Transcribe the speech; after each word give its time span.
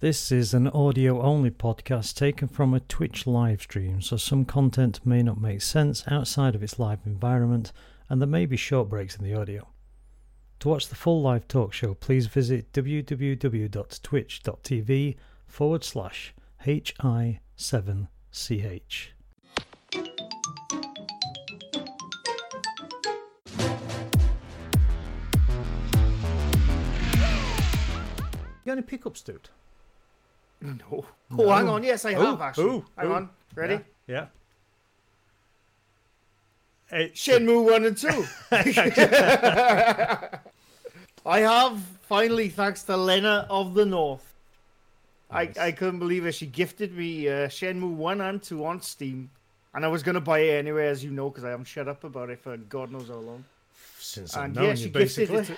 This 0.00 0.32
is 0.32 0.52
an 0.54 0.66
audio 0.68 1.20
only 1.20 1.50
podcast 1.50 2.14
taken 2.14 2.48
from 2.48 2.72
a 2.72 2.80
Twitch 2.80 3.26
live 3.26 3.60
stream, 3.60 4.00
so 4.00 4.16
some 4.16 4.46
content 4.46 5.04
may 5.04 5.22
not 5.22 5.38
make 5.38 5.60
sense 5.60 6.04
outside 6.08 6.54
of 6.54 6.62
its 6.62 6.78
live 6.78 7.00
environment, 7.04 7.70
and 8.08 8.18
there 8.18 8.26
may 8.26 8.46
be 8.46 8.56
short 8.56 8.88
breaks 8.88 9.16
in 9.16 9.24
the 9.24 9.34
audio. 9.34 9.68
To 10.60 10.70
watch 10.70 10.88
the 10.88 10.94
full 10.94 11.20
live 11.20 11.46
talk 11.48 11.74
show, 11.74 11.92
please 11.92 12.28
visit 12.28 12.72
www.twitch.tv 12.72 15.16
forward 15.46 15.84
slash 15.84 16.34
HI7CH. 16.64 19.08
You 19.92 20.06
got 28.64 28.72
any 28.72 28.80
pickups, 28.80 29.20
dude? 29.20 29.50
No. 30.60 31.04
No. 31.30 31.38
Oh, 31.38 31.50
hang 31.50 31.68
on. 31.68 31.82
Yes, 31.82 32.04
I 32.04 32.12
have 32.12 32.40
actually. 32.40 32.70
oh, 32.70 32.84
hang 32.96 33.08
oh. 33.08 33.14
on. 33.14 33.30
Ready? 33.54 33.80
Yeah. 34.06 34.26
Hey, 36.88 37.10
Shenmue 37.14 37.70
1 37.70 37.84
and 37.84 37.96
2. 37.96 38.08
I 41.24 41.40
have 41.40 41.80
finally, 42.02 42.48
thanks 42.48 42.82
to 42.84 42.96
Lena 42.96 43.46
of 43.48 43.74
the 43.74 43.86
North. 43.86 44.34
Nice. 45.30 45.56
I, 45.56 45.66
I 45.66 45.72
couldn't 45.72 46.00
believe 46.00 46.26
it. 46.26 46.32
She 46.32 46.46
gifted 46.46 46.96
me 46.96 47.28
uh, 47.28 47.46
Shenmue 47.46 47.94
1 47.94 48.20
and 48.20 48.42
2 48.42 48.64
on 48.64 48.82
Steam. 48.82 49.30
And 49.72 49.84
I 49.84 49.88
was 49.88 50.02
going 50.02 50.16
to 50.16 50.20
buy 50.20 50.40
it 50.40 50.58
anyway, 50.58 50.88
as 50.88 51.04
you 51.04 51.12
know, 51.12 51.30
because 51.30 51.44
I 51.44 51.50
haven't 51.50 51.66
shut 51.66 51.86
up 51.86 52.02
about 52.02 52.28
it 52.28 52.40
for 52.40 52.56
God 52.56 52.90
knows 52.90 53.06
how 53.06 53.14
long. 53.14 53.44
Since 54.00 54.36
I've 54.36 54.46
And 54.46 54.56
known 54.56 54.64
yeah, 54.64 54.74
you, 54.74 54.88
basically. 54.88 55.44
to, 55.44 55.56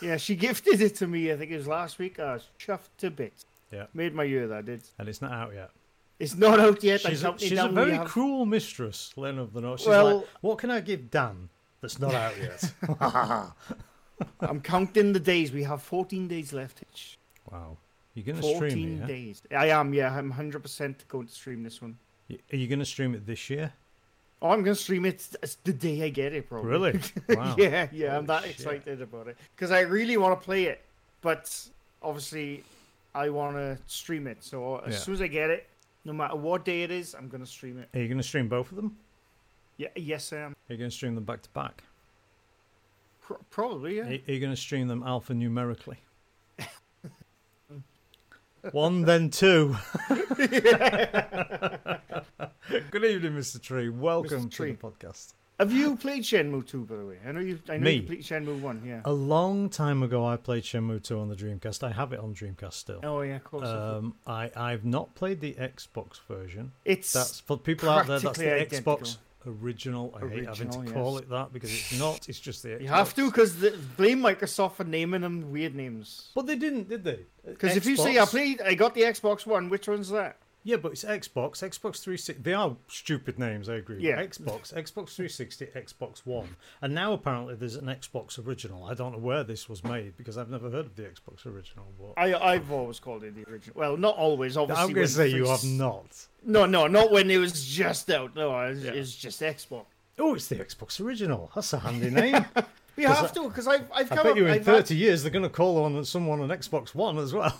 yeah, 0.00 0.16
she 0.16 0.34
gifted 0.46 0.80
it 0.80 0.96
to 0.96 1.06
me. 1.06 1.30
I 1.30 1.36
think 1.36 1.52
it 1.52 1.56
was 1.56 1.68
last 1.68 2.00
week. 2.00 2.18
I 2.18 2.34
was 2.34 2.48
chuffed 2.58 2.88
to 2.98 3.12
bits. 3.12 3.44
Yeah. 3.72 3.86
Made 3.94 4.14
my 4.14 4.24
year, 4.24 4.46
that 4.48 4.66
did. 4.66 4.82
And 4.98 5.08
it's 5.08 5.22
not 5.22 5.32
out 5.32 5.54
yet. 5.54 5.70
It's 6.18 6.36
not 6.36 6.60
out 6.60 6.82
yet. 6.84 7.00
She's, 7.00 7.24
a, 7.24 7.34
she's 7.38 7.58
a 7.58 7.68
very 7.68 7.92
have- 7.92 8.06
cruel 8.06 8.46
mistress, 8.46 9.12
Lena 9.16 9.42
of 9.42 9.52
the 9.52 9.60
North. 9.60 9.80
She's 9.80 9.88
Well- 9.88 10.18
like, 10.18 10.26
what 10.40 10.58
can 10.58 10.70
I 10.70 10.80
give 10.80 11.10
Dan 11.10 11.48
that's 11.80 11.98
not 11.98 12.14
out 12.14 12.34
yet? 12.38 12.72
I'm 14.40 14.60
counting 14.60 15.12
the 15.12 15.20
days. 15.20 15.52
We 15.52 15.62
have 15.64 15.82
14 15.82 16.28
days 16.28 16.52
left. 16.52 16.82
Wow. 17.50 17.76
You're 18.14 18.24
going 18.26 18.36
to 18.36 18.42
14 18.42 18.56
stream 18.70 18.94
it, 18.96 19.00
yeah? 19.00 19.06
days. 19.06 19.42
I 19.56 19.68
am, 19.70 19.94
yeah. 19.94 20.16
I'm 20.16 20.32
100% 20.32 21.08
going 21.08 21.26
to 21.26 21.32
stream 21.32 21.62
this 21.62 21.80
one. 21.80 21.96
Y- 22.28 22.38
Are 22.52 22.56
you 22.56 22.68
going 22.68 22.78
to 22.78 22.84
stream 22.84 23.14
it 23.14 23.26
this 23.26 23.48
year? 23.50 23.72
Oh, 24.42 24.50
I'm 24.50 24.62
going 24.62 24.76
to 24.76 24.80
stream 24.82 25.06
it 25.06 25.26
the 25.64 25.72
day 25.72 26.02
I 26.04 26.08
get 26.10 26.32
it, 26.34 26.48
probably. 26.48 26.70
Really? 26.70 27.00
Wow. 27.30 27.54
yeah, 27.58 27.88
yeah. 27.92 28.18
I'm 28.18 28.26
that 28.26 28.42
shit. 28.42 28.52
excited 28.52 29.00
about 29.00 29.28
it. 29.28 29.36
Because 29.56 29.70
I 29.70 29.80
really 29.80 30.16
want 30.16 30.38
to 30.38 30.44
play 30.44 30.64
it. 30.64 30.82
But 31.22 31.48
obviously, 32.02 32.64
I 33.14 33.28
want 33.30 33.56
to 33.56 33.78
stream 33.86 34.26
it. 34.26 34.42
So 34.42 34.76
uh, 34.76 34.82
as 34.86 34.94
Yeah. 34.94 35.00
soon 35.00 35.14
as 35.14 35.22
I 35.22 35.26
get 35.26 35.50
it, 35.50 35.66
no 36.04 36.12
matter 36.12 36.36
what 36.36 36.64
day 36.64 36.82
it 36.82 36.90
is, 36.90 37.14
I'm 37.14 37.28
going 37.28 37.42
to 37.42 37.46
stream 37.50 37.78
it. 37.78 37.88
Are 37.94 38.00
you 38.00 38.08
going 38.08 38.18
to 38.18 38.22
stream 38.24 38.48
both 38.48 38.70
of 38.70 38.76
them? 38.76 38.96
Yeah, 39.76 39.88
yes, 39.96 40.32
I 40.32 40.38
am. 40.38 40.52
Are 40.52 40.72
you 40.72 40.78
going 40.78 40.90
to 40.90 40.96
stream 40.96 41.14
them 41.14 41.24
back 41.24 41.42
to 41.42 41.50
back? 41.50 41.82
Pro- 43.20 43.38
probably, 43.50 43.96
yeah. 43.98 44.04
Are 44.04 44.08
are 44.08 44.32
you 44.32 44.40
going 44.40 44.52
to 44.52 44.56
stream 44.56 44.88
them 44.88 45.02
alphanumerically? 45.02 45.96
One, 48.72 49.02
then 49.02 49.30
two. 49.30 49.76
Good 50.08 50.20
evening, 53.04 53.32
Mr. 53.32 53.60
Tree. 53.60 53.88
Welcome 53.88 54.48
to 54.48 54.56
Tree. 54.56 54.72
the 54.72 54.78
podcast. 54.78 55.34
Have 55.60 55.72
you 55.72 55.96
played 55.96 56.22
Shenmue 56.22 56.66
2, 56.66 56.84
by 56.86 56.96
the 56.96 57.04
way? 57.06 57.18
I 57.26 57.32
know 57.32 57.40
you. 57.40 57.58
I 57.68 57.76
know 57.76 57.84
Me? 57.84 57.92
you 57.92 58.02
played 58.02 58.22
Shenmue 58.22 58.60
1. 58.60 58.82
Yeah. 58.84 59.00
A 59.04 59.12
long 59.12 59.68
time 59.68 60.02
ago, 60.02 60.26
I 60.26 60.36
played 60.36 60.64
Shenmue 60.64 61.02
2 61.02 61.18
on 61.18 61.28
the 61.28 61.36
Dreamcast. 61.36 61.84
I 61.84 61.92
have 61.92 62.12
it 62.12 62.18
on 62.20 62.34
Dreamcast 62.34 62.72
still. 62.72 63.00
Oh 63.02 63.20
yeah, 63.20 63.36
of 63.36 63.44
course. 63.44 63.68
Um, 63.68 64.14
I, 64.26 64.50
I've 64.56 64.84
not 64.84 65.14
played 65.14 65.40
the 65.40 65.54
Xbox 65.54 66.20
version. 66.26 66.72
it's 66.84 67.12
That's 67.12 67.40
for 67.40 67.58
people 67.58 67.88
out 67.90 68.06
there. 68.06 68.18
That's 68.18 68.38
the 68.38 68.44
practically 68.44 68.78
Xbox 68.78 69.18
original. 69.46 70.14
I 70.16 70.26
hate 70.28 70.46
having 70.46 70.70
to 70.70 70.78
Original, 70.78 70.92
call 70.92 71.12
yes. 71.14 71.22
it 71.22 71.30
that 71.30 71.52
because 71.52 71.72
it's 71.72 71.98
not. 71.98 72.28
It's 72.28 72.40
just 72.40 72.62
the 72.62 72.70
Xbox. 72.70 72.80
You 72.80 72.88
have 72.88 73.14
to, 73.14 73.26
because 73.26 73.54
blame 73.96 74.20
Microsoft 74.20 74.74
for 74.74 74.84
naming 74.84 75.20
them 75.22 75.50
weird 75.50 75.74
names. 75.74 76.30
But 76.34 76.46
they 76.46 76.56
didn't, 76.56 76.88
did 76.88 77.04
they? 77.04 77.20
Because 77.44 77.76
if 77.76 77.86
you 77.86 77.96
say 77.96 78.18
I 78.18 78.24
played, 78.24 78.60
I 78.62 78.74
got 78.74 78.94
the 78.94 79.02
Xbox 79.02 79.46
One. 79.46 79.68
Which 79.68 79.88
one's 79.88 80.10
that? 80.10 80.38
Yeah, 80.64 80.76
but 80.76 80.92
it's 80.92 81.04
Xbox, 81.04 81.62
Xbox 81.62 82.00
360. 82.02 82.34
They 82.34 82.54
are 82.54 82.76
stupid 82.88 83.38
names, 83.38 83.68
I 83.68 83.74
agree. 83.74 84.00
Yeah. 84.00 84.22
Xbox, 84.22 84.72
Xbox 84.72 85.10
360, 85.14 85.66
Xbox 85.74 86.20
One. 86.24 86.56
And 86.80 86.94
now 86.94 87.12
apparently 87.12 87.54
there's 87.56 87.74
an 87.76 87.86
Xbox 87.86 88.44
original. 88.46 88.84
I 88.84 88.94
don't 88.94 89.12
know 89.12 89.18
where 89.18 89.42
this 89.42 89.68
was 89.68 89.82
made 89.82 90.16
because 90.16 90.38
I've 90.38 90.50
never 90.50 90.70
heard 90.70 90.86
of 90.86 90.94
the 90.96 91.02
Xbox 91.02 91.46
original. 91.46 91.86
But 91.98 92.12
I 92.20 92.34
I've 92.54 92.70
always 92.70 93.00
called 93.00 93.24
it 93.24 93.34
the 93.34 93.50
original. 93.50 93.78
Well, 93.78 93.96
not 93.96 94.16
always. 94.16 94.56
Obviously, 94.56 94.84
I'm 94.84 94.92
going 94.92 95.06
to 95.06 95.12
say 95.12 95.28
you 95.28 95.46
have 95.48 95.64
not. 95.64 96.26
No, 96.44 96.66
no, 96.66 96.86
not 96.86 97.10
when 97.10 97.30
it 97.30 97.38
was 97.38 97.64
just 97.66 98.08
out. 98.10 98.36
No, 98.36 98.60
it's, 98.60 98.82
Yeah. 98.84 98.92
it's 98.92 99.14
just 99.16 99.40
Xbox. 99.40 99.86
Oh, 100.18 100.34
it's 100.34 100.46
the 100.46 100.56
Xbox 100.56 101.00
original. 101.00 101.50
That's 101.54 101.72
a 101.72 101.78
handy 101.80 102.10
name. 102.10 102.44
We 102.94 103.04
have 103.04 103.32
to, 103.32 103.48
because 103.48 103.66
I've 103.66 103.90
I've 103.90 104.12
I 104.12 104.16
bet 104.16 104.26
up. 104.26 104.36
you 104.36 104.44
in 104.44 104.52
I've 104.52 104.64
30 104.66 104.94
years 104.94 105.22
they're 105.22 105.32
going 105.32 105.44
to 105.44 105.48
call 105.48 105.82
on 105.82 106.04
someone 106.04 106.42
on 106.42 106.50
Xbox 106.50 106.94
One 106.94 107.16
as 107.16 107.32
well. 107.32 107.58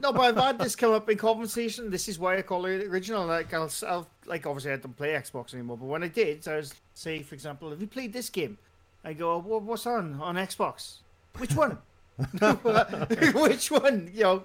No, 0.00 0.12
but 0.12 0.20
I've 0.22 0.36
had 0.36 0.58
this 0.58 0.76
come 0.76 0.92
up 0.92 1.08
in 1.08 1.16
conversation. 1.16 1.90
This 1.90 2.08
is 2.08 2.18
why 2.18 2.36
I 2.36 2.42
call 2.42 2.66
it 2.66 2.86
original. 2.86 3.26
Like 3.26 3.52
I'll, 3.54 3.70
I'll 3.86 4.06
like 4.26 4.46
obviously 4.46 4.72
I 4.72 4.76
don't 4.76 4.96
play 4.96 5.10
Xbox 5.10 5.54
anymore, 5.54 5.78
but 5.78 5.86
when 5.86 6.02
I 6.02 6.08
did, 6.08 6.46
I 6.48 6.56
was 6.56 6.74
say 6.94 7.22
for 7.22 7.34
example, 7.34 7.70
have 7.70 7.80
you 7.80 7.86
played 7.86 8.12
this 8.12 8.28
game? 8.28 8.58
I 9.04 9.12
go, 9.12 9.38
"Wha- 9.38 9.58
what's 9.58 9.86
on 9.86 10.20
on 10.20 10.36
Xbox? 10.36 10.98
Which 11.38 11.54
one? 11.54 11.78
Which 13.34 13.70
one? 13.70 14.10
You 14.12 14.22
know, 14.22 14.44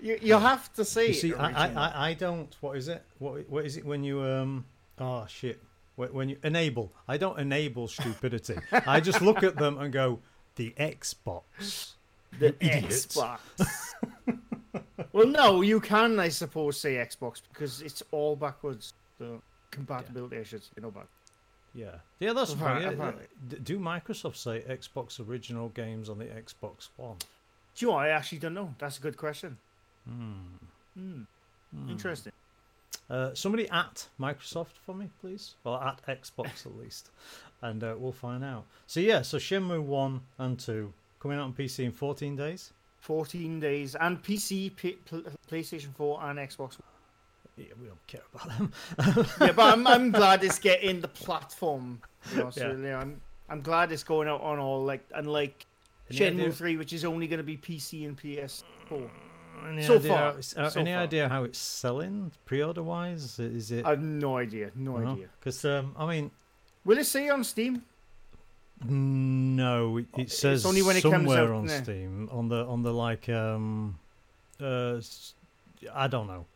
you, 0.00 0.18
you 0.20 0.38
have 0.38 0.72
to 0.74 0.84
say. 0.84 1.08
You 1.08 1.14
see, 1.14 1.34
I, 1.34 1.46
original. 1.46 1.78
I, 1.78 1.88
I, 1.88 2.08
I 2.10 2.14
don't. 2.14 2.56
What 2.60 2.76
is 2.76 2.88
it? 2.88 3.02
What, 3.18 3.48
what 3.48 3.64
is 3.64 3.76
it 3.76 3.84
when 3.84 4.04
you 4.04 4.22
um? 4.22 4.64
Oh 4.98 5.26
shit! 5.28 5.60
When 5.96 6.28
you 6.28 6.38
enable, 6.42 6.92
I 7.08 7.16
don't 7.16 7.38
enable 7.38 7.88
stupidity. 7.88 8.56
I 8.86 9.00
just 9.00 9.22
look 9.22 9.42
at 9.42 9.56
them 9.56 9.78
and 9.78 9.92
go, 9.92 10.20
the 10.56 10.74
Xbox. 10.78 11.92
the. 12.38 12.52
Xbox. 12.52 13.38
well, 15.14 15.26
no, 15.26 15.62
you 15.62 15.80
can, 15.80 16.18
I 16.20 16.28
suppose, 16.28 16.78
say 16.78 16.94
Xbox 16.96 17.40
because 17.50 17.80
it's 17.82 18.02
all 18.10 18.36
backwards. 18.36 18.92
So 19.18 19.40
compatibility, 19.70 20.38
I 20.38 20.42
should 20.42 20.62
say, 20.62 20.70
no 20.80 20.90
back. 20.90 21.06
Yeah, 21.74 21.96
yeah, 22.20 22.32
that's. 22.32 22.52
Apparently- 22.52 22.84
Yeah, 22.84 22.90
apparently. 22.92 23.26
Do 23.64 23.78
Microsoft 23.78 24.36
say 24.36 24.60
Xbox 24.68 25.26
original 25.26 25.70
games 25.70 26.08
on 26.08 26.18
the 26.18 26.26
Xbox 26.26 26.88
One? 26.96 27.16
Do 27.74 27.86
you 27.86 27.88
know? 27.90 27.96
I 27.98 28.08
actually 28.10 28.38
don't 28.38 28.54
know. 28.54 28.74
That's 28.78 28.98
a 28.98 29.00
good 29.00 29.16
question. 29.16 29.56
Hmm. 30.08 30.34
Hmm. 30.96 31.22
Hmm. 31.74 31.88
Interesting. 31.90 32.32
Uh, 33.10 33.34
somebody 33.34 33.68
at 33.70 34.06
Microsoft 34.20 34.76
for 34.86 34.94
me, 34.94 35.10
please. 35.20 35.54
Well, 35.64 35.76
at 35.80 36.00
Xbox 36.06 36.64
at 36.66 36.76
least, 36.80 37.10
and 37.62 37.82
uh, 37.82 37.94
we'll 37.98 38.12
find 38.12 38.44
out. 38.44 38.64
So 38.86 39.00
yeah, 39.00 39.22
so 39.22 39.38
Shenmue 39.38 39.82
one 39.82 40.20
and 40.38 40.58
two 40.58 40.92
coming 41.20 41.38
out 41.38 41.44
on 41.44 41.52
PC 41.54 41.84
in 41.84 41.92
14 41.92 42.36
days. 42.36 42.72
14 43.04 43.60
days 43.60 43.94
and 43.96 44.22
PC, 44.22 44.74
P- 44.74 44.96
PlayStation 45.50 45.94
4, 45.94 46.20
and 46.24 46.38
Xbox. 46.38 46.78
Yeah, 47.56 47.66
we 47.78 47.86
don't 47.86 48.06
care 48.06 48.22
about 48.34 48.48
them. 48.58 48.72
yeah, 49.42 49.52
but 49.52 49.72
I'm, 49.74 49.86
I'm 49.86 50.10
glad 50.10 50.42
it's 50.42 50.58
getting 50.58 51.02
the 51.02 51.08
platform. 51.08 52.00
You 52.32 52.38
know, 52.44 52.50
so 52.50 52.62
Yeah. 52.62 52.72
you 52.72 52.78
know, 52.78 52.96
I'm 52.96 53.20
I'm 53.50 53.60
glad 53.60 53.92
it's 53.92 54.02
going 54.04 54.26
out 54.26 54.40
on 54.40 54.58
all 54.58 54.82
like 54.84 55.04
unlike 55.14 55.66
Shenmue 56.10 56.40
idea- 56.44 56.52
3, 56.52 56.76
which 56.78 56.92
is 56.94 57.04
only 57.04 57.26
going 57.26 57.38
to 57.38 57.44
be 57.44 57.58
PC 57.58 58.06
and 58.06 58.16
PS4. 58.16 59.10
Any 59.68 59.82
So 59.82 59.96
idea 59.96 60.08
far, 60.10 60.28
uh, 60.64 60.70
so 60.70 60.80
any 60.80 60.92
far. 60.92 61.02
idea 61.02 61.28
how 61.28 61.44
it's 61.44 61.58
selling 61.58 62.32
pre-order 62.46 62.82
wise? 62.82 63.38
Is 63.38 63.70
it? 63.70 63.84
I 63.84 63.90
have 63.90 64.02
no 64.02 64.38
idea. 64.38 64.70
No 64.74 64.96
idea. 64.96 65.28
Because 65.38 65.62
um, 65.66 65.94
I 65.98 66.06
mean, 66.06 66.30
Will 66.86 66.98
it 66.98 67.04
say 67.06 67.28
on 67.28 67.44
Steam? 67.44 67.82
No, 68.88 69.98
it, 69.98 70.06
it 70.16 70.22
It's 70.22 70.38
says 70.38 70.66
only 70.66 70.82
when 70.82 70.96
it 70.96 71.02
comes 71.02 71.14
somewhere 71.14 71.44
out, 71.44 71.50
on 71.50 71.66
no. 71.66 71.82
Steam 71.82 72.28
on 72.32 72.48
the 72.48 72.64
on 72.64 72.82
the 72.82 72.92
like 72.92 73.28
um, 73.28 73.98
uh, 74.60 75.00
I 75.92 76.06
don't 76.06 76.26
know. 76.26 76.46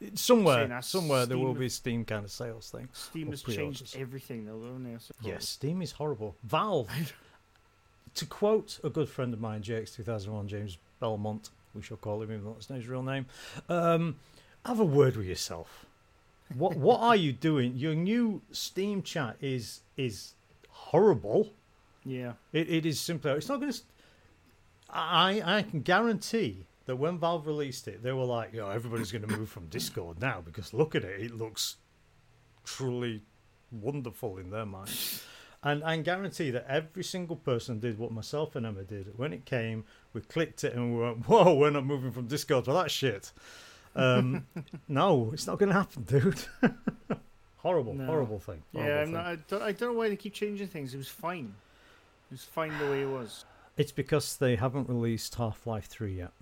It's 0.00 0.22
somewhere, 0.22 0.80
somewhere 0.80 1.26
there 1.26 1.38
will 1.38 1.54
be 1.54 1.66
a 1.66 1.70
Steam 1.70 2.04
kind 2.04 2.24
of 2.24 2.30
sales 2.30 2.70
thing. 2.70 2.88
Steam 2.92 3.30
has 3.30 3.42
changed 3.42 3.96
everything, 3.96 4.44
though, 4.44 4.58
don't 4.58 4.84
they? 4.84 4.94
I 4.94 4.98
suppose. 4.98 5.26
Yes, 5.26 5.48
Steam 5.48 5.82
is 5.82 5.90
horrible. 5.90 6.36
Valve, 6.44 6.88
to 8.14 8.26
quote 8.26 8.78
a 8.84 8.90
good 8.90 9.08
friend 9.08 9.34
of 9.34 9.40
mine, 9.40 9.60
JX2001, 9.62 10.46
James 10.46 10.78
Belmont, 11.00 11.50
we 11.74 11.82
shall 11.82 11.96
call 11.96 12.22
him, 12.22 12.30
even 12.30 12.44
though 12.44 12.52
that's 12.52 12.70
not 12.70 12.76
his 12.76 12.86
real 12.86 13.02
name, 13.02 13.26
um, 13.68 14.16
have 14.64 14.78
a 14.78 14.84
word 14.84 15.16
with 15.16 15.26
yourself. 15.26 15.84
What 16.54 16.76
what 16.76 17.00
are 17.00 17.16
you 17.16 17.32
doing? 17.32 17.76
Your 17.76 17.94
new 17.94 18.40
Steam 18.52 19.02
chat 19.02 19.36
is 19.40 19.80
is 19.96 20.32
horrible. 20.70 21.50
Yeah. 22.08 22.32
It, 22.52 22.68
it 22.70 22.86
is 22.86 22.98
simply. 23.00 23.30
It's 23.32 23.48
not 23.48 23.60
going 23.60 23.72
to. 23.72 23.78
I 24.90 25.42
I 25.58 25.62
can 25.62 25.82
guarantee 25.82 26.66
that 26.86 26.96
when 26.96 27.18
Valve 27.18 27.46
released 27.46 27.86
it, 27.88 28.02
they 28.02 28.12
were 28.12 28.24
like, 28.24 28.52
"Yo, 28.54 28.68
everybody's 28.70 29.12
going 29.12 29.26
to 29.26 29.36
move 29.36 29.48
from 29.50 29.66
Discord 29.66 30.20
now 30.20 30.40
because 30.44 30.72
look 30.72 30.94
at 30.94 31.04
it. 31.04 31.20
It 31.20 31.34
looks 31.36 31.76
truly 32.64 33.22
wonderful 33.70 34.38
in 34.38 34.50
their 34.50 34.66
mind." 34.66 34.90
And 35.62 35.82
I 35.82 35.94
can 35.96 36.04
guarantee 36.04 36.50
that 36.52 36.66
every 36.68 37.02
single 37.02 37.34
person 37.36 37.80
did 37.80 37.98
what 37.98 38.12
myself 38.12 38.54
and 38.54 38.64
Emma 38.64 38.84
did. 38.84 39.18
When 39.18 39.32
it 39.32 39.44
came, 39.44 39.84
we 40.12 40.20
clicked 40.20 40.62
it 40.64 40.72
and 40.74 40.94
we 40.94 41.02
went, 41.02 41.26
"Whoa, 41.28 41.54
we're 41.54 41.70
not 41.70 41.84
moving 41.84 42.12
from 42.12 42.26
Discord 42.28 42.64
for 42.64 42.72
that 42.74 42.90
shit." 42.90 43.32
Um, 43.96 44.46
no, 44.88 45.30
it's 45.32 45.46
not 45.46 45.58
going 45.58 45.70
to 45.70 45.74
happen, 45.74 46.04
dude. 46.04 46.38
horrible, 47.56 47.94
No. 47.94 48.06
horrible 48.06 48.38
thing. 48.38 48.62
Yeah, 48.72 48.82
horrible 48.82 48.98
I'm 49.00 49.04
thing. 49.06 49.14
not, 49.14 49.26
I, 49.26 49.36
don't, 49.48 49.62
I 49.62 49.72
don't 49.72 49.92
know 49.92 49.98
why 49.98 50.08
they 50.08 50.16
keep 50.16 50.34
changing 50.34 50.68
things. 50.68 50.94
It 50.94 50.98
was 50.98 51.08
fine. 51.08 51.52
It 52.30 52.34
was 52.34 52.44
fine 52.44 52.76
the 52.78 52.86
way 52.90 53.02
it 53.02 53.08
was. 53.08 53.44
It's 53.76 53.92
because 53.92 54.36
they 54.36 54.56
haven't 54.56 54.88
released 54.88 55.36
Half 55.36 55.66
Life 55.66 55.86
3 55.86 56.12
yet. 56.14 56.32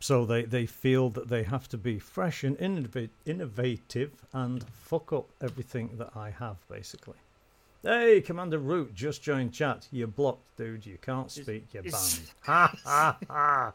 So 0.00 0.24
they, 0.24 0.42
they 0.42 0.66
feel 0.66 1.10
that 1.10 1.28
they 1.28 1.44
have 1.44 1.68
to 1.68 1.78
be 1.78 1.98
fresh 1.98 2.44
and 2.44 2.58
innova- 2.58 3.08
innovative 3.24 4.10
and 4.32 4.64
fuck 4.68 5.12
up 5.12 5.26
everything 5.40 5.90
that 5.98 6.10
I 6.16 6.30
have, 6.30 6.56
basically. 6.68 7.14
Hey, 7.82 8.20
Commander 8.22 8.58
Root, 8.58 8.94
just 8.94 9.22
joined 9.22 9.52
chat. 9.52 9.86
You're 9.92 10.06
blocked, 10.08 10.56
dude. 10.56 10.86
You 10.86 10.98
can't 11.02 11.30
speak. 11.30 11.66
You're 11.72 11.82
banned. 11.84 12.20
Ha 12.42 12.74
ha 12.84 13.18
ha. 13.28 13.72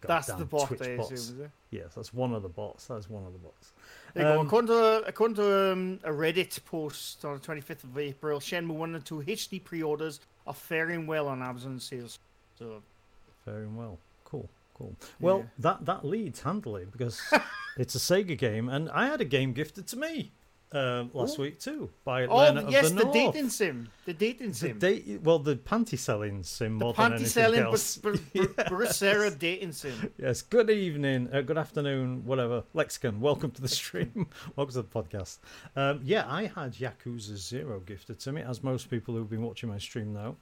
That's 0.00 0.26
the 0.28 0.44
bot, 0.44 0.66
Twitch 0.68 0.82
I 0.82 0.96
bots. 0.96 1.12
assume, 1.12 1.36
is 1.36 1.40
it? 1.44 1.50
Yes, 1.70 1.94
that's 1.94 2.12
one 2.12 2.32
of 2.34 2.42
the 2.42 2.48
bots. 2.48 2.86
That's 2.86 3.08
one 3.08 3.24
of 3.24 3.32
the 3.32 3.38
bots. 3.38 3.72
There 4.14 4.26
you 4.26 4.32
go. 4.34 4.40
Um, 4.40 4.46
According 4.46 4.68
to, 4.68 5.02
according 5.06 5.34
to 5.36 5.72
um, 5.72 6.00
a 6.04 6.10
Reddit 6.10 6.62
post 6.64 7.24
on 7.24 7.34
the 7.34 7.40
25th 7.40 7.84
of 7.84 7.96
April, 7.98 8.40
Shenmue 8.40 8.70
1 8.74 8.94
and 8.94 9.04
2 9.04 9.22
HD 9.22 9.62
pre-orders 9.62 10.20
are 10.46 10.54
faring 10.54 11.06
well 11.06 11.28
on 11.28 11.42
Amazon 11.42 11.78
sales. 11.80 12.18
So, 12.58 12.82
Very 13.46 13.66
well. 13.66 13.98
Cool, 14.24 14.48
cool. 14.74 14.94
Well, 15.20 15.38
Yeah. 15.38 15.44
that 15.60 15.84
that 15.86 16.04
leads 16.04 16.42
handily 16.42 16.84
because 16.90 17.20
it's 17.76 17.94
a 17.94 17.98
Sega 17.98 18.36
game, 18.36 18.68
and 18.68 18.90
I 18.90 19.06
had 19.06 19.20
a 19.20 19.24
game 19.24 19.52
gifted 19.52 19.86
to 19.88 19.96
me 19.96 20.32
um, 20.72 21.10
last 21.12 21.38
Ooh. 21.38 21.42
week 21.42 21.58
too 21.58 21.90
by 22.04 22.26
oh 22.26 22.36
Lena 22.36 22.70
yes, 22.70 22.90
the, 22.90 23.04
the, 23.04 23.12
dating 23.12 23.50
sim, 23.50 23.88
the 24.04 24.14
dating 24.14 24.48
The 24.48 24.54
sim, 24.54 24.78
date, 24.78 25.20
well, 25.22 25.38
the 25.38 25.56
panty 25.56 25.98
selling 25.98 26.42
sim 26.42 26.78
the 26.78 26.84
more 26.84 26.94
than 26.94 27.04
panty 27.04 27.14
anything 27.14 27.26
selling, 27.28 27.60
else. 27.60 27.96
but, 27.98 28.20
but 28.34 28.66
Bruce 28.68 28.96
Sarah 28.96 29.30
dating 29.30 29.72
sim. 29.72 30.12
Yes. 30.18 30.42
Good 30.42 30.70
evening, 30.70 31.28
uh, 31.32 31.42
good 31.42 31.58
afternoon, 31.58 32.24
whatever. 32.24 32.64
Lexicon, 32.74 33.20
welcome 33.20 33.50
to 33.52 33.62
the 33.62 33.68
stream. 33.68 34.26
welcome 34.56 34.72
to 34.74 34.82
the 34.82 34.88
podcast. 34.88 35.38
Um, 35.76 36.00
yeah, 36.02 36.24
I 36.26 36.46
had 36.46 36.74
Yakuza 36.74 37.36
Zero 37.36 37.80
gifted 37.80 38.18
to 38.20 38.32
me, 38.32 38.42
as 38.42 38.62
most 38.62 38.90
people 38.90 39.14
who've 39.14 39.30
been 39.30 39.42
watching 39.42 39.68
my 39.68 39.78
stream 39.78 40.12
know, 40.12 40.36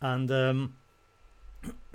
and 0.00 0.30
um, 0.30 0.76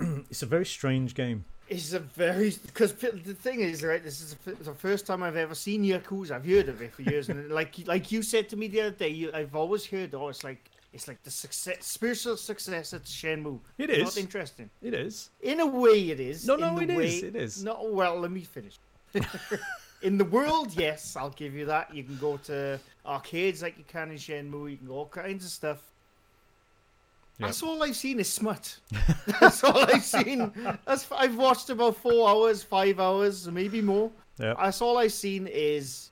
it's 0.30 0.42
a 0.42 0.46
very 0.46 0.66
strange 0.66 1.14
game. 1.14 1.44
It's 1.70 1.92
a 1.92 2.00
very 2.00 2.52
because 2.66 2.92
the 2.94 3.10
thing 3.32 3.60
is 3.60 3.84
right. 3.84 4.02
This 4.02 4.20
is 4.20 4.34
the 4.44 4.74
first 4.74 5.06
time 5.06 5.22
I've 5.22 5.36
ever 5.36 5.54
seen 5.54 5.84
Yakuza. 5.84 6.32
I've 6.32 6.44
heard 6.44 6.68
of 6.68 6.82
it 6.82 6.92
for 6.92 7.02
years, 7.02 7.28
and 7.28 7.48
like 7.50 7.76
like 7.86 8.10
you 8.10 8.22
said 8.22 8.48
to 8.48 8.56
me 8.56 8.66
the 8.66 8.80
other 8.80 8.90
day, 8.90 9.08
you, 9.10 9.30
I've 9.32 9.54
always 9.54 9.86
heard. 9.86 10.12
Oh, 10.12 10.28
it's 10.28 10.42
like 10.42 10.68
it's 10.92 11.06
like 11.06 11.22
the 11.22 11.30
success, 11.30 11.76
spiritual 11.86 12.36
successor 12.36 12.98
to 12.98 13.04
Shenmue. 13.04 13.60
It's 13.78 14.16
not 14.16 14.16
interesting. 14.16 14.68
It 14.82 14.94
is. 14.94 15.30
In 15.42 15.60
a 15.60 15.66
way, 15.66 16.10
it 16.10 16.18
is. 16.18 16.44
No, 16.44 16.56
no, 16.56 16.76
it 16.80 16.90
is, 16.90 16.96
way- 16.96 17.28
it 17.28 17.36
is. 17.36 17.62
No, 17.62 17.88
well, 17.92 18.18
let 18.18 18.32
me 18.32 18.40
finish. 18.40 18.76
in 20.02 20.18
the 20.18 20.24
world, 20.24 20.72
yes, 20.74 21.14
I'll 21.14 21.30
give 21.30 21.54
you 21.54 21.66
that. 21.66 21.94
You 21.94 22.02
can 22.02 22.16
go 22.18 22.36
to 22.38 22.80
arcades 23.06 23.62
like 23.62 23.78
you 23.78 23.84
can 23.86 24.10
in 24.10 24.16
Shenmue. 24.16 24.72
You 24.72 24.76
can 24.76 24.88
go 24.88 24.94
all 24.94 25.06
kinds 25.06 25.44
of 25.44 25.52
stuff. 25.52 25.78
Yep. 27.40 27.48
That's 27.48 27.62
all 27.62 27.82
I've 27.82 27.96
seen 27.96 28.20
is 28.20 28.30
smut. 28.32 28.76
That's 29.40 29.64
all 29.64 29.78
I've 29.78 30.04
seen. 30.04 30.52
That's 30.84 31.06
I've 31.10 31.36
watched 31.36 31.70
about 31.70 31.96
four 31.96 32.28
hours, 32.28 32.62
five 32.62 33.00
hours, 33.00 33.48
maybe 33.48 33.80
more. 33.80 34.10
Yeah. 34.38 34.54
That's 34.60 34.80
all 34.82 34.98
I've 34.98 35.12
seen 35.12 35.46
is 35.50 36.10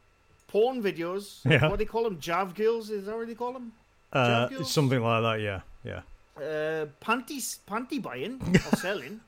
porn 0.49 0.83
videos. 0.83 1.45
Yeah. 1.45 1.63
What 1.69 1.73
do 1.79 1.85
they 1.85 1.85
call 1.85 2.05
them? 2.05 2.19
Jav 2.19 2.55
girls? 2.55 2.91
Is 2.91 3.07
that 3.07 3.17
what 3.17 3.27
they 3.27 3.35
call 3.35 3.53
them? 3.53 3.73
Uh, 4.13 4.49
something 4.65 5.01
like 5.03 5.23
that. 5.23 5.41
Yeah. 5.43 5.61
Yeah. 5.85 6.01
Uh, 6.43 6.87
panties, 7.01 7.59
panty 7.69 8.01
buying 8.01 8.41
or 8.73 8.77
selling. 8.77 9.21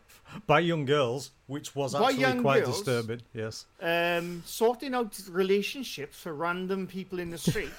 By 0.47 0.61
young 0.61 0.85
girls, 0.85 1.33
which 1.49 1.75
was 1.75 1.93
By 1.93 2.13
actually 2.13 2.41
quite 2.41 2.65
girls? 2.65 2.77
disturbing. 2.83 3.21
Yes. 3.35 3.67
um, 3.83 4.43
sorting 4.47 4.95
out 4.95 5.19
relationships 5.29 6.19
for 6.21 6.33
random 6.33 6.87
people 6.87 7.19
in 7.19 7.31
the 7.31 7.39
street. 7.39 7.73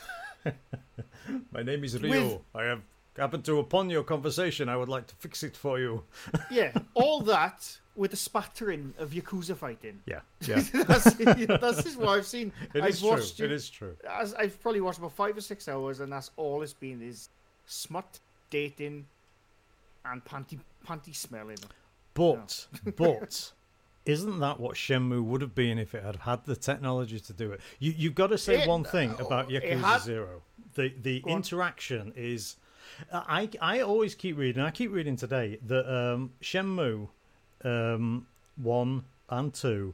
My 1.52 1.64
name 1.64 1.84
is 1.84 2.00
Rio. 2.02 2.12
With- 2.26 2.38
I 2.54 2.64
have 2.64 2.82
happened 3.18 3.46
to 3.46 3.60
upon 3.60 3.90
your 3.90 4.04
conversation. 4.04 4.70
I 4.70 4.78
would 4.78 4.90
like 4.90 5.08
to 5.08 5.16
fix 5.16 5.44
it 5.44 5.56
for 5.58 5.80
you. 5.80 6.04
yeah, 6.52 6.72
all 6.94 7.22
that 7.22 7.78
with 7.96 8.14
a 8.14 8.16
spattering 8.18 8.94
of 8.98 9.12
yakuza 9.12 9.56
fighting. 9.56 10.02
Yeah. 10.06 10.22
Yeah. 10.48 10.62
that's, 10.88 11.14
that's 11.14 11.84
just 11.84 11.98
what 12.00 12.10
I've 12.10 12.26
seen. 12.26 12.52
It 12.74 12.84
I've 12.84 12.92
is 12.92 13.00
true. 13.02 13.10
watched 13.10 13.40
It 13.40 13.50
you- 13.50 13.56
is 13.56 13.70
true. 13.70 13.96
As 14.10 14.34
I've 14.36 14.60
probably 14.62 14.82
watched 14.82 15.00
about 15.00 15.12
five 15.14 15.36
or 15.38 15.42
six 15.42 15.68
hours, 15.68 16.00
and 16.00 16.12
that's 16.12 16.32
all 16.38 16.62
it's 16.62 16.74
been 16.74 17.02
is 17.02 17.30
smut, 17.66 18.20
dating, 18.50 19.06
and 20.06 20.24
panty 20.26 20.60
panty 20.88 21.14
smelling. 21.16 21.58
But 22.14 22.68
but 22.98 23.52
isn't 24.06 24.40
that 24.40 24.60
what 24.60 24.76
Shenmue 24.76 25.24
would 25.24 25.42
have 25.42 25.54
been 25.54 25.78
if 25.78 25.94
it 25.94 26.04
had 26.04 26.16
had 26.18 26.46
the 26.46 26.56
technology 26.56 27.20
to 27.20 27.34
do 27.34 27.52
it? 27.52 27.60
You 27.80 27.94
you've 27.96 28.16
got 28.16 28.28
to 28.28 28.38
say 28.38 28.64
It- 28.64 28.68
one 28.70 28.84
thing 28.84 29.14
about 29.20 29.50
Yakuza 29.50 29.82
had- 29.84 30.02
Zero. 30.02 30.42
The 30.76 30.94
the 31.02 31.20
Go 31.20 31.32
on. 31.32 31.38
interaction 31.38 32.14
is. 32.16 32.56
I 33.12 33.50
I 33.62 33.82
always 33.82 34.16
keep 34.16 34.38
reading. 34.38 34.64
I 34.64 34.72
keep 34.72 34.92
reading 34.92 35.16
today 35.16 35.60
that 35.68 35.86
um, 35.94 36.32
Shenmue 36.42 37.08
um, 37.64 38.28
one 38.56 39.04
and 39.30 39.54
two 39.54 39.94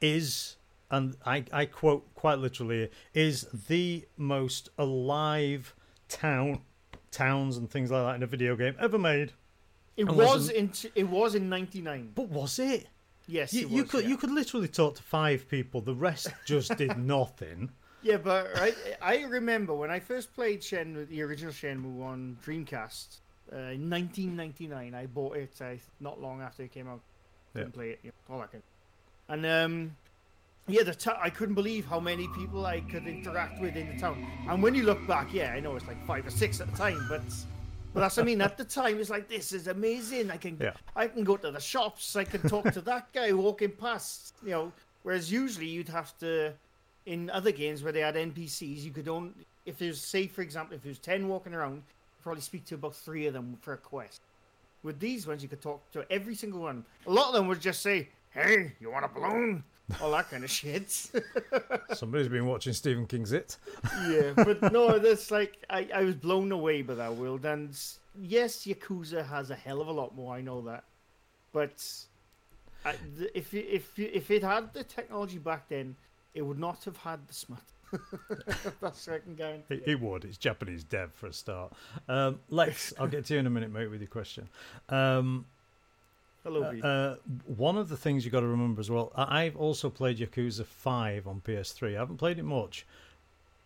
is 0.00 0.56
and 0.90 1.16
I, 1.24 1.44
I 1.52 1.64
quote 1.64 2.06
quite 2.14 2.38
literally 2.38 2.90
is 3.14 3.46
the 3.68 4.06
most 4.16 4.68
alive 4.78 5.74
town 6.08 6.60
towns 7.10 7.56
and 7.56 7.70
things 7.70 7.90
like 7.90 8.04
that 8.04 8.16
in 8.16 8.22
a 8.22 8.26
video 8.26 8.56
game 8.56 8.74
ever 8.78 8.98
made. 8.98 9.32
It 9.96 10.08
Unless 10.08 10.28
was 10.28 10.48
in 10.50 10.72
it 10.94 11.08
was 11.08 11.34
in 11.34 11.48
'99. 11.48 12.12
But 12.14 12.28
was 12.28 12.58
it? 12.58 12.88
Yes, 13.26 13.54
You, 13.54 13.62
it 13.62 13.70
you 13.70 13.84
could 13.84 14.04
yeah. 14.04 14.10
you 14.10 14.16
could 14.16 14.30
literally 14.30 14.68
talk 14.68 14.96
to 14.96 15.02
five 15.02 15.48
people. 15.48 15.80
The 15.80 15.94
rest 15.94 16.28
just 16.44 16.76
did 16.76 16.98
nothing. 17.14 17.70
Yeah, 18.04 18.18
but 18.18 18.50
right, 18.60 18.76
I 19.00 19.22
remember 19.22 19.72
when 19.74 19.90
I 19.90 19.98
first 19.98 20.34
played 20.34 20.60
Shenmue, 20.60 21.08
the 21.08 21.22
original 21.22 21.52
Shenmue 21.52 22.04
on 22.04 22.36
Dreamcast, 22.44 23.16
uh, 23.50 23.56
in 23.56 23.88
1999. 23.88 24.94
I 24.94 25.06
bought 25.06 25.36
it 25.38 25.54
uh, 25.60 25.70
not 26.00 26.20
long 26.20 26.42
after 26.42 26.62
it 26.64 26.72
came 26.72 26.86
out. 26.86 27.00
Didn't 27.54 27.68
Yeah. 27.68 27.74
play 27.74 27.90
it, 27.90 28.00
you 28.02 28.12
know, 28.28 28.34
all 28.34 28.40
that 28.40 28.52
kind. 28.52 28.62
And 29.28 29.46
um, 29.46 29.96
yeah, 30.66 30.82
the 30.82 30.94
ta- 30.94 31.18
I 31.22 31.30
couldn't 31.30 31.54
believe 31.54 31.86
how 31.86 31.98
many 31.98 32.28
people 32.28 32.66
I 32.66 32.80
could 32.80 33.06
interact 33.06 33.58
with 33.58 33.74
in 33.74 33.88
the 33.94 33.98
town. 33.98 34.26
And 34.50 34.62
when 34.62 34.74
you 34.74 34.82
look 34.82 35.04
back, 35.06 35.32
yeah, 35.32 35.52
I 35.52 35.60
know 35.60 35.74
it's 35.74 35.86
like 35.86 36.04
five 36.06 36.26
or 36.26 36.30
six 36.30 36.60
at 36.60 36.70
the 36.70 36.76
time, 36.76 37.06
but. 37.08 37.22
But 37.94 38.00
that's 38.00 38.16
what 38.16 38.24
I 38.24 38.26
mean. 38.26 38.40
At 38.42 38.58
the 38.58 38.64
time, 38.64 38.98
it's 38.98 39.08
like 39.08 39.28
this 39.28 39.52
is 39.52 39.68
amazing. 39.68 40.28
I 40.30 40.36
can, 40.36 40.58
Yeah. 40.60 40.72
I 40.96 41.06
can 41.06 41.22
go 41.22 41.36
to 41.36 41.50
the 41.52 41.60
shops. 41.60 42.16
I 42.16 42.24
can 42.24 42.42
talk 42.48 42.70
to 42.72 42.80
that 42.80 43.12
guy 43.12 43.32
walking 43.32 43.70
past. 43.70 44.34
You 44.42 44.50
know, 44.50 44.72
whereas 45.04 45.30
usually 45.30 45.68
you'd 45.68 45.88
have 45.90 46.18
to, 46.18 46.54
in 47.06 47.30
other 47.30 47.52
games 47.52 47.82
where 47.82 47.92
they 47.92 48.00
had 48.00 48.14
NPCs, 48.14 48.82
you 48.82 48.90
could 48.90 49.08
only 49.08 49.32
if 49.66 49.78
there's 49.78 50.00
say 50.00 50.26
for 50.26 50.42
example 50.42 50.76
if 50.76 50.82
there's 50.82 50.98
ten 50.98 51.28
walking 51.28 51.54
around, 51.54 51.76
you 51.76 51.82
probably 52.22 52.40
speak 52.42 52.64
to 52.66 52.74
about 52.74 52.94
three 52.94 53.26
of 53.26 53.32
them 53.34 53.56
for 53.60 53.74
a 53.74 53.78
quest. 53.78 54.20
With 54.82 55.00
these 55.00 55.26
ones, 55.26 55.42
you 55.42 55.48
could 55.48 55.62
talk 55.62 55.90
to 55.92 56.04
every 56.12 56.34
single 56.34 56.60
one. 56.60 56.84
A 57.06 57.10
lot 57.10 57.28
of 57.28 57.34
them 57.34 57.46
would 57.48 57.60
just 57.60 57.80
say, 57.80 58.08
"Hey, 58.30 58.72
you 58.80 58.90
want 58.90 59.04
a 59.04 59.08
balloon?" 59.08 59.64
All 60.00 60.10
that 60.12 60.30
kind 60.30 60.44
of 60.44 60.50
shit. 60.60 60.90
Somebody's 61.92 62.28
been 62.28 62.46
watching 62.46 62.72
Stephen 62.72 63.06
King's 63.06 63.32
It. 63.32 63.56
yeah, 64.08 64.32
but 64.34 64.72
no, 64.72 64.98
that's 64.98 65.30
like 65.30 65.58
I, 65.68 65.88
I 65.94 66.04
was 66.04 66.14
blown 66.14 66.52
away 66.52 66.82
by 66.82 66.94
that 66.94 67.14
world. 67.14 67.44
And 67.44 67.70
yes, 68.20 68.66
Yakuza 68.66 69.26
has 69.26 69.50
a 69.50 69.54
hell 69.54 69.80
of 69.80 69.88
a 69.88 69.92
lot 69.92 70.14
more. 70.14 70.34
I 70.34 70.40
know 70.40 70.62
that, 70.62 70.84
but 71.52 71.84
uh, 72.84 72.90
I, 72.90 72.94
if 73.34 73.52
if 73.54 73.98
if 73.98 74.30
it 74.30 74.42
had 74.42 74.72
the 74.72 74.84
technology 74.84 75.38
back 75.38 75.68
then, 75.68 75.96
it 76.34 76.42
would 76.42 76.58
not 76.58 76.84
have 76.84 76.96
had 76.98 77.26
the 77.28 77.34
smut. 77.34 77.60
that's 78.80 79.06
I 79.08 79.18
can 79.18 79.34
guarantee. 79.34 79.74
It, 79.76 79.82
it 79.86 80.00
would. 80.00 80.24
It's 80.24 80.36
Japanese 80.36 80.82
dev 80.84 81.12
for 81.14 81.26
a 81.28 81.32
start. 81.32 81.72
Um, 82.08 82.40
Lex, 82.50 82.92
I'll 82.98 83.06
get 83.06 83.24
to 83.26 83.34
you 83.34 83.40
in 83.40 83.46
a 83.46 83.50
minute, 83.50 83.72
mate, 83.72 83.88
with 83.88 84.00
your 84.00 84.08
question. 84.08 84.48
Um, 84.88 85.46
Hello, 86.42 86.62
uh, 86.62 86.86
uh, 86.86 87.16
one 87.46 87.78
of 87.78 87.88
the 87.88 87.96
things 87.96 88.24
you 88.24 88.30
got 88.30 88.40
to 88.40 88.46
remember 88.46 88.80
as 88.80 88.90
well. 88.90 89.12
I've 89.16 89.56
also 89.56 89.88
played 89.88 90.18
Yakuza 90.18 90.66
Five 90.66 91.26
on 91.26 91.40
PS3. 91.40 91.96
I 91.96 91.98
haven't 92.00 92.18
played 92.18 92.38
it 92.38 92.42
much, 92.44 92.84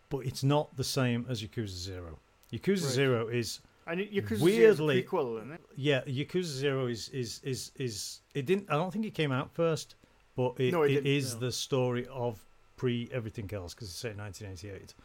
but 0.09 0.19
it's 0.19 0.43
not 0.43 0.75
the 0.77 0.83
same 0.85 1.25
as 1.27 1.43
Yakuza 1.43 1.69
Zero. 1.75 2.19
Yakuza 2.53 2.83
Right. 2.85 2.93
Zero 2.93 3.27
is 3.27 3.59
and 3.85 3.99
Yakuza 3.99 4.41
weirdly- 4.41 5.03
prequel, 5.03 5.37
isn't 5.39 5.51
it? 5.53 5.61
yeah. 5.75 6.01
Yakuza 6.05 6.43
Zero 6.43 6.87
is 6.87 7.09
is 7.09 7.41
is 7.43 7.71
is 7.75 8.21
it 8.33 8.45
didn't. 8.45 8.69
I 8.69 8.75
don't 8.75 8.91
think 8.93 9.05
it 9.05 9.13
came 9.13 9.31
out 9.33 9.51
first, 9.51 9.95
but 10.37 10.53
it, 10.59 10.71
No, 10.71 10.83
it 10.83 11.05
it 11.05 11.23
no. 11.33 11.39
the 11.39 11.51
story 11.51 12.07
of 12.09 12.39
pre 12.79 13.09
everything 13.11 13.49
else 13.53 13.73
because 13.73 13.89
it's 13.89 13.97
set 13.97 14.13
in 14.13 14.17
1988. 14.17 14.95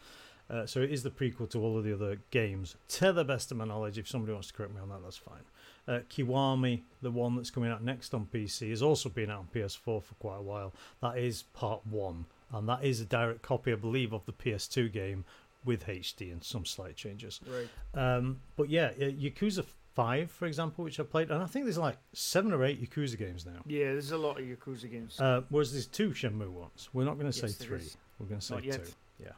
Uh, 0.48 0.66
so 0.66 0.80
it 0.80 0.92
is 0.92 1.02
the 1.02 1.10
prequel 1.10 1.48
to 1.50 1.58
all 1.58 1.76
of 1.76 1.84
the 1.84 1.92
other 1.92 2.18
games. 2.30 2.76
To 2.88 3.12
the 3.12 3.24
best 3.24 3.50
of 3.50 3.56
my 3.56 3.64
knowledge, 3.64 3.98
if 3.98 4.08
somebody 4.08 4.32
wants 4.32 4.48
to 4.48 4.54
correct 4.54 4.74
me 4.74 4.80
on 4.80 4.90
that, 4.90 5.02
that's 5.02 5.16
fine. 5.16 5.42
Uh, 5.88 6.00
Kiwami, 6.08 6.82
the 7.02 7.10
one 7.10 7.34
that's 7.34 7.50
coming 7.50 7.70
out 7.70 7.82
next 7.82 8.14
on 8.14 8.26
PC, 8.32 8.70
has 8.70 8.82
also 8.82 9.08
been 9.08 9.30
out 9.30 9.40
on 9.40 9.48
PS4 9.54 10.02
for 10.02 10.14
quite 10.20 10.36
a 10.36 10.42
while. 10.42 10.72
That 11.00 11.18
is 11.18 11.42
part 11.54 11.86
one, 11.86 12.26
and 12.52 12.68
that 12.68 12.84
is 12.84 13.00
a 13.00 13.06
direct 13.06 13.42
copy, 13.42 13.72
I 13.72 13.76
believe, 13.76 14.12
of 14.12 14.24
the 14.26 14.32
PS2 14.32 14.92
game 14.92 15.24
with 15.64 15.86
HD 15.86 16.30
and 16.30 16.44
some 16.44 16.66
slight 16.66 16.94
changes. 16.94 17.40
Right. 17.46 17.68
Um, 18.16 18.40
but 18.56 18.68
yeah, 18.68 18.92
Yakuza 18.92 19.64
Five, 19.94 20.30
for 20.30 20.46
example, 20.46 20.84
which 20.84 20.98
I 20.98 21.04
played, 21.04 21.30
and 21.30 21.40
I 21.40 21.46
think 21.46 21.66
there's 21.66 21.78
like 21.78 21.98
seven 22.12 22.52
or 22.52 22.64
eight 22.64 22.82
Yakuza 22.82 23.16
games 23.16 23.46
now. 23.46 23.60
Yeah, 23.64 23.92
there's 23.92 24.10
a 24.10 24.18
lot 24.18 24.40
of 24.40 24.44
Yakuza 24.44 24.90
games. 24.90 25.20
Uh, 25.20 25.42
whereas 25.50 25.70
there's 25.72 25.86
two 25.86 26.10
Shenmue 26.10 26.48
ones. 26.50 26.88
We're 26.92 27.04
not 27.04 27.14
going 27.14 27.30
to 27.30 27.32
say 27.32 27.46
Yes, 27.46 27.54
three. 27.56 27.78
is. 27.78 27.96
We're 28.18 28.26
going 28.26 28.40
to 28.40 28.46
say 28.46 28.60
two. 28.60 28.82
Yeah. 29.22 29.32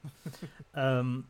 um, 0.99 1.27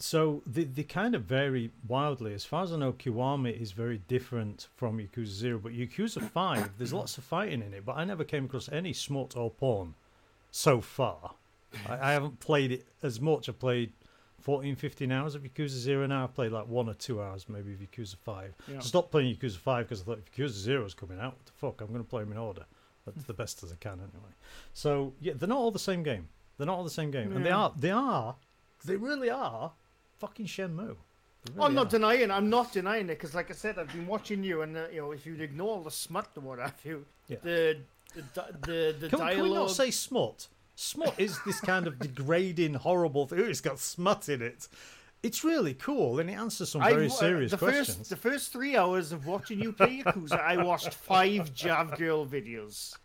so 0.00 0.42
they, 0.48 0.64
they 0.64 0.82
kind 0.82 1.14
of 1.14 1.22
vary 1.22 1.70
wildly. 1.86 2.34
As 2.34 2.44
far 2.44 2.64
as 2.64 2.72
I 2.72 2.76
know, 2.76 2.92
Kiwami 2.92 3.60
is 3.60 3.70
very 3.70 3.98
different 4.08 4.66
from 4.74 4.98
Yakuza 4.98 5.26
Zero, 5.26 5.60
but 5.62 5.72
Yakuza 5.72 6.28
Five, 6.32 6.70
there's 6.78 6.92
lots 6.92 7.18
of 7.18 7.24
fighting 7.24 7.62
in 7.62 7.72
it. 7.72 7.84
But 7.86 7.96
I 7.96 8.04
never 8.04 8.24
came 8.24 8.46
across 8.46 8.68
any 8.72 8.92
smut 8.92 9.36
or 9.36 9.48
porn 9.52 9.94
so 10.50 10.80
far. 10.80 11.34
I, 11.88 12.10
I 12.10 12.12
haven't 12.12 12.40
played 12.40 12.72
it 12.72 12.86
as 13.04 13.20
much. 13.20 13.48
I 13.48 13.52
played 13.52 13.92
14, 14.42 14.76
15 14.76 15.12
hours 15.12 15.34
of 15.34 15.42
Yakuza 15.42 15.68
Zero 15.70 16.06
now. 16.06 16.24
I've 16.24 16.34
played 16.34 16.52
like 16.52 16.66
one 16.68 16.88
or 16.88 16.94
two 16.94 17.22
hours 17.22 17.46
maybe 17.48 17.72
of 17.72 17.78
Yakuza 17.80 18.16
Five. 18.16 18.54
Yeah. 18.68 18.78
I 18.78 18.80
stopped 18.80 19.10
playing 19.10 19.34
Yakuza 19.36 19.56
5 19.56 19.84
because 19.88 20.02
I 20.02 20.04
thought 20.04 20.18
if 20.18 20.32
Yakuza 20.36 20.50
0 20.50 20.84
is 20.84 20.94
coming 20.94 21.18
out, 21.18 21.32
what 21.34 21.46
the 21.46 21.52
fuck, 21.52 21.80
I'm 21.80 21.88
going 21.88 22.02
to 22.04 22.08
play 22.08 22.22
them 22.22 22.32
in 22.32 22.38
order. 22.38 22.64
That's 23.06 23.24
the 23.24 23.32
best 23.34 23.62
as 23.64 23.72
I 23.72 23.76
can 23.76 23.92
anyway. 23.94 24.32
So, 24.74 25.12
yeah, 25.20 25.32
they're 25.36 25.48
not 25.48 25.58
all 25.58 25.70
the 25.72 25.78
same 25.78 26.02
game. 26.02 26.28
They're 26.56 26.66
not 26.66 26.76
all 26.76 26.84
the 26.84 26.90
same 26.90 27.10
game. 27.10 27.32
And 27.34 27.44
they 27.44 27.50
are, 27.50 27.72
they 27.76 27.90
are, 27.90 28.36
they 28.84 28.96
really 28.96 29.30
are 29.30 29.72
fucking 30.18 30.46
Shenmue. 30.46 30.96
They 31.56 31.60
I'm 31.62 31.74
not 31.74 31.86
are. 31.86 31.90
denying. 31.90 32.30
I'm 32.30 32.48
not 32.48 32.72
denying 32.72 33.06
it 33.06 33.18
because, 33.18 33.34
like 33.34 33.50
I 33.50 33.54
said, 33.54 33.76
I've 33.76 33.92
been 33.92 34.06
watching 34.06 34.44
you, 34.44 34.62
and 34.62 34.76
uh, 34.76 34.84
you 34.92 35.00
know, 35.00 35.10
if 35.10 35.26
you 35.26 35.34
ignore 35.34 35.70
all 35.70 35.82
the 35.82 35.90
smut 35.90 36.28
and 36.36 36.44
what 36.44 36.60
have 36.60 36.74
you, 36.84 37.04
Yeah. 37.26 37.38
the 37.42 37.78
the 38.14 38.44
the, 38.62 38.96
the 39.00 39.08
Can, 39.08 39.18
dialogue. 39.18 39.34
can 39.34 39.42
we 39.44 39.50
not 39.54 39.70
say 39.72 39.90
smut? 39.90 40.46
Smut 40.82 41.14
is 41.18 41.38
this 41.46 41.60
kind 41.60 41.86
of 41.86 41.98
degrading, 41.98 42.74
horrible 42.74 43.26
thing. 43.26 43.38
Ooh, 43.38 43.44
it's 43.44 43.60
got 43.60 43.78
smut 43.78 44.28
in 44.28 44.42
it. 44.42 44.66
It's 45.22 45.44
really 45.44 45.74
cool 45.74 46.18
and 46.18 46.28
it 46.28 46.32
answers 46.32 46.70
some 46.70 46.82
I 46.82 46.90
very 46.92 47.06
wa- 47.06 47.14
serious 47.14 47.52
the 47.52 47.56
questions. 47.58 47.96
First, 47.98 48.10
the 48.10 48.16
first 48.16 48.52
three 48.52 48.76
hours 48.76 49.12
of 49.12 49.24
watching 49.26 49.60
you 49.60 49.72
play 49.72 50.02
Yakuza, 50.02 50.40
I 50.40 50.60
watched 50.64 50.92
five 50.92 51.54
Jav 51.54 51.96
Girl 51.96 52.26
videos. 52.26 52.96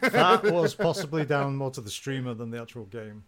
that 0.00 0.42
was 0.44 0.74
possibly 0.74 1.26
down 1.26 1.56
more 1.56 1.70
to 1.72 1.82
the 1.82 1.90
streamer 1.90 2.32
than 2.32 2.50
the 2.50 2.60
actual 2.62 2.86
game. 2.86 3.24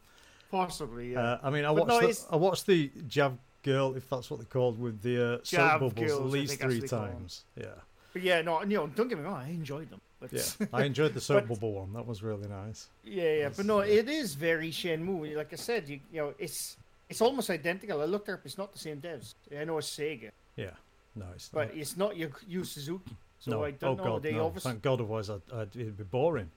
Possibly, 0.51 1.13
yeah. 1.13 1.21
Uh, 1.21 1.39
I 1.43 1.51
mean, 1.51 1.67
I 1.67 1.75
But 1.75 1.87
watched 1.89 2.03
no, 2.03 2.13
the, 2.13 2.27
I 2.33 2.37
watched 2.37 2.67
the 2.67 2.91
Jav 3.07 3.37
Girl, 3.63 3.95
if 3.95 4.09
that's 4.09 4.31
what 4.31 4.39
they're 4.41 4.47
called, 4.47 4.79
with 4.81 5.03
the 5.03 5.35
uh, 5.35 5.39
soap 5.43 5.81
bubbles 5.81 5.93
Girls, 5.95 6.21
at 6.21 6.27
least 6.31 6.61
three 6.61 6.75
what 6.77 6.81
they 6.83 6.89
call 6.89 7.05
'em. 7.05 7.13
times. 7.13 7.45
Yeah, 7.57 7.67
but 8.15 8.23
yeah, 8.23 8.41
no, 8.41 8.63
you 8.63 8.77
know, 8.79 8.87
don't 8.87 9.09
get 9.09 9.19
me 9.19 9.25
wrong, 9.25 9.37
I 9.37 9.51
enjoyed 9.51 9.91
them. 9.91 10.01
Yeah. 10.31 10.67
I 10.73 10.85
enjoyed 10.85 11.15
the 11.15 11.21
soap 11.21 11.49
But- 11.49 11.55
bubble 11.55 11.73
one. 11.75 11.93
That 11.95 12.07
was 12.07 12.23
really 12.23 12.49
nice. 12.49 12.89
yeah, 13.05 13.35
yeah. 13.35 13.49
But 13.57 13.67
no, 13.67 13.81
it 13.81 14.09
is 14.09 14.35
very 14.35 14.71
Shenmue. 14.71 15.37
Like 15.37 15.53
I 15.53 15.57
said, 15.57 15.89
you, 15.89 16.01
you 16.13 16.21
know, 16.21 16.35
it's 16.39 16.77
it's 17.09 17.21
almost 17.21 17.51
identical. 17.51 18.01
I 18.01 18.05
looked 18.05 18.29
up; 18.29 18.41
it's 18.45 18.59
not 18.59 18.73
the 18.73 18.79
same 18.79 19.01
devs. 19.01 19.35
I 19.59 19.65
know 19.65 19.79
it's 19.79 19.91
Sega, 19.91 20.31
Yeah, 20.57 20.71
no, 21.17 21.27
it's 21.35 21.49
but 21.49 21.69
not. 21.69 21.77
it's 21.77 21.97
not 21.97 22.17
Yu 22.17 22.31
Yu 22.47 22.65
Suzuki. 22.65 23.17
So 23.41 23.51
no. 23.51 23.65
I 23.65 23.73
don't 23.73 23.99
oh 23.99 24.05
know. 24.05 24.11
god, 24.13 24.23
they 24.23 24.33
no! 24.33 24.47
obviously 24.47 24.71
Thank 24.73 24.83
God, 24.83 24.93
otherwise 24.95 25.29
I'd, 25.29 25.43
I'd, 25.53 25.75
it'd 25.75 25.97
be 25.99 26.05
boring. 26.05 26.51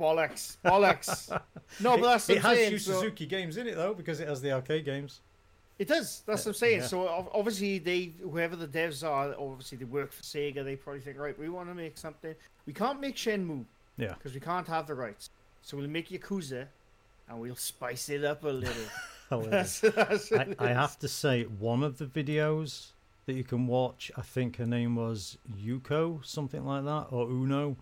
bollocks, 0.00 0.56
bollocks. 0.64 1.30
no, 1.80 1.96
but 1.96 2.02
that's 2.02 2.28
it, 2.28 2.38
it 2.38 2.42
has. 2.42 2.70
Yu 2.70 2.78
so- 2.78 2.92
Suzuki 2.94 3.26
games 3.26 3.56
in 3.56 3.66
it 3.68 3.76
though, 3.76 3.94
because 3.94 4.20
it 4.20 4.28
has 4.28 4.40
the 4.42 4.52
arcade 4.52 4.84
games. 4.84 5.20
It 5.78 5.88
does. 5.88 6.22
That's 6.26 6.44
what 6.46 6.52
I'm 6.52 6.54
saying. 6.54 6.80
yeah. 6.80 6.86
So 6.86 7.28
obviously 7.34 7.78
they, 7.78 8.12
whoever 8.22 8.56
the 8.56 8.66
devs 8.66 9.06
are, 9.06 9.34
obviously 9.38 9.78
they 9.78 9.84
work 9.84 10.12
for 10.12 10.22
Sega. 10.22 10.64
They 10.64 10.76
probably 10.76 11.00
think, 11.00 11.18
right, 11.18 11.38
we 11.38 11.48
want 11.48 11.68
to 11.68 11.74
make 11.74 11.98
something. 11.98 12.34
We 12.66 12.72
can't 12.72 13.00
make 13.00 13.16
Shenmue 13.16 13.64
Yeah, 13.96 14.14
because 14.14 14.32
we 14.32 14.40
can't 14.40 14.66
have 14.66 14.86
the 14.86 14.94
rights. 14.94 15.30
So 15.62 15.76
we'll 15.76 15.88
make 15.88 16.08
Yakuza, 16.08 16.66
and 17.28 17.40
we'll 17.40 17.56
spice 17.56 18.08
it 18.08 18.24
up 18.24 18.44
a 18.44 18.48
little. 18.48 18.84
hilarious. 19.28 19.80
that's, 19.80 20.28
that's 20.28 20.32
I, 20.32 20.54
I 20.58 20.68
have 20.68 20.98
to 21.00 21.08
say, 21.08 21.44
one 21.44 21.82
of 21.82 21.98
the 21.98 22.06
videos 22.06 22.88
that 23.26 23.34
you 23.34 23.44
can 23.44 23.66
watch, 23.66 24.10
I 24.16 24.22
think 24.22 24.56
her 24.56 24.66
name 24.66 24.96
was 24.96 25.36
Yuko, 25.60 26.24
something 26.24 26.64
like 26.64 26.84
that, 26.84 27.08
or 27.10 27.28
Uno. 27.28 27.76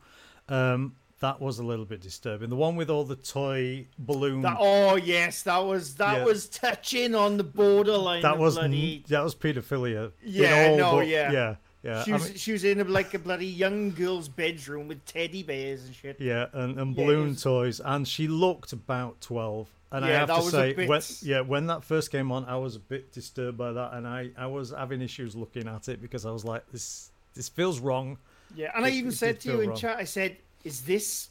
Um, 0.48 0.94
that 1.20 1.40
was 1.40 1.58
a 1.58 1.62
little 1.64 1.84
bit 1.84 2.00
disturbing. 2.00 2.50
The 2.50 2.56
one 2.56 2.76
with 2.76 2.90
all 2.90 3.04
the 3.04 3.16
toy 3.16 3.86
balloon. 3.98 4.42
That, 4.42 4.56
oh 4.60 4.96
yes, 4.96 5.42
that 5.42 5.58
was 5.58 5.94
that 5.96 6.18
Yeah. 6.18 6.24
was 6.24 6.48
touching 6.48 7.14
on 7.14 7.36
the 7.36 7.44
borderline. 7.44 8.22
that 8.22 8.34
of 8.34 8.40
was 8.40 8.54
bloody. 8.56 9.04
that 9.08 9.22
was 9.22 9.34
paedophilia. 9.34 10.12
Yeah, 10.22 10.68
all 10.70 10.76
no, 10.76 10.92
but- 10.96 11.08
yeah. 11.08 11.32
yeah, 11.32 11.54
yeah. 11.82 12.02
She 12.04 12.12
I 12.12 12.16
was 12.16 12.24
mean, 12.28 12.36
she 12.36 12.52
was 12.52 12.64
in 12.64 12.80
a, 12.80 12.84
like 12.84 13.14
a 13.14 13.18
bloody 13.18 13.46
young 13.46 13.90
girl's 13.92 14.28
bedroom 14.28 14.88
with 14.88 15.04
teddy 15.06 15.42
bears 15.42 15.84
and 15.84 15.94
shit. 15.94 16.20
yeah, 16.20 16.46
and, 16.52 16.78
and 16.78 16.94
Yeah, 16.96 17.04
balloon 17.04 17.28
was- 17.30 17.42
toys, 17.42 17.80
and 17.84 18.06
she 18.06 18.28
looked 18.28 18.72
about 18.72 19.20
twelve. 19.20 19.68
And 19.92 20.04
I 20.04 20.08
have 20.10 20.28
to 20.28 20.42
say, 20.50 20.72
bit- 20.72 20.88
when, 20.88 21.00
yeah, 21.22 21.40
when 21.40 21.68
that 21.68 21.84
first 21.84 22.10
came 22.10 22.32
on, 22.32 22.44
I 22.46 22.56
was 22.56 22.74
a 22.74 22.80
bit 22.80 23.12
disturbed 23.12 23.56
by 23.56 23.70
that, 23.72 23.92
and 23.92 24.08
I, 24.08 24.30
I 24.36 24.46
was 24.46 24.70
having 24.76 25.00
issues 25.00 25.36
looking 25.36 25.68
at 25.68 25.88
it 25.88 26.02
because 26.02 26.26
I 26.26 26.32
was 26.32 26.44
like, 26.44 26.68
this 26.72 27.12
this 27.34 27.48
feels 27.48 27.78
wrong. 27.78 28.18
Yeah, 28.56 28.72
and 28.74 28.84
I 28.84 28.90
even 28.90 29.12
said 29.12 29.38
to 29.40 29.52
you 29.52 29.60
in 29.60 29.68
wrong. 29.70 29.78
chat, 29.78 29.96
I 29.96 30.02
said, 30.04 30.36
"Is 30.64 30.82
this 30.82 31.30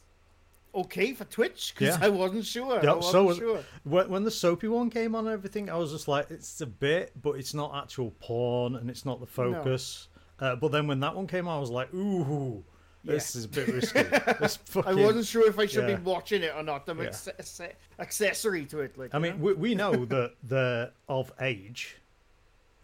okay 0.73 1.13
for 1.13 1.25
Twitch?" 1.25 1.73
Because 1.75 1.97
Yeah. 1.99 2.05
I 2.05 2.09
wasn't 2.09 2.45
sure. 2.45 2.79
Yeah, 2.83 2.91
I 2.91 2.95
wasn't 2.95 3.11
so 3.11 3.33
sure. 3.33 3.63
When, 3.83 4.23
the 4.23 4.31
soapy 4.31 4.67
one 4.67 4.89
came 4.89 5.15
on 5.15 5.25
and 5.25 5.33
everything, 5.33 5.69
I 5.69 5.75
was 5.75 5.91
just 5.91 6.07
like, 6.07 6.31
it's 6.31 6.61
a 6.61 6.65
bit, 6.67 7.11
but 7.21 7.31
it's 7.31 7.53
not 7.53 7.75
actual 7.75 8.11
porn 8.19 8.75
and 8.75 8.89
it's 8.89 9.05
not 9.05 9.19
the 9.19 9.27
focus. 9.27 10.07
Uh, 10.39 10.55
but 10.55 10.71
then 10.71 10.87
when 10.87 10.99
that 11.01 11.15
one 11.15 11.27
came 11.27 11.47
on, 11.47 11.57
I 11.57 11.59
was 11.59 11.69
like, 11.69 11.93
ooh, 11.93 12.63
this 13.03 13.35
is 13.35 13.45
a 13.45 13.47
bit 13.49 13.67
risky. 13.67 14.03
This 14.39 14.59
I 14.85 14.93
wasn't 14.93 15.25
sure 15.25 15.47
if 15.47 15.59
I 15.59 15.65
should 15.65 15.87
yeah. 15.87 15.95
be 15.95 16.01
watching 16.03 16.41
it 16.41 16.53
or 16.55 16.63
not. 16.63 16.87
I'm 16.87 16.99
Yeah. 16.99 17.09
acce- 17.09 17.35
acce- 17.37 17.73
accessory 17.99 18.65
to 18.65 18.79
it. 18.79 18.97
Like, 18.97 19.13
I 19.13 19.19
mean, 19.19 19.37
know? 19.37 19.45
we, 19.45 19.53
we 19.53 19.75
know 19.75 20.05
that 20.05 20.33
they're 20.43 20.91
of 21.07 21.31
age. 21.39 21.97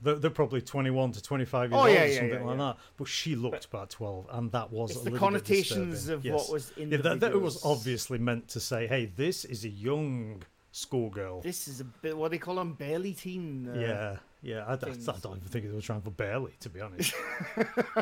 They're, 0.01 0.15
they're 0.15 0.29
probably 0.31 0.61
21 0.61 1.11
to 1.13 1.21
25 1.21 1.71
years 1.71 1.77
Oh, 1.77 1.83
old 1.85 1.93
yeah, 1.93 2.03
or 2.03 2.11
something 2.13 2.29
yeah, 2.29 2.39
like 2.45 2.57
yeah. 2.57 2.63
that. 2.65 2.77
But 2.97 3.07
she 3.07 3.35
looked 3.35 3.65
about 3.65 3.89
12, 3.89 4.27
and 4.31 4.51
that 4.53 4.71
was 4.71 4.91
it's 4.91 4.99
a 5.01 5.03
the 5.03 5.09
little 5.11 5.27
connotations 5.27 5.93
disturbing. 6.05 6.13
of 6.19 6.25
Yes. 6.25 6.33
what 6.35 6.53
was 6.53 6.71
in 6.77 6.91
Yeah, 6.91 6.97
the 6.97 7.03
that, 7.03 7.19
that 7.19 7.41
was 7.41 7.63
obviously 7.65 8.17
meant 8.17 8.47
to 8.49 8.59
say, 8.59 8.87
hey, 8.87 9.05
this 9.15 9.43
is 9.45 9.65
a 9.65 9.69
young 9.69 10.41
schoolgirl. 10.71 11.41
This 11.41 11.67
is 11.67 11.81
a 11.81 11.83
bit 11.85 12.15
what 12.17 12.31
they 12.31 12.37
call 12.37 12.55
them, 12.55 12.73
barely 12.73 13.13
teen. 13.13 13.67
Uh, 13.67 13.79
yeah, 13.79 14.17
yeah. 14.41 14.63
I, 14.67 14.75
don't- 14.75 15.09
I 15.09 15.17
don't 15.21 15.37
even 15.37 15.47
think 15.49 15.65
they 15.65 15.71
were 15.71 15.81
trying 15.81 16.01
for 16.01 16.11
barely, 16.11 16.53
to 16.61 16.69
be 16.69 16.79
honest. 16.79 17.13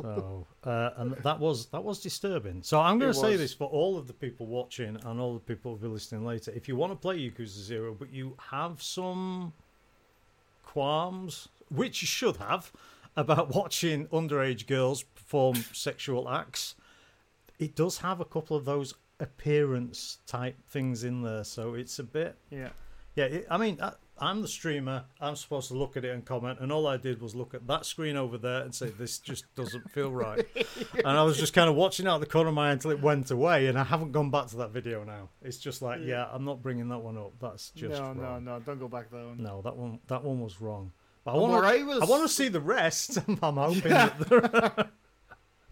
so, 0.00 0.46
uh, 0.64 0.90
and 0.96 1.12
that 1.22 1.38
was 1.38 1.66
that 1.66 1.82
was 1.82 2.00
disturbing. 2.00 2.62
So 2.62 2.80
I'm 2.80 2.98
going 2.98 3.12
to 3.12 3.18
say 3.18 3.36
this 3.36 3.52
for 3.52 3.64
all 3.68 3.98
of 3.98 4.06
the 4.06 4.12
people 4.12 4.46
watching 4.46 4.96
and 5.04 5.20
all 5.20 5.34
the 5.34 5.40
people 5.40 5.72
who'll 5.72 5.80
be 5.80 5.94
listening 5.94 6.24
later. 6.24 6.52
If 6.54 6.68
you 6.68 6.76
want 6.76 6.92
to 6.92 6.96
play 6.96 7.18
Yakuza 7.18 7.48
Zero, 7.48 7.94
but 7.98 8.10
you 8.10 8.36
have 8.50 8.82
some 8.82 9.52
qualms, 10.76 11.48
which 11.70 12.02
you 12.02 12.06
should 12.06 12.36
have, 12.36 12.70
about 13.16 13.54
watching 13.54 14.06
underage 14.08 14.66
girls 14.66 15.02
perform 15.02 15.56
sexual 15.72 16.28
acts, 16.28 16.74
it 17.58 17.74
does 17.74 17.96
have 17.96 18.20
a 18.20 18.26
couple 18.26 18.54
of 18.54 18.66
those 18.66 18.92
appearance 19.18 20.18
type 20.26 20.56
things 20.68 21.02
in 21.02 21.22
there. 21.22 21.44
So 21.44 21.72
it's 21.72 21.98
a 21.98 22.04
bit 22.04 22.36
yeah. 22.50 22.68
yeah, 23.14 23.24
it, 23.24 23.46
I 23.50 23.56
mean, 23.56 23.80
I'm 24.18 24.40
the 24.40 24.48
streamer. 24.48 25.04
I'm 25.20 25.36
supposed 25.36 25.68
to 25.68 25.74
look 25.74 25.96
at 25.96 26.04
it 26.04 26.10
and 26.14 26.24
comment, 26.24 26.60
and 26.60 26.72
all 26.72 26.86
I 26.86 26.96
did 26.96 27.20
was 27.20 27.34
look 27.34 27.52
at 27.52 27.66
that 27.66 27.84
screen 27.84 28.16
over 28.16 28.38
there 28.38 28.62
and 28.62 28.74
say, 28.74 28.88
"This 28.88 29.18
just 29.18 29.44
doesn't 29.54 29.90
feel 29.90 30.10
right." 30.10 30.46
and 30.94 31.06
I 31.06 31.22
was 31.22 31.36
just 31.38 31.52
kind 31.52 31.68
of 31.68 31.76
watching 31.76 32.06
out 32.06 32.20
the 32.20 32.26
corner 32.26 32.48
of 32.48 32.54
my 32.54 32.70
eye 32.70 32.72
until 32.72 32.90
it 32.92 33.02
went 33.02 33.30
away, 33.30 33.66
and 33.66 33.78
I 33.78 33.84
haven't 33.84 34.12
gone 34.12 34.30
back 34.30 34.46
to 34.48 34.56
that 34.56 34.70
video 34.70 35.04
now. 35.04 35.28
It's 35.42 35.58
just 35.58 35.82
like, 35.82 36.00
yeah, 36.00 36.06
Yeah. 36.06 36.28
I'm 36.32 36.44
not 36.44 36.62
bringing 36.62 36.88
that 36.88 36.98
one 36.98 37.18
up. 37.18 37.32
That's 37.40 37.70
just 37.70 38.00
no, 38.00 38.12
no, 38.14 38.22
wrong. 38.22 38.44
no! 38.44 38.58
Don't 38.60 38.78
go 38.78 38.88
back 38.88 39.10
to 39.10 39.16
that 39.16 39.26
one. 39.26 39.42
No, 39.42 39.60
that 39.62 39.76
one, 39.76 39.98
that 40.06 40.24
one 40.24 40.40
was 40.40 40.60
wrong. 40.60 40.92
But 41.24 41.32
I 41.34 41.36
want 41.38 41.64
to, 41.78 41.84
was- 41.84 42.02
I 42.02 42.04
want 42.06 42.22
to 42.22 42.28
see 42.32 42.48
the 42.48 42.60
rest. 42.60 43.18
I'm 43.42 43.56
hoping 43.56 43.82
that 43.90 44.18
there, 44.20 44.88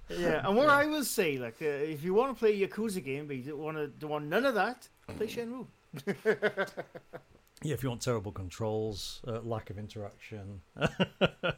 Yeah, 0.18 0.46
and 0.46 0.54
what 0.54 0.68
I 0.68 0.84
will 0.84 1.04
say, 1.04 1.38
like, 1.38 1.56
uh, 1.62 1.64
if 1.64 2.04
you 2.04 2.12
want 2.12 2.34
to 2.36 2.38
play 2.38 2.62
a 2.62 2.68
Yakuza 2.68 3.02
game, 3.02 3.26
but 3.26 3.36
you 3.36 3.42
don't 3.42 3.58
want 3.58 3.76
to 3.78 3.86
don't 3.86 4.10
want 4.10 4.26
none 4.26 4.44
of 4.44 4.54
that, 4.56 4.86
play 5.16 5.26
Shenmue. 5.28 5.66
Yeah, 7.64 7.74
if 7.74 7.82
you 7.82 7.88
want 7.88 8.02
terrible 8.02 8.30
controls, 8.30 9.20
uh, 9.26 9.40
lack 9.40 9.70
of 9.70 9.78
interaction. 9.78 10.60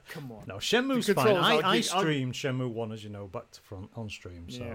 Come 0.08 0.32
on. 0.32 0.44
No, 0.46 0.54
Shenmue's 0.56 1.06
fine. 1.06 1.14
controls, 1.16 1.44
I, 1.44 1.56
I 1.56 1.76
give- 1.78 1.90
I'll- 1.92 2.00
streamed 2.00 2.32
Shenmue 2.34 2.70
one, 2.70 2.92
as 2.92 3.04
you 3.04 3.10
know, 3.10 3.26
back 3.26 3.50
to 3.50 3.60
front 3.60 3.90
on 3.96 4.08
stream. 4.08 4.48
So. 4.48 4.64
Yeah. 4.64 4.74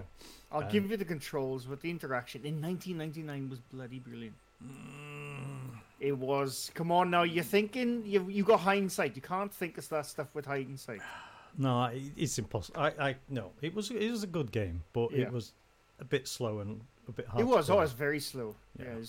I'll 0.52 0.64
um, 0.64 0.70
give 0.70 0.92
you 0.92 0.98
the 0.98 1.06
controls, 1.06 1.66
but 1.66 1.80
the 1.82 1.90
interaction 1.90 2.46
in 2.46 2.62
1999 2.62 3.50
was 3.50 3.60
bloody 3.74 4.00
brilliant. 4.00 4.36
Mm. 4.64 5.72
It 6.00 6.18
was. 6.18 6.72
Come 6.74 6.92
on 6.92 7.10
now, 7.10 7.24
you're 7.24 7.44
thinking 7.44 8.04
you 8.06 8.28
you 8.30 8.44
got 8.44 8.60
hindsight. 8.60 9.16
You 9.16 9.22
can't 9.22 9.54
think 9.54 9.78
of 9.78 9.88
that 9.90 10.06
stuff 10.06 10.36
with 10.36 10.46
hindsight. 10.46 11.02
No, 11.58 11.92
it's 12.16 12.38
impossible. 12.40 12.80
I, 12.80 13.10
I 13.10 13.16
no, 13.28 13.52
it 13.62 13.76
was 13.76 13.92
it 13.92 14.10
was 14.10 14.24
a 14.24 14.28
good 14.28 14.54
game, 14.54 14.84
but 14.94 15.12
Yeah. 15.12 15.24
it 15.26 15.34
was 15.34 15.52
a 16.00 16.06
bit 16.06 16.26
slow 16.26 16.60
and 16.60 16.80
a 17.10 17.12
bit 17.12 17.28
hard. 17.28 17.42
it 17.42 17.46
was. 17.46 17.66
play. 17.66 17.76
Oh, 17.76 17.82
it's 17.82 17.92
very 17.92 18.22
slow. 18.22 18.56
Yeah. 18.80 18.86
Yeah. 18.86 19.04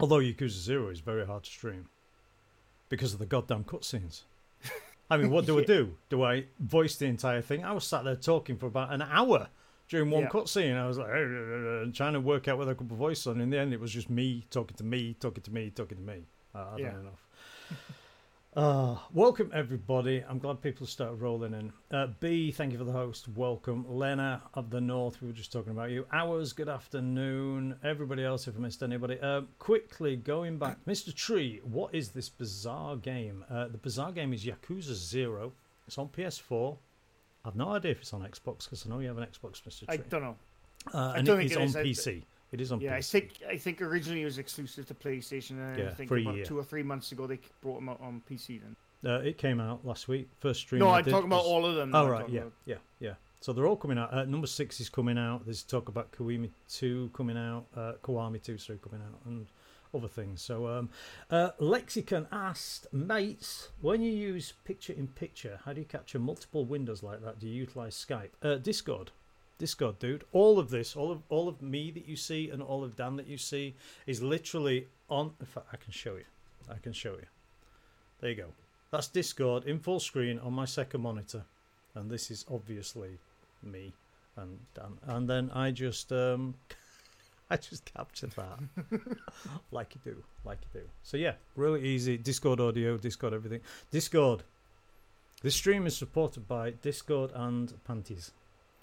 Although 0.00 0.18
Yakuza 0.18 0.50
Zero 0.50 0.88
is 0.88 1.00
very 1.00 1.26
hard 1.26 1.44
to 1.44 1.50
stream 1.50 1.88
because 2.88 3.12
of 3.12 3.18
the 3.18 3.26
goddamn 3.26 3.64
cutscenes. 3.64 4.22
I 5.10 5.16
mean, 5.16 5.30
what 5.30 5.46
do 5.46 5.58
I 5.58 5.64
do? 5.76 5.94
Do 6.08 6.22
I 6.22 6.44
voice 6.58 6.96
the 6.96 7.06
entire 7.06 7.42
thing? 7.42 7.64
I 7.64 7.72
was 7.72 7.84
sat 7.84 8.04
there 8.04 8.16
talking 8.16 8.56
for 8.56 8.66
about 8.66 8.92
an 8.92 9.02
hour 9.02 9.48
during 9.88 10.10
one 10.10 10.22
Yeah. 10.22 10.28
cutscene. 10.30 10.76
I 10.76 10.86
was 10.86 10.98
like 10.98 11.08
trying 11.94 12.14
to 12.14 12.20
work 12.20 12.48
out 12.48 12.58
whether 12.58 12.70
I 12.72 12.74
could 12.74 12.88
put 12.88 12.96
voice 12.98 13.26
on. 13.26 13.40
In 13.40 13.50
the 13.50 13.58
end, 13.58 13.72
it 13.72 13.80
was 13.80 13.92
just 13.92 14.08
me 14.10 14.44
talking 14.50 14.76
to 14.76 14.84
me, 14.84 15.14
talking 15.20 15.42
to 15.42 15.50
me, 15.52 15.70
talking 15.70 15.98
to 15.98 16.02
me. 16.02 16.24
Uh, 16.54 16.58
I 16.74 16.78
don't 16.78 17.00
enough. 17.00 17.26
Uh, 18.54 18.96
welcome 19.14 19.50
everybody. 19.54 20.22
I'm 20.28 20.38
glad 20.38 20.60
people 20.60 20.86
started 20.86 21.14
rolling 21.22 21.54
in. 21.54 21.72
Uh, 21.90 22.08
B, 22.20 22.50
thank 22.50 22.72
you 22.72 22.78
for 22.78 22.84
the 22.84 22.92
host. 22.92 23.26
Welcome. 23.28 23.86
Lena 23.88 24.42
of 24.52 24.68
the 24.68 24.80
North, 24.80 25.22
we 25.22 25.28
were 25.28 25.32
just 25.32 25.50
talking 25.50 25.72
about 25.72 25.90
you. 25.90 26.04
Hours, 26.12 26.52
good 26.52 26.68
afternoon. 26.68 27.76
Everybody 27.82 28.22
else, 28.24 28.46
if 28.48 28.54
I 28.56 28.58
missed 28.60 28.82
anybody. 28.82 29.18
Uh, 29.20 29.42
quickly 29.58 30.16
going 30.16 30.58
back, 30.58 30.76
Mr. 30.86 31.14
Tree, 31.14 31.60
what 31.64 31.94
is 31.94 32.10
this 32.10 32.28
bizarre 32.28 32.96
game? 32.96 33.42
Uh, 33.50 33.68
the 33.68 33.78
bizarre 33.78 34.12
game 34.12 34.34
is 34.34 34.44
Yakuza 34.44 34.92
Zero. 34.92 35.52
It's 35.86 35.96
on 35.96 36.08
PS4. 36.08 36.76
I've 37.46 37.56
no 37.56 37.70
idea 37.70 37.92
if 37.92 38.00
it's 38.02 38.12
on 38.12 38.20
Xbox 38.20 38.64
because 38.64 38.84
I 38.86 38.90
know 38.90 38.98
you 38.98 39.08
have 39.08 39.16
an 39.18 39.24
Xbox, 39.26 39.62
Mr. 39.62 39.78
Tree. 39.78 39.88
I 39.88 39.96
don't 39.96 40.22
know. 40.22 40.36
Uh, 40.92 41.12
I 41.14 41.16
and 41.18 41.26
don't 41.26 41.36
it 41.40 41.48
think 41.48 41.50
is 41.52 41.56
it 41.56 41.60
on 41.60 41.66
is. 41.68 41.76
I- 41.76 41.84
PC. 41.84 42.22
It 42.52 42.60
is 42.60 42.70
on 42.70 42.80
Yeah, 42.80 42.94
I 42.94 43.00
think 43.00 43.32
I 43.48 43.56
think 43.56 43.80
originally 43.82 44.22
it 44.22 44.26
was 44.26 44.38
exclusive 44.38 44.86
to 44.86 44.94
PlayStation. 44.94 45.52
And 45.52 45.78
Yeah, 45.78 45.88
I 45.90 45.94
think 45.94 46.08
for 46.08 46.18
about 46.18 46.36
year. 46.36 46.44
two 46.44 46.58
or 46.58 46.64
three 46.64 46.82
months 46.82 47.10
ago 47.12 47.26
they 47.26 47.40
brought 47.62 47.76
them 47.76 47.88
out 47.88 48.00
on 48.00 48.22
PC. 48.30 48.60
Then 48.60 48.76
Uh, 49.04 49.18
it 49.20 49.38
came 49.38 49.58
out 49.60 49.84
last 49.84 50.06
week. 50.06 50.28
First 50.38 50.60
stream. 50.60 50.80
no, 50.80 50.88
I 50.88 50.98
I'm 50.98 51.04
talking 51.04 51.26
about 51.26 51.44
all 51.44 51.64
of 51.66 51.74
them. 51.74 51.94
Oh 51.94 52.06
right, 52.06 52.28
yeah, 52.28 52.40
about- 52.42 52.52
yeah, 52.66 52.76
yeah. 53.00 53.14
So 53.40 53.52
they're 53.52 53.66
all 53.66 53.76
coming 53.76 53.98
out. 53.98 54.12
Uh, 54.14 54.24
number 54.24 54.46
six 54.46 54.80
is 54.80 54.88
coming 54.88 55.18
out. 55.18 55.44
There's 55.44 55.64
talk 55.64 55.88
about 55.88 56.12
Kiwami 56.12 56.50
two 56.68 57.10
coming 57.12 57.36
out, 57.36 57.66
uh, 57.74 57.94
Kiwami 58.04 58.40
two 58.40 58.58
sorry 58.58 58.78
coming 58.78 59.00
out, 59.04 59.18
and 59.26 59.46
other 59.94 60.08
things. 60.08 60.40
So 60.40 60.68
um, 60.68 60.90
uh, 61.30 61.50
Lexicon 61.58 62.26
asked, 62.30 62.86
mates, 62.92 63.70
when 63.80 64.00
you 64.00 64.12
use 64.12 64.52
picture 64.64 64.92
in 64.92 65.08
picture, 65.08 65.58
how 65.64 65.72
do 65.72 65.80
you 65.80 65.86
capture 65.86 66.18
multiple 66.18 66.64
windows 66.64 67.02
like 67.02 67.20
that? 67.22 67.38
Do 67.40 67.48
you 67.48 67.54
utilize 67.54 67.94
Skype? 67.96 68.30
Uh, 68.42 68.56
Discord. 68.56 69.10
Discord, 69.58 69.98
dude. 69.98 70.24
All 70.32 70.58
of 70.58 70.70
this, 70.70 70.96
all 70.96 71.10
of 71.10 71.22
all 71.28 71.48
of 71.48 71.62
me 71.62 71.90
that 71.92 72.08
you 72.08 72.16
see, 72.16 72.50
and 72.50 72.62
all 72.62 72.82
of 72.84 72.96
Dan 72.96 73.16
that 73.16 73.26
you 73.26 73.38
see, 73.38 73.74
is 74.06 74.22
literally 74.22 74.88
on. 75.08 75.32
In 75.40 75.46
fact, 75.46 75.66
I 75.72 75.76
can 75.76 75.92
show 75.92 76.16
you. 76.16 76.24
I 76.70 76.78
can 76.78 76.92
show 76.92 77.12
you. 77.12 77.26
There 78.20 78.30
you 78.30 78.36
go. 78.36 78.48
That's 78.90 79.08
Discord 79.08 79.64
in 79.64 79.78
full 79.78 80.00
screen 80.00 80.38
on 80.38 80.52
my 80.52 80.64
second 80.64 81.00
monitor, 81.00 81.44
and 81.94 82.10
this 82.10 82.30
is 82.30 82.44
obviously 82.50 83.18
me 83.62 83.92
and 84.36 84.58
Dan. 84.74 84.98
And 85.06 85.28
then 85.28 85.50
I 85.54 85.70
just 85.70 86.12
um, 86.12 86.54
I 87.50 87.56
just 87.56 87.84
captured 87.84 88.32
that 88.32 88.58
like 89.70 89.94
you 89.94 90.00
do, 90.12 90.22
like 90.44 90.58
you 90.62 90.80
do. 90.80 90.86
So 91.02 91.16
yeah, 91.16 91.34
really 91.56 91.82
easy. 91.82 92.16
Discord 92.16 92.60
audio, 92.60 92.96
Discord 92.96 93.34
everything. 93.34 93.60
Discord. 93.90 94.42
This 95.42 95.56
stream 95.56 95.86
is 95.86 95.96
supported 95.96 96.46
by 96.46 96.70
Discord 96.70 97.32
and 97.34 97.72
Panties. 97.84 98.30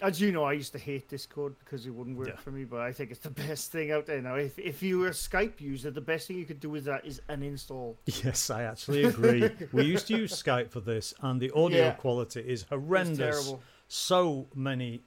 As 0.02 0.20
you 0.20 0.32
know, 0.32 0.44
I 0.44 0.54
used 0.54 0.72
to 0.72 0.78
hate 0.78 1.08
Discord 1.08 1.54
because 1.58 1.86
it 1.86 1.90
wouldn't 1.90 2.16
work 2.16 2.28
Yeah. 2.28 2.36
for 2.36 2.50
me, 2.50 2.64
but 2.64 2.80
I 2.80 2.90
think 2.92 3.10
it's 3.10 3.20
the 3.20 3.30
best 3.48 3.70
thing 3.70 3.90
out 3.92 4.06
there 4.06 4.22
now. 4.22 4.36
If 4.36 4.58
if 4.58 4.82
you 4.82 4.98
were 5.00 5.08
a 5.08 5.10
Skype 5.12 5.60
user, 5.60 5.90
the 5.90 6.00
best 6.00 6.26
thing 6.28 6.38
you 6.38 6.46
could 6.46 6.60
do 6.60 6.70
with 6.70 6.84
that 6.84 7.04
is 7.04 7.20
uninstall. 7.28 7.96
Yes, 8.24 8.48
I 8.50 8.62
actually 8.62 9.04
agree. 9.04 9.50
we 9.72 9.84
used 9.84 10.06
to 10.08 10.16
use 10.16 10.32
Skype 10.42 10.70
for 10.70 10.80
this, 10.80 11.12
and 11.20 11.40
the 11.40 11.50
audio 11.52 11.78
Yeah. 11.86 11.92
quality 11.92 12.40
is 12.40 12.64
horrendous. 12.70 13.54
so 13.88 14.46
many 14.54 15.02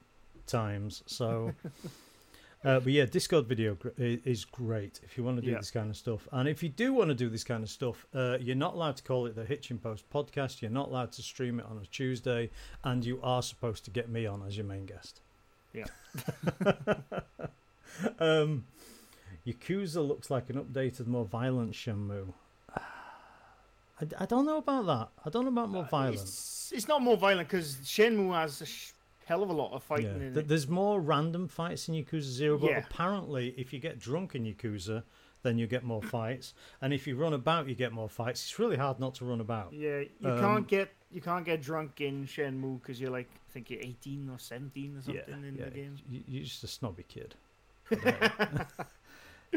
times. 0.46 1.02
So, 1.06 1.52
uh, 2.64 2.80
but 2.80 2.92
yeah, 2.92 3.04
Discord 3.04 3.46
video 3.46 3.74
gr- 3.74 3.90
is 3.98 4.44
great 4.44 5.00
if 5.04 5.16
you 5.18 5.24
want 5.24 5.36
to 5.36 5.42
do 5.42 5.50
Yeah. 5.50 5.58
this 5.58 5.70
kind 5.70 5.90
of 5.90 5.96
stuff. 5.96 6.26
And 6.32 6.48
if 6.48 6.62
you 6.62 6.68
do 6.70 6.92
want 6.94 7.08
to 7.10 7.14
do 7.14 7.28
this 7.28 7.44
kind 7.44 7.62
of 7.62 7.68
stuff, 7.70 8.06
uh, 8.14 8.38
you're 8.40 8.56
not 8.56 8.74
allowed 8.74 8.96
to 8.96 9.02
call 9.02 9.26
it 9.26 9.34
the 9.36 9.44
Hitching 9.44 9.78
Post 9.78 10.08
podcast. 10.10 10.62
You're 10.62 10.70
not 10.70 10.88
allowed 10.88 11.12
to 11.12 11.22
stream 11.22 11.60
it 11.60 11.66
on 11.66 11.78
a 11.82 11.86
Tuesday, 11.86 12.50
and 12.82 13.04
you 13.04 13.20
are 13.22 13.42
supposed 13.42 13.84
to 13.84 13.90
get 13.90 14.08
me 14.08 14.26
on 14.26 14.42
as 14.46 14.56
your 14.56 14.66
main 14.66 14.86
guest. 14.86 15.20
Yeah. 15.72 15.84
um, 18.18 18.64
Yakuza 19.46 20.06
looks 20.06 20.30
like 20.30 20.48
an 20.50 20.56
updated, 20.56 21.06
more 21.06 21.24
violent 21.24 21.72
Shenmue. 21.72 22.32
I, 22.76 24.06
I 24.18 24.26
don't 24.26 24.46
know 24.46 24.56
about 24.58 24.86
that. 24.86 25.08
I 25.24 25.30
don't 25.30 25.44
know 25.44 25.50
about 25.52 25.68
more 25.70 25.84
violent. 25.84 26.18
Uh, 26.18 26.22
It's, 26.22 26.72
it's 26.74 26.88
not 26.88 27.02
more 27.02 27.16
violent 27.16 27.48
because 27.48 27.76
Shenmue 27.76 28.34
has 28.34 28.93
hell 29.24 29.42
of 29.42 29.50
a 29.50 29.52
lot 29.52 29.72
of 29.72 29.82
fighting 29.82 30.32
Yeah. 30.34 30.42
There's 30.44 30.68
more 30.68 31.00
random 31.00 31.48
fights 31.48 31.88
in 31.88 31.94
Yakuza 31.94 32.22
Zero, 32.22 32.58
but 32.58 32.70
Yeah. 32.70 32.78
apparently, 32.78 33.54
if 33.56 33.72
you 33.72 33.78
get 33.78 33.98
drunk 33.98 34.34
in 34.34 34.44
Yakuza, 34.44 35.02
then 35.42 35.58
you 35.58 35.66
get 35.66 35.82
more 35.84 36.02
fights, 36.16 36.54
and 36.80 36.92
if 36.92 37.06
you 37.06 37.16
run 37.16 37.32
about, 37.32 37.68
you 37.68 37.74
get 37.74 37.92
more 37.92 38.08
fights. 38.08 38.42
It's 38.44 38.58
really 38.58 38.76
hard 38.76 38.98
not 39.00 39.14
to 39.16 39.24
run 39.24 39.40
about. 39.40 39.72
Yeah, 39.72 40.00
you 40.20 40.30
Um, 40.30 40.40
can't 40.40 40.68
get 40.68 40.90
you 41.10 41.20
can't 41.20 41.44
get 41.44 41.62
drunk 41.62 42.00
in 42.00 42.26
Shenmue 42.26 42.80
because 42.80 43.00
you're 43.00 43.10
like 43.10 43.28
I 43.48 43.52
think 43.52 43.70
you're 43.70 43.80
18 43.80 44.28
or 44.30 44.38
17 44.38 44.96
or 44.96 45.02
something 45.02 45.22
yeah, 45.28 45.48
in 45.48 45.54
yeah. 45.56 45.64
the 45.66 45.70
game. 45.70 45.96
You're 46.26 46.42
just 46.44 46.64
a 46.64 46.66
snobby 46.66 47.04
kid. 47.04 47.36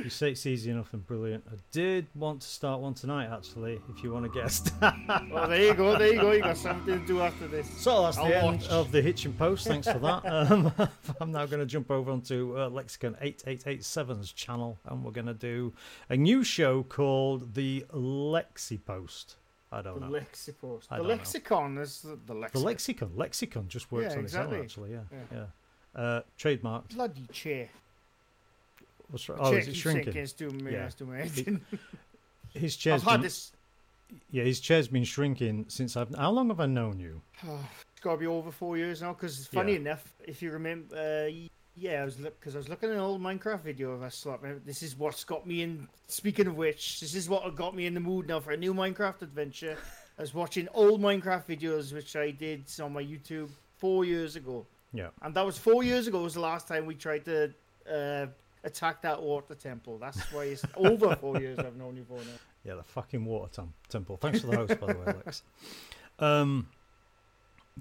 you 0.04 0.10
say 0.10 0.32
it's 0.32 0.46
easy 0.46 0.70
enough 0.72 0.94
and 0.94 1.06
brilliant. 1.06 1.44
I 1.52 1.56
did 1.72 2.08
want 2.16 2.42
to 2.42 2.48
start 2.48 2.80
one 2.82 2.94
tonight, 2.94 3.30
actually. 3.36 3.82
If 3.90 4.04
you 4.04 4.12
want 4.12 4.32
to 4.32 4.40
guest. 4.40 4.72
Oh, 4.82 5.48
there 5.50 5.64
you 5.66 5.74
go, 5.74 5.98
there 5.98 6.14
you 6.14 6.22
go. 6.22 6.32
You 6.32 6.42
got 6.42 6.58
something 6.58 7.00
to 7.00 7.06
do 7.06 7.22
after 7.22 7.48
this. 7.48 7.68
So 7.78 8.04
that's 8.04 8.18
the 8.18 8.24
I'll 8.24 8.50
end 8.50 8.62
watch. 8.62 8.70
of 8.70 8.92
the 8.92 9.02
Hitching 9.02 9.34
Post. 9.34 9.68
Thanks 9.68 9.88
for 9.92 10.00
that. 10.00 10.24
Um, 10.28 10.72
I'm 11.22 11.32
now 11.32 11.46
going 11.46 11.60
to 11.60 11.66
jump 11.66 11.90
over 11.92 12.12
onto 12.12 12.58
uh, 12.58 12.70
Lexicon 12.70 13.16
8887's 13.22 14.32
channel, 14.34 14.78
and 14.86 15.04
we're 15.04 15.12
going 15.12 15.28
to 15.28 15.34
do 15.34 15.74
a 16.10 16.16
new 16.18 16.44
show 16.44 16.84
called 16.84 17.54
the 17.56 17.86
Lexi 17.94 18.84
Post. 18.84 19.36
I 19.72 19.82
don't 19.82 20.00
The 20.00 20.06
know. 20.06 20.12
lexicon. 20.12 20.80
I 20.90 20.98
The 20.98 21.04
don't 21.04 21.08
know. 21.08 21.16
lexicon 21.16 21.78
is 21.80 22.02
the, 22.02 22.10
the 22.10 22.16
the 22.28 22.34
lexicon. 22.36 22.64
lexicon. 22.64 23.12
Lexicon 23.16 23.68
just 23.68 23.92
works 23.92 24.14
Yeah, 24.14 24.20
on 24.20 24.26
its 24.26 24.36
own, 24.36 24.54
actually. 24.56 24.92
Yeah, 24.92 25.00
Yeah. 25.12 25.18
yeah. 25.96 26.02
Uh, 26.02 26.22
trademarked. 26.40 26.94
Bloody 26.96 27.26
chair. 27.32 27.70
What's 29.10 29.30
right? 29.30 29.38
Oh, 29.42 29.54
is 29.54 29.68
it 29.68 29.76
shrinking? 29.76 30.16
It's 30.16 30.34
doing 30.34 30.64
me. 30.64 30.74
Yeah. 30.74 30.86
It's 30.86 30.96
doing 30.96 31.12
me. 31.12 31.20
anything. 31.22 31.62
His 32.54 32.78
I've 32.88 33.04
had 33.04 33.12
been, 33.18 33.22
this. 33.22 33.52
yeah, 34.32 34.44
his 34.44 34.60
chair's 34.60 34.88
been 34.88 35.04
shrinking 35.04 35.66
since 35.68 35.96
I've. 35.96 36.14
How 36.16 36.32
long 36.32 36.48
have 36.50 36.60
I 36.60 36.66
known 36.66 37.00
you? 37.00 37.22
It's 37.94 38.04
got 38.04 38.12
to 38.12 38.18
be 38.18 38.28
over 38.28 38.52
four 38.52 38.78
years 38.78 39.02
now. 39.02 39.14
Because 39.14 39.48
funny 39.48 39.72
Yeah. 39.74 39.80
enough, 39.80 40.14
if 40.24 40.42
you 40.44 40.52
remember, 40.52 40.96
uh, 40.96 41.32
yeah, 41.76 42.02
I 42.02 42.06
was 42.06 42.16
because 42.16 42.54
I 42.54 42.60
was 42.60 42.70
looking 42.70 42.90
at 42.90 42.96
an 42.96 43.02
old 43.02 43.22
Minecraft 43.22 43.62
video 43.62 43.92
of 43.92 44.04
us. 44.04 44.26
This 44.66 44.84
is 44.84 44.96
what's 44.98 45.24
got 45.24 45.48
me 45.48 45.64
in. 45.64 45.88
Speaking 46.08 46.46
of 46.46 46.56
which, 46.56 47.00
this 47.00 47.16
is 47.16 47.28
what 47.28 47.56
got 47.56 47.76
me 47.76 47.88
in 47.88 47.96
the 47.96 48.00
mood 48.00 48.28
now 48.28 48.40
for 48.40 48.52
a 48.52 48.58
new 48.58 48.74
Minecraft 48.74 49.24
adventure. 49.24 49.78
I 50.18 50.22
was 50.22 50.34
watching 50.34 50.68
old 50.76 51.02
Minecraft 51.02 51.46
videos, 51.48 51.92
which 51.94 52.16
I 52.16 52.32
did 52.32 52.66
on 52.82 52.94
my 52.94 53.04
YouTube 53.04 53.50
four 53.78 54.06
years 54.06 54.36
ago, 54.36 54.66
Yeah. 54.94 55.10
and 55.24 55.34
that 55.36 55.46
was 55.46 55.58
four 55.58 55.84
years 55.84 56.06
ago. 56.08 56.22
Was 56.22 56.34
the 56.36 56.40
last 56.40 56.68
time 56.68 56.86
we 56.86 56.94
tried 56.96 57.26
to 57.26 57.54
uh, 57.92 58.28
attack 58.68 59.02
that 59.02 59.22
water 59.22 59.56
temple. 59.56 59.98
That's 59.98 60.20
why 60.32 60.44
it's 60.46 60.64
over 60.76 61.16
four 61.16 61.40
years. 61.42 61.58
I've 61.60 61.76
known 61.76 61.96
you 61.98 62.04
for 62.08 62.18
now. 62.18 62.38
Yeah, 62.64 62.76
the 62.76 62.84
fucking 62.84 63.26
water 63.26 63.50
tem- 63.52 63.74
temple. 63.90 64.18
Thanks 64.18 64.42
for 64.42 64.48
the 64.48 64.58
host, 64.58 64.80
by 64.80 64.94
the 64.94 65.00
way, 65.00 65.06
Alex. 65.08 65.44
Um, 66.20 66.68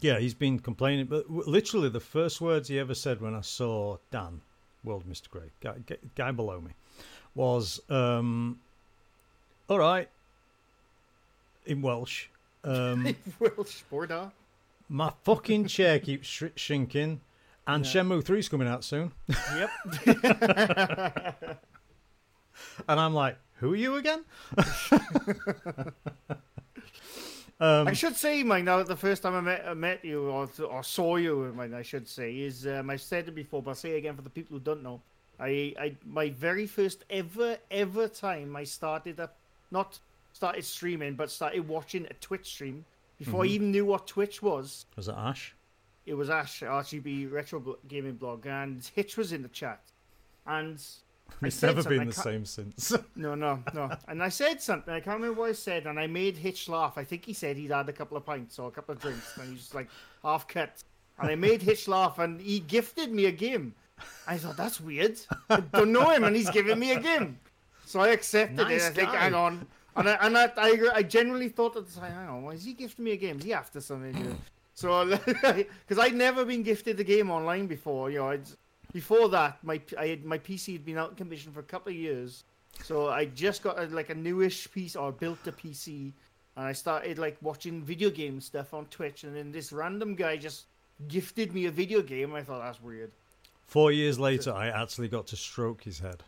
yeah, 0.01 0.19
he's 0.19 0.35
been 0.35 0.59
complaining, 0.59 1.07
but 1.07 1.23
w- 1.27 1.45
literally 1.47 1.89
the 1.89 2.01
first 2.01 2.39
words 2.43 2.69
he 2.69 2.79
ever 2.79 2.95
said 2.95 3.19
when 3.23 3.35
I 3.35 3.41
saw 3.41 3.97
Dan, 4.11 4.43
World 4.85 5.07
Mister 5.07 5.31
Grey, 5.31 5.51
guy, 5.63 5.77
guy- 6.15 6.31
below 6.33 6.61
me, 6.61 6.73
was, 7.35 7.81
um, 7.89 8.61
"All 9.71 9.79
right," 9.79 10.11
in 11.65 11.81
Welsh. 11.81 12.27
Um, 12.63 13.17
Welsh 13.41 13.81
border. 13.91 14.31
my 14.91 15.13
fucking 15.25 15.67
chair 15.67 15.99
keeps 15.99 16.29
sh- 16.29 16.45
shrinking, 16.57 17.23
and 17.67 17.85
Yeah. 17.85 18.03
Shenmue 18.03 18.23
3's 18.23 18.49
coming 18.49 18.69
out 18.69 18.85
soon, 18.85 19.13
Yep. 19.29 19.71
and 22.89 23.01
I'm 23.01 23.15
like, 23.15 23.37
"Who 23.61 23.73
are 23.73 23.77
you 23.77 23.97
again?" 23.97 24.25
um, 27.61 27.89
I 27.89 27.93
should 27.93 28.17
say, 28.17 28.43
Mike. 28.43 28.65
Now, 28.65 28.83
the 28.83 28.97
first 28.97 29.23
time 29.23 29.35
I 29.35 29.41
met, 29.41 29.65
I 29.67 29.75
met 29.75 30.05
you 30.05 30.29
or, 30.29 30.49
or 30.69 30.83
saw 30.83 31.17
you, 31.17 31.53
Mike, 31.57 31.73
I 31.73 31.83
should 31.83 32.07
say, 32.09 32.35
is 32.39 32.67
um, 32.67 32.91
I've 32.91 33.01
said 33.01 33.29
it 33.29 33.35
before, 33.35 33.63
but 33.63 33.71
I'll 33.71 33.75
say 33.77 33.93
it 33.95 33.99
again 33.99 34.15
for 34.17 34.23
the 34.23 34.31
people 34.31 34.57
who 34.57 34.61
don't 34.63 34.83
know. 34.83 35.01
I, 35.39 35.75
I, 35.79 35.97
my 36.07 36.31
very 36.31 36.67
first 36.67 37.05
ever, 37.11 37.59
ever 37.71 38.09
time 38.09 38.57
I 38.57 38.65
started 38.65 39.21
up, 39.21 39.37
not 39.71 39.99
started 40.33 40.65
streaming, 40.65 41.15
but 41.15 41.31
started 41.31 41.67
watching 41.69 42.07
a 42.11 42.15
Twitch 42.15 42.47
stream 42.47 42.85
before 43.19 43.45
I 43.45 43.47
Mhm. 43.47 43.51
even 43.51 43.71
knew 43.71 43.85
what 43.87 44.07
Twitch 44.07 44.43
was. 44.43 44.85
was 44.97 45.09
it 45.09 45.15
Ash? 45.17 45.55
It 46.07 46.15
was 46.15 46.31
Ash 46.31 46.61
RGB 46.61 47.31
Retro 47.33 47.77
Gaming 47.89 48.15
Blog, 48.15 48.47
and 48.47 48.89
Hitch 48.95 49.17
was 49.17 49.33
in 49.33 49.43
the 49.43 49.49
chat, 49.49 49.81
and 50.47 50.81
It's 51.43 51.63
never 51.63 51.83
been 51.83 52.07
the 52.07 52.13
same 52.13 52.45
since. 52.45 52.93
no, 53.17 53.35
no, 53.35 53.63
no. 53.75 53.91
And 54.07 54.23
I 54.23 54.29
said 54.29 54.63
something. 54.63 54.95
I 54.95 55.01
can't 55.01 55.21
remember 55.21 55.41
what 55.41 55.51
I 55.51 55.53
said, 55.53 55.87
and 55.87 55.99
I 55.99 56.07
made 56.07 56.37
Hitch 56.37 56.69
laugh. 56.69 56.97
I 56.97 57.03
think 57.05 57.25
he 57.25 57.33
said 57.33 57.57
he'd 57.57 57.73
had 57.73 57.89
a 57.89 57.93
couple 57.93 58.17
of 58.17 58.25
pints 58.25 58.59
or 58.59 58.69
a 58.69 58.71
couple 58.71 58.95
of 58.95 59.01
drinks, 59.01 59.37
and 59.37 59.51
he's 59.51 59.59
just 59.59 59.75
like 59.75 59.89
half 60.23 60.47
cut. 60.47 60.83
And 61.19 61.31
I 61.31 61.35
made 61.35 61.63
Hitch 61.63 61.89
laugh, 61.89 62.19
and 62.19 62.41
he 62.41 62.61
gifted 62.61 63.11
me 63.13 63.27
a 63.27 63.33
game. 63.33 63.75
I 64.29 64.37
thought 64.37 64.57
that's 64.57 64.81
weird. 64.81 65.19
I 65.51 65.61
don't 65.61 65.91
know 65.91 66.11
him, 66.11 66.25
and 66.25 66.37
he's 66.37 66.51
giving 66.51 66.79
me 66.79 66.93
a 66.93 67.01
game. 67.01 67.39
So 67.85 68.01
I 68.01 68.09
accepted 68.09 68.57
Nice 68.57 68.85
it. 68.85 68.87
I 68.87 68.91
think, 68.91 69.09
guy. 69.11 69.17
hang 69.17 69.35
on. 69.35 69.67
And 69.97 70.09
I, 70.09 70.13
and 70.21 70.37
I, 70.37 70.53
I, 70.57 70.89
I 70.97 71.03
genuinely 71.03 71.49
thought 71.49 71.77
at 71.77 71.87
the 71.89 72.01
time, 72.01 72.13
hang 72.13 72.29
on, 72.29 72.43
why 72.43 72.53
is 72.53 72.65
he 72.65 72.75
gifting 72.75 73.05
me 73.07 73.13
a 73.13 73.17
game? 73.17 73.39
Is 73.39 73.45
he 73.45 73.53
after 73.55 73.81
something? 73.81 74.37
So, 74.77 75.07
because 75.27 75.99
I'd 75.99 76.15
never 76.15 76.45
been 76.45 76.63
gifted 76.63 77.01
a 77.01 77.05
game 77.05 77.31
online 77.31 77.67
before, 77.67 78.11
you 78.11 78.19
know, 78.19 78.29
I'd, 78.29 78.47
before 78.93 79.31
that, 79.31 79.57
my 79.65 79.81
I 79.99 80.09
had, 80.09 80.25
my 80.27 80.37
PC 80.39 80.75
had 80.75 80.85
been 80.85 80.99
out 80.99 81.13
of 81.13 81.17
commission 81.17 81.51
for 81.51 81.61
a 81.61 81.65
couple 81.65 81.91
of 81.91 81.97
years, 81.97 82.45
so 82.85 83.09
I 83.09 83.25
just 83.25 83.63
got 83.63 83.79
a, 83.83 83.87
like 83.87 84.11
a 84.11 84.15
newish 84.15 84.71
piece 84.71 84.95
or 84.95 85.13
built 85.13 85.39
a 85.47 85.53
PC, 85.53 86.13
and 86.57 86.67
I 86.67 86.73
started 86.73 87.19
like 87.19 87.39
watching 87.41 87.83
video 87.83 88.11
game 88.11 88.39
stuff 88.39 88.75
on 88.75 88.85
Twitch, 88.87 89.25
and 89.25 89.35
then 89.35 89.51
this 89.51 89.73
random 89.73 90.15
guy 90.15 90.37
just 90.37 90.67
gifted 91.09 91.55
me 91.55 91.65
a 91.65 91.71
video 91.71 92.03
game. 92.03 92.35
I 92.35 92.43
thought 92.43 92.63
that's 92.63 92.83
weird. 92.83 93.13
Four 93.65 93.93
years 93.93 94.19
later, 94.19 94.53
I 94.53 94.69
actually 94.69 95.09
got 95.09 95.27
to 95.29 95.37
stroke 95.37 95.83
his 95.85 95.99
head, 96.01 96.23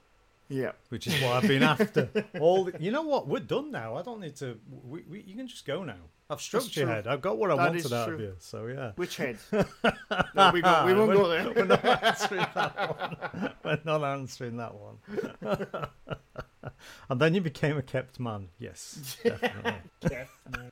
Yeah. 0.49 0.73
which 0.89 1.07
is 1.07 1.21
what 1.23 1.33
I've 1.35 1.49
been 1.49 1.63
after. 1.63 2.09
All 2.41 2.65
the, 2.65 2.73
you 2.81 2.93
know 2.93 3.03
what? 3.03 3.29
We're 3.29 3.41
done 3.41 3.71
now. 3.71 3.95
I 3.97 4.03
don't 4.03 4.21
need 4.21 4.37
to. 4.37 4.59
We, 4.89 5.03
we, 5.03 5.21
you 5.21 5.37
can 5.37 5.47
just 5.49 5.67
go 5.67 5.85
now. 5.85 6.01
I've 6.31 6.43
stroked 6.43 6.77
your 6.77 6.89
head. 6.89 7.07
I've 7.07 7.23
got 7.23 7.39
what 7.39 7.51
I 7.51 7.57
That 7.57 7.67
wanted 7.69 7.85
is 7.87 7.93
out 7.93 8.13
of 8.13 8.21
you. 8.21 8.35
So 8.39 8.67
yeah. 8.67 8.93
Which 8.97 9.17
head? 9.17 9.39
no, 9.53 10.51
we, 10.53 10.61
go, 10.61 10.85
we 10.85 10.95
won't 10.95 11.13
go 11.13 11.27
there. 11.27 11.51
We're 11.51 11.65
not 11.65 11.85
answering 12.05 12.47
that 12.55 12.99
one. 12.99 13.53
We're 13.65 13.81
not 13.85 14.05
answering 14.05 14.57
that 14.59 14.75
one. 14.75 14.99
and 17.09 17.21
then 17.21 17.35
you 17.35 17.41
became 17.41 17.79
a 17.79 17.83
kept 17.83 18.21
man. 18.21 18.49
Yes, 18.59 19.17
definitely. 19.23 20.71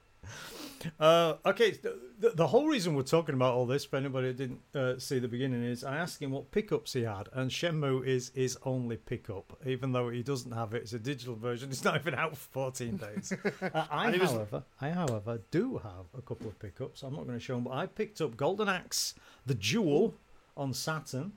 Uh, 0.98 1.34
okay, 1.44 1.72
the, 1.72 2.30
the, 2.30 2.46
whole 2.46 2.66
reason 2.66 2.94
we're 2.94 3.02
talking 3.02 3.34
about 3.34 3.54
all 3.54 3.66
this, 3.66 3.84
for 3.84 3.96
anybody 3.96 4.28
who 4.28 4.32
didn't 4.32 4.60
uh, 4.74 4.98
see 4.98 5.18
the 5.18 5.28
beginning, 5.28 5.62
is 5.62 5.84
I 5.84 5.96
asked 5.96 6.20
him 6.20 6.30
what 6.30 6.50
pickups 6.50 6.92
he 6.92 7.02
had, 7.02 7.28
and 7.32 7.50
Shenmue 7.50 8.06
is 8.06 8.30
his 8.34 8.56
only 8.64 8.96
pickup, 8.96 9.58
even 9.66 9.92
though 9.92 10.08
he 10.08 10.22
doesn't 10.22 10.52
have 10.52 10.74
it. 10.74 10.82
It's 10.82 10.92
a 10.92 10.98
digital 10.98 11.34
version. 11.34 11.70
It's 11.76 11.84
not 11.84 11.96
even 12.00 12.14
out 12.14 12.36
for 12.36 12.48
14 12.50 12.96
days. 12.96 13.32
Uh, 13.62 13.84
I, 13.90 14.16
however, 14.16 14.62
I, 14.80 14.90
however, 14.90 15.40
do 15.50 15.78
have 15.78 16.06
a 16.16 16.22
couple 16.22 16.46
of 16.46 16.58
pickups. 16.58 17.02
I'm 17.02 17.14
not 17.14 17.26
going 17.26 17.38
to 17.38 17.44
show 17.44 17.54
them, 17.54 17.64
but 17.64 17.72
I 17.72 17.86
picked 17.86 18.20
up 18.20 18.36
Golden 18.36 18.68
Axe, 18.68 19.14
the 19.44 19.54
Duel, 19.54 20.14
on 20.56 20.72
Saturn. 20.72 21.32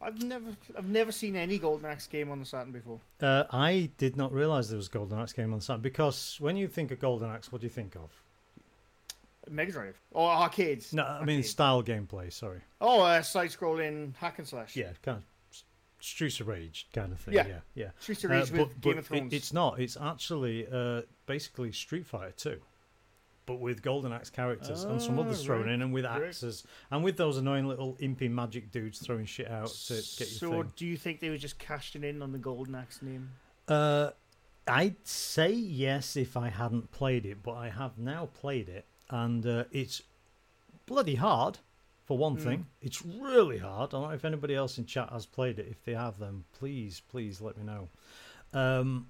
I've 0.00 0.22
never, 0.22 0.50
I've 0.76 0.88
never 0.88 1.12
seen 1.12 1.36
any 1.36 1.58
Golden 1.58 1.86
Axe 1.86 2.06
game 2.06 2.30
on 2.30 2.40
the 2.40 2.44
Saturn 2.44 2.72
before. 2.72 3.00
Uh, 3.20 3.44
I 3.50 3.90
did 3.96 4.16
not 4.16 4.32
realise 4.32 4.68
there 4.68 4.76
was 4.76 4.88
a 4.88 4.90
Golden 4.90 5.18
Axe 5.18 5.32
game 5.32 5.52
on 5.54 5.60
Saturn 5.60 5.80
because 5.80 6.36
when 6.38 6.56
you 6.56 6.68
think 6.68 6.90
of 6.90 7.00
Golden 7.00 7.30
Axe, 7.30 7.50
what 7.50 7.60
do 7.60 7.66
you 7.66 7.72
think 7.72 7.96
of? 7.96 8.10
Mega 9.50 9.72
Drive 9.72 10.00
or 10.10 10.28
arcades? 10.30 10.92
No, 10.92 11.04
I 11.04 11.24
mean 11.24 11.42
style 11.42 11.82
gameplay. 11.82 12.32
Sorry. 12.32 12.60
Oh, 12.80 13.02
uh, 13.02 13.22
side-scrolling 13.22 14.16
hack 14.16 14.38
and 14.38 14.46
slash. 14.48 14.76
Yeah, 14.76 14.90
kind 15.02 15.18
of 15.18 15.24
Streets 16.00 16.40
of 16.40 16.48
Rage 16.48 16.86
kind 16.92 17.12
of 17.12 17.18
thing. 17.20 17.34
Yeah. 17.34 17.46
Yeah, 17.46 17.58
yeah. 17.74 17.90
Streets 17.98 18.24
of 18.24 18.30
Uh, 18.30 18.34
Rage 18.34 18.50
with 18.50 18.60
but- 18.60 18.80
Game 18.80 18.92
but 18.94 18.98
of 18.98 19.06
Thrones. 19.06 19.32
It, 19.32 19.36
it's 19.36 19.52
not. 19.52 19.80
It's 19.80 19.96
actually 19.96 20.66
uh, 20.70 21.02
basically 21.26 21.72
Street 21.72 22.06
Fighter 22.06 22.32
2, 22.36 22.60
but 23.46 23.60
with 23.60 23.82
Golden 23.82 24.12
Axe 24.12 24.30
characters 24.30 24.84
and 24.84 25.00
some 25.00 25.18
Ah, 25.18 25.22
others 25.22 25.42
thrown 25.44 25.62
right, 25.64 25.72
in, 25.72 25.82
and 25.82 25.92
with 25.92 26.04
right. 26.04 26.22
axes, 26.22 26.64
and 26.90 27.02
with 27.02 27.16
those 27.16 27.38
annoying 27.38 27.66
little 27.66 27.94
impy 28.00 28.30
magic 28.30 28.70
dudes 28.70 28.98
throwing 28.98 29.24
shit 29.24 29.48
out 29.50 29.68
to 29.68 29.94
get 29.94 30.02
so, 30.28 30.50
thing. 30.50 30.72
do 30.76 30.86
you 30.86 30.96
think 30.96 31.20
they 31.20 31.30
were 31.30 31.38
just 31.38 31.58
cashing 31.58 32.04
in 32.04 32.20
on 32.22 32.30
the 32.32 32.38
Golden 32.38 32.74
Axe 32.74 33.00
name? 33.02 33.30
Uh, 33.66 34.10
I'd 34.68 34.96
say 35.06 35.50
yes 35.52 36.16
if 36.16 36.36
I 36.36 36.50
hadn't 36.50 36.90
played 36.92 37.24
it, 37.24 37.42
but 37.42 37.52
I 37.54 37.70
have 37.70 37.98
now 37.98 38.26
played 38.34 38.68
it, 38.68 38.84
and 39.10 39.46
uh, 39.46 39.64
it's 39.72 40.02
bloody 40.86 41.14
hard. 41.16 41.58
For 42.04 42.16
one 42.16 42.36
Mm. 42.36 42.40
thing, 42.42 42.66
it's 42.80 43.04
really 43.04 43.58
hard. 43.58 43.88
I 43.88 43.98
don't 43.98 44.02
know 44.08 44.14
if 44.14 44.24
anybody 44.24 44.54
else 44.54 44.78
in 44.78 44.86
chat 44.86 45.10
has 45.10 45.26
played 45.26 45.58
it. 45.58 45.66
If 45.68 45.84
they 45.84 45.94
have, 45.94 46.20
then 46.20 46.44
please, 46.56 47.02
please 47.08 47.40
let 47.40 47.56
me 47.58 47.64
know. 47.64 47.88
Um, 48.52 49.08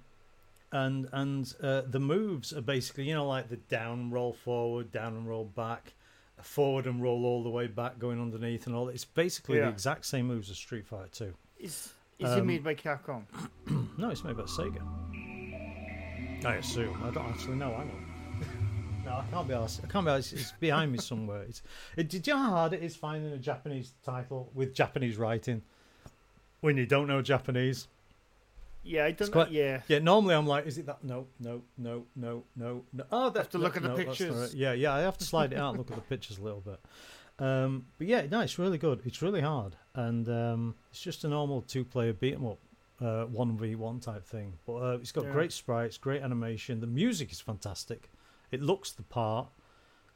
and 0.71 1.07
and 1.11 1.53
uh, 1.61 1.81
the 1.87 1.99
moves 1.99 2.53
are 2.53 2.61
basically, 2.61 3.03
you 3.07 3.13
know, 3.13 3.27
like 3.27 3.49
the 3.49 3.57
down 3.57 4.09
roll 4.09 4.33
forward, 4.33 4.91
down 4.91 5.15
and 5.15 5.27
roll 5.29 5.45
back, 5.45 5.93
forward 6.41 6.87
and 6.87 6.99
roll 7.01 7.23
all 7.23 7.43
the 7.43 7.51
way 7.51 7.67
back, 7.67 7.99
going 7.99 8.19
underneath, 8.19 8.65
and 8.65 8.75
all. 8.75 8.89
It's 8.89 9.05
basically 9.05 9.59
the 9.59 9.69
exact 9.69 10.05
same 10.05 10.25
moves 10.27 10.49
as 10.49 10.57
Street 10.57 10.87
Fighter 10.87 11.09
Two. 11.11 11.33
Is 11.59 11.93
is 12.17 12.31
it 12.33 12.39
Um, 12.39 12.47
made 12.47 12.63
by 12.63 12.73
Capcom? 12.73 13.25
No, 13.99 14.09
it's 14.09 14.23
made 14.23 14.37
by 14.37 14.43
Sega. 14.43 14.81
I 16.45 16.55
assume. 16.55 16.99
I 17.03 17.11
don't 17.11 17.25
actually 17.29 17.55
know. 17.57 17.69
Hang 17.75 17.89
on. 17.91 18.06
No, 19.07 19.13
I 19.15 19.25
can't 19.31 19.47
be 19.47 19.53
asked. 19.53 19.81
I 19.83 19.87
can't 19.87 20.05
be 20.05 20.11
asked. 20.11 20.33
It's 20.33 20.51
behind 20.59 20.91
me 20.91 20.97
somewhere. 20.99 21.43
It's, 21.43 21.61
it, 21.95 22.09
did 22.09 22.27
you 22.27 22.33
know 22.33 22.39
how 22.39 22.49
hard 22.51 22.73
it 22.73 22.83
is 22.83 22.95
finding 22.95 23.31
a 23.31 23.37
Japanese 23.37 23.93
title 24.03 24.51
with 24.53 24.73
Japanese 24.73 25.17
writing 25.17 25.61
when 26.61 26.77
you 26.77 26.85
don't 26.85 27.07
know 27.07 27.21
Japanese? 27.21 27.87
Yeah, 28.83 29.05
I 29.05 29.11
don't. 29.11 29.31
quite- 29.31 29.51
yeah, 29.51 29.81
Yeah, 29.87 29.99
normally 29.99 30.35
I'm 30.35 30.47
like, 30.47 30.65
is 30.65 30.77
it 30.77 30.85
that? 30.85 31.03
No, 31.03 31.27
no, 31.39 31.61
no, 31.77 32.05
no, 32.15 32.43
no, 32.55 32.83
no. 32.93 33.03
Oh, 33.11 33.29
that's 33.29 33.49
to 33.49 33.57
look 33.57 33.75
at 33.75 33.83
the 33.83 33.89
no, 33.89 33.95
pictures. 33.95 34.55
Yeah, 34.55 34.73
yeah, 34.73 34.93
I 34.93 34.99
have 35.01 35.17
to 35.17 35.25
slide 35.25 35.51
it 35.53 35.59
out 35.59 35.69
and 35.71 35.77
look 35.79 35.89
at 35.91 35.95
the 35.95 36.01
pictures 36.01 36.37
a 36.37 36.41
little 36.43 36.61
bit. 36.61 36.79
Um, 37.39 37.85
but 37.97 38.07
yeah, 38.07 38.25
no, 38.31 38.39
it's 38.41 38.57
really 38.57 38.77
good. 38.77 39.01
It's 39.05 39.21
really 39.21 39.41
hard, 39.41 39.75
and 39.93 40.27
um, 40.29 40.75
it's 40.89 41.01
just 41.01 41.23
a 41.23 41.27
normal 41.27 41.61
two-player 41.61 42.13
beat 42.13 42.33
'em 42.35 42.45
up, 42.47 42.59
uh, 43.01 43.25
one 43.25 43.57
v 43.57 43.75
one 43.75 43.99
type 43.99 44.25
thing. 44.25 44.53
But 44.65 44.75
uh, 44.77 44.97
it's 45.01 45.11
got 45.11 45.25
Yeah. 45.25 45.31
great 45.33 45.51
sprites, 45.51 45.97
great 45.97 46.21
animation. 46.23 46.79
The 46.79 46.87
music 46.87 47.31
is 47.31 47.39
fantastic. 47.41 48.09
It 48.51 48.61
looks 48.61 48.91
the 48.91 49.03
part. 49.03 49.49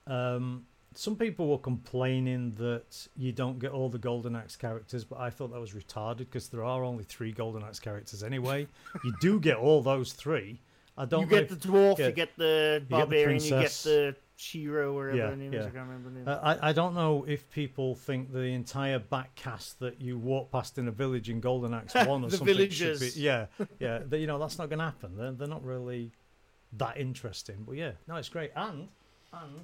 Um, 0.07 0.65
some 0.93 1.15
people 1.15 1.47
were 1.47 1.57
complaining 1.57 2.53
that 2.55 3.07
you 3.15 3.31
don't 3.31 3.59
get 3.59 3.71
all 3.71 3.89
the 3.89 3.97
Golden 3.97 4.35
Axe 4.35 4.55
characters, 4.55 5.05
but 5.05 5.19
I 5.19 5.29
thought 5.29 5.51
that 5.53 5.59
was 5.59 5.71
retarded 5.71 6.17
because 6.17 6.49
there 6.49 6.63
are 6.63 6.83
only 6.83 7.03
three 7.03 7.31
Golden 7.31 7.63
Axe 7.63 7.79
characters 7.79 8.23
anyway. 8.23 8.67
you 9.03 9.13
do 9.21 9.39
get 9.39 9.55
all 9.55 9.81
those 9.81 10.13
three. 10.13 10.59
I 10.97 11.05
don't 11.05 11.21
you 11.21 11.27
get 11.27 11.49
the 11.49 11.55
dwarf, 11.55 11.97
yeah. 11.97 12.07
you 12.07 12.11
get 12.11 12.35
the 12.37 12.83
barbarian, 12.89 13.41
you 13.41 13.49
get 13.49 13.71
the 13.83 14.15
Shiro, 14.35 14.97
or 14.97 15.05
whatever 15.11 15.17
Yeah, 15.17 15.29
her 15.29 15.35
name 15.35 15.53
is. 15.53 15.65
I 15.65 15.69
can't 15.69 15.87
remember 15.87 16.09
the 16.09 16.15
name. 16.15 16.27
Uh, 16.27 16.39
I, 16.41 16.69
I 16.69 16.73
don't 16.73 16.93
know 16.93 17.23
if 17.27 17.49
people 17.51 17.95
think 17.95 18.33
the 18.33 18.39
entire 18.41 18.99
back 18.99 19.33
cast 19.35 19.79
that 19.79 20.01
you 20.01 20.17
walk 20.17 20.51
past 20.51 20.77
in 20.77 20.87
a 20.87 20.91
village 20.91 21.29
in 21.29 21.39
Golden 21.39 21.73
Axe 21.73 21.93
1 22.05 22.07
or 22.07 22.29
The 22.29 22.37
something 22.37 22.55
villagers. 22.55 22.99
should 22.99 23.13
be. 23.15 23.21
Yeah, 23.21 23.45
yeah. 23.79 23.99
you 24.11 24.27
know, 24.27 24.37
that's 24.37 24.57
not 24.57 24.67
going 24.69 24.79
to 24.79 24.85
happen. 24.85 25.15
They're, 25.15 25.31
they're 25.31 25.47
not 25.47 25.63
really 25.63 26.11
that 26.77 26.97
interesting. 26.97 27.63
But 27.67 27.75
yeah, 27.77 27.91
no, 28.07 28.15
it's 28.15 28.29
great. 28.29 28.51
And, 28.55 28.87
and 29.33 29.61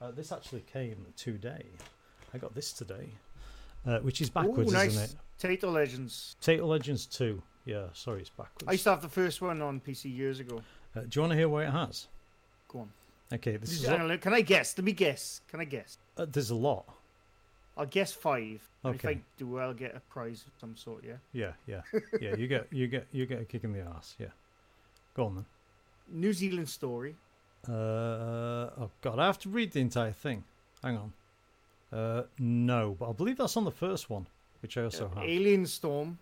uh, 0.00 0.10
this 0.10 0.32
actually 0.32 0.64
came 0.72 1.06
today. 1.16 1.64
I 2.34 2.38
got 2.38 2.54
this 2.54 2.72
today, 2.72 3.08
uh, 3.86 3.98
which 4.00 4.20
is 4.20 4.30
backwards, 4.30 4.70
Ooh, 4.70 4.74
nice. 4.74 4.90
isn't 4.96 5.02
it? 5.02 5.60
Taito 5.60 5.72
Legends. 5.72 6.36
Taito 6.42 6.66
Legends 6.66 7.06
2. 7.06 7.42
Yeah, 7.66 7.84
sorry, 7.92 8.20
it's 8.20 8.30
backwards. 8.30 8.64
I 8.68 8.72
used 8.72 8.84
to 8.84 8.90
have 8.90 9.02
the 9.02 9.08
first 9.08 9.42
one 9.42 9.60
on 9.62 9.80
PC 9.80 10.14
years 10.16 10.40
ago. 10.40 10.62
Uh, 10.96 11.00
do 11.00 11.08
you 11.12 11.20
want 11.22 11.32
to 11.32 11.36
hear 11.36 11.48
what 11.48 11.64
it 11.64 11.70
has? 11.70 12.08
Go 12.68 12.80
on. 12.80 12.90
Okay, 13.32 13.56
this 13.56 13.70
is. 13.72 13.86
On, 13.88 14.18
Can 14.18 14.32
I 14.34 14.40
guess? 14.40 14.76
Let 14.76 14.84
me 14.84 14.92
guess. 14.92 15.40
Can 15.48 15.60
I 15.60 15.64
guess? 15.64 15.98
Uh, 16.16 16.26
there's 16.30 16.50
a 16.50 16.54
lot. 16.54 16.84
I'll 17.76 17.86
guess 17.86 18.12
five. 18.12 18.60
And 18.82 18.94
If 18.94 19.04
Okay. 19.04 19.14
I 19.16 19.20
do, 19.38 19.58
I'll 19.58 19.74
get 19.74 19.94
a 19.94 20.00
prize 20.00 20.44
of 20.46 20.52
some 20.60 20.76
sort. 20.76 21.04
Yeah. 21.06 21.14
Yeah, 21.32 21.52
yeah, 21.66 21.82
yeah. 22.20 22.34
You 22.34 22.48
get, 22.48 22.66
you 22.72 22.88
get, 22.88 23.06
you 23.12 23.26
get 23.26 23.40
a 23.40 23.44
kick 23.44 23.62
in 23.64 23.72
the 23.72 23.80
ass. 23.80 24.16
Yeah. 24.18 24.28
Go 25.14 25.26
on 25.26 25.34
then. 25.36 25.46
New 26.10 26.32
Zealand 26.32 26.68
story. 26.68 27.14
Uh, 27.68 27.72
oh 27.72 28.90
god, 29.02 29.18
I 29.18 29.26
have 29.26 29.38
to 29.40 29.48
read 29.48 29.72
the 29.72 29.80
entire 29.80 30.12
thing. 30.12 30.44
Hang 30.82 30.96
on. 30.96 31.12
Uh, 31.92 32.22
no, 32.38 32.96
but 32.98 33.10
I 33.10 33.12
believe 33.12 33.36
that's 33.36 33.56
on 33.56 33.64
the 33.64 33.70
first 33.70 34.08
one, 34.08 34.26
which 34.62 34.76
I 34.78 34.84
also 34.84 35.06
Uh, 35.06 35.20
have. 35.20 35.24
Alien 35.28 35.66
Storm. 35.66 36.18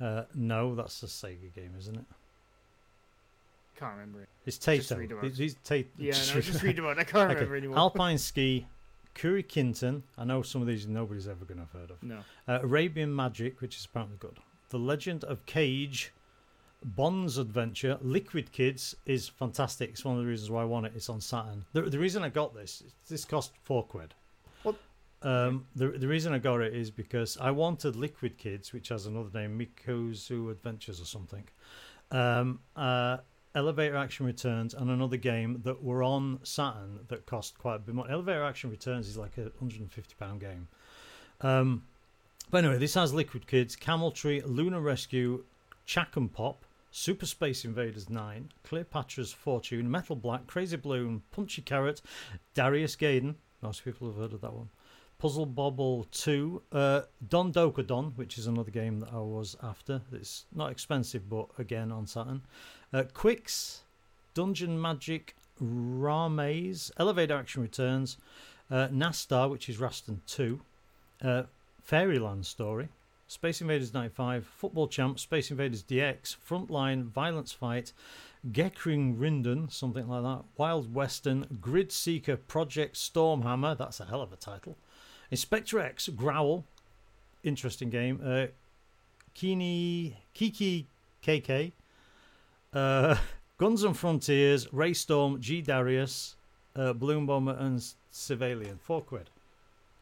Uh, 0.00 0.24
no, 0.34 0.74
that's 0.74 1.02
a 1.02 1.06
Sega 1.06 1.52
game, 1.54 1.72
isn't 1.78 1.96
it? 1.96 2.04
Can't 3.76 3.92
remember 3.94 4.22
it. 4.22 4.28
It's 4.44 4.58
Just 4.58 4.90
Taito. 4.90 4.98
read 4.98 5.12
about 5.12 5.24
it. 5.24 5.34
These 5.36 5.54
Ta- 5.64 5.76
Yeah, 5.96 6.12
just 6.12 6.34
no, 6.34 6.40
just 6.40 6.62
read 6.62 6.78
about 6.78 6.98
it. 6.98 7.00
I 7.00 7.04
can't 7.04 7.30
Okay. 7.30 7.34
remember 7.34 7.56
anymore. 7.56 7.78
Alpine 7.78 8.18
Ski, 8.18 8.66
Kurikinton. 9.14 10.02
I 10.16 10.24
know 10.24 10.42
some 10.42 10.60
of 10.60 10.66
these 10.68 10.86
nobody's 10.88 11.28
ever 11.28 11.44
going 11.44 11.58
to 11.58 11.64
have 11.64 11.72
heard 11.72 11.90
of. 11.92 12.02
No. 12.02 12.20
Uh, 12.48 12.58
Arabian 12.62 13.14
Magic, 13.14 13.60
which 13.60 13.76
is 13.76 13.84
apparently 13.84 14.16
good. 14.18 14.38
The 14.70 14.78
Legend 14.78 15.22
of 15.24 15.46
Kage, 15.46 16.12
Bonze 16.84 17.38
Adventure, 17.38 17.98
Liquid 18.00 18.52
Kids 18.52 18.94
is 19.04 19.28
fantastic. 19.28 19.90
It's 19.90 20.04
one 20.04 20.16
of 20.16 20.22
the 20.22 20.28
reasons 20.28 20.50
why 20.50 20.62
I 20.62 20.64
want 20.64 20.86
it. 20.86 20.92
It's 20.94 21.08
on 21.08 21.20
Saturn. 21.20 21.64
The, 21.72 21.82
the 21.82 21.98
reason 21.98 22.22
I 22.22 22.28
got 22.28 22.54
this, 22.54 22.84
this 23.08 23.24
cost 23.24 23.52
four 23.64 23.82
quid. 23.82 24.14
What? 24.62 24.76
Um, 25.22 25.66
the 25.74 25.88
the 25.88 26.06
reason 26.06 26.32
I 26.32 26.38
got 26.38 26.60
it 26.60 26.74
is 26.74 26.90
because 26.90 27.36
I 27.40 27.50
wanted 27.50 27.96
Liquid 27.96 28.38
Kids, 28.38 28.72
which 28.72 28.88
has 28.90 29.06
another 29.06 29.30
name, 29.34 29.58
Mikozu 29.58 30.50
Adventures 30.50 31.00
or 31.00 31.04
something. 31.04 31.44
Um, 32.12 32.60
uh, 32.76 33.18
Elevator 33.54 33.96
Action 33.96 34.24
Returns 34.26 34.74
and 34.74 34.90
another 34.90 35.16
game 35.16 35.60
that 35.64 35.82
were 35.82 36.04
on 36.04 36.38
Saturn 36.44 37.00
that 37.08 37.26
cost 37.26 37.58
quite 37.58 37.76
a 37.76 37.78
bit 37.80 37.94
more. 37.94 38.08
Elevator 38.08 38.44
Action 38.44 38.70
Returns 38.70 39.08
is 39.08 39.16
like 39.16 39.36
a 39.36 39.50
hundred 39.58 39.80
and 39.80 39.90
fifty 39.90 40.14
pound 40.18 40.40
game. 40.40 40.68
Um, 41.40 41.82
but 42.50 42.58
anyway, 42.64 42.78
this 42.78 42.94
has 42.94 43.12
Liquid 43.12 43.46
Kids, 43.48 43.74
Cameltry, 43.74 44.42
Lunar 44.46 44.80
Rescue, 44.80 45.44
Chack'n 45.86 46.32
Pop, 46.32 46.58
Super 46.90 47.26
Space 47.26 47.64
Invaders 47.64 48.08
9, 48.08 48.50
Cleopatra's 48.64 49.32
Fortune, 49.32 49.90
Metal 49.90 50.16
Black, 50.16 50.46
Crazy 50.46 50.76
Balloon, 50.76 51.22
Puchi 51.34 51.64
Carat, 51.64 52.00
Darius 52.54 52.96
Gaiden. 52.96 53.34
Most 53.62 53.84
people 53.84 54.08
have 54.08 54.16
heard 54.16 54.32
of 54.32 54.40
that 54.40 54.52
one. 54.52 54.70
Puzzle 55.18 55.46
Bobble 55.46 56.06
2, 56.12 56.62
uh, 56.72 57.00
Don 57.28 57.52
Doko 57.52 57.84
Don, 57.84 58.12
which 58.16 58.38
is 58.38 58.46
another 58.46 58.70
game 58.70 59.00
that 59.00 59.12
I 59.12 59.18
was 59.18 59.56
after. 59.62 60.00
It's 60.12 60.46
not 60.54 60.70
expensive, 60.70 61.28
but 61.28 61.48
again 61.58 61.90
on 61.90 62.06
Saturn. 62.06 62.42
Uh, 62.92 63.02
Qix, 63.14 63.80
Dungeon 64.34 64.80
Magic, 64.80 65.34
Rames, 65.60 66.92
Elevator 66.98 67.36
Action 67.36 67.62
Returns, 67.62 68.16
uh, 68.70 68.88
Nastar, 68.88 69.50
which 69.50 69.68
is 69.68 69.78
Rastan 69.78 70.20
2, 70.26 70.60
uh, 71.22 71.42
Fairyland 71.82 72.46
Story, 72.46 72.88
Space 73.28 73.60
Invaders 73.60 73.92
95, 73.92 74.46
Football 74.46 74.88
Champ, 74.88 75.18
Space 75.18 75.50
Invaders 75.50 75.82
DX, 75.82 76.34
Frontline, 76.48 77.04
Violence 77.04 77.52
Fight, 77.52 77.92
Gekirindan, 78.50 79.70
something 79.70 80.08
like 80.08 80.22
that. 80.22 80.44
Wild 80.56 80.94
Western, 80.94 81.58
Grid 81.60 81.92
Seeker, 81.92 82.38
Project 82.38 82.96
Stormhammer. 82.96 83.76
That's 83.76 84.00
a 84.00 84.06
hell 84.06 84.22
of 84.22 84.32
a 84.32 84.36
title. 84.36 84.78
Insector 85.30 85.78
X, 85.78 86.08
Growl. 86.08 86.64
Interesting 87.44 87.90
game. 87.90 88.20
Uh, 88.24 88.46
Kini, 89.34 90.16
Kiki 90.32 90.88
KK. 91.22 91.72
Uh, 92.72 93.16
Guns 93.58 93.84
and 93.84 93.96
Frontiers, 93.96 94.66
Raystorm, 94.68 95.40
G 95.40 95.60
Darius, 95.60 96.36
uh, 96.76 96.92
Bloom 96.92 97.26
Bomber, 97.26 97.56
and 97.58 97.84
Syvalion. 98.10 98.78
Four 98.82 99.02
quid. 99.02 99.30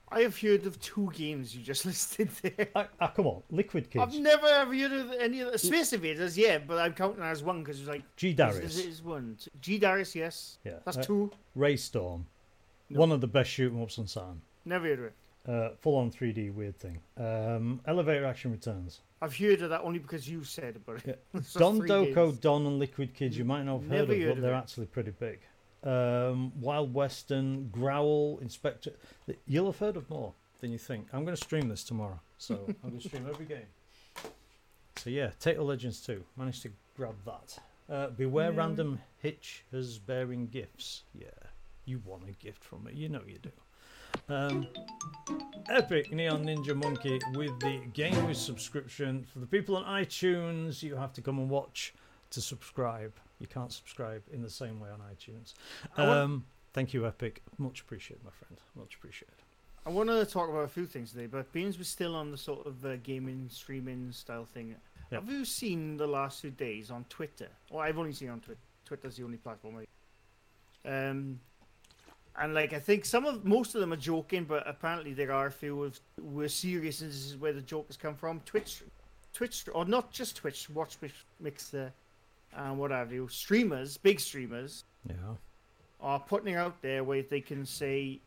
I 0.08 0.20
have 0.20 0.40
heard 0.40 0.66
of 0.66 0.78
two 0.80 1.10
games 1.14 1.54
you 1.56 1.62
just 1.62 1.84
listed 1.86 2.30
there. 2.42 2.68
Ah, 2.76 2.86
ah, 3.00 3.08
come 3.08 3.26
on, 3.26 3.42
Liquid 3.50 3.90
Kids. 3.90 4.02
I've 4.14 4.20
never 4.20 4.46
ever 4.46 4.74
heard 4.74 4.92
of 4.92 5.12
any 5.20 5.40
of 5.40 5.52
the 5.52 5.58
Space 5.58 5.92
Invaders, 5.92 6.38
yeah, 6.38 6.58
but 6.58 6.78
I'm 6.78 6.94
counting 6.94 7.20
that 7.20 7.30
as 7.32 7.42
one 7.42 7.62
because 7.62 7.80
it's 7.80 7.88
like 7.88 8.02
G 8.16 8.32
Darius. 8.32 8.78
is 8.78 9.02
one. 9.02 9.36
G 9.60 9.78
Darius, 9.78 10.14
yes. 10.14 10.58
Yeah. 10.64 10.74
That's 10.84 10.98
uh, 10.98 11.02
two. 11.02 11.32
Raystorm. 11.56 12.24
No. 12.88 13.00
One 13.00 13.10
of 13.12 13.20
the 13.20 13.26
best 13.26 13.50
shoot 13.50 13.72
'em 13.72 13.82
ups 13.82 13.98
on 13.98 14.06
Saturn. 14.06 14.40
Never 14.64 14.86
heard 14.86 14.98
of 15.00 15.04
it. 15.06 15.14
Uh, 15.48 15.70
full 15.80 15.96
on 15.96 16.10
3D 16.10 16.52
weird 16.52 16.76
thing. 16.78 16.98
Um, 17.16 17.80
Elevator 17.86 18.24
Action 18.24 18.50
Returns. 18.52 19.00
I've 19.22 19.36
heard 19.36 19.62
of 19.62 19.70
that 19.70 19.80
only 19.82 19.98
because 20.00 20.28
you 20.28 20.42
said 20.44 20.76
about 20.76 21.06
it. 21.06 21.22
Yeah. 21.32 21.40
Don 21.58 21.80
Doko, 21.80 22.14
games. 22.14 22.38
Don, 22.38 22.66
and 22.66 22.78
Liquid 22.78 23.14
Kids. 23.14 23.38
You 23.38 23.44
might 23.44 23.62
not 23.64 23.80
have 23.80 23.88
heard 23.88 24.08
Never 24.08 24.12
of, 24.12 24.18
heard 24.18 24.28
but 24.28 24.36
of 24.38 24.42
they're 24.42 24.54
it. 24.54 24.58
actually 24.58 24.86
pretty 24.86 25.12
big. 25.12 25.40
Um, 25.84 26.52
Wild 26.60 26.92
Western, 26.94 27.68
Growl, 27.68 28.38
Insector. 28.42 28.92
You'll 29.46 29.66
have 29.66 29.78
heard 29.78 29.96
of 29.96 30.08
more 30.10 30.32
than 30.60 30.72
you 30.72 30.78
think. 30.78 31.08
I'm 31.12 31.24
going 31.24 31.36
to 31.36 31.42
stream 31.42 31.68
this 31.68 31.84
tomorrow, 31.84 32.18
so 32.38 32.54
I'm 32.84 32.90
going 32.90 33.00
to 33.00 33.08
stream 33.08 33.26
every 33.28 33.46
game. 33.46 33.66
So 34.96 35.10
yeah, 35.10 35.30
Taito 35.40 35.60
Legends 35.64 36.00
2. 36.00 36.24
Managed 36.36 36.62
to 36.62 36.70
grab 36.96 37.14
that. 37.26 37.58
Uh, 37.88 38.08
beware 38.08 38.50
Yeah. 38.50 38.58
random 38.58 39.00
hitch 39.18 39.64
as 39.72 39.98
bearing 39.98 40.48
gifts. 40.48 41.02
Yeah, 41.14 41.26
you 41.84 42.00
want 42.04 42.28
a 42.28 42.32
gift 42.32 42.64
from 42.64 42.84
me. 42.84 42.92
You 42.94 43.08
know 43.10 43.22
you 43.26 43.38
do. 43.38 43.50
Um, 44.28 44.66
Epic 45.68 46.10
Neon 46.12 46.44
Ninja 46.44 46.74
Monkey 46.74 47.20
with 47.34 47.58
the 47.60 47.80
Game 47.92 48.26
with 48.26 48.36
subscription. 48.38 49.24
For 49.32 49.38
the 49.38 49.46
people 49.46 49.76
on 49.76 49.84
iTunes, 49.84 50.82
you 50.82 50.96
have 50.96 51.12
to 51.12 51.20
come 51.22 51.38
and 51.38 51.48
watch 51.50 51.94
to 52.30 52.40
subscribe. 52.40 53.12
You 53.38 53.46
can't 53.46 53.72
subscribe 53.72 54.22
in 54.32 54.42
the 54.42 54.50
same 54.50 54.80
way 54.80 54.88
on 54.90 55.00
iTunes. 55.00 55.54
Um, 55.98 56.44
thank 56.72 56.94
you, 56.94 57.06
Epic. 57.06 57.42
Much 57.58 57.80
appreciated, 57.82 58.24
my 58.24 58.30
friend. 58.30 58.58
Much 58.74 58.94
appreciated. 58.94 59.34
I 59.84 59.90
want 59.90 60.08
to 60.08 60.24
talk 60.26 60.48
about 60.48 60.64
a 60.64 60.68
few 60.68 60.86
things 60.86 61.12
today, 61.12 61.26
but 61.26 61.52
being 61.52 61.66
we're 61.76 61.84
still 61.84 62.16
on 62.16 62.30
the 62.30 62.38
sort 62.38 62.66
of 62.66 62.84
uh, 62.84 62.96
gaming, 62.96 63.48
streaming 63.50 64.10
style 64.12 64.44
thing, 64.46 64.74
Yep. 65.12 65.22
have 65.22 65.30
you 65.32 65.44
seen 65.44 65.96
the 65.96 66.06
last 66.06 66.40
few 66.40 66.50
days 66.50 66.90
on 66.90 67.04
Twitter? 67.08 67.48
Well, 67.70 67.80
I've 67.80 67.96
only 67.98 68.12
seen 68.12 68.30
on 68.30 68.40
Twitter. 68.40 68.58
Twitter's 68.84 69.16
the 69.16 69.22
only 69.24 69.36
platform. 69.36 69.76
I 70.84 70.88
Um, 70.88 71.38
and 72.38 72.54
like 72.54 72.72
I 72.72 72.80
think 72.80 73.04
some 73.04 73.24
of 73.24 73.44
most 73.44 73.74
of 73.76 73.80
them 73.80 73.92
are 73.92 73.96
joking, 73.96 74.44
but 74.44 74.66
apparently 74.66 75.12
there 75.12 75.30
are 75.32 75.46
a 75.46 75.50
few 75.52 75.84
of 75.84 76.00
were 76.20 76.48
serious, 76.48 77.00
and 77.02 77.10
this 77.10 77.24
is 77.24 77.36
where 77.36 77.52
the 77.52 77.60
joke 77.62 77.86
has 77.86 77.96
come 77.96 78.14
from. 78.16 78.40
Twitch, 78.40 78.82
Twitch, 79.32 79.64
or 79.72 79.84
not 79.84 80.10
just 80.10 80.36
Twitch, 80.36 80.68
Watch 80.70 80.96
Mix- 81.00 81.24
Mixer, 81.40 81.92
and 82.54 82.78
what 82.78 82.90
have 82.90 83.12
you. 83.12 83.28
Streamers, 83.28 83.96
big 83.96 84.20
streamers, 84.20 84.84
Yeah. 85.08 85.14
are 86.00 86.20
putting 86.20 86.54
it 86.54 86.56
out 86.56 86.80
there 86.82 87.04
where 87.04 87.22
they 87.22 87.40
can 87.40 87.64
say, 87.66 88.20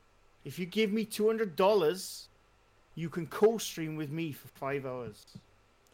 if 0.46 0.58
you 0.60 0.66
give 0.66 0.92
me 0.92 1.06
two 1.06 1.28
hundred 1.28 1.56
dollars, 1.56 2.30
you 2.96 3.10
can 3.10 3.28
co-stream 3.28 3.96
with 3.96 4.10
me 4.12 4.32
for 4.32 4.48
five 4.50 4.86
hours. 4.86 5.26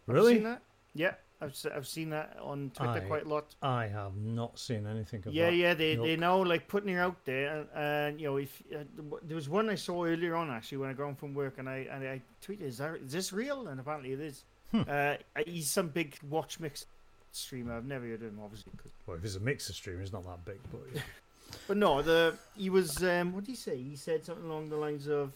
Really? 0.07 0.35
seen 0.35 0.43
that? 0.43 0.61
Yeah, 0.93 1.15
I've 1.41 1.55
I've 1.75 1.88
seen 1.88 2.09
that 2.11 2.38
on 2.41 2.71
Twitter 2.73 2.91
I- 3.03 3.07
quite 3.07 3.25
a 3.25 3.29
lot. 3.29 3.55
I 3.61 3.88
have 3.88 4.15
not 4.17 4.57
seen 4.59 4.85
anything 4.88 5.23
of 5.25 5.33
Yeah, 5.33 5.49
that. 5.49 5.55
yeah, 5.55 5.73
they 5.73 5.95
Nope. 5.95 6.05
they 6.05 6.15
now 6.15 6.43
like 6.43 6.67
putting 6.67 6.89
it 6.89 6.97
out 6.99 7.23
there, 7.25 7.57
and, 7.59 7.67
and 7.75 8.21
you 8.21 8.27
know, 8.27 8.38
if 8.38 8.61
uh, 8.73 8.83
there 9.23 9.35
was 9.35 9.49
one 9.49 9.69
I 9.69 9.75
saw 9.75 10.05
earlier 10.05 10.35
on 10.35 10.49
actually 10.49 10.77
when 10.77 10.89
I 10.89 10.93
got 10.93 11.05
home 11.05 11.15
from 11.15 11.33
work, 11.33 11.57
and 11.57 11.67
I 11.67 11.88
and 11.91 12.07
I 12.07 12.21
tweeted, 12.45 12.61
"Is 12.61 12.77
that 12.77 12.95
is 12.97 13.11
this 13.11 13.33
real?" 13.33 13.67
And 13.67 13.79
apparently 13.79 14.13
it 14.13 14.19
is. 14.21 14.43
Hmm. 14.71 14.81
Uh, 14.88 15.15
he's 15.45 15.69
some 15.69 15.89
big 15.89 16.15
watch 16.29 16.59
mix 16.59 16.85
streamer. 17.36 17.76
I've 17.76 17.86
never 17.86 18.06
heard 18.06 18.21
of 18.21 18.30
him, 18.30 18.39
obviously. 18.43 18.71
Well, 19.06 19.17
if 19.17 19.24
it's 19.26 19.36
a 19.36 19.39
mixer 19.39 19.74
stream, 19.74 20.00
he's 20.00 20.13
not 20.13 20.24
that 20.26 20.43
big, 20.45 20.60
but 20.71 20.82
yeah. 20.93 21.02
But 21.67 21.78
no, 21.78 22.02
the 22.02 22.36
he 22.58 22.69
was 22.69 23.02
um, 23.04 23.34
what 23.34 23.43
did 23.45 23.52
he 23.52 23.56
say? 23.56 23.78
He 23.78 23.95
said 23.95 24.26
something 24.26 24.45
along 24.45 24.69
the 24.69 24.76
lines 24.76 25.08
of, 25.08 25.32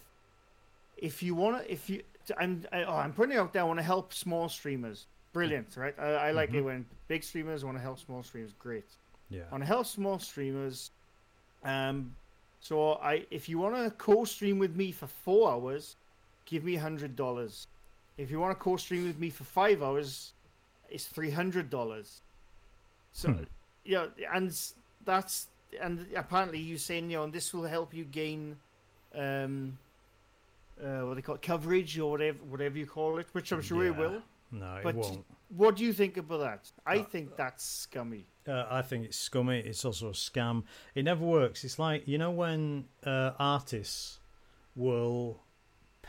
"If 0.98 1.24
you 1.24 1.34
want 1.36 1.64
to, 1.64 1.72
if 1.72 1.90
you, 1.90 2.02
I'm, 2.38 2.66
I, 2.74 2.84
oh, 2.84 2.96
I'm 2.96 3.14
putting 3.14 3.36
it 3.36 3.40
out 3.40 3.54
there. 3.54 3.62
I 3.62 3.66
want 3.66 3.80
to 3.80 3.84
help 3.84 4.14
small 4.14 4.50
streamers. 4.50 5.06
Brilliant, 5.34 5.78
right? 5.78 5.94
I, 6.00 6.06
I 6.06 6.32
like 6.32 6.50
it 6.54 6.62
Mhm. 6.62 6.66
when 6.66 6.86
big 7.08 7.24
streamers 7.24 7.64
want 7.64 7.78
to 7.78 7.82
help 7.82 8.00
small 8.00 8.24
streamers. 8.24 8.52
Great. 8.60 8.86
yeah. 9.30 9.44
I 9.48 9.52
want 9.52 9.62
to 9.64 9.68
help 9.68 9.86
small 9.86 10.18
streamers. 10.20 10.90
Um, 11.64 12.16
so 12.60 12.94
I, 12.94 13.26
if 13.32 13.48
you 13.48 13.60
want 13.60 13.76
to 13.76 13.92
co-stream 13.92 14.58
with 14.60 14.76
me 14.76 14.92
for 14.92 15.08
four 15.08 15.52
hours, 15.52 15.96
give 16.46 16.64
me 16.64 16.76
hundred 16.76 17.16
dollars. 17.16 17.68
If 18.18 18.32
you 18.32 18.40
want 18.40 18.58
to 18.58 18.62
co-stream 18.62 19.06
with 19.06 19.20
me 19.20 19.30
for 19.30 19.44
five 19.46 19.82
hours, 19.84 20.34
it's 20.92 21.06
three 21.08 21.32
hundred 21.32 21.70
dollars. 21.70 22.22
So, 23.12 23.30
Hmm. 23.32 23.44
yeah, 23.86 24.08
and 24.34 24.58
that's 25.06 25.48
and 25.82 26.06
apparently 26.16 26.60
you 26.60 26.78
saying 26.78 27.10
you 27.10 27.18
know 27.18 27.24
and 27.24 27.34
this 27.34 27.54
will 27.54 27.66
help 27.68 27.94
you 27.94 28.06
gain, 28.06 28.58
um, 29.16 29.78
uh, 30.84 31.02
what 31.02 31.16
they 31.16 31.22
call 31.22 31.36
it, 31.36 31.42
coverage 31.42 31.98
or 32.00 32.12
whatever 32.12 32.38
whatever 32.46 32.78
you 32.78 32.86
call 32.86 33.18
it, 33.20 33.28
which 33.34 33.52
I'm 33.52 33.62
sure 33.62 33.86
it 33.86 33.96
will. 33.96 34.22
No, 34.52 34.76
it 34.78 34.84
But- 34.84 34.96
won't. 34.96 35.26
What 35.50 35.78
do 35.78 35.84
you 35.84 35.94
think 35.94 36.16
about 36.18 36.40
that? 36.42 36.72
I 36.86 37.00
Uh, 37.00 37.04
think 37.06 37.36
that's 37.36 37.64
scummy. 37.64 38.28
Uh, 38.48 38.68
I 38.70 38.84
think 38.84 39.06
it's 39.06 39.18
scummy. 39.18 39.58
It's 39.60 39.84
also 39.84 40.10
a 40.10 40.14
scam. 40.14 40.64
It 40.94 41.04
never 41.06 41.26
works. 41.26 41.64
It's 41.64 41.80
like 41.80 42.08
you 42.08 42.20
know 42.20 42.30
when 42.30 42.88
uh, 43.04 43.32
artists 43.40 44.20
will 44.76 45.40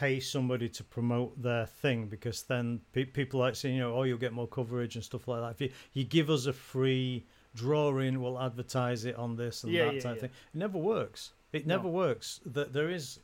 pay 0.01 0.21
somebody 0.21 0.69
to 0.69 0.83
promote 0.97 1.31
their 1.43 1.67
thing 1.83 2.07
because 2.07 2.43
then 2.53 2.81
pe- 2.93 3.05
people 3.05 3.39
like 3.41 3.55
saying, 3.55 3.75
you 3.77 3.83
know, 3.83 3.95
oh, 3.95 4.05
you'll 4.05 4.25
get 4.27 4.33
more 4.33 4.49
coverage 4.49 4.95
and 4.97 5.05
stuff 5.05 5.29
like 5.29 5.41
that. 5.43 5.51
If 5.57 5.61
you, 5.61 5.71
you 5.93 6.05
give 6.05 6.31
us 6.31 6.47
a 6.47 6.53
free 6.53 7.25
drawing, 7.55 8.21
we'll 8.23 8.41
advertise 8.41 9.05
it 9.05 9.17
on 9.17 9.37
this 9.37 9.63
and 9.65 9.73
Yeah, 9.73 9.87
that 9.87 9.95
yeah, 9.97 10.01
type 10.01 10.11
of 10.13 10.17
yeah. 10.17 10.21
thing. 10.23 10.31
It 10.55 10.59
never 10.59 10.79
works. 10.79 11.33
It 11.53 11.67
No. 11.67 11.77
never 11.77 11.89
works. 11.89 12.41
That 12.47 12.73
there 12.73 12.89
is 12.99 13.19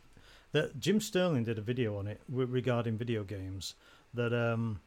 that 0.53 0.79
Jim 0.81 1.01
Sterling 1.01 1.45
did 1.45 1.59
a 1.59 1.63
video 1.73 1.97
on 1.99 2.07
it 2.07 2.21
regarding 2.29 2.99
video 2.99 3.23
games 3.25 3.75
that 4.15 4.33
um 4.35 4.81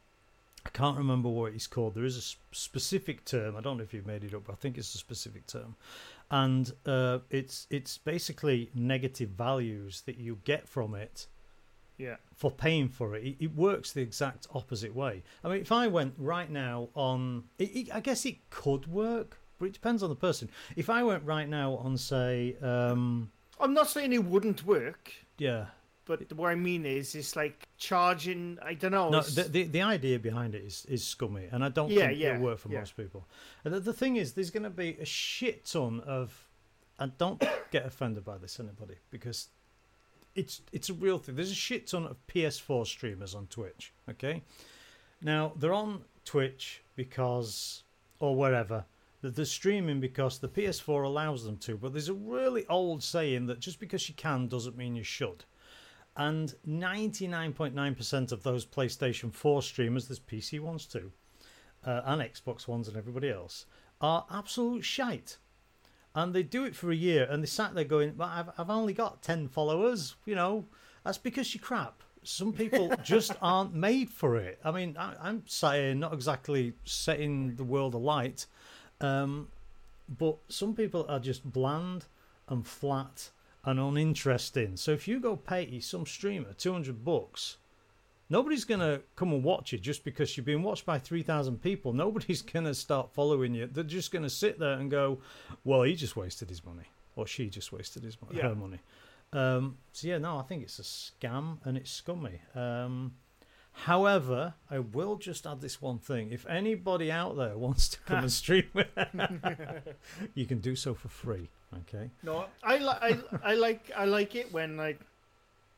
I 0.66 0.70
can't 0.70 0.98
remember 0.98 1.28
what 1.30 1.54
it's 1.54 1.66
called. 1.66 1.94
There 1.94 2.04
is 2.04 2.16
a 2.16 2.26
s- 2.30 2.36
specific 2.52 3.24
term. 3.24 3.56
I 3.56 3.60
don't 3.62 3.78
know 3.78 3.82
if 3.82 3.94
you've 3.94 4.06
made 4.14 4.24
it 4.24 4.34
up. 4.34 4.42
But 4.46 4.52
I 4.52 4.56
think 4.56 4.76
it's 4.76 4.94
a 4.94 4.98
specific 4.98 5.46
term, 5.46 5.74
and 6.30 6.64
uh, 6.84 7.20
it's 7.30 7.66
it's 7.70 7.96
basically 7.98 8.70
negative 8.74 9.30
values 9.30 10.02
that 10.06 10.18
you 10.18 10.38
get 10.44 10.68
from 10.68 10.94
it 10.94 11.26
Yeah. 12.00 12.16
for 12.34 12.50
paying 12.50 12.88
for 12.88 13.14
it. 13.16 13.24
It, 13.24 13.36
it 13.44 13.54
works 13.54 13.92
the 13.92 14.00
exact 14.00 14.46
opposite 14.54 14.94
way. 14.94 15.22
I 15.44 15.48
mean, 15.48 15.60
if 15.60 15.70
I 15.72 15.86
went 15.86 16.14
right 16.18 16.50
now 16.50 16.88
on, 16.94 17.44
it, 17.58 17.64
it, 17.76 17.94
I 17.94 18.00
guess 18.00 18.24
it 18.24 18.48
could 18.50 18.86
work, 18.86 19.38
but 19.58 19.66
it 19.66 19.72
depends 19.74 20.02
on 20.02 20.08
the 20.08 20.16
person. 20.16 20.48
If 20.76 20.88
I 20.88 21.02
went 21.02 21.24
right 21.24 21.48
now 21.48 21.74
on, 21.74 21.96
say, 21.98 22.56
um, 22.62 23.30
I'm 23.60 23.74
not 23.74 23.88
saying 23.90 24.12
it 24.12 24.24
wouldn't 24.24 24.64
work, 24.64 25.12
yeah, 25.36 25.66
but 26.06 26.32
what 26.32 26.48
I 26.50 26.54
mean 26.54 26.86
is, 26.86 27.14
it's 27.14 27.36
like 27.36 27.68
charging. 27.76 28.58
I 28.64 28.72
don't 28.74 28.92
know. 28.92 29.10
No, 29.10 29.20
the, 29.20 29.42
the 29.44 29.62
the 29.64 29.82
idea 29.82 30.18
behind 30.18 30.54
it 30.54 30.64
is, 30.64 30.86
is 30.88 31.06
scummy, 31.06 31.46
and 31.52 31.62
I 31.62 31.68
don't 31.68 31.90
Yeah, 31.90 32.06
think 32.08 32.18
yeah, 32.18 32.30
it'll 32.34 32.42
work 32.44 32.58
for 32.58 32.70
yeah. 32.70 32.78
most 32.78 32.96
people. 32.96 33.28
And 33.64 33.74
the, 33.74 33.80
the 33.80 33.92
thing 33.92 34.16
is, 34.16 34.32
there's 34.32 34.50
going 34.50 34.62
to 34.64 34.70
be 34.70 34.96
a 34.98 35.04
shit 35.04 35.66
ton 35.66 36.00
of, 36.00 36.48
and 36.98 37.16
don't 37.18 37.40
get 37.70 37.84
offended 37.84 38.24
by 38.24 38.38
this, 38.38 38.58
anybody, 38.58 38.94
because 39.10 39.48
it's 40.34 40.62
it's 40.72 40.90
a 40.90 40.94
real 40.94 41.18
thing. 41.18 41.34
There's 41.34 41.50
a 41.50 41.54
shit 41.54 41.88
ton 41.88 42.06
of 42.06 42.16
PS4 42.26 42.86
streamers 42.86 43.34
on 43.34 43.46
Twitch. 43.46 43.92
Okay, 44.08 44.42
now 45.22 45.52
they're 45.56 45.72
on 45.72 46.04
Twitch 46.24 46.82
because 46.96 47.84
or 48.18 48.36
wherever. 48.36 48.84
that 49.22 49.34
They're 49.34 49.44
streaming 49.44 50.00
because 50.00 50.38
the 50.38 50.48
PS4 50.48 51.04
allows 51.04 51.44
them 51.44 51.56
to, 51.58 51.76
but 51.76 51.92
there's 51.92 52.08
a 52.08 52.14
really 52.14 52.66
old 52.68 53.02
saying 53.02 53.46
that 53.46 53.60
just 53.60 53.80
because 53.80 54.08
you 54.08 54.14
can 54.14 54.46
doesn't 54.46 54.76
mean 54.76 54.94
you 54.94 55.02
should. 55.02 55.44
And 56.16 56.54
99.9% 56.68 58.32
of 58.32 58.42
those 58.42 58.66
PlayStation 58.66 59.32
4 59.32 59.62
streamers, 59.62 60.08
there's 60.08 60.20
PC 60.20 60.60
ones 60.60 60.86
too, 60.86 61.12
uh, 61.84 62.02
and 62.04 62.20
Xbox 62.20 62.68
ones 62.68 62.88
and 62.88 62.96
everybody 62.96 63.30
else, 63.30 63.66
are 64.00 64.26
absolute 64.30 64.84
shite. 64.84 65.38
And 66.14 66.34
they 66.34 66.42
do 66.42 66.64
it 66.64 66.74
for 66.74 66.90
a 66.90 66.96
year 66.96 67.26
and 67.30 67.42
they 67.42 67.46
sat 67.46 67.74
there 67.74 67.84
going, 67.84 68.16
well, 68.16 68.28
I've, 68.28 68.50
I've 68.58 68.70
only 68.70 68.92
got 68.92 69.22
10 69.22 69.48
followers, 69.48 70.16
you 70.26 70.34
know, 70.34 70.64
that's 71.04 71.18
because 71.18 71.54
you're 71.54 71.62
crap. 71.62 72.02
Some 72.22 72.52
people 72.52 72.92
just 73.04 73.32
aren't 73.40 73.74
made 73.74 74.10
for 74.10 74.36
it. 74.36 74.58
I 74.64 74.70
mean, 74.72 74.96
I, 74.98 75.14
I'm 75.20 75.44
sat 75.46 75.76
here 75.76 75.94
not 75.94 76.12
exactly 76.12 76.74
setting 76.84 77.54
the 77.56 77.64
world 77.64 77.94
alight, 77.94 78.46
um, 79.00 79.48
but 80.18 80.36
some 80.48 80.74
people 80.74 81.06
are 81.08 81.20
just 81.20 81.44
bland 81.50 82.06
and 82.48 82.66
flat 82.66 83.30
and 83.64 83.78
uninteresting. 83.78 84.76
So 84.76 84.90
if 84.90 85.06
you 85.06 85.20
go 85.20 85.36
pay 85.36 85.80
some 85.80 86.06
streamer 86.06 86.52
200 86.54 87.04
bucks, 87.04 87.56
Nobody's 88.30 88.64
going 88.64 88.80
to 88.80 89.02
come 89.16 89.32
and 89.32 89.42
watch 89.42 89.72
you 89.72 89.78
just 89.78 90.04
because 90.04 90.36
you've 90.36 90.46
been 90.46 90.62
watched 90.62 90.86
by 90.86 90.98
3,000 90.98 91.60
people. 91.60 91.92
Nobody's 91.92 92.42
going 92.54 92.64
to 92.64 92.74
start 92.74 93.12
following 93.12 93.54
you. 93.54 93.66
They're 93.66 93.82
just 93.84 94.12
going 94.12 94.22
to 94.22 94.30
sit 94.30 94.58
there 94.58 94.74
and 94.74 94.90
go, 94.90 95.18
well, 95.64 95.82
he 95.82 95.94
just 95.96 96.16
wasted 96.16 96.48
his 96.48 96.64
money. 96.64 96.84
Or 97.16 97.26
she 97.26 97.48
just 97.50 97.72
wasted 97.72 98.04
his 98.04 98.16
money, 98.22 98.36
Yeah. 98.38 98.48
her 98.50 98.54
money. 98.54 98.78
Um, 99.32 99.76
so, 99.92 100.06
yeah, 100.08 100.18
no, 100.18 100.38
I 100.38 100.42
think 100.42 100.62
it's 100.62 100.78
a 100.78 100.82
scam 100.82 101.58
and 101.64 101.76
it's 101.76 101.90
scummy. 101.90 102.40
Um, 102.54 103.12
however, 103.72 104.54
I 104.70 104.78
will 104.78 105.16
just 105.16 105.46
add 105.46 105.60
this 105.60 105.82
one 105.82 105.98
thing. 105.98 106.30
If 106.30 106.46
anybody 106.46 107.10
out 107.10 107.36
there 107.36 107.56
wants 107.66 107.88
to 107.90 107.98
come 108.00 108.18
and 108.18 108.32
stream 108.42 108.64
it, 108.74 109.96
you 110.34 110.46
can 110.46 110.58
do 110.58 110.74
so 110.76 110.94
for 110.94 111.08
free. 111.08 111.48
Okay. 111.88 112.10
No, 112.22 112.46
I, 112.64 112.78
li- 112.78 112.86
I 113.00 113.18
I 113.44 113.54
like 113.54 113.90
I 113.96 114.04
like 114.04 114.34
it 114.34 114.52
when 114.52 114.76
like 114.76 114.98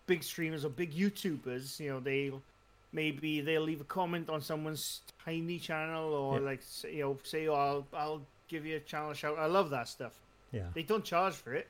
big 0.07 0.23
streamers 0.23 0.65
or 0.65 0.69
big 0.71 0.93
YouTubers, 0.95 1.79
you 1.81 1.91
know, 1.91 2.01
they 2.01 2.33
maybe 2.93 3.41
they'll 3.41 3.63
leave 3.63 3.81
a 3.81 3.85
comment 3.85 4.29
on 4.29 4.41
someone's 4.41 5.01
tiny 5.25 5.59
channel 5.59 6.13
or 6.13 6.39
Yeah. 6.39 6.45
like 6.45 6.61
you 6.91 7.01
know 7.03 7.19
say 7.23 7.49
oh, 7.49 7.55
I'll 7.55 7.87
I'll 7.95 8.23
give 8.49 8.67
you 8.67 8.77
a 8.77 8.81
channel 8.81 9.13
shout. 9.15 9.39
I 9.39 9.47
love 9.47 9.71
that 9.71 9.89
stuff. 9.89 10.13
Yeah. 10.53 10.67
They 10.75 10.83
don't 10.83 11.05
charge 11.05 11.35
for 11.35 11.55
it. 11.55 11.69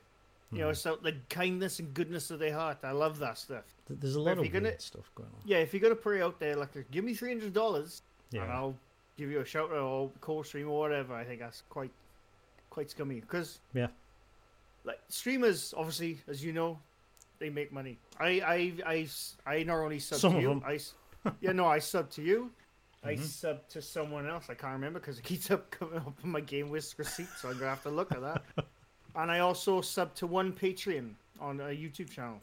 You 0.51 0.59
know, 0.59 0.69
it's 0.69 0.85
out 0.87 1.03
the 1.03 1.15
kindness 1.31 1.79
and 1.79 1.95
goodness 1.95 2.31
of 2.31 2.39
their 2.39 2.53
heart. 2.53 2.77
I 2.83 2.91
love 2.91 3.19
that 3.21 3.39
stuff. 3.39 3.65
There's 3.89 4.17
a 4.17 4.21
lot 4.21 4.37
of 4.37 4.53
gonna- 4.53 4.79
stuff 4.81 5.11
going 5.15 5.31
on. 5.35 5.41
Yeah, 5.47 5.59
if 5.59 5.73
you're 5.73 5.81
gonna 5.81 5.95
put 5.95 6.17
it 6.17 6.23
out 6.23 6.39
there, 6.39 6.57
like 6.57 6.75
give 6.91 7.05
me 7.05 7.15
three 7.15 7.31
hundred 7.31 7.55
dollars 7.55 8.03
Yeah. 8.33 8.43
and 8.43 8.53
I'll 8.53 8.77
give 9.17 9.31
you 9.31 9.41
a 9.41 9.45
shout 9.47 9.71
out 9.71 9.77
or 9.79 10.11
co-stream 10.21 10.69
or 10.69 10.79
whatever. 10.81 11.15
I 11.15 11.25
think 11.25 11.41
that's 11.41 11.63
quite 11.71 11.91
quite 12.69 12.91
scummy 12.91 13.21
because 13.21 13.61
Yeah. 13.73 13.87
like 14.85 15.01
streamers, 15.09 15.73
obviously, 15.77 16.19
as 16.29 16.45
you 16.45 16.53
know, 16.53 16.79
they 17.43 17.51
make 17.51 17.73
money. 17.73 17.99
I 18.21 18.73
I 18.87 19.07
I, 19.47 19.63
not 19.65 19.79
only 19.79 19.99
sub 19.99 20.19
Some 20.21 20.35
to 20.35 20.41
you, 20.41 20.49
them. 20.49 20.63
I 20.65 20.79
yeah 21.41 21.53
no 21.53 21.67
I 21.67 21.81
sub 21.81 22.09
to 22.11 22.23
you. 22.23 22.51
I 23.05 23.15
Mhm. 23.17 23.25
sub 23.25 23.69
to 23.71 23.83
someone 23.83 24.29
else. 24.29 24.47
I 24.49 24.55
can't 24.55 24.75
remember 24.75 25.01
because 25.01 25.19
it 25.19 25.25
keeps 25.25 25.51
up 25.51 25.71
coming 25.73 25.99
up 25.99 26.15
in 26.23 26.31
my 26.31 26.41
game 26.41 26.71
with 26.71 26.95
receipt, 26.99 27.29
so 27.37 27.49
I'm 27.51 27.59
gonna 27.59 27.71
have 27.71 27.83
to 27.83 27.91
look 27.91 28.13
at 28.13 28.21
that. 28.23 28.43
and 29.17 29.29
I 29.31 29.41
also 29.41 29.81
sub 29.81 30.15
to 30.21 30.27
one 30.29 30.53
Patreon 30.53 31.11
on 31.41 31.61
a 31.61 31.65
YouTube 31.83 32.11
channel. 32.11 32.39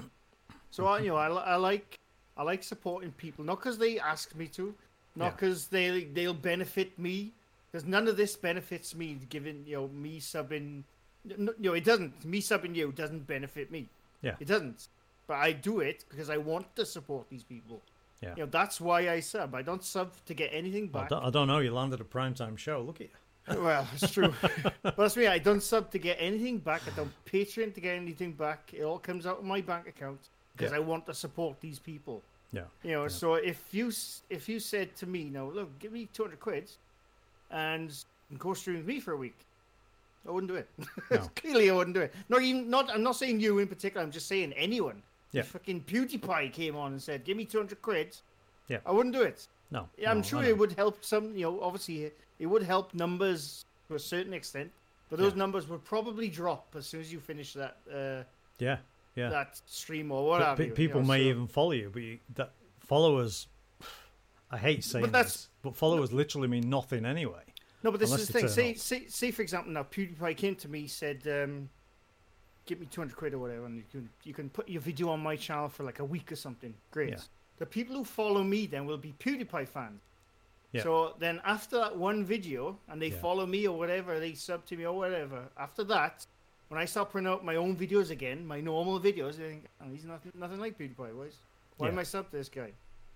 So 0.72 0.86
I, 0.86 1.00
you 1.00 1.08
know, 1.10 1.16
I, 1.16 1.28
I 1.30 1.56
like 1.56 1.98
I 2.36 2.44
like 2.44 2.62
supporting 2.64 3.12
people, 3.14 3.46
not 3.46 3.60
because 3.60 3.78
they 3.78 4.00
ask 4.00 4.36
me 4.36 4.48
to, 4.60 4.76
not 5.16 5.26
Yeah. 5.26 5.32
because 5.32 5.68
they 5.68 6.04
they'll 6.16 6.34
benefit 6.54 7.00
me, 7.00 7.32
because 7.72 7.86
none 7.88 8.10
of 8.10 8.18
this 8.18 8.36
benefits 8.36 8.94
me. 8.94 9.18
Giving 9.30 9.64
you 9.66 9.76
know 9.78 9.88
me 9.88 10.20
subbing, 10.20 10.84
n- 11.32 11.56
you 11.58 11.70
know, 11.70 11.74
it 11.74 11.86
doesn't. 11.86 12.26
Me 12.26 12.42
subbing 12.42 12.76
you 12.76 12.92
doesn't 12.92 13.26
benefit 13.28 13.72
me. 13.72 13.88
Yeah. 14.22 14.36
it 14.40 14.46
doesn't. 14.48 14.88
But 15.28 15.36
I 15.38 15.52
do 15.52 15.80
it 15.80 16.06
because 16.10 16.30
I 16.30 16.38
want 16.38 16.76
to 16.76 16.86
support 16.86 17.30
these 17.30 17.44
people. 17.44 17.82
Yeah. 18.22 18.32
You 18.36 18.44
know, 18.44 18.50
that's 18.50 18.82
why 18.82 19.10
I 19.10 19.20
sub. 19.22 19.56
I 19.56 19.62
don't 19.62 19.84
sub 19.84 20.12
to 20.26 20.34
get 20.34 20.50
anything 20.52 20.90
I 20.94 21.00
back. 21.00 21.10
don't, 21.10 21.24
I 21.24 21.30
don't 21.30 21.48
know. 21.48 21.60
You 21.60 21.74
landed 21.74 22.02
a 22.02 22.04
primetime 22.04 22.58
show. 22.58 22.82
Look 22.82 23.02
at 23.02 23.08
you. 23.08 23.14
Well, 23.64 23.88
it's 23.94 24.12
true. 24.12 24.34
but 24.84 24.96
that's 24.98 25.16
me. 25.18 25.26
I 25.26 25.40
don't 25.40 25.64
sub 25.64 25.90
to 25.92 25.98
get 26.00 26.18
anything 26.20 26.58
back. 26.60 26.82
I 26.86 26.92
don't 26.96 27.12
Patreon 27.26 27.74
to 27.74 27.82
get 27.82 27.96
anything 27.96 28.34
back. 28.34 28.72
It 28.74 28.84
all 28.84 29.00
comes 29.00 29.26
out 29.26 29.40
of 29.40 29.44
my 29.46 29.62
bank 29.62 29.88
account 29.88 30.20
because 30.56 30.72
Yeah. 30.72 30.78
I 30.78 30.82
want 30.82 31.06
to 31.08 31.14
support 31.14 31.60
these 31.62 31.80
people. 31.80 32.22
Yeah. 32.52 32.64
You 32.84 32.92
know, 32.92 33.02
Yeah. 33.04 33.08
so 33.10 33.36
if 33.36 33.64
you 33.72 33.92
if 34.30 34.50
you 34.50 34.60
said 34.60 34.96
to 34.98 35.08
me, 35.08 35.24
"No, 35.32 35.48
look, 35.48 35.80
give 35.80 35.92
me 35.92 36.08
two 36.14 36.24
hundred 36.24 36.40
quid, 36.42 36.70
and 37.52 37.92
go 38.38 38.54
stream 38.54 38.78
with 38.78 38.86
me 38.86 39.00
for 39.00 39.14
a 39.14 39.18
week," 39.18 39.38
I 40.30 40.32
wouldn't 40.32 40.52
do 40.52 40.56
it. 40.56 40.70
No. 41.12 41.28
Clearly, 41.36 41.70
I 41.72 41.74
wouldn't 41.74 41.96
do 41.96 42.02
it. 42.02 42.14
Not 42.30 42.44
even 42.44 42.70
not. 42.70 42.90
I'm 42.92 43.02
not 43.04 43.16
saying 43.16 43.40
you 43.40 43.58
in 43.60 43.68
particular. 43.68 44.04
I'm 44.06 44.12
just 44.12 44.28
saying 44.28 44.54
anyone. 44.54 45.02
Yeah. 45.32 45.42
If 45.42 45.48
fucking 45.48 45.82
PewDiePie 45.82 46.54
came 46.54 46.76
on 46.76 46.92
and 46.94 47.02
said, 47.02 47.24
"Give 47.26 47.36
me 47.36 47.46
two 47.46 47.58
hundred 47.58 47.82
quid," 47.82 48.16
Yeah. 48.68 48.78
I 48.86 48.92
wouldn't 48.92 49.16
do 49.16 49.24
it. 49.24 49.48
No. 49.72 49.88
Yeah, 49.98 50.12
I'm 50.12 50.18
no, 50.18 50.24
sure 50.24 50.44
it 50.44 50.58
would 50.58 50.74
help 50.74 51.04
some. 51.04 51.36
You 51.36 51.44
know, 51.46 51.62
obviously 51.62 52.12
it 52.40 52.46
would 52.46 52.64
help 52.64 52.94
numbers 52.94 53.66
to 53.88 53.96
a 53.96 54.00
certain 54.00 54.34
extent, 54.34 54.72
but 55.10 55.18
those 55.20 55.34
Yeah. 55.34 55.40
numbers 55.40 55.68
would 55.68 55.84
probably 55.84 56.30
drop 56.30 56.68
as 56.78 56.86
soon 56.86 57.02
as 57.02 57.12
you 57.12 57.20
finish 57.20 57.54
that 57.54 57.78
uh, 57.92 58.24
Yeah. 58.60 58.78
Yeah. 59.16 59.30
that 59.30 59.60
stream 59.66 60.12
or 60.12 60.28
whatever. 60.28 60.56
pe- 60.58 60.64
you, 60.66 60.70
you 60.70 60.76
people 60.76 61.02
know, 61.02 61.08
may 61.08 61.24
so- 61.24 61.30
even 61.30 61.48
follow 61.48 61.72
you, 61.72 61.90
but 61.92 62.02
you, 62.04 62.20
that 62.36 62.52
followers. 62.80 63.48
I 64.52 64.58
hate 64.58 64.84
saying 64.84 65.06
that's- 65.12 65.34
this, 65.34 65.50
but 65.64 65.76
followers 65.76 66.12
literally 66.12 66.48
mean 66.48 66.70
nothing 66.70 67.06
anyway. 67.06 67.44
No, 67.84 67.92
but 67.92 68.00
this 68.00 68.12
is 68.12 68.28
the 68.28 68.34
thing. 68.34 68.48
Say, 68.48 68.72
up. 68.72 68.78
say, 68.78 69.06
say, 69.08 69.32
for 69.32 69.42
example, 69.42 69.72
now 69.72 69.84
PewDiePie 69.84 70.36
came 70.38 70.56
to 70.56 70.68
me, 70.68 70.88
said, 70.88 71.22
um, 71.28 71.70
"Give 72.66 72.80
me 72.80 72.88
two 72.88 73.02
hundred 73.02 73.16
quid 73.16 73.34
or 73.34 73.40
whatever, 73.40 73.66
and 73.66 73.78
you 73.78 73.84
can 73.92 74.10
you 74.24 74.34
can 74.34 74.50
put 74.50 74.68
your 74.68 74.82
video 74.82 75.10
on 75.10 75.22
my 75.22 75.36
channel 75.36 75.70
for 75.70 75.84
like 75.84 76.00
a 76.00 76.06
week 76.06 76.32
or 76.32 76.36
something." 76.36 76.74
Great. 76.92 77.12
Yeah. 77.12 77.20
The 77.58 77.66
people 77.66 77.96
who 77.96 78.04
follow 78.04 78.44
me 78.44 78.66
then 78.68 78.86
will 78.86 78.98
be 78.98 79.14
PewDiePie 79.20 79.68
fans. 79.68 80.02
Yeah. 80.72 80.84
So 80.84 81.16
then 81.20 81.42
after 81.46 81.78
that 81.78 81.98
one 81.98 82.24
video, 82.24 82.78
and 82.90 83.02
they 83.02 83.08
Yeah. 83.08 83.18
follow 83.20 83.46
me 83.46 83.68
or 83.68 83.78
whatever, 83.78 84.20
they 84.20 84.34
sub 84.34 84.66
to 84.68 84.78
me 84.78 84.86
or 84.86 84.96
whatever. 84.96 85.50
After 85.58 85.84
that, 85.86 86.26
when 86.68 86.80
I 86.80 86.86
start 86.86 87.12
putting 87.12 87.28
out 87.28 87.44
my 87.44 87.56
own 87.56 87.76
videos 87.76 88.12
again, 88.12 88.46
my 88.46 88.62
normal 88.62 89.00
videos, 89.00 89.38
they 89.38 89.50
think, 89.50 89.66
oh, 89.82 89.90
he's 89.92 90.06
nothing, 90.06 90.32
nothing 90.36 90.60
like 90.60 90.78
PewDiePie. 90.78 91.14
Why, 91.16 91.24
is, 91.26 91.38
why 91.78 91.88
Yeah. 91.88 91.94
am 91.94 92.00
I 92.00 92.04
sub 92.04 92.30
to 92.30 92.38
this 92.38 92.50
guy? 92.50 92.74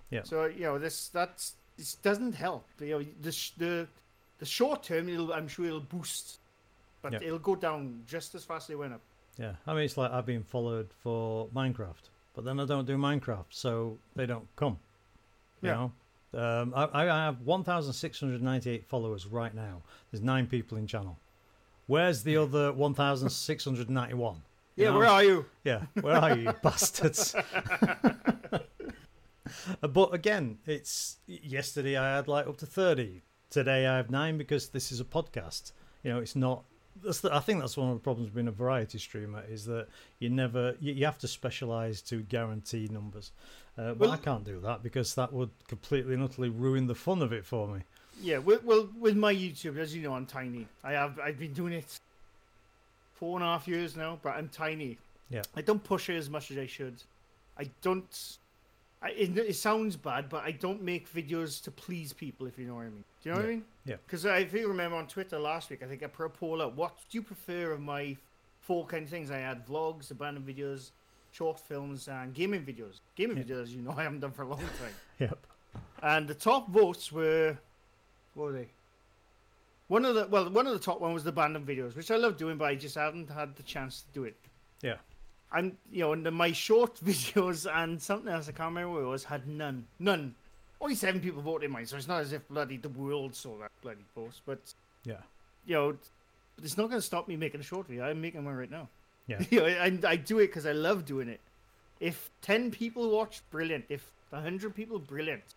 Yeah. 0.10 0.24
So 0.24 0.46
you 0.46 0.62
know 0.62 0.80
this 0.80 1.10
that's 1.10 1.56
this 1.78 1.96
doesn't 1.96 2.34
help. 2.34 2.66
You 2.80 3.00
know 3.00 3.04
the 3.22 3.32
the 3.58 3.88
the 4.44 4.50
short 4.50 4.84
term, 4.84 5.08
it'll, 5.08 5.32
I'm 5.32 5.48
sure 5.48 5.66
it'll 5.66 5.80
boost, 5.80 6.40
but 7.02 7.14
Yeah. 7.14 7.20
it'll 7.22 7.40
go 7.40 7.56
down 7.56 8.04
just 8.06 8.36
as 8.36 8.44
fast 8.44 8.70
as 8.70 8.74
it 8.74 8.78
went 8.78 8.94
up. 8.94 9.00
Yeah. 9.38 9.54
I 9.66 9.74
mean, 9.74 9.86
it's 9.86 9.96
like 9.96 10.12
I've 10.12 10.26
been 10.26 10.44
followed 10.44 10.90
for 11.02 11.48
Minecraft, 11.56 12.10
but 12.36 12.44
then 12.44 12.60
I 12.60 12.66
don't 12.66 12.86
do 12.86 12.98
Minecraft, 12.98 13.46
so 13.52 13.98
they 14.18 14.26
don't 14.26 14.48
come. 14.58 14.80
You 15.62 15.70
Yeah. 15.70 15.76
know. 15.76 15.92
Um, 16.36 16.74
I, 16.76 17.04
I 17.04 17.06
have 17.26 17.40
1,698 17.42 18.86
followers 18.86 19.26
right 19.28 19.54
now. 19.56 19.82
There's 20.12 20.22
nine 20.24 20.48
people 20.48 20.78
in 20.78 20.88
channel. 20.88 21.18
Where's 21.88 22.24
the 22.24 22.36
other 22.38 22.74
1,691? 22.74 24.42
You 24.76 24.86
Yeah, 24.86 24.90
know? 24.92 24.98
where 24.98 25.08
are 25.08 25.24
you? 25.24 25.46
Yeah, 25.64 25.82
where 26.02 26.16
are 26.18 26.36
you, 26.36 26.44
you 26.50 26.54
bastards? 26.64 27.34
Uh, 29.84 29.88
but 29.88 30.14
again, 30.14 30.58
it's 30.66 31.18
yesterday 31.28 31.96
I 31.98 32.16
had 32.16 32.28
like 32.28 32.48
up 32.48 32.58
to 32.58 32.66
thirty. 32.66 33.22
Today 33.54 33.86
I 33.86 33.98
have 33.98 34.10
nine 34.10 34.40
because 34.40 34.70
this 34.70 34.92
is 34.92 35.00
a 35.00 35.04
podcast. 35.04 35.74
You 36.02 36.12
know, 36.12 36.18
it's 36.18 36.36
not. 36.36 36.64
That's 37.04 37.20
the, 37.22 37.32
I 37.32 37.40
think 37.40 37.60
that's 37.60 37.78
one 37.78 37.90
of 37.90 37.94
the 37.94 38.00
problems 38.00 38.30
with 38.30 38.34
being 38.34 38.48
a 38.48 38.52
variety 38.52 38.98
streamer 38.98 39.44
is 39.48 39.64
that 39.66 39.90
you 40.18 40.32
never 40.32 40.76
you, 40.80 40.94
you 40.94 41.06
have 41.06 41.20
to 41.20 41.28
specialize 41.28 42.02
to 42.04 42.22
guarantee 42.24 42.90
numbers. 42.92 43.32
Uh, 43.78 43.90
but 43.90 44.00
Well- 44.00 44.12
I 44.12 44.18
can't 44.18 44.44
do 44.44 44.60
that 44.62 44.82
because 44.82 45.14
that 45.14 45.32
would 45.32 45.52
completely 45.68 46.16
and 46.16 46.24
utterly 46.24 46.50
ruin 46.50 46.88
the 46.88 46.96
fun 46.96 47.22
of 47.22 47.32
it 47.32 47.46
for 47.46 47.68
me. 47.68 47.82
Yeah, 48.24 48.40
well, 48.40 48.60
well, 48.64 48.90
with 49.00 49.16
my 49.16 49.34
YouTube, 49.36 49.78
as 49.78 49.96
you 49.96 50.02
know, 50.02 50.16
I'm 50.16 50.26
tiny. 50.26 50.68
I 50.84 50.94
have 50.94 51.20
I've 51.20 51.38
been 51.38 51.54
doing 51.54 51.74
it 51.74 52.00
four 53.14 53.38
and 53.38 53.44
a 53.44 53.48
half 53.48 53.68
years 53.68 53.96
now, 53.96 54.18
but 54.24 54.36
I'm 54.36 54.50
tiny. 54.50 54.98
Yeah. 55.30 55.44
I 55.56 55.62
don't 55.62 55.84
push 55.84 56.10
it 56.10 56.18
as 56.18 56.28
much 56.28 56.50
as 56.50 56.58
I 56.58 56.66
should. 56.66 56.96
I 57.56 57.70
don't. 57.84 58.38
I, 59.04 59.10
it, 59.10 59.38
it 59.38 59.56
sounds 59.56 59.96
bad, 59.98 60.30
but 60.30 60.44
I 60.46 60.52
don't 60.52 60.82
make 60.82 61.12
videos 61.14 61.62
to 61.64 61.72
please 61.72 62.14
people. 62.14 62.48
If 62.48 62.58
you 62.58 62.66
know 62.68 62.76
what 62.76 62.82
I 62.82 62.90
mean. 62.90 63.04
Do 63.22 63.30
you 63.30 63.32
know 63.36 63.42
what 63.42 63.46
I 63.46 63.50
Yeah. 63.50 63.56
mean? 63.56 63.66
Yeah. 63.86 63.96
Because 64.06 64.24
if 64.26 64.54
you 64.54 64.68
remember 64.68 64.96
on 64.98 65.08
Twitter 65.08 65.38
last 65.38 65.70
week, 65.70 65.84
I 65.84 65.88
think 65.88 66.04
I 66.04 66.08
put 66.08 66.26
a 66.26 66.30
poll 66.30 66.62
up. 66.62 66.76
What 66.76 66.96
do 67.10 67.18
you 67.18 67.22
prefer 67.22 67.72
of 67.74 67.82
my 67.82 68.16
four 68.62 68.86
kind 68.86 69.04
of 69.04 69.10
things? 69.10 69.30
I 69.30 69.40
had 69.40 69.68
vlogs, 69.68 70.10
abandoned 70.12 70.48
videos, 70.48 70.92
short 71.34 71.60
films, 71.60 72.08
and 72.08 72.34
gaming 72.34 72.64
videos. 72.64 73.02
Gaming 73.16 73.38
Yeah. 73.38 73.44
videos, 73.44 73.68
you 73.70 73.82
know, 73.82 73.92
I 73.98 74.04
haven't 74.04 74.22
done 74.22 74.32
for 74.32 74.44
a 74.44 74.48
long 74.48 74.60
time. 74.60 74.94
Yep. 75.20 75.38
And 76.02 76.28
the 76.28 76.34
top 76.36 76.70
votes 76.70 77.12
were, 77.12 77.58
what 78.36 78.46
were 78.46 78.52
they? 78.54 78.68
One 79.88 80.06
of 80.06 80.16
the 80.16 80.28
well, 80.28 80.50
one 80.50 80.66
of 80.66 80.74
the 80.74 80.80
top 80.80 81.00
one 81.02 81.14
was 81.14 81.24
the 81.24 81.30
abandoned 81.30 81.68
videos, 81.68 81.96
which 81.96 82.10
I 82.10 82.16
love 82.16 82.38
doing, 82.38 82.58
but 82.58 82.66
I 82.66 82.76
just 82.76 82.96
haven't 82.96 83.30
had 83.30 83.56
the 83.56 83.64
chance 83.64 84.02
to 84.04 84.08
do 84.14 84.24
it. 84.24 84.36
Yeah. 84.82 84.96
I'm, 85.54 85.78
you 85.92 86.00
know, 86.02 86.14
and 86.14 86.26
the, 86.26 86.32
my 86.32 86.52
short 86.52 86.96
videos 87.06 87.70
and 87.72 88.02
something 88.02 88.32
else 88.32 88.50
I 88.50 88.52
can't 88.54 88.70
remember 88.70 88.94
what 88.94 89.04
it 89.04 89.08
was 89.08 89.24
had 89.24 89.48
none, 89.48 89.86
none. 90.00 90.36
Only 90.82 90.96
seven 90.96 91.22
people 91.22 91.42
voted 91.42 91.70
mine, 91.72 91.86
so 91.86 91.96
it's 91.96 92.08
not 92.08 92.22
as 92.22 92.34
if 92.34 92.46
bloody 92.50 92.78
the 92.78 92.90
world 92.90 93.36
saw 93.36 93.58
that 93.60 93.72
bloody 93.82 94.04
post. 94.16 94.42
But 94.46 94.60
Yeah. 95.06 95.22
you 95.66 95.76
know, 95.76 95.98
it's 96.62 96.78
not 96.78 96.90
going 96.90 97.00
to 97.00 97.06
stop 97.06 97.28
me 97.28 97.38
making 97.38 97.62
a 97.62 97.64
short 97.64 97.88
video. 97.88 98.04
I'm 98.04 98.20
making 98.20 98.44
one 98.44 98.56
right 98.56 98.70
now. 98.70 98.90
Yeah. 99.28 99.42
you 99.50 99.60
know, 99.62 99.66
I, 99.68 99.98
I 100.06 100.16
do 100.18 100.40
it 100.40 100.48
because 100.48 100.66
I 100.66 100.74
love 100.74 101.06
doing 101.06 101.30
it. 101.30 101.40
If 102.02 102.30
ten 102.42 102.70
people 102.72 103.10
watch, 103.12 103.42
brilliant. 103.50 103.86
If 103.88 104.06
hundred 104.34 104.76
people, 104.76 105.00
brilliant. 105.00 105.44
It 105.44 105.54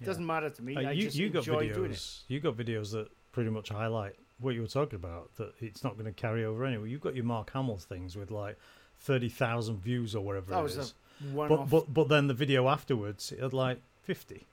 Yeah. 0.00 0.06
doesn't 0.06 0.24
matter 0.24 0.48
to 0.48 0.62
me. 0.62 0.76
Uh, 0.76 0.80
I 0.88 0.92
you 0.92 1.02
just 1.02 1.16
you 1.16 1.28
got 1.28 1.40
enjoy 1.40 1.72
doing 1.72 1.90
it. 1.90 1.94
videos. 1.96 2.20
You 2.28 2.40
got 2.40 2.56
videos 2.56 2.92
that 2.92 3.08
pretty 3.32 3.50
much 3.50 3.68
highlight 3.68 4.14
what 4.38 4.54
you 4.54 4.62
were 4.62 4.66
talking 4.68 4.96
about. 4.96 5.34
That 5.36 5.52
it's 5.60 5.84
not 5.84 5.94
going 5.98 6.06
to 6.06 6.12
carry 6.12 6.44
over 6.46 6.64
anyway. 6.64 6.88
You've 6.88 7.02
got 7.02 7.14
your 7.14 7.24
Mark 7.24 7.50
Hamill 7.52 7.76
things 7.76 8.16
with 8.16 8.30
like 8.30 8.56
thirty 9.00 9.28
thousand 9.28 9.78
views 9.82 10.14
or 10.14 10.22
whatever 10.24 10.50
That 10.50 10.60
it 10.60 10.62
was 10.62 10.76
is. 10.76 10.94
But 11.34 11.66
but 11.68 11.92
but 11.92 12.08
then 12.08 12.26
the 12.28 12.34
video 12.34 12.68
afterwards 12.68 13.32
it 13.32 13.40
had 13.40 13.52
like 13.52 13.78
fifty. 14.02 14.46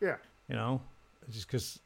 yeah, 0.00 0.16
You 0.48 0.56
know, 0.56 0.80
just 1.30 1.46
because 1.46 1.78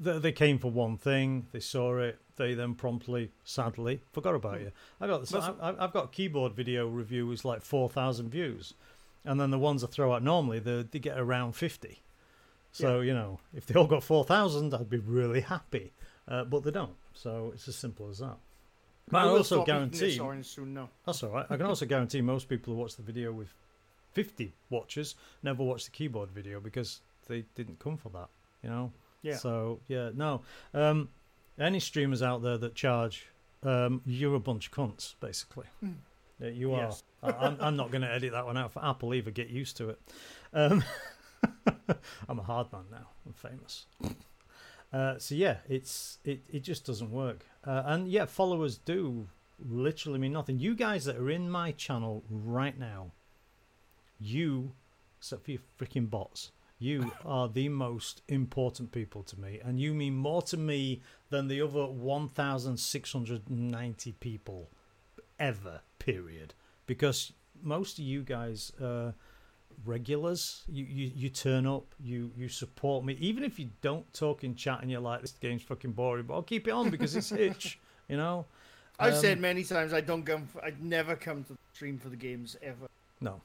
they, 0.00 0.18
they 0.18 0.32
came 0.32 0.58
for 0.58 0.70
one 0.70 0.96
thing, 0.96 1.46
they 1.52 1.60
saw 1.60 1.98
it, 1.98 2.18
they 2.36 2.54
then 2.54 2.74
promptly, 2.74 3.30
sadly, 3.44 4.00
forgot 4.12 4.34
about 4.34 4.58
Hmm. 4.58 4.64
you. 4.64 4.72
I 5.00 5.06
got 5.06 5.20
this. 5.20 5.34
I, 5.34 5.52
I've 5.78 5.92
got 5.92 6.04
a 6.04 6.08
keyboard 6.08 6.52
video 6.54 6.86
review 6.88 7.26
was 7.26 7.44
like 7.44 7.62
four 7.62 7.88
thousand 7.88 8.30
views. 8.30 8.74
and 9.24 9.38
then 9.40 9.50
the 9.50 9.58
ones 9.58 9.84
I 9.84 9.88
throw 9.88 10.14
out 10.14 10.22
normally, 10.22 10.58
they, 10.60 10.82
they 10.82 10.98
get 10.98 11.18
around 11.18 11.52
50. 11.52 12.00
So, 12.72 13.00
you 13.00 13.12
know, 13.12 13.40
if 13.52 13.66
they 13.66 13.74
all 13.78 13.86
got 13.88 14.02
4,000, 14.04 14.72
I'd 14.72 14.88
be 14.88 14.96
really 14.98 15.40
happy. 15.40 15.92
Uh, 16.28 16.44
but 16.44 16.62
they 16.62 16.70
don't. 16.70 16.94
So 17.14 17.50
it's 17.52 17.66
as 17.68 17.74
simple 17.76 18.08
as 18.08 18.18
that. 18.20 18.36
But 19.10 19.18
I, 19.18 19.24
will 19.26 19.38
also 19.38 19.64
guarantee. 19.64 20.18
orange 20.20 20.46
soon. 20.46 20.78
That's 21.04 21.22
all 21.22 21.30
right. 21.30 21.46
I 21.50 21.56
can 21.56 21.66
also 21.66 21.86
guarantee 21.86 22.20
most 22.20 22.48
people 22.48 22.74
who 22.74 22.80
watch 22.80 22.96
the 22.96 23.02
video 23.02 23.32
with 23.32 23.52
50 24.12 24.52
watchers 24.70 25.14
never 25.42 25.62
watch 25.62 25.84
the 25.84 25.90
keyboard 25.90 26.30
video 26.30 26.60
because 26.60 27.00
they 27.26 27.44
didn't 27.54 27.78
come 27.78 27.96
for 27.96 28.08
that, 28.10 28.28
you 28.62 28.70
know? 28.70 28.92
Yeah. 29.22 29.36
So, 29.36 29.80
yeah, 29.88 30.10
no. 30.14 30.42
Um, 30.74 31.08
any 31.58 31.80
streamers 31.80 32.22
out 32.22 32.42
there 32.42 32.58
that 32.58 32.74
charge, 32.74 33.26
um, 33.62 34.00
you're 34.06 34.34
a 34.34 34.40
bunch 34.40 34.68
of 34.68 34.72
cunts, 34.72 35.14
basically. 35.20 35.66
Yeah, 36.40 36.48
you 36.48 36.74
are. 36.74 36.84
Yes. 36.84 37.02
I, 37.22 37.32
I'm, 37.32 37.56
I'm 37.60 37.76
not 37.76 37.90
going 37.90 38.02
to 38.02 38.10
edit 38.10 38.32
that 38.32 38.46
one 38.46 38.56
out 38.56 38.72
for 38.72 38.84
Apple 38.84 39.12
either. 39.14 39.30
Get 39.30 39.48
used 39.48 39.76
to 39.76 39.90
it. 39.90 40.00
Um, 40.54 40.82
I'm 42.28 42.38
a 42.38 42.42
hard 42.42 42.72
man 42.72 42.84
now. 42.90 43.08
I'm 43.26 43.34
famous. 43.34 43.86
Uh, 44.92 45.18
so 45.18 45.34
yeah, 45.34 45.58
it's 45.68 46.18
it, 46.24 46.42
it 46.48 46.60
just 46.60 46.84
doesn't 46.84 47.10
work. 47.10 47.46
Uh, 47.64 47.82
and 47.86 48.08
yeah, 48.08 48.24
followers 48.24 48.78
do 48.78 49.28
literally 49.64 50.18
mean 50.18 50.32
nothing. 50.32 50.58
You 50.58 50.74
guys 50.74 51.04
that 51.04 51.16
are 51.16 51.30
in 51.30 51.48
my 51.50 51.72
channel 51.72 52.24
right 52.28 52.78
now, 52.78 53.12
you, 54.18 54.72
except 55.18 55.44
for 55.44 55.50
your 55.52 55.60
freaking 55.78 56.10
bots, 56.10 56.50
you 56.78 57.12
are 57.24 57.48
the 57.48 57.68
most 57.68 58.22
important 58.28 58.90
people 58.90 59.22
to 59.24 59.38
me, 59.38 59.60
and 59.62 59.78
you 59.80 59.92
mean 59.94 60.16
more 60.16 60.42
to 60.42 60.56
me 60.56 61.02
than 61.28 61.48
the 61.48 61.60
other 61.60 61.86
1,690 61.86 64.12
people 64.12 64.70
ever. 65.38 65.82
Period. 65.98 66.54
Because 66.86 67.32
most 67.62 67.98
of 67.98 68.04
you 68.04 68.22
guys 68.22 68.72
are 68.80 69.14
regulars. 69.84 70.62
You, 70.68 70.84
you 70.84 71.10
you 71.14 71.28
turn 71.28 71.66
up. 71.66 71.86
You 72.02 72.30
you 72.36 72.48
support 72.48 73.04
me, 73.04 73.16
even 73.20 73.44
if 73.44 73.58
you 73.58 73.70
don't 73.82 74.10
talk 74.12 74.44
in 74.44 74.54
chat 74.54 74.82
and 74.82 74.90
you're 74.90 75.00
like, 75.00 75.20
this 75.22 75.32
game's 75.32 75.62
fucking 75.62 75.92
boring, 75.92 76.24
but 76.26 76.34
I'll 76.34 76.42
keep 76.42 76.68
it 76.68 76.72
on 76.72 76.90
because 76.90 77.14
it's 77.16 77.30
Hitch. 77.42 77.78
You 78.08 78.16
know. 78.16 78.46
I've 78.98 79.14
Um, 79.14 79.20
said 79.20 79.40
many 79.40 79.64
times 79.64 79.92
I 79.94 80.00
don't 80.02 80.24
come. 80.24 80.46
For, 80.46 80.62
I'd 80.64 80.82
never 80.82 81.16
come 81.16 81.44
to 81.44 81.52
the 81.54 81.58
stream 81.72 81.98
for 81.98 82.08
the 82.10 82.16
games 82.16 82.56
ever. 82.62 82.86
No. 83.20 83.40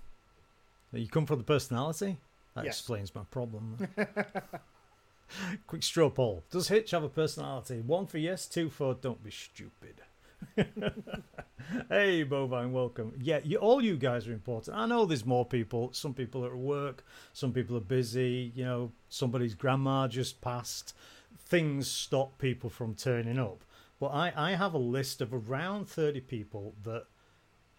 You 0.92 1.08
come 1.08 1.26
for 1.26 1.36
the 1.36 1.44
personality? 1.44 2.18
That 2.56 2.66
Yes. 2.66 2.80
explains 2.80 3.14
my 3.14 3.24
problem. 3.32 3.78
Quick 5.68 5.84
straw 5.84 6.10
poll. 6.10 6.44
Does 6.52 6.68
Hitch 6.68 6.92
have 6.92 7.04
a 7.04 7.10
personality? 7.10 7.82
One 7.82 8.06
for 8.06 8.18
yes, 8.18 8.48
two 8.48 8.70
for 8.70 8.94
don't 8.94 9.24
be 9.24 9.32
stupid. 9.32 10.02
hey, 11.90 12.24
Bovine, 12.24 12.72
welcome. 12.72 13.14
Yeah, 13.22 13.40
you, 13.44 13.58
all 13.58 13.82
you 13.82 13.98
guys 13.98 14.28
are 14.28 14.34
important. 14.34 14.78
I 14.78 14.86
know 14.86 15.06
there's 15.06 15.26
more 15.26 15.46
people. 15.46 15.92
Some 15.94 16.14
people 16.14 16.46
are 16.46 16.52
at 16.52 16.58
work, 16.58 17.06
some 17.34 17.52
people 17.52 17.78
are 17.78 17.82
busy. 17.82 18.52
You 18.56 18.66
know, 18.66 18.92
somebody's 19.10 19.54
grandma 19.56 20.08
just 20.08 20.42
passed. 20.42 20.96
Things 21.40 21.90
stop 21.90 22.38
people 22.38 22.70
from 22.70 22.96
turning 22.96 23.40
up. 23.40 23.64
But 24.00 24.08
I, 24.08 24.34
I 24.36 24.52
have 24.56 24.74
a 24.74 24.80
list 24.80 25.22
of 25.22 25.34
around 25.34 25.88
30 25.88 26.22
people 26.22 26.76
that, 26.84 27.06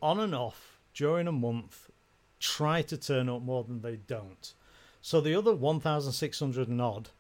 on 0.00 0.20
and 0.20 0.34
off, 0.34 0.78
during 0.94 1.26
a 1.28 1.32
month, 1.32 1.90
try 2.40 2.82
to 2.82 2.96
turn 2.96 3.28
up 3.28 3.42
more 3.42 3.64
than 3.64 3.82
they 3.82 3.96
don't. 3.96 4.52
So 5.02 5.20
the 5.20 5.34
other 5.34 5.54
1,600 5.54 6.68
and 6.68 6.80
odd 6.80 7.10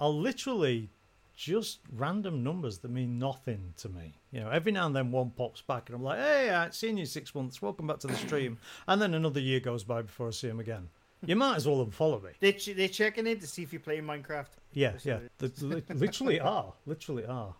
are 0.00 0.08
literally 0.08 0.90
just 1.36 1.80
random 1.92 2.42
numbers 2.42 2.78
that 2.78 2.90
mean 2.90 3.18
nothing 3.18 3.74
to 3.76 3.88
me. 3.88 4.14
You 4.36 4.42
know, 4.42 4.50
every 4.50 4.70
now 4.70 4.84
and 4.84 4.94
then 4.94 5.12
one 5.12 5.30
pops 5.30 5.62
back 5.62 5.88
and 5.88 5.96
I'm 5.96 6.02
like, 6.02 6.18
hey, 6.18 6.50
I 6.50 6.64
ain't 6.64 6.74
seen 6.74 6.98
you 6.98 7.06
six 7.06 7.34
months. 7.34 7.62
Welcome 7.62 7.86
back 7.86 8.00
to 8.00 8.06
the 8.06 8.16
stream. 8.16 8.58
and 8.86 9.00
then 9.00 9.14
another 9.14 9.40
year 9.40 9.60
goes 9.60 9.82
by 9.82 10.02
before 10.02 10.28
I 10.28 10.30
see 10.32 10.46
him 10.46 10.60
again. 10.60 10.90
You 11.24 11.36
might 11.36 11.56
as 11.56 11.66
well 11.66 11.86
unfollow 11.86 12.22
me. 12.22 12.32
They 12.38 12.52
ch- 12.52 12.76
they 12.76 12.88
checking 12.88 13.26
in 13.26 13.40
to 13.40 13.46
see 13.46 13.62
if 13.62 13.72
you 13.72 13.80
play 13.80 13.98
Minecraft. 14.00 14.48
Yeah, 14.74 14.92
yeah. 15.04 15.20
what 15.20 15.22
The, 15.38 15.50
li- 15.62 15.82
literally 15.88 16.38
are. 16.54 16.74
Literally 16.84 17.24
are. 17.24 17.54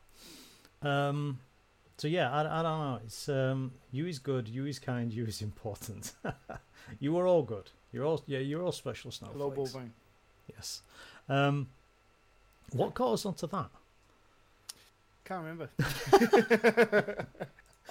Um, 0.82 1.38
so 1.96 2.08
yeah, 2.08 2.30
I, 2.30 2.40
I 2.40 2.62
don't 2.62 2.78
know. 2.78 3.00
It's 3.06 3.26
um, 3.30 3.72
you 3.90 4.04
is 4.06 4.18
good, 4.18 4.46
you 4.46 4.66
is 4.66 4.78
kind, 4.78 5.10
you 5.10 5.24
is 5.24 5.40
important. 5.40 6.12
you 7.00 7.16
are 7.16 7.26
all 7.26 7.42
good. 7.42 7.70
You're 7.90 8.04
all 8.04 8.22
yeah, 8.26 8.40
you're 8.40 8.62
all 8.62 8.72
special 8.72 9.10
Hello, 9.18 9.48
snowflakes. 9.48 9.72
bovine. 9.72 9.92
Yes. 10.54 10.82
Um, 11.26 11.68
what 12.72 12.92
us 13.14 13.24
onto 13.24 13.46
that? 13.46 13.70
Can't 15.26 15.42
remember. 15.44 15.68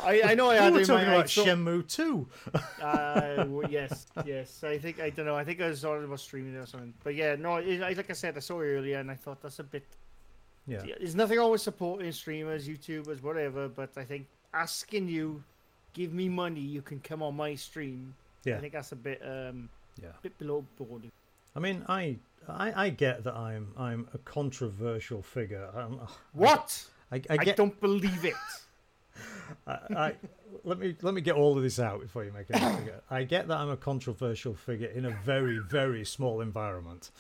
I 0.04 0.22
I 0.24 0.36
know 0.36 0.50
I 0.50 0.54
we 0.56 0.60
had 0.60 0.74
were 0.74 0.80
in 0.82 0.88
my 0.88 0.94
talking 0.94 1.10
I 1.10 1.14
about 1.16 1.30
saw- 1.30 1.46
Shenmue 1.46 1.88
2. 1.88 2.28
Uh, 2.82 3.46
yes, 3.70 4.08
yes. 4.26 4.64
I 4.64 4.78
think 4.78 5.00
I 5.02 5.10
don't 5.10 5.26
know. 5.26 5.36
I 5.36 5.44
think 5.44 5.62
I 5.62 5.68
was 5.68 5.84
on 5.86 6.04
about 6.04 6.20
streaming 6.20 6.56
or 6.56 6.66
something. 6.66 6.94
But 7.04 7.16
yeah, 7.16 7.36
no. 7.36 7.56
It, 7.58 7.82
I, 7.82 7.94
like 7.94 8.10
I 8.10 8.14
said, 8.14 8.36
I 8.38 8.40
saw 8.40 8.60
it 8.62 8.66
earlier, 8.68 9.00
and 9.00 9.10
I 9.10 9.16
thought 9.16 9.42
that's 9.42 9.60
a 9.60 9.64
bit. 9.64 9.84
Yeah. 10.68 10.82
There's 11.00 11.16
nothing 11.16 11.40
always 11.40 11.62
supporting 11.62 12.12
streamers, 12.12 12.68
YouTubers, 12.68 13.22
whatever. 13.24 13.68
But 13.68 13.92
I 13.98 14.04
think 14.04 14.28
asking 14.54 15.08
you, 15.08 15.44
give 15.94 16.14
me 16.14 16.30
money, 16.30 16.62
you 16.62 16.82
can 16.82 17.00
come 17.00 17.22
on 17.24 17.36
my 17.36 17.56
stream. 17.56 18.14
Yeah. 18.44 18.58
I 18.58 18.60
think 18.60 18.74
that's 18.74 18.92
a 18.92 18.96
bit 18.98 19.22
um 19.26 19.70
Yeah. 20.02 20.10
A 20.10 20.22
bit 20.22 20.38
below 20.38 20.64
board. 20.78 21.04
I 21.56 21.60
mean, 21.60 21.86
I, 21.88 22.18
I 22.50 22.86
I 22.86 22.90
get 22.90 23.24
that 23.24 23.36
I'm 23.36 23.72
I'm 23.78 24.08
a 24.14 24.18
controversial 24.20 25.22
figure. 25.22 25.70
I'm, 25.76 26.00
What? 26.34 26.86
I, 26.88 26.92
I 27.12 27.22
I, 27.30 27.38
get 27.38 27.58
don't 27.58 27.80
believe 27.80 28.26
it. 28.26 28.34
I, 29.68 29.72
I 29.96 30.14
let 30.64 30.80
me 30.80 30.96
let 31.02 31.14
me 31.14 31.22
get 31.22 31.36
all 31.36 31.56
of 31.58 31.64
this 31.64 31.80
out 31.80 32.02
before 32.02 32.24
you 32.24 32.32
make 32.32 32.48
any 32.52 32.76
figure. 32.78 33.02
I 33.10 33.24
get 33.24 33.48
that 33.48 33.58
I'm 33.58 33.70
a 33.70 33.78
controversial 33.78 34.54
figure 34.54 34.88
in 34.88 35.06
a 35.06 35.12
very 35.12 35.60
very 35.60 36.06
small 36.06 36.42
environment, 36.42 37.12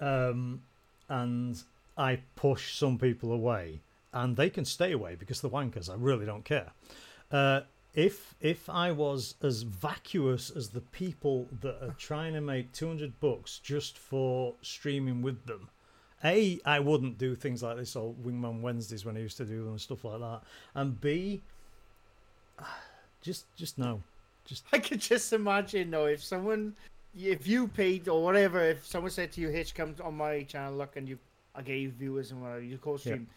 um, 0.00 0.62
and 1.08 1.62
I 1.96 2.20
push 2.36 2.74
some 2.74 2.98
people 2.98 3.32
away, 3.32 3.80
and 4.12 4.36
they 4.36 4.50
can 4.50 4.64
stay 4.64 4.92
away 4.92 5.16
because 5.16 5.40
they're 5.40 5.50
wankers. 5.50 5.90
I 5.90 5.94
really 5.94 6.26
don't 6.26 6.44
care. 6.44 6.72
Uh, 7.30 7.60
if 7.94 8.34
if 8.40 8.68
I 8.68 8.92
was 8.92 9.34
as 9.42 9.62
vacuous 9.62 10.50
as 10.50 10.70
the 10.70 10.80
people 10.80 11.48
that 11.60 11.82
are 11.82 11.94
trying 11.98 12.34
to 12.34 12.40
make 12.40 12.72
200 12.72 13.18
bucks 13.20 13.58
just 13.58 13.98
for 13.98 14.54
streaming 14.62 15.22
with 15.22 15.46
them, 15.46 15.68
a, 16.24 16.60
I 16.64 16.80
wouldn't 16.80 17.18
do 17.18 17.34
things 17.34 17.62
like 17.62 17.76
this 17.76 17.94
or 17.94 18.14
Wingman 18.24 18.60
Wednesdays 18.60 19.04
when 19.04 19.16
I 19.16 19.20
used 19.20 19.36
to 19.36 19.44
do 19.44 19.62
them 19.62 19.72
and 19.72 19.80
stuff 19.80 20.04
like 20.04 20.20
that. 20.20 20.40
And 20.74 21.00
B, 21.00 21.40
just 23.22 23.46
just 23.56 23.78
no, 23.78 24.02
just 24.44 24.64
I 24.72 24.78
could 24.78 25.00
just 25.00 25.32
imagine 25.32 25.90
though 25.90 26.06
if 26.06 26.22
someone, 26.22 26.74
if 27.16 27.46
you 27.46 27.68
paid 27.68 28.08
or 28.08 28.22
whatever, 28.22 28.62
if 28.64 28.86
someone 28.86 29.10
said 29.10 29.32
to 29.32 29.40
you, 29.40 29.48
"Hitch, 29.48 29.74
come 29.74 29.94
on 30.02 30.16
my 30.16 30.42
channel, 30.42 30.76
look," 30.76 30.96
and 30.96 31.08
you, 31.08 31.18
I 31.54 31.62
gave 31.62 31.92
viewers 31.92 32.32
and 32.32 32.42
whatever, 32.42 32.62
you 32.62 32.78
call 32.78 32.98
stream. 32.98 33.28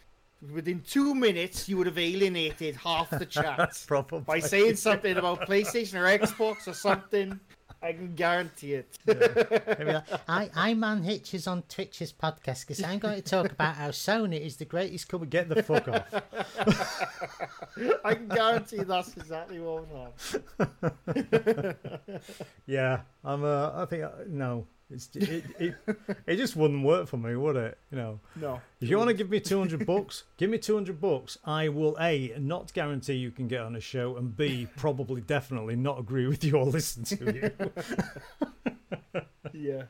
Within 0.52 0.82
two 0.82 1.14
minutes, 1.14 1.70
you 1.70 1.78
would 1.78 1.86
have 1.86 2.00
alienated 2.00 2.76
half 2.76 3.12
the 3.12 3.26
chat 3.28 3.86
by 4.26 4.40
saying 4.40 4.76
something 4.76 5.16
about 5.16 5.42
PlayStation 5.42 5.94
or 6.02 6.18
Xbox 6.18 6.68
or 6.68 6.74
something. 6.74 7.40
I 7.82 7.94
can 7.94 8.14
guarantee 8.16 8.76
it. 8.76 8.98
Like, 9.08 10.04
I, 10.28 10.50
I'm 10.56 10.84
on 10.84 11.04
Hitches 11.04 11.48
on 11.48 11.64
Twitch's 11.64 12.14
podcast 12.14 12.62
because 12.62 12.84
I'm 12.84 13.00
going 13.00 13.16
to 13.16 13.22
talk 13.22 13.52
about 13.52 13.76
how 13.76 13.90
Sony 13.90 14.40
is 14.40 14.58
the 14.58 14.66
greatest 14.66 15.08
company. 15.08 15.30
get 15.30 15.50
the 15.50 15.64
fuck 15.64 15.88
off. 15.88 16.14
I 18.06 18.14
can 18.14 18.28
guarantee 18.28 18.84
that's 18.84 19.16
exactly 19.18 19.60
what 19.60 19.88
would 19.88 20.44
happen. 20.84 22.16
Yeah, 22.66 23.02
I'm. 23.24 23.44
Uh, 23.44 23.72
I 23.76 23.86
think 23.86 24.04
uh, 24.04 24.10
no, 24.28 24.68
it's 24.92 25.10
it, 25.16 25.44
it 25.60 25.76
it 26.28 26.36
just 26.36 26.56
wouldn't 26.56 26.84
work 26.84 27.08
for 27.08 27.18
me, 27.18 27.36
would 27.36 27.56
it? 27.56 27.78
You 27.92 27.98
know. 27.98 28.20
No. 28.36 28.62
If 28.80 28.90
you 28.90 28.98
want 28.98 29.10
to 29.10 29.14
give 29.14 29.30
me 29.30 29.40
200 29.40 29.86
bucks, 29.86 30.24
give 30.38 30.50
me 30.50 30.58
200 30.58 31.00
bucks. 31.00 31.38
I 31.46 31.70
will 31.70 31.96
A, 32.00 32.34
not 32.38 32.74
guarantee 32.74 33.14
you 33.14 33.32
can 33.32 33.48
get 33.48 33.62
on 33.62 33.76
a 33.76 33.80
show, 33.80 34.18
and 34.18 34.36
B, 34.36 34.68
probably 34.78 35.22
definitely 35.22 35.76
not 35.76 36.00
agree 36.00 36.28
with 36.28 36.44
you 36.44 36.58
or 36.58 36.66
listen 36.66 37.04
to 37.06 37.34
you. 37.34 37.72
Yeah. 39.54 39.84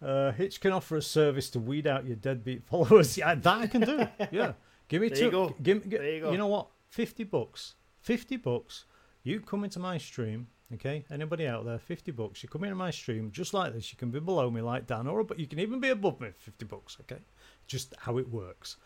Uh, 0.00 0.32
Hitch 0.32 0.60
can 0.60 0.72
offer 0.72 0.96
a 0.96 1.02
service 1.02 1.50
to 1.50 1.58
weed 1.58 1.86
out 1.86 2.06
your 2.06 2.16
deadbeat 2.16 2.64
followers. 2.64 3.18
Yeah, 3.18 3.34
that 3.34 3.58
I 3.58 3.66
can 3.66 3.80
do. 3.82 4.06
Yeah. 4.30 4.52
Give 4.88 5.02
me 5.02 5.08
There 5.08 5.18
two. 5.18 5.24
you 5.26 5.30
go. 5.30 5.54
Give, 5.62 5.82
gi- 5.88 5.96
There 5.96 6.14
you 6.14 6.20
go. 6.22 6.30
You 6.32 6.38
know 6.38 6.46
what? 6.46 6.68
50 6.88 7.24
bucks. 7.24 7.74
50 8.00 8.36
bucks. 8.38 8.84
You 9.22 9.40
come 9.40 9.64
into 9.64 9.78
my 9.80 9.98
stream, 9.98 10.46
okay? 10.74 11.04
Anybody 11.10 11.46
out 11.46 11.64
there, 11.64 11.78
50 11.78 12.12
bucks. 12.12 12.42
You 12.42 12.48
come 12.48 12.64
into 12.64 12.76
my 12.76 12.90
stream 12.90 13.30
just 13.30 13.54
like 13.54 13.72
this. 13.72 13.92
You 13.92 13.98
can 13.98 14.10
be 14.10 14.20
below 14.20 14.50
me 14.50 14.60
like 14.60 14.86
Dan, 14.86 15.06
or 15.06 15.24
but 15.24 15.38
you 15.38 15.46
can 15.46 15.58
even 15.58 15.80
be 15.80 15.88
above 15.88 16.20
me, 16.20 16.30
50 16.38 16.64
bucks, 16.66 16.96
okay? 17.00 17.20
Just 17.66 17.94
how 17.98 18.18
it 18.18 18.28
works. 18.28 18.76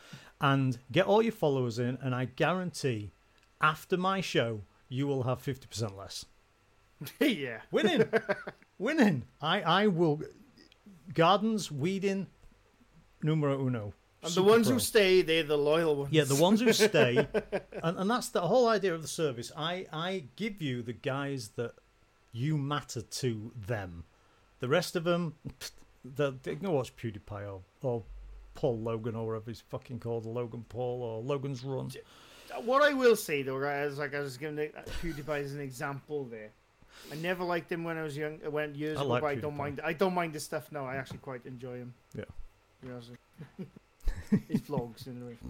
And 0.40 0.78
get 0.90 1.06
all 1.06 1.22
your 1.22 1.32
followers 1.32 1.78
in, 1.78 1.98
and 2.02 2.14
I 2.14 2.26
guarantee 2.26 3.12
after 3.60 3.96
my 3.96 4.20
show, 4.20 4.60
you 4.88 5.06
will 5.06 5.22
have 5.22 5.42
50% 5.42 5.96
less. 5.96 6.26
yeah. 7.20 7.60
Winning. 7.70 8.04
Winning. 8.78 9.24
I, 9.40 9.62
I 9.62 9.86
will. 9.86 10.20
Gardens, 11.14 11.70
weeding, 11.70 12.26
numero 13.22 13.64
uno. 13.64 13.92
And 14.22 14.32
the 14.32 14.42
ones 14.42 14.66
pro. 14.68 14.74
who 14.74 14.80
stay, 14.80 15.22
they're 15.22 15.42
the 15.42 15.58
loyal 15.58 15.96
ones. 15.96 16.12
Yeah, 16.12 16.24
the 16.24 16.36
ones 16.36 16.60
who 16.60 16.72
stay, 16.72 17.26
and, 17.82 17.98
and 17.98 18.08
that's 18.10 18.28
the 18.28 18.42
whole 18.42 18.68
idea 18.68 18.94
of 18.94 19.02
the 19.02 19.08
service. 19.08 19.50
I 19.56 19.86
I 19.92 20.24
give 20.36 20.62
you 20.62 20.82
the 20.82 20.92
guys 20.92 21.50
that 21.56 21.72
You 22.32 22.56
matter 22.56 23.02
to 23.02 23.52
them. 23.66 24.04
The 24.60 24.68
rest 24.68 24.94
of 24.94 25.02
them, 25.04 25.34
they, 26.04 26.30
they 26.42 26.54
can 26.54 26.70
watch 26.70 26.94
PewDiePie 26.96 27.50
or, 27.52 27.62
or 27.82 28.04
Paul 28.54 28.78
Logan 28.78 29.16
or 29.16 29.26
whatever 29.26 29.50
he's 29.50 29.60
fucking 29.60 29.98
called, 29.98 30.24
Logan 30.24 30.64
Paul 30.68 31.02
or 31.02 31.20
Logan's 31.20 31.64
Run. 31.64 31.90
What 32.64 32.82
I 32.82 32.92
will 32.92 33.16
say 33.16 33.42
though, 33.42 33.56
right, 33.56 33.82
is 33.82 33.98
like 33.98 34.14
I 34.14 34.20
was 34.20 34.36
giving 34.36 34.58
uh, 34.58 34.82
PewDiePie 35.02 35.42
as 35.42 35.52
an 35.54 35.60
example 35.60 36.24
there. 36.26 36.50
I 37.10 37.16
never 37.16 37.42
liked 37.42 37.72
him 37.72 37.82
when 37.82 37.96
I 37.96 38.02
was 38.02 38.16
young. 38.16 38.38
When 38.38 38.74
years 38.76 38.98
I 38.98 39.00
ago, 39.00 39.10
like 39.10 39.22
but 39.22 39.28
I 39.28 39.34
don't 39.36 39.56
mind. 39.56 39.80
I 39.82 39.92
don't 39.94 40.14
mind 40.14 40.34
his 40.34 40.44
stuff 40.44 40.70
now. 40.70 40.86
I 40.86 40.96
actually 40.96 41.18
quite 41.18 41.44
enjoy 41.46 41.78
him. 41.78 41.94
Yeah. 42.14 42.24
You 42.82 42.88
know, 42.90 43.00
so- 43.00 43.64
his 44.48 44.60
vlogs 44.62 45.06
anyway. 45.08 45.36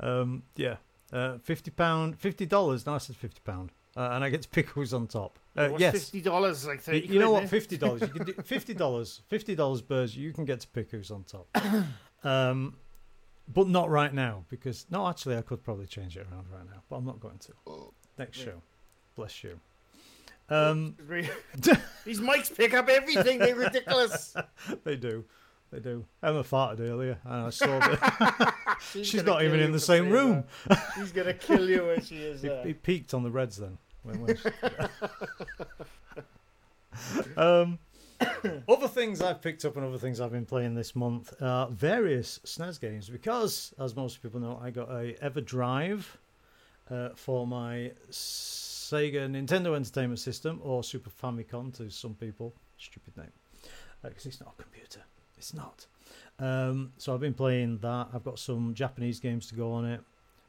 Um, 0.00 0.44
yeah, 0.56 0.76
uh, 1.12 1.38
fifty 1.38 1.70
pound, 1.72 2.18
fifty 2.20 2.46
dollars. 2.46 2.86
No, 2.86 2.94
I 2.94 2.98
said 2.98 3.16
fifty 3.16 3.40
pound, 3.44 3.70
uh, 3.96 4.10
and 4.12 4.22
I 4.22 4.30
get 4.30 4.48
pickles 4.52 4.92
on 4.92 5.08
top. 5.08 5.38
Uh, 5.56 5.68
What's 5.70 5.80
yes, 5.80 5.92
fifty 5.94 6.20
dollars 6.20 6.66
like 6.66 6.80
thirty. 6.80 7.06
you 7.08 7.18
know 7.18 7.32
what? 7.32 7.42
eh? 7.42 7.46
Fifty 7.48 7.76
dollars. 7.76 8.02
You 8.02 8.06
can 8.08 8.24
do 8.24 8.32
fifty 8.44 8.74
dollars. 8.74 9.22
Fifty 9.28 9.56
dollars, 9.56 9.82
birds. 9.82 10.16
You 10.16 10.32
can 10.32 10.44
get 10.44 10.60
to 10.60 10.68
pickles 10.68 11.10
on 11.10 11.24
top. 11.24 11.48
Um, 12.24 12.74
but 13.54 13.68
not 13.68 13.90
right 13.90 14.12
now 14.12 14.44
because 14.48 14.86
no, 14.90 15.06
actually, 15.06 15.36
I 15.36 15.42
could 15.42 15.62
probably 15.62 15.86
change 15.86 16.16
it 16.16 16.26
around 16.32 16.46
right 16.52 16.64
now, 16.66 16.82
but 16.90 16.96
I'm 16.96 17.04
not 17.04 17.20
going 17.20 17.38
to. 17.38 17.52
Next 18.18 18.38
Yeah. 18.38 18.44
show, 18.46 18.62
bless 19.14 19.44
you. 19.44 19.60
Um, 20.48 20.96
These 22.04 22.20
mics 22.20 22.52
pick 22.56 22.74
up 22.74 22.88
everything. 22.88 23.38
They're 23.38 23.54
ridiculous. 23.54 24.34
they 24.82 24.96
do, 24.96 25.24
they 25.70 25.80
do. 25.80 26.04
Emma 26.22 26.42
farted 26.42 26.80
earlier, 26.80 27.18
and 27.24 27.46
I 27.46 27.50
saw 27.50 27.66
that 27.78 28.54
she's 28.92 29.14
gonna 29.22 29.30
not 29.30 29.42
even 29.44 29.60
in 29.60 29.72
the 29.72 29.80
same 29.80 30.08
room. 30.10 30.44
She's 30.96 31.12
gonna 31.12 31.34
kill 31.48 31.68
you 31.68 31.86
when 31.86 32.00
she 32.02 32.16
is 32.16 32.42
It, 32.44 32.48
there. 32.48 32.66
it 32.68 32.82
peaked 32.82 33.14
on 33.14 33.22
the 33.22 33.30
Reds 33.30 33.56
then. 33.56 33.78
When, 34.02 34.20
when 34.22 34.36
she- 34.36 34.48
um, 37.36 37.78
other 38.68 38.88
things 38.88 39.20
I've 39.20 39.40
picked 39.42 39.64
up 39.64 39.76
and 39.76 39.84
other 39.84 39.98
things 39.98 40.20
I've 40.20 40.32
been 40.32 40.46
playing 40.46 40.74
this 40.74 40.96
month 40.96 41.32
are 41.40 41.68
various 41.68 42.40
SNES 42.44 42.80
games 42.80 43.08
because, 43.08 43.72
as 43.78 43.94
most 43.94 44.22
people 44.22 44.40
know, 44.40 44.58
I 44.62 44.70
got 44.70 44.88
a 44.90 45.14
EverDrive 45.22 46.04
uh, 46.90 47.10
for 47.14 47.46
my 47.46 47.92
Sega 48.10 49.28
Nintendo 49.30 49.76
Entertainment 49.76 50.18
System 50.18 50.60
or 50.62 50.82
Super 50.82 51.10
Famicom 51.10 51.74
to 51.76 51.90
some 51.90 52.14
people. 52.14 52.54
Stupid 52.78 53.16
name 53.16 53.32
because 54.02 54.26
it's 54.26 54.40
not 54.40 54.54
a 54.58 54.62
computer. 54.62 55.00
It's 55.38 55.54
not. 55.54 55.86
Um, 56.38 56.92
so 56.98 57.14
I've 57.14 57.20
been 57.20 57.34
playing 57.34 57.78
that. 57.78 58.08
I've 58.12 58.24
got 58.24 58.38
some 58.38 58.74
Japanese 58.74 59.20
games 59.20 59.46
to 59.48 59.54
go 59.54 59.72
on 59.72 59.84
it. 59.86 60.00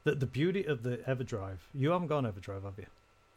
The, 0.03 0.15
the 0.15 0.25
beauty 0.25 0.65
of 0.65 0.83
the 0.83 0.97
EverDrive, 0.97 1.59
you 1.73 1.91
haven't 1.91 2.07
got 2.07 2.23
an 2.25 2.31
EverDrive, 2.31 2.63
have 2.63 2.77
you? 2.77 2.85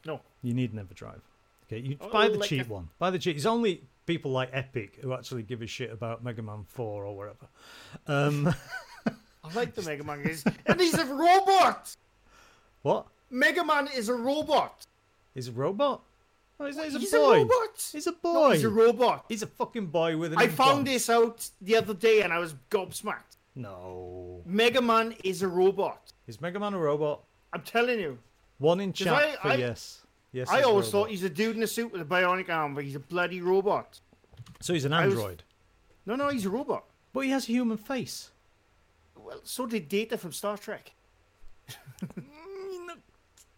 No. 0.07 0.20
You 0.42 0.55
need 0.55 0.72
an 0.72 0.78
EverDrive. 0.84 1.20
Okay, 1.66 1.78
you 1.80 1.96
Oh, 2.00 2.09
buy 2.11 2.28
the 2.28 2.38
like 2.38 2.48
cheap 2.48 2.68
a- 2.68 2.72
one. 2.72 2.88
Buy 2.98 3.11
the 3.11 3.18
cheap. 3.18 3.36
It's 3.36 3.46
only 3.46 3.82
people 4.07 4.30
like 4.30 4.50
Epic 4.53 4.98
who 5.03 5.12
actually 5.12 5.42
give 5.42 5.62
a 5.62 5.66
shit 5.66 5.92
about 5.92 6.22
Mega 6.24 6.42
Man 6.42 6.64
4 6.68 7.05
or 7.05 7.16
whatever. 7.16 7.46
Um, 8.07 8.55
I 9.07 9.55
like 9.55 9.74
the 9.74 9.82
Mega 9.82 10.05
Man 10.05 10.22
games, 10.24 10.44
and 10.66 10.80
he's 10.80 10.94
a 10.94 11.05
robot. 11.07 11.94
what? 12.82 13.07
Mega 13.30 13.64
Man 13.64 13.88
is 13.94 14.09
a 14.09 14.14
robot. 14.14 14.86
He's 15.34 15.48
a 15.48 15.53
robot? 15.53 16.03
Oh, 16.63 16.67
he's, 16.67 16.77
he's 16.81 16.95
a 16.95 16.99
he's 17.01 17.11
boy. 17.11 17.19
a 17.19 17.39
robot. 17.41 17.91
He's 17.93 18.07
a 18.07 18.11
No, 18.13 18.17
boy. 18.23 18.53
he's 18.55 18.65
a 18.65 18.69
robot. 18.69 19.25
He's 19.29 19.43
a 19.43 19.47
fucking 19.47 19.87
boy 19.87 20.17
with 20.17 20.33
an 20.33 20.39
I 20.39 20.47
found 20.49 20.87
this 20.87 21.11
out 21.11 21.49
the 21.61 21.77
other 21.77 21.95
day, 21.95 22.23
and 22.23 22.33
I 22.33 22.39
was 22.39 22.55
gobsmacked. 22.71 23.37
No. 23.57 24.43
Mega 24.47 24.81
Man 24.81 25.15
is 25.25 25.43
a 25.43 25.49
robot. 25.49 26.13
Is 26.27 26.41
Mega 26.41 26.61
Man 26.61 26.75
a 26.75 26.79
robot? 26.79 27.23
I'm 27.53 27.63
telling 27.63 27.99
you. 28.01 28.19
One 28.59 28.81
in 28.81 28.93
chat 28.93 29.13
I- 29.13 29.33
for 29.37 29.49
I- 29.49 29.55
yes. 29.57 29.99
Yes. 30.33 30.49
I 30.49 30.63
always 30.63 30.87
robot. 30.87 30.93
thought 30.93 31.11
he's 31.11 31.25
a 31.25 31.29
dude 31.29 31.57
in 31.57 31.63
a 31.63 31.67
suit 31.67 31.93
with 31.93 32.01
a 32.01 32.05
bionic 32.05 32.49
arm, 32.49 32.75
but 32.75 32.85
he's 32.85 32.95
a 32.95 33.01
bloody 33.01 33.41
robot. 33.43 34.01
So 34.61 34.73
he's 34.73 34.85
an 34.85 34.93
I 34.93 35.07
was- 35.07 35.15
android. 35.17 35.43
No, 36.07 36.15
no, 36.17 36.29
he's 36.29 36.47
a 36.47 36.51
robot. 36.51 36.85
But 37.13 37.21
he 37.21 37.31
has 37.31 37.45
a 37.49 37.53
human 37.53 37.77
face. 37.77 38.31
Well, 39.17 39.41
so 39.45 39.67
did 39.67 39.89
Data 39.89 40.17
from 40.17 40.33
Star 40.33 40.57
Trek. 40.57 40.93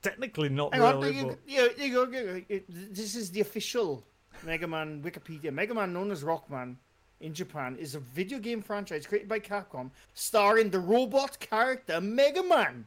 Technically 0.04 0.48
not 0.50 0.72
Hang 0.74 0.82
on, 0.82 1.00
really, 1.00 1.16
you, 1.16 1.26
but 1.26 1.38
you, 1.46 1.70
you 1.76 1.92
go, 1.92 2.04
you 2.16 2.44
you- 2.48 2.62
this 2.68 3.16
is 3.16 3.30
the 3.32 3.40
official 3.40 4.04
Mega 4.44 4.66
Man 4.68 5.02
Wikipedia. 5.02 5.52
Mega 5.52 5.74
Man, 5.74 5.92
known 5.92 6.10
as 6.12 6.22
Rockman 6.22 6.76
in 7.20 7.32
Japan, 7.34 7.76
is 7.80 7.94
a 7.96 8.00
video 8.00 8.38
game 8.38 8.60
franchise 8.62 9.06
created 9.06 9.28
by 9.28 9.40
Capcom, 9.40 9.90
starring 10.12 10.68
the 10.70 10.78
robot 10.78 11.40
character 11.40 12.00
Mega 12.00 12.42
Man. 12.42 12.86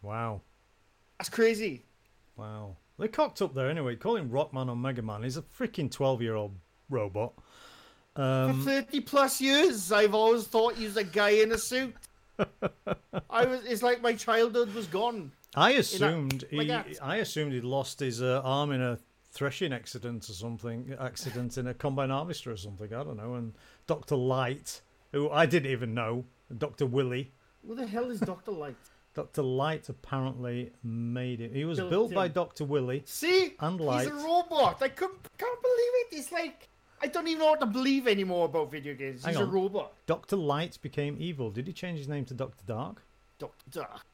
wow. 0.00 0.40
That's 1.18 1.28
crazy. 1.28 1.84
Wow. 2.36 2.76
They 2.98 3.06
cocked 3.08 3.42
up 3.42 3.54
there 3.54 3.68
anyway. 3.70 3.94
Calling 3.96 4.28
Rockman 4.28 4.68
on 4.68 4.80
Mega 4.80 5.02
Man. 5.02 5.22
He's 5.22 5.36
a 5.36 5.42
freaking 5.42 5.90
12 5.90 6.20
year 6.22 6.34
old 6.34 6.54
robot. 6.90 7.32
For 8.16 8.22
Um, 8.22 8.64
30 8.64 9.00
plus 9.00 9.40
years, 9.40 9.90
I've 9.92 10.14
always 10.14 10.44
thought 10.46 10.74
he 10.74 10.84
was 10.84 10.96
a 10.96 11.04
guy 11.04 11.30
in 11.30 11.52
a 11.52 11.58
suit. 11.58 11.94
I 13.30 13.44
was. 13.44 13.64
It's 13.64 13.82
like 13.82 14.02
my 14.02 14.14
childhood 14.14 14.74
was 14.74 14.86
gone. 14.86 15.30
I 15.54 15.72
assumed 15.72 16.44
like 16.52 16.62
he, 16.62 16.68
that. 16.68 16.86
I 17.02 17.16
assumed 17.16 17.52
he'd 17.52 17.64
lost 17.64 18.00
his 18.00 18.22
uh, 18.22 18.40
arm 18.44 18.72
in 18.72 18.80
a 18.80 18.98
threshing 19.30 19.72
accident 19.72 20.28
or 20.28 20.32
something, 20.32 20.94
accident 20.98 21.58
in 21.58 21.66
a 21.66 21.74
combine 21.74 22.10
harvester 22.10 22.52
or 22.52 22.56
something. 22.56 22.92
I 22.92 23.02
don't 23.02 23.16
know. 23.16 23.34
And 23.34 23.54
Doctor 23.86 24.16
Light, 24.16 24.80
who 25.12 25.30
I 25.30 25.46
didn't 25.46 25.70
even 25.70 25.94
know, 25.94 26.24
Doctor 26.56 26.86
Willie, 26.86 27.32
Who 27.66 27.74
the 27.74 27.86
hell 27.86 28.10
is 28.10 28.20
Doctor 28.20 28.50
Light? 28.52 28.76
Doctor 29.14 29.42
Light 29.42 29.88
apparently 29.90 30.70
made 30.82 31.42
it. 31.42 31.52
He 31.52 31.66
was 31.66 31.78
Built 31.78 31.90
built 31.90 32.14
by. 32.14 32.28
Doctor 32.28 32.64
Willie. 32.64 33.02
See, 33.04 33.54
And 33.60 33.78
Light. 33.78 34.04
he's 34.04 34.10
a 34.10 34.14
robot. 34.14 34.78
I 34.80 34.88
couldn't, 34.88 35.18
can't 35.36 35.62
believe 35.62 35.92
it. 35.94 36.16
It's 36.16 36.32
like 36.32 36.68
I 37.02 37.08
don't 37.08 37.26
even 37.26 37.40
know 37.40 37.50
what 37.50 37.60
to 37.60 37.66
believe 37.66 38.06
anymore 38.06 38.46
about 38.46 38.70
video 38.70 38.94
games. 38.94 39.24
Hang 39.24 39.34
He's 39.34 39.42
a 39.42 39.46
robot. 39.46 39.92
Doctor 40.06 40.36
Light 40.36 40.78
became 40.80 41.16
evil. 41.18 41.50
Did 41.50 41.66
he 41.66 41.72
change 41.72 41.98
his 41.98 42.08
name 42.08 42.24
to 42.26 42.34
Doctor 42.34 42.62
Dark? 42.66 43.02
Doctor 43.38 43.64
Dark. 43.70 44.06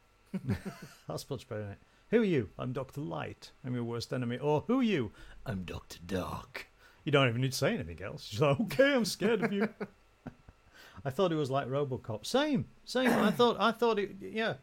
That's 1.09 1.29
much 1.29 1.49
better, 1.49 1.63
is 1.63 1.71
it? 1.71 1.79
Who 2.11 2.21
are 2.21 2.25
you? 2.25 2.49
I'm 2.59 2.73
Doctor 2.73 3.01
Light. 3.03 3.51
I'm 3.65 3.75
your 3.75 3.85
worst 3.85 4.13
enemy. 4.13 4.39
Or 4.39 4.65
who 4.67 4.81
are 4.81 4.85
you? 4.85 5.13
I'm 5.45 5.65
Doctor 5.65 5.99
Dark. 6.07 6.69
You 7.05 7.13
don't 7.13 7.29
even 7.29 7.41
need 7.41 7.53
to 7.53 7.59
say 7.59 7.75
anything 7.75 8.03
else. 8.03 8.25
She's 8.25 8.41
like, 8.41 8.59
okay, 8.61 8.95
I'm 8.95 9.05
scared 9.05 9.43
of 9.45 9.53
you. 9.53 9.69
I 11.05 11.11
thought 11.11 11.33
it 11.33 11.37
was 11.37 11.51
like 11.51 11.69
RoboCop. 11.69 12.27
Same, 12.27 12.67
same. 12.85 13.09
I 13.11 13.31
thought, 13.31 13.57
I 13.61 13.73
thought 13.73 13.99
it. 13.99 14.17
Yeah. 14.21 14.55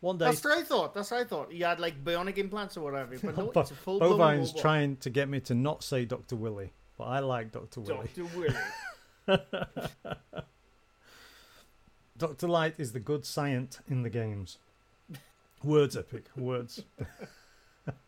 One 0.00 0.18
day, 0.18 0.26
That's 0.26 0.44
what 0.44 0.58
I 0.58 0.62
thought. 0.62 0.94
That's 0.94 1.10
what 1.10 1.20
I 1.20 1.24
thought. 1.24 1.50
He 1.50 1.60
had 1.60 1.80
like 1.80 2.04
bionic 2.04 2.36
implants 2.36 2.76
or 2.76 2.82
whatever. 2.82 3.16
But 3.22 3.36
no, 3.36 3.50
it's 3.56 3.70
a 3.70 3.74
full 3.74 3.98
blown 3.98 4.18
Bovine's 4.18 4.48
robot. 4.50 4.60
trying 4.62 4.96
to 4.98 5.10
get 5.10 5.28
me 5.28 5.40
to 5.40 5.54
not 5.54 5.82
say 5.82 6.04
Doctor 6.04 6.36
Willie, 6.36 6.72
but 6.98 7.04
I 7.04 7.20
like 7.20 7.52
Doctor 7.52 7.80
Willie. 7.80 8.08
Doctor 8.14 8.24
Willie. 8.38 8.54
Doctor 12.16 12.46
Light 12.48 12.74
is 12.78 12.92
the 12.92 13.00
good 13.00 13.24
science 13.24 13.80
in 13.88 14.02
the 14.02 14.10
games. 14.10 14.58
Words 15.64 15.96
epic. 15.96 16.24
Words. 16.36 16.82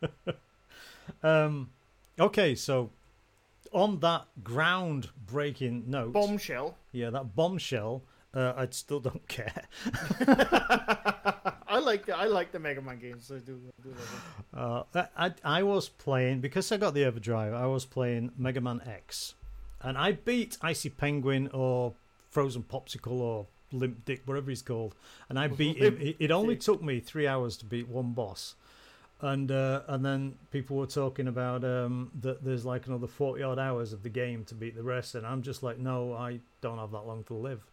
um, 1.23 1.71
okay, 2.19 2.55
so 2.55 2.91
on 3.73 4.01
that 4.01 4.27
ground-breaking 4.43 5.85
note, 5.87 6.13
Bombshell. 6.13 6.77
yeah, 6.93 7.11
that 7.11 7.35
bombshell, 7.35 8.03
uh, 8.35 8.53
I 8.57 8.67
still 8.71 9.01
don't 9.01 9.27
care. 9.29 9.65
I 11.69 11.79
like 11.81 12.07
the 12.07 12.17
I 12.17 12.27
like 12.27 12.53
the 12.53 12.59
Mega 12.59 12.81
Man 12.81 12.99
games. 12.99 13.31
I 13.35 13.39
do. 13.39 13.61
I 13.79 13.83
do. 13.83 13.95
Uh, 14.59 15.07
I, 15.17 15.33
I 15.45 15.63
was 15.63 15.89
playing 15.89 16.41
because 16.41 16.71
I 16.73 16.77
got 16.77 16.95
the 16.95 17.03
Everdrive. 17.03 17.55
I 17.55 17.67
was 17.67 17.85
playing 17.85 18.33
Mega 18.39 18.61
Man 18.61 18.81
X, 18.87 19.35
and 19.83 19.99
I 19.99 20.13
beat 20.13 20.57
Icy 20.63 20.91
Penguin 20.91 21.49
or 21.53 21.95
Frozen 22.31 22.65
Popsicle 22.65 23.21
or 23.21 23.47
Limp 23.73 24.05
Dick, 24.05 24.23
whatever 24.25 24.51
he's 24.51 24.63
called, 24.63 24.95
and 25.29 25.39
I 25.39 25.49
beat 25.49 25.77
him. 25.79 25.99
It, 26.01 26.17
it 26.19 26.31
only 26.31 26.57
took 26.57 26.83
me 26.83 27.01
three 27.01 27.27
hours 27.27 27.57
to 27.59 27.65
beat 27.65 27.89
one 27.89 28.13
boss, 28.13 28.55
and 29.21 29.51
uh, 29.51 29.83
and 29.89 30.05
then 30.05 30.35
people 30.51 30.77
were 30.77 30.87
talking 30.87 31.29
about 31.29 31.65
um, 31.65 32.11
that 32.21 32.45
there's 32.45 32.65
like 32.65 32.87
another 32.87 33.07
forty 33.07 33.43
odd 33.43 33.59
hours 33.59 33.93
of 33.93 34.03
the 34.03 34.09
game 34.09 34.45
to 34.45 34.55
beat 34.55 34.77
the 34.77 34.83
rest, 34.83 35.15
and 35.15 35.27
I'm 35.27 35.43
just 35.43 35.63
like, 35.63 35.79
no, 35.79 36.13
I 36.15 36.41
don't 36.61 36.79
have 36.79 36.93
that 36.93 37.07
long 37.07 37.25
to 37.25 37.35
live. 37.35 37.65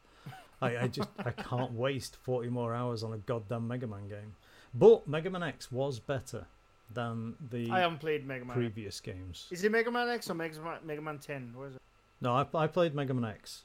I, 0.61 0.77
I 0.77 0.87
just 0.87 1.09
I 1.19 1.31
can't 1.31 1.73
waste 1.85 2.15
forty 2.17 2.49
more 2.49 2.73
hours 2.73 3.03
on 3.03 3.13
a 3.13 3.17
goddamn 3.17 3.67
Mega 3.67 3.87
Man 3.87 4.07
game. 4.07 4.35
But 4.73 5.07
Mega 5.07 5.29
Man 5.29 5.43
X 5.43 5.71
was 5.71 5.99
better 5.99 6.45
than 6.91 7.35
the 7.49 7.69
I 7.69 7.79
haven't 7.79 7.99
played 7.99 8.25
Mega 8.25 8.45
Man. 8.45 8.55
previous 8.55 8.99
games. 8.99 9.47
Is 9.51 9.63
it 9.63 9.71
Mega 9.71 9.91
Man 9.91 10.09
X 10.09 10.29
or 10.29 10.33
Mega 10.33 10.59
Man, 10.61 10.79
Mega 10.83 11.01
Man 11.01 11.19
10? 11.19 11.53
What 11.55 11.69
is 11.69 11.75
it? 11.75 11.81
No, 12.21 12.33
I, 12.33 12.45
I 12.55 12.67
played 12.67 12.95
Mega 12.95 13.13
Man 13.13 13.29
X. 13.29 13.63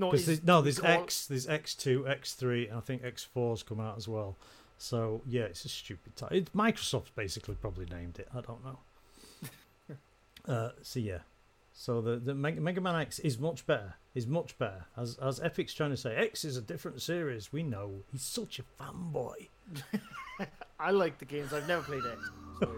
No, 0.00 0.10
there's, 0.12 0.42
no, 0.42 0.62
there's 0.62 0.80
X, 0.82 1.26
there's 1.26 1.46
X2, 1.46 2.04
X3, 2.04 2.70
and 2.70 2.78
I 2.78 2.80
think 2.80 3.02
X4's 3.02 3.62
come 3.62 3.80
out 3.80 3.98
as 3.98 4.08
well. 4.08 4.38
So 4.78 5.20
yeah, 5.26 5.42
it's 5.42 5.66
a 5.66 5.68
stupid 5.68 6.16
title. 6.16 6.38
It, 6.38 6.56
Microsoft 6.56 7.14
basically 7.14 7.54
probably 7.54 7.84
named 7.84 8.18
it. 8.18 8.28
I 8.34 8.40
don't 8.40 8.64
know. 8.64 8.78
uh, 10.52 10.70
so 10.80 11.00
yeah, 11.00 11.18
so 11.74 12.00
the 12.00 12.16
the 12.16 12.34
Mega, 12.34 12.62
Mega 12.62 12.80
Man 12.80 12.96
X 12.96 13.18
is 13.18 13.38
much 13.38 13.66
better. 13.66 13.94
Is 14.14 14.26
much 14.26 14.56
better. 14.56 14.86
As 14.96 15.18
as 15.18 15.38
Epic's 15.40 15.74
trying 15.74 15.90
to 15.90 15.98
say, 15.98 16.16
X 16.16 16.46
is 16.46 16.56
a 16.56 16.62
different 16.62 17.02
series. 17.02 17.52
We 17.52 17.62
know 17.62 18.04
he's 18.10 18.22
such 18.22 18.58
a 18.58 18.62
fanboy. 18.82 19.48
I 20.80 20.92
like 20.92 21.18
the 21.18 21.26
games. 21.26 21.52
I've 21.52 21.68
never 21.68 21.82
played 21.82 22.02
X. 22.10 22.30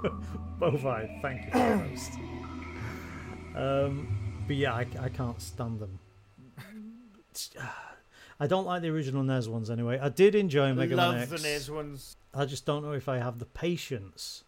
Bovine, 0.59 1.21
thank 1.23 1.45
you 1.45 1.51
for 1.53 1.59
the 1.59 1.79
host. 1.79 2.13
Um, 3.55 4.43
but 4.49 4.57
yeah, 4.57 4.75
I, 4.75 4.87
I 5.01 5.09
can't 5.09 5.41
stand 5.41 5.79
them. 5.79 6.01
It's- 7.33 7.51
I 8.41 8.47
don't 8.47 8.65
like 8.67 8.83
the 8.83 8.89
original 8.89 9.23
NES 9.23 9.49
ones 9.49 9.71
anyway. 9.71 9.99
I 10.01 10.09
did 10.09 10.35
enjoy 10.35 10.73
Mega 10.75 10.97
Love 10.97 11.15
Man 11.15 11.23
X. 11.23 11.31
the 11.31 11.39
NES 11.49 11.71
ones. 11.71 12.17
I 12.35 12.45
just 12.45 12.67
don't 12.67 12.83
know 12.83 12.93
if 12.93 13.09
I 13.09 13.19
have 13.19 13.39
the 13.39 13.45
patience 13.47 14.43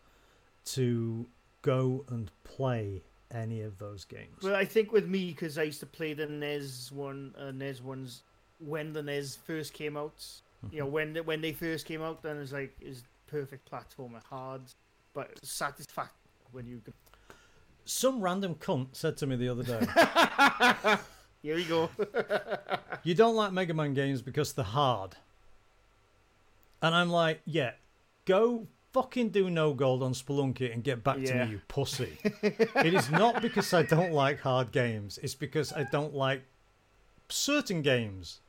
to 0.67 1.27
go 1.63 2.05
and 2.09 2.31
play 2.43 3.03
any 3.33 3.61
of 3.63 3.79
those 3.79 4.05
games. 4.05 4.43
Well, 4.43 4.57
I 4.57 4.65
think 4.65 4.91
with 4.91 5.07
me 5.07 5.27
because 5.31 5.59
I 5.59 5.63
used 5.65 5.81
to 5.81 5.87
play 5.87 6.13
the 6.13 6.27
NES 6.27 6.91
one, 6.93 7.35
uh, 7.39 7.51
NES 7.53 7.83
ones 7.83 8.23
when 8.59 8.93
the 8.93 9.03
NES 9.03 9.37
first 9.37 9.73
came 9.75 9.97
out. 9.97 10.25
You 10.73 10.81
know, 10.81 10.87
when 10.87 11.13
they, 11.13 11.21
when 11.21 11.41
they 11.43 11.53
first 11.53 11.85
came 11.87 12.01
out, 12.03 12.23
then 12.23 12.39
it's 12.39 12.53
like 12.53 12.75
is 12.81 13.03
perfect 13.27 13.71
platformer, 13.71 14.23
hard, 14.25 14.63
but 15.13 15.39
satisfactory 15.45 16.11
when 16.53 16.67
you. 16.67 16.81
can- 16.85 16.95
Some 17.85 18.21
random 18.23 18.55
cunt 18.55 18.89
said 18.93 19.17
to 19.19 19.27
me 19.27 19.37
the 19.37 19.51
other 19.51 19.63
day, 19.63 19.81
Here 21.45 21.57
we 21.57 21.65
go. 21.65 21.91
"You 23.03 23.15
don't 23.15 23.37
like 23.37 23.53
Mega 23.53 23.75
Man 23.75 23.93
games 23.93 24.23
because 24.23 24.55
they're 24.55 24.65
hard," 24.65 25.15
and 26.81 26.95
I'm 26.95 27.11
like, 27.11 27.43
"Yeah, 27.45 27.73
go 28.25 28.67
fucking 28.95 29.29
do 29.29 29.51
no 29.51 29.75
gold 29.75 30.03
on 30.03 30.15
Spelunky 30.15 30.73
and 30.73 30.83
get 30.83 31.05
back 31.05 31.23
to 31.23 31.45
me, 31.45 31.51
you 31.51 31.61
pussy." 31.69 32.17
it 32.43 32.95
is 32.95 33.11
not 33.11 33.43
because 33.43 33.75
I 33.75 33.83
don't 33.83 34.13
like 34.13 34.41
hard 34.41 34.73
games; 34.73 35.19
it's 35.23 35.35
because 35.35 35.71
I 35.71 35.85
don't 35.93 36.15
like 36.15 36.45
certain 37.29 37.83
games. 37.83 38.41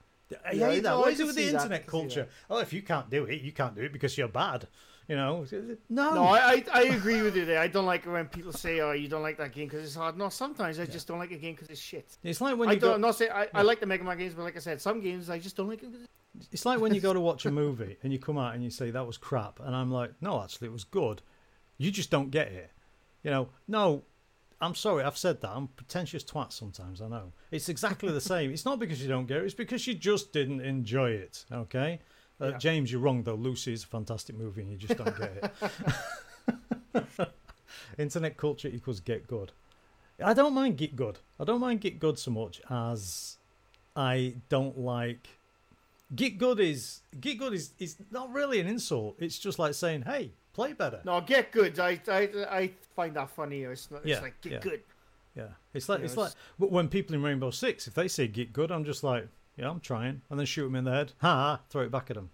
I 0.47 0.53
Yeah, 0.53 0.69
hate 0.69 0.83
that. 0.83 0.97
What 0.97 1.11
is 1.11 1.19
it 1.19 1.27
with 1.27 1.35
the 1.35 1.49
internet 1.49 1.81
see 1.81 1.89
culture? 1.89 2.29
Oh, 2.49 2.59
if 2.59 2.71
you 2.71 2.81
can't 2.81 3.09
do 3.09 3.25
it, 3.25 3.41
you 3.41 3.51
can't 3.51 3.75
do 3.75 3.81
it 3.81 3.91
because 3.91 4.17
you're 4.17 4.29
bad. 4.29 4.69
You 5.07 5.15
know? 5.15 5.45
No. 5.89 6.13
No, 6.15 6.23
I, 6.23 6.37
I 6.55 6.63
I 6.73 6.81
agree 6.83 7.21
with 7.21 7.35
you 7.35 7.45
there. 7.45 7.59
I 7.59 7.67
don't 7.67 7.85
like 7.85 8.05
when 8.05 8.25
people 8.27 8.51
say, 8.51 8.79
"Oh, 8.79 8.91
you 8.93 9.07
don't 9.07 9.21
like 9.21 9.37
that 9.37 9.51
game 9.53 9.67
because 9.67 9.85
it's 9.85 9.95
hard." 9.95 10.17
No, 10.17 10.29
sometimes 10.29 10.79
I 10.79 10.85
just 10.85 11.07
don't 11.07 11.19
like 11.19 11.31
a 11.31 11.37
game 11.37 11.53
because 11.53 11.69
it's 11.69 11.79
shit. 11.79 12.17
It's 12.23 12.41
like 12.41 12.57
when 12.57 12.69
I 12.69 12.73
you 12.73 12.79
don't. 12.79 12.93
go. 13.01 13.07
Not 13.07 13.15
saying 13.15 13.31
I, 13.31 13.47
I 13.53 13.61
like 13.61 13.79
the 13.79 13.85
Mega 13.85 14.03
Man 14.03 14.17
games, 14.17 14.33
but 14.33 14.43
like 14.43 14.55
I 14.55 14.59
said, 14.59 14.81
some 14.81 14.99
games 15.01 15.29
I 15.29 15.37
just 15.39 15.55
don't 15.55 15.67
like. 15.67 15.83
it's- 15.83 16.07
It's 16.51 16.65
like 16.65 16.79
when 16.79 16.93
you 16.93 17.01
go 17.01 17.13
to 17.13 17.19
watch 17.21 17.45
a 17.45 17.51
movie 17.51 17.97
and 18.03 18.11
you 18.11 18.19
come 18.19 18.37
out 18.37 18.55
and 18.55 18.63
you 18.63 18.69
say 18.69 18.91
that 18.91 19.05
was 19.05 19.17
crap, 19.17 19.59
and 19.59 19.75
I'm 19.75 19.91
like, 19.91 20.11
no, 20.21 20.41
actually, 20.43 20.67
it 20.67 20.73
was 20.73 20.83
good. 20.83 21.21
You 21.77 21.91
just 21.91 22.09
don't 22.09 22.29
get 22.31 22.47
it. 22.51 22.71
You 23.23 23.31
know, 23.31 23.49
no, 23.67 24.03
I'm 24.59 24.75
sorry, 24.75 25.03
I've 25.03 25.17
said 25.17 25.39
that. 25.41 25.49
I'm 25.51 25.63
a 25.65 25.67
pretentious 25.67 26.23
twat 26.23 26.51
sometimes. 26.51 27.01
I 27.01 27.07
know. 27.09 27.31
It's 27.51 27.69
exactly 27.69 28.11
the 28.11 28.21
same. 28.21 28.51
It's 28.51 28.65
not 28.65 28.79
because 28.79 29.01
you 29.01 29.07
don't 29.07 29.27
get 29.27 29.37
it. 29.37 29.45
It's 29.45 29.53
because 29.53 29.85
you 29.87 29.93
just 29.93 30.33
didn't 30.33 30.61
enjoy 30.61 31.11
it. 31.11 31.45
Okay, 31.51 31.99
uh, 32.41 32.49
Yeah. 32.51 32.57
James, 32.57 32.91
you're 32.91 33.01
wrong 33.01 33.23
though. 33.23 33.35
Lucy 33.35 33.73
is 33.73 33.83
a 33.83 33.87
fantastic 33.87 34.35
movie, 34.37 34.61
and 34.61 34.71
you 34.71 34.77
just 34.77 34.97
don't 34.97 35.17
get 35.17 35.53
it. 36.93 37.29
Internet 37.97 38.37
culture 38.37 38.67
equals 38.67 38.99
get 38.99 39.27
good. 39.27 39.51
I 40.23 40.33
don't 40.33 40.53
mind 40.53 40.77
get 40.77 40.95
good. 40.95 41.19
I 41.39 41.43
don't 41.43 41.59
mind 41.59 41.81
get 41.81 41.99
good 41.99 42.17
so 42.19 42.31
much 42.31 42.61
as 42.69 43.37
I 43.95 44.35
don't 44.49 44.77
like 44.79 45.27
Get 46.15 46.37
good 46.37 46.59
is 46.59 47.01
get 47.19 47.39
good 47.39 47.53
is 47.53 47.71
is 47.79 47.97
not 48.11 48.31
really 48.31 48.59
an 48.59 48.67
insult. 48.67 49.15
It's 49.17 49.39
just 49.39 49.57
like 49.57 49.73
saying, 49.73 50.03
"Hey, 50.03 50.33
play 50.53 50.71
better." 50.73 51.01
No, 51.03 51.19
get 51.19 51.51
good. 51.51 51.79
I 51.79 51.99
I, 52.07 52.29
I 52.49 52.71
find 52.95 53.15
that 53.15 53.31
funny. 53.31 53.63
It's, 53.63 53.89
not, 53.89 54.01
it's 54.01 54.09
Yeah, 54.09 54.19
like 54.19 54.39
get 54.41 54.51
yeah. 54.51 54.59
good. 54.59 54.81
Yeah, 55.35 55.47
it's 55.73 55.89
like 55.89 55.97
You 55.99 56.03
know, 56.03 56.05
it's 56.05 56.15
like. 56.17 56.27
it's- 56.27 56.43
But 56.59 56.71
when 56.71 56.89
people 56.89 57.15
in 57.15 57.23
Rainbow 57.23 57.49
Six, 57.49 57.87
if 57.87 57.95
they 57.95 58.07
say 58.07 58.27
"get 58.27 58.53
good," 58.53 58.71
I'm 58.71 58.85
just 58.85 59.03
like, 59.03 59.27
"Yeah, 59.57 59.69
I'm 59.69 59.79
trying," 59.79 60.21
and 60.29 60.39
then 60.39 60.45
shoot 60.45 60.63
them 60.63 60.75
in 60.75 60.83
the 60.83 60.91
head. 60.91 61.13
Ha! 61.21 61.27
ha, 61.27 61.61
Throw 61.69 61.81
it 61.83 61.91
back 61.91 62.09
at 62.09 62.15
them. 62.15 62.29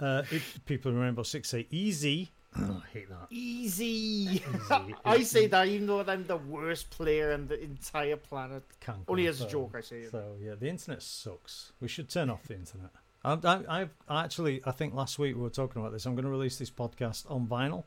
Uh, 0.00 0.22
if 0.30 0.60
people 0.66 0.90
in 0.90 0.98
Rainbow 0.98 1.22
Six 1.22 1.48
say 1.48 1.66
"easy," 1.70 2.30
I 2.56 2.80
hate 2.92 3.08
that. 3.08 3.26
Easy. 3.30 3.84
Easy. 3.84 4.42
I 5.04 5.22
say 5.22 5.46
that 5.48 5.66
even 5.68 5.86
though 5.86 6.00
I'm 6.06 6.26
the 6.26 6.36
worst 6.36 6.90
player 6.90 7.32
on 7.32 7.46
the 7.48 7.60
entire 7.62 8.16
planet. 8.16 8.62
Can't 8.80 8.98
Only 9.08 9.26
as 9.26 9.40
a 9.40 9.48
joke, 9.48 9.74
I 9.76 9.80
say 9.80 10.00
it. 10.00 10.10
So 10.10 10.36
yeah, 10.40 10.54
the 10.58 10.68
internet 10.68 11.02
sucks. 11.02 11.72
We 11.80 11.88
should 11.88 12.08
turn 12.08 12.30
off 12.30 12.42
the 12.44 12.54
internet. 12.54 12.90
I, 13.24 13.32
I, 13.42 13.80
I've 13.80 13.90
actually, 14.10 14.60
I 14.66 14.70
think 14.72 14.94
last 14.94 15.18
week 15.18 15.34
we 15.34 15.40
were 15.42 15.48
talking 15.50 15.80
about 15.80 15.92
this. 15.92 16.04
I'm 16.06 16.14
going 16.14 16.26
to 16.26 16.30
release 16.30 16.58
this 16.58 16.70
podcast 16.70 17.28
on 17.30 17.46
vinyl, 17.46 17.84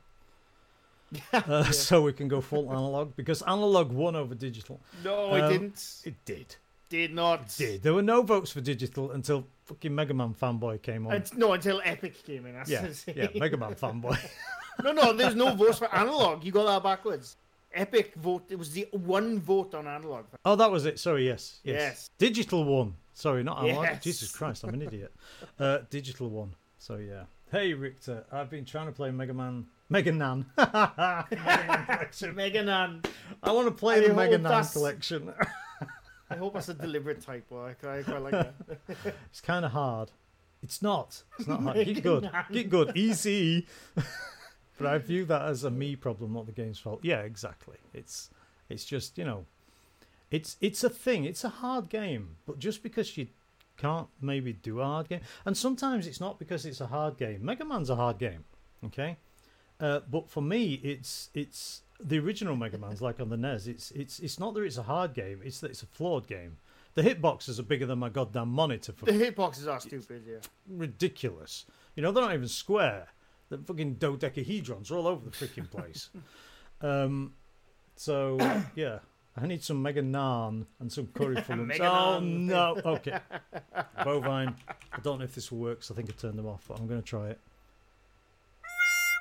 uh, 1.34 1.64
so 1.72 2.02
we 2.02 2.12
can 2.14 2.28
go 2.28 2.42
full 2.42 2.72
analog 2.72 3.16
because 3.16 3.42
analog 3.44 3.92
won 3.92 4.16
over 4.16 4.34
digital. 4.34 4.80
No, 5.04 5.32
I 5.32 5.42
Um, 5.42 5.52
didn't. 5.52 6.02
It 6.06 6.16
did. 6.26 6.56
Did 6.90 7.14
not. 7.14 7.54
Did. 7.58 7.84
There 7.84 7.94
were 7.94 8.02
no 8.02 8.22
votes 8.22 8.52
for 8.52 8.62
digital 8.62 9.12
until 9.12 9.46
fucking 9.66 9.94
Mega 9.94 10.14
Man 10.14 10.34
fanboy 10.34 10.82
came 10.82 11.06
on. 11.08 11.14
And, 11.14 11.38
no, 11.38 11.54
until 11.54 11.82
Epic 11.84 12.24
came 12.26 12.46
in. 12.46 12.54
That's 12.54 12.70
yeah, 12.70 12.88
yeah, 13.14 13.28
Mega 13.36 13.58
Man 13.58 13.76
fanboy. 13.76 14.18
no, 14.84 14.94
no, 14.94 15.12
there's 15.14 15.36
no 15.36 15.54
votes 15.54 15.80
for 15.80 15.94
analog. 15.94 16.44
You 16.44 16.52
got 16.52 16.66
that 16.66 16.84
backwards. 16.84 17.36
Epic 17.74 18.16
vote. 18.16 18.46
It 18.50 18.58
was 18.58 18.72
the 18.72 18.88
one 18.92 19.40
vote 19.40 19.76
on 19.76 19.88
analog. 19.88 20.26
oh, 20.46 20.56
that 20.56 20.72
was 20.72 20.86
it. 20.86 21.00
Sorry, 21.00 21.28
yes, 21.28 21.60
yes. 21.64 21.76
Yes. 21.76 22.10
Digital 22.18 22.64
one. 22.64 22.96
Sorry, 23.14 23.44
not 23.44 23.64
analog. 23.64 23.84
Yes. 23.84 24.04
Jesus 24.04 24.32
Christ, 24.32 24.64
I'm 24.64 24.74
an 24.74 24.82
idiot. 24.82 25.14
Uh, 25.60 25.80
digital 25.90 26.30
one. 26.30 26.56
So 26.78 26.96
yeah. 26.96 27.24
Hey 27.52 27.74
Richter, 27.74 28.26
I've 28.32 28.50
been 28.50 28.66
trying 28.66 28.88
to 28.88 28.92
play 28.94 29.12
Mega 29.12 29.34
Man. 29.34 29.66
Mega 29.90 30.12
Nan. 30.12 30.46
Mega 30.58 31.30
Man 31.30 31.86
collection. 31.86 32.36
Mega 32.36 32.64
Man. 32.64 33.02
I 33.44 33.52
want 33.52 33.68
to 33.68 33.74
play 33.74 33.98
I 34.04 34.08
the 34.08 34.14
Mega 34.14 34.38
Nan 34.38 34.44
that's- 34.44 34.74
collection. 34.74 35.34
I 36.30 36.36
hope 36.36 36.54
that's 36.54 36.70
a 36.70 36.74
deliberate 36.74 37.22
typo. 37.22 37.66
I 37.66 37.74
quite, 37.74 38.00
I 38.00 38.04
quite 38.04 38.22
like 38.22 38.32
that. 38.32 38.54
it's 39.30 39.42
kind 39.42 39.64
of 39.66 39.72
hard. 39.72 40.12
It's 40.62 40.82
not. 40.82 41.24
It's 41.40 41.48
not 41.48 41.62
hard. 41.62 41.86
Get 41.86 42.04
good. 42.04 42.30
Get 42.52 42.70
good. 42.70 42.92
Easy. 42.96 43.68
but 44.78 44.88
I 44.88 44.98
view 44.98 45.26
that 45.26 45.44
as 45.44 45.64
a 45.64 45.72
me 45.72 45.96
problem, 45.96 46.34
not 46.34 46.46
the 46.46 46.52
game's 46.52 46.80
fault. 46.80 47.00
Yeah, 47.04 47.20
exactly. 47.20 47.78
It's 47.94 48.30
it's 48.70 48.86
just 48.86 49.18
you 49.18 49.26
know, 49.26 49.46
it's 50.32 50.58
it's 50.60 50.84
a 50.84 50.90
thing. 50.90 51.24
It's 51.24 51.44
a 51.44 51.50
hard 51.50 51.90
game, 51.90 52.36
but 52.46 52.60
just 52.60 52.84
because 52.84 53.16
you 53.18 53.28
can't 53.78 54.08
maybe 54.22 54.54
do 54.54 54.82
a 54.82 54.84
hard 54.84 55.08
game, 55.08 55.22
and 55.46 55.56
sometimes 55.56 56.08
it's 56.08 56.20
not 56.20 56.40
because 56.40 56.66
it's 56.66 56.82
a 56.82 56.88
hard 56.88 57.18
game. 57.18 57.46
Mega 57.46 57.64
Man's 57.64 57.90
a 57.90 57.96
hard 57.96 58.18
game, 58.18 58.44
okay. 58.86 59.18
Uh, 59.80 60.00
but 60.10 60.30
for 60.30 60.42
me, 60.42 60.74
it's 60.84 61.30
it's 61.34 61.84
the 62.04 62.20
original 62.20 62.56
Mega 62.56 62.78
Man's 62.78 63.02
like 63.02 63.20
on 63.20 63.30
the 63.30 63.38
NES. 63.38 63.68
It's 63.68 63.92
it's 63.92 64.20
it's 64.20 64.40
not 64.40 64.54
that 64.54 64.62
it's 64.62 64.78
a 64.78 64.84
hard 64.84 65.14
game. 65.14 65.42
It's 65.44 65.60
that 65.62 65.72
it's 65.72 65.84
a 65.84 65.88
flawed 65.88 66.28
game. 66.28 66.58
The 66.94 67.04
hitboxes 67.04 67.60
are 67.60 67.64
bigger 67.64 67.86
than 67.86 68.00
my 68.00 68.10
goddamn 68.10 68.50
monitor 68.50 68.92
for 68.92 69.06
The 69.06 69.12
hitboxes 69.12 69.68
are 69.72 69.80
stupid, 69.80 70.24
yeah. 70.28 70.38
ridiculous. 70.68 71.66
You 71.96 72.02
know, 72.02 72.12
they're 72.12 72.24
not 72.24 72.34
even 72.34 72.48
square. 72.48 73.08
The 73.50 73.60
fucking 73.60 73.96
dodecahedrons 73.96 74.90
are 74.92 74.96
all 74.96 75.08
over 75.08 75.30
the 75.30 75.32
freaking 75.32 75.70
place. 75.70 76.10
um, 76.82 77.34
so 77.96 78.38
yeah, 78.76 79.00
I 79.36 79.46
need 79.46 79.64
some 79.64 79.82
mega 79.82 80.02
naan 80.02 80.66
and 80.80 80.92
some 80.92 81.08
curry 81.08 81.42
for 81.42 81.56
lunch. 81.56 81.80
Oh 81.80 82.20
no! 82.20 82.82
Okay, 82.86 83.20
bovine. 84.04 84.56
I 84.92 85.00
don't 85.02 85.20
know 85.20 85.26
if 85.26 85.36
this 85.36 85.52
works. 85.52 85.92
I 85.92 85.94
think 85.94 86.10
I 86.10 86.14
turned 86.14 86.38
them 86.38 86.48
off, 86.48 86.66
but 86.68 86.80
I'm 86.80 86.88
going 86.88 87.02
to 87.02 87.06
try 87.08 87.30
it. 87.30 87.40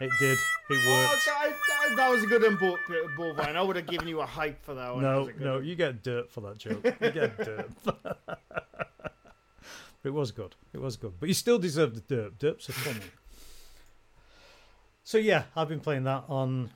It 0.00 0.10
did. 0.20 0.38
It 0.38 0.38
Oh, 0.70 1.08
worked. 1.10 1.24
that, 1.26 1.56
that- 1.68 1.96
that 1.96 2.10
was 2.10 2.22
a 2.22 2.26
good 2.26 2.42
Bo- 2.58 2.76
Bovine. 3.16 3.56
I 3.56 3.62
would 3.62 3.76
have 3.76 3.86
given 3.86 4.08
you 4.08 4.20
a 4.20 4.26
hype 4.26 4.62
for 4.64 4.74
that 4.74 4.92
one. 4.92 5.02
No, 5.02 5.24
good 5.26 5.40
no, 5.40 5.54
one. 5.54 5.64
you 5.64 5.74
get 5.74 6.02
dirt 6.02 6.30
for 6.30 6.40
that 6.42 6.58
joke. 6.58 6.84
You 6.84 7.10
get 7.10 7.36
dirt. 7.38 7.70
but 7.84 8.18
it 10.04 10.10
was 10.12 10.32
good. 10.32 10.54
It 10.74 10.80
was 10.80 10.96
good. 10.96 11.14
But 11.18 11.28
you 11.28 11.34
still 11.34 11.58
deserve 11.58 11.94
the 11.94 12.00
dirt. 12.02 12.38
Dirts 12.38 12.68
are 12.68 12.72
funny. 12.72 13.00
So 15.04 15.18
yeah, 15.18 15.44
I've 15.54 15.68
been 15.68 15.80
playing 15.80 16.04
that 16.04 16.24
on. 16.28 16.70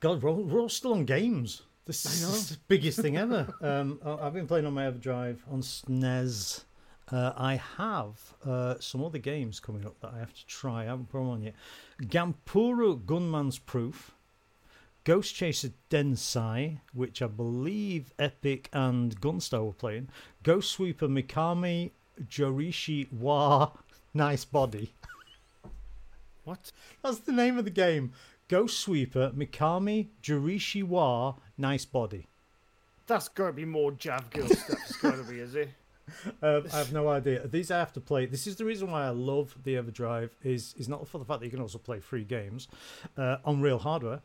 God, 0.00 0.22
we're 0.22 0.30
all, 0.30 0.42
we're 0.42 0.60
all 0.60 0.68
still 0.68 0.92
on 0.94 1.04
games. 1.04 1.62
This 1.86 2.04
is 2.04 2.50
the 2.50 2.58
biggest 2.68 3.00
thing 3.00 3.16
ever. 3.16 3.48
Um, 3.62 3.98
I've 4.04 4.34
been 4.34 4.46
playing 4.46 4.66
on 4.66 4.74
my 4.74 4.84
EverDrive 4.90 5.38
on 5.50 5.62
SNES. 5.62 6.64
Uh, 7.10 7.32
I 7.36 7.60
have 7.78 8.34
uh, 8.44 8.74
some 8.80 9.02
other 9.02 9.18
games 9.18 9.60
coming 9.60 9.86
up 9.86 9.98
that 10.00 10.12
I 10.14 10.18
have 10.18 10.34
to 10.34 10.46
try. 10.46 10.82
I 10.82 10.86
haven't 10.86 11.08
put 11.08 11.18
them 11.18 11.30
on 11.30 11.42
yet. 11.42 11.54
Ganpuru 12.02 13.02
Gunman's 13.04 13.58
Proof. 13.58 14.12
Ghost 15.04 15.34
Chaser 15.34 15.70
Densei, 15.88 16.80
which 16.92 17.22
I 17.22 17.28
believe 17.28 18.12
Epic 18.18 18.68
and 18.74 19.18
Gunstar 19.20 19.64
were 19.64 19.72
playing. 19.72 20.08
Ghost 20.42 20.70
Sweeper 20.70 21.08
Mikami 21.08 21.92
Joreishi 22.28 23.10
Wa 23.10 23.70
Nice 24.14 24.44
Body. 24.44 24.92
What? 26.44 26.72
That's 27.02 27.20
the 27.20 27.32
name 27.32 27.56
of 27.56 27.64
the 27.64 27.70
game. 27.70 28.12
Ghost 28.48 28.80
Sweeper 28.80 29.30
Mikami 29.34 30.08
Joreishi 30.22 30.82
Wa 30.84 31.36
Nice 31.56 31.86
Body. 31.86 32.26
That's 33.06 33.28
got 33.28 33.46
to 33.46 33.52
be 33.54 33.64
more 33.64 33.92
Jav 33.92 34.28
Girl 34.28 34.46
stuff. 34.48 34.78
It's 34.84 34.96
got 34.98 35.16
to 35.16 35.22
be, 35.22 35.40
is 35.40 35.54
it? 35.54 35.70
Um, 36.42 36.64
I 36.72 36.78
have 36.78 36.92
no 36.92 37.08
idea. 37.08 37.46
These 37.48 37.70
I 37.70 37.78
have 37.78 37.92
to 37.94 38.00
play. 38.00 38.26
This 38.26 38.46
is 38.46 38.56
the 38.56 38.64
reason 38.64 38.90
why 38.90 39.06
I 39.06 39.10
love 39.10 39.56
the 39.64 39.74
EverDrive. 39.74 40.30
Is 40.44 40.74
is 40.78 40.88
not 40.88 41.08
for 41.08 41.18
the 41.18 41.24
fact 41.24 41.40
that 41.40 41.46
you 41.46 41.50
can 41.50 41.60
also 41.60 41.78
play 41.78 42.00
free 42.00 42.24
games 42.24 42.68
uh, 43.16 43.38
on 43.44 43.60
real 43.60 43.78
hardware. 43.78 44.20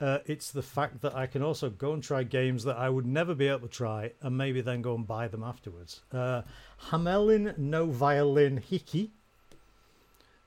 Uh, 0.00 0.18
it's 0.26 0.50
the 0.50 0.62
fact 0.62 1.00
that 1.02 1.14
I 1.14 1.26
can 1.26 1.42
also 1.42 1.68
go 1.68 1.92
and 1.92 2.02
try 2.02 2.22
games 2.22 2.64
that 2.64 2.76
I 2.76 2.88
would 2.88 3.06
never 3.06 3.34
be 3.34 3.48
able 3.48 3.60
to 3.60 3.68
try, 3.68 4.12
and 4.22 4.36
maybe 4.36 4.60
then 4.60 4.80
go 4.80 4.94
and 4.94 5.06
buy 5.06 5.28
them 5.28 5.42
afterwards. 5.42 6.02
Uh, 6.12 6.42
Hamelin 6.90 7.58
no 7.58 7.86
violin 7.86 8.62
hiki. 8.70 9.10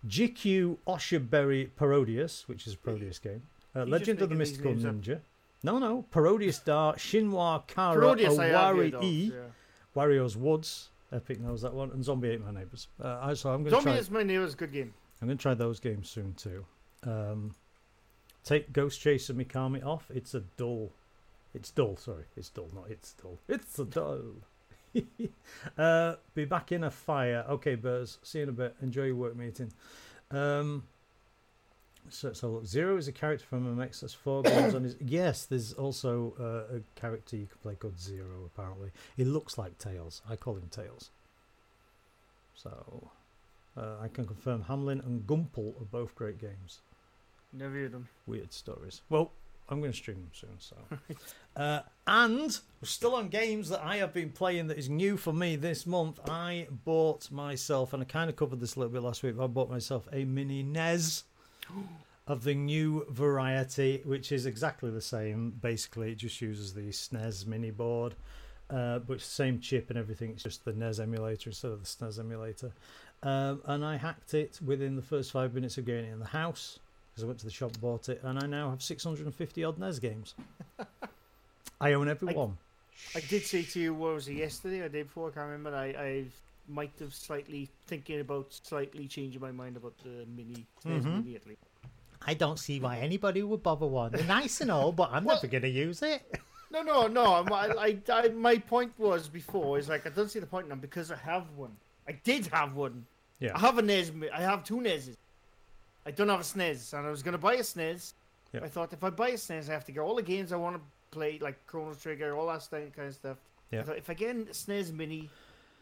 GQ 0.07 0.77
Oshaberi 0.87 1.69
Parodius, 1.79 2.47
which 2.47 2.65
is 2.65 2.73
a 2.73 2.77
Parodius 2.77 3.21
game. 3.21 3.43
Uh, 3.75 3.83
Legend 3.83 4.21
of 4.21 4.29
the 4.29 4.35
Mystical 4.35 4.71
names 4.71 4.85
up. 4.85 4.95
Ninja. 4.95 5.19
No, 5.63 5.77
no. 5.77 6.05
Parodius 6.11 6.63
Dar, 6.63 6.95
Shinwa 6.95 7.65
Kara, 7.67 7.95
Parodius 7.95 8.37
Owari 8.37 9.03
E, 9.03 9.31
yeah. 9.33 9.39
Wario's 9.95 10.37
Woods. 10.37 10.89
Epic 11.13 11.41
knows 11.41 11.61
that 11.61 11.73
one, 11.73 11.91
and 11.91 12.03
Zombie 12.03 12.29
Ate 12.29 12.45
My 12.45 12.51
Neighbors. 12.51 12.87
Uh, 13.01 13.35
so 13.35 13.49
I'm 13.49 13.63
going 13.63 13.65
to 13.65 13.81
Zombie 13.81 13.99
try. 13.99 14.13
my 14.19 14.23
neighbor's 14.23 14.55
good 14.55 14.71
game. 14.71 14.93
I'm 15.21 15.27
going 15.27 15.37
to 15.37 15.41
try 15.41 15.53
those 15.53 15.79
games 15.79 16.09
soon 16.09 16.33
too. 16.35 16.65
Um, 17.03 17.53
take 18.43 18.71
Ghost 18.71 19.01
Chaser 19.01 19.33
Mikami 19.33 19.85
off. 19.85 20.09
It's 20.13 20.33
a 20.33 20.39
dull. 20.39 20.91
It's 21.53 21.69
dull. 21.69 21.97
Sorry, 21.97 22.23
it's 22.37 22.49
dull. 22.49 22.69
Not 22.73 22.89
it's 22.89 23.13
dull. 23.13 23.37
It's 23.49 23.77
a 23.79 23.85
dull. 23.85 24.21
uh, 25.77 26.15
be 26.33 26.45
back 26.45 26.71
in 26.71 26.85
a 26.85 26.91
fire. 26.91 27.45
Okay, 27.49 27.75
Burs. 27.75 28.17
See 28.23 28.39
you 28.39 28.43
in 28.43 28.49
a 28.49 28.53
bit. 28.53 28.75
Enjoy 28.81 29.03
your 29.03 29.15
work 29.15 29.35
meeting. 29.35 29.71
Um, 30.31 30.83
so, 32.13 32.33
so 32.33 32.49
look, 32.49 32.65
Zero 32.65 32.97
is 32.97 33.07
a 33.07 33.11
character 33.11 33.45
from 33.45 33.75
MXS4 33.77 34.43
games 34.45 34.75
on 34.75 34.83
his. 34.83 34.95
Yes, 34.99 35.45
there's 35.45 35.73
also 35.73 36.33
uh, 36.39 36.77
a 36.77 36.99
character 36.99 37.35
you 37.35 37.47
can 37.47 37.57
play 37.61 37.75
called 37.75 37.99
Zero. 37.99 38.45
Apparently, 38.45 38.91
he 39.17 39.23
looks 39.23 39.57
like 39.57 39.77
Tails. 39.77 40.21
I 40.29 40.35
call 40.35 40.55
him 40.55 40.69
Tails. 40.69 41.09
So, 42.55 43.09
uh, 43.77 43.95
I 44.01 44.07
can 44.07 44.25
confirm 44.25 44.63
Hamlin 44.63 45.01
and 45.05 45.25
Gumpel 45.25 45.69
are 45.81 45.85
both 45.85 46.13
great 46.15 46.39
games. 46.39 46.79
Never 47.53 47.73
heard 47.75 47.91
them. 47.91 48.07
Weird 48.27 48.53
stories. 48.53 49.01
Well, 49.09 49.31
I'm 49.69 49.79
going 49.79 49.91
to 49.91 49.97
stream 49.97 50.17
them 50.17 50.31
soon. 50.33 50.57
So, 50.59 50.75
uh, 51.55 51.81
and 52.05 52.59
we're 52.81 52.85
still 52.85 53.15
on 53.15 53.29
games 53.29 53.69
that 53.69 53.81
I 53.83 53.97
have 53.97 54.13
been 54.13 54.29
playing 54.29 54.67
that 54.67 54.77
is 54.77 54.89
new 54.89 55.17
for 55.17 55.33
me 55.33 55.55
this 55.55 55.85
month. 55.85 56.19
I 56.29 56.67
bought 56.85 57.31
myself, 57.31 57.93
and 57.93 58.01
I 58.01 58.05
kind 58.05 58.29
of 58.29 58.35
covered 58.35 58.59
this 58.59 58.75
a 58.75 58.79
little 58.79 58.93
bit 58.93 59.01
last 59.01 59.23
week. 59.23 59.37
But 59.37 59.45
I 59.45 59.47
bought 59.47 59.69
myself 59.69 60.07
a 60.11 60.25
mini 60.25 60.61
NES 60.61 61.23
of 62.27 62.43
the 62.43 62.53
new 62.53 63.05
variety, 63.09 64.01
which 64.05 64.31
is 64.31 64.45
exactly 64.45 64.89
the 64.91 65.01
same. 65.01 65.51
Basically, 65.61 66.11
it 66.11 66.15
just 66.15 66.41
uses 66.41 66.73
the 66.73 66.89
SNES 66.89 67.45
mini 67.47 67.71
board. 67.71 68.15
Uh, 68.69 68.99
but 68.99 69.19
same 69.19 69.59
chip 69.59 69.89
and 69.89 69.99
everything. 69.99 70.29
It's 70.29 70.43
just 70.43 70.63
the 70.63 70.71
NES 70.71 71.01
emulator 71.01 71.49
instead 71.49 71.71
of 71.71 71.81
the 71.81 71.85
SNES 71.85 72.19
emulator. 72.19 72.71
Um, 73.21 73.61
and 73.65 73.83
I 73.83 73.97
hacked 73.97 74.33
it 74.33 74.59
within 74.65 74.95
the 74.95 75.01
first 75.01 75.31
five 75.31 75.53
minutes 75.53 75.77
of 75.77 75.85
getting 75.85 76.05
it 76.05 76.13
in 76.13 76.19
the 76.19 76.25
house 76.25 76.79
because 77.11 77.25
I 77.25 77.27
went 77.27 77.39
to 77.39 77.45
the 77.45 77.51
shop, 77.51 77.73
bought 77.81 78.07
it, 78.07 78.21
and 78.23 78.39
I 78.39 78.47
now 78.47 78.69
have 78.69 78.81
650 78.81 79.63
odd 79.65 79.77
NES 79.77 79.99
games. 79.99 80.35
I 81.81 81.93
own 81.93 82.07
every 82.07 82.29
I- 82.29 82.37
one. 82.37 82.57
I 83.15 83.19
did 83.19 83.43
say 83.43 83.63
to 83.63 83.79
you, 83.79 83.93
what 83.93 84.13
was 84.13 84.27
it, 84.27 84.33
yesterday 84.35 84.79
or 84.79 84.83
the 84.83 84.99
day 84.99 85.03
before? 85.03 85.29
I 85.29 85.31
can't 85.31 85.49
remember. 85.49 85.75
I, 85.75 85.85
I 85.87 86.25
might 86.71 86.91
have 86.99 87.13
slightly 87.13 87.69
thinking 87.87 88.19
about 88.21 88.47
slightly 88.63 89.07
changing 89.07 89.41
my 89.41 89.51
mind 89.51 89.77
about 89.77 89.97
the 90.03 90.25
mini, 90.35 90.65
Mhm. 90.85 91.23
mini. 91.25 91.57
I 92.25 92.33
don't 92.35 92.57
see 92.59 92.79
why 92.79 92.97
anybody 92.99 93.41
would 93.43 93.63
bother 93.63 93.87
one. 93.87 94.11
They're 94.11 94.23
nice 94.25 94.61
and 94.61 94.71
all, 94.71 94.91
but 94.91 95.09
I'm 95.11 95.23
Well- 95.25 95.35
never 95.37 95.47
going 95.47 95.63
to 95.63 95.69
use 95.69 96.01
it. 96.01 96.39
No, 96.71 96.81
no, 96.83 97.07
no. 97.07 97.43
My, 97.43 97.67
I, 97.77 97.97
I, 98.09 98.29
my 98.29 98.57
point 98.57 98.93
was 98.97 99.27
before 99.27 99.77
is 99.77 99.89
like 99.89 100.05
I 100.05 100.09
don't 100.09 100.29
see 100.29 100.39
the 100.39 100.45
point 100.45 100.69
now 100.69 100.75
because 100.75 101.11
I 101.11 101.17
have 101.17 101.45
one. 101.57 101.75
I 102.07 102.13
did 102.13 102.47
have 102.47 102.75
one. 102.75 103.05
Yeah. 103.39 103.55
I 103.55 103.59
have 103.59 103.77
a 103.77 103.81
NES. 103.81 104.11
I 104.33 104.41
have 104.41 104.63
two 104.63 104.79
NESs. 104.79 105.17
I 106.05 106.11
don't 106.11 106.29
have 106.29 106.39
a 106.39 106.43
SNES, 106.43 106.93
and 106.93 107.05
I 107.05 107.09
was 107.11 107.21
gonna 107.23 107.37
buy 107.37 107.55
a 107.55 107.59
SNES. 107.63 108.13
Yeah. 108.53 108.61
I 108.63 108.69
thought 108.69 108.93
if 108.93 109.03
I 109.03 109.09
buy 109.09 109.29
a 109.29 109.33
SNES, 109.37 109.69
I 109.69 109.73
have 109.73 109.85
to 109.85 109.91
get 109.91 109.99
all 110.01 110.15
the 110.15 110.21
games 110.23 110.51
I 110.51 110.55
want 110.55 110.75
to 110.77 110.81
play, 111.11 111.37
like 111.39 111.57
Chrono 111.67 111.93
Trigger, 111.93 112.35
all 112.35 112.47
that 112.47 112.67
kind 112.71 113.07
of 113.09 113.13
stuff. 113.15 113.37
Yeah. 113.71 113.81
I 113.81 113.83
thought 113.83 113.97
if 113.97 114.09
I 114.09 114.13
get 114.13 114.35
a 114.35 114.39
SNES 114.53 114.93
Mini, 114.93 115.29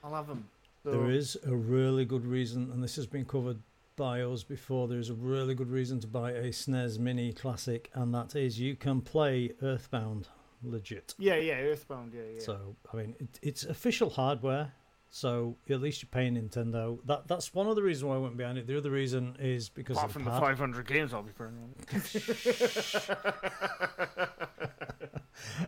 I'll 0.03 0.13
have 0.15 0.27
them. 0.27 0.47
So, 0.83 0.91
There 0.91 1.09
is 1.09 1.37
a 1.45 1.55
really 1.55 2.05
good 2.05 2.25
reason, 2.25 2.71
and 2.71 2.83
this 2.83 2.95
has 2.95 3.05
been 3.05 3.25
covered 3.25 3.59
by 3.95 4.21
us 4.21 4.43
before. 4.43 4.87
There's 4.87 5.09
a 5.09 5.13
really 5.13 5.53
good 5.53 5.69
reason 5.69 5.99
to 5.99 6.07
buy 6.07 6.31
a 6.31 6.49
SNES 6.49 6.99
Mini 6.99 7.33
Classic, 7.33 7.89
and 7.93 8.13
that 8.15 8.35
is 8.35 8.59
you 8.59 8.75
can 8.75 9.01
play 9.01 9.51
Earthbound 9.61 10.27
legit. 10.63 11.15
Yeah, 11.17 11.35
yeah, 11.35 11.55
Earthbound. 11.55 12.13
Yeah, 12.13 12.21
yeah. 12.35 12.39
So 12.39 12.75
I 12.93 12.97
mean, 12.97 13.15
it, 13.19 13.39
it's 13.41 13.63
official 13.65 14.09
hardware. 14.09 14.73
So 15.11 15.57
at 15.69 15.81
least 15.81 16.03
you're 16.03 16.09
paying 16.09 16.35
Nintendo. 16.35 16.99
That 17.05 17.27
that's 17.27 17.53
one 17.53 17.67
of 17.67 17.75
the 17.75 17.83
reasons 17.83 18.05
why 18.05 18.15
I 18.15 18.19
went 18.19 18.37
behind 18.37 18.57
it. 18.57 18.67
The 18.67 18.77
other 18.77 18.91
reason 18.91 19.35
is 19.39 19.67
because 19.67 19.97
Apart 19.97 20.09
of 20.09 20.13
from 20.13 20.23
the 20.25 20.31
the 20.31 20.39
500 20.39 20.87
games 20.87 21.13
I'll 21.13 21.23
be 21.23 21.31
playing. 21.31 21.75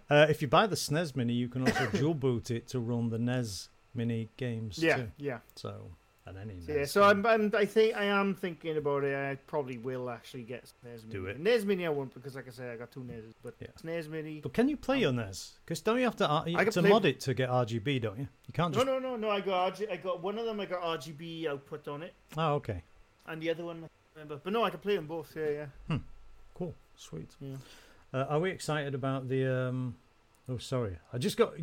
Uh, 0.09 0.25
if 0.29 0.41
you 0.41 0.47
buy 0.47 0.67
the 0.67 0.75
SNES 0.75 1.15
Mini, 1.15 1.33
you 1.33 1.47
can 1.47 1.65
also 1.65 1.85
dual 1.93 2.13
boot 2.13 2.51
it 2.51 2.67
to 2.67 2.79
run 2.81 3.09
the 3.09 3.17
NES 3.17 3.69
Mini 3.93 4.29
games 4.37 4.77
yeah, 4.81 4.97
too. 4.97 5.11
yeah. 5.17 5.39
So 5.55 5.73
and 6.25 6.37
any 6.37 6.61
So, 6.61 6.71
yeah, 6.73 6.85
so 6.85 7.01
game. 7.01 7.25
I'm, 7.25 7.25
I'm, 7.25 7.51
I 7.55 7.65
think 7.65 7.95
I 7.95 8.05
am 8.05 8.35
thinking 8.35 8.77
about 8.77 9.03
it. 9.03 9.15
I 9.15 9.35
probably 9.47 9.77
will 9.79 10.09
actually 10.09 10.43
get 10.43 10.65
SNES 10.65 11.03
Mini. 11.07 11.11
Do 11.13 11.25
it. 11.25 11.39
NES 11.39 11.65
Mini 11.65 11.85
I 11.87 11.89
won't 11.89 12.13
because, 12.13 12.35
like 12.35 12.47
I 12.47 12.51
said, 12.51 12.69
I 12.71 12.77
got 12.77 12.91
two 12.91 13.03
NESs. 13.03 13.33
But 13.43 13.55
Yeah. 13.59 13.67
SNES 13.83 14.07
Mini. 14.09 14.39
But 14.41 14.53
can 14.53 14.69
you 14.69 14.77
play 14.77 14.99
your 14.99 15.11
NES? 15.11 15.53
Because 15.65 15.81
don't 15.81 15.97
you 15.97 16.03
have 16.05 16.15
to 16.17 16.29
uh, 16.29 16.45
you 16.45 16.57
have 16.57 16.69
to 16.69 16.81
mod 16.83 17.05
it 17.05 17.19
to 17.21 17.33
get 17.33 17.49
RGB? 17.49 18.01
Don't 18.01 18.19
you? 18.19 18.27
You 18.47 18.53
can't 18.53 18.71
No, 18.73 18.81
just. 18.83 18.85
no, 18.87 18.99
no, 18.99 19.15
no. 19.15 19.29
I 19.29 19.41
got 19.41 19.73
RG, 19.75 19.91
I 19.91 19.97
got 19.97 20.21
one 20.21 20.37
of 20.37 20.45
them. 20.45 20.59
I 20.59 20.65
got 20.65 20.81
RGB 20.81 21.47
output 21.47 21.87
on 21.87 22.03
it, 22.03 22.13
Oh, 22.37 22.53
okay. 22.55 22.83
and 23.27 23.41
the 23.41 23.49
other 23.49 23.65
one. 23.65 23.77
I 23.77 23.79
can't 23.81 23.91
remember. 24.15 24.41
But 24.43 24.53
no, 24.53 24.63
I 24.63 24.69
can 24.69 24.79
play 24.79 24.95
them 24.95 25.07
both. 25.07 25.33
Yeah, 25.35 25.65
yeah. 25.89 25.97
Cool. 26.53 26.75
Sweet. 26.95 27.31
Yeah. 27.39 27.55
Uh, 28.13 28.25
are 28.29 28.39
we 28.39 28.51
excited 28.51 28.93
about 28.93 29.27
the? 29.27 29.67
Um... 29.69 29.95
Oh, 30.49 30.57
sorry. 30.57 30.97
I 31.13 31.17
just 31.17 31.37
got 31.37 31.53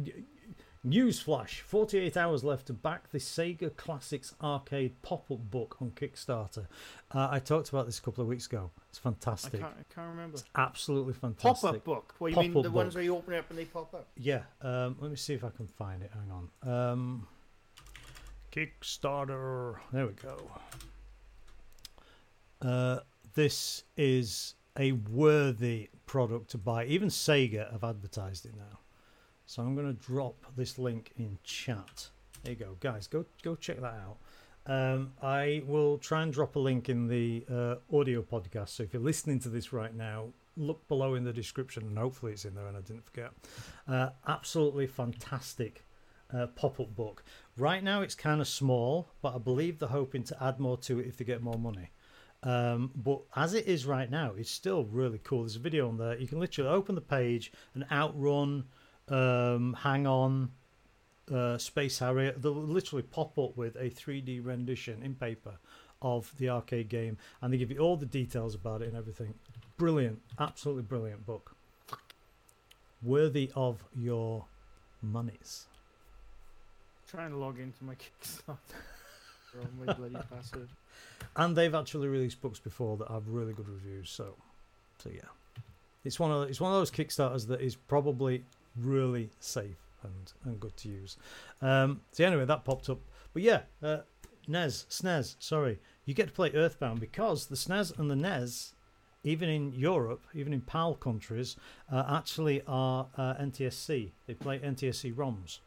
news 0.84 1.20
flash. 1.20 1.60
Forty-eight 1.60 2.16
hours 2.16 2.44
left 2.44 2.66
to 2.66 2.72
back 2.72 3.10
the 3.10 3.18
Sega 3.18 3.74
Classics 3.76 4.34
Arcade 4.42 5.00
pop-up 5.02 5.50
book 5.50 5.76
on 5.80 5.90
Kickstarter. 5.90 6.66
Uh, 7.12 7.28
I 7.30 7.38
talked 7.38 7.68
about 7.68 7.86
this 7.86 7.98
a 7.98 8.02
couple 8.02 8.22
of 8.22 8.28
weeks 8.28 8.46
ago. 8.46 8.70
It's 8.88 8.98
I 8.98 9.02
fantastic. 9.02 9.60
can't, 9.60 9.74
I 9.78 9.94
can't 9.94 10.08
remember. 10.08 10.34
It's 10.36 10.44
absolutely 10.54 11.14
fantastic. 11.14 11.62
Pop 11.62 11.74
up 11.74 11.84
book. 11.84 12.14
What 12.18 12.32
you 12.32 12.36
mean? 12.38 12.52
Pop-up 12.52 12.62
The 12.64 12.70
ones 12.70 12.94
where 12.94 13.04
you 13.04 13.16
open 13.16 13.34
it 13.34 13.38
up 13.38 13.50
and 13.50 13.58
they 13.58 13.64
pop 13.64 13.92
up. 13.94 14.06
Yeah. 14.16 14.42
Um, 14.62 14.96
let 15.00 15.10
me 15.10 15.16
see 15.16 15.34
if 15.34 15.44
I 15.44 15.50
can 15.50 15.66
find 15.66 16.02
it. 16.02 16.10
Hang 16.12 16.30
on. 16.30 16.90
Um, 16.90 17.26
Kickstarter. 18.52 19.76
There 19.92 20.06
we 20.06 20.12
go. 20.14 20.36
Uh, 22.60 23.00
this 23.34 23.84
is 23.96 24.54
a 24.78 24.92
worthy 24.92 25.90
product 26.06 26.50
to 26.50 26.58
buy. 26.58 26.84
Even 26.86 27.08
Sega 27.08 27.70
have 27.72 27.84
advertised 27.84 28.46
it 28.46 28.54
now. 28.56 28.78
So 29.48 29.62
I'm 29.62 29.74
going 29.74 29.86
to 29.86 30.06
drop 30.06 30.44
this 30.58 30.78
link 30.78 31.12
in 31.16 31.38
chat. 31.42 32.08
There 32.42 32.52
you 32.52 32.58
go, 32.58 32.76
guys. 32.80 33.06
Go 33.06 33.24
go 33.42 33.54
check 33.54 33.80
that 33.80 33.94
out. 33.94 34.18
Um, 34.66 35.14
I 35.22 35.62
will 35.66 35.96
try 35.96 36.22
and 36.22 36.30
drop 36.30 36.56
a 36.56 36.58
link 36.58 36.90
in 36.90 37.08
the 37.08 37.46
uh, 37.50 37.76
audio 37.90 38.20
podcast. 38.20 38.68
So 38.68 38.82
if 38.82 38.92
you're 38.92 39.00
listening 39.00 39.40
to 39.40 39.48
this 39.48 39.72
right 39.72 39.94
now, 39.94 40.26
look 40.58 40.86
below 40.86 41.14
in 41.14 41.24
the 41.24 41.32
description, 41.32 41.84
and 41.84 41.96
hopefully 41.96 42.32
it's 42.32 42.44
in 42.44 42.54
there, 42.54 42.66
and 42.66 42.76
I 42.76 42.82
didn't 42.82 43.06
forget. 43.06 43.30
Uh, 43.88 44.10
absolutely 44.26 44.86
fantastic 44.86 45.82
uh, 46.30 46.48
pop-up 46.48 46.94
book. 46.94 47.24
Right 47.56 47.82
now 47.82 48.02
it's 48.02 48.14
kind 48.14 48.42
of 48.42 48.48
small, 48.48 49.08
but 49.22 49.34
I 49.34 49.38
believe 49.38 49.78
they're 49.78 49.88
hoping 49.88 50.24
to 50.24 50.44
add 50.44 50.60
more 50.60 50.76
to 50.76 51.00
it 51.00 51.06
if 51.06 51.16
they 51.16 51.24
get 51.24 51.40
more 51.42 51.58
money. 51.58 51.88
Um, 52.42 52.90
but 52.94 53.22
as 53.34 53.54
it 53.54 53.66
is 53.66 53.86
right 53.86 54.10
now, 54.10 54.34
it's 54.36 54.50
still 54.50 54.84
really 54.84 55.20
cool. 55.24 55.40
There's 55.40 55.56
a 55.56 55.60
video 55.60 55.88
on 55.88 55.96
there. 55.96 56.18
You 56.18 56.28
can 56.28 56.38
literally 56.38 56.68
open 56.68 56.94
the 56.96 57.00
page 57.00 57.50
and 57.74 57.86
outrun, 57.90 58.64
um, 59.10 59.74
hang 59.74 60.06
on, 60.06 60.50
uh, 61.32 61.58
Space 61.58 61.98
Harrier. 61.98 62.32
They'll 62.32 62.52
literally 62.54 63.02
pop 63.02 63.38
up 63.38 63.56
with 63.56 63.76
a 63.76 63.90
3D 63.90 64.44
rendition 64.44 65.02
in 65.02 65.14
paper 65.14 65.58
of 66.00 66.32
the 66.38 66.48
arcade 66.48 66.88
game, 66.88 67.18
and 67.42 67.52
they 67.52 67.58
give 67.58 67.70
you 67.70 67.78
all 67.78 67.96
the 67.96 68.06
details 68.06 68.54
about 68.54 68.82
it 68.82 68.88
and 68.88 68.96
everything. 68.96 69.34
Brilliant, 69.76 70.20
absolutely 70.38 70.82
brilliant 70.82 71.26
book. 71.26 71.54
Worthy 73.02 73.50
of 73.54 73.84
your 73.96 74.44
monies. 75.02 75.66
Trying 77.08 77.30
to 77.30 77.36
log 77.36 77.58
into 77.58 77.84
my 77.84 77.94
Kickstarter. 78.22 78.56
My 79.84 79.92
bloody 79.92 80.16
password. 80.34 80.68
And 81.36 81.56
they've 81.56 81.74
actually 81.74 82.08
released 82.08 82.40
books 82.40 82.58
before 82.58 82.96
that 82.98 83.08
have 83.08 83.28
really 83.28 83.52
good 83.52 83.68
reviews. 83.68 84.10
So, 84.10 84.34
so 84.98 85.10
yeah, 85.10 85.20
it's 86.04 86.20
one 86.20 86.30
of 86.30 86.48
it's 86.48 86.60
one 86.60 86.72
of 86.72 86.78
those 86.78 86.90
Kickstarters 86.90 87.46
that 87.48 87.60
is 87.60 87.76
probably 87.76 88.44
really 88.76 89.30
safe 89.40 89.76
and 90.02 90.32
and 90.44 90.60
good 90.60 90.76
to 90.78 90.88
use. 90.88 91.16
Um, 91.62 92.00
so 92.12 92.24
anyway, 92.24 92.44
that 92.44 92.64
popped 92.64 92.88
up. 92.88 93.00
But 93.32 93.42
yeah, 93.42 93.62
uh, 93.82 93.98
NES, 94.46 94.86
SNES. 94.90 95.36
Sorry, 95.38 95.78
you 96.04 96.14
get 96.14 96.28
to 96.28 96.32
play 96.32 96.50
Earthbound 96.52 97.00
because 97.00 97.46
the 97.46 97.56
SNES 97.56 97.98
and 97.98 98.10
the 98.10 98.16
NES, 98.16 98.74
even 99.24 99.48
in 99.48 99.72
Europe, 99.72 100.24
even 100.34 100.52
in 100.52 100.60
PAL 100.62 100.94
countries, 100.94 101.56
uh, 101.92 102.04
actually 102.08 102.62
are 102.66 103.06
uh, 103.16 103.34
NTSC. 103.34 104.10
They 104.26 104.34
play 104.34 104.58
NTSC 104.58 105.14
ROMs. 105.14 105.58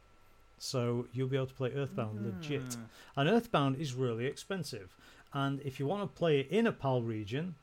So 0.58 1.08
you'll 1.12 1.28
be 1.28 1.38
able 1.38 1.48
to 1.48 1.54
play 1.54 1.72
Earthbound 1.74 2.24
legit. 2.24 2.62
Hmm. 2.62 2.82
And 3.16 3.30
Earthbound 3.30 3.78
is 3.78 3.94
really 3.94 4.28
expensive. 4.28 4.96
And 5.34 5.60
if 5.62 5.80
you 5.80 5.88
want 5.88 6.02
to 6.04 6.20
play 6.20 6.42
it 6.42 6.50
in 6.50 6.68
a 6.68 6.72
PAL 6.72 7.02
region 7.02 7.56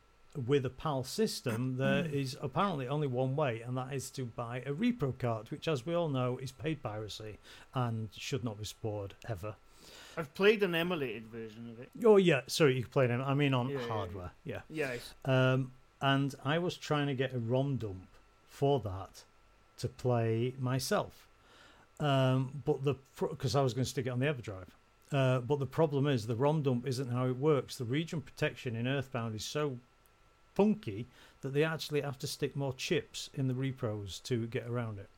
with 0.46 0.64
a 0.66 0.70
PAL 0.70 1.04
system, 1.04 1.76
there 1.78 2.06
is 2.06 2.36
apparently 2.40 2.88
only 2.88 3.06
one 3.06 3.36
way, 3.36 3.62
and 3.62 3.76
that 3.76 3.92
is 3.92 4.10
to 4.10 4.24
buy 4.24 4.62
a 4.66 4.72
repro 4.72 5.16
card, 5.18 5.50
which, 5.50 5.68
as 5.68 5.86
we 5.86 5.94
all 5.94 6.08
know, 6.08 6.38
is 6.38 6.52
paid 6.52 6.82
piracy 6.82 7.38
and 7.74 8.08
should 8.16 8.44
not 8.44 8.58
be 8.58 8.64
stored 8.64 9.14
ever. 9.28 9.54
I've 10.16 10.34
played 10.34 10.62
an 10.62 10.74
emulated 10.74 11.28
version 11.28 11.70
of 11.70 11.80
it. 11.80 11.90
Oh, 12.04 12.16
yeah, 12.16 12.40
sorry, 12.48 12.76
you 12.76 12.82
can 12.82 12.90
play 12.90 13.06
them. 13.06 13.22
I 13.22 13.34
mean, 13.34 13.54
on 13.54 13.68
Yeah, 13.68 13.78
hardware, 13.86 14.32
yeah. 14.44 14.60
Yeah, 14.68 14.94
Um, 15.24 15.72
and 16.00 16.34
I 16.44 16.58
was 16.58 16.76
trying 16.76 17.06
to 17.06 17.14
get 17.14 17.34
a 17.34 17.38
ROM 17.38 17.76
dump 17.76 18.08
for 18.48 18.80
that 18.80 19.22
to 19.78 19.88
play 19.88 20.54
myself. 20.58 21.28
Um, 22.00 22.62
but 22.64 22.84
the 22.84 22.94
because 23.18 23.56
I 23.56 23.62
was 23.62 23.74
going 23.74 23.84
to 23.84 23.90
stick 23.90 24.06
it 24.06 24.10
on 24.10 24.20
the 24.20 24.26
EverDrive. 24.26 24.68
Uh, 25.10 25.40
but 25.40 25.58
the 25.58 25.66
problem 25.66 26.06
is 26.06 26.26
the 26.26 26.36
ROM 26.36 26.62
dump 26.62 26.86
isn't 26.86 27.10
how 27.10 27.26
it 27.26 27.36
works. 27.36 27.76
The 27.76 27.84
region 27.84 28.20
protection 28.20 28.76
in 28.76 28.86
Earthbound 28.86 29.34
is 29.34 29.44
so 29.44 29.78
funky 30.58 31.06
that 31.42 31.54
they 31.54 31.62
actually 31.64 32.00
have 32.00 32.18
to 32.18 32.26
stick 32.26 32.56
more 32.56 32.72
chips 32.74 33.30
in 33.34 33.46
the 33.46 33.54
repros 33.54 34.20
to 34.24 34.46
get 34.48 34.66
around 34.66 34.98
it. 34.98 35.08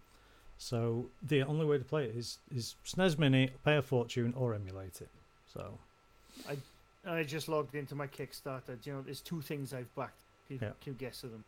So 0.59 1.07
the 1.23 1.43
only 1.43 1.65
way 1.65 1.79
to 1.79 1.85
play 1.85 2.05
it 2.05 2.15
is 2.15 2.39
is 2.55 2.75
SNES 2.85 3.19
Mini, 3.19 3.51
pay 3.65 3.77
a 3.79 3.83
fortune, 3.83 4.35
or 4.37 4.55
emulate 4.55 5.01
it. 5.01 5.09
So 5.55 5.63
I 6.49 6.57
I 7.11 7.23
just 7.25 7.49
logged 7.49 7.75
into 7.75 7.95
my 7.95 8.07
Kickstarter. 8.07 8.75
Do 8.81 8.91
you 8.91 8.93
know, 8.97 9.03
there's 9.03 9.23
two 9.23 9.41
things 9.41 9.73
I've 9.73 9.93
backed. 9.95 10.21
Can, 10.49 10.59
Yeah. 10.61 10.73
can 10.83 10.93
you 10.93 10.99
guess 10.99 11.25
of 11.25 11.31
them? 11.33 11.45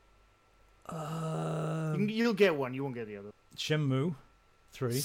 um, 0.88 2.08
You'll 2.08 2.32
get 2.34 2.54
one. 2.56 2.72
You 2.74 2.82
won't 2.84 2.94
get 2.94 3.06
the 3.06 3.18
other. 3.18 3.30
Shenmue 3.56 4.14
three. 4.72 5.02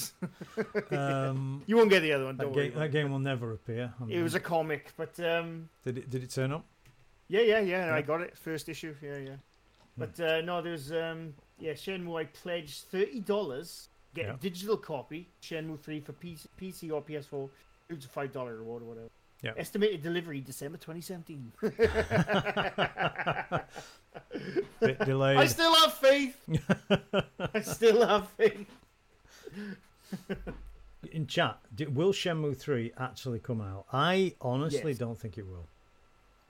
um, 0.96 1.62
You 1.66 1.76
won't 1.76 1.90
get 1.90 2.00
the 2.00 2.12
other 2.14 2.24
one. 2.24 2.36
that, 2.38 2.44
Don't 2.44 2.54
worry. 2.56 2.70
game, 2.70 2.78
that 2.78 2.90
game 2.92 3.10
will 3.10 3.18
never 3.18 3.52
appear. 3.52 3.92
It 4.08 4.22
was 4.22 4.34
a 4.34 4.40
comic, 4.40 4.92
but 4.96 5.18
um, 5.20 5.68
did 5.84 5.98
it 5.98 6.08
did 6.10 6.22
it 6.22 6.30
turn 6.30 6.52
up? 6.52 6.64
Yeah, 7.28 7.40
yeah, 7.42 7.60
yeah, 7.60 7.94
I 7.94 8.02
got 8.02 8.20
it 8.20 8.36
first 8.36 8.68
issue. 8.68 8.94
Yeah, 9.02 9.18
yeah. 9.18 9.36
But 9.96 10.18
uh, 10.20 10.40
no, 10.42 10.62
there's 10.62 10.92
um, 10.92 11.34
yeah, 11.58 11.72
Shenmue. 11.72 12.20
I 12.20 12.24
pledged 12.24 12.84
thirty 12.84 13.20
dollars. 13.20 13.88
Get 14.14 14.26
Yeah. 14.26 14.34
a 14.34 14.36
digital 14.36 14.76
copy. 14.76 15.28
Shenmue 15.42 15.78
three 15.80 16.00
for 16.00 16.12
PC, 16.14 16.46
PC 16.60 16.92
or 16.92 17.02
PS4. 17.02 17.48
It's 17.90 18.06
a 18.06 18.08
five 18.08 18.32
dollar 18.32 18.56
reward 18.56 18.82
or 18.82 18.86
whatever. 18.86 19.08
Yeah. 19.42 19.52
Estimated 19.56 20.02
delivery 20.02 20.40
December 20.40 20.78
2017. 20.78 21.52
Bit 24.80 24.98
delayed. 25.04 25.38
I 25.38 25.46
still 25.46 25.74
have 25.76 25.94
faith. 25.94 26.36
I 27.54 27.60
still 27.60 28.04
have 28.06 28.28
faith. 28.30 28.66
In 31.12 31.26
chat, 31.28 31.58
will 31.92 32.12
Shenmue 32.12 32.56
3 32.56 32.92
actually 32.98 33.38
come 33.38 33.60
out? 33.60 33.86
I 33.92 34.34
honestly 34.40 34.90
Yes. 34.92 34.98
don't 34.98 35.18
think 35.18 35.38
it 35.38 35.46
will. 35.46 35.66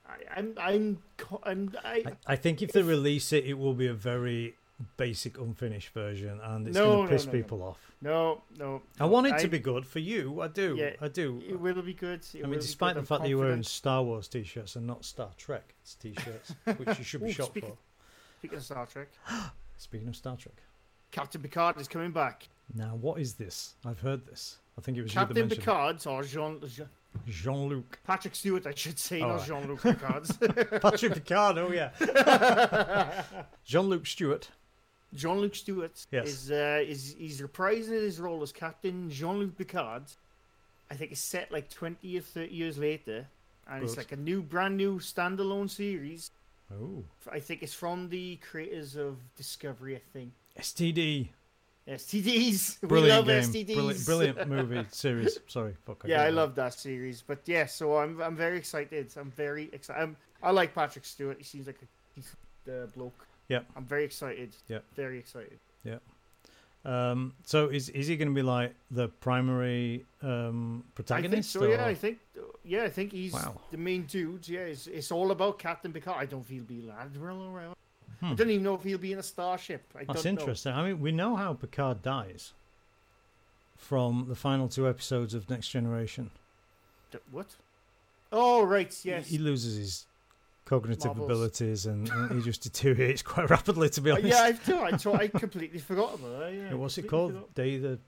I, 0.09 0.39
I'm, 0.39 0.53
I'm, 0.59 0.97
I'm, 1.43 1.75
I, 1.83 2.03
I, 2.25 2.35
think 2.35 2.61
if 2.61 2.71
they 2.71 2.81
release 2.81 3.31
it, 3.31 3.45
it 3.45 3.53
will 3.53 3.73
be 3.73 3.87
a 3.87 3.93
very 3.93 4.55
basic, 4.97 5.37
unfinished 5.37 5.89
version, 5.89 6.39
and 6.43 6.67
it's 6.67 6.75
No, 6.75 6.85
going 6.97 7.07
to 7.07 7.13
piss 7.13 7.25
no, 7.25 7.31
no. 7.31 7.37
people 7.37 7.63
off. 7.63 7.91
no, 8.01 8.41
no. 8.57 8.81
I 8.99 9.05
want 9.05 9.27
it 9.27 9.33
I- 9.33 9.41
to 9.41 9.47
be 9.47 9.59
good 9.59 9.85
for 9.85 9.99
you. 9.99 10.41
I 10.41 10.47
do. 10.47 10.75
Yeah, 10.77 10.91
I 11.01 11.07
do. 11.09 11.41
It 11.47 11.59
will 11.59 11.81
be 11.81 11.93
good. 11.93 12.21
It 12.33 12.43
I 12.43 12.47
mean, 12.47 12.59
despite 12.59 12.95
the 12.95 13.01
I'm 13.01 13.05
fact 13.05 13.21
that 13.23 13.29
you're 13.29 13.39
wearing. 13.39 13.63
Star 13.63 14.01
Wars 14.03 14.27
t-shirts 14.27 14.75
and 14.75 14.87
not 14.87 15.05
Star 15.05 15.29
Trek 15.37 15.75
t-shirts, 16.01 16.55
which 16.77 16.97
you 16.97 17.03
should 17.03 17.21
be 17.21 17.27
Ooh, 17.29 17.33
shot 17.33 17.47
speaking- 17.47 17.69
for. 17.71 17.77
Speaking 18.39 18.57
of 18.57 18.63
Star 18.63 18.85
Trek, 18.85 19.09
Speaking 19.77 20.07
of 20.07 20.15
Star 20.15 20.37
Trek, 20.37 20.55
Captain 21.11 21.41
Picard 21.41 21.79
is 21.79 21.87
coming 21.87 22.11
back. 22.11 22.47
now 22.73 22.95
what 23.01 23.19
is 23.19 23.33
this? 23.33 23.73
I've 23.85 23.99
heard 23.99 24.25
this. 24.25 24.57
I 24.77 24.81
think 24.81 24.97
it 24.97 25.01
was 25.01 25.13
you 25.13 25.19
Captain 25.19 25.49
Picard, 25.49 26.07
or 26.07 26.23
Jean, 26.23 26.61
Jean, 26.67 26.87
it. 27.27 27.31
Jean-Luc 27.31 27.99
Patrick 28.05 28.35
Stewart, 28.35 28.65
I 28.67 28.73
should 28.73 28.97
say, 28.99 29.21
Oh, 29.21 29.27
not 29.29 29.37
right. 29.39 29.47
Jean 29.47 29.67
Luc 29.67 29.81
Picard. 29.83 30.81
Patrick 30.81 31.13
Picard. 31.13 31.57
Oh 31.57 31.71
yeah, 31.71 33.23
Jean-Luc 33.65 34.05
Stewart. 34.07 34.49
Jean 35.13 35.39
Luc 35.39 35.55
Stewart 35.55 36.05
Yes. 36.11 36.27
is 36.27 36.51
uh, 36.51 36.83
is 36.85 37.15
he's 37.17 37.41
reprising 37.41 38.01
his 38.03 38.19
role 38.19 38.41
as 38.43 38.51
Captain 38.51 39.09
Jean 39.09 39.39
Luc 39.39 39.57
Picard. 39.57 40.03
I 40.91 40.95
think 40.95 41.11
it's 41.11 41.21
set 41.21 41.51
like 41.51 41.69
twenty 41.69 42.17
or 42.17 42.21
thirty 42.21 42.53
years 42.53 42.77
later, 42.77 43.27
and 43.69 43.83
it's 43.83 43.97
like 43.97 44.11
a 44.11 44.15
new, 44.15 44.41
brand 44.41 44.77
new 44.77 44.99
standalone 44.99 45.69
series. 45.69 46.31
Oh, 46.71 47.03
I 47.31 47.39
think 47.39 47.63
it's 47.63 47.73
from 47.73 48.09
the 48.09 48.37
creators 48.37 48.95
of 48.95 49.17
Discovery. 49.35 49.95
I 49.95 50.01
think 50.13 50.31
STD. 50.59 51.29
STDs. 51.89 52.77
we 52.81 52.87
Brilliant 52.87 53.17
love 53.17 53.25
game. 53.27 53.65
STDs. 53.65 54.05
Brilliant, 54.05 54.05
brilliant 54.05 54.49
movie 54.49 54.85
series. 54.91 55.39
Sorry, 55.47 55.73
fuck. 55.85 56.03
yeah, 56.05 56.21
I 56.23 56.29
love 56.29 56.55
that 56.55 56.73
series. 56.73 57.21
But 57.25 57.39
yeah, 57.45 57.65
so 57.65 57.97
I'm 57.97 58.21
I'm 58.21 58.35
very 58.35 58.57
excited. 58.57 59.11
I'm 59.17 59.31
very 59.31 59.69
excited. 59.73 60.01
I'm, 60.01 60.17
I 60.43 60.51
like 60.51 60.73
Patrick 60.75 61.05
Stewart. 61.05 61.37
He 61.37 61.43
seems 61.43 61.67
like 61.67 61.79
a 61.81 61.87
decent 62.15 62.37
uh, 62.69 62.85
bloke. 62.95 63.27
Yeah. 63.47 63.61
I'm 63.75 63.85
very 63.85 64.05
excited. 64.05 64.55
Yeah. 64.67 64.79
Very 64.95 65.17
excited. 65.17 65.59
Yeah. 65.83 65.97
Um, 66.85 67.33
so 67.43 67.67
is 67.67 67.89
is 67.89 68.07
he 68.07 68.15
going 68.15 68.29
to 68.29 68.33
be 68.35 68.41
like 68.41 68.73
the 68.91 69.09
primary 69.09 70.05
um, 70.21 70.29
I 70.29 70.93
think 70.93 70.95
protagonist? 70.95 71.51
so. 71.51 71.65
Yeah, 71.65 71.85
I 71.85 71.93
think. 71.95 72.19
Yeah, 72.63 72.83
I 72.83 72.89
think 72.89 73.11
he's 73.11 73.33
Wow. 73.33 73.59
the 73.71 73.77
main 73.77 74.03
dude. 74.03 74.47
Yeah, 74.47 74.61
it's, 74.61 74.87
it's 74.87 75.11
all 75.11 75.31
about 75.31 75.57
Captain 75.59 75.91
Picard. 75.91 76.17
I 76.19 76.25
don't 76.25 76.45
feel 76.45 76.63
be 76.63 76.89
Admiral 76.97 77.41
or 77.41 77.51
whatever. 77.53 77.73
I 78.21 78.25
Hmm. 78.29 78.35
don't 78.35 78.49
even 78.49 78.63
know 78.63 78.75
if 78.75 78.83
he'll 78.83 78.97
be 78.97 79.13
in 79.13 79.19
a 79.19 79.23
starship. 79.23 79.83
I 79.95 80.03
That's 80.03 80.25
interesting. 80.25 80.73
I 80.73 80.83
mean, 80.87 80.99
we 80.99 81.11
know 81.11 81.35
how 81.37 81.53
Picard 81.53 82.01
dies 82.01 82.53
from 83.77 84.25
the 84.27 84.35
final 84.35 84.67
two 84.67 84.87
episodes 84.89 85.33
of 85.33 85.49
Next 85.49 85.69
Generation. 85.69 86.31
know. 87.13 87.19
What? 87.31 87.55
Oh 88.31 88.63
right, 88.63 88.93
He- 88.93 89.09
yes. 89.09 89.27
He, 89.27 89.37
loses 89.37 89.77
his 89.77 90.05
cognitive 90.65 91.05
Marbles. 91.17 91.25
abilities 91.29 91.85
and, 91.85 92.09
and 92.09 92.31
he 92.31 92.41
just 92.41 92.61
deteriorates 92.69 93.21
quite 93.21 93.49
rapidly. 93.49 93.89
To 93.89 94.01
be 94.01 94.11
Uh, 94.11 94.15
honest, 94.17 94.27
yeah, 94.27 94.41
I've 94.43 95.07
I, 95.07 95.27
completely 95.29 95.79
forgot 95.79 96.13
about 96.15 96.39
that. 96.39 96.53
Yeah, 96.53 96.69
Yeah, 96.69 96.73
what's 96.75 96.97
it 96.97 97.07
called? 97.07 97.33
forgot. 97.33 97.53
Day 97.55 97.77
the 97.77 97.99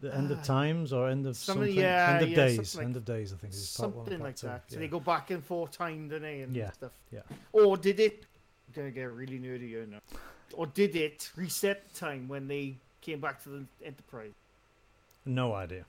the 0.00 0.14
end 0.16 0.30
Ah, 0.30 0.34
of 0.36 0.42
times 0.44 0.94
or 0.94 1.10
end 1.10 1.26
of 1.26 1.36
something- 1.36 1.66
something? 1.66 1.78
yeah, 1.78 2.12
end 2.14 2.22
of 2.22 2.28
yeah, 2.30 2.36
days. 2.36 2.74
like- 2.74 2.86
end 2.86 2.96
of 2.96 3.04
days. 3.04 3.34
I 3.34 3.36
think 3.36 3.52
is 3.52 3.76
part 3.76 3.94
one 3.94 4.04
Something 4.06 4.18
part 4.20 4.28
like 4.30 4.36
that. 4.38 4.62
So 4.72 4.78
they 4.78 4.88
go 4.88 5.00
back 5.00 5.30
and 5.30 5.44
forth 5.44 5.72
time, 5.72 6.08
don't 6.08 6.22
they? 6.22 6.40
And 6.40 6.56
Yeah, 6.56 6.70
stuff. 6.70 6.92
yeah. 7.12 7.20
Or 7.52 7.76
did 7.76 8.00
it? 8.00 8.24
Gonna 8.74 8.90
get 8.90 9.10
really 9.12 9.38
nerdy 9.38 9.68
here 9.68 9.86
now. 9.90 9.98
Or 10.54 10.66
did 10.66 10.96
it 10.96 11.30
reset 11.36 11.88
the 11.92 11.98
time 11.98 12.28
when 12.28 12.46
they 12.48 12.76
came 13.00 13.20
back 13.20 13.42
to 13.44 13.48
the 13.48 13.64
Enterprise? 13.84 14.32
No 15.24 15.52
idea. 15.54 15.84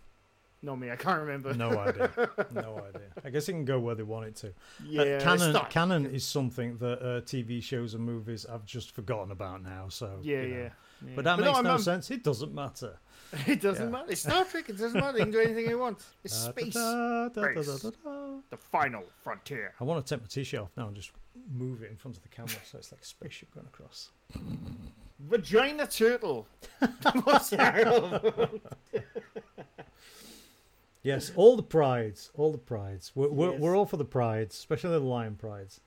No, 0.63 0.75
me, 0.75 0.91
I 0.91 0.95
can't 0.95 1.19
remember. 1.21 1.53
No 1.55 1.69
idea. 1.79 2.11
no 2.53 2.77
idea. 2.88 3.07
I 3.25 3.29
guess 3.32 3.49
it 3.49 3.53
can 3.53 3.65
go 3.65 3.79
where 3.79 3.95
they 3.95 4.03
want 4.03 4.27
it 4.27 4.36
to. 4.38 4.47
Uh, 4.47 4.51
Yeah, 4.86 5.01
it's 5.03 5.23
canon, 5.23 5.53
not- 5.53 5.69
canon 5.71 6.05
is 6.05 6.23
something 6.25 6.77
that 6.77 6.99
uh, 7.01 7.21
TV 7.21 7.61
shows 7.63 7.93
and 7.95 8.03
movies 8.03 8.45
I've 8.45 8.65
just 8.65 8.91
forgotten 8.91 9.32
about 9.32 9.63
now. 9.63 9.88
So 9.89 10.19
Yeah, 10.21 10.41
you 10.41 10.47
know. 10.47 10.57
yeah. 10.57 10.69
Yeah. 11.05 11.11
But 11.15 11.25
that 11.25 11.39
makes 11.39 11.55
I'm- 11.55 11.63
no 11.63 11.77
sense. 11.77 12.11
It 12.11 12.23
doesn't 12.23 12.53
matter. 12.53 12.97
It 13.47 13.61
doesn't 13.61 13.85
Yeah. 13.85 13.91
matter. 13.91 14.11
It's 14.11 14.21
Star 14.21 14.43
Trek. 14.43 14.67
It 14.69 14.77
doesn't 14.77 14.99
matter. 14.99 15.17
You 15.17 15.23
can 15.23 15.31
do 15.31 15.39
anything 15.39 15.69
you 15.69 15.77
want. 15.79 16.03
It's 16.23 16.37
Da, 16.45 16.51
da, 16.51 16.61
space. 16.61 16.73
da, 16.73 17.29
da, 17.29 17.89
da. 18.03 18.37
The 18.49 18.57
final 18.57 19.03
frontier. 19.23 19.73
I 19.79 19.83
want 19.85 20.05
to 20.05 20.15
take 20.15 20.21
my 20.21 20.27
t-shirt 20.27 20.59
off 20.59 20.71
now 20.75 20.87
and 20.87 20.95
just 20.95 21.11
move 21.53 21.81
it 21.81 21.91
in 21.91 21.95
front 21.97 22.17
of 22.17 22.23
the 22.23 22.29
camera 22.29 22.51
so 22.69 22.77
it's 22.77 22.91
like 22.91 22.99
a 23.01 23.05
spaceship 23.05 23.53
going 23.53 23.67
across. 23.67 24.09
Vagina 25.19 25.87
turtle. 25.87 26.45
What's 27.23 27.51
that? 27.51 28.49
Yes, 31.03 31.31
all 31.35 31.55
the 31.55 31.63
prides, 31.63 32.29
all 32.35 32.51
the 32.51 32.57
prides. 32.59 33.11
We're, 33.15 33.29
we're, 33.29 33.51
Yes. 33.53 33.59
we're 33.59 33.75
all 33.77 33.85
for 33.85 33.97
the 33.97 34.05
prides, 34.05 34.55
especially 34.55 34.91
the 34.91 34.99
lion 34.99 35.35
prides. 35.35 35.79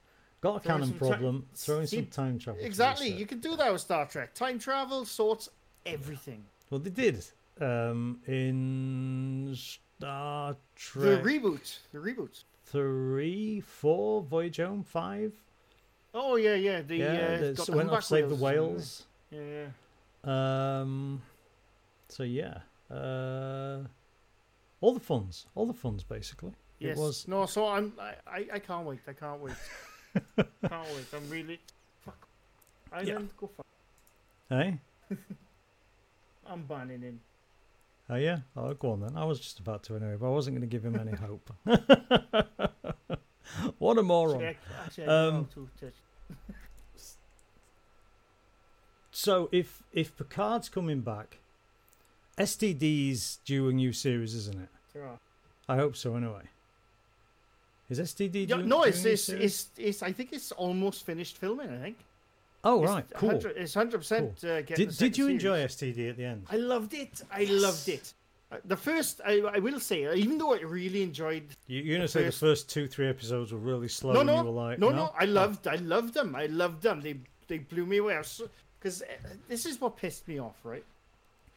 Got 0.44 0.56
a 0.56 0.60
Throwing 0.60 0.80
canon 0.82 0.88
some 0.88 0.92
ti- 0.92 1.08
problem, 1.14 1.46
throwing 1.54 1.86
some 1.86 2.06
time 2.06 2.38
travel. 2.38 2.62
exactly. 2.62 3.08
You 3.08 3.24
can 3.24 3.40
do 3.40 3.56
that 3.56 3.72
with 3.72 3.80
Star 3.80 4.04
Trek. 4.04 4.34
Time 4.34 4.58
travel 4.58 5.06
sorts 5.06 5.48
everything. 5.86 6.44
Well, 6.68 6.80
they 6.80 6.90
did 6.90 7.24
um, 7.62 8.20
in 8.26 9.54
Star 9.56 10.54
Trek. 10.76 11.22
The 11.24 11.30
reboot. 11.30 11.78
The 11.92 11.98
reboot. 11.98 12.44
three, 12.66 13.60
four, 13.60 14.20
Voyage 14.20 14.58
Home, 14.58 14.82
five. 14.82 15.32
Oh 16.12 16.36
yeah, 16.36 16.56
yeah. 16.56 16.82
The 16.82 16.96
yeah, 16.98 17.06
uh, 17.06 17.52
got 17.52 17.66
the 17.66 17.76
went 17.76 17.90
off 17.90 18.04
save 18.04 18.28
the 18.28 18.34
whales. 18.34 19.06
Yeah, 19.30 19.40
yeah. 20.26 20.80
Um, 20.82 21.22
so 22.10 22.22
yeah, 22.22 22.58
uh, 22.90 23.78
all 24.82 24.92
the 24.92 25.00
funds, 25.00 25.46
all 25.54 25.64
the 25.64 25.72
funds 25.72 26.04
basically. 26.04 26.52
Yes. 26.80 26.98
It 26.98 27.00
was 27.00 27.26
No, 27.28 27.46
so 27.46 27.66
I'm. 27.66 27.94
I, 27.98 28.46
I 28.52 28.58
can't 28.58 28.84
wait. 28.86 29.00
I 29.08 29.14
can't 29.14 29.40
wait. 29.40 29.54
I'm 30.70 31.28
really. 31.30 31.60
Fuck. 32.04 32.26
Island, 32.92 33.30
go 33.38 33.48
fuck. 33.56 33.66
hey, 34.48 34.78
I'm 36.46 36.62
banning 36.62 37.02
him. 37.02 37.20
oh 38.10 38.16
yeah, 38.16 38.38
oh 38.56 38.74
go 38.74 38.92
on 38.92 39.00
then. 39.00 39.16
I 39.16 39.24
was 39.24 39.38
just 39.40 39.58
about 39.60 39.82
to 39.84 39.96
anyway, 39.96 40.16
but 40.18 40.26
I 40.26 40.30
wasn't 40.30 40.56
going 40.56 40.68
to 40.68 40.72
give 40.72 40.84
him 40.84 40.96
any 40.98 41.12
hope. 41.16 41.50
what 43.78 43.98
a 43.98 44.02
moron! 44.02 44.42
Actually, 44.42 44.46
I, 44.46 44.56
actually, 44.84 45.04
I 45.04 45.08
Um, 45.08 45.34
know 45.34 45.46
how 45.54 45.54
to 45.54 45.68
touch. 45.80 45.94
So 49.10 49.48
if 49.52 49.82
if 49.92 50.16
Picard's 50.16 50.68
coming 50.68 51.00
back, 51.00 51.38
STD's 52.36 53.38
due 53.44 53.68
a 53.68 53.72
new 53.72 53.92
series, 53.92 54.34
isn't 54.34 54.60
it? 54.60 54.68
Are. 54.98 55.18
I 55.68 55.76
hope 55.76 55.96
so. 55.96 56.16
Anyway, 56.16 56.42
is 57.90 57.98
STD 58.00 58.48
Yeah, 58.48 58.56
no, 58.56 58.82
it's, 58.84 59.04
it's, 59.04 59.28
it's, 59.28 59.68
it's, 59.76 60.02
I 60.02 60.12
think 60.12 60.32
it's 60.32 60.52
almost 60.52 61.04
finished 61.04 61.38
filming, 61.38 61.70
I 61.70 61.78
think. 61.78 61.96
oh 62.64 62.82
It's 62.82 62.92
right, 62.92 63.04
cool. 63.14 63.28
100 63.30 63.56
It's 63.56 63.74
100% 63.74 64.44
uh, 64.44 64.62
getting 64.62 64.86
Did 64.88 64.96
did 64.96 65.18
you 65.18 65.28
enjoy 65.28 65.66
series. 65.66 65.96
STD 65.96 66.10
at 66.10 66.16
the 66.16 66.24
end? 66.24 66.46
I 66.50 66.56
loved 66.56 66.94
it. 66.94 67.22
I 67.30 67.44
loved 67.44 67.88
it. 67.88 68.14
Uh, 68.52 68.56
The 68.64 68.76
first, 68.76 69.20
I, 69.24 69.40
I 69.40 69.58
will 69.58 69.80
say, 69.80 70.06
uh, 70.06 70.14
even 70.14 70.38
though 70.38 70.54
I 70.54 70.60
really 70.60 71.02
enjoyed. 71.02 71.44
You, 71.66 71.82
you're 71.82 71.96
gonna 71.98 72.08
say 72.08 72.24
first- 72.24 72.40
the 72.40 72.46
first 72.46 72.70
two, 72.70 72.86
three 72.86 73.08
episodes 73.08 73.52
were 73.52 73.58
really 73.58 73.88
slow, 73.88 74.12
No, 74.12 74.20
and 74.20 74.26
no, 74.28 74.36
you 74.38 74.44
were 74.44 74.50
like, 74.50 74.78
no, 74.78 74.90
no, 74.90 75.14
I 75.18 75.24
loved, 75.24 75.66
I 75.66 75.76
loved 75.76 76.14
them. 76.14 76.34
I 76.36 76.46
loved 76.46 76.82
them. 76.82 77.00
They, 77.00 77.16
they 77.48 77.58
blew 77.58 77.86
me 77.86 77.98
away. 77.98 78.20
Because 78.78 79.02
this 79.48 79.64
is 79.66 79.80
what 79.80 79.96
pissed 79.96 80.28
me 80.28 80.38
off, 80.38 80.56
right? 80.62 80.84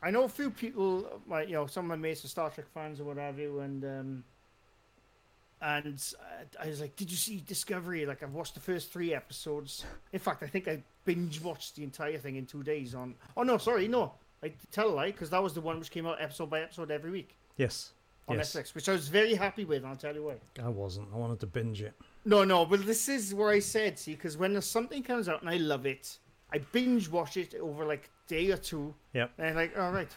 I 0.01 0.11
know 0.11 0.23
a 0.23 0.29
few 0.29 0.49
people, 0.51 1.21
like 1.27 1.47
you 1.49 1.55
know, 1.55 1.65
some 1.67 1.85
of 1.85 1.89
my 1.89 1.95
mates 2.07 2.23
are 2.23 2.27
Star 2.29 2.49
Trek 2.49 2.67
fans 2.73 2.99
or 3.01 3.05
what 3.05 3.17
have 3.17 3.37
you, 3.39 3.59
and 3.59 3.83
um, 3.83 4.23
and 5.61 6.01
uh, 6.19 6.63
I 6.63 6.67
was 6.67 6.81
like, 6.81 6.95
"Did 6.95 7.09
you 7.11 7.17
see 7.17 7.41
Discovery?" 7.45 8.05
Like, 8.05 8.23
I've 8.23 8.33
watched 8.33 8.53
the 8.53 8.59
first 8.59 8.91
three 8.91 9.13
episodes. 9.13 9.85
In 10.13 10.19
fact, 10.19 10.43
I 10.43 10.47
think 10.47 10.67
I 10.67 10.83
binge 11.05 11.41
watched 11.41 11.75
the 11.75 11.83
entire 11.83 12.17
thing 12.17 12.35
in 12.35 12.45
two 12.45 12.63
days. 12.63 12.93
On 12.95 13.15
oh 13.35 13.43
no, 13.43 13.57
sorry, 13.57 13.87
no, 13.87 14.13
I 14.43 14.53
tell 14.71 14.87
a 14.89 14.91
lie 14.91 15.11
because 15.11 15.29
that 15.31 15.41
was 15.41 15.53
the 15.53 15.61
one 15.61 15.79
which 15.79 15.91
came 15.91 16.05
out 16.05 16.21
episode 16.21 16.49
by 16.49 16.61
episode 16.61 16.91
every 16.91 17.11
week 17.11 17.35
Yes, 17.57 17.91
on 18.27 18.37
yes. 18.37 18.53
Netflix, 18.53 18.75
which 18.75 18.87
I 18.87 18.91
was 18.93 19.07
very 19.07 19.33
happy 19.33 19.65
with. 19.65 19.79
And 19.79 19.87
I'll 19.87 19.95
tell 19.95 20.13
you 20.13 20.23
why. 20.23 20.35
I 20.63 20.69
wasn't. 20.69 21.07
I 21.13 21.17
wanted 21.17 21.39
to 21.39 21.47
binge 21.47 21.81
it. 21.81 21.93
No, 22.25 22.43
no, 22.43 22.65
but 22.65 22.85
this 22.85 23.07
is 23.09 23.33
where 23.33 23.49
I 23.49 23.59
said, 23.59 23.97
see, 23.97 24.11
because 24.13 24.37
when 24.37 24.61
something 24.61 25.01
comes 25.01 25.29
out 25.29 25.41
and 25.41 25.49
I 25.49 25.55
love 25.57 25.85
it, 25.85 26.17
I 26.51 26.57
binge 26.57 27.09
watch 27.09 27.37
it 27.37 27.55
over 27.55 27.85
like 27.85 28.09
a 28.25 28.29
day 28.29 28.51
or 28.51 28.57
two. 28.57 28.93
Yep. 29.13 29.31
And 29.37 29.47
I'm 29.47 29.55
like, 29.55 29.79
all 29.79 29.91
right, 29.91 30.09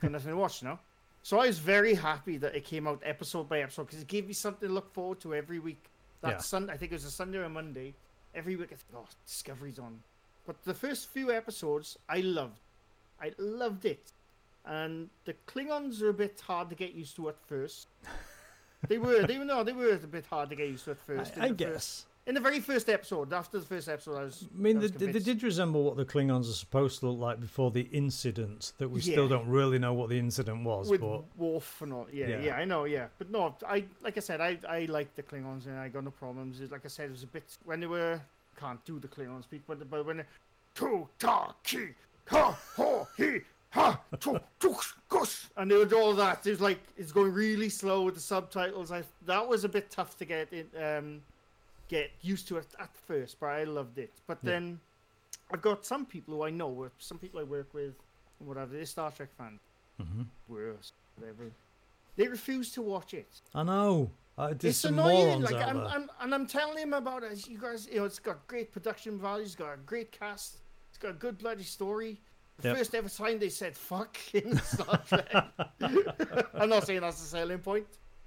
got 0.00 0.10
nothing 0.10 0.30
to 0.30 0.36
watch 0.36 0.62
now. 0.62 0.80
So 1.22 1.38
I 1.38 1.46
was 1.46 1.58
very 1.58 1.94
happy 1.94 2.36
that 2.38 2.54
it 2.54 2.64
came 2.64 2.86
out 2.88 3.00
episode 3.04 3.48
by 3.48 3.60
episode 3.60 3.84
because 3.86 4.00
it 4.02 4.08
gave 4.08 4.26
me 4.26 4.32
something 4.32 4.68
to 4.68 4.74
look 4.74 4.92
forward 4.92 5.20
to 5.20 5.34
every 5.34 5.58
week. 5.60 5.84
That 6.20 6.30
Yeah. 6.30 6.38
Sunday, 6.38 6.72
I 6.72 6.76
think 6.76 6.92
it 6.92 6.96
was 6.96 7.04
a 7.04 7.10
Sunday 7.10 7.38
or 7.38 7.48
Monday. 7.48 7.94
Every 8.34 8.56
week, 8.56 8.70
I 8.72 8.76
think, 8.76 8.88
oh, 8.96 9.06
Discovery's 9.26 9.78
on. 9.78 10.02
But 10.46 10.62
the 10.64 10.74
first 10.74 11.08
few 11.08 11.30
episodes, 11.30 11.98
I 12.08 12.20
loved. 12.20 12.58
I 13.20 13.32
loved 13.38 13.84
it. 13.84 14.12
And 14.64 15.10
the 15.24 15.34
Klingons 15.46 16.02
are 16.02 16.08
a 16.08 16.14
bit 16.14 16.40
hard 16.40 16.70
to 16.70 16.74
get 16.76 16.92
used 16.94 17.16
to 17.16 17.28
at 17.28 17.38
first. 17.46 17.88
They 18.88 18.98
were, 18.98 19.22
they 19.28 19.38
were 19.38 19.44
no, 19.44 19.62
they 19.62 19.72
were 19.72 19.90
a 19.90 19.96
bit 19.96 20.26
hard 20.26 20.50
to 20.50 20.56
get 20.56 20.66
used 20.66 20.86
to 20.86 20.90
at 20.90 20.98
first. 20.98 21.38
I, 21.38 21.44
I 21.44 21.48
the 21.50 21.54
first- 21.54 21.58
guess. 21.72 22.06
In 22.24 22.34
the 22.36 22.40
very 22.40 22.60
first 22.60 22.88
episode, 22.88 23.32
after 23.32 23.58
the 23.58 23.64
first 23.66 23.88
episode, 23.88 24.16
I 24.16 24.22
was. 24.22 24.44
I 24.56 24.62
mean, 24.62 24.76
I 24.76 24.80
they, 24.80 24.82
was 24.82 24.92
they, 24.92 25.06
they 25.12 25.18
did 25.18 25.42
resemble 25.42 25.82
what 25.82 25.96
the 25.96 26.04
Klingons 26.04 26.48
are 26.48 26.52
supposed 26.52 27.00
to 27.00 27.08
look 27.08 27.18
like 27.18 27.40
before 27.40 27.72
the 27.72 27.88
incident. 27.90 28.72
That 28.78 28.90
we 28.90 29.00
still 29.00 29.26
don't 29.28 29.48
really 29.48 29.80
know 29.80 29.92
what 29.92 30.08
the 30.08 30.18
incident 30.20 30.62
was, 30.62 30.88
with 30.88 31.00
but 31.00 31.24
Worf 31.36 31.82
and 31.82 31.92
all. 31.92 32.06
Yeah, 32.12 32.28
Yeah. 32.28 32.40
yeah, 32.42 32.54
I 32.56 32.64
know, 32.64 32.84
yeah. 32.84 33.06
But 33.18 33.30
no, 33.30 33.56
I 33.68 33.84
like 34.04 34.16
I 34.16 34.20
said, 34.20 34.40
I 34.40 34.56
I 34.68 34.84
like 34.84 35.12
the 35.16 35.24
Klingons 35.24 35.66
and 35.66 35.76
I 35.78 35.88
got 35.88 36.04
no 36.04 36.10
problems. 36.12 36.60
It- 36.60 36.70
Like 36.70 36.84
I 36.84 36.88
said, 36.88 37.06
it 37.06 37.12
was 37.12 37.24
a 37.24 37.26
bit 37.26 37.42
when 37.64 37.80
they 37.80 37.86
were 37.88 38.20
can't 38.56 38.84
do 38.84 39.00
the 39.00 39.08
Klingon 39.08 39.42
speak, 39.42 39.62
but 39.66 39.90
but 39.90 40.06
when 40.06 40.18
they 40.18 40.24
to 40.76 41.08
ta 41.18 41.54
ki 41.64 41.88
ha 42.28 42.56
ho 42.76 43.08
he 43.16 43.40
ha 43.70 43.98
to 44.20 44.38
gosh, 45.08 45.48
and 45.56 45.68
they 45.72 45.76
would 45.76 45.90
do 45.90 45.98
all 45.98 46.14
that. 46.14 46.46
It 46.46 46.50
was 46.50 46.60
like 46.60 46.78
it's 46.96 47.10
going 47.10 47.32
really 47.32 47.68
slow 47.68 48.02
with 48.02 48.14
the 48.14 48.20
subtitles. 48.20 48.92
I 48.92 49.02
that 49.26 49.48
was 49.48 49.64
a 49.64 49.68
bit 49.68 49.90
tough 49.90 50.16
to 50.18 50.24
get 50.24 50.52
it 50.52 50.68
um 50.80 51.20
get 51.96 52.10
used 52.32 52.48
to 52.48 52.54
it 52.56 52.70
at 52.78 52.92
first, 53.08 53.32
but 53.40 53.48
I 53.60 53.64
loved 53.64 53.98
it. 53.98 54.14
But 54.26 54.38
Yeah. 54.42 54.50
then 54.52 54.64
I've 55.52 55.62
got 55.70 55.84
some 55.92 56.04
people 56.14 56.30
who 56.34 56.42
I 56.48 56.50
know, 56.50 56.90
some 56.98 57.18
people 57.18 57.38
I 57.44 57.46
work 57.56 57.70
with, 57.74 57.94
whatever, 58.38 58.70
they're 58.76 58.86
Star 58.96 59.10
Trek 59.12 59.30
fans 59.38 59.60
Mhm. 60.00 60.26
worse, 60.48 60.92
whatever. 61.16 61.52
They 62.16 62.28
refuse 62.28 62.72
to 62.76 62.82
watch 62.82 63.12
it. 63.14 63.32
I 63.54 63.62
know. 63.62 64.10
I 64.38 64.48
did 64.54 64.64
it's 64.70 64.84
annoying. 64.84 65.42
Like 65.42 65.56
I'm. 65.70 65.80
I'm, 65.94 66.04
and 66.20 66.34
I'm 66.34 66.46
telling 66.46 66.78
him 66.84 66.94
about 66.94 67.22
it. 67.22 67.46
You 67.52 67.58
guys, 67.66 67.86
you 67.86 67.96
know, 67.98 68.06
it's 68.06 68.18
got 68.18 68.46
great 68.52 68.68
production 68.72 69.18
value. 69.18 69.44
It's 69.44 69.54
got 69.54 69.74
a 69.74 69.80
great 69.92 70.10
cast. 70.20 70.50
It's 70.88 70.98
got 70.98 71.10
a 71.10 71.18
good 71.24 71.36
bloody 71.38 71.64
story. 71.78 72.12
The 72.58 72.68
Yep. 72.68 72.76
first 72.78 72.94
ever 72.94 73.08
time 73.22 73.38
they 73.38 73.50
said 73.50 73.76
"fuck" 73.76 74.16
in 74.40 74.56
Star 74.74 74.96
Trek. 75.08 75.30
I'm 76.60 76.68
not 76.74 76.86
saying 76.86 77.02
that's 77.02 77.22
a 77.22 77.26
selling 77.26 77.58
point, 77.70 77.86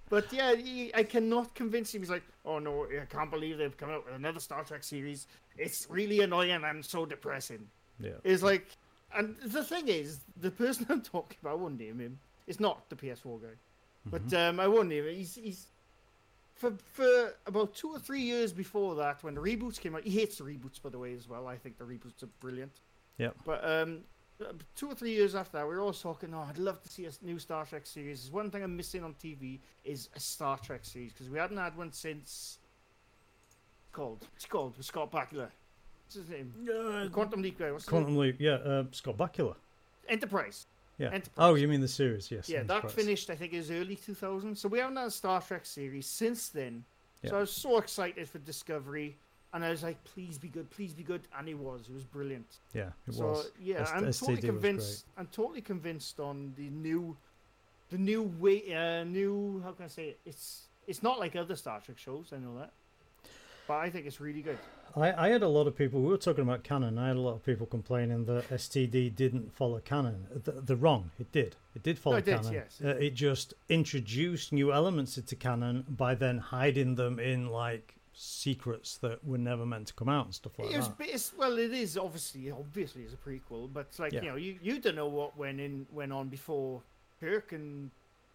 but 0.10 0.32
yeah, 0.32 0.56
he, 0.56 0.94
I 0.94 1.04
cannot 1.04 1.56
convince 1.56 1.94
him. 1.94 2.02
He's 2.02 2.10
like, 2.10 2.24
"Oh 2.46 2.60
no, 2.60 2.86
I 2.86 3.06
can't 3.06 3.32
believe 3.32 3.58
they've 3.58 3.76
come 3.76 3.90
out 3.90 4.06
with 4.06 4.16
another 4.16 4.40
Star 4.40 4.64
Trek 4.64 4.84
series. 4.84 5.28
It's 5.58 5.88
really 5.90 6.22
annoying 6.22 6.64
and 6.64 6.86
so 6.86 7.06
depressing." 7.06 7.68
yeah. 8.00 8.12
It's 8.24 8.44
like, 8.44 8.68
and 9.16 9.36
the 9.46 9.64
thing 9.64 9.88
is, 9.88 10.20
the 10.40 10.52
person 10.52 10.86
I'm 10.90 11.02
talking 11.02 11.38
about, 11.42 11.52
I 11.52 11.56
won't 11.56 11.80
name 11.80 12.00
him. 12.00 12.20
It's 12.48 12.60
not 12.60 12.90
the 12.90 12.96
PS4 12.96 13.42
guy, 13.42 13.48
but 14.06 14.34
um, 14.34 14.60
I 14.60 14.68
won't 14.68 14.90
name 14.90 15.06
him. 15.06 15.16
He's 15.16 15.36
he's 15.36 15.68
for 16.54 16.74
for 16.94 17.34
about 17.46 17.74
two 17.76 17.90
or 17.90 18.00
three 18.00 18.22
years 18.22 18.54
before 18.54 18.96
that, 18.96 19.24
when 19.24 19.36
the 19.36 19.42
reboots 19.42 19.80
came 19.80 19.96
out. 19.96 20.04
He 20.04 20.12
hates 20.12 20.38
the 20.38 20.44
reboots, 20.44 20.82
by 20.82 20.90
the 20.90 21.00
way, 21.00 21.14
as 21.14 21.28
well. 21.28 21.48
I 21.48 21.58
think 21.58 21.78
the 21.78 21.84
reboots 21.84 22.24
are 22.24 22.30
brilliant. 22.40 22.80
Yeah. 23.18 23.32
But 23.46 23.68
um, 23.68 24.02
two 24.76 24.90
or 24.90 24.96
three 24.96 25.12
years 25.12 25.36
after 25.36 25.58
that, 25.58 25.68
we 25.68 25.76
were 25.76 25.82
all 25.82 25.94
talking. 25.94 26.34
Oh, 26.34 26.46
I'd 26.48 26.58
love 26.58 26.82
to 26.84 26.90
see 26.90 27.06
a 27.06 27.12
new 27.22 27.40
Star 27.40 27.66
Trek 27.66 27.86
series. 27.86 28.30
One 28.32 28.50
thing 28.52 28.64
I'm 28.64 28.76
missing 28.76 29.04
on 29.04 29.14
TV 29.14 29.60
is 29.84 30.10
a 30.16 30.20
Star 30.20 30.58
Trek 30.58 30.82
series 30.84 31.14
because 31.14 31.30
we 31.30 31.40
hadn't 31.40 31.58
had 31.58 31.78
one 31.78 31.92
since. 31.92 32.60
Called 33.92 34.28
it's 34.36 34.46
called 34.46 34.76
with 34.76 34.86
Scott 34.86 35.12
Bakula. 35.12 35.48
What's 36.06 36.16
his 36.16 36.30
name? 36.30 36.54
Uh, 36.70 37.08
Quantum 37.10 37.42
Leap 37.42 37.58
guy. 37.58 37.72
What's? 37.72 37.86
Quantum 37.86 38.18
Leap, 38.18 38.36
yeah. 38.40 38.56
Uh, 38.56 38.84
Scott 38.92 39.18
Bakula. 39.18 39.56
Enterprise. 40.10 40.68
Yeah. 40.98 41.08
Enterprise. 41.08 41.34
Oh, 41.38 41.56
you 41.56 41.68
mean 41.68 41.82
the 41.82 41.88
series? 41.88 42.30
Yes. 42.32 42.50
yeah, 42.50 42.64
that 42.64 42.92
finished. 42.92 43.30
I 43.30 43.36
think 43.36 43.54
it 43.54 43.58
was 43.58 43.72
early 43.72 43.96
2000. 43.96 44.58
So 44.58 44.68
we 44.70 44.80
haven't 44.80 44.98
had 44.98 45.08
a 45.08 45.12
Star 45.12 45.42
Trek 45.42 45.66
series 45.66 46.08
since 46.08 46.50
then. 46.50 46.84
Yeah. 47.22 47.32
So 47.32 47.38
I 47.38 47.40
was 47.42 47.52
so 47.52 47.78
excited 47.78 48.30
for 48.30 48.40
Discovery, 48.40 49.18
and 49.56 49.64
I 49.64 49.70
was 49.70 49.82
like, 49.82 50.04
"Please 50.04 50.38
be 50.38 50.50
good, 50.50 50.70
please 50.70 50.94
be 50.94 51.02
good," 51.02 51.22
and 51.40 51.48
it 51.48 51.56
was. 51.56 51.88
It 51.90 51.94
was 51.94 52.04
brilliant. 52.04 52.58
Yeah, 52.74 52.90
it 53.08 53.14
so 53.16 53.26
was. 53.26 53.52
yeah, 53.60 53.82
S- 53.82 53.92
I'm 53.96 54.12
totally 54.12 54.42
convinced. 54.42 55.06
I'm 55.18 55.28
totally 55.28 55.62
convinced 55.62 56.20
on 56.20 56.54
the 56.58 56.70
new, 56.70 57.16
the 57.90 57.98
new 57.98 58.22
way, 58.22 58.74
uh, 58.76 59.06
new. 59.06 59.62
How 59.64 59.72
can 59.72 59.86
I 59.86 59.88
say 59.88 60.10
it? 60.10 60.20
It's 60.26 60.68
it's 60.88 61.02
not 61.02 61.20
like 61.20 61.36
other 61.38 61.56
Star 61.56 61.80
Trek 61.80 61.98
shows. 61.98 62.34
I 62.34 62.38
know 62.38 62.58
that, 62.60 62.74
but 63.68 63.76
I 63.76 63.90
think 63.90 64.06
it's 64.06 64.20
really 64.20 64.42
good. 64.42 64.60
I, 64.98 65.28
I 65.28 65.30
had 65.30 65.42
a 65.42 65.48
lot 65.48 65.68
of 65.68 65.76
people. 65.78 66.02
We 66.02 66.10
were 66.10 66.18
talking 66.18 66.44
about 66.44 66.64
canon. 66.64 66.98
I 66.98 67.08
had 67.08 67.18
a 67.18 67.22
lot 67.22 67.34
of 67.36 67.46
people 67.46 67.66
complaining 67.66 68.26
that 68.26 68.50
STD 68.50 69.16
didn't 69.16 69.54
follow 69.54 69.80
canon. 69.80 70.28
The, 70.44 70.52
They're 70.52 70.76
wrong. 70.76 71.12
It 71.20 71.32
did. 71.32 71.56
It 71.76 71.84
did 71.84 71.98
follow 71.98 72.18
it 72.18 72.26
did, 72.26 72.38
canon. 72.38 72.54
yes. 72.54 72.82
Uh, 72.84 72.90
it 72.90 73.14
just 73.14 73.54
introduced 73.68 74.54
new 74.54 74.72
elements 74.72 75.18
into 75.18 75.36
canon 75.36 75.86
by 75.90 76.16
then 76.16 76.38
hiding 76.38 76.96
them 76.96 77.20
in 77.20 77.50
like 77.50 77.96
secrets 78.16 78.98
that 78.98 79.24
were 79.26 79.38
never 79.38 79.66
meant 79.66 79.88
to 79.88 79.94
come 79.94 80.10
out 80.10 80.26
and 80.26 80.34
stuff 80.34 80.54
like 80.58 80.72
It 80.72 80.78
was, 80.78 80.88
that. 80.90 81.10
it's, 81.10 81.34
well, 81.38 81.58
it 81.58 81.74
is 81.74 81.98
obviously 81.98 82.50
obviously 82.50 83.04
it's 83.04 83.14
a 83.14 83.18
prequel, 83.18 83.72
but 83.72 83.88
like 84.00 84.14
Yeah. 84.14 84.22
you 84.22 84.30
know, 84.30 84.36
you, 84.38 84.58
you 84.62 84.80
don't 84.80 84.96
know 84.96 85.08
what 85.08 85.38
went 85.38 85.60
in 85.60 85.86
went 85.92 86.14
on 86.14 86.30
before 86.30 86.82
Kirk 87.20 87.52
and 87.52 87.92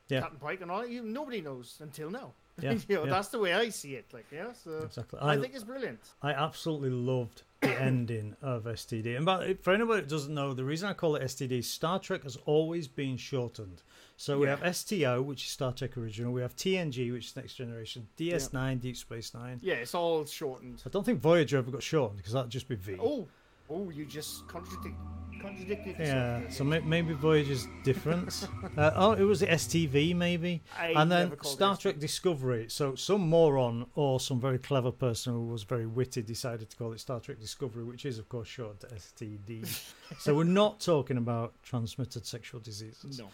Yeah. 0.09 0.21
Captain 0.21 0.39
Pike 0.39 0.61
and 0.61 0.71
all. 0.71 0.81
that. 0.83 0.91
You 0.91 1.03
nobody 1.03 1.41
knows 1.41 1.79
until 1.81 2.11
now. 2.11 2.33
Yeah, 2.61 2.73
you 2.89 2.97
know, 2.97 3.05
yeah. 3.05 3.11
that's 3.11 3.29
the 3.29 3.39
way 3.39 3.55
I 3.55 3.71
see 3.71 3.95
it. 3.95 4.07
Like, 4.13 4.27
yeah, 4.31 4.53
so 4.53 4.83
Exactly. 4.85 5.19
I, 5.21 5.33
I, 5.35 5.39
think 5.41 5.55
it's 5.55 5.65
brilliant. 5.65 6.01
I 6.23 6.33
absolutely 6.33 6.91
loved 6.91 7.43
the 7.61 7.81
ending 7.81 8.37
of 8.41 8.65
STD. 8.65 9.17
And 9.17 9.27
but 9.27 9.63
for 9.63 9.73
anybody 9.73 10.01
that 10.01 10.09
doesn't 10.09 10.33
know, 10.35 10.55
the 10.55 10.65
reason 10.65 10.89
I 10.89 10.93
call 10.95 11.17
it 11.17 11.23
STD, 11.23 11.63
Star 11.65 11.99
Trek 11.99 12.23
has 12.25 12.37
always 12.47 12.89
been 12.89 13.17
shortened. 13.17 13.83
So 14.17 14.39
we 14.39 14.47
Yeah. 14.47 14.57
have 14.57 14.77
STO, 14.77 15.23
which 15.23 15.45
is 15.45 15.51
Star 15.51 15.73
Trek 15.73 15.97
Original. 15.97 16.33
We 16.33 16.43
have 16.43 16.57
TNG, 16.57 17.11
which 17.13 17.27
is 17.29 17.37
Next 17.37 17.55
Generation. 17.55 18.09
DS9, 18.17 18.79
Deep 18.79 18.97
Space 18.97 19.35
Nine. 19.35 19.59
Yeah, 19.63 19.75
it's 19.75 19.95
all 19.95 20.25
shortened. 20.25 20.83
I 20.87 20.89
don't 20.91 21.05
think 21.05 21.21
Voyager 21.21 21.59
ever 21.59 21.71
got 21.71 21.83
shortened 21.83 22.19
because 22.19 22.33
that'd 22.33 22.51
just 22.51 22.69
be 22.69 22.75
V. 22.77 22.97
Oh, 23.01 23.29
oh, 23.71 23.91
you 23.91 24.05
just 24.05 24.47
contradict 24.49 24.97
contradicted 25.41 25.97
yeah, 25.99 26.41
so 26.51 26.65
may- 26.65 26.81
maybe 26.81 27.15
Voyager's 27.15 27.67
different. 27.83 28.47
uh, 28.77 28.91
oh, 28.95 29.13
it 29.13 29.23
was 29.23 29.41
the 29.41 29.47
STV 29.47 30.15
maybe, 30.15 30.63
I 30.79 30.89
and 30.89 31.11
then 31.11 31.33
Star. 31.43 31.77
Trek 31.77 31.99
Discovery. 31.99 32.67
So 32.69 32.95
some 32.95 33.23
moron 33.29 33.87
or 33.95 34.21
some 34.21 34.41
very 34.41 34.59
clever 34.59 34.93
person 34.93 35.33
who 35.33 35.47
was 35.47 35.63
very 35.63 35.87
witty 35.87 36.23
decided 36.23 36.69
to 36.71 36.77
call 36.77 36.93
it 36.93 37.01
Star 37.01 37.21
Trek 37.21 37.41
Discovery, 37.41 37.85
which 37.85 38.05
is 38.05 38.19
of 38.19 38.29
course 38.29 38.49
short 38.49 38.81
to 38.81 38.87
STD. 38.89 39.67
so 40.19 40.35
we're 40.35 40.45
not 40.45 40.81
talking 40.81 41.17
about 41.17 41.55
transmitted 41.63 42.27
sexual 42.27 42.61
diseases. 42.61 43.19
No. 43.19 43.29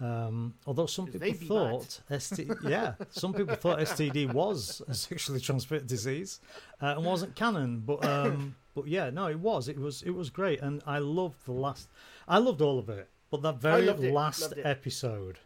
Um, 0.00 0.54
although 0.66 0.86
some 0.86 1.06
people 1.06 1.32
thought 1.46 2.00
ST, 2.18 2.48
yeah, 2.64 2.94
some 3.10 3.34
people 3.34 3.54
thought 3.54 3.78
STD 3.78 4.32
was 4.32 4.82
a 4.88 4.94
sexually 4.94 5.38
transmitted 5.38 5.86
disease 5.86 6.40
uh, 6.80 6.94
and 6.96 7.04
wasn't 7.04 7.36
canon, 7.36 7.82
but 7.84 8.04
um, 8.04 8.56
but 8.74 8.86
yeah, 8.88 9.10
no, 9.10 9.26
it 9.28 9.38
was. 9.40 9.68
It 9.68 9.78
was 9.78 10.02
it 10.02 10.10
was 10.10 10.30
great, 10.30 10.60
and 10.60 10.82
I 10.86 10.98
loved 10.98 11.44
the 11.46 11.52
last. 11.52 11.88
I 12.28 12.38
loved 12.38 12.60
all 12.62 12.78
of 12.78 12.88
it, 12.88 13.08
but 13.30 13.42
that 13.42 13.56
very 13.60 13.86
last 13.86 14.52
episode 14.64 15.38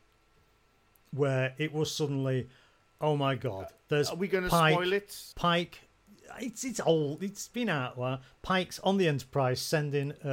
where 1.12 1.54
it 1.58 1.72
was 1.72 1.92
suddenly, 1.94 2.48
oh 3.00 3.16
my 3.16 3.34
god, 3.34 3.64
uh, 3.64 3.68
there's 3.88 4.10
Are 4.10 4.16
we 4.16 4.28
going 4.28 4.44
to 4.44 4.50
spoil 4.50 4.92
it? 4.92 5.16
Pike. 5.34 5.80
It's 6.38 6.64
it's 6.64 6.80
old. 6.80 7.22
It's 7.22 7.48
been 7.48 7.68
out 7.70 7.96
there. 7.96 8.18
Pike's 8.42 8.78
on 8.80 8.98
the 8.98 9.08
Enterprise 9.08 9.60
sending 9.60 10.12
a, 10.24 10.28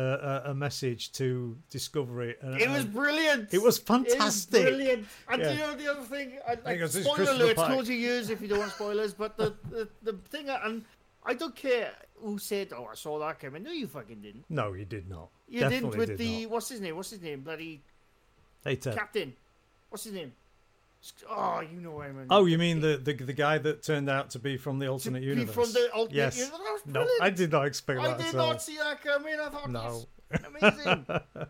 a, 0.45 0.51
a 0.51 0.53
message 0.53 1.11
to 1.13 1.55
Discovery. 1.69 2.35
And, 2.41 2.59
It 2.59 2.69
was 2.69 2.83
brilliant. 2.83 3.53
it 3.53 3.61
was 3.61 3.77
It 3.77 3.85
fantastic. 3.85 4.53
was 4.65 4.69
brilliant. 4.75 5.07
And 5.29 5.41
Yeah. 5.41 5.51
you 5.53 5.57
know 5.59 5.75
the 5.75 5.91
other 5.91 6.01
thing, 6.01 6.39
I, 6.45 6.55
like, 6.65 6.79
goes, 6.79 6.93
"This 6.93 7.05
is 7.05 7.11
spoiler 7.11 7.31
alert, 7.31 7.55
Pike." 7.55 7.71
close 7.71 7.87
your 7.89 7.97
ears 7.99 8.29
if 8.31 8.41
you 8.41 8.47
don't 8.49 8.59
want 8.59 8.71
spoilers. 8.73 9.13
But 9.13 9.37
the, 9.37 9.53
the 9.69 9.87
the 10.01 10.13
thing, 10.29 10.49
and 10.49 10.83
I 11.26 11.34
don't 11.34 11.55
care 11.55 11.91
who 12.21 12.38
said, 12.38 12.74
"Oh, 12.76 12.88
I 12.91 12.95
saw 12.95 13.19
that 13.19 13.39
coming." 13.39 13.63
No, 13.63 13.71
you 13.71 13.88
fucking 13.88 14.21
didn't. 14.21 14.45
No, 14.49 14.74
you 14.74 14.86
did 14.86 15.09
not. 15.09 15.30
You 15.47 15.61
Definitely 15.61 15.89
didn't 15.89 15.99
with 15.99 16.09
did 16.09 16.17
the 16.17 16.41
not. 16.43 16.51
what's 16.51 16.69
his 16.69 16.82
name? 16.82 16.95
What's 16.95 17.09
his 17.09 17.21
name? 17.21 17.41
Bloody 17.41 17.82
Hey, 18.63 18.76
Ted. 18.76 18.95
captain. 18.95 19.34
what's 19.89 20.03
his 20.05 20.13
name? 20.13 20.34
Oh, 21.30 21.59
you 21.59 21.82
know 21.82 21.91
what 21.91 22.07
I 22.07 22.11
mean. 22.13 22.28
Oh, 22.30 22.45
you 22.45 22.57
mean 22.57 22.80
the, 22.80 22.97
the 22.97 23.13
the 23.13 23.34
guy 23.34 23.57
that 23.57 23.84
turned 23.84 24.09
out 24.09 24.30
to 24.32 24.39
be 24.39 24.55
from 24.55 24.80
the 24.80 24.88
alternate 24.88 25.19
be 25.19 25.26
universe? 25.28 25.53
From 25.53 25.71
the 25.74 25.91
alternate 25.93 26.15
yes. 26.15 26.38
universe. 26.38 26.82
No. 26.86 27.07
I 27.21 27.30
did 27.30 27.51
not 27.51 27.65
expect 27.65 27.99
I 27.99 28.07
that. 28.07 28.19
I 28.19 28.24
did 28.24 28.36
not 28.36 28.61
see 28.61 28.78
that 28.78 29.01
coming. 29.03 29.36
I 29.39 29.49
thought 29.49 29.69
No. 29.69 30.05
amazing. 30.47 31.05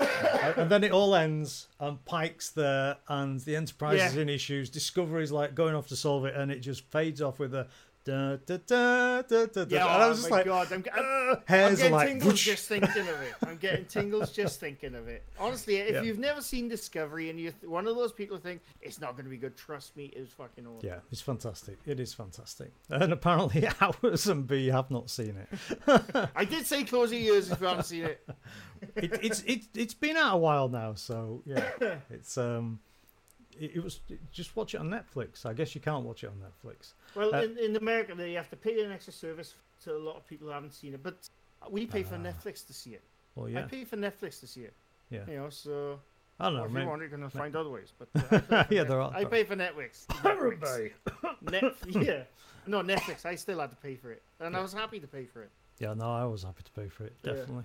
and 0.00 0.56
and 0.56 0.70
then 0.70 0.82
it 0.82 0.92
all 0.92 1.14
ends, 1.14 1.68
and 1.78 2.04
Pike's 2.04 2.50
there, 2.50 2.96
and 3.08 3.40
the 3.40 3.54
Enterprise 3.54 4.00
is 4.12 4.16
in 4.16 4.28
issues. 4.28 4.70
Discovery's 4.70 5.30
like 5.30 5.54
going 5.54 5.74
off 5.74 5.86
to 5.88 5.96
solve 5.96 6.24
it, 6.24 6.34
and 6.34 6.50
it 6.50 6.60
just 6.60 6.84
fades 6.90 7.22
off 7.22 7.38
with 7.38 7.54
a 7.54 7.68
da 8.04 8.36
da 8.46 8.56
da 8.66 9.22
da 9.22 9.46
da. 9.46 9.64
yeah, 9.68 9.84
and 9.94 10.02
I 10.02 10.06
oh 10.06 10.08
was 10.10 10.18
just 10.18 10.30
my 10.30 10.36
like, 10.38 10.46
god, 10.46 10.72
I'm, 10.72 10.84
I'm, 10.94 11.04
"Uh," 11.04 11.34
I'm 11.36 11.42
hairs 11.46 11.72
are 11.72 11.76
getting 11.76 11.92
like, 11.92 12.08
tingles 12.08 12.32
whoosh. 12.32 12.44
just 12.46 12.68
thinking 12.68 13.02
of 13.08 13.20
it. 13.22 13.34
I'm 13.46 13.56
getting 13.56 13.84
tingles 13.84 14.32
just 14.32 14.58
thinking 14.60 14.94
of 14.94 15.08
it. 15.08 15.22
Honestly, 15.38 15.76
if 15.76 15.94
Yeah. 15.96 16.02
you've 16.02 16.18
never 16.18 16.40
seen 16.40 16.68
Discovery 16.68 17.30
and 17.30 17.38
you're 17.38 17.52
one 17.64 17.86
of 17.86 17.96
those 17.96 18.12
people 18.12 18.36
who 18.36 18.42
think 18.42 18.62
it's 18.80 19.00
not 19.00 19.12
going 19.12 19.24
to 19.24 19.30
be 19.30 19.36
good, 19.36 19.56
trust 19.56 19.96
me, 19.96 20.06
it's 20.16 20.32
fucking 20.32 20.66
awesome. 20.66 20.88
Yeah, 20.88 21.00
it's 21.12 21.20
fantastic. 21.20 21.78
It 21.86 22.00
is 22.00 22.14
fantastic. 22.14 22.72
And 22.88 23.12
apparently, 23.12 23.68
Hours 23.80 24.26
and 24.28 24.46
B 24.46 24.68
have 24.68 24.90
not 24.90 25.10
seen 25.10 25.36
it. 25.36 26.28
I 26.34 26.44
did 26.44 26.66
say 26.66 26.84
close 26.84 27.12
your 27.12 27.20
ears 27.34 27.50
if 27.50 27.60
you 27.60 27.66
haven't 27.66 27.84
seen 27.84 28.04
it. 28.04 28.26
it 28.96 29.18
it's 29.22 29.42
it, 29.42 29.60
it's 29.74 29.94
been 29.94 30.16
out 30.16 30.34
a 30.34 30.38
while 30.38 30.68
now, 30.68 30.94
so 30.94 31.42
yeah, 31.44 31.70
it's 32.10 32.38
um, 32.38 32.80
it, 33.60 33.76
it 33.76 33.84
was 33.84 34.00
just 34.32 34.56
watch 34.56 34.74
it 34.74 34.78
on 34.78 34.88
Netflix. 34.90 35.46
I 35.46 35.52
guess 35.52 35.74
you 35.74 35.80
can't 35.80 36.04
watch 36.04 36.24
it 36.24 36.28
on 36.30 36.38
Netflix. 36.40 36.94
Well, 37.14 37.34
Uh, 37.34 37.42
in, 37.42 37.58
in 37.58 37.76
America, 37.76 38.14
they 38.16 38.32
have 38.32 38.50
to 38.50 38.56
pay 38.56 38.82
an 38.84 38.90
extra 38.90 39.12
service 39.12 39.54
to 39.84 39.94
a 39.96 39.98
lot 39.98 40.16
of 40.16 40.26
people 40.26 40.46
who 40.48 40.52
haven't 40.52 40.72
seen 40.74 40.94
it, 40.94 41.02
but 41.02 41.28
we 41.70 41.86
pay 41.86 42.02
for 42.02 42.16
Ah. 42.16 42.18
Netflix 42.18 42.66
to 42.66 42.72
see 42.72 42.90
it. 42.94 43.02
Well, 43.34 43.48
yeah. 43.48 43.60
I 43.60 43.62
pay 43.62 43.84
for 43.84 43.96
Netflix 43.96 44.40
to 44.40 44.46
see 44.46 44.62
it. 44.62 44.74
yeah. 45.10 45.20
You 45.28 45.36
know, 45.36 45.50
so 45.50 46.00
I 46.40 46.44
don't 46.46 46.54
well, 46.54 46.62
know, 46.62 46.66
if 46.66 46.72
man. 46.72 46.82
you 46.82 46.88
want, 46.88 47.00
you're 47.02 47.10
going 47.10 47.22
to 47.22 47.30
find 47.30 47.54
other 47.54 47.70
ways. 47.70 47.92
But 47.98 48.08
uh, 48.32 48.36
I 48.50 48.62
pay 48.62 48.68
for 48.68 48.74
Yeah, 48.74 48.84
there 48.84 49.00
are. 49.00 49.12
I 49.14 49.24
pay 49.24 49.44
for 49.44 49.56
Netflix. 49.56 50.06
Netflix. 50.08 50.90
Net, 51.50 51.74
yeah. 52.06 52.22
No, 52.66 52.82
Netflix. 52.82 53.24
I 53.26 53.34
still 53.36 53.60
had 53.60 53.70
to 53.70 53.76
pay 53.76 53.96
for 53.96 54.10
it, 54.12 54.22
and 54.40 54.56
I 54.56 54.60
was 54.60 54.72
happy 54.72 55.00
to 55.00 55.06
pay 55.06 55.24
for 55.26 55.42
it. 55.42 55.50
Yeah, 55.78 55.94
no, 55.94 56.10
I 56.12 56.24
was 56.24 56.42
happy 56.42 56.62
to 56.62 56.70
pay 56.72 56.88
for 56.88 57.04
it. 57.04 57.14
Yeah. 57.24 57.32
Definitely. 57.32 57.64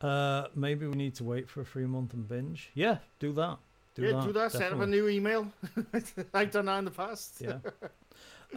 Uh, 0.00 0.48
maybe 0.54 0.86
we 0.86 0.94
need 0.96 1.14
to 1.16 1.24
wait 1.24 1.48
for 1.48 1.60
a 1.60 1.64
free 1.64 1.86
month 1.86 2.12
and 2.12 2.26
binge. 2.28 2.70
Yeah, 2.74 2.98
do 3.20 3.32
that. 3.34 3.58
Do 3.94 4.02
yeah, 4.02 4.12
that. 4.12 4.24
do 4.26 4.32
that. 4.32 4.52
Set 4.52 4.72
up 4.72 4.80
a 4.80 4.86
new 4.86 5.08
email. 5.08 5.46
I've 6.34 6.50
done 6.50 6.66
that 6.66 6.78
in 6.78 6.84
the 6.84 6.90
past. 6.90 7.40
Yeah. 7.40 7.58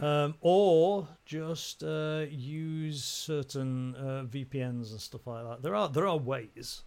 um, 0.00 0.34
or 0.40 1.06
just 1.24 1.84
uh, 1.84 2.24
use 2.28 3.04
certain 3.04 3.94
uh, 3.96 4.24
VPNs 4.28 4.90
and 4.90 5.00
stuff 5.00 5.26
like 5.26 5.44
that. 5.44 5.62
There 5.62 5.74
are 5.74 5.88
there 5.88 6.06
are 6.08 6.16
ways. 6.18 6.82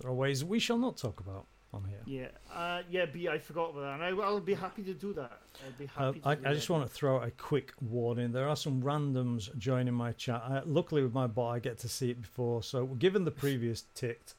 There 0.00 0.10
are 0.10 0.14
ways 0.14 0.44
we 0.44 0.58
shall 0.58 0.78
not 0.78 0.96
talk 0.96 1.20
about 1.20 1.46
on 1.72 1.84
here. 1.84 2.00
Yeah, 2.06 2.54
uh, 2.54 2.82
yeah, 2.88 3.06
B. 3.06 3.28
I 3.28 3.38
forgot 3.38 3.70
about 3.70 3.80
that, 3.80 3.94
and 3.94 4.02
I, 4.20 4.24
I'll 4.24 4.40
be 4.40 4.54
happy 4.54 4.82
to 4.84 4.94
do 4.94 5.12
that. 5.14 5.40
I'll 5.64 5.72
be 5.78 5.88
Uh, 5.96 6.06
happy. 6.06 6.20
to 6.20 6.28
I, 6.48 6.50
I 6.50 6.54
just 6.54 6.70
want 6.70 6.86
to 6.86 6.92
throw 6.92 7.20
a 7.20 7.30
quick 7.30 7.72
warning. 7.80 8.32
There 8.32 8.48
are 8.48 8.56
some 8.56 8.82
randoms 8.82 9.56
joining 9.58 9.94
my 9.94 10.12
chat. 10.12 10.42
I, 10.46 10.62
luckily, 10.64 11.02
with 11.02 11.12
my 11.14 11.26
bot, 11.26 11.56
I 11.56 11.58
get 11.58 11.78
to 11.78 11.88
see 11.88 12.10
it 12.10 12.20
before. 12.20 12.62
So, 12.62 12.86
given 12.86 13.24
the 13.24 13.30
previous 13.30 13.82
ticked, 13.94 14.34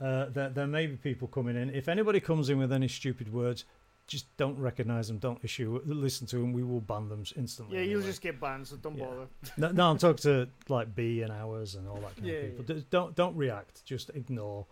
uh, 0.00 0.26
there, 0.26 0.48
there 0.50 0.66
may 0.66 0.86
be 0.86 0.96
people 0.96 1.28
coming 1.28 1.56
in. 1.56 1.70
If 1.70 1.88
anybody 1.88 2.20
comes 2.20 2.48
in 2.50 2.58
with 2.58 2.72
any 2.72 2.88
stupid 2.88 3.32
words, 3.32 3.64
just 4.06 4.26
don't 4.36 4.58
recognise 4.58 5.08
them. 5.08 5.18
Don't 5.18 5.42
issue. 5.42 5.80
Listen 5.86 6.26
to 6.26 6.36
them. 6.36 6.52
We 6.52 6.62
will 6.62 6.80
ban 6.82 7.08
them 7.08 7.24
instantly. 7.36 7.78
Yeah, 7.78 7.84
you'll 7.84 8.02
just 8.02 8.20
get 8.20 8.38
banned, 8.40 8.66
so 8.68 8.76
don't 8.76 8.96
Yeah. 8.98 9.06
bother. 9.06 9.26
No, 9.56 9.70
no, 9.70 9.90
I'm 9.90 9.98
talking 9.98 10.18
to 10.24 10.48
like 10.68 10.94
B 10.94 11.22
and 11.22 11.32
hours 11.32 11.74
and 11.74 11.88
all 11.88 11.96
that 12.00 12.14
kind 12.16 12.26
Yeah, 12.26 12.34
of 12.34 12.58
people. 12.58 12.76
yeah. 12.76 12.82
Don't 12.90 13.14
don't 13.14 13.34
react. 13.36 13.84
Just 13.86 14.10
ignore, 14.10 14.66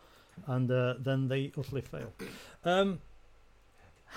and 0.47 0.71
uh, 0.71 0.95
then 0.99 1.29
they 1.29 1.51
utterly 1.57 1.81
fail. 1.81 2.13
Um, 2.65 3.01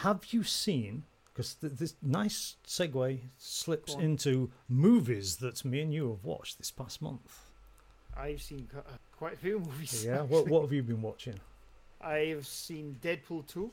have 0.02 0.26
you 0.34 0.44
seen? 0.44 1.04
Because 1.34 1.54
th- 1.56 1.74
this 1.74 1.96
nice 2.02 2.56
segue 2.66 3.20
slips 3.38 3.94
into 3.96 4.52
movies 4.70 5.38
that 5.38 5.64
me 5.66 5.82
and 5.82 5.94
you 5.94 6.10
have 6.10 6.24
watched 6.24 6.58
this 6.58 6.72
past 6.72 7.02
month. 7.02 7.45
I've 8.18 8.42
seen 8.42 8.68
uh, 8.76 8.82
quite 9.18 9.34
a 9.34 9.38
few 9.38 9.60
movies. 9.66 10.06
Yeah, 10.06 10.22
what 10.22 10.48
what 10.48 10.62
have 10.62 10.74
you 10.74 10.84
been 10.84 11.02
watching? 11.02 11.40
I've 12.02 12.46
seen 12.46 12.98
Deadpool 13.02 13.48
2, 13.48 13.72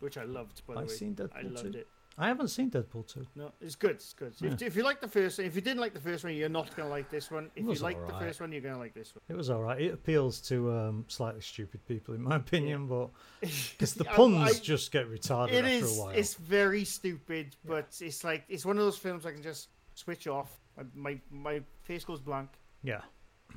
which 0.00 0.18
I 0.18 0.24
loved, 0.24 0.62
by 0.66 0.74
the 0.74 0.80
I've 0.80 0.88
way. 0.88 0.94
seen 0.94 1.16
I 1.18 1.22
Deadpool 1.22 1.54
loved 1.54 1.72
two. 1.72 1.78
it. 1.78 1.86
I 2.20 2.26
haven't 2.26 2.48
seen 2.48 2.68
Deadpool 2.68 3.06
two. 3.06 3.24
No, 3.36 3.52
it's 3.60 3.76
good. 3.76 3.92
It's 3.92 4.12
good. 4.12 4.32
If, 4.42 4.60
Yeah. 4.60 4.66
if 4.66 4.74
you 4.74 4.82
like 4.82 5.00
the 5.00 5.06
first 5.06 5.38
if 5.38 5.54
you 5.54 5.60
didn't 5.60 5.78
like 5.78 5.94
the 5.94 6.00
first 6.00 6.24
one, 6.24 6.34
you're 6.34 6.48
not 6.48 6.74
gonna 6.74 6.88
like 6.88 7.08
this 7.10 7.30
one. 7.30 7.48
If 7.54 7.64
you 7.64 7.74
like 7.74 8.04
the 8.08 8.12
first 8.14 8.40
one, 8.40 8.50
you're 8.50 8.60
gonna 8.60 8.76
like 8.78 8.92
this 8.92 9.14
one. 9.14 9.22
It 9.28 9.36
was 9.36 9.50
all 9.50 9.62
right. 9.62 9.80
It 9.80 9.94
appeals 9.94 10.40
to 10.48 10.72
um, 10.72 11.04
slightly 11.06 11.40
stupid 11.42 11.86
people, 11.86 12.14
in 12.14 12.22
my 12.22 12.34
opinion, 12.34 12.88
but 12.88 13.10
because 13.40 13.94
the 13.94 14.02
puns 14.02 14.36
I- 14.36 14.52
just 14.58 14.90
get 14.90 15.08
retarded 15.08 15.52
It 15.52 15.64
after 15.64 15.68
is. 15.68 15.96
a 15.96 16.00
while. 16.02 16.10
It's 16.10 16.34
very 16.34 16.84
stupid, 16.84 17.54
but 17.64 17.86
it's 18.00 18.24
like 18.24 18.42
it's 18.48 18.66
one 18.66 18.78
of 18.78 18.84
those 18.84 18.98
films 18.98 19.24
I 19.24 19.30
can 19.30 19.42
just 19.42 19.68
switch 19.94 20.26
off. 20.26 20.58
My, 20.96 21.20
my 21.30 21.60
face 21.84 22.04
goes 22.04 22.20
blank, 22.20 22.48
Yeah. 22.82 23.00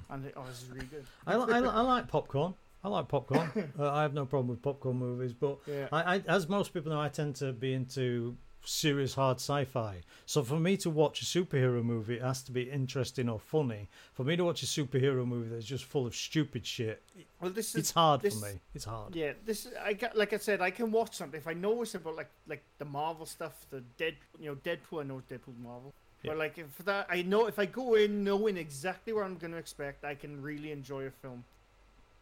and 0.09 0.25
it, 0.25 0.33
oh, 0.35 0.43
this 0.47 0.65
really 0.71 0.85
good. 0.87 1.05
I, 1.27 1.35
I, 1.35 1.59
I 1.59 1.81
like 1.81 2.07
popcorn. 2.07 2.53
I 2.83 2.87
like 2.89 3.07
popcorn. 3.07 3.49
uh, 3.79 3.91
I 3.91 4.01
have 4.01 4.13
no 4.13 4.25
problem 4.25 4.47
with 4.47 4.61
popcorn 4.61 4.97
movies, 4.97 5.33
but 5.33 5.59
Yeah. 5.67 5.87
I, 5.91 6.15
I, 6.15 6.23
as 6.27 6.49
most 6.49 6.73
people 6.73 6.91
know, 6.91 6.99
I 6.99 7.09
tend 7.09 7.35
to 7.37 7.53
be 7.53 7.73
into 7.73 8.35
serious 8.63 9.13
hard 9.15 9.37
sci-fi. 9.37 10.01
So 10.27 10.43
for 10.43 10.59
me 10.59 10.77
to 10.77 10.89
watch 10.89 11.21
a 11.21 11.25
superhero 11.25 11.83
movie, 11.83 12.15
it 12.15 12.21
has 12.21 12.43
to 12.43 12.51
be 12.51 12.63
interesting 12.69 13.27
or 13.29 13.39
funny. 13.39 13.89
For 14.13 14.23
me 14.23 14.35
to 14.35 14.43
watch 14.43 14.61
a 14.63 14.67
superhero 14.67 15.25
movie 15.27 15.49
that's 15.49 15.65
just 15.65 15.83
full 15.85 16.05
of 16.07 16.15
stupid 16.15 16.65
shit, 16.65 17.01
Well, 17.39 17.49
this 17.51 17.69
is 17.69 17.75
it's 17.75 17.91
hard 17.91 18.21
this- 18.21 18.39
for 18.39 18.45
me. 18.47 18.59
It's 18.75 18.85
hard. 18.85 19.15
Yeah, 19.15 19.33
this 19.45 19.67
I 19.83 19.93
got 19.93 20.15
like 20.17 20.33
I 20.33 20.37
said, 20.37 20.61
I 20.61 20.69
can 20.71 20.91
watch 20.91 21.15
something 21.15 21.39
if 21.39 21.47
I 21.47 21.53
know 21.53 21.81
it's 21.81 21.95
about 21.95 22.15
like 22.15 22.29
like 22.47 22.63
the 22.77 22.85
Marvel 22.85 23.25
stuff, 23.25 23.65
the 23.71 23.81
Dead, 23.97 24.15
you 24.39 24.47
know, 24.47 24.55
Deadpool. 24.55 25.01
I 25.01 25.03
know 25.03 25.21
Deadpool's 25.29 25.57
Marvel, 25.59 25.93
Yeah. 26.23 26.31
but 26.31 26.37
like 26.37 26.57
if 26.57 26.77
that, 26.85 27.07
I 27.09 27.21
know 27.23 27.47
if 27.47 27.57
I 27.57 27.65
go 27.65 27.95
in 27.95 28.23
knowing 28.23 28.57
exactly 28.57 29.13
what 29.13 29.23
I'm 29.23 29.37
going 29.37 29.51
to 29.51 29.57
expect, 29.57 30.03
I 30.05 30.15
can 30.15 30.41
really 30.41 30.71
enjoy 30.71 31.05
a 31.05 31.11
film. 31.11 31.43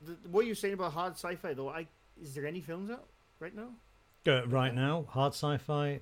The, 0.05 0.15
what 0.29 0.45
you're 0.45 0.55
saying 0.55 0.75
about 0.75 0.93
hard 0.93 1.13
sci-fi 1.13 1.53
though, 1.53 1.69
I 1.69 1.87
is 2.21 2.33
there 2.33 2.45
any 2.45 2.61
films 2.61 2.89
out 2.89 3.05
right 3.39 3.55
now? 3.55 3.69
Uh, 4.27 4.45
right 4.47 4.73
now, 4.75 5.05
hard 5.09 5.33
sci-fi, 5.33 6.01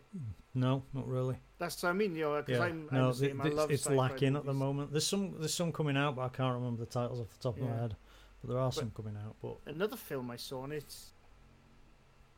no, 0.53 0.83
not 0.93 1.07
really. 1.07 1.37
That's 1.59 1.81
what 1.83 1.89
I 1.89 1.93
mean, 1.93 2.15
you 2.15 2.23
know, 2.23 2.41
because 2.41 2.59
Yeah, 2.59 2.65
I'm, 2.65 2.89
no, 2.91 2.99
I'm 2.99 3.07
the 3.09 3.13
same. 3.13 3.41
I 3.41 3.47
love 3.49 3.71
it's 3.71 3.87
lacking 3.89 4.35
at 4.35 4.45
the 4.45 4.53
moment. 4.53 4.91
There's 4.91 5.05
some, 5.05 5.35
there's 5.37 5.53
some 5.53 5.71
coming 5.71 5.95
out, 5.95 6.15
but 6.15 6.23
I 6.23 6.29
can't 6.29 6.55
remember 6.55 6.79
the 6.79 6.89
titles 6.89 7.19
off 7.19 7.29
the 7.29 7.43
top 7.43 7.57
of 7.57 7.63
my 7.63 7.75
head. 7.75 7.95
But 8.41 8.53
there 8.53 8.59
are 8.59 8.71
some 8.71 8.91
coming 8.95 9.15
out. 9.23 9.35
But 9.41 9.57
Another 9.71 9.95
film 9.95 10.31
I 10.31 10.35
saw, 10.35 10.63
and 10.63 10.73
it's. 10.73 11.11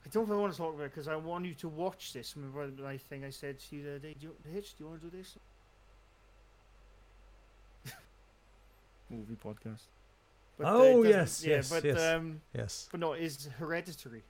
I 0.05 0.09
don't 0.09 0.31
I 0.31 0.35
want 0.35 0.53
to 0.53 0.57
talk 0.57 0.73
about 0.73 0.85
it 0.85 0.91
because 0.91 1.07
I 1.07 1.15
want 1.15 1.45
you 1.45 1.53
to 1.55 1.67
watch 1.67 2.13
this. 2.13 2.35
Remember 2.35 2.83
my 2.83 2.97
thing 2.97 3.25
I 3.25 3.29
said 3.29 3.59
to 3.59 3.75
you 3.75 3.83
the 3.83 3.89
other 3.91 3.99
day? 3.99 4.15
Do 4.19 4.27
you, 4.27 4.35
Hitch, 4.53 4.77
do 4.77 4.83
you 4.83 4.89
want 4.89 5.01
to 5.01 5.09
do 5.09 5.17
this? 5.17 5.37
Movie 9.09 9.35
podcast. 9.43 9.83
But, 10.57 10.67
uh, 10.67 10.71
Oh, 10.77 11.03
yes, 11.03 11.43
yeah, 11.43 11.55
yes, 11.57 11.69
but, 11.69 11.83
yes. 11.83 12.01
Um, 12.01 12.41
yes, 12.53 12.87
but 12.91 12.99
no, 12.99 13.13
is 13.13 13.47
Hereditary. 13.57 14.23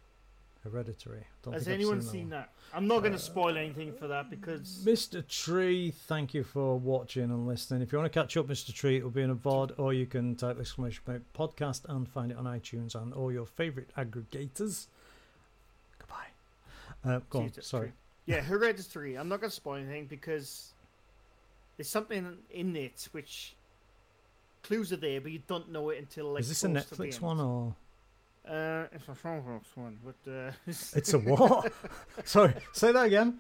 Hereditary. 0.64 1.26
Don't 1.42 1.54
Has 1.54 1.70
anyone 1.70 2.02
seen 2.02 2.12
seen 2.12 2.30
that? 2.32 2.52
that? 2.72 2.78
I'm 2.78 2.86
not 2.86 3.00
going 3.00 3.14
Uh, 3.14 3.18
to 3.18 3.24
spoil 3.24 3.58
anything 3.58 3.94
for 3.94 4.08
that 4.10 4.30
because 4.30 4.84
Mr. 4.86 5.26
Tree, 5.26 5.92
thank 5.92 6.34
you 6.34 6.44
for 6.44 6.78
watching 6.78 7.24
and 7.24 7.48
listening. 7.48 7.82
If 7.82 7.94
you 7.94 7.98
want 7.98 8.12
to 8.12 8.20
catch 8.20 8.36
up, 8.36 8.48
Mr. 8.48 8.74
Tree, 8.74 8.98
it'll 8.98 9.10
be 9.10 9.22
in 9.22 9.30
a 9.30 9.36
VOD, 9.36 9.80
or 9.80 9.94
you 9.94 10.06
can 10.06 10.36
type 10.36 10.60
exclamation 10.60 11.02
point 11.06 11.24
podcast 11.34 11.86
and 11.88 12.08
find 12.10 12.32
it 12.32 12.38
on 12.38 12.44
iTunes 12.44 12.94
and 12.94 13.14
all 13.14 13.32
your 13.32 13.46
favourite 13.46 13.88
aggregators. 13.96 14.88
Goodbye. 15.98 16.28
Uh, 17.06 17.22
go 17.30 17.40
on, 17.40 17.54
sorry. 17.62 17.94
Yeah, 18.26 18.42
Hereditary. 18.42 19.18
I'm 19.18 19.30
not 19.30 19.40
going 19.40 19.50
to 19.50 19.56
spoil 19.56 19.76
anything 19.78 20.08
because 20.08 20.74
there's 21.78 21.88
something 21.88 22.38
in 22.52 22.76
it 22.76 23.08
which 23.14 23.56
clues 24.64 24.92
are 24.94 24.98
there, 24.98 25.22
but 25.22 25.32
you 25.32 25.42
don't 25.48 25.72
know 25.72 25.90
it 25.90 26.00
until 26.00 26.34
like. 26.34 26.42
Is 26.42 26.50
this 26.50 26.64
a 26.64 26.70
close 26.70 26.86
to 26.86 26.96
the 26.96 27.04
Netflix 27.04 27.22
one 27.22 27.40
or 27.40 27.76
Uh, 28.48 28.88
it's 28.92 29.08
a 29.08 29.12
Firefox 29.12 29.64
one, 29.76 30.00
but 30.04 30.32
uh, 30.32 30.52
it's 30.68 31.14
a 31.14 31.20
what? 31.20 31.72
sorry, 32.26 32.54
say 32.74 32.92
that 32.92 33.06
again. 33.06 33.40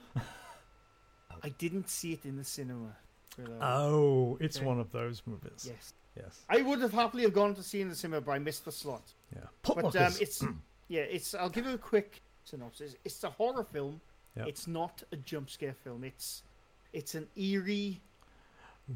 I 1.42 1.50
didn't 1.50 1.90
see 1.90 2.14
it 2.14 2.26
in 2.26 2.36
the 2.38 2.44
cinema. 2.44 2.96
but, 3.38 3.50
uh, 3.50 3.58
Oh, 3.62 4.38
it's 4.42 4.58
Okay. 4.58 4.66
one 4.66 4.80
of 4.80 4.92
those 4.92 5.22
movies. 5.26 5.66
yes, 5.68 5.94
Yes. 6.18 6.42
I 6.50 6.62
would 6.62 6.82
have 6.82 6.92
happily 6.92 7.24
have 7.24 7.34
gone 7.34 7.56
to 7.56 7.64
see 7.64 7.80
it 7.80 7.84
in 7.84 7.90
the 7.90 7.96
cinema, 7.96 8.20
but 8.22 8.32
I 8.34 8.40
missed 8.40 8.66
the 8.66 8.72
slot. 8.72 9.14
Yeah. 9.34 9.44
But 9.62 9.96
um, 9.96 10.14
it's 10.20 10.44
yeah, 10.90 11.02
it's. 11.02 11.34
I'll 11.34 11.50
give 11.50 11.66
you 11.66 11.74
a 11.74 11.78
quick 11.78 12.22
synopsis. 12.44 12.96
It's 13.06 13.24
a 13.24 13.30
horror 13.30 13.64
film. 13.64 14.02
Yeah. 14.36 14.46
It's 14.46 14.68
not 14.68 15.02
a 15.12 15.16
jump 15.16 15.50
scare 15.50 15.74
film. 15.74 16.04
It's 16.04 16.44
it's 16.94 17.16
an 17.16 17.28
eerie. 17.38 18.02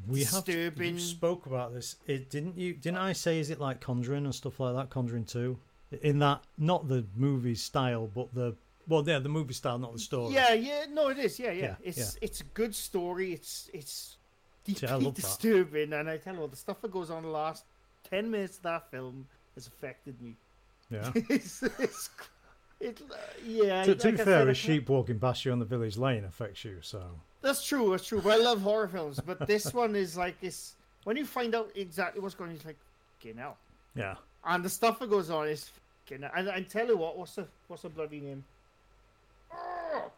We 0.07 0.23
have 0.23 0.45
disturbing- 0.45 0.95
you 0.95 0.99
spoke 0.99 1.45
about 1.45 1.73
this. 1.73 1.95
It 2.07 2.29
didn't 2.29 2.57
you? 2.57 2.73
Didn't 2.73 2.97
I 2.97 3.13
say? 3.13 3.39
Is 3.39 3.49
it 3.49 3.59
like 3.59 3.79
Conjuring 3.79 4.25
and 4.25 4.33
stuff 4.33 4.59
like 4.59 4.75
that? 4.75 4.89
Conjuring 4.89 5.25
Two, 5.25 5.57
in 6.01 6.19
that 6.19 6.43
not 6.57 6.87
the 6.87 7.05
movie 7.15 7.55
style, 7.55 8.09
but 8.13 8.33
the 8.33 8.55
well, 8.87 9.03
yeah, 9.07 9.19
the 9.19 9.29
movie 9.29 9.53
style, 9.53 9.77
not 9.77 9.93
the 9.93 9.99
story. 9.99 10.33
Yeah, 10.33 10.53
yeah, 10.53 10.85
no, 10.91 11.07
it 11.09 11.17
is. 11.19 11.39
Yeah, 11.39 11.51
yeah. 11.51 11.61
Yeah, 11.63 11.75
it's 11.83 12.17
it's 12.21 12.41
a 12.41 12.45
good 12.45 12.73
story. 12.75 13.33
It's 13.33 13.69
it's 13.73 14.17
See, 14.65 14.73
deeply 14.73 15.05
that. 15.05 15.13
disturbing, 15.15 15.93
and 15.93 16.09
I 16.09 16.17
tell 16.17 16.33
you 16.35 16.41
what, 16.41 16.51
the 16.51 16.57
stuff 16.57 16.81
that 16.81 16.91
goes 16.91 17.09
on 17.09 17.23
the 17.23 17.29
last 17.29 17.63
ten 18.09 18.29
minutes 18.31 18.57
of 18.57 18.63
that 18.63 18.89
film 18.91 19.27
has 19.55 19.67
affected 19.67 20.19
me. 20.21 20.35
yeah. 20.89 21.11
it's, 21.15 21.61
it's 21.79 22.09
It, 22.79 23.01
uh, 23.09 23.15
yeah. 23.45 23.83
to, 23.83 23.95
to 23.95 24.11
be 24.11 24.17
fair, 24.17 24.49
a 24.49 24.53
sheep 24.53 24.89
walking 24.89 25.19
past 25.19 25.45
you 25.45 25.51
on 25.51 25.59
the 25.59 25.65
village 25.65 25.95
lane 25.97 26.23
affects 26.25 26.65
you. 26.65 26.79
So 26.81 27.01
That's 27.43 27.63
true. 27.63 27.91
That's 27.91 28.07
true. 28.07 28.21
But 28.21 28.39
I 28.39 28.43
love 28.43 28.61
horror 28.61 28.87
films. 28.87 29.19
But 29.23 29.45
this 29.45 29.71
one 29.83 29.95
is 29.95 30.17
like 30.17 30.35
it's 30.41 30.73
when 31.03 31.15
you 31.17 31.25
find 31.25 31.53
out 31.53 31.69
exactly 31.75 32.21
what's 32.21 32.33
going 32.33 32.49
on, 32.51 32.55
it's 32.55 32.65
like, 32.65 32.77
okay, 33.21 33.33
now. 33.35 33.55
yeah, 33.95 34.15
And 34.45 34.63
the 34.63 34.69
stuff 34.69 34.97
that 34.99 35.09
goes 35.09 35.29
on 35.29 35.47
is, 35.49 35.69
fucking- 36.09 36.23
and 36.35 36.49
I 36.49 36.61
tell 36.61 36.87
you 36.87 36.97
what, 36.97 37.17
what's 37.17 37.35
the 37.35 37.45
what's 37.67 37.83
the 37.83 37.89
bloody 37.89 38.21
name? 38.21 38.43
Oh, 39.53 40.09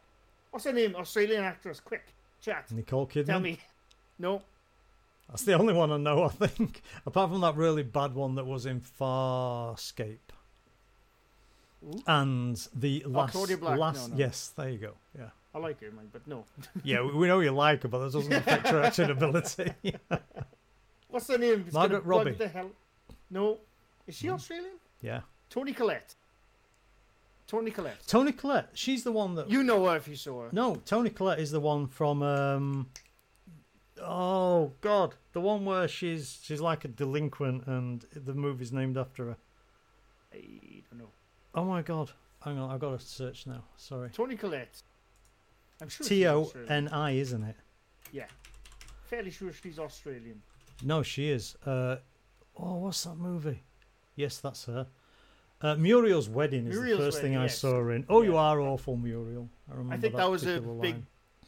what's 0.51 0.65
her 0.65 0.71
name? 0.73 0.95
Australian 0.95 1.43
actress. 1.43 1.79
Quick, 1.79 2.05
chat. 2.41 2.71
Nicole 2.71 3.07
Kidman. 3.07 3.25
Tell 3.25 3.39
me. 3.39 3.59
No, 4.19 4.41
That's 5.27 5.43
the 5.43 5.53
only 5.53 5.73
one 5.73 5.91
I 5.91 5.97
know. 5.97 6.23
I 6.23 6.29
think, 6.29 6.81
apart 7.05 7.31
from 7.31 7.41
that 7.41 7.55
really 7.57 7.83
bad 7.83 8.13
one 8.15 8.35
that 8.35 8.45
was 8.45 8.65
in 8.65 8.79
Farscape, 8.81 10.17
Ooh. 11.83 12.01
and 12.07 12.55
the 12.75 13.03
oh, 13.05 13.09
last, 13.09 13.31
Claudia 13.33 13.57
Black. 13.57 13.77
last, 13.77 14.09
No, 14.09 14.15
no. 14.15 14.19
yes, 14.19 14.53
there 14.55 14.69
you 14.69 14.77
go. 14.77 14.93
Yeah, 15.17 15.29
I 15.55 15.59
like 15.59 15.79
her, 15.79 15.89
man, 15.91 16.09
but 16.11 16.27
no. 16.27 16.43
yeah, 16.83 17.01
we, 17.01 17.13
we 17.13 17.27
know 17.27 17.39
you 17.39 17.51
like 17.51 17.81
her, 17.83 17.87
but 17.87 17.99
that 17.99 18.11
doesn't 18.11 18.33
affect 18.33 18.67
her 18.67 18.81
acting 18.83 19.09
ability. 19.09 19.71
What's 21.09 21.29
her 21.29 21.37
name? 21.37 21.63
It's 21.65 21.73
Margaret 21.73 22.03
Robbie. 22.03 22.31
The 22.31 22.49
hell. 22.49 22.71
No, 23.31 23.59
is 24.05 24.15
she 24.15 24.29
Australian? 24.29 24.73
yeah, 25.01 25.21
Toni 25.49 25.71
Collette. 25.71 26.13
Toni 27.47 27.71
Collette. 27.71 28.05
Toni 28.05 28.31
Collette. 28.33 28.69
She's 28.73 29.03
the 29.03 29.11
one 29.13 29.35
that. 29.35 29.49
You 29.49 29.63
know 29.63 29.85
her 29.85 29.95
if 29.95 30.07
you 30.09 30.15
saw 30.17 30.43
her. 30.43 30.49
No, 30.51 30.75
Toni 30.85 31.09
Collette 31.09 31.39
is 31.39 31.51
the 31.51 31.59
one 31.61 31.87
from. 31.87 32.21
um 32.21 32.87
Oh 34.03 34.73
God, 34.81 35.15
the 35.31 35.39
one 35.39 35.63
where 35.63 35.87
she's 35.87 36.39
she's 36.43 36.59
like 36.59 36.83
a 36.83 36.89
delinquent, 36.89 37.65
and 37.65 38.05
the 38.13 38.33
movie's 38.33 38.73
named 38.73 38.97
after 38.97 39.25
her. 39.27 39.37
I 40.33 40.81
don't 40.89 40.99
know. 40.99 41.09
Oh 41.53 41.63
my 41.63 41.81
God, 41.81 42.11
hang 42.43 42.59
on, 42.59 42.69
I've 42.71 42.81
got 42.81 42.99
to 42.99 43.05
search 43.05 43.47
now. 43.47 43.63
Sorry. 43.77 44.09
Toni 44.09 44.35
Collette. 44.35 44.81
I'm 45.81 45.89
sure 45.89 46.05
T 46.05 46.27
O. 46.27 46.51
N 46.69 46.87
I, 46.89 47.11
isn't 47.11 47.43
it? 47.43 47.55
Yeah. 48.11 48.25
Fairly 49.05 49.31
sure 49.31 49.51
she's 49.51 49.79
Australian. 49.79 50.41
No, 50.83 51.03
she 51.03 51.29
is. 51.29 51.55
Uh, 51.65 51.97
oh, 52.57 52.75
what's 52.75 53.03
that 53.03 53.15
movie? 53.15 53.61
Yes, 54.15 54.37
that's 54.39 54.65
her. 54.65 54.87
Uh, 55.61 55.75
Muriel's 55.75 56.29
Wedding 56.29 56.67
is 56.67 56.75
Muriel's 56.75 56.99
the 56.99 57.05
first 57.05 57.21
thing 57.21 57.35
I 57.35 57.43
yes. 57.43 57.59
saw 57.59 57.73
her 57.75 57.91
in. 57.91 58.05
Oh, 58.09 58.21
you 58.21 58.37
are 58.37 58.59
awful, 58.59 58.97
Muriel. 58.97 59.49
I 59.69 59.73
remember 59.73 59.93
I 59.93 59.97
think 59.97 60.15
that 60.15 60.29
was 60.29 60.43
a 60.43 60.47
particular 60.47 60.81
big 60.81 60.93
line. 60.95 61.07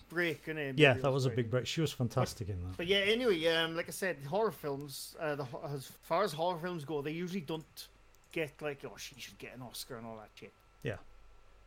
break, 0.10 0.46
innit? 0.46 0.74
Yeah, 0.78 0.94
that 0.94 1.12
was 1.12 1.26
a 1.26 1.30
big 1.30 1.50
break. 1.50 1.68
She 1.68 1.82
was 1.82 1.92
fantastic 1.92 2.50
in 2.50 2.62
that. 2.64 2.78
But 2.78 2.88
yeah, 2.88 3.00
anyway, 3.00 3.46
um, 3.48 3.76
like 3.76 3.88
I 3.88 3.92
said, 3.92 4.18
horror 4.28 4.52
films, 4.52 5.16
uh, 5.20 5.36
the, 5.36 5.46
as 5.74 5.92
far 6.04 6.24
as 6.24 6.34
horror 6.34 6.60
films 6.60 6.86
go, 6.86 7.02
they 7.02 7.12
usually 7.12 7.42
don't 7.42 7.88
get 8.32 8.62
like, 8.62 8.84
oh, 8.86 8.96
she 8.98 9.16
should 9.20 9.38
get 9.38 9.56
an 9.56 9.62
Oscar 9.62 9.98
and 9.98 10.06
all 10.08 10.16
that 10.18 10.30
shit. 10.36 10.54
Yeah. 10.84 10.98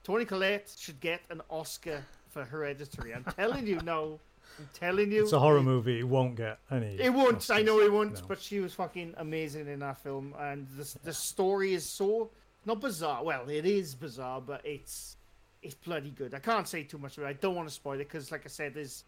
Toni 0.03 0.25
Collette 0.25 0.75
should 0.79 1.01
get 1.01 1.21
an 1.31 1.43
Oscar 1.51 2.03
for 2.31 2.45
Hereditary. 2.45 3.15
I'm 3.15 3.25
telling 3.25 3.67
you 3.67 3.81
no. 3.85 4.19
I'm 4.59 4.69
telling 4.75 5.13
you. 5.13 5.23
It's 5.23 5.33
a 5.33 5.39
horror 5.39 5.59
it- 5.59 5.63
know. 5.65 5.83
It 5.87 6.09
won't 6.09 6.35
get 6.37 6.59
any. 6.71 6.99
It 6.99 7.13
won't. 7.13 7.49
I 7.51 7.63
know 7.63 7.81
it 7.81 7.93
won't. 7.93 8.15
No. 8.15 8.21
But 8.27 8.41
she 8.41 8.61
was 8.61 8.75
fucking 8.75 9.15
amazing 9.19 9.69
in 9.69 9.79
that 9.81 9.99
film, 9.99 10.35
and 10.39 10.67
the 10.77 10.99
the 11.05 11.13
story 11.13 11.75
is 11.75 11.89
so 11.89 12.31
not 12.67 12.81
bizarre. 12.81 13.23
Well, 13.25 13.49
it 13.49 13.65
is 13.67 13.95
bizarre, 13.95 14.41
but 14.41 14.65
it's 14.65 15.17
it's 15.63 15.75
bloody 15.75 16.11
good. 16.11 16.35
I 16.35 16.39
can't 16.39 16.67
say 16.67 16.83
too 16.83 16.99
much 16.99 17.17
about 17.17 17.27
it. 17.29 17.31
I 17.31 17.33
don't 17.35 17.55
want 17.55 17.69
to 17.69 17.75
spoil 17.75 17.95
it 17.95 18.09
because, 18.09 18.33
like 18.33 18.43
I 18.45 18.49
said, 18.49 18.75
there's 18.75 19.05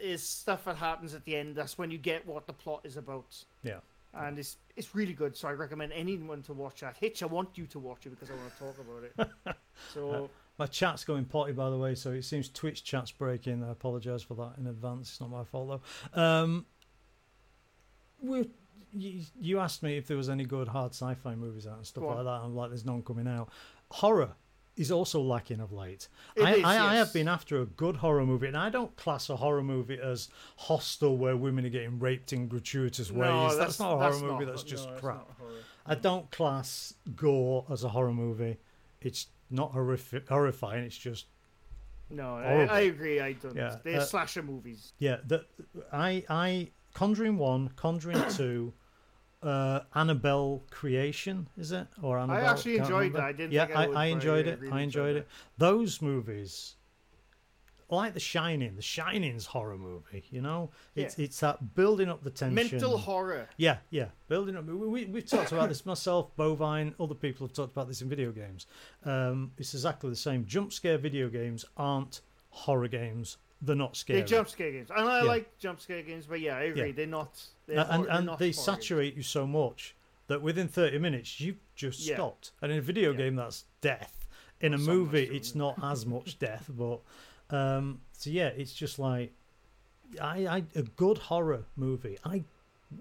there's 0.00 0.22
stuff 0.22 0.64
that 0.64 0.76
happens 0.76 1.14
at 1.14 1.24
the 1.24 1.36
end. 1.36 1.56
That's 1.56 1.76
when 1.76 1.90
you 1.90 1.98
get 1.98 2.26
what 2.26 2.46
the 2.46 2.52
plot 2.52 2.80
is 2.84 2.96
about. 2.96 3.44
Yeah. 3.62 3.80
And 4.14 4.38
it's 4.38 4.56
it's 4.76 4.94
really 4.94 5.12
good. 5.12 5.36
So 5.36 5.48
I 5.48 5.52
recommend 5.52 5.92
anyone 5.92 6.42
to 6.44 6.52
watch 6.52 6.80
that. 6.80 6.96
Hitch, 6.96 7.22
I 7.22 7.26
want 7.26 7.58
you 7.58 7.66
to 7.66 7.78
watch 7.78 8.06
it 8.06 8.10
because 8.10 8.30
I 8.30 8.34
want 8.34 8.52
to 8.52 8.58
talk 8.58 8.76
about 8.78 9.28
it. 9.46 9.56
So 9.94 10.28
My 10.58 10.66
chat's 10.66 11.04
going 11.04 11.24
potty, 11.24 11.52
by 11.52 11.70
the 11.70 11.78
way, 11.78 11.94
so 11.94 12.10
it 12.10 12.22
seems 12.22 12.48
Twitch 12.48 12.82
chat's 12.82 13.12
breaking. 13.12 13.62
I 13.62 13.70
apologise 13.70 14.22
for 14.22 14.34
that 14.34 14.54
in 14.58 14.66
advance. 14.66 15.10
It's 15.10 15.20
not 15.20 15.30
my 15.30 15.44
fault, 15.44 15.80
though. 16.14 16.20
Um, 16.20 16.66
we, 18.20 18.50
you, 18.92 19.22
you 19.40 19.60
asked 19.60 19.82
me 19.84 19.96
if 19.96 20.08
there 20.08 20.16
was 20.16 20.28
any 20.28 20.44
good 20.44 20.66
hard 20.66 20.92
sci-fi 20.92 21.36
movies 21.36 21.66
out 21.66 21.76
and 21.76 21.86
stuff 21.86 22.04
like 22.04 22.24
that. 22.24 22.28
I'm 22.28 22.56
like, 22.56 22.70
there's 22.70 22.84
none 22.84 23.02
coming 23.02 23.28
out. 23.28 23.50
Horror 23.90 24.32
is 24.76 24.90
also 24.90 25.20
lacking 25.20 25.60
of 25.60 25.72
late. 25.72 26.08
I, 26.40 26.54
is, 26.54 26.64
I, 26.64 26.92
I 26.92 26.94
have 26.96 27.12
been 27.12 27.28
after 27.28 27.60
a 27.60 27.66
good 27.66 27.96
horror 27.96 28.26
movie, 28.26 28.48
and 28.48 28.56
I 28.56 28.68
don't 28.70 28.94
class 28.96 29.28
a 29.30 29.36
horror 29.36 29.62
movie 29.62 29.98
as 30.02 30.28
hostile, 30.56 31.16
where 31.16 31.36
women 31.36 31.66
are 31.66 31.70
getting 31.70 31.98
raped 32.00 32.32
in 32.32 32.48
gratuitous 32.48 33.10
ways. 33.12 33.30
no, 33.30 33.56
that's, 33.56 33.78
not 33.78 33.92
a 33.92 33.96
horror 33.96 34.10
that's 34.10 34.22
movie. 34.22 34.44
not- 34.44 34.46
that's 34.46 34.62
just 34.64 34.88
no, 34.88 34.96
crap. 34.96 35.28
I 35.86 35.94
don't 35.94 36.30
class 36.30 36.94
gore 37.16 37.64
as 37.70 37.82
a 37.84 37.88
horror 37.88 38.12
movie. 38.12 38.58
It's 39.00 39.28
not 39.50 39.72
horrific, 39.72 40.28
horrifying. 40.28 40.84
It's 40.84 40.96
just 40.98 41.26
No, 42.10 42.36
I, 42.36 42.64
I 42.66 42.80
agree. 42.80 43.20
I 43.20 43.32
don't. 43.34 43.54
Yeah, 43.56 43.76
They're 43.84 44.00
uh, 44.00 44.04
slasher 44.04 44.42
movies. 44.42 44.92
yeah. 44.98 45.18
The 45.26 45.44
I 45.92 46.24
I 46.28 46.70
Conjuring 46.94 47.36
one, 47.38 47.68
Conjuring 47.76 48.22
two, 48.30 48.72
uh, 49.42 49.80
Annabelle 49.94 50.64
Creation 50.70 51.48
is 51.56 51.70
it 51.72 51.86
or 52.02 52.18
Annabelle? 52.18 52.44
I 52.44 52.50
actually 52.50 52.76
enjoyed 52.78 53.12
remember. 53.12 53.18
that. 53.18 53.26
I 53.26 53.32
didn't 53.32 53.52
Yeah, 53.52 53.68
I, 53.74 53.84
I 53.86 54.02
I 54.02 54.04
enjoyed 54.06 54.46
it. 54.46 54.58
really 54.60 54.72
I 54.72 54.80
enjoyed 54.80 55.16
enjoyed 55.16 55.16
it. 55.16 55.18
it. 55.20 55.28
Those 55.58 56.00
movies, 56.02 56.74
like 57.90 58.14
The 58.14 58.20
Shining. 58.20 58.76
The 58.76 58.82
Shining's 58.82 59.46
horror 59.46 59.78
movie. 59.78 60.24
You 60.30 60.42
know, 60.42 60.70
it's 60.94 61.18
it's 61.18 61.40
that 61.40 61.74
building 61.74 62.08
up 62.08 62.22
the 62.22 62.30
tension. 62.30 62.54
Mental 62.54 62.98
horror. 62.98 63.48
Yeah, 63.56 63.78
yeah. 63.90 64.06
Building 64.28 64.56
up. 64.56 64.66
We, 64.66 64.74
we, 64.74 65.04
we've 65.06 65.26
talked 65.26 65.52
about 65.52 65.68
this 65.68 65.86
myself, 65.86 66.34
Bovine, 66.36 66.94
other 67.00 67.14
people 67.14 67.46
have 67.46 67.54
talked 67.54 67.72
about 67.72 67.88
this 67.88 68.02
in 68.02 68.08
video 68.08 68.30
games. 68.30 68.66
Um, 69.04 69.52
it's 69.58 69.74
exactly 69.74 70.10
the 70.10 70.16
same. 70.16 70.44
Jump 70.46 70.72
scare 70.72 70.98
video 70.98 71.28
games 71.28 71.64
aren't 71.76 72.20
horror 72.50 72.88
games. 72.88 73.38
They're 73.60 73.74
not 73.74 73.96
scary. 73.96 74.20
They 74.20 74.26
jump 74.26 74.48
scare 74.48 74.70
games, 74.70 74.88
and 74.94 75.08
I 75.08 75.18
Yeah. 75.18 75.24
like 75.24 75.58
jump 75.58 75.80
scare 75.80 76.02
games, 76.02 76.26
but 76.26 76.40
yeah, 76.40 76.56
I 76.56 76.62
agree. 76.64 76.86
Yeah. 76.88 76.92
They're 76.92 77.06
not. 77.06 77.42
They're 77.66 77.78
and 77.80 77.88
hor- 77.90 78.04
they're 78.06 78.14
and 78.14 78.26
not 78.26 78.38
they 78.38 78.52
horror 78.52 78.64
saturate 78.76 79.14
you 79.16 79.22
so 79.22 79.46
much 79.48 79.96
that 80.28 80.42
within 80.42 80.68
30 80.68 80.98
minutes, 80.98 81.40
you've 81.40 81.56
just 81.74 82.00
Yeah. 82.00 82.14
stopped. 82.16 82.52
And 82.62 82.70
in 82.70 82.78
a 82.78 82.82
video 82.82 83.10
Yeah. 83.12 83.16
game, 83.16 83.34
that's 83.36 83.64
death. 83.80 84.26
In 84.60 84.74
a 84.74 84.78
movie, 84.78 85.24
it's 85.24 85.54
not 85.54 85.76
as 85.82 86.04
much 86.04 86.38
death. 86.38 86.68
But 86.68 87.00
um, 87.50 88.00
so, 88.12 88.30
yeah, 88.30 88.48
it's 88.48 88.72
just 88.72 88.98
like 88.98 89.32
I, 90.20 90.46
I 90.46 90.64
a 90.74 90.82
good 90.82 91.18
horror 91.18 91.64
movie. 91.76 92.18
I 92.24 92.44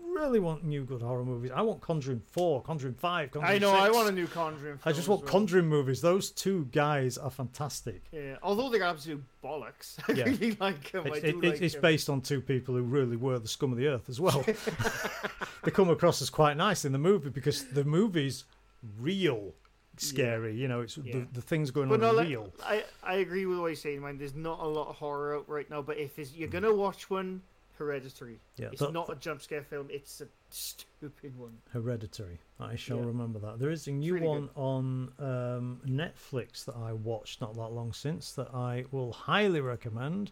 really 0.01 0.39
want 0.39 0.65
new 0.65 0.83
good 0.83 1.01
horror 1.01 1.23
movies. 1.23 1.51
I 1.55 1.61
want 1.61 1.79
Conjuring 1.79 2.21
4, 2.31 2.61
Conjuring 2.63 2.95
5, 2.95 3.31
games. 3.31 3.43
Conjuring 3.45 3.55
I 3.55 3.57
know. 3.57 3.71
I 3.71 3.89
want 3.89 4.09
a 4.09 4.11
new 4.11 4.27
Conjuring. 4.27 4.79
I 4.83 4.91
just 4.91 5.07
want 5.07 5.21
well. 5.23 5.31
Conjuring 5.31 5.67
movies. 5.67 6.01
Those 6.01 6.29
two 6.31 6.67
guys 6.73 7.17
are 7.17 7.29
fantastic. 7.29 8.03
Yeah, 8.11 8.35
although 8.43 8.69
they're 8.69 8.83
absolute 8.83 9.23
bollocks. 9.43 9.97
I 10.09 10.13
Yeah. 10.13 10.25
really 10.25 10.57
like 10.59 10.91
them. 10.91 11.05
I 11.05 11.09
It's, 11.09 11.17
it, 11.25 11.35
like 11.41 11.53
it- 11.55 11.61
it's 11.63 11.75
based 11.75 12.09
on 12.09 12.21
two 12.21 12.41
people 12.41 12.75
who 12.75 12.81
really 12.83 13.15
were 13.15 13.39
the 13.39 13.47
scum 13.47 13.71
of 13.71 13.77
the 13.77 13.87
earth 13.87 14.09
as 14.09 14.19
well. 14.19 14.43
they 15.63 15.71
come 15.71 15.89
across 15.89 16.21
as 16.21 16.29
quite 16.29 16.57
nice 16.57 16.83
in 16.83 16.91
the 16.91 16.97
movie 16.99 17.29
because 17.29 17.65
the 17.65 17.85
movie's 17.85 18.43
real 18.99 19.53
scary. 20.01 20.55
You 20.55 20.67
know, 20.67 20.81
it's 20.81 20.97
Yeah. 20.97 21.19
the, 21.19 21.27
the 21.33 21.41
things 21.41 21.71
going 21.71 21.89
But 21.89 21.95
on 21.95 22.15
no, 22.15 22.21
are 22.21 22.43
like. 22.45 22.53
I 22.63 22.83
I 23.03 23.15
agree 23.15 23.45
with 23.45 23.59
what 23.59 23.67
you're 23.67 23.75
saying, 23.75 24.01
man. 24.01 24.17
There's 24.17 24.35
not 24.35 24.59
a 24.59 24.67
lot 24.67 24.87
of 24.87 24.95
horror 24.95 25.35
out 25.37 25.47
right 25.49 25.69
now, 25.69 25.81
but 25.81 25.97
if 25.97 26.17
it's, 26.19 26.33
you're 26.33 26.49
gonna 26.49 26.73
watch 26.73 27.09
one, 27.09 27.41
Hereditary. 27.77 28.39
Yeah, 28.55 28.69
It's 28.71 28.81
not 28.81 29.07
a 29.07 29.15
jump 29.15 29.39
scare 29.43 29.61
film. 29.61 29.87
It's 29.91 30.19
a 30.21 30.27
stupid 30.49 31.37
one. 31.37 31.59
Hereditary. 31.71 32.39
I 32.59 32.75
shall 32.75 32.97
Yeah. 32.97 33.05
remember 33.05 33.37
that. 33.37 33.59
There 33.59 33.69
is 33.69 33.87
a 33.87 33.91
new 33.91 34.15
really 34.15 34.25
one 34.27 34.49
on 34.55 35.13
um, 35.19 35.81
Netflix 35.85 36.65
that 36.65 36.75
I 36.75 36.93
watched 36.93 37.39
not 37.39 37.53
that 37.53 37.69
long 37.69 37.93
since 37.93 38.31
that 38.33 38.51
I 38.51 38.85
will 38.91 39.11
highly 39.13 39.61
recommend. 39.61 40.31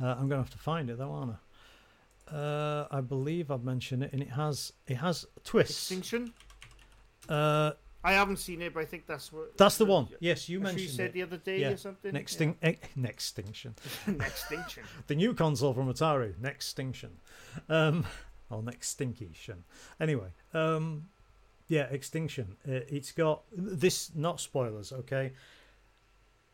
Uh, 0.00 0.06
I'm 0.12 0.28
going 0.30 0.30
to 0.30 0.36
have 0.38 0.50
to 0.50 0.58
find 0.58 0.88
it 0.88 0.96
though, 0.96 1.10
aren't 1.12 1.32
I? 1.32 2.34
Uh, 2.34 2.88
I 2.90 3.02
believe 3.02 3.50
I've 3.50 3.64
mentioned 3.64 4.02
it, 4.04 4.12
and 4.14 4.22
it 4.22 4.30
has 4.30 4.72
it 4.86 4.96
has 4.96 5.26
twists. 5.44 5.90
Extinction. 5.90 6.32
Uh, 7.28 7.72
I 8.04 8.12
haven't 8.12 8.36
seen 8.38 8.62
it, 8.62 8.72
but 8.74 8.80
I 8.80 8.84
think 8.84 9.06
that's 9.06 9.32
what. 9.32 9.56
that's 9.58 9.76
the 9.76 9.84
one. 9.84 10.08
Yes, 10.20 10.48
you 10.48 10.60
mentioned 10.60 10.82
you 10.82 10.88
said 10.88 11.06
it. 11.06 11.12
the 11.14 11.22
other 11.22 11.36
day 11.36 11.60
Yeah. 11.60 11.70
or 11.70 11.76
something. 11.76 12.12
Next 12.12 12.34
Yeah. 12.34 12.52
thing, 12.60 12.76
next 12.94 13.38
extinction. 13.38 13.74
next 14.06 14.42
Extinction. 14.42 14.84
the 15.08 15.14
new 15.16 15.34
console 15.34 15.74
from 15.74 15.92
Atari, 15.92 16.38
Next 16.40 16.66
Extinction, 16.66 17.18
um, 17.68 18.06
or 18.50 18.62
Next 18.62 18.96
Stinkation. 18.96 19.62
Anyway, 20.00 20.28
um, 20.54 21.08
yeah, 21.66 21.84
Extinction. 21.90 22.56
Uh, 22.66 22.80
it's 22.88 23.10
got 23.12 23.42
this. 23.52 24.14
Not 24.14 24.40
spoilers, 24.40 24.92
okay. 24.92 25.32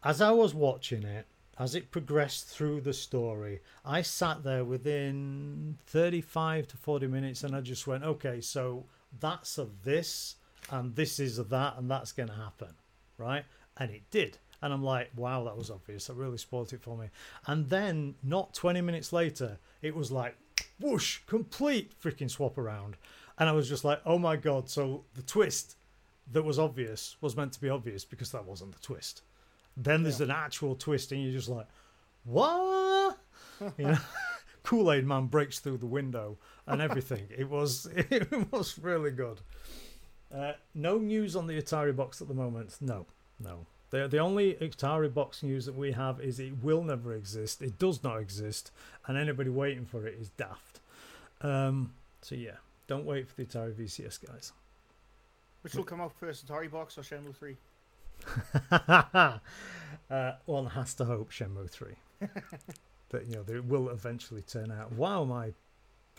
As 0.03 0.21
I 0.21 0.31
was 0.33 0.55
watching 0.55 1.03
it, 1.03 1.27
as 1.59 1.75
it 1.75 1.91
progressed 1.91 2.47
through 2.49 2.81
the 2.81 2.93
story, 2.93 3.61
I 3.85 4.03
sat 4.03 4.43
there 4.45 4.65
within 4.65 5.79
thirty-five 5.87 6.69
to 6.69 6.77
forty 6.79 7.07
minutes, 7.07 7.45
and 7.45 7.55
I 7.55 7.61
just 7.61 7.87
went, 7.87 8.03
okay, 8.03 8.41
so 8.41 8.87
that's 9.21 9.57
of 9.59 9.85
this, 9.85 10.37
and 10.71 10.95
this 10.95 11.21
is 11.21 11.37
that, 11.37 11.79
and 11.79 11.91
that's 11.91 12.13
going 12.13 12.29
to 12.29 12.35
happen, 12.35 12.75
right? 13.19 13.45
And 13.77 13.91
it 13.91 14.03
did. 14.11 14.39
And 14.63 14.73
I'm 14.73 14.83
like, 14.83 15.11
wow, 15.15 15.45
that 15.45 15.57
was 15.57 15.71
obvious. 15.71 16.07
That 16.07 16.15
really 16.15 16.39
spoiled 16.39 16.73
it 16.73 16.81
for 16.81 16.97
me. 16.97 17.09
And 17.47 17.69
then, 17.69 18.15
not 18.23 18.55
20 18.55 18.81
minutes 18.81 19.13
later, 19.13 19.59
it 19.83 19.95
was 19.95 20.11
like, 20.11 20.37
whoosh, 20.81 21.19
complete 21.27 21.93
freaking 22.01 22.31
swap 22.31 22.57
around. 22.57 22.97
And 23.39 23.49
I 23.49 23.53
was 23.53 23.69
just 23.69 23.85
like, 23.85 24.01
oh 24.07 24.19
my 24.19 24.37
God. 24.37 24.71
So 24.71 25.05
the 25.15 25.23
twist 25.23 25.77
that 26.33 26.43
was 26.43 26.59
obvious 26.59 27.17
was 27.21 27.37
meant 27.37 27.53
to 27.53 27.61
be 27.61 27.69
obvious 27.69 28.05
because 28.05 28.31
that 28.31 28.47
wasn't 28.47 28.73
the 28.73 28.81
twist. 28.81 29.23
Then 29.77 30.03
there's 30.03 30.21
an 30.21 30.31
actual 30.31 30.77
twist, 30.77 31.11
and 31.13 31.23
you're 31.23 31.33
just 31.33 31.49
like, 31.49 31.67
what? 32.25 33.19
you 33.79 33.87
know, 33.87 33.99
Kool 34.63 34.93
Aid 34.93 35.05
Man 35.05 35.27
breaks 35.27 35.59
through 35.59 35.79
the 35.79 35.87
window 35.87 36.39
and 36.67 36.81
everything. 36.81 37.27
it 37.37 37.49
was 37.49 37.87
it 37.97 38.53
was 38.53 38.79
really 38.79 39.11
good. 39.11 39.41
Uh, 40.35 40.53
no 40.75 40.99
news 40.99 41.37
on 41.37 41.47
the 41.47 41.61
Atari 41.61 41.95
box 41.95 42.21
at 42.21 42.29
the 42.29 42.35
moment. 42.35 42.77
No, 42.81 43.07
no. 43.39 43.67
The, 43.91 44.09
the 44.09 44.19
only 44.19 44.55
Atari 44.55 45.13
box 45.13 45.43
news 45.43 45.67
that 45.67 45.77
we 45.77 45.93
have 45.93 46.21
is 46.21 46.41
it 46.41 46.63
will 46.63 46.83
never 46.83 47.15
exist. 47.15 47.63
It 47.63 47.79
does 47.79 48.03
not 48.03 48.17
exist, 48.21 48.73
and 49.07 49.17
anybody 49.17 49.51
waiting 49.51 49.85
for 49.85 50.07
it 50.07 50.19
is 50.21 50.31
daft. 50.31 50.81
Um, 51.41 51.93
so 52.23 52.35
yeah, 52.35 52.57
don't 52.89 53.05
wait 53.05 53.29
for 53.29 53.37
the 53.37 53.45
Atari 53.45 53.75
VCS, 53.75 54.27
guys. 54.27 54.53
Which 55.63 55.75
will 55.75 55.85
come 55.85 56.01
out 56.01 56.13
first, 56.19 56.47
Atari 56.47 56.71
Box 56.71 56.99
or 56.99 57.03
Shenmue 57.03 57.35
3? 57.35 57.57
uh, 60.11 60.33
one 60.45 60.67
has 60.67 60.95
to 60.95 61.05
hope 61.05 61.31
Shenmue 61.31 61.71
3. 61.71 61.95
that, 63.11 63.27
you 63.27 63.37
know, 63.37 63.43
that 63.45 63.57
it 63.57 63.65
will 63.65 63.89
eventually 63.89 64.43
turn 64.43 64.73
out. 64.73 64.93
Wow, 64.93 65.25
my 65.25 65.53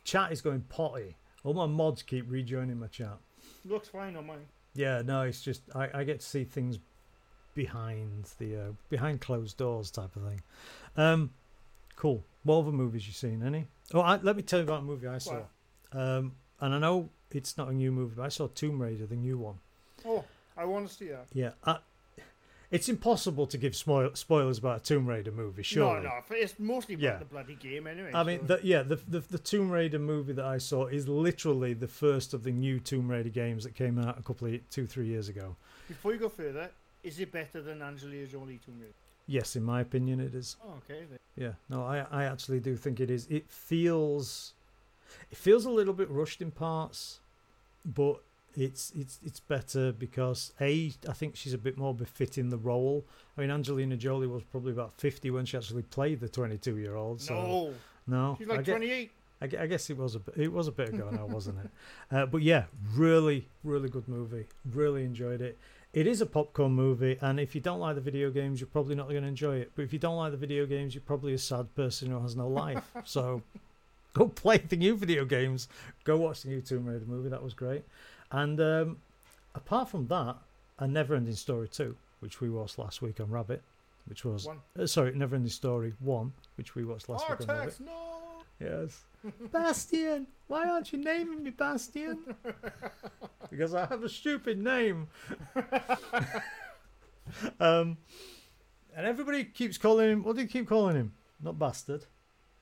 chat 0.03 0.31
is 0.31 0.41
going 0.41 0.61
potty. 0.61 1.17
All 1.43 1.53
my 1.53 1.67
mods 1.67 2.01
keep 2.01 2.25
rejoining 2.27 2.79
my 2.79 2.87
chat. 2.87 3.17
Looks 3.65 3.87
fine 3.87 4.15
on 4.15 4.27
mine. 4.27 4.45
Yeah, 4.73 5.01
no, 5.03 5.21
it's 5.21 5.41
just 5.41 5.61
I, 5.73 5.89
I 5.93 6.03
get 6.03 6.19
to 6.19 6.25
see 6.25 6.43
things 6.43 6.79
behind 7.53 8.29
the 8.37 8.55
uh, 8.57 8.71
behind 8.89 9.21
closed 9.21 9.57
doors 9.57 9.89
type 9.89 10.15
of 10.15 10.23
thing. 10.23 10.41
Um, 10.97 11.31
cool. 11.95 12.23
What 12.43 12.59
other 12.59 12.71
movies 12.71 13.07
you 13.07 13.13
seen? 13.13 13.41
Any? 13.43 13.65
Oh, 13.93 14.01
I, 14.01 14.17
let 14.17 14.35
me 14.35 14.43
tell 14.43 14.59
you 14.59 14.65
about 14.65 14.81
a 14.81 14.83
movie 14.83 15.07
I 15.07 15.17
saw. 15.17 15.41
Wow. 15.93 16.17
Um, 16.17 16.33
and 16.59 16.75
I 16.75 16.79
know 16.79 17.09
it's 17.31 17.57
not 17.57 17.69
a 17.69 17.73
new 17.73 17.91
movie, 17.91 18.13
but 18.17 18.23
I 18.23 18.29
saw 18.29 18.47
Tomb 18.47 18.81
Raider, 18.81 19.05
the 19.05 19.15
new 19.15 19.37
one. 19.37 19.55
Oh, 20.05 20.23
I 20.57 20.65
want 20.65 20.87
to 20.87 20.93
see 20.93 21.07
that. 21.07 21.25
Yeah, 21.33 21.51
I, 21.65 21.77
it's 22.71 22.89
impossible 22.89 23.45
to 23.47 23.57
give 23.57 23.75
spoil, 23.75 24.11
spoilers 24.15 24.57
about 24.57 24.81
a 24.81 24.83
Tomb 24.83 25.05
Raider 25.07 25.31
movie. 25.31 25.63
Surely, 25.63 26.03
No, 26.03 26.09
no, 26.09 26.21
it's 26.31 26.55
mostly 26.59 26.95
about 26.95 27.03
Yeah. 27.03 27.17
the 27.17 27.25
bloody 27.25 27.55
game 27.55 27.87
anyway. 27.87 28.11
I 28.13 28.23
mean, 28.23 28.45
the, 28.45 28.59
yeah, 28.63 28.81
the, 28.83 28.95
the 29.07 29.19
the 29.19 29.37
Tomb 29.39 29.69
Raider 29.71 29.99
movie 29.99 30.33
that 30.33 30.45
I 30.45 30.57
saw 30.57 30.87
is 30.87 31.07
literally 31.07 31.73
the 31.73 31.87
first 31.87 32.33
of 32.33 32.43
the 32.43 32.51
new 32.51 32.79
Tomb 32.79 33.07
Raider 33.09 33.29
games 33.29 33.63
that 33.63 33.75
came 33.75 33.97
out 33.99 34.17
a 34.19 34.23
couple 34.23 34.47
of 34.47 34.69
two 34.69 34.87
three 34.87 35.07
years 35.07 35.29
ago. 35.29 35.55
before 35.87 36.13
you 36.13 36.19
go 36.19 36.29
further, 36.29 36.69
is 37.03 37.19
it 37.19 37.31
better 37.31 37.61
than 37.61 37.81
Angelina 37.81 38.27
Jolie 38.27 38.59
Tomb 38.65 38.79
Raider? 38.79 38.93
Yes, 39.27 39.55
in 39.55 39.63
my 39.63 39.81
opinion, 39.81 40.19
it 40.19 40.35
is. 40.35 40.55
Oh, 40.63 40.73
okay. 40.77 41.03
then. 41.09 41.19
Yeah, 41.35 41.53
no, 41.69 41.83
I 41.83 42.05
I 42.11 42.25
actually 42.25 42.59
do 42.59 42.75
think 42.77 42.99
it 42.99 43.09
is. 43.09 43.25
It 43.29 43.49
feels, 43.49 44.53
it 45.31 45.37
feels 45.37 45.65
a 45.65 45.69
little 45.71 45.93
bit 45.93 46.09
rushed 46.09 46.41
in 46.41 46.51
parts, 46.51 47.19
but 47.83 48.21
it's 48.55 48.91
it's 48.95 49.19
it's 49.23 49.39
better 49.39 49.91
because 49.91 50.53
a 50.61 50.93
I 51.07 51.13
think 51.13 51.35
she's 51.35 51.53
a 51.53 51.57
bit 51.57 51.77
more 51.77 51.93
befitting 51.93 52.49
the 52.49 52.57
role. 52.57 53.05
I 53.37 53.41
mean, 53.41 53.51
Angelina 53.51 53.97
Jolie 53.97 54.27
was 54.27 54.43
probably 54.43 54.71
about 54.71 54.93
fifty 54.97 55.31
when 55.31 55.45
she 55.45 55.57
actually 55.57 55.83
played 55.83 56.19
the 56.19 56.29
twenty-two 56.29 56.77
year 56.77 56.95
old. 56.95 57.21
So 57.21 57.33
No, 57.33 57.73
no, 58.07 58.35
she's 58.39 58.49
I 58.49 58.55
like 58.55 58.65
28. 58.65 59.11
I, 59.41 59.45
I 59.45 59.67
guess 59.67 59.89
it 59.89 59.97
was 59.97 60.15
a 60.15 60.19
bit, 60.19 60.37
it 60.37 60.51
was 60.51 60.67
a 60.67 60.71
bit 60.71 60.89
ago 60.89 61.09
now, 61.11 61.25
wasn't 61.29 61.59
it? 61.59 61.69
Uh, 62.11 62.25
but 62.25 62.41
yeah, 62.41 62.65
really, 62.93 63.47
really 63.63 63.89
good 63.89 64.07
movie. 64.07 64.45
Really 64.73 65.03
enjoyed 65.03 65.41
it. 65.41 65.57
It 65.93 66.07
is 66.07 66.19
a 66.19 66.25
popcorn 66.25 66.73
movie, 66.73 67.17
and 67.21 67.39
if 67.39 67.55
you 67.55 67.61
don't 67.61 67.79
like 67.79 67.95
the 67.95 68.01
video 68.01 68.29
games, 68.29 68.59
you're 68.59 68.67
probably 68.67 68.95
not 68.95 69.09
going 69.09 69.21
to 69.21 69.29
enjoy 69.29 69.57
it. 69.57 69.71
But 69.75 69.83
if 69.83 69.93
you 69.93 69.99
don't 69.99 70.17
like 70.17 70.31
the 70.31 70.37
video 70.37 70.65
games, 70.65 70.93
you're 70.93 71.01
probably 71.01 71.33
a 71.33 71.37
sad 71.37 71.73
person 71.73 72.09
who 72.09 72.19
has 72.19 72.35
no 72.35 72.49
life. 72.49 72.83
so 73.05 73.41
go 74.13 74.27
play 74.27 74.57
the 74.57 74.75
new 74.75 74.97
video 74.97 75.23
games. 75.23 75.69
Go 76.03 76.17
watch 76.17 76.43
the 76.43 76.49
new 76.49 76.61
Tomb 76.61 76.85
Raider 76.85 77.05
movie. 77.05 77.29
That 77.29 77.43
was 77.43 77.53
great. 77.53 77.83
And 78.31 78.59
um, 78.59 78.97
apart 79.53 79.89
from 79.89 80.07
that, 80.07 80.37
a 80.79 80.87
Never-Ending 80.87 81.35
Story 81.35 81.69
two, 81.69 81.95
which 82.19 82.41
we 82.41 82.49
watched 82.49 82.77
last 82.77 83.01
week 83.01 83.19
on 83.19 83.29
Rabbit, 83.29 83.61
which 84.07 84.25
was 84.25 84.47
uh, 84.79 84.85
sorry, 84.85 85.13
Never-Ending 85.15 85.49
Story 85.49 85.93
one, 85.99 86.33
which 86.57 86.75
we 86.75 86.85
watched 86.85 87.09
last 87.09 87.29
week 87.29 87.41
on 87.41 87.47
Rabbit. 87.47 87.79
No. 87.79 88.15
Yes. 88.59 89.03
Bastian, 89.51 90.27
why 90.47 90.69
aren't 90.69 90.91
you 90.93 90.99
naming 90.99 91.43
me 91.43 91.49
Bastian? 91.51 92.19
because 93.49 93.73
I 93.73 93.85
have 93.85 94.03
a 94.03 94.09
stupid 94.09 94.61
name. 94.61 95.07
um, 97.59 97.97
and 98.95 99.05
everybody 99.05 99.43
keeps 99.43 99.77
calling 99.77 100.09
him. 100.09 100.23
What 100.23 100.35
do 100.35 100.41
you 100.41 100.47
keep 100.47 100.67
calling 100.67 100.95
him? 100.95 101.13
Not 101.41 101.59
bastard. 101.59 102.05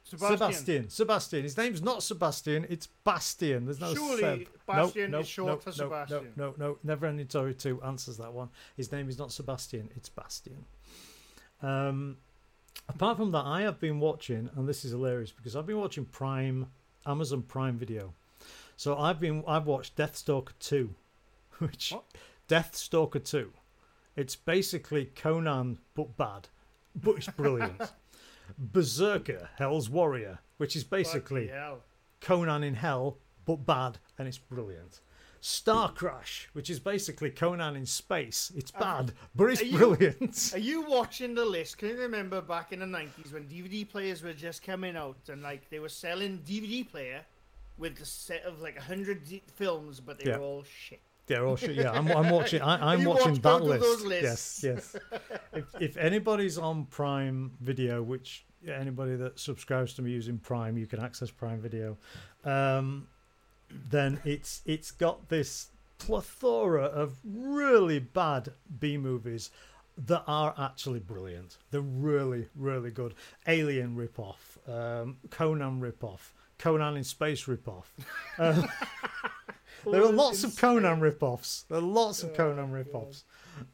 Sebastian. 0.04 0.38
Sebastian. 0.38 0.90
Sebastian. 0.90 1.44
His 1.44 1.58
name's 1.58 1.82
not 1.82 2.04
Sebastian. 2.04 2.66
It's 2.70 2.88
Bastian. 2.88 3.66
There's 3.66 3.80
no 3.80 3.94
Surely 3.94 4.22
Seb. 4.22 4.48
Bastian 4.68 5.12
no, 5.12 5.20
is 5.20 5.28
short 5.28 5.48
no, 5.48 5.58
for 5.58 5.70
no, 5.70 5.74
Sebastian. 5.74 6.34
No, 6.36 6.54
no, 6.58 6.68
no. 6.68 6.78
Never 6.84 7.06
Ending 7.06 7.30
Story 7.30 7.54
2 7.54 7.82
answers 7.84 8.18
that 8.18 8.34
one. 8.34 8.50
His 8.76 8.92
name 8.92 9.08
is 9.10 9.18
not 9.18 9.32
Sebastian. 9.32 9.90
It's 9.96 10.10
Bastian. 10.10 10.66
Um, 11.62 12.18
apart 12.90 13.18
from 13.18 13.32
that, 13.32 13.46
I 13.46 13.62
have 13.62 13.80
been 13.80 14.00
watching, 14.00 14.50
and 14.56 14.68
this 14.68 14.84
is 14.84 14.92
hilarious 14.92 15.32
because 15.32 15.56
I've 15.56 15.66
been 15.66 15.80
watching 15.80 16.06
Prime, 16.06 16.68
Amazon 17.06 17.42
Prime 17.42 17.78
Video. 17.78 18.14
So 18.76 18.98
I've 18.98 19.20
been, 19.20 19.44
I've 19.48 19.66
watched 19.66 19.96
Deathstalker 19.96 20.52
2, 20.60 20.94
which 21.60 21.92
What? 21.92 22.06
Deathstalker 22.50 23.24
2. 23.24 23.52
It's 24.16 24.36
basically 24.36 25.06
Conan 25.06 25.80
but 25.96 26.18
bad, 26.18 26.50
but 26.94 27.16
it's 27.16 27.28
brilliant. 27.28 27.82
Berserker, 28.58 29.50
Hell's 29.58 29.90
Warrior, 29.90 30.40
which 30.58 30.76
is 30.76 30.84
basically 30.84 31.52
Conan 32.22 32.64
in 32.64 32.76
Hell, 32.76 33.18
but 33.46 33.66
bad, 33.66 33.98
and 34.18 34.28
it's 34.28 34.38
brilliant. 34.38 35.02
Star 35.42 35.92
Crash, 35.92 36.48
which 36.54 36.70
is 36.70 36.80
basically 36.80 37.30
Conan 37.30 37.76
in 37.76 37.86
space. 37.86 38.50
It's 38.56 38.72
uh, 38.76 38.80
bad, 38.80 39.12
but 39.36 39.50
it's 39.50 39.62
are 39.62 39.66
you- 39.66 39.78
brilliant. 39.78 40.52
Are 40.54 40.58
you 40.60 40.84
watching 40.90 41.36
the 41.36 41.44
list? 41.44 41.78
Can 41.78 41.90
you 41.90 42.00
remember 42.00 42.42
back 42.42 42.72
in 42.72 42.80
the 42.80 42.86
90s 42.86 43.34
when 43.34 43.44
DVD 43.50 43.88
players 43.88 44.24
were 44.24 44.32
just 44.34 44.64
coming 44.64 44.96
out 44.96 45.18
and 45.28 45.42
like 45.44 45.70
they 45.70 45.80
were 45.80 45.90
selling 45.90 46.40
DVD 46.48 46.90
player 46.90 47.26
with 47.78 48.00
a 48.00 48.06
set 48.06 48.44
of 48.46 48.62
like 48.62 48.76
100 48.78 49.26
d- 49.26 49.42
films, 49.56 50.00
but 50.00 50.18
they 50.18 50.30
Yeah. 50.30 50.38
were 50.38 50.44
all 50.46 50.64
shit. 50.64 51.02
They're 51.26 51.46
all 51.46 51.56
shit. 51.56 51.76
Yeah, 51.76 51.92
I'm, 51.92 52.12
I'm 52.12 52.30
watching. 52.30 52.62
I, 52.62 52.94
I'm 52.94 53.02
You 53.02 53.10
watching 53.10 53.34
watch 53.34 53.42
that 53.42 53.64
list. 53.64 54.06
Yes, 54.10 54.62
yes. 54.64 54.96
if, 55.54 55.66
if 55.80 55.98
anybody's 55.98 56.58
on 56.58 56.86
Prime 56.86 57.52
Video, 57.62 58.02
which 58.04 58.46
anybody 58.68 59.16
that 59.16 59.40
subscribes 59.40 59.94
to 59.96 60.02
me 60.02 60.12
using 60.12 60.38
Prime, 60.38 60.78
you 60.78 60.86
can 60.86 61.00
access 61.00 61.32
Prime 61.32 61.62
Video. 61.62 61.98
Um, 62.44 63.08
then 63.90 64.20
it's 64.26 64.62
it's 64.66 64.92
got 64.92 65.30
this 65.30 65.68
plethora 65.98 66.84
of 66.84 67.18
really 67.24 68.00
bad 68.00 68.50
B 68.80 68.98
movies 68.98 69.52
that 69.98 70.24
are 70.28 70.54
actually 70.58 71.00
brilliant. 71.00 71.58
They're 71.72 71.82
really, 71.82 72.48
really 72.56 72.92
good. 72.92 73.14
Alien 73.48 73.96
ripoff, 73.96 74.36
um, 74.68 75.18
Conan 75.30 75.80
ripoff, 75.80 76.32
Conan 76.58 76.98
in 76.98 77.04
space 77.04 77.46
ripoff. 77.46 77.86
Um, 78.40 78.68
there 79.92 80.04
are 80.04 80.12
lots 80.12 80.44
of 80.44 80.56
Conan 80.58 81.00
ripoffs. 81.02 81.68
There 81.68 81.78
are 81.78 81.82
lots 81.82 82.24
of 82.24 82.34
Conan 82.34 82.72
ripoffs. 82.72 83.24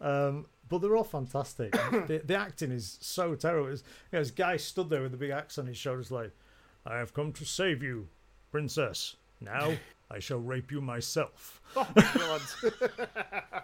Um, 0.01 0.45
but 0.67 0.79
they're 0.79 0.95
all 0.95 1.03
fantastic. 1.03 1.71
the, 1.91 2.21
the 2.23 2.35
acting 2.35 2.71
is 2.71 2.97
so 3.01 3.35
terrible. 3.35 3.69
It's, 3.71 3.83
you 4.11 4.17
know, 4.17 4.19
this 4.23 4.31
guy 4.31 4.57
stood 4.57 4.89
there 4.89 5.01
with 5.01 5.13
a 5.13 5.17
big 5.17 5.31
axe 5.31 5.57
on 5.57 5.65
his 5.67 5.77
shoulders, 5.77 6.11
like, 6.11 6.31
I 6.85 6.97
have 6.97 7.13
come 7.13 7.31
to 7.33 7.45
save 7.45 7.81
you, 7.83 8.07
princess. 8.51 9.15
Now 9.41 9.73
I 10.11 10.19
shall 10.19 10.39
rape 10.39 10.71
you 10.71 10.81
myself. 10.81 11.61
Oh 11.75 11.87
god. 11.95 12.41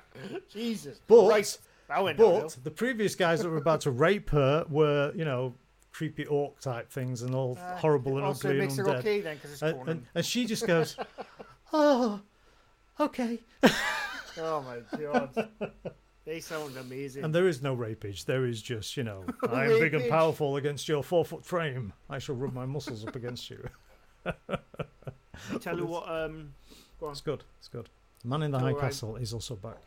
Jesus. 0.52 1.00
But- 1.08 1.24
went 1.26 1.60
But 1.88 2.18
downhill. 2.18 2.52
the 2.64 2.72
previous 2.72 3.16
guys 3.16 3.42
that 3.42 3.50
were 3.50 3.58
about 3.58 3.82
to 3.82 3.92
rape 3.92 4.30
her 4.32 4.66
were, 4.70 5.12
you 5.16 5.26
know, 5.26 5.54
creepy 5.92 6.26
orc 6.26 6.60
type 6.60 6.92
things 6.92 7.22
and 7.22 7.34
all 7.36 7.58
Uh, 7.60 7.78
horrible 7.78 8.18
and 8.18 8.26
ugly 8.28 8.60
and 8.60 8.70
undead. 8.72 8.96
okay 9.00 9.22
then 9.22 9.38
And, 9.62 9.90
and, 9.90 10.06
and 10.16 10.26
she 10.26 10.46
just 10.46 10.66
goes, 10.68 10.98
"Oh, 11.72 12.22
okay." 13.00 13.40
Oh 14.38 14.62
my 14.64 14.98
god. 14.98 15.50
they 16.26 16.40
sound 16.40 16.76
amazing. 16.78 17.24
And 17.24 17.34
there 17.34 17.48
is 17.48 17.62
no 17.62 17.76
rapage. 17.76 18.26
There 18.26 18.46
is 18.46 18.62
just, 18.62 18.98
you 18.98 19.04
know, 19.04 19.24
I 19.50 19.66
am 19.66 19.80
big 19.80 19.94
and 19.94 20.10
powerful 20.10 20.58
against 20.58 20.88
your 20.90 21.04
four 21.04 21.24
foot 21.24 21.46
frame. 21.46 21.94
I 22.10 22.20
shall 22.20 22.36
rub 22.36 22.54
my 22.54 22.66
muscles 22.66 23.06
up 23.08 23.16
against 23.16 23.50
you. 23.50 23.68
Tell 25.62 25.78
you 25.78 25.86
what, 25.86 26.10
um, 26.10 26.54
go 27.00 27.08
on. 27.08 27.12
It's 27.14 27.22
good. 27.22 27.44
It's 27.60 27.68
good. 27.68 27.90
Man 28.24 28.42
in 28.42 28.52
the 28.52 28.58
All 28.58 28.64
High 28.64 28.72
right. 28.72 28.82
Castle 28.82 29.16
is 29.18 29.34
also 29.34 29.56
back. 29.56 29.78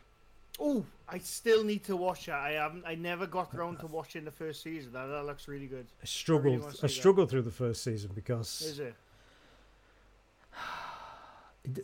Oh, 0.61 0.83
I 1.07 1.19
still 1.19 1.63
need 1.63 1.83
to 1.85 1.95
watch 1.95 2.25
that. 2.25 2.39
I 2.39 2.51
haven't. 2.53 2.83
I 2.85 2.95
never 2.95 3.25
got 3.27 3.53
around 3.53 3.79
to 3.79 3.87
watching 3.99 4.25
the 4.25 4.31
first 4.31 4.61
season. 4.63 4.93
That, 4.93 5.05
that 5.07 5.25
looks 5.25 5.47
really 5.47 5.67
good. 5.67 5.87
I 6.01 6.05
struggled. 6.05 6.59
wanna 6.59 6.71
see 6.73 6.79
I 6.79 6.81
that. 6.81 6.89
struggled 6.89 7.29
through 7.29 7.43
the 7.43 7.51
first 7.51 7.83
season 7.83 8.11
because 8.15 8.61
Is 8.61 8.79
it? 8.79 8.95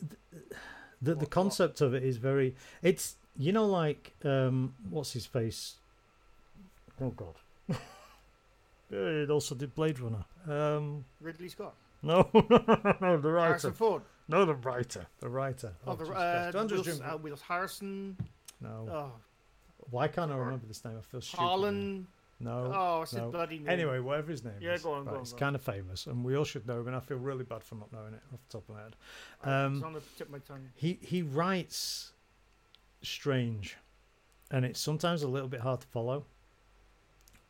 the, 1.06 1.14
the, 1.14 1.20
the 1.22 1.26
concept 1.26 1.82
of 1.82 1.94
it 1.94 2.04
is 2.04 2.18
very. 2.18 2.56
It's 2.82 3.16
you 3.38 3.52
know 3.52 3.66
like 3.66 4.14
um 4.24 4.74
what's 4.90 5.14
his 5.14 5.26
face. 5.26 5.76
Oh 7.02 7.10
God. 7.10 7.36
it 8.92 9.30
also 9.30 9.56
did 9.56 9.76
Blade 9.76 10.00
Runner. 10.00 10.26
Um, 10.48 11.06
Ridley 11.22 11.50
Scott. 11.50 11.76
No, 12.04 12.30
no, 12.36 12.44
no, 12.52 12.96
no, 13.02 13.18
the 13.18 13.32
writer. 13.32 13.48
Harrison 13.48 13.74
Ford. 13.74 14.04
No, 14.28 14.46
the 14.46 14.54
writer. 14.54 15.08
The 15.22 15.30
writer. 15.30 15.74
Oh, 15.88 15.96
the, 15.96 16.68
Jesus 16.68 17.02
uh, 17.02 17.14
uh, 17.14 17.18
Will 17.18 17.36
Harrison. 17.48 18.16
No. 18.62 18.88
Oh, 18.92 19.12
Why 19.90 20.08
can't 20.08 20.32
I 20.32 20.36
remember 20.36 20.68
this 20.68 20.86
name? 20.86 20.98
I 21.00 21.02
feel 21.02 21.22
stupid. 21.22 21.42
now. 21.42 22.06
No. 22.40 22.72
Oh, 22.76 23.02
his 23.02 23.14
no. 23.14 23.32
bloody 23.32 23.60
name? 23.60 23.70
Anyway, 23.70 24.00
whatever 24.00 24.30
his 24.32 24.44
name 24.44 24.56
Yeah, 24.60 24.74
is. 24.74 24.84
go 24.84 24.94
on, 24.94 25.06
go 25.06 25.12
on, 25.16 25.22
It's 25.22 25.32
go 25.32 25.36
on. 25.36 25.40
kind 25.40 25.56
of 25.56 25.62
famous, 25.62 26.06
and 26.08 26.24
we 26.24 26.36
all 26.36 26.44
should 26.44 26.68
know 26.68 26.82
him, 26.82 26.88
and 26.88 26.96
I 26.96 27.00
feel 27.00 27.18
really 27.18 27.46
bad 27.46 27.64
for 27.64 27.76
not 27.76 27.92
knowing 27.94 28.14
it 28.14 28.22
off 28.34 28.40
the 28.48 28.52
top 28.60 28.68
of 28.70 28.76
my 28.76 28.82
head. 28.82 28.96
it's 29.40 29.48
Um, 29.48 29.84
on 29.84 29.94
the 29.94 30.02
tip 30.18 30.28
of 30.28 30.32
my 30.34 30.40
tongue. 30.40 30.70
he 30.76 31.00
he 31.02 31.22
writes 31.22 32.12
strange, 33.02 33.78
and 34.52 34.66
it's 34.66 34.80
sometimes 34.80 35.24
a 35.24 35.28
little 35.28 35.48
bit 35.48 35.62
hard 35.62 35.82
to 35.82 35.88
follow. 35.88 36.26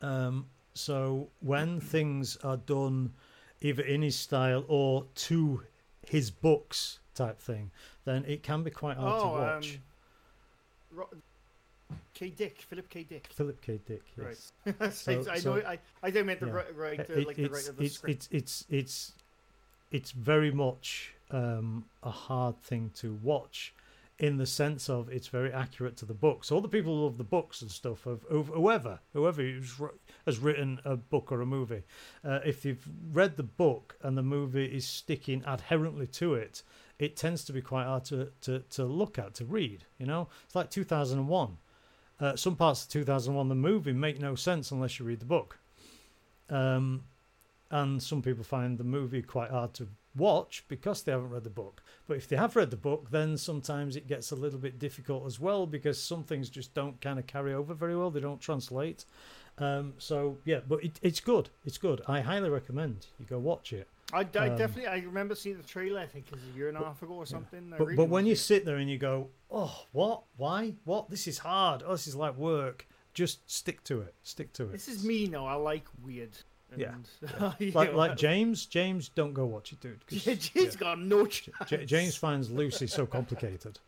Um, 0.02 0.48
so 0.74 1.30
when 1.40 1.80
things 1.80 2.38
are 2.38 2.58
done 2.58 3.14
either 3.62 3.82
in 3.84 4.02
his 4.02 4.16
style 4.18 4.66
or 4.68 5.06
to 5.16 5.64
his 6.06 6.30
books 6.30 7.00
type 7.16 7.40
thing, 7.40 7.72
then 8.04 8.24
it 8.26 8.44
can 8.44 8.62
be 8.62 8.70
quite 8.70 8.98
hard 8.98 9.20
to 9.22 9.26
Oh, 9.28 9.32
watch. 9.32 9.76
um, 9.76 9.82
Ro- 10.92 11.10
K. 12.14 12.30
Dick, 12.30 12.62
Philip 12.62 12.90
K. 12.90 13.04
Dick. 13.04 13.28
Philip 13.34 13.62
K. 13.62 13.80
Dick, 13.86 14.02
yes. 14.18 14.52
Right. 14.66 14.94
So- 14.94 15.24
I, 15.30 15.34
I 15.34 15.38
so- 15.40 15.56
know. 15.56 15.62
I 15.66 15.80
I 16.04 16.10
don't 16.12 16.26
mean 16.26 16.38
the 16.40 16.48
Yeah. 16.48 16.52
right, 16.54 16.76
right 16.76 17.00
uh, 17.00 17.04
It- 17.14 17.28
like 17.28 17.36
the 17.38 17.48
right 17.50 17.68
of 17.70 17.78
the 17.78 17.84
it's, 17.86 17.96
script. 17.96 18.12
it's 18.16 18.30
it's 18.32 18.66
it's 18.70 19.12
it's 19.92 20.12
very 20.12 20.52
much 20.52 21.14
um, 21.32 21.86
a 22.04 22.10
hard 22.10 22.62
thing 22.62 22.92
to 22.96 23.14
watch 23.24 23.74
in 24.18 24.38
the 24.38 24.46
sense 24.46 24.90
of 24.90 25.10
it's 25.10 25.28
very 25.28 25.52
accurate 25.52 25.98
to 25.98 26.06
the 26.06 26.14
books. 26.14 26.50
All 26.52 26.62
the 26.62 26.70
people 26.70 26.96
who 26.96 27.04
love 27.04 27.18
the 27.18 27.24
books 27.26 27.62
and 27.62 27.70
stuff 27.70 28.06
of, 28.06 28.24
of 28.26 28.48
whoever 28.48 29.00
whoever 29.14 29.42
has 30.26 30.40
written 30.40 30.80
a 30.86 30.96
book 30.96 31.32
or 31.32 31.42
a 31.42 31.46
movie, 31.46 31.84
uh, 32.24 32.40
if 32.46 32.64
you've 32.66 32.88
read 33.12 33.36
the 33.36 33.44
book 33.44 33.98
and 34.02 34.18
the 34.18 34.24
movie 34.24 34.66
is 34.66 34.88
sticking 34.88 35.44
adherently 35.46 36.08
to 36.08 36.34
it, 36.34 36.64
it 36.98 37.18
tends 37.18 37.44
to 37.44 37.52
be 37.54 37.62
quite 37.62 37.84
hard 37.86 38.06
to, 38.06 38.32
to, 38.42 38.60
to 38.70 38.86
look 38.86 39.20
at 39.20 39.34
to 39.36 39.44
read. 39.46 39.84
You 40.00 40.06
know, 40.06 40.30
it's 40.46 40.56
like 40.56 40.70
two 40.70 40.86
thousand 40.86 41.20
and 41.20 41.28
one. 41.28 41.58
Uh, 42.20 42.36
some 42.36 42.56
parts 42.56 42.84
of 42.84 42.90
2001, 42.90 43.50
the 43.50 43.56
movie, 43.56 43.94
make 43.94 44.20
no 44.20 44.36
sense 44.36 44.72
unless 44.72 45.00
you 45.00 45.06
read 45.06 45.20
the 45.20 45.26
book. 45.26 45.60
Um, 46.50 47.04
and 47.72 48.02
some 48.02 48.22
people 48.22 48.44
find 48.44 48.78
the 48.78 48.84
movie 48.84 49.22
quite 49.22 49.50
hard 49.50 49.74
to 49.76 49.88
watch 50.16 50.64
because 50.68 51.04
they 51.04 51.12
haven't 51.12 51.30
read 51.30 51.44
the 51.44 51.50
book. 51.50 51.82
But 52.08 52.18
if 52.18 52.28
they 52.30 52.36
have 52.36 52.56
read 52.56 52.72
the 52.72 52.78
book, 52.78 53.10
then 53.12 53.38
sometimes 53.38 53.96
it 53.96 54.08
gets 54.08 54.32
a 54.32 54.36
little 54.36 54.60
bit 54.60 54.80
difficult 54.80 55.26
as 55.26 55.40
well 55.40 55.66
because 55.66 56.02
some 56.02 56.24
things 56.24 56.50
just 56.50 56.74
don't 56.74 57.00
kind 57.02 57.20
of 57.20 57.28
carry 57.28 57.54
over 57.54 57.74
very 57.74 57.98
well. 57.98 58.12
They 58.12 58.20
don't 58.20 58.40
translate. 58.40 59.06
Um, 59.58 59.94
so 59.98 60.38
yeah, 60.46 60.60
but 60.68 60.84
it, 60.84 61.00
it's 61.02 61.20
good. 61.20 61.50
It's 61.66 61.78
good. 61.78 62.02
I 62.08 62.22
highly 62.22 62.50
recommend 62.50 63.08
you 63.20 63.26
go 63.26 63.40
watch 63.40 63.74
it. 63.74 63.88
I, 64.14 64.20
I 64.20 64.50
um, 64.50 64.58
definitely. 64.58 64.88
I 64.88 64.98
remember 65.00 65.36
seeing 65.36 65.58
the 65.58 65.64
trailer. 65.64 66.00
I 66.00 66.06
think 66.06 66.28
it 66.28 66.34
was 66.34 66.44
a 66.54 66.58
year 66.58 66.70
and 66.70 66.78
a 66.78 66.82
half 66.84 67.02
ago 67.02 67.14
or 67.16 67.26
something. 67.26 67.72
I 67.74 67.78
But, 67.78 67.96
but 67.96 68.10
when 68.10 68.26
you 68.26 68.36
to- 68.36 68.42
sit 68.42 68.66
there 68.66 68.78
and 68.78 68.90
you 68.90 68.98
go, 68.98 69.30
oh, 69.52 69.86
what? 69.92 70.24
Why? 70.38 70.76
What? 70.86 71.10
This 71.10 71.28
is 71.28 71.40
hard. 71.40 71.84
Oh, 71.86 71.92
this 71.94 72.08
is 72.08 72.16
like 72.16 72.38
work. 72.38 72.88
Just 73.14 73.50
stick 73.50 73.84
to 73.86 74.02
it. 74.02 74.14
Stick 74.24 74.52
to 74.54 74.64
it. 74.66 74.72
this 74.74 74.88
is 74.88 75.04
me 75.04 75.28
now. 75.28 75.46
I 75.48 75.56
like 75.56 75.86
weird. 76.04 76.38
Yeah, 76.78 76.96
you 77.60 77.72
like 77.72 77.94
like 77.94 78.18
James. 78.18 78.66
James, 78.66 79.08
don't 79.10 79.34
go 79.34 79.46
watch 79.46 79.72
it, 79.72 79.80
dude. 79.80 80.00
Yeah, 80.10 80.34
James 80.40 80.74
yeah. 80.74 80.80
got 80.80 81.00
no 81.00 81.26
chance. 81.26 81.56
J- 81.68 81.86
James 81.86 82.16
finds 82.16 82.52
Lucy 82.52 82.88
so 82.88 83.06
complicated. 83.06 83.80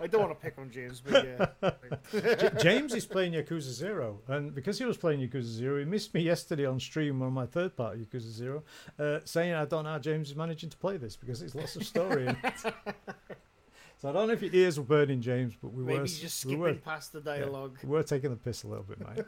I 0.00 0.06
don't 0.06 0.22
want 0.22 0.38
to 0.38 0.42
pick 0.42 0.58
on 0.58 0.70
James, 0.70 1.00
but 1.00 1.26
yeah. 1.26 1.70
J- 2.36 2.50
James 2.60 2.94
is 2.94 3.04
playing 3.06 3.32
Yakuza 3.34 3.70
Zero, 3.72 4.20
and 4.28 4.54
because 4.54 4.78
he 4.78 4.84
was 4.84 4.96
playing 4.96 5.20
Yakuza 5.20 5.42
Zero, 5.44 5.78
he 5.78 5.84
missed 5.84 6.14
me 6.14 6.22
yesterday 6.22 6.66
on 6.66 6.80
stream 6.80 7.20
on 7.22 7.32
my 7.32 7.46
third 7.46 7.76
part 7.76 7.94
of 7.96 8.00
Yakuza 8.00 8.30
Zero, 8.30 8.62
uh, 8.98 9.18
saying 9.24 9.52
I 9.54 9.64
don't 9.64 9.84
know 9.84 9.90
how 9.90 9.98
James 9.98 10.30
is 10.30 10.36
managing 10.36 10.70
to 10.70 10.76
play 10.76 10.96
this 10.96 11.16
because 11.16 11.42
it's 11.42 11.54
lots 11.54 11.76
of 11.76 11.84
story 11.86 12.26
in 12.28 12.36
it. 12.42 12.54
so 13.98 14.08
I 14.08 14.12
don't 14.12 14.28
know 14.28 14.32
if 14.32 14.42
your 14.42 14.54
ears 14.54 14.78
were 14.78 14.84
burning, 14.86 15.20
James, 15.20 15.54
but 15.60 15.72
we 15.72 15.84
Maybe 15.84 15.98
were 16.00 16.06
just 16.06 16.22
we 16.22 16.28
skipping 16.52 16.58
were 16.60 16.74
past 16.74 17.12
the 17.12 17.20
dialogue. 17.20 17.78
we 17.82 17.90
were 17.90 18.02
taking 18.02 18.30
the 18.30 18.36
piss 18.36 18.62
a 18.64 18.68
little 18.68 18.84
bit, 18.84 18.98
mate. 19.06 19.24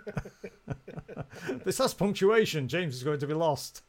this 1.65 1.79
has 1.79 1.93
punctuation. 1.93 2.69
James 2.69 2.95
is 2.95 3.03
going 3.03 3.19
to 3.21 3.27
be 3.27 3.35
lost. 3.35 3.83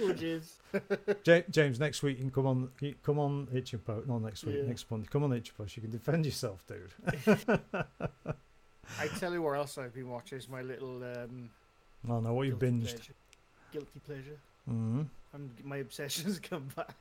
Oh, 0.00 0.12
James. 0.12 0.56
James, 1.50 1.80
next 1.80 2.02
week 2.02 2.18
you 2.18 2.24
can 2.24 2.30
come 2.30 2.46
on, 2.46 2.68
come 3.02 3.18
on 3.18 3.48
Itching 3.52 3.78
Post. 3.80 4.06
Not 4.08 4.22
next 4.22 4.44
week, 4.44 4.56
Yeah. 4.58 4.66
next 4.68 4.90
month. 4.90 5.08
Come 5.10 5.24
on 5.24 5.32
Post. 5.56 5.76
You 5.76 5.82
can 5.82 5.90
defend 5.90 6.24
yourself, 6.26 6.64
dude. 6.66 6.92
I 9.00 9.08
tell 9.18 9.32
you 9.32 9.42
where 9.42 9.56
else 9.56 9.78
I've 9.78 9.94
been 9.94 10.08
watching 10.08 10.38
is 10.38 10.48
my 10.48 10.62
little 10.62 11.02
um, 11.02 11.50
I 12.08 12.20
know 12.20 12.34
what 12.34 12.46
you 12.46 12.56
binged. 12.56 12.82
pleasure. 12.94 13.14
Guilty 13.72 14.00
pleasure. 14.06 14.38
hmm 14.66 15.02
I'm, 15.34 15.50
my 15.64 15.78
obsessions 15.78 16.38
come 16.50 16.68
back. 16.76 16.94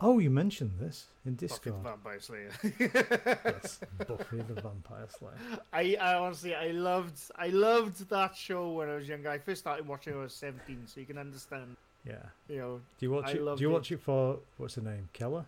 Oh, 0.00 0.20
you 0.20 0.30
mentioned 0.30 0.72
this 0.78 1.06
in 1.26 1.34
Discord. 1.34 1.82
Buffy 1.82 1.82
the 1.82 1.90
Vampire 1.90 2.20
Slayer. 2.20 2.50
yes, 2.78 3.80
Buffy 4.06 4.36
the 4.36 4.60
Vampire 4.60 5.06
Slayer. 5.18 5.32
I, 5.72 5.96
I 6.00 6.14
honestly, 6.14 6.54
I 6.54 6.68
loved, 6.68 7.18
I 7.36 7.48
loved 7.48 8.08
that 8.08 8.36
show 8.36 8.70
when 8.70 8.88
I 8.88 8.94
was 8.94 9.08
younger. 9.08 9.28
I 9.28 9.38
first 9.38 9.60
started 9.60 9.88
watching 9.88 10.12
it 10.12 10.16
when 10.16 10.22
I 10.22 10.24
was 10.26 10.34
17, 10.34 10.82
so 10.86 11.00
you 11.00 11.06
can 11.06 11.18
understand. 11.18 11.76
Yeah. 12.06 12.14
You 12.48 12.58
know, 12.58 12.80
Do 12.98 13.06
you 13.06 13.10
watch 13.10 13.26
I 13.26 13.30
it? 13.32 13.56
Do 13.56 13.62
you 13.62 13.70
watch 13.70 13.90
it 13.90 14.00
for 14.00 14.38
what's 14.56 14.76
her 14.76 14.82
name? 14.82 15.08
Keller. 15.12 15.44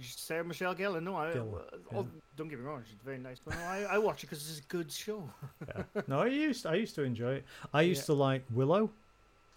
say 0.00 0.40
Michelle 0.40 0.74
Gellar. 0.74 1.02
No, 1.02 1.16
I, 1.16 1.26
Gellar, 1.32 1.62
oh, 1.94 2.00
yeah. 2.00 2.02
don't 2.38 2.48
get 2.48 2.58
me 2.58 2.64
wrong, 2.64 2.82
she's 2.86 2.96
very 3.04 3.18
nice, 3.18 3.40
but 3.44 3.54
no, 3.58 3.60
I, 3.64 3.82
I 3.90 3.98
watch 3.98 4.24
it 4.24 4.30
because 4.30 4.48
it's 4.48 4.60
a 4.60 4.68
good 4.68 4.90
show. 4.90 5.22
Yeah. 5.68 5.82
no, 6.06 6.20
I 6.20 6.26
used 6.28 6.64
I 6.64 6.76
used 6.76 6.94
to 6.94 7.02
enjoy 7.02 7.34
it. 7.34 7.44
I 7.74 7.82
used 7.92 8.00
Yeah. 8.02 8.06
to 8.06 8.12
like 8.14 8.42
Willow. 8.52 8.88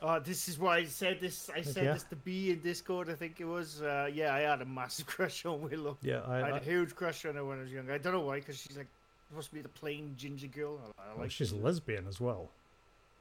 Uh, 0.01 0.17
this 0.19 0.47
is 0.47 0.57
why 0.57 0.77
I 0.77 0.85
said 0.85 1.19
this. 1.19 1.49
I 1.53 1.61
said 1.61 1.83
yeah. 1.83 1.93
this 1.93 2.03
to 2.03 2.15
be 2.15 2.51
in 2.51 2.59
Discord. 2.61 3.09
I 3.09 3.15
think 3.15 3.41
it 3.41 3.45
was. 3.45 3.81
Uh, 3.81 4.09
yeah, 4.13 4.33
I 4.33 4.39
had 4.39 4.61
a 4.61 4.65
massive 4.65 5.05
crush 5.13 5.45
on 5.45 5.61
Willow. 5.61 5.97
Yeah, 6.01 6.21
I, 6.25 6.35
I 6.35 6.45
had 6.45 6.53
I 6.53 6.57
a 6.57 6.63
huge 6.63 6.95
crush 6.95 7.25
on 7.25 7.35
her 7.35 7.43
when 7.43 7.59
I 7.59 7.63
was 7.63 7.71
younger. 7.71 7.93
I 7.93 7.97
don't 7.97 8.13
know 8.13 8.21
why, 8.21 8.39
because 8.39 8.57
she's 8.57 8.77
like 8.77 8.87
supposed 9.29 9.49
to 9.49 9.55
be 9.55 9.61
the 9.61 9.69
plain 9.69 10.15
ginger 10.17 10.47
girl. 10.47 10.79
I, 10.97 11.01
I 11.01 11.07
well, 11.09 11.23
like. 11.23 11.31
she's 11.31 11.51
a 11.51 11.57
lesbian 11.57 12.07
as 12.07 12.19
well. 12.21 12.49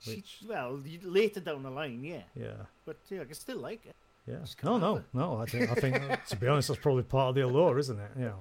She, 0.00 0.22
well, 0.48 0.80
later 1.02 1.40
down 1.40 1.64
the 1.64 1.70
line, 1.70 2.05
yeah. 2.05 2.22
Yeah. 2.36 2.52
But 2.86 2.96
yeah, 3.10 3.22
I 3.22 3.24
can 3.24 3.34
still 3.34 3.59
like 3.59 3.84
it. 3.84 3.96
Yeah. 4.28 4.36
No, 4.62 4.78
no, 4.78 5.02
no. 5.12 5.38
I 5.38 5.46
think 5.46 5.70
I 5.70 5.74
think 5.74 6.24
to 6.26 6.36
be 6.36 6.46
honest, 6.46 6.68
that's 6.68 6.80
probably 6.80 7.02
part 7.02 7.30
of 7.30 7.34
the 7.34 7.40
allure, 7.40 7.78
isn't 7.78 7.98
it? 7.98 8.10
Yeah. 8.18 8.32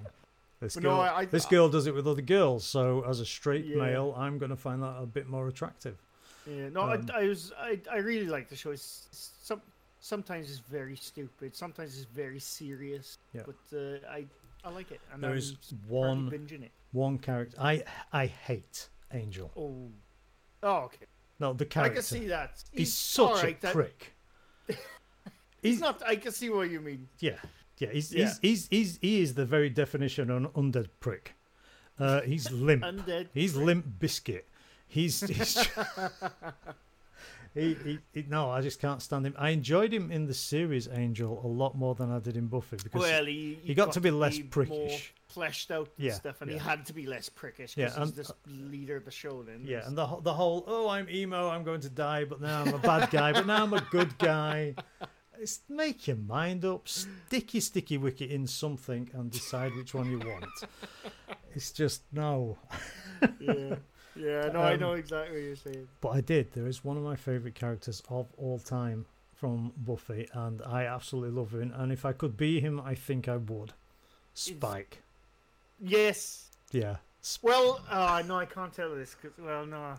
This 0.59 0.75
But 0.75 0.83
no, 0.83 0.89
girl, 0.89 1.01
I- 1.01 1.15
I- 1.19 1.25
this 1.25 1.45
girl 1.45 1.69
does 1.69 1.87
it 1.87 1.95
with 1.95 2.07
other 2.07 2.21
girls, 2.21 2.65
so 2.65 3.03
as 3.07 3.19
a 3.19 3.25
straight 3.25 3.65
Yeah. 3.65 3.77
male, 3.77 4.13
I'm 4.17 4.37
going 4.37 4.49
to 4.49 4.55
find 4.55 4.83
that 4.83 4.95
a 5.01 5.05
bit 5.05 5.27
more 5.27 5.47
attractive. 5.47 5.97
Yeah, 6.47 6.69
no, 6.69 6.81
Um, 6.91 7.05
I, 7.13 7.21
I 7.21 7.27
was, 7.27 7.51
I, 7.59 7.79
I 7.91 7.97
really 7.97 8.27
like 8.27 8.47
the 8.49 8.55
show. 8.55 8.71
It's, 8.71 9.07
it's 9.11 9.31
some, 9.43 9.61
sometimes 9.99 10.49
it's 10.49 10.59
very 10.59 10.95
stupid. 10.95 11.55
Sometimes 11.55 11.95
it's 11.97 12.05
very 12.05 12.39
serious. 12.39 13.17
Yeah. 13.33 13.41
But 13.45 13.77
uh, 13.77 13.97
I, 14.09 14.25
I 14.63 14.69
like 14.69 14.91
it. 14.91 15.01
And 15.13 15.21
There 15.21 15.31
I'm 15.31 15.37
is 15.37 15.57
one 15.87 16.29
binging 16.31 16.63
it. 16.63 16.71
one 16.91 17.17
character 17.17 17.57
I 17.59 17.83
I 18.13 18.25
hate 18.27 18.87
Angel. 19.13 19.51
Oh, 19.57 19.89
oh, 20.63 20.77
okay. 20.85 21.05
No, 21.39 21.53
the 21.53 21.65
character. 21.65 21.91
I 21.91 21.95
can 21.95 22.03
see 22.03 22.27
that. 22.27 22.63
He's 22.71 22.93
such 22.93 23.25
alright, 23.29 23.57
a 23.59 23.61
that- 23.61 23.73
prick. 23.73 24.13
He's 25.61 25.79
not. 25.79 26.01
I 26.05 26.15
can 26.15 26.31
see 26.31 26.49
what 26.49 26.69
you 26.69 26.79
mean. 26.79 27.07
Yeah, 27.19 27.37
yeah. 27.79 27.89
He's 27.91 28.13
Yeah. 28.13 28.25
he's 28.25 28.39
he's 28.41 28.67
he's 28.69 28.97
he 29.01 29.21
is 29.21 29.33
the 29.33 29.45
very 29.45 29.69
definition 29.69 30.29
of 30.29 30.37
an 30.37 30.47
undead 30.49 30.87
prick. 30.99 31.33
Uh, 31.99 32.21
he's 32.21 32.51
limp. 32.51 32.83
Undead. 32.83 33.27
He's 33.33 33.55
limp 33.55 33.85
biscuit. 33.99 34.47
He's, 34.87 35.19
he's 35.21 35.57
he, 37.53 37.73
he, 37.83 37.99
he 38.13 38.25
no, 38.29 38.49
I 38.49 38.61
just 38.61 38.79
can't 38.79 39.01
stand 39.01 39.25
him. 39.25 39.35
I 39.37 39.49
enjoyed 39.49 39.93
him 39.93 40.11
in 40.11 40.25
the 40.27 40.33
series 40.33 40.87
Angel 40.91 41.41
a 41.43 41.47
lot 41.47 41.75
more 41.75 41.95
than 41.95 42.11
I 42.11 42.19
did 42.19 42.37
in 42.37 42.47
Buffy 42.47 42.77
because 42.81 43.01
Well, 43.01 43.25
he, 43.25 43.57
he 43.63 43.73
got 43.73 43.91
to 43.93 44.01
be 44.01 44.11
less 44.11 44.37
more 44.37 44.47
prickish. 44.47 45.09
fleshed 45.27 45.71
out 45.71 45.89
and 45.97 46.05
Yeah, 46.07 46.13
stuff, 46.13 46.41
and 46.41 46.51
yeah. 46.51 46.57
he 46.57 46.63
had 46.63 46.85
to 46.85 46.93
be 46.93 47.05
less 47.05 47.29
prickish 47.29 47.75
Yeah, 47.75 47.85
because 47.85 47.97
and- 47.97 48.05
he's 48.07 48.15
this 48.15 48.31
uh, 48.31 48.33
leader 48.47 48.95
of 48.97 49.05
the 49.05 49.11
show. 49.11 49.43
Then, 49.43 49.61
yeah, 49.65 49.85
and 49.87 49.97
the 49.97 50.05
whole- 50.05 50.21
the 50.21 50.33
whole 50.33 50.63
oh 50.67 50.87
I'm 50.89 51.09
emo, 51.09 51.49
I'm 51.49 51.63
going 51.63 51.81
to 51.81 51.89
die, 51.89 52.23
but 52.25 52.41
now 52.41 52.61
I'm 52.61 52.73
a 52.73 52.79
bad 52.79 53.09
guy, 53.11 53.33
but 53.33 53.45
now 53.47 53.63
I'm 53.63 53.73
a 53.73 53.81
good 53.91 54.17
guy. 54.17 54.75
It's 55.39 55.59
make 55.69 56.07
your 56.07 56.17
mind 56.17 56.65
up, 56.65 56.87
stick 56.87 57.53
your 57.53 57.61
sticky 57.61 57.97
wicket 57.97 58.31
in 58.31 58.47
something, 58.47 59.09
and 59.13 59.29
decide 59.29 59.75
which 59.75 59.93
one 59.93 60.09
you 60.09 60.19
want. 60.19 60.45
It's 61.55 61.71
just 61.71 62.03
no. 62.11 62.57
yeah, 63.39 63.75
yeah. 64.17 64.49
No, 64.53 64.59
I 64.61 64.73
Um, 64.73 64.79
know 64.79 64.93
exactly 64.93 65.37
what 65.37 65.43
you're 65.45 65.55
saying. 65.55 65.87
But 66.01 66.09
I 66.09 66.21
did. 66.21 66.51
There 66.53 66.67
is 66.67 66.83
one 66.83 66.97
of 66.97 67.03
my 67.03 67.15
favourite 67.15 67.55
characters 67.55 68.01
of 68.09 68.27
all 68.37 68.59
time 68.59 69.05
from 69.35 69.71
Buffy, 69.77 70.27
and 70.33 70.61
I 70.63 70.85
absolutely 70.85 71.31
love 71.39 71.53
him. 71.53 71.71
And 71.75 71.91
if 71.91 72.05
I 72.05 72.11
could 72.13 72.35
be 72.37 72.59
him, 72.59 72.79
I 72.81 72.95
think 72.95 73.27
I 73.27 73.37
would. 73.37 73.73
Spike. 74.33 75.03
Yes. 75.79 76.49
Yeah. 76.71 76.97
Sp- 77.21 77.43
Well, 77.43 77.81
uh, 77.89 78.23
no, 78.25 78.37
I 78.37 78.45
can't 78.45 78.73
tell 78.73 78.95
this. 78.95 79.15
Cause, 79.15 79.31
well, 79.37 79.65
no, 79.65 79.93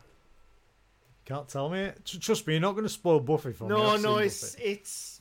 Can't 1.24 1.49
tell 1.49 1.69
me. 1.69 1.90
Tr- 2.05 2.19
Trust 2.19 2.47
me, 2.47 2.55
you're 2.55 2.61
not 2.61 2.73
going 2.73 2.85
to 2.85 2.89
spoil 2.89 3.20
Buffy 3.20 3.53
for 3.53 3.65
me. 3.65 3.70
no, 3.70 3.82
I've 3.89 4.03
no. 4.03 4.16
seen 4.16 4.27
It's 4.27 4.55
Buffy. 4.55 4.65
it's. 4.65 5.20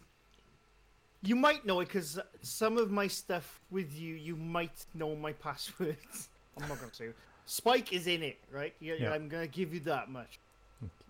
You 1.24 1.36
might 1.36 1.66
know 1.66 1.80
it 1.82 1.86
because 1.88 2.20
some 2.42 2.78
of 2.78 2.92
my 2.92 3.08
stuff 3.08 3.60
with 3.72 3.94
you, 3.94 4.16
you 4.16 4.36
might 4.36 4.86
know 4.94 5.16
my 5.16 5.34
passwords. 5.46 6.30
I'm 6.62 6.68
not 6.70 6.80
gonna 6.80 6.94
say. 6.94 7.10
Spike 7.48 7.94
is 7.94 8.06
in 8.08 8.22
it, 8.24 8.38
right? 8.52 8.74
Yeah, 8.80 8.96
Yeah. 9.00 9.12
I'm 9.14 9.28
gonna 9.30 9.48
give 9.48 9.74
you 9.74 9.80
that 9.82 10.10
much. 10.12 10.40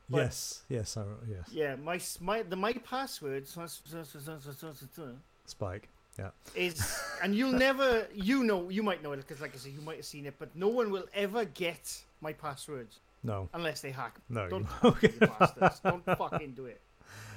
But- 0.09 0.19
yes, 0.19 0.63
yes, 0.69 0.95
I, 0.95 1.03
yes. 1.29 1.49
Yeah, 1.51 1.75
my 1.75 1.99
my 2.21 2.41
the 2.43 2.55
my 2.55 2.71
password 2.73 3.45
Spike. 5.45 5.89
Yeah. 6.17 6.29
is, 6.55 6.99
and 7.23 7.35
you'll 7.35 7.51
never, 7.51 8.07
you 8.13 8.43
know, 8.43 8.69
you 8.69 8.81
might 8.81 9.03
know 9.03 9.11
it 9.11 9.17
because, 9.17 9.39
like 9.39 9.53
I 9.53 9.57
said, 9.57 9.73
you 9.73 9.81
might 9.81 9.97
have 9.97 10.05
seen 10.05 10.25
it, 10.25 10.33
but 10.39 10.55
no 10.55 10.67
one 10.67 10.89
will 10.89 11.05
ever 11.13 11.45
get 11.45 12.03
my 12.21 12.33
passwords. 12.33 12.99
No, 13.23 13.49
unless 13.53 13.81
they 13.81 13.91
hack. 13.91 14.15
no. 14.29 14.47
Don't 14.47 14.61
you- 14.83 14.91
fucking 14.91 15.13
you 15.21 15.27
bastards. 15.27 15.79
Don't 15.81 16.03
fucking 16.05 16.53
do 16.53 16.65
it. 16.65 16.81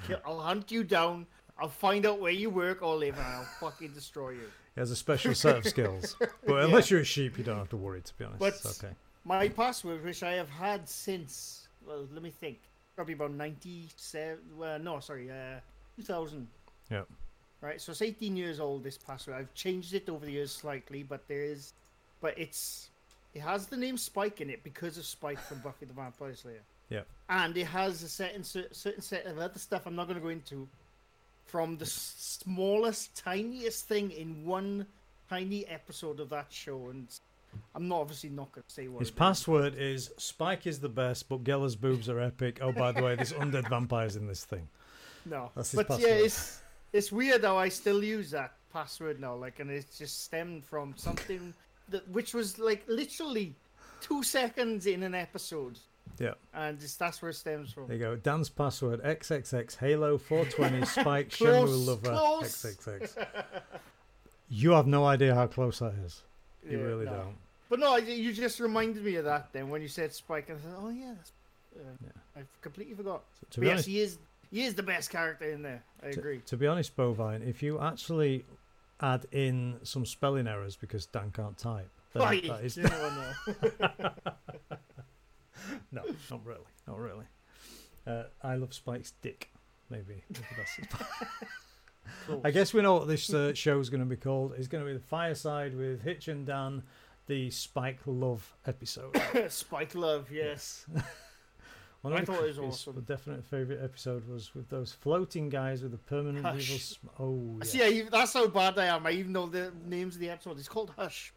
I'll 0.24 0.40
hunt 0.40 0.70
you 0.70 0.82
down. 0.84 1.26
I'll 1.60 1.68
find 1.68 2.06
out 2.06 2.20
where 2.20 2.32
you 2.32 2.48
work 2.48 2.82
or 2.82 2.96
live, 2.96 3.18
and 3.18 3.26
I'll 3.26 3.44
fucking 3.60 3.92
destroy 3.92 4.30
you. 4.30 4.50
He 4.74 4.80
has 4.80 4.90
a 4.90 4.96
special 4.96 5.34
set 5.34 5.58
of 5.58 5.66
skills. 5.66 6.16
But 6.46 6.64
unless 6.64 6.90
you're 6.90 7.00
a 7.00 7.04
sheep, 7.04 7.36
you 7.38 7.44
don't 7.44 7.58
have 7.58 7.68
to 7.70 7.76
worry, 7.76 8.00
to 8.00 8.14
be 8.18 8.24
honest. 8.24 8.40
But- 8.40 8.54
It's 8.54 8.82
okay. 8.82 8.94
My 9.24 9.48
password, 9.48 10.02
which 10.02 10.22
I 10.22 10.32
have 10.32 10.48
had 10.48 10.88
since, 10.88 11.68
well, 11.86 12.08
let 12.12 12.22
me 12.22 12.30
think, 12.30 12.58
probably 12.96 13.12
about 13.12 13.32
97, 13.32 14.38
well, 14.56 14.78
no, 14.78 14.98
sorry, 15.00 15.30
uh, 15.30 15.60
2000. 15.96 16.48
Yep. 16.90 17.06
Right, 17.60 17.78
so 17.78 17.92
it's 17.92 18.00
18 18.00 18.34
years 18.34 18.58
old, 18.58 18.82
this 18.82 18.96
password. 18.96 19.36
I've 19.36 19.52
changed 19.52 19.92
it 19.92 20.08
over 20.08 20.24
the 20.24 20.32
years 20.32 20.50
slightly, 20.50 21.02
but 21.02 21.28
there 21.28 21.42
is, 21.42 21.74
but 22.22 22.36
it's, 22.38 22.88
it 23.34 23.40
has 23.42 23.66
the 23.66 23.76
name 23.76 23.98
Spike 23.98 24.40
in 24.40 24.48
it 24.48 24.64
because 24.64 24.96
of 24.96 25.04
Spike 25.04 25.38
from 25.38 25.58
Buffy 25.58 25.84
the 25.84 25.92
Vampire 25.92 26.34
Slayer. 26.34 26.62
Yep. 26.88 27.06
And 27.28 27.54
it 27.58 27.66
has 27.66 28.02
a 28.02 28.08
certain, 28.08 28.42
certain 28.42 29.02
set 29.02 29.26
of 29.26 29.38
other 29.38 29.58
stuff 29.58 29.82
I'm 29.86 29.94
not 29.94 30.06
going 30.06 30.16
to 30.18 30.22
go 30.22 30.30
into 30.30 30.66
from 31.50 31.76
the 31.78 31.86
smallest, 31.86 33.16
tiniest 33.16 33.86
thing 33.86 34.10
in 34.10 34.44
one 34.44 34.86
tiny 35.28 35.66
episode 35.66 36.20
of 36.20 36.28
that 36.30 36.46
show. 36.50 36.88
And 36.90 37.08
I'm 37.74 37.88
not 37.88 38.00
obviously 38.00 38.30
not 38.30 38.52
going 38.52 38.64
to 38.66 38.72
say 38.72 38.88
what 38.88 39.00
His 39.00 39.08
it 39.08 39.12
is. 39.12 39.16
password 39.18 39.74
is 39.76 40.10
Spike 40.16 40.66
is 40.66 40.80
the 40.80 40.88
best, 40.88 41.28
but 41.28 41.44
Gellar's 41.44 41.76
boobs 41.76 42.08
are 42.08 42.20
epic. 42.20 42.58
Oh, 42.62 42.72
by 42.72 42.92
the 42.92 43.02
way, 43.02 43.14
there's 43.16 43.32
undead 43.42 43.68
vampires 43.68 44.16
in 44.16 44.26
this 44.26 44.44
thing. 44.44 44.68
No, 45.26 45.50
That's 45.54 45.72
his 45.72 45.78
but 45.78 45.88
password. 45.88 46.08
yeah, 46.08 46.14
it's 46.16 46.60
it's 46.92 47.12
weird 47.12 47.44
how 47.44 47.56
I 47.58 47.68
still 47.68 48.02
use 48.02 48.30
that 48.30 48.54
password 48.72 49.20
now. 49.20 49.34
Like, 49.34 49.60
and 49.60 49.70
it's 49.70 49.98
just 49.98 50.24
stemmed 50.24 50.64
from 50.64 50.94
something 50.96 51.52
that 51.90 52.08
which 52.08 52.32
was 52.32 52.58
like 52.58 52.84
literally 52.88 53.54
two 54.00 54.22
seconds 54.22 54.86
in 54.86 55.02
an 55.02 55.14
episode, 55.14 55.78
Yeah, 56.18 56.34
and 56.52 56.82
it's, 56.82 56.96
that's 56.96 57.22
where 57.22 57.30
it 57.30 57.34
stems 57.34 57.72
from. 57.72 57.86
there 57.86 57.96
you 57.96 58.02
go. 58.02 58.16
Dan's 58.16 58.48
password 58.50 59.02
XXX 59.02 59.76
Halo 59.78 60.18
420 60.18 60.84
Spike 61.00 61.30
Shenmue 61.30 61.86
Lover 61.86 62.10
close. 62.10 62.48
XXX. 62.64 63.24
You 64.48 64.72
have 64.72 64.86
no 64.86 65.04
idea 65.06 65.34
how 65.34 65.46
close 65.46 65.78
that 65.78 65.94
is. 66.04 66.22
You 66.68 66.78
Yeah, 66.78 66.84
really 66.84 67.04
no. 67.06 67.12
don't. 67.12 67.36
But 67.68 67.78
no, 67.78 67.96
you 67.96 68.32
just 68.32 68.58
reminded 68.60 69.04
me 69.04 69.14
of 69.16 69.24
that 69.24 69.52
then 69.52 69.70
when 69.70 69.80
you 69.80 69.88
said 69.88 70.12
Spike, 70.12 70.48
and 70.50 70.58
I 70.58 70.62
said, 70.62 70.72
oh 70.76 70.88
yeah, 70.90 71.12
that's, 71.16 71.32
uh, 71.76 71.82
Yeah. 72.04 72.10
I 72.36 72.44
completely 72.60 72.94
forgot. 72.94 73.22
To 73.52 73.60
But 73.60 73.60
be 73.60 73.66
yes, 73.66 73.72
honest, 73.74 73.88
he 73.88 74.00
is 74.00 74.18
he 74.50 74.64
is 74.64 74.74
the 74.74 74.82
best 74.82 75.10
character 75.10 75.48
in 75.50 75.62
there. 75.62 75.82
I 76.02 76.10
to, 76.10 76.18
agree. 76.18 76.40
to 76.46 76.56
be 76.56 76.66
honest, 76.66 76.96
Bovine, 76.96 77.42
if 77.48 77.62
you 77.62 77.80
actually 77.80 78.44
add 79.00 79.24
in 79.32 79.78
some 79.84 80.04
spelling 80.04 80.46
errors 80.48 80.76
because 80.76 81.06
Dan 81.06 81.30
can't 81.30 81.56
type, 81.56 81.88
then 82.12 82.22
Why? 82.22 82.40
that 82.48 82.64
is 82.64 82.76
You 82.76 82.82
know, 82.82 83.32
no. 85.92 86.02
no, 86.06 86.14
not 86.30 86.44
really, 86.44 86.60
not 86.86 86.98
really. 86.98 87.26
Uh, 88.06 88.24
I 88.42 88.56
love 88.56 88.72
Spike's 88.74 89.12
dick. 89.22 89.50
Maybe 89.90 90.22
maybe 90.30 90.46
that's 90.56 90.78
it. 90.78 90.88
I 92.44 92.50
guess 92.50 92.72
we 92.72 92.82
know 92.82 92.94
what 92.94 93.08
this 93.08 93.32
uh, 93.32 93.54
show 93.54 93.78
is 93.80 93.90
going 93.90 94.00
to 94.00 94.06
be 94.06 94.16
called. 94.16 94.54
It's 94.56 94.68
going 94.68 94.84
to 94.84 94.88
be 94.88 94.96
the 94.96 95.04
Fireside 95.04 95.76
with 95.76 96.02
Hitch 96.02 96.28
and 96.28 96.46
Dan, 96.46 96.82
the 97.26 97.50
Spike 97.50 98.00
Love 98.06 98.54
episode. 98.66 99.20
Spike 99.48 99.94
Love, 99.94 100.30
yes. 100.30 100.86
One 102.02 102.14
I 102.14 102.20
of 102.20 102.26
thought 102.26 102.44
it 102.44 102.46
was 102.46 102.58
awesome. 102.58 102.94
The 102.94 103.02
definite 103.02 103.44
favorite 103.44 103.80
episode 103.82 104.26
was 104.26 104.54
with 104.54 104.70
those 104.70 104.90
floating 104.92 105.50
guys 105.50 105.82
with 105.82 105.92
the 105.92 105.98
permanent 105.98 106.46
Hush. 106.46 106.70
evil. 106.70 106.78
Sm- 106.78 107.22
oh, 107.22 107.58
yeah. 107.58 107.88
See, 107.88 108.02
that's 108.10 108.32
how 108.32 108.46
bad 108.48 108.78
I 108.78 108.86
am. 108.86 109.06
I 109.06 109.10
even 109.10 109.32
know 109.32 109.46
the 109.46 109.70
names 109.84 110.14
of 110.14 110.20
the 110.20 110.30
episode. 110.30 110.58
It's 110.58 110.68
called 110.68 110.92
Hush. 110.96 111.34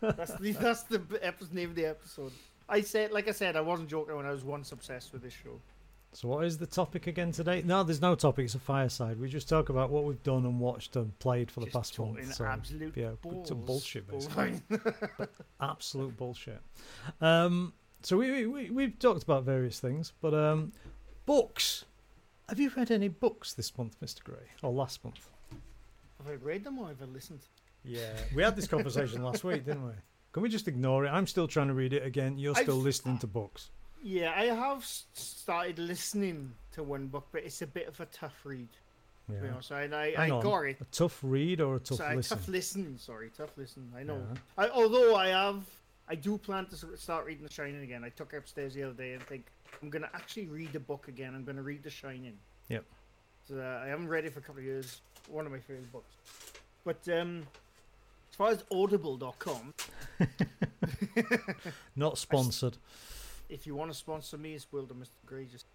that's 0.00 0.34
the 0.34 0.52
that's 0.52 0.82
the 0.84 1.00
episode, 1.22 1.52
name 1.52 1.70
of 1.70 1.76
the 1.76 1.86
episode. 1.86 2.32
I 2.72 2.80
said, 2.80 3.12
like 3.12 3.28
I 3.28 3.32
said, 3.32 3.54
I 3.56 3.60
wasn't 3.60 3.88
joking 3.90 4.16
when 4.16 4.26
I 4.26 4.30
was 4.30 4.42
once 4.44 4.72
obsessed 4.72 5.12
with 5.12 5.22
this 5.22 5.32
show. 5.34 5.60
So, 6.14 6.28
what 6.28 6.44
is 6.44 6.58
the 6.58 6.66
topic 6.66 7.06
again 7.06 7.32
today? 7.32 7.62
No, 7.64 7.82
there's 7.82 8.02
no 8.02 8.14
topic. 8.14 8.44
It's 8.46 8.54
a 8.54 8.58
fireside. 8.58 9.18
We 9.20 9.28
just 9.28 9.48
talk 9.48 9.68
about 9.70 9.90
what 9.90 10.04
we've 10.04 10.22
done 10.22 10.44
and 10.44 10.58
watched 10.60 10.96
and 10.96 11.18
played 11.18 11.50
for 11.50 11.60
the 11.60 11.66
past 11.66 11.98
month. 11.98 12.34
So, 12.34 12.44
absolute 12.44 12.94
yeah, 12.96 13.10
balls. 13.22 13.48
some 13.48 13.60
bullshit, 13.62 14.06
basically. 14.08 14.60
Absolute 15.60 16.16
bullshit. 16.16 16.60
Um, 17.20 17.72
so 18.02 18.16
we, 18.16 18.30
we- 18.30 18.46
we 18.46 18.70
we've 18.70 18.98
talked 18.98 19.22
about 19.22 19.44
various 19.44 19.80
things, 19.80 20.12
but 20.20 20.34
um, 20.34 20.72
books. 21.24 21.84
Have 22.48 22.58
you 22.60 22.70
read 22.76 22.90
any 22.90 23.08
books 23.08 23.54
this 23.54 23.76
month, 23.78 23.96
Mister 24.00 24.22
Gray, 24.22 24.48
or 24.62 24.72
last 24.72 25.02
month? 25.04 25.28
have 26.18 26.28
I 26.30 26.34
read 26.44 26.64
them 26.64 26.78
or 26.78 26.88
have 26.88 27.00
I 27.02 27.06
listened? 27.06 27.40
Yeah, 27.84 28.12
we 28.34 28.42
had 28.42 28.54
this 28.54 28.66
conversation 28.68 29.22
last 29.24 29.42
week, 29.44 29.64
didn't 29.64 29.86
we? 29.86 29.92
Can 30.32 30.42
we 30.42 30.48
just 30.48 30.66
ignore 30.68 31.04
it? 31.04 31.10
I'm 31.10 31.26
still 31.26 31.46
trying 31.46 31.68
to 31.68 31.74
read 31.74 31.92
it 31.92 32.04
again. 32.04 32.38
You're 32.38 32.54
still 32.54 32.76
I've- 32.76 32.84
listening 32.84 33.18
to 33.18 33.26
books. 33.26 33.70
Yeah, 34.04 34.32
I 34.36 34.46
have 34.46 34.84
started 34.84 35.78
listening 35.78 36.52
to 36.72 36.82
one 36.82 37.06
book, 37.06 37.28
but 37.30 37.44
it's 37.44 37.62
a 37.62 37.66
bit 37.68 37.86
of 37.86 38.00
a 38.00 38.06
tough 38.06 38.34
read. 38.44 38.68
To 39.28 39.32
be 39.40 39.46
Yeah. 39.46 39.52
honest, 39.52 39.70
and 39.70 39.94
I, 39.94 40.12
I 40.18 40.30
on. 40.30 40.42
got 40.42 40.60
it. 40.62 40.80
A 40.80 40.84
tough 40.86 41.20
read 41.22 41.60
or 41.60 41.76
a 41.76 41.78
tough 41.78 41.98
So, 41.98 42.06
uh, 42.06 42.14
listen? 42.14 42.36
tough 42.38 42.48
listen. 42.48 42.98
Sorry, 42.98 43.30
tough 43.36 43.56
listen. 43.56 43.92
I 43.96 44.02
know. 44.02 44.18
Yeah. 44.18 44.38
I, 44.64 44.68
although 44.70 45.14
I 45.14 45.28
have, 45.28 45.62
I 46.08 46.16
do 46.16 46.36
plan 46.36 46.66
to 46.66 46.96
start 46.96 47.26
reading 47.26 47.44
The 47.44 47.52
Shining 47.52 47.82
again. 47.84 48.02
I 48.02 48.08
took 48.08 48.32
it 48.32 48.38
upstairs 48.38 48.74
the 48.74 48.82
other 48.82 48.94
day 48.94 49.12
and 49.12 49.22
think 49.22 49.46
I'm 49.80 49.90
gonna 49.90 50.10
actually 50.14 50.48
read 50.48 50.72
the 50.72 50.80
book 50.80 51.06
again. 51.06 51.36
I'm 51.36 51.44
gonna 51.44 51.62
read 51.62 51.84
The 51.84 51.90
Shining. 51.90 52.36
Yep. 52.68 52.84
So 53.48 53.58
uh, 53.60 53.82
I 53.84 53.86
haven't 53.86 54.08
read 54.08 54.24
it 54.24 54.32
for 54.32 54.40
a 54.40 54.42
couple 54.42 54.58
of 54.58 54.64
years. 54.64 55.00
One 55.28 55.46
of 55.46 55.52
my 55.52 55.60
favorite 55.60 55.92
books. 55.92 56.12
But 56.84 57.08
um, 57.08 57.46
as 58.32 58.36
far 58.36 58.48
as 58.50 58.64
Audible.com, 58.72 59.74
Not 61.96 62.16
sponsored. 62.16 62.78
if 63.50 63.66
you 63.66 63.74
want 63.74 63.92
to 63.92 63.96
sponsor 63.96 64.38
me, 64.38 64.54
it's 64.54 64.66
Wilder 64.72 64.94
Mr. 64.94 65.10
Grey. 65.26 65.44
Just, 65.44 65.66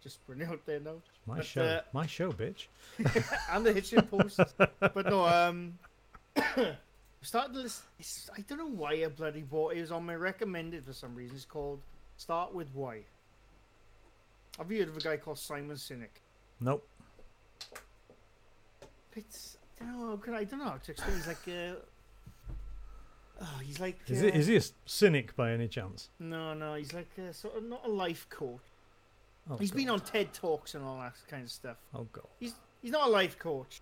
just 0.00 0.24
putting 0.24 0.42
it 0.42 0.48
out 0.48 0.64
there 0.66 0.78
now. 0.78 1.02
My 1.26 1.38
but, 1.38 1.46
show. 1.46 1.62
uh, 1.62 1.80
My 1.92 2.06
show, 2.06 2.32
bitch. 2.32 2.68
and 3.50 3.66
the 3.66 3.72
hitching 3.72 4.02
Post. 4.02 4.38
but 4.78 5.06
no, 5.06 5.26
um, 5.26 5.78
started 7.22 7.54
to 7.54 7.58
listen. 7.60 7.84
It's, 7.98 8.30
I 8.38 8.42
don't 8.42 8.58
know 8.58 8.68
why 8.68 8.92
I 8.92 9.08
bloody 9.08 9.42
bought 9.42 9.72
it. 9.74 9.78
It 9.78 9.80
was 9.80 9.90
on 9.90 10.06
my 10.06 10.14
recommended 10.14 10.84
for 10.84 10.92
some 10.92 11.16
reason. 11.16 11.34
It's 11.36 11.44
called 11.44 11.80
Start 12.16 12.54
with 12.54 12.68
Why. 12.72 13.00
Have 14.58 14.70
you 14.70 14.78
heard 14.78 14.88
of 14.90 14.96
a 14.96 15.00
guy 15.00 15.16
called 15.16 15.38
Simon 15.38 15.76
Sinek? 15.76 16.20
Nope. 16.60 16.86
It's 19.16 19.56
I 19.80 19.84
don't 19.84 19.98
know. 19.98 20.16
can 20.16 20.34
I, 20.34 20.38
I 20.38 20.44
don't 20.44 20.58
know 20.58 20.66
how 20.66 20.76
to 20.76 20.90
explain. 20.90 21.16
He's 21.16 21.26
like, 21.26 21.48
uh, 21.48 21.74
oh, 23.40 23.58
he's 23.64 23.80
like. 23.80 23.98
Is 24.06 24.22
uh, 24.22 24.26
it? 24.26 24.34
Is 24.34 24.46
he 24.46 24.56
a 24.56 24.62
cynic 24.86 25.34
by 25.36 25.52
any 25.52 25.68
chance? 25.68 26.08
No, 26.18 26.54
no. 26.54 26.74
He's 26.74 26.92
like 26.92 27.10
uh, 27.18 27.32
sort 27.32 27.56
of 27.56 27.64
not 27.64 27.86
a 27.86 27.90
life 27.90 28.26
coach. 28.28 28.60
Oh, 29.50 29.56
He's 29.56 29.70
been 29.70 29.88
on 29.88 30.00
TED 30.00 30.32
talks 30.32 30.74
and 30.74 30.84
all 30.84 30.98
that 30.98 31.14
kind 31.28 31.44
of 31.44 31.50
stuff. 31.50 31.76
Oh 31.94 32.06
god. 32.12 32.26
He's 32.38 32.54
he's 32.82 32.92
not 32.92 33.08
a 33.08 33.10
life 33.10 33.38
coach. 33.38 33.80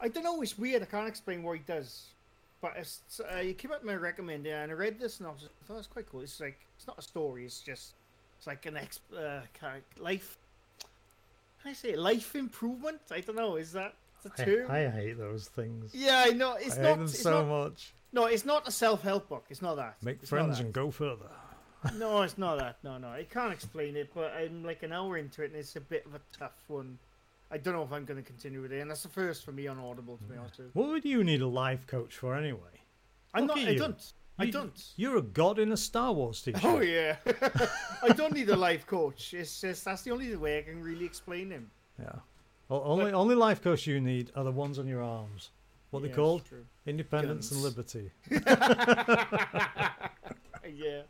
I 0.00 0.08
don't 0.08 0.24
know. 0.24 0.40
It's 0.42 0.58
weird. 0.58 0.82
I 0.82 0.86
can't 0.86 1.08
explain 1.08 1.42
what 1.42 1.52
he 1.52 1.62
does. 1.66 2.06
But 2.60 2.74
it's, 2.76 3.20
uh, 3.20 3.36
he 3.36 3.54
came 3.54 3.72
up 3.72 3.82
with 3.82 3.86
my 3.86 3.96
recommendation, 3.96 4.58
and 4.58 4.70
I 4.70 4.74
read 4.74 4.98
this, 4.98 5.18
and 5.18 5.26
I 5.26 5.30
was 5.30 5.44
I 5.44 5.66
thought 5.66 5.78
it's 5.78 5.86
quite 5.86 6.10
cool. 6.10 6.20
It's 6.20 6.40
like 6.40 6.58
it's 6.76 6.86
not 6.86 6.98
a 6.98 7.02
story. 7.02 7.46
It's 7.46 7.60
just 7.60 7.94
it's 8.38 8.46
like 8.46 8.66
an 8.66 8.76
ex 8.76 9.00
uh, 9.16 9.40
char- 9.58 9.80
life. 9.98 10.36
How 11.58 11.64
do 11.64 11.70
I 11.70 11.72
say 11.72 11.96
life 11.96 12.34
improvement? 12.36 13.00
I 13.10 13.20
don't 13.20 13.36
know. 13.36 13.56
Is 13.56 13.72
that 13.72 13.94
I? 14.38 14.86
I 14.86 14.88
hate 14.88 15.18
those 15.18 15.46
things. 15.48 15.94
yeah, 15.94 16.24
I 16.26 16.30
know. 16.30 16.54
It's 16.58 16.78
I 16.78 16.82
not. 16.82 16.88
hate 16.90 16.96
them 16.98 17.08
so 17.08 17.30
not 17.30 17.48
much. 17.48 17.94
no, 18.12 18.26
it's 18.26 18.44
not 18.44 18.66
a 18.68 18.70
self 18.70 19.02
help 19.02 19.28
book. 19.28 19.46
It's 19.50 19.62
not 19.62 19.76
that. 19.76 19.96
Make 20.02 20.18
It's 20.20 20.30
friends 20.30 20.58
that. 20.58 20.64
and 20.64 20.72
go 20.72 20.90
further. 20.90 21.30
No, 21.96 22.20
it's 22.22 22.36
not 22.36 22.58
that. 22.58 22.76
No, 22.82 22.98
no, 22.98 23.08
I 23.08 23.24
can't 23.24 23.52
explain 23.52 23.96
it. 23.96 24.10
But 24.14 24.32
I'm 24.34 24.62
like 24.64 24.82
an 24.82 24.92
hour 24.92 25.16
into 25.16 25.42
it, 25.42 25.46
and 25.52 25.56
it's 25.56 25.76
a 25.76 25.80
bit 25.80 26.04
of 26.06 26.14
a 26.14 26.20
tough 26.38 26.62
one. 26.68 26.98
I 27.50 27.56
don't 27.58 27.74
know 27.74 27.82
if 27.82 27.90
I'm 27.92 28.04
going 28.04 28.22
to 28.22 28.26
continue 28.26 28.60
with 28.62 28.72
it, 28.72 28.80
and 28.80 28.90
that's 28.90 29.02
the 29.02 29.08
first 29.08 29.44
for 29.44 29.52
me 29.52 29.66
on 29.66 29.78
Audible. 29.78 30.18
To 30.18 30.24
be 30.24 30.36
honest, 30.36 30.58
with. 30.58 30.74
What 30.74 30.88
would 30.88 31.04
you 31.04 31.24
need 31.24 31.40
a 31.40 31.46
life 31.46 31.86
coach 31.86 32.14
for 32.16 32.34
anyway? 32.36 32.82
I'm 33.32 33.46
Look 33.46 33.56
not. 33.56 33.66
I 33.66 33.70
you. 33.70 33.78
don't. 33.78 34.12
I 34.38 34.44
You- 34.44 34.52
don't. 34.52 34.84
You're 34.96 35.16
a 35.16 35.22
god 35.22 35.58
in 35.58 35.72
a 35.72 35.76
Star 35.76 36.12
Wars 36.12 36.42
t-shirt. 36.44 36.64
Oh 36.64 36.80
yeah. 36.80 37.16
I 38.02 38.08
don't 38.10 38.34
need 38.34 38.48
a 38.50 38.56
life 38.56 38.86
coach. 38.86 39.32
It's 39.34 39.60
just 39.60 39.84
that's 39.84 40.02
the 40.02 40.10
only 40.10 40.34
way 40.36 40.58
I 40.58 40.62
can 40.62 40.82
really 40.82 41.04
explain 41.06 41.50
him. 41.50 41.70
Yeah. 41.98 42.12
O- 42.70 42.82
only 42.82 43.12
only 43.12 43.34
life 43.34 43.60
coach 43.62 43.86
you 43.86 44.00
need 44.00 44.30
are 44.36 44.44
the 44.44 44.52
ones 44.52 44.78
on 44.78 44.86
your 44.86 45.02
arms. 45.02 45.50
What 45.90 46.02
Yeah, 46.02 46.08
they 46.08 46.14
called? 46.14 46.42
Independence 46.86 47.50
and 47.50 47.62
liberty. 47.62 48.10
yeah. 50.72 51.02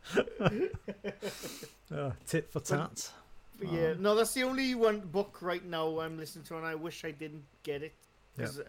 Uh, 1.95 2.11
tit 2.25 2.51
for 2.51 2.59
tat. 2.59 3.11
But 3.59 3.71
yeah. 3.71 3.93
No, 3.99 4.15
that's 4.15 4.33
the 4.33 4.43
only 4.43 4.73
one 4.75 5.01
book 5.01 5.37
right 5.41 5.63
now 5.63 5.99
I'm 5.99 6.17
listening 6.17 6.45
to, 6.45 6.57
and 6.57 6.65
I 6.65 6.75
wish 6.75 7.05
I 7.05 7.11
didn't 7.11 7.43
get 7.63 7.83
it 7.83 7.93
because 8.35 8.59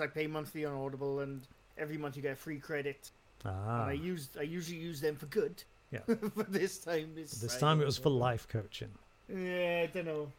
uh, 0.00 0.04
I 0.04 0.06
pay 0.06 0.26
monthly 0.26 0.64
on 0.64 0.74
Audible, 0.74 1.20
and 1.20 1.46
every 1.78 1.96
month 1.96 2.16
you 2.16 2.22
get 2.22 2.38
free 2.38 2.58
credit, 2.58 3.10
Ah. 3.44 3.82
and 3.82 3.90
I 3.90 3.92
used 3.92 4.36
I 4.38 4.42
usually 4.42 4.78
use 4.78 5.00
them 5.00 5.14
for 5.16 5.26
good. 5.26 5.62
Yeah. 5.92 6.00
but 6.06 6.52
this 6.52 6.78
time, 6.78 7.12
this, 7.14 7.30
This 7.32 7.56
time 7.58 7.80
it 7.80 7.84
was 7.84 7.98
for 7.98 8.10
life 8.10 8.48
coaching. 8.48 8.90
Yeah, 9.28 9.82
I 9.84 9.86
don't 9.86 10.06
know. 10.06 10.32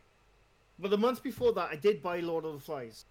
But 0.80 0.91
the 0.91 0.98
month 0.98 1.24
before 1.24 1.54
that, 1.54 1.70
I 1.72 1.76
did 1.76 2.02
buy 2.02 2.20
Lord 2.20 2.45
of 2.45 2.54
the 2.54 2.60
Flies. 2.60 3.06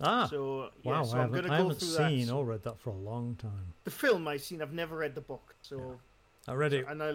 Ah, 0.00 0.26
So 0.26 0.70
yeah, 0.82 0.92
wow! 0.92 1.02
so 1.04 1.18
I 1.18 1.22
I'm 1.22 1.32
haven't, 1.32 1.50
I 1.50 1.56
haven't 1.58 1.74
through 1.78 1.88
seen 1.88 2.26
that. 2.28 2.32
or 2.34 2.44
read 2.44 2.62
that 2.64 2.78
for 2.78 2.90
a 2.90 2.96
long 2.96 3.36
time. 3.36 3.74
The 3.84 3.90
film 3.90 4.26
I've 4.26 4.42
seen, 4.42 4.62
I've 4.62 4.72
never 4.72 4.96
read 4.96 5.14
the 5.14 5.20
book. 5.20 5.54
So 5.62 5.98
I 6.48 6.54
read 6.54 6.72
it 6.72 6.86
and 6.88 7.02
I 7.02 7.14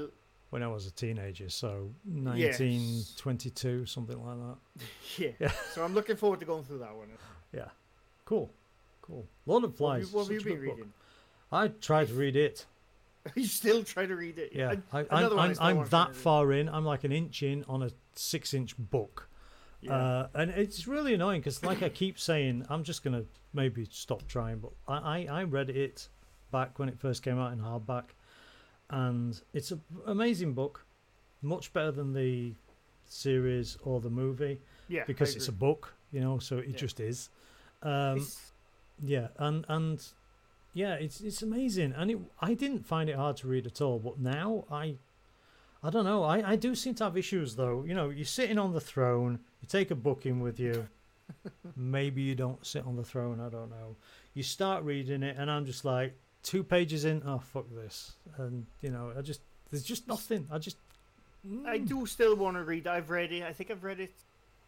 when 0.51 0.63
I 0.63 0.67
was 0.67 0.85
a 0.85 0.91
teenager, 0.91 1.49
so 1.49 1.89
1922, 2.05 3.85
something 3.85 4.23
like 4.23 4.37
that. 4.37 4.57
yeah. 5.17 5.29
Yeah. 5.39 5.51
So 5.73 5.83
I'm 5.83 5.93
looking 5.93 6.15
forward 6.15 6.39
to 6.39 6.45
going 6.45 6.63
through 6.63 6.79
that 6.79 6.95
one. 6.95 7.07
Yeah, 7.53 7.65
cool, 8.25 8.49
cool. 9.01 9.25
Lord 9.45 9.63
of 9.63 9.79
What 9.79 9.99
have 9.99 10.07
Flies. 10.09 10.11
you, 10.11 10.17
what 10.17 10.27
have 10.27 10.31
you 10.33 10.41
been 10.41 10.53
good 10.59 10.65
book. 10.67 10.75
reading? 10.77 10.93
I 11.51 11.67
tried 11.69 12.07
to 12.09 12.13
read 12.13 12.35
it. 12.35 12.65
you 13.35 13.45
still 13.45 13.83
try 13.83 14.05
to 14.05 14.15
read 14.15 14.37
it? 14.37 14.51
Yeah, 14.53 14.75
I, 14.93 14.99
another 15.09 15.37
I'm, 15.37 15.49
one 15.49 15.57
I 15.59 15.69
I'm, 15.71 15.79
I'm 15.79 15.87
that 15.89 16.15
far 16.15 16.51
in. 16.53 16.69
I'm 16.69 16.85
like 16.85 17.03
an 17.03 17.11
inch 17.11 17.43
in 17.43 17.63
on 17.67 17.83
a 17.83 17.89
six-inch 18.15 18.77
book. 18.77 19.27
Yeah. 19.81 19.93
Uh, 19.95 20.27
and 20.33 20.51
it's 20.51 20.87
really 20.87 21.13
annoying 21.13 21.39
because, 21.41 21.63
like 21.63 21.83
I 21.83 21.89
keep 21.89 22.19
saying, 22.19 22.65
I'm 22.69 22.83
just 22.83 23.03
gonna 23.03 23.25
maybe 23.53 23.87
stop 23.91 24.27
trying. 24.27 24.59
But 24.59 24.71
I, 24.87 25.27
I, 25.27 25.39
I 25.41 25.43
read 25.43 25.69
it 25.69 26.09
back 26.51 26.79
when 26.79 26.89
it 26.89 26.99
first 26.99 27.21
came 27.23 27.37
out 27.39 27.53
in 27.53 27.59
hardback, 27.59 28.05
and 28.89 29.39
it's 29.53 29.71
an 29.71 29.81
amazing 30.05 30.53
book, 30.53 30.85
much 31.41 31.73
better 31.73 31.91
than 31.91 32.13
the 32.13 32.53
series 33.05 33.77
or 33.83 33.99
the 34.01 34.09
movie 34.09 34.59
yeah, 34.89 35.03
because 35.05 35.35
it's 35.35 35.47
a 35.47 35.51
book, 35.53 35.93
you 36.11 36.19
know. 36.21 36.39
So 36.39 36.57
it 36.57 36.69
Yeah. 36.69 36.75
just 36.77 36.99
is. 36.99 37.29
Um, 37.83 38.25
yeah, 39.03 39.27
and 39.37 39.63
and 39.69 40.03
yeah, 40.73 40.93
it's 40.95 41.21
it's 41.21 41.41
amazing, 41.43 41.93
and 41.95 42.09
it, 42.11 42.17
I 42.41 42.55
didn't 42.55 42.85
find 42.85 43.09
it 43.09 43.15
hard 43.15 43.37
to 43.37 43.47
read 43.47 43.67
at 43.67 43.79
all. 43.81 43.99
But 43.99 44.19
now 44.19 44.65
I, 44.71 44.95
I 45.83 45.89
don't 45.91 46.05
know. 46.05 46.23
I 46.23 46.51
I 46.51 46.55
do 46.55 46.73
seem 46.73 46.95
to 46.95 47.03
have 47.03 47.15
issues 47.15 47.55
though. 47.55 47.83
You 47.83 47.93
know, 47.93 48.09
you're 48.09 48.25
sitting 48.25 48.57
on 48.57 48.73
the 48.73 48.81
throne. 48.81 49.39
You 49.61 49.67
take 49.67 49.91
a 49.91 49.95
book 49.95 50.25
in 50.25 50.39
with 50.39 50.59
you. 50.59 50.87
Maybe 51.75 52.21
you 52.21 52.35
don't 52.35 52.65
sit 52.65 52.85
on 52.85 52.95
the 52.95 53.03
throne. 53.03 53.39
I 53.39 53.49
don't 53.49 53.69
know. 53.69 53.95
You 54.33 54.43
start 54.43 54.83
reading 54.83 55.23
it, 55.23 55.35
and 55.37 55.49
I'm 55.49 55.65
just 55.65 55.83
like 55.83 56.15
two 56.43 56.63
pages 56.63 57.05
in. 57.05 57.21
Oh 57.25 57.39
fuck 57.39 57.65
this! 57.73 58.13
And 58.37 58.65
you 58.81 58.89
know, 58.89 59.11
I 59.17 59.21
just 59.21 59.41
there's 59.71 59.83
just 59.83 60.07
nothing. 60.07 60.47
I 60.51 60.57
just 60.57 60.77
I 61.65 61.79
mm. 61.79 61.87
do 61.87 62.05
still 62.05 62.35
want 62.35 62.57
to 62.57 62.63
read. 62.63 62.87
I've 62.87 63.09
read 63.09 63.31
it. 63.31 63.43
I 63.43 63.53
think 63.53 63.71
I've 63.71 63.83
read 63.83 63.99
it 63.99 64.13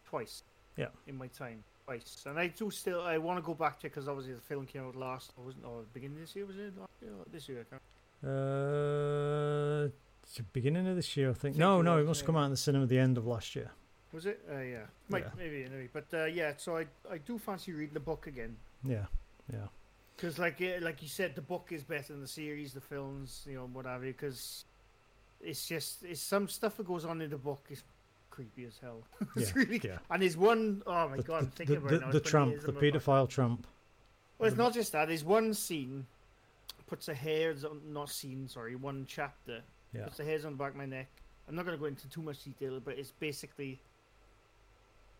twice. 0.08 0.42
Yeah. 0.76 0.86
In 1.06 1.18
my 1.18 1.26
time, 1.28 1.62
twice, 1.84 2.24
and 2.26 2.38
I 2.38 2.48
do 2.48 2.70
still. 2.70 3.02
I 3.02 3.18
want 3.18 3.38
to 3.38 3.42
go 3.42 3.54
back 3.54 3.80
to 3.80 3.86
it 3.86 3.90
because 3.90 4.08
obviously 4.08 4.34
the 4.34 4.40
film 4.40 4.66
came 4.66 4.86
out 4.86 4.96
last. 4.96 5.32
Or 5.36 5.44
wasn't 5.44 5.64
or 5.64 5.82
beginning 5.92 6.16
of 6.16 6.22
this 6.22 6.36
year 6.36 6.46
was 6.46 6.56
it? 6.56 6.78
Last 6.78 6.90
year? 7.00 7.10
Or 7.12 7.24
This 7.32 7.48
year, 7.48 7.60
I 7.60 7.64
can't. 7.70 7.82
Uh, 8.22 9.88
it's 10.22 10.36
the 10.36 10.42
beginning 10.52 10.86
of 10.86 10.96
this 10.96 11.16
year, 11.16 11.30
I 11.30 11.32
think. 11.32 11.54
Think 11.54 11.56
no, 11.56 11.80
it 11.80 11.84
no, 11.84 11.96
was, 11.96 12.04
it 12.04 12.08
must 12.08 12.20
yeah. 12.22 12.26
come 12.26 12.36
out 12.36 12.44
in 12.44 12.50
the 12.50 12.56
cinema 12.56 12.84
at 12.84 12.90
the 12.90 12.98
end 12.98 13.18
of 13.18 13.26
last 13.26 13.56
year. 13.56 13.72
Was 14.12 14.26
it? 14.26 14.40
Uh, 14.50 14.58
yeah. 14.60 14.86
Might, 15.08 15.24
Yeah. 15.24 15.30
Maybe, 15.38 15.68
maybe. 15.70 15.88
But 15.92 16.06
uh, 16.12 16.24
yeah, 16.24 16.54
so 16.56 16.76
I 16.76 16.86
I 17.10 17.18
do 17.18 17.38
fancy 17.38 17.72
reading 17.72 17.94
the 17.94 18.00
book 18.00 18.26
again. 18.26 18.56
Yeah, 18.84 19.06
yeah. 19.52 19.66
Because 20.16 20.38
like 20.38 20.60
like 20.80 21.02
you 21.02 21.08
said, 21.08 21.34
the 21.34 21.42
book 21.42 21.68
is 21.70 21.84
better 21.84 22.12
than 22.12 22.20
the 22.20 22.28
series, 22.28 22.72
the 22.72 22.80
films, 22.80 23.46
you 23.48 23.56
know, 23.56 23.68
what 23.72 23.86
have 23.86 24.04
you. 24.04 24.12
Because 24.12 24.64
it's 25.40 25.66
just 25.66 26.02
it's 26.04 26.20
some 26.20 26.48
stuff 26.48 26.76
that 26.76 26.86
goes 26.86 27.04
on 27.04 27.20
in 27.20 27.30
the 27.30 27.38
book 27.38 27.64
is 27.70 27.82
creepy 28.30 28.64
as 28.66 28.78
hell. 28.78 29.02
it's 29.36 29.48
Yeah, 29.48 29.52
really 29.54 29.80
yeah. 29.82 29.98
and 30.10 30.22
there's 30.22 30.36
one 30.36 30.82
oh 30.86 31.08
my 31.08 31.16
the, 31.16 31.22
god, 31.22 31.38
I'm 31.38 31.44
the, 31.46 31.50
thinking 31.52 31.80
the, 31.80 31.80
about 31.80 31.92
it 31.94 32.00
now, 32.00 32.10
the 32.10 32.18
it's 32.18 32.30
been 32.30 32.30
tramp, 32.30 32.50
years 32.50 32.62
the 32.64 32.68
in 32.68 32.74
my 32.74 32.80
mind. 32.80 32.94
paedophile 32.94 33.28
tramp. 33.28 33.66
Well, 34.38 34.48
it's 34.48 34.56
not 34.58 34.74
just 34.74 34.92
that. 34.92 35.08
There's 35.08 35.24
one 35.24 35.54
scene 35.54 36.06
puts 36.86 37.06
the 37.06 37.14
hairs 37.14 37.64
on 37.64 37.80
not 37.92 38.10
scene, 38.10 38.48
sorry, 38.48 38.74
one 38.76 39.04
chapter 39.06 39.62
Yeah. 39.92 40.04
puts 40.04 40.16
the 40.16 40.24
hairs 40.24 40.44
on 40.44 40.52
the 40.52 40.58
back 40.58 40.70
of 40.72 40.76
my 40.76 40.86
neck. 40.86 41.08
I'm 41.48 41.54
not 41.54 41.64
going 41.64 41.76
to 41.76 41.80
go 41.80 41.86
into 41.86 42.08
too 42.08 42.22
much 42.22 42.42
detail, 42.44 42.80
but 42.80 42.98
it's 42.98 43.12
basically 43.12 43.80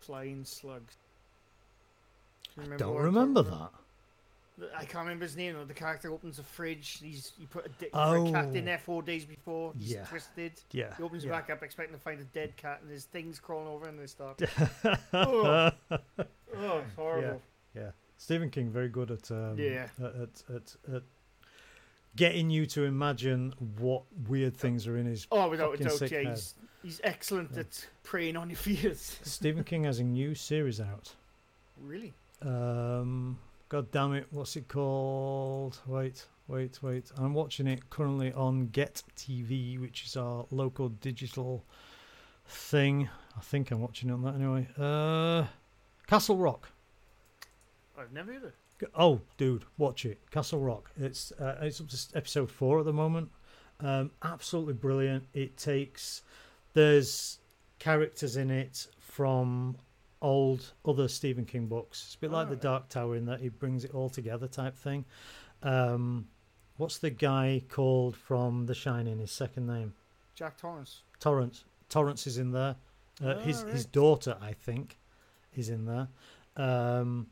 flying 0.01 0.43
slugs. 0.45 0.95
Do 2.57 2.69
you 2.69 2.77
Don't 2.77 2.95
remember 2.97 3.41
that. 3.43 3.69
I 4.75 4.81
can't 4.85 5.05
remember 5.05 5.23
his 5.25 5.35
name. 5.37 5.53
though. 5.55 5.63
The 5.65 5.73
character 5.73 6.11
opens 6.11 6.37
a 6.37 6.43
fridge. 6.43 6.99
He's 7.01 7.31
he 7.39 7.45
put 7.47 7.65
a, 7.65 7.69
di- 7.69 7.87
put 7.87 8.27
a 8.27 8.31
cat 8.31 8.45
in 8.55 8.63
Oh. 8.63 8.65
there 8.65 8.77
four 8.77 9.01
days 9.01 9.25
before. 9.25 9.73
He's 9.79 9.93
Yeah. 9.93 10.03
twisted. 10.05 10.51
Yeah. 10.71 10.93
He 10.97 11.03
opens 11.03 11.23
yeah. 11.25 11.31
back 11.31 11.49
up 11.49 11.63
expecting 11.63 11.95
to 11.95 12.01
find 12.01 12.19
a 12.19 12.25
dead 12.25 12.55
cat, 12.57 12.79
and 12.81 12.91
there's 12.91 13.05
things 13.05 13.39
crawling 13.39 13.67
over, 13.67 13.87
and 13.87 13.97
they 13.97 14.05
start. 14.07 14.39
oh, 15.13 15.71
it's 16.53 16.95
horrible. 16.95 17.41
yeah. 17.75 17.91
Stephen 18.17 18.49
King 18.51 18.69
very 18.69 18.89
good 18.89 19.09
at 19.09 19.31
um, 19.31 19.55
Yeah. 19.57 19.87
at, 19.99 20.05
at, 20.15 20.43
at, 20.55 20.75
at 20.95 21.03
getting 22.15 22.49
you 22.51 22.65
to 22.67 22.83
imagine 22.83 23.53
what 23.79 24.03
weird 24.27 24.55
things 24.55 24.85
are 24.85 24.97
in 24.97 25.05
his. 25.07 25.25
Oh, 25.31 25.49
without 25.49 25.79
a 25.79 25.83
doubt, 25.83 26.11
yeah, 26.11 26.29
he's, 26.29 26.53
he's 26.83 26.99
excellent 27.03 27.51
Yeah. 27.53 27.61
at 27.61 27.87
preying 28.03 28.35
on 28.37 28.49
your 28.49 28.57
fears. 28.57 29.19
Stephen 29.23 29.63
King 29.63 29.83
has 29.85 29.99
a 29.99 30.03
new 30.03 30.35
series 30.35 30.79
out. 30.81 31.13
really? 31.79 32.13
Um, 32.41 33.37
God 33.69 33.91
damn 33.91 34.13
it, 34.13 34.27
what's 34.31 34.55
it 34.55 34.67
called? 34.67 35.77
Wait, 35.85 36.25
wait, 36.47 36.79
wait. 36.81 37.11
I'm 37.17 37.33
watching 37.33 37.67
it 37.67 37.89
currently 37.89 38.33
on 38.33 38.67
Get 38.67 39.03
TV, 39.15 39.79
which 39.79 40.05
is 40.05 40.17
our 40.17 40.45
local 40.51 40.89
digital 40.89 41.63
thing. 42.45 43.09
I 43.37 43.41
think 43.41 43.71
I'm 43.71 43.79
watching 43.81 44.09
it 44.09 44.13
on 44.13 44.23
that 44.23 44.35
anyway. 44.35 44.67
Uh, 44.77 45.45
Castle 46.07 46.37
Rock. 46.37 46.69
I've 47.97 48.11
never 48.11 48.33
heard 48.33 48.43
it. 48.45 48.89
Oh, 48.97 49.21
dude, 49.37 49.63
watch 49.77 50.05
it. 50.05 50.19
Castle 50.31 50.59
Rock. 50.59 50.89
It's 50.97 51.31
uh, 51.33 51.57
it's 51.61 51.79
up 51.79 51.87
to 51.89 51.97
episode 52.17 52.49
four 52.49 52.79
at 52.79 52.85
the 52.85 52.93
moment. 52.93 53.29
Um, 53.79 54.09
absolutely 54.23 54.73
brilliant. 54.73 55.25
It 55.33 55.55
takes 55.57 56.23
there's 56.73 57.39
characters 57.79 58.37
in 58.37 58.49
it 58.51 58.87
from 58.99 59.75
old 60.21 60.73
other 60.85 61.07
Stephen 61.07 61.45
King 61.45 61.67
books. 61.67 62.03
It's 62.05 62.15
a 62.15 62.19
bit 62.19 62.31
like 62.31 62.49
the 62.49 62.55
Dark 62.55 62.89
Tower 62.89 63.15
in 63.15 63.25
that 63.25 63.39
he 63.39 63.49
brings 63.49 63.83
it 63.83 63.91
all 63.93 64.09
together 64.09 64.47
type 64.47 64.77
thing. 64.77 65.05
Um, 65.63 66.27
what's 66.77 66.97
the 66.99 67.09
guy 67.09 67.63
called 67.69 68.15
from 68.15 68.65
The 68.65 68.75
Shining? 68.75 69.19
His 69.19 69.31
second 69.31 69.67
name 69.67 69.93
Jack 70.35 70.57
Torrance. 70.57 71.01
Torrance. 71.19 71.63
Torrance 71.89 72.27
is 72.27 72.37
in 72.37 72.51
there. 72.51 72.75
Uh, 73.23 73.37
his 73.39 73.61
his 73.63 73.85
daughter, 73.85 74.37
I 74.41 74.53
think, 74.53 74.97
is 75.53 75.69
in 75.69 75.85
there. 75.85 76.07
Um, 76.55 77.27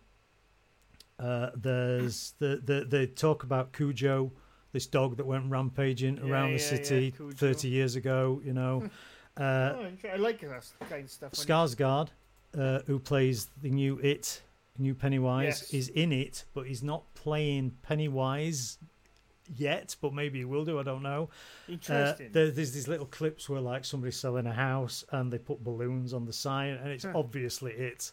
uh, 1.18 1.50
there's 1.56 2.34
the, 2.40 2.62
the 2.64 2.86
they 2.88 3.08
talk 3.08 3.44
about 3.44 3.74
Cujo, 3.74 4.32
this 4.72 4.86
dog 4.88 5.18
that 5.18 5.26
went 5.26 5.50
rampaging 5.50 6.18
Yeah, 6.18 6.24
around 6.32 6.52
the 6.54 6.58
yeah, 6.64 6.72
yeah, 6.72 6.84
city 6.84 7.12
Cujo. 7.12 7.32
30 7.36 7.68
years 7.68 7.96
ago. 7.96 8.42
You 8.44 8.54
know, 8.54 8.90
uh, 9.40 9.76
oh, 9.78 9.88
I 10.12 10.16
like 10.18 10.42
that 10.42 10.64
kind 10.90 11.06
of 11.06 11.10
stuff. 11.12 11.32
Skarsgård, 11.34 12.10
uh, 12.58 12.80
who 12.86 13.00
plays 13.00 13.48
the 13.62 13.70
new 13.70 13.98
It, 14.00 14.42
new 14.78 14.94
Pennywise, 14.94 15.46
Yes. 15.46 15.74
is 15.74 15.90
in 15.90 16.12
it, 16.12 16.46
but 16.54 16.68
he's 16.68 16.84
not 16.84 17.04
playing 17.16 17.72
Pennywise 17.82 18.78
yet. 19.56 19.96
But 20.02 20.14
maybe 20.14 20.40
he 20.40 20.46
will 20.46 20.66
do. 20.66 20.80
I 20.80 20.84
don't 20.84 21.04
know. 21.04 21.30
Uh, 21.68 21.72
Interesting. 21.74 22.30
there, 22.32 22.52
there's 22.52 22.72
these 22.72 22.88
little 22.88 23.06
clips 23.08 23.50
where 23.50 23.62
like 23.62 23.86
somebody's 23.86 24.18
selling 24.18 24.46
a 24.48 24.54
house 24.54 25.04
and 25.12 25.32
they 25.32 25.38
put 25.38 25.64
balloons 25.64 26.14
on 26.14 26.26
the 26.26 26.34
sign, 26.34 26.74
and 26.76 26.90
it's 26.90 27.04
Huh. 27.06 27.14
obviously 27.16 27.74
it. 27.74 28.12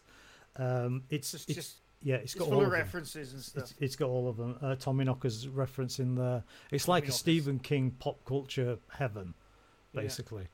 Um, 0.56 1.02
it's, 1.10 1.34
it's 1.34 1.44
it's 1.46 1.54
just 1.54 1.76
yeah, 2.02 2.16
it's 2.16 2.32
it's 2.32 2.34
got 2.34 2.44
full 2.48 2.54
all 2.54 2.60
of 2.60 2.66
of 2.66 2.72
them. 2.72 2.80
references 2.80 3.32
and 3.32 3.42
stuff. 3.42 3.62
It's, 3.64 3.74
it's 3.80 3.96
got 3.96 4.08
all 4.08 4.28
of 4.28 4.36
them. 4.36 4.56
Uh, 4.62 4.74
Tommy 4.76 5.04
Knocker's 5.04 5.48
reference 5.48 5.98
in 5.98 6.14
there. 6.14 6.42
It's 6.70 6.84
Tommy 6.86 6.94
like 6.94 7.04
a 7.04 7.06
Knockers. 7.08 7.16
Stephen 7.18 7.58
King 7.58 7.90
pop 7.98 8.24
culture 8.24 8.78
heaven, 8.90 9.34
basically, 9.92 10.46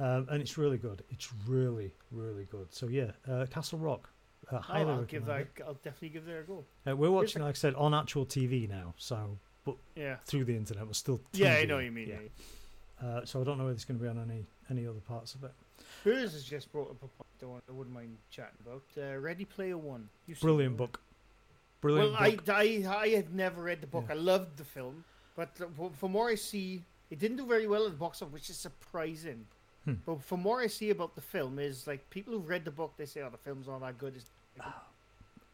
um, 0.00 0.26
and 0.30 0.40
it's 0.40 0.56
really 0.58 0.78
good. 0.78 1.02
It's 1.10 1.32
really 1.46 1.92
really 2.10 2.44
good. 2.44 2.72
So 2.72 2.86
yeah, 2.88 3.12
uh, 3.30 3.46
Castle 3.46 3.78
Rock. 3.78 4.08
Uh, 4.50 4.56
Oh, 4.56 4.58
highly 4.60 4.92
I'll 4.92 5.02
give 5.02 5.26
that. 5.26 5.48
I'll 5.66 5.74
definitely 5.74 6.10
give 6.10 6.24
that 6.24 6.38
a 6.38 6.42
go. 6.42 6.64
Uh, 6.86 6.96
we're 6.96 7.10
watching, 7.10 7.42
like 7.42 7.50
I 7.50 7.58
said, 7.58 7.74
on 7.74 7.92
actual 7.92 8.24
TV 8.24 8.66
now. 8.68 8.94
So, 8.96 9.36
but 9.64 9.76
Yeah. 9.94 10.16
through 10.24 10.44
the 10.44 10.56
internet, 10.56 10.86
we're 10.86 10.92
still. 10.94 11.20
Yeah, 11.32 11.54
I 11.54 11.64
know 11.66 11.74
what 11.76 11.84
you 11.84 11.90
mean. 11.90 12.08
Yeah. 12.08 12.20
Yeah. 13.02 13.06
Uh, 13.08 13.24
so 13.26 13.40
I 13.40 13.44
don't 13.44 13.58
know 13.58 13.64
whether 13.64 13.74
it's 13.74 13.84
going 13.84 13.98
to 13.98 14.02
be 14.02 14.08
on 14.08 14.18
any 14.18 14.46
any 14.70 14.86
other 14.86 15.00
parts 15.00 15.34
of 15.34 15.44
it. 15.44 15.52
Hers 16.04 16.32
has 16.32 16.44
just 16.44 16.72
brought 16.72 16.90
up 16.90 17.02
a 17.02 17.44
point 17.44 17.62
I 17.68 17.72
wouldn't 17.72 17.94
mind 17.94 18.16
chatting 18.30 18.56
about. 18.64 18.82
Uh, 18.96 19.18
Ready 19.18 19.44
Player 19.44 19.78
One. 19.78 20.08
You've 20.26 20.40
Brilliant 20.40 20.76
book. 20.76 21.00
Brilliant 21.80 22.12
well, 22.18 22.30
book. 22.32 22.48
I, 22.48 22.84
I 22.86 22.96
I 23.02 23.08
have 23.10 23.32
never 23.32 23.62
read 23.62 23.80
the 23.80 23.86
book. 23.86 24.06
Yeah. 24.08 24.14
I 24.14 24.18
loved 24.18 24.56
the 24.56 24.64
film, 24.64 25.04
but 25.36 25.50
uh, 25.60 25.66
from 25.92 26.12
what 26.12 26.32
I 26.32 26.34
see, 26.34 26.82
it 27.10 27.18
didn't 27.18 27.36
do 27.36 27.46
very 27.46 27.66
well 27.66 27.84
at 27.84 27.92
the 27.92 27.96
box 27.96 28.22
office, 28.22 28.32
which 28.32 28.50
is 28.50 28.56
surprising. 28.56 29.46
Hmm. 29.88 29.94
But 30.04 30.22
from 30.22 30.44
what 30.44 30.58
I 30.58 30.66
see 30.66 30.90
about 30.90 31.14
the 31.14 31.22
film, 31.22 31.58
is 31.58 31.86
like 31.86 32.10
people 32.10 32.34
who've 32.34 32.48
read 32.48 32.66
the 32.66 32.70
book, 32.70 32.92
they 32.98 33.06
say, 33.06 33.22
"Oh, 33.22 33.30
the 33.30 33.38
film's 33.38 33.66
not 33.66 33.80
that 33.80 33.96
good." 33.96 34.16
It's, 34.16 34.30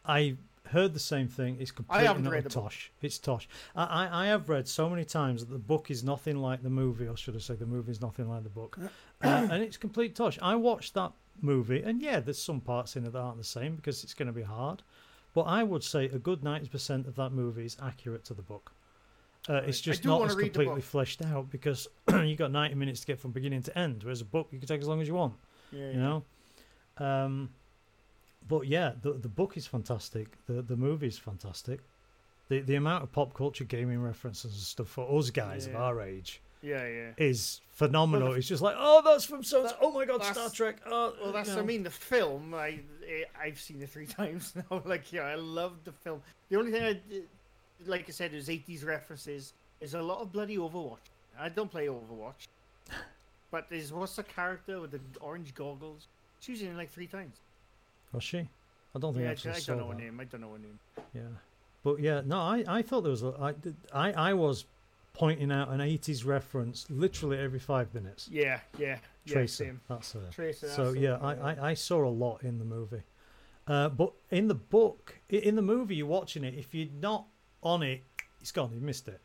I 0.04 0.36
heard 0.66 0.92
the 0.92 0.98
same 0.98 1.28
thing. 1.28 1.56
It's 1.60 1.70
completely 1.70 2.06
haven't 2.06 2.28
read 2.28 2.42
the 2.42 2.48
book. 2.48 2.64
tosh. 2.64 2.90
It's 3.00 3.18
tosh. 3.18 3.48
I, 3.76 3.84
I, 3.84 4.24
I 4.24 4.26
have 4.26 4.48
read 4.48 4.66
so 4.66 4.90
many 4.90 5.04
times 5.04 5.44
that 5.44 5.52
the 5.52 5.58
book 5.58 5.88
is 5.88 6.02
nothing 6.02 6.38
like 6.38 6.64
the 6.64 6.70
movie, 6.70 7.06
or 7.06 7.16
should 7.16 7.36
I 7.36 7.38
say, 7.38 7.54
the 7.54 7.64
movie 7.66 7.92
is 7.92 8.00
nothing 8.00 8.28
like 8.28 8.42
the 8.42 8.48
book, 8.48 8.76
uh, 9.22 9.48
and 9.50 9.62
it's 9.62 9.76
complete 9.76 10.16
tosh. 10.16 10.36
I 10.42 10.56
watched 10.56 10.94
that 10.94 11.12
movie, 11.40 11.82
and 11.82 12.02
yeah, 12.02 12.18
there's 12.18 12.42
some 12.42 12.60
parts 12.60 12.96
in 12.96 13.04
it 13.06 13.12
that 13.12 13.18
aren't 13.20 13.38
the 13.38 13.44
same 13.44 13.76
because 13.76 14.02
it's 14.02 14.14
going 14.14 14.26
to 14.26 14.32
be 14.32 14.42
hard. 14.42 14.82
But 15.32 15.42
I 15.42 15.62
would 15.62 15.84
say 15.84 16.06
a 16.06 16.18
good 16.18 16.42
ninety 16.42 16.68
percent 16.68 17.06
of 17.06 17.14
that 17.16 17.30
movie 17.30 17.66
is 17.66 17.76
accurate 17.80 18.24
to 18.24 18.34
the 18.34 18.42
book. 18.42 18.72
Uh, 19.48 19.60
it's 19.66 19.80
just 19.80 20.04
not 20.04 20.24
as 20.24 20.34
completely 20.34 20.80
fleshed 20.80 21.22
out 21.22 21.50
because 21.50 21.86
you've 22.24 22.38
got 22.38 22.50
90 22.50 22.76
minutes 22.76 23.00
to 23.00 23.06
get 23.06 23.20
from 23.20 23.30
beginning 23.30 23.62
to 23.62 23.78
end, 23.78 24.02
whereas 24.02 24.22
a 24.22 24.24
book 24.24 24.48
you 24.50 24.58
can 24.58 24.66
take 24.66 24.80
as 24.80 24.88
long 24.88 25.02
as 25.02 25.08
you 25.08 25.14
want. 25.14 25.34
Yeah, 25.70 25.90
You 25.90 25.98
know. 26.00 26.24
Um, 26.96 27.50
but 28.46 28.66
yeah, 28.66 28.92
the 29.02 29.14
the 29.14 29.28
book 29.28 29.56
is 29.56 29.66
fantastic. 29.66 30.28
The 30.46 30.62
the 30.62 30.76
movie 30.76 31.06
is 31.06 31.18
fantastic. 31.18 31.80
The 32.48 32.60
the 32.60 32.74
amount 32.76 33.02
of 33.02 33.12
pop 33.12 33.34
culture 33.34 33.64
gaming 33.64 34.00
references 34.00 34.52
and 34.52 34.60
stuff 34.60 34.88
for 34.88 35.18
us 35.18 35.30
guys 35.30 35.66
of 35.66 35.76
our 35.76 36.02
age 36.02 36.42
yeah, 36.64 36.86
yeah. 36.86 37.10
is 37.16 37.60
phenomenal. 37.70 38.28
Well, 38.28 38.32
the- 38.32 38.38
it's 38.38 38.48
just 38.48 38.62
like, 38.62 38.76
oh, 38.78 39.02
that's 39.04 39.24
from 39.24 39.42
so. 39.42 39.62
That- 39.62 39.78
Oh 39.80 39.92
my 39.92 40.04
god, 40.04 40.24
Star 40.24 40.50
Trek. 40.50 40.76
Oh, 40.86 41.14
Well, 41.22 41.32
that's 41.32 41.50
you 41.54 41.58
I 41.58 41.62
mean 41.62 41.82
the 41.82 41.90
film. 41.90 42.54
I 42.54 42.80
I've 43.40 43.60
seen 43.60 43.82
it 43.82 43.90
three 43.90 44.06
times 44.20 44.54
now. 44.54 44.82
Like 44.84 45.12
yeah, 45.12 45.22
I 45.22 45.34
love 45.36 45.84
the 45.84 45.92
film. 45.92 46.22
The 46.48 46.58
only 46.58 46.70
thing 46.70 46.82
I 46.82 47.00
like 47.86 48.04
I 48.08 48.12
said 48.12 48.32
there's 48.32 48.48
80s 48.48 48.84
references. 48.84 49.52
There's 49.78 49.94
a 49.94 50.02
lot 50.02 50.20
of 50.20 50.32
bloody 50.32 50.56
Overwatch. 50.56 50.98
I 51.38 51.48
don't 51.48 51.70
play 51.70 51.86
Overwatch, 51.86 52.46
but 53.50 53.68
there's 53.68 53.92
what's 53.92 54.16
the 54.16 54.22
character 54.22 54.80
with 54.80 54.92
the 54.92 55.00
orange 55.20 55.54
goggles? 55.54 56.06
She's 56.40 56.62
in 56.62 56.68
it 56.68 56.76
like 56.76 56.90
three 56.90 57.06
times. 57.06 57.36
Was 58.12 58.22
she? 58.22 58.48
I 58.94 58.98
don't 58.98 59.12
think 59.12 59.24
Yeah, 59.24 59.30
I 59.30 59.32
actually 59.32 59.50
I 59.52 59.58
saw 59.58 59.74
don't 59.74 59.82
know 59.82 59.88
her 59.88 59.98
name. 59.98 60.20
I 60.20 60.24
don't 60.24 60.40
know 60.40 60.52
her 60.52 60.58
name. 60.58 60.78
Yeah, 61.14 61.22
but 61.82 62.00
yeah, 62.00 62.22
no, 62.24 62.38
I, 62.38 62.64
I 62.68 62.82
thought 62.82 63.02
there 63.02 63.10
was 63.10 63.22
a, 63.24 63.54
I, 63.92 64.08
I 64.08 64.12
I 64.12 64.34
was 64.34 64.66
pointing 65.14 65.50
out 65.50 65.70
an 65.70 65.80
'80s 65.80 66.24
reference 66.24 66.86
literally 66.88 67.38
every 67.38 67.58
five 67.58 67.92
minutes. 67.92 68.28
Yeah, 68.30 68.60
yeah, 68.78 68.98
yeah. 69.24 69.32
Tracer, 69.32 69.64
Same. 69.64 69.80
that's 69.88 70.12
her. 70.12 70.28
Tracer. 70.30 70.68
So 70.68 70.92
that's 70.92 70.96
yeah, 70.96 71.18
I, 71.20 71.34
I, 71.34 71.70
I 71.70 71.74
saw 71.74 72.04
a 72.04 72.08
lot 72.08 72.44
in 72.44 72.58
the 72.58 72.64
movie, 72.64 73.02
uh, 73.66 73.88
but 73.88 74.12
in 74.30 74.46
the 74.46 74.54
book, 74.54 75.16
in 75.28 75.56
the 75.56 75.62
movie, 75.62 75.96
you're 75.96 76.06
watching 76.06 76.44
it. 76.44 76.54
If 76.54 76.72
you're 76.74 76.88
not 77.00 77.26
on 77.64 77.82
it, 77.82 78.02
it's 78.40 78.52
gone. 78.52 78.70
You 78.74 78.80
missed 78.80 79.08
it. 79.08 79.20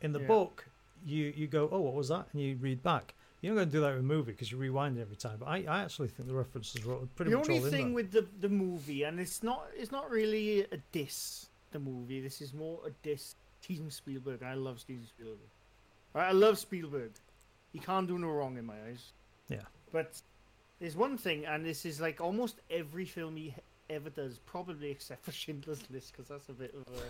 In 0.00 0.12
the 0.12 0.20
Yeah. 0.20 0.26
book, 0.26 0.66
you 1.04 1.32
you 1.36 1.46
go, 1.46 1.68
oh, 1.70 1.80
what 1.80 1.94
was 1.94 2.08
that, 2.08 2.26
and 2.32 2.42
you 2.42 2.56
read 2.56 2.82
back. 2.82 3.14
You're 3.40 3.54
not 3.54 3.60
going 3.62 3.68
to 3.70 3.72
do 3.72 3.80
that 3.80 3.90
with 3.90 4.00
a 4.00 4.02
movie 4.04 4.32
because 4.32 4.52
you 4.52 4.58
rewind 4.58 4.96
it 4.98 5.00
every 5.00 5.16
time. 5.16 5.38
But 5.40 5.46
I, 5.48 5.56
I 5.68 5.82
actually 5.82 6.08
think 6.08 6.28
the 6.28 6.34
references 6.34 6.84
were 6.84 6.96
pretty 7.16 7.32
the 7.32 7.38
much 7.38 7.48
only 7.48 7.58
all 7.60 7.66
in 7.66 7.70
thing 7.72 7.92
with 7.92 8.12
the 8.12 8.26
the 8.40 8.48
movie, 8.48 9.02
and 9.02 9.18
it's 9.20 9.42
not 9.42 9.66
it's 9.76 9.92
not 9.92 10.10
really 10.10 10.62
a 10.62 10.76
diss. 10.92 11.46
The 11.72 11.78
movie. 11.78 12.20
This 12.20 12.40
is 12.40 12.52
more 12.52 12.80
a 12.86 12.90
diss. 13.02 13.34
Steven 13.60 13.90
Spielberg. 13.90 14.42
I 14.42 14.54
love 14.54 14.80
Steven 14.80 15.06
Spielberg. 15.06 15.38
I 16.14 16.20
I 16.28 16.32
love 16.32 16.58
Spielberg. 16.58 17.12
He 17.72 17.78
can't 17.78 18.06
do 18.06 18.18
no 18.18 18.28
wrong 18.28 18.58
in 18.58 18.66
my 18.66 18.74
eyes. 18.88 19.12
Yeah. 19.48 19.62
But 19.92 20.20
there's 20.78 20.96
one 20.96 21.16
thing, 21.16 21.46
and 21.46 21.64
this 21.64 21.84
is 21.86 22.00
like 22.00 22.20
almost 22.20 22.60
every 22.70 23.04
film 23.06 23.36
he 23.36 23.54
ever 23.88 24.10
does, 24.10 24.38
probably 24.38 24.90
except 24.90 25.24
for 25.24 25.32
Schindler's 25.32 25.82
List, 25.90 26.12
because 26.12 26.28
that's 26.28 26.48
a 26.48 26.52
bit 26.52 26.74
of 26.74 26.82
a. 26.94 27.00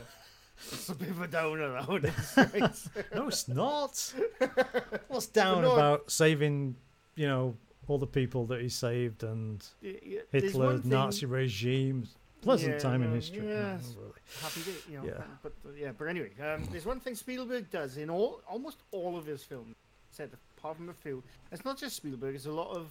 It's 0.71 0.89
a 0.89 0.95
bit 0.95 1.09
of 1.11 1.21
a 1.21 1.27
downer, 1.27 1.83
though. 1.87 1.99
No, 1.99 3.27
it's 3.27 3.49
not. 3.49 4.15
What's 5.09 5.27
down 5.27 5.63
no, 5.63 5.73
about 5.73 6.11
saving, 6.11 6.77
you 7.17 7.27
know, 7.27 7.57
all 7.89 7.99
the 7.99 8.07
people 8.07 8.47
that 8.47 8.61
he 8.61 8.69
saved 8.69 9.23
and 9.25 9.65
Hitler, 10.31 10.79
thing- 10.79 10.91
Nazi 10.91 11.27
regime? 11.27 12.09
Pleasant 12.43 12.73
Yeah, 12.75 12.79
time 12.81 13.03
in 13.05 13.13
history. 13.15 13.47
yeah, 13.49 13.79
No, 13.95 14.01
really. 14.01 14.13
happy 14.41 14.61
day, 14.63 14.73
you 14.91 14.99
know. 14.99 15.05
Yeah. 15.05 15.23
But, 15.45 15.53
but 15.63 15.77
yeah, 15.79 15.93
but 15.97 16.07
anyway, 16.07 16.31
um, 16.41 16.67
there's 16.73 16.85
one 16.87 16.99
thing 16.99 17.15
Spielberg 17.15 17.71
does 17.71 17.97
in 17.99 18.11
all 18.11 18.41
almost 18.49 18.79
all 18.91 19.17
of 19.17 19.27
his 19.27 19.45
films. 19.45 19.77
Said 20.11 20.31
apart 20.59 20.77
from 20.77 20.89
a 20.89 20.93
few, 20.93 21.23
it's 21.53 21.65
not 21.65 21.79
just 21.79 21.95
Spielberg. 21.97 22.35
It's 22.35 22.47
a 22.47 22.51
lot 22.53 22.71
of. 22.77 22.91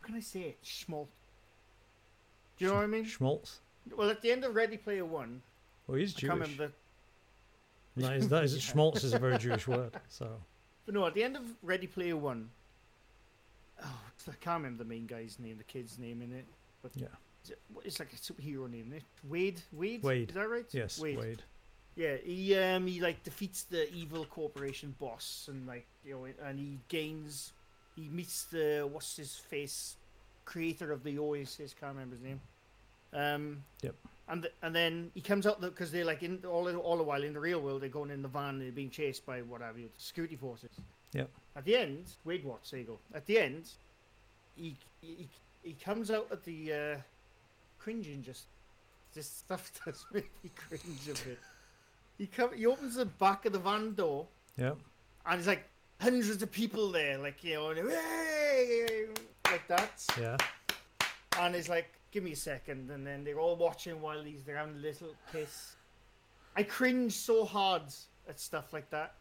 How 0.00 0.06
can 0.06 0.14
I 0.14 0.20
say 0.20 0.40
it? 0.42 0.58
Schmaltz. 0.62 1.10
Do 2.56 2.64
you 2.64 2.70
know 2.70 2.76
what 2.76 2.84
I 2.84 2.86
mean? 2.86 3.04
Schmaltz. 3.04 3.58
Well, 3.96 4.08
at 4.10 4.22
the 4.22 4.30
end 4.30 4.44
of 4.44 4.54
Ready 4.54 4.76
Player 4.76 5.04
One, 5.04 5.42
Well, 5.90 5.98
he's 5.98 6.16
I 6.16 6.20
can't 6.20 6.38
Jewish. 6.38 6.48
remember. 6.50 6.72
That 7.96 8.12
is, 8.16 8.28
that 8.28 8.44
is, 8.44 8.54
Yeah. 8.54 8.60
Schmaltz 8.72 9.02
is 9.04 9.12
a 9.12 9.18
very 9.18 9.38
Jewish 9.38 9.66
word. 9.66 9.92
So 10.08 10.28
but 10.86 10.94
no, 10.94 11.06
at 11.06 11.14
the 11.14 11.22
end 11.24 11.36
of 11.36 11.42
Ready 11.62 11.86
Player 11.86 12.16
One. 12.16 12.48
Oh, 13.82 14.00
I 14.28 14.32
can't 14.40 14.62
remember 14.62 14.84
the 14.84 14.88
main 14.88 15.06
guy's 15.06 15.38
name, 15.38 15.58
the 15.58 15.64
kid's 15.64 15.98
name 15.98 16.22
in 16.22 16.32
it. 16.32 16.44
But 16.82 16.92
Yeah. 16.94 17.06
it's, 17.42 17.52
it's 17.84 17.98
like 17.98 18.12
a 18.12 18.16
superhero 18.16 18.70
name, 18.70 18.82
isn't 18.88 18.92
it? 18.98 19.02
Wade. 19.28 19.60
Wade. 19.72 20.02
Wade. 20.02 20.28
Is 20.30 20.34
that 20.36 20.48
right? 20.48 20.66
yes, 20.72 20.98
Wade. 21.00 21.42
Yeah, 21.96 22.16
he 22.24 22.56
um 22.56 22.86
he 22.86 23.00
like 23.00 23.22
defeats 23.24 23.64
the 23.64 23.92
evil 23.92 24.24
corporation 24.24 24.94
boss 25.00 25.48
and 25.50 25.66
like 25.66 25.86
you 26.04 26.14
know 26.14 26.26
and 26.46 26.58
he 26.58 26.78
gains 26.88 27.52
he 27.96 28.08
meets 28.08 28.44
the 28.44 28.88
what's 28.90 29.16
his 29.16 29.34
face 29.34 29.96
creator 30.44 30.92
of 30.92 31.02
the 31.02 31.18
Oasis 31.18 31.74
can't 31.78 31.92
remember 31.94 32.14
his 32.14 32.24
name. 32.24 32.40
Um. 33.12 33.64
Yep. 33.82 33.96
And 34.30 34.48
and 34.62 34.74
then 34.74 35.10
he 35.14 35.20
comes 35.20 35.46
out 35.46 35.60
because 35.60 35.90
they're 35.90 36.04
like 36.04 36.22
in 36.22 36.42
all 36.46 36.68
all 36.76 36.96
the 36.96 37.02
while 37.02 37.22
in 37.22 37.32
the 37.32 37.40
real 37.40 37.60
world 37.60 37.82
they're 37.82 37.88
going 37.88 38.10
in 38.10 38.22
the 38.22 38.28
van 38.28 38.50
and 38.54 38.62
they're 38.62 38.70
being 38.72 38.90
chased 38.90 39.26
by 39.26 39.42
whatever 39.42 39.78
you 39.78 39.88
security 39.98 40.36
forces. 40.36 40.70
Yep. 41.12 41.28
At 41.56 41.64
the 41.64 41.76
end, 41.76 42.06
there 42.24 42.34
you 42.36 42.84
go. 42.84 42.98
At 43.12 43.26
the 43.26 43.38
end, 43.40 43.68
he 44.54 44.76
he, 45.00 45.28
he 45.62 45.72
comes 45.72 46.10
out 46.10 46.28
at 46.30 46.44
the 46.44 46.72
uh, 46.72 46.96
cringing 47.78 48.22
just 48.22 48.44
this 49.14 49.28
stuff 49.28 49.72
does 49.84 50.06
make 50.12 50.30
me 50.44 50.50
cringe 50.56 51.08
a 51.08 51.14
bit. 51.28 51.38
He 52.16 52.26
come, 52.26 52.52
he 52.54 52.66
opens 52.66 52.94
the 52.94 53.06
back 53.06 53.46
of 53.46 53.52
the 53.52 53.58
van 53.58 53.94
door 53.94 54.26
Yeah. 54.56 54.74
and 55.26 55.38
there's 55.38 55.46
like 55.48 55.64
hundreds 56.00 56.40
of 56.42 56.52
people 56.52 56.92
there, 56.92 57.18
like 57.18 57.42
you 57.42 57.54
know, 57.54 57.70
and 57.70 57.90
"Hey!" 57.90 59.06
like 59.46 59.66
that. 59.68 60.04
Yeah. 60.20 60.36
And 61.38 61.56
it's 61.56 61.68
like, 61.68 61.90
give 62.10 62.22
me 62.22 62.32
a 62.32 62.36
second, 62.36 62.90
and 62.90 63.06
then 63.06 63.24
they're 63.24 63.40
all 63.40 63.56
watching 63.56 64.00
while 64.00 64.22
he's 64.22 64.42
they're 64.42 64.56
having 64.56 64.76
a 64.76 64.78
little 64.78 65.14
kiss. 65.32 65.76
I 66.56 66.62
cringe 66.62 67.12
so 67.12 67.44
hard 67.44 67.82
at 68.28 68.40
stuff 68.40 68.72
like 68.72 68.90
that. 68.90 69.14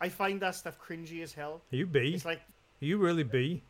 I 0.00 0.08
find 0.08 0.40
that 0.40 0.54
stuff 0.54 0.78
cringy 0.78 1.22
as 1.22 1.32
hell. 1.32 1.60
Are 1.72 1.76
you 1.76 1.86
be? 1.86 2.14
It's 2.14 2.24
like 2.24 2.38
Are 2.38 2.84
you 2.84 2.96
really 2.98 3.24
be. 3.24 3.62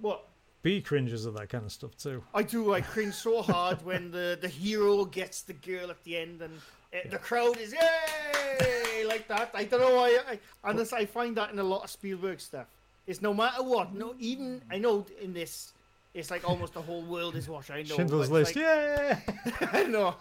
what 0.00 0.26
B 0.62 0.80
cringes 0.80 1.26
at 1.26 1.34
that 1.34 1.48
kind 1.48 1.64
of 1.64 1.72
stuff 1.72 1.96
too. 1.96 2.22
I 2.34 2.42
do. 2.42 2.72
I 2.72 2.80
cringe 2.80 3.14
so 3.14 3.42
hard 3.42 3.84
when 3.84 4.10
the 4.10 4.38
the 4.40 4.48
hero 4.48 5.04
gets 5.04 5.42
the 5.42 5.54
girl 5.54 5.90
at 5.90 6.02
the 6.04 6.16
end, 6.16 6.40
and 6.42 6.54
uh, 6.94 6.98
the 7.10 7.18
crowd 7.18 7.58
is 7.58 7.72
yay 7.72 9.04
like 9.04 9.26
that. 9.28 9.50
I 9.54 9.64
don't 9.64 9.80
know 9.80 9.96
why. 9.96 10.38
I, 10.64 10.72
this, 10.72 10.92
I 10.92 11.04
find 11.06 11.36
that 11.36 11.50
in 11.52 11.58
a 11.58 11.64
lot 11.64 11.82
of 11.82 11.90
Spielberg 11.90 12.40
stuff. 12.40 12.66
It's 13.06 13.20
no 13.20 13.34
matter 13.34 13.62
what. 13.62 13.92
No, 13.94 14.14
even 14.18 14.62
I 14.70 14.78
know 14.78 15.04
in 15.20 15.32
this, 15.32 15.72
it's 16.14 16.30
like 16.30 16.48
almost 16.48 16.74
the 16.74 16.82
whole 16.82 17.02
world 17.02 17.36
is 17.36 17.48
watching. 17.48 17.76
I 17.76 17.82
know. 17.82 17.96
Schindler's 17.96 18.30
List. 18.30 18.54
like- 18.56 18.64
yeah. 18.64 19.20
I 19.72 19.84
know. 19.84 20.14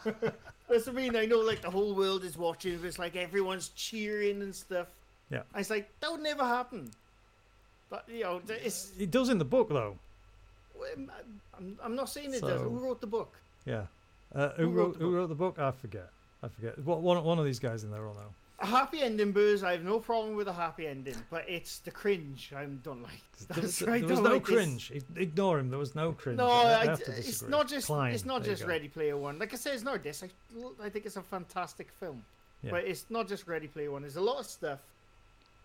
That's 0.70 0.88
what 0.88 0.90
I 0.90 0.92
mean. 0.92 1.16
I 1.16 1.26
know, 1.26 1.40
like 1.40 1.62
the 1.62 1.70
whole 1.70 1.94
world 1.96 2.24
is 2.24 2.38
watching. 2.38 2.80
It's 2.84 2.98
like 3.00 3.16
everyone's 3.16 3.70
cheering 3.70 4.42
and 4.42 4.56
stuff. 4.56 4.88
Yeah. 5.30 5.40
And 5.54 5.60
it's 5.62 5.70
like 5.70 5.90
that 6.00 6.12
would 6.12 6.22
never 6.22 6.44
happen. 6.46 6.92
But 7.90 8.06
you 8.08 8.24
know, 8.24 8.42
it's. 8.48 8.92
It 8.98 9.12
does 9.12 9.30
in 9.30 9.38
the 9.38 9.46
book 9.46 9.70
though. 9.70 9.98
I'm, 10.98 11.78
I'm 11.84 11.96
not 11.96 12.10
saying 12.10 12.34
it 12.34 12.42
does. 12.42 12.62
Who 12.62 12.70
wrote 12.70 13.02
the 13.02 13.08
book? 13.08 13.34
Yeah. 13.66 13.84
Uh, 14.34 14.50
who, 14.54 14.64
Who 14.64 14.70
wrote, 14.72 14.76
wrote 14.86 14.94
the 15.00 15.06
who 15.06 15.16
wrote 15.16 15.30
the 15.30 15.36
book? 15.36 15.60
I 15.60 15.72
forget. 15.72 16.10
I 16.42 16.48
forget. 16.48 16.80
What 16.80 17.02
one 17.02 17.22
one 17.24 17.38
of 17.38 17.46
these 17.46 17.60
guys 17.60 17.84
in 17.84 17.92
there 17.92 18.02
will 18.02 18.14
know. 18.14 18.34
A 18.62 18.66
happy 18.66 19.02
ending, 19.02 19.32
Booze. 19.32 19.64
I 19.64 19.72
have 19.72 19.84
no 19.84 20.00
problem 20.00 20.36
with 20.36 20.48
a 20.48 20.54
happy 20.54 20.86
ending, 20.86 21.16
but 21.32 21.46
it's 21.50 21.80
the 21.80 21.90
cringe 21.90 22.54
I 22.56 22.66
don't 22.66 23.02
like. 23.02 23.24
There 23.50 23.62
was, 23.64 23.82
right. 23.88 24.02
there 24.02 24.10
was 24.16 24.20
no 24.20 24.34
like 24.34 24.44
cringe. 24.44 24.92
Ignore 25.16 25.60
him. 25.60 25.70
There 25.72 25.80
was 25.80 25.96
no 25.96 26.12
cringe. 26.12 26.38
No, 26.38 26.48
I, 26.48 26.86
I 26.86 26.94
it's 26.94 27.42
not 27.42 27.68
just 27.68 27.88
Klein, 27.88 28.14
it's 28.14 28.24
not 28.24 28.44
there 28.44 28.54
just. 28.54 28.68
Ready 28.68 28.88
Player 28.88 29.18
One. 29.18 29.40
Like 29.40 29.52
I 29.54 29.58
said, 29.58 29.74
it's 29.74 29.84
not 29.84 30.04
this. 30.04 30.24
I, 30.24 30.30
I 30.84 30.90
think 30.90 31.08
it's 31.08 31.16
a 31.16 31.24
fantastic 31.24 31.90
film, 32.00 32.24
Yeah. 32.62 32.72
but 32.72 32.84
it's 32.86 33.06
not 33.10 33.28
just 33.28 33.48
Ready 33.48 33.68
Player 33.68 33.92
One. 33.92 34.04
There's 34.04 34.18
a 34.18 34.22
lot 34.22 34.40
of 34.40 34.46
stuff, 34.46 34.80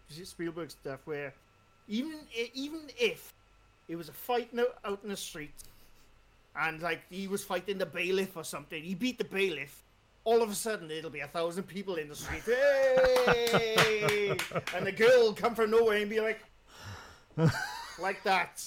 Spielberg 0.09 0.71
stuff, 0.71 1.01
where 1.05 1.35
even 1.89 2.15
even 2.55 2.81
if 2.99 3.35
it 3.89 3.97
was 3.97 4.09
a 4.09 4.13
fight 4.13 4.51
out 4.87 5.01
in 5.03 5.11
the 5.11 5.17
street, 5.17 5.53
and 6.59 6.81
like 6.81 7.03
he 7.11 7.29
was 7.29 7.45
fighting 7.45 7.77
the 7.77 7.87
bailiff 7.87 8.39
or 8.39 8.45
something, 8.45 8.83
he 8.83 8.95
beat 8.95 9.19
the 9.19 9.25
bailiff. 9.25 9.83
All 10.27 10.43
of 10.43 10.51
a 10.51 10.55
sudden, 10.57 10.91
it'll 10.91 11.09
be 11.09 11.21
a 11.21 11.29
thousand 11.29 11.63
people 11.69 11.95
in 11.95 12.09
the 12.09 12.17
street, 12.17 12.43
hey! 12.45 14.37
and 14.75 14.85
the 14.85 14.91
girl 14.91 15.21
will 15.23 15.33
come 15.33 15.55
from 15.55 15.71
nowhere 15.71 15.99
and 15.99 16.11
be 16.11 16.21
like, 16.21 16.41
like 18.01 18.23
that. 18.25 18.63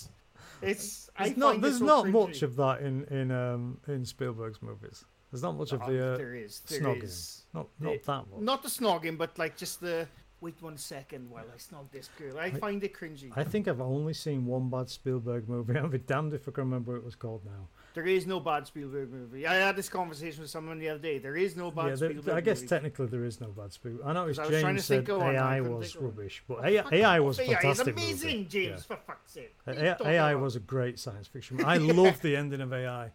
It's 0.61 1.09
I 1.17 1.25
There's 1.25 1.37
not, 1.37 1.61
there's 1.61 1.79
so 1.79 1.85
not 1.85 2.05
cringy. 2.05 2.11
much 2.27 2.41
of 2.43 2.55
that 2.55 2.81
in 2.81 3.03
in 3.05 3.31
um 3.31 3.77
in 3.87 4.05
Spielberg's 4.05 4.61
movies. 4.61 5.03
There's 5.31 5.43
not 5.43 5.57
much 5.57 5.73
of 5.73 5.81
Oh, 5.83 5.91
the 5.91 6.13
uh, 6.13 6.17
there 6.17 6.33
is. 6.33 6.61
There 6.61 6.81
snogging. 6.81 7.03
is. 7.03 7.43
not 7.53 7.67
not 7.79 7.93
It- 7.93 8.05
that 8.05 8.23
much. 8.31 8.39
Not 8.41 8.63
the 8.63 8.69
snogging, 8.69 9.17
but 9.17 9.37
like 9.37 9.55
just 9.57 9.79
the 9.81 10.07
wait 10.41 10.61
one 10.61 10.77
second 10.77 11.29
while 11.29 11.43
I 11.53 11.57
snog 11.57 11.91
this 11.91 12.09
girl. 12.17 12.39
I, 12.39 12.51
find 12.51 12.81
it 12.83 12.93
cringy. 12.93 13.31
I 13.35 13.43
think 13.43 13.67
I've 13.67 13.81
only 13.81 14.13
seen 14.13 14.45
one 14.45 14.69
bad 14.69 14.89
Spielberg 14.89 15.49
movie. 15.49 15.77
I'll 15.77 15.89
be 15.89 15.97
damned 15.97 16.33
if 16.33 16.47
I 16.47 16.51
can 16.51 16.63
remember 16.63 16.93
what 16.93 16.99
it 16.99 17.03
was 17.05 17.15
called 17.15 17.41
now. 17.45 17.67
There 17.99 18.07
is 18.07 18.25
no 18.25 18.39
bad 18.39 18.65
Spielberg 18.65 19.11
movie. 19.11 19.45
I 19.45 19.55
had 19.55 19.75
this 19.75 19.89
conversation 19.89 20.41
with 20.41 20.49
someone 20.49 20.79
the 20.79 20.87
other 20.89 20.99
day. 20.99 21.17
There 21.17 21.35
is 21.35 21.57
no 21.57 21.69
bad 21.69 21.89
yeah, 21.89 21.95
there, 21.95 22.09
Spielberg 22.11 22.33
I 22.35 22.39
guess 22.41 22.59
movie. 22.59 22.67
technically 22.69 23.05
there 23.07 23.25
is 23.25 23.41
no 23.41 23.47
bad 23.47 23.73
Spielberg. 23.73 24.05
I 24.05 24.13
know 24.13 24.27
it's 24.27 24.39
'Cause 24.39 24.47
I 24.47 24.51
was 24.51 24.61
trying 24.61 24.75
James 24.75 24.87
to 24.87 25.05
said 25.05 25.09
AI 25.09 25.59
was 25.61 25.91
think 25.91 25.95
of 25.95 26.01
one. 26.01 26.11
rubbish, 26.15 26.43
but 26.47 26.65
AI, 26.65 26.83
AI 26.91 27.19
was 27.19 27.39
AI 27.41 27.59
is 27.71 27.79
amazing, 27.81 28.37
movie. 28.37 28.45
James. 28.49 28.85
Yeah. 28.89 28.95
For 28.95 28.97
fuck's 29.05 29.31
sake. 29.33 29.55
What 29.65 29.77
are 29.77 29.83
you 29.83 29.95
AI, 30.05 30.13
AI 30.31 30.35
was 30.35 30.55
a 30.55 30.59
great 30.61 30.97
science 30.99 31.27
fiction. 31.27 31.61
I 31.65 31.75
love 32.01 32.21
the 32.21 32.37
ending 32.37 32.61
of 32.61 32.71
AI, 32.71 33.11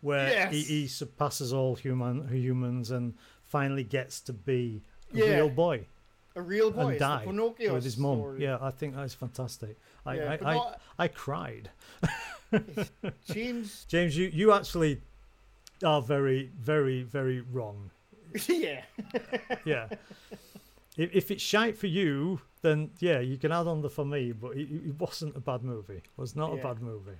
where 0.00 0.48
he, 0.48 0.56
Yes. 0.58 0.68
he 0.68 0.86
surpasses 0.86 1.52
all 1.52 1.74
human 1.74 2.28
humans 2.28 2.90
and 2.90 3.14
finally 3.44 3.84
gets 3.84 4.20
to 4.22 4.32
be 4.32 4.80
a 5.12 5.18
Yeah. 5.18 5.34
real 5.34 5.50
boy 5.50 5.86
A 6.34 6.40
real 6.40 6.70
boy. 6.70 6.88
and 6.92 6.98
die 6.98 7.26
with 7.26 7.84
his 7.84 7.98
mum. 7.98 8.36
Yeah, 8.38 8.56
I 8.60 8.70
think 8.70 8.94
that's 8.96 9.12
fantastic. 9.14 9.76
I 10.06 10.14
Yeah, 10.16 10.36
I, 10.42 10.54
I, 10.56 10.74
I 11.00 11.08
cried. 11.08 11.70
James. 13.32 13.84
James, 13.88 14.16
you 14.16 14.28
you 14.32 14.52
actually 14.52 15.00
are 15.84 16.02
very 16.02 16.50
very 16.60 17.02
very 17.02 17.40
wrong. 17.40 17.90
yeah. 18.48 18.82
Yeah. 19.64 19.88
if, 20.96 21.14
if 21.14 21.30
it's 21.30 21.42
shite 21.42 21.76
for 21.76 21.86
you, 21.86 22.40
then 22.62 22.90
yeah, 23.00 23.20
you 23.20 23.36
can 23.38 23.52
add 23.52 23.66
on 23.66 23.80
the 23.82 23.90
for 23.90 24.04
me. 24.04 24.32
But 24.32 24.56
it, 24.56 24.68
it 24.70 24.98
wasn't 24.98 25.36
a 25.36 25.40
bad 25.40 25.62
movie. 25.62 25.94
It 25.96 26.04
was 26.16 26.34
not 26.36 26.52
Yeah. 26.52 26.60
a 26.60 26.62
bad 26.62 26.82
movie. 26.82 27.18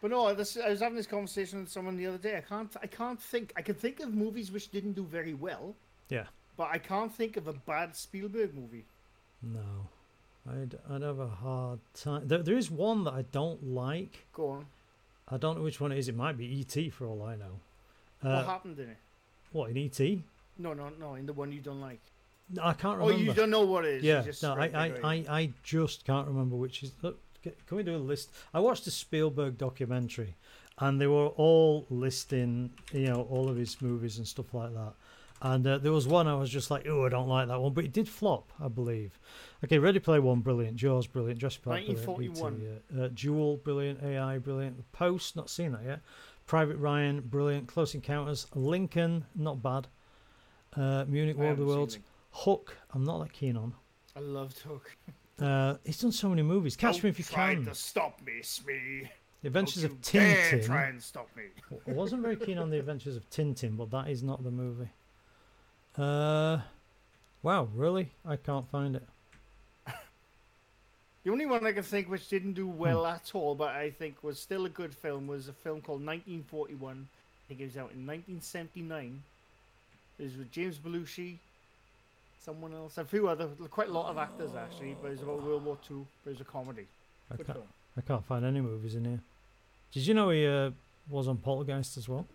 But 0.00 0.12
no, 0.12 0.32
this, 0.32 0.56
I 0.56 0.68
was 0.70 0.78
having 0.80 0.96
this 0.96 1.08
conversation 1.08 1.60
with 1.60 1.68
someone 1.70 1.96
the 1.96 2.06
other 2.06 2.18
day. 2.18 2.36
I 2.36 2.40
can't, 2.40 2.72
I 2.80 2.86
can't 2.86 3.20
think. 3.20 3.52
I 3.56 3.62
can 3.62 3.74
think 3.74 3.98
of 3.98 4.14
movies 4.14 4.52
which 4.52 4.70
didn't 4.70 4.92
do 4.92 5.02
very 5.02 5.34
well, 5.34 5.74
Yeah. 6.08 6.26
but 6.56 6.68
I 6.70 6.78
can't 6.78 7.12
think 7.12 7.36
of 7.36 7.48
a 7.48 7.52
bad 7.52 7.96
Spielberg 7.96 8.54
movie. 8.54 8.84
No, 9.42 9.88
I'd 10.50 10.78
I'd 10.90 11.02
have 11.02 11.18
a 11.18 11.28
hard 11.28 11.80
time. 11.94 12.26
There, 12.28 12.42
there 12.42 12.56
is 12.56 12.70
one 12.70 13.04
that 13.04 13.14
I 13.14 13.22
don't 13.32 13.62
like. 13.64 14.26
Go 14.32 14.48
on. 14.50 14.66
I 15.28 15.36
don't 15.36 15.56
know 15.58 15.62
which 15.64 15.80
one 15.80 15.92
it 15.92 15.98
is. 15.98 16.08
It 16.08 16.16
might 16.16 16.38
be 16.38 16.46
E.T. 16.60 16.90
for 16.90 17.06
all 17.06 17.22
I 17.22 17.36
know. 17.36 17.60
what 18.22 18.30
Uh, 18.32 18.44
happened 18.46 18.78
in 18.78 18.88
it? 18.90 18.96
what 19.52 19.70
in 19.70 19.76
E.T.? 19.76 20.22
No, 20.58 20.72
no, 20.72 20.88
no. 20.98 21.14
In 21.16 21.26
the 21.26 21.32
one 21.32 21.52
you 21.52 21.60
don't 21.60 21.80
like. 21.80 22.00
No, 22.50 22.62
I 22.64 22.72
can't 22.72 22.98
remember. 22.98 23.14
Oh, 23.14 23.24
you 23.24 23.34
don't 23.34 23.50
know 23.50 23.64
what 23.66 23.84
it 23.84 23.96
is. 23.96 24.02
yeah, 24.04 24.24
no, 24.42 24.54
I, 24.54 24.66
I. 24.68 24.92
I, 25.04 25.14
I 25.28 25.52
just 25.62 26.04
can't 26.06 26.26
remember 26.26 26.56
which 26.56 26.82
is. 26.82 26.92
Look, 27.02 27.18
can 27.42 27.76
we 27.76 27.82
do 27.82 27.94
a 27.94 27.98
list? 27.98 28.30
I 28.54 28.60
watched 28.60 28.86
a 28.86 28.90
Spielberg 28.90 29.58
documentary, 29.58 30.34
and 30.78 30.98
they 31.00 31.06
were 31.06 31.26
all 31.26 31.86
listing, 31.90 32.70
you 32.92 33.06
know, 33.08 33.26
all 33.30 33.48
of 33.50 33.56
his 33.56 33.80
movies 33.82 34.16
and 34.18 34.26
stuff 34.26 34.54
like 34.54 34.72
that. 34.72 34.94
And 35.40 35.66
uh, 35.66 35.78
there 35.78 35.92
was 35.92 36.06
one 36.08 36.26
I 36.26 36.34
was 36.34 36.50
just 36.50 36.70
like, 36.70 36.86
oh, 36.88 37.06
I 37.06 37.10
don't 37.10 37.28
like 37.28 37.46
that 37.48 37.60
one, 37.60 37.72
but 37.72 37.84
it 37.84 37.92
did 37.92 38.08
flop, 38.08 38.52
I 38.60 38.66
believe. 38.68 39.18
Okay, 39.64 39.78
Ready 39.78 40.00
Player 40.00 40.20
One, 40.20 40.40
brilliant. 40.40 40.76
Jaws, 40.76 41.06
brilliant. 41.06 41.38
Jurassic 41.38 41.62
Park, 41.62 41.76
brilliant. 41.84 42.08
1941. 42.08 42.54
E.T., 42.54 43.00
uh, 43.00 43.04
uh, 43.04 43.08
Duel, 43.14 43.56
brilliant. 43.58 44.02
AI, 44.02 44.38
brilliant. 44.38 44.76
The 44.76 44.82
Post, 44.92 45.36
not 45.36 45.48
seen 45.48 45.72
that 45.72 45.84
yet. 45.84 46.00
Private 46.46 46.76
Ryan, 46.78 47.20
brilliant. 47.20 47.68
Close 47.68 47.94
Encounters. 47.94 48.46
Lincoln, 48.54 49.26
not 49.36 49.62
bad. 49.62 49.86
Uh, 50.76 51.04
Munich, 51.06 51.36
War 51.38 51.52
of 51.52 51.58
the 51.58 51.64
Worlds. 51.66 51.98
Hook, 52.30 52.76
I'm 52.92 53.04
not 53.04 53.20
that 53.20 53.32
keen 53.32 53.56
on. 53.56 53.74
I 54.16 54.20
loved 54.20 54.58
Hook. 54.60 54.90
Uh, 55.40 55.76
he's 55.84 56.00
done 56.00 56.10
so 56.10 56.28
many 56.28 56.42
movies. 56.42 56.74
Catch 56.74 56.94
Don't 56.94 57.04
Me 57.04 57.10
If 57.10 57.18
You 57.20 57.24
can. 57.24 57.34
try 57.34 57.54
Can. 57.54 57.64
to 57.66 57.74
stop 57.76 58.20
me, 58.26 58.42
Smee. 58.42 59.08
The 59.42 59.46
Adventures 59.46 59.84
of 59.84 60.02
dare 60.02 60.60
try 60.60 60.86
and 60.86 61.00
stop 61.00 61.28
me. 61.36 61.44
I 61.86 61.92
wasn't 61.92 62.22
very 62.22 62.34
keen 62.34 62.58
on 62.58 62.70
The 62.70 62.78
Adventures 62.80 63.14
of 63.14 63.30
Tintin, 63.30 63.76
but 63.76 63.88
that 63.92 64.08
is 64.08 64.24
not 64.24 64.42
the 64.42 64.50
movie. 64.50 64.88
Uh, 65.98 66.60
wow, 67.42 67.68
really? 67.74 68.10
I 68.24 68.36
can't 68.36 68.68
find 68.70 68.96
it. 68.96 69.06
The 71.24 71.32
only 71.32 71.46
one 71.46 71.66
I 71.66 71.72
can 71.72 71.82
think 71.82 72.08
which 72.08 72.28
didn't 72.28 72.54
do 72.54 72.66
well 72.66 73.04
Hmm. 73.04 73.10
at 73.14 73.30
all, 73.34 73.54
but 73.54 73.74
I 73.74 73.90
think 73.90 74.22
was 74.22 74.38
still 74.40 74.64
a 74.64 74.68
good 74.70 74.94
film, 74.94 75.26
was 75.26 75.48
a 75.48 75.52
film 75.52 75.80
called 75.82 76.00
1941. 76.04 77.06
I 77.06 77.48
think 77.48 77.60
it 77.60 77.64
was 77.64 77.76
out 77.76 77.90
in 77.92 78.06
1979. 78.06 79.22
It 80.18 80.22
was 80.22 80.36
with 80.36 80.50
James 80.50 80.78
Belushi, 80.78 81.36
someone 82.40 82.72
else, 82.72 82.96
a 82.98 83.04
few 83.04 83.28
other, 83.28 83.46
quite 83.70 83.88
a 83.88 83.92
lot 83.92 84.08
of 84.10 84.16
actors 84.16 84.52
actually, 84.56 84.96
but 85.02 85.08
it 85.08 85.18
was 85.18 85.22
about 85.22 85.42
World 85.42 85.64
War 85.64 85.76
Two. 85.86 86.06
But 86.24 86.30
it 86.30 86.34
was 86.34 86.40
a 86.40 86.44
comedy. 86.44 86.86
I 87.30 87.36
Good 87.36 87.46
can't, 87.46 87.58
film. 87.58 87.68
I 87.96 88.00
can't 88.00 88.24
find 88.24 88.44
any 88.46 88.60
movies 88.60 88.94
in 88.94 89.04
here. 89.04 89.20
Did 89.92 90.06
you 90.06 90.14
know 90.14 90.30
he 90.30 90.46
uh, 90.46 90.70
was 91.10 91.28
on 91.28 91.36
Poltergeist 91.38 91.96
as 91.98 92.08
well? 92.08 92.26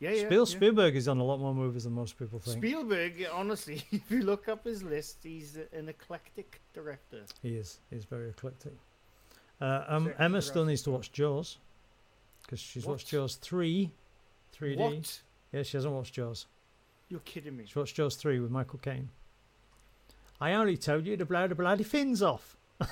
Yeah, 0.00 0.10
yeah. 0.10 0.26
Spiel, 0.26 0.38
yeah. 0.40 0.44
Spielberg 0.44 0.96
is 0.96 1.08
on 1.08 1.18
a 1.18 1.24
lot 1.24 1.40
more 1.40 1.54
movies 1.54 1.84
than 1.84 1.92
most 1.92 2.18
people 2.18 2.38
think. 2.38 2.58
Spielberg, 2.58 3.26
honestly, 3.32 3.82
if 3.90 4.10
you 4.10 4.22
look 4.22 4.48
up 4.48 4.64
his 4.64 4.82
list, 4.82 5.18
he's 5.22 5.58
an 5.72 5.88
eclectic 5.88 6.60
director. 6.72 7.22
he 7.42 7.56
is. 7.56 7.78
He's 7.90 8.04
very 8.04 8.30
eclectic. 8.30 8.72
Uh, 9.60 9.84
um, 9.88 10.12
Emma 10.18 10.40
still 10.40 10.64
needs 10.64 10.82
to 10.82 10.90
watch 10.92 11.10
Jaws 11.10 11.58
because 12.42 12.60
she's 12.60 12.86
What? 12.86 12.92
watched 12.92 13.08
Jaws 13.08 13.34
3, 13.36 13.90
3D. 14.56 14.76
What? 14.76 15.20
Yeah, 15.52 15.62
she 15.64 15.76
hasn't 15.76 15.92
watched 15.92 16.14
Jaws. 16.14 16.46
You're 17.08 17.20
kidding 17.20 17.56
me. 17.56 17.64
She 17.66 17.78
watched 17.78 17.96
Jaws 17.96 18.14
3 18.14 18.38
with 18.38 18.50
Michael 18.50 18.78
Caine. 18.78 19.08
I 20.40 20.52
only 20.52 20.76
told 20.76 21.06
you 21.06 21.16
to 21.16 21.24
blow 21.24 21.48
the 21.48 21.56
bloody 21.56 21.82
fins 21.84 22.22
off. 22.22 22.56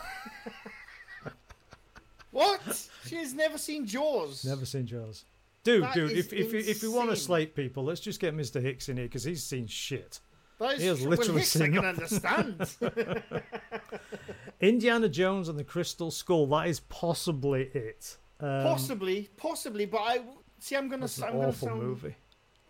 What? 2.36 2.88
she 3.06 3.16
has 3.16 3.32
never 3.32 3.56
seen 3.56 3.86
Jaws. 3.86 4.44
Never 4.44 4.66
seen 4.66 4.86
Jaws. 4.86 5.24
Dude, 5.66 5.82
That 5.82 5.94
dude, 5.94 6.12
is 6.12 6.18
if, 6.26 6.32
if, 6.32 6.54
if 6.54 6.82
we 6.84 6.88
want 6.88 7.10
to 7.10 7.16
slate 7.16 7.56
people, 7.56 7.82
let's 7.82 8.00
just 8.00 8.20
get 8.20 8.36
Mr. 8.36 8.62
Hicks 8.62 8.88
in 8.88 8.96
here 8.96 9.06
because 9.06 9.24
he's 9.24 9.42
seen 9.42 9.66
shit. 9.66 10.20
That 10.60 10.74
is 10.74 10.80
He 10.80 10.86
has 10.86 11.00
true. 11.00 11.10
literally 11.10 11.30
well, 11.30 11.38
Hicks 11.38 11.56
I 11.56 11.58
seen 11.64 11.74
can 11.74 11.84
understand. 11.84 12.76
Indiana 14.60 15.08
Jones 15.08 15.48
and 15.48 15.58
the 15.58 15.64
Crystal 15.64 16.12
Skull, 16.12 16.46
that 16.46 16.68
is 16.68 16.78
possibly 16.80 17.62
it. 17.74 18.16
Um, 18.38 18.62
possibly, 18.62 19.28
possibly, 19.36 19.86
but 19.86 19.98
I 20.02 20.20
see. 20.60 20.76
I'm 20.76 20.88
gonna. 20.88 21.00
That's 21.02 21.18
an 21.18 21.24
I'm 21.24 21.32
gonna 21.32 21.48
awful 21.48 21.68
sound. 21.68 21.82
movie. 21.82 22.14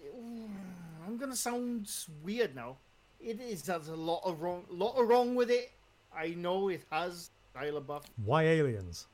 I'm 1.07 1.17
gonna 1.19 1.37
sound 1.37 1.91
weird 2.23 2.55
now. 2.55 2.79
It 3.21 3.41
is. 3.41 3.63
There's 3.63 3.89
a 3.89 3.95
lot 3.97 4.23
of 4.25 4.41
wrong. 4.43 4.65
Lot 4.71 4.95
of 4.97 5.07
wrong 5.09 5.35
with 5.35 5.51
it. 5.51 5.73
I 6.17 6.29
know 6.29 6.69
it 6.69 6.83
has 6.91 7.31
Shia 7.55 7.73
LaBeouf. 7.73 8.05
Why 8.25 8.45
aliens? 8.45 9.07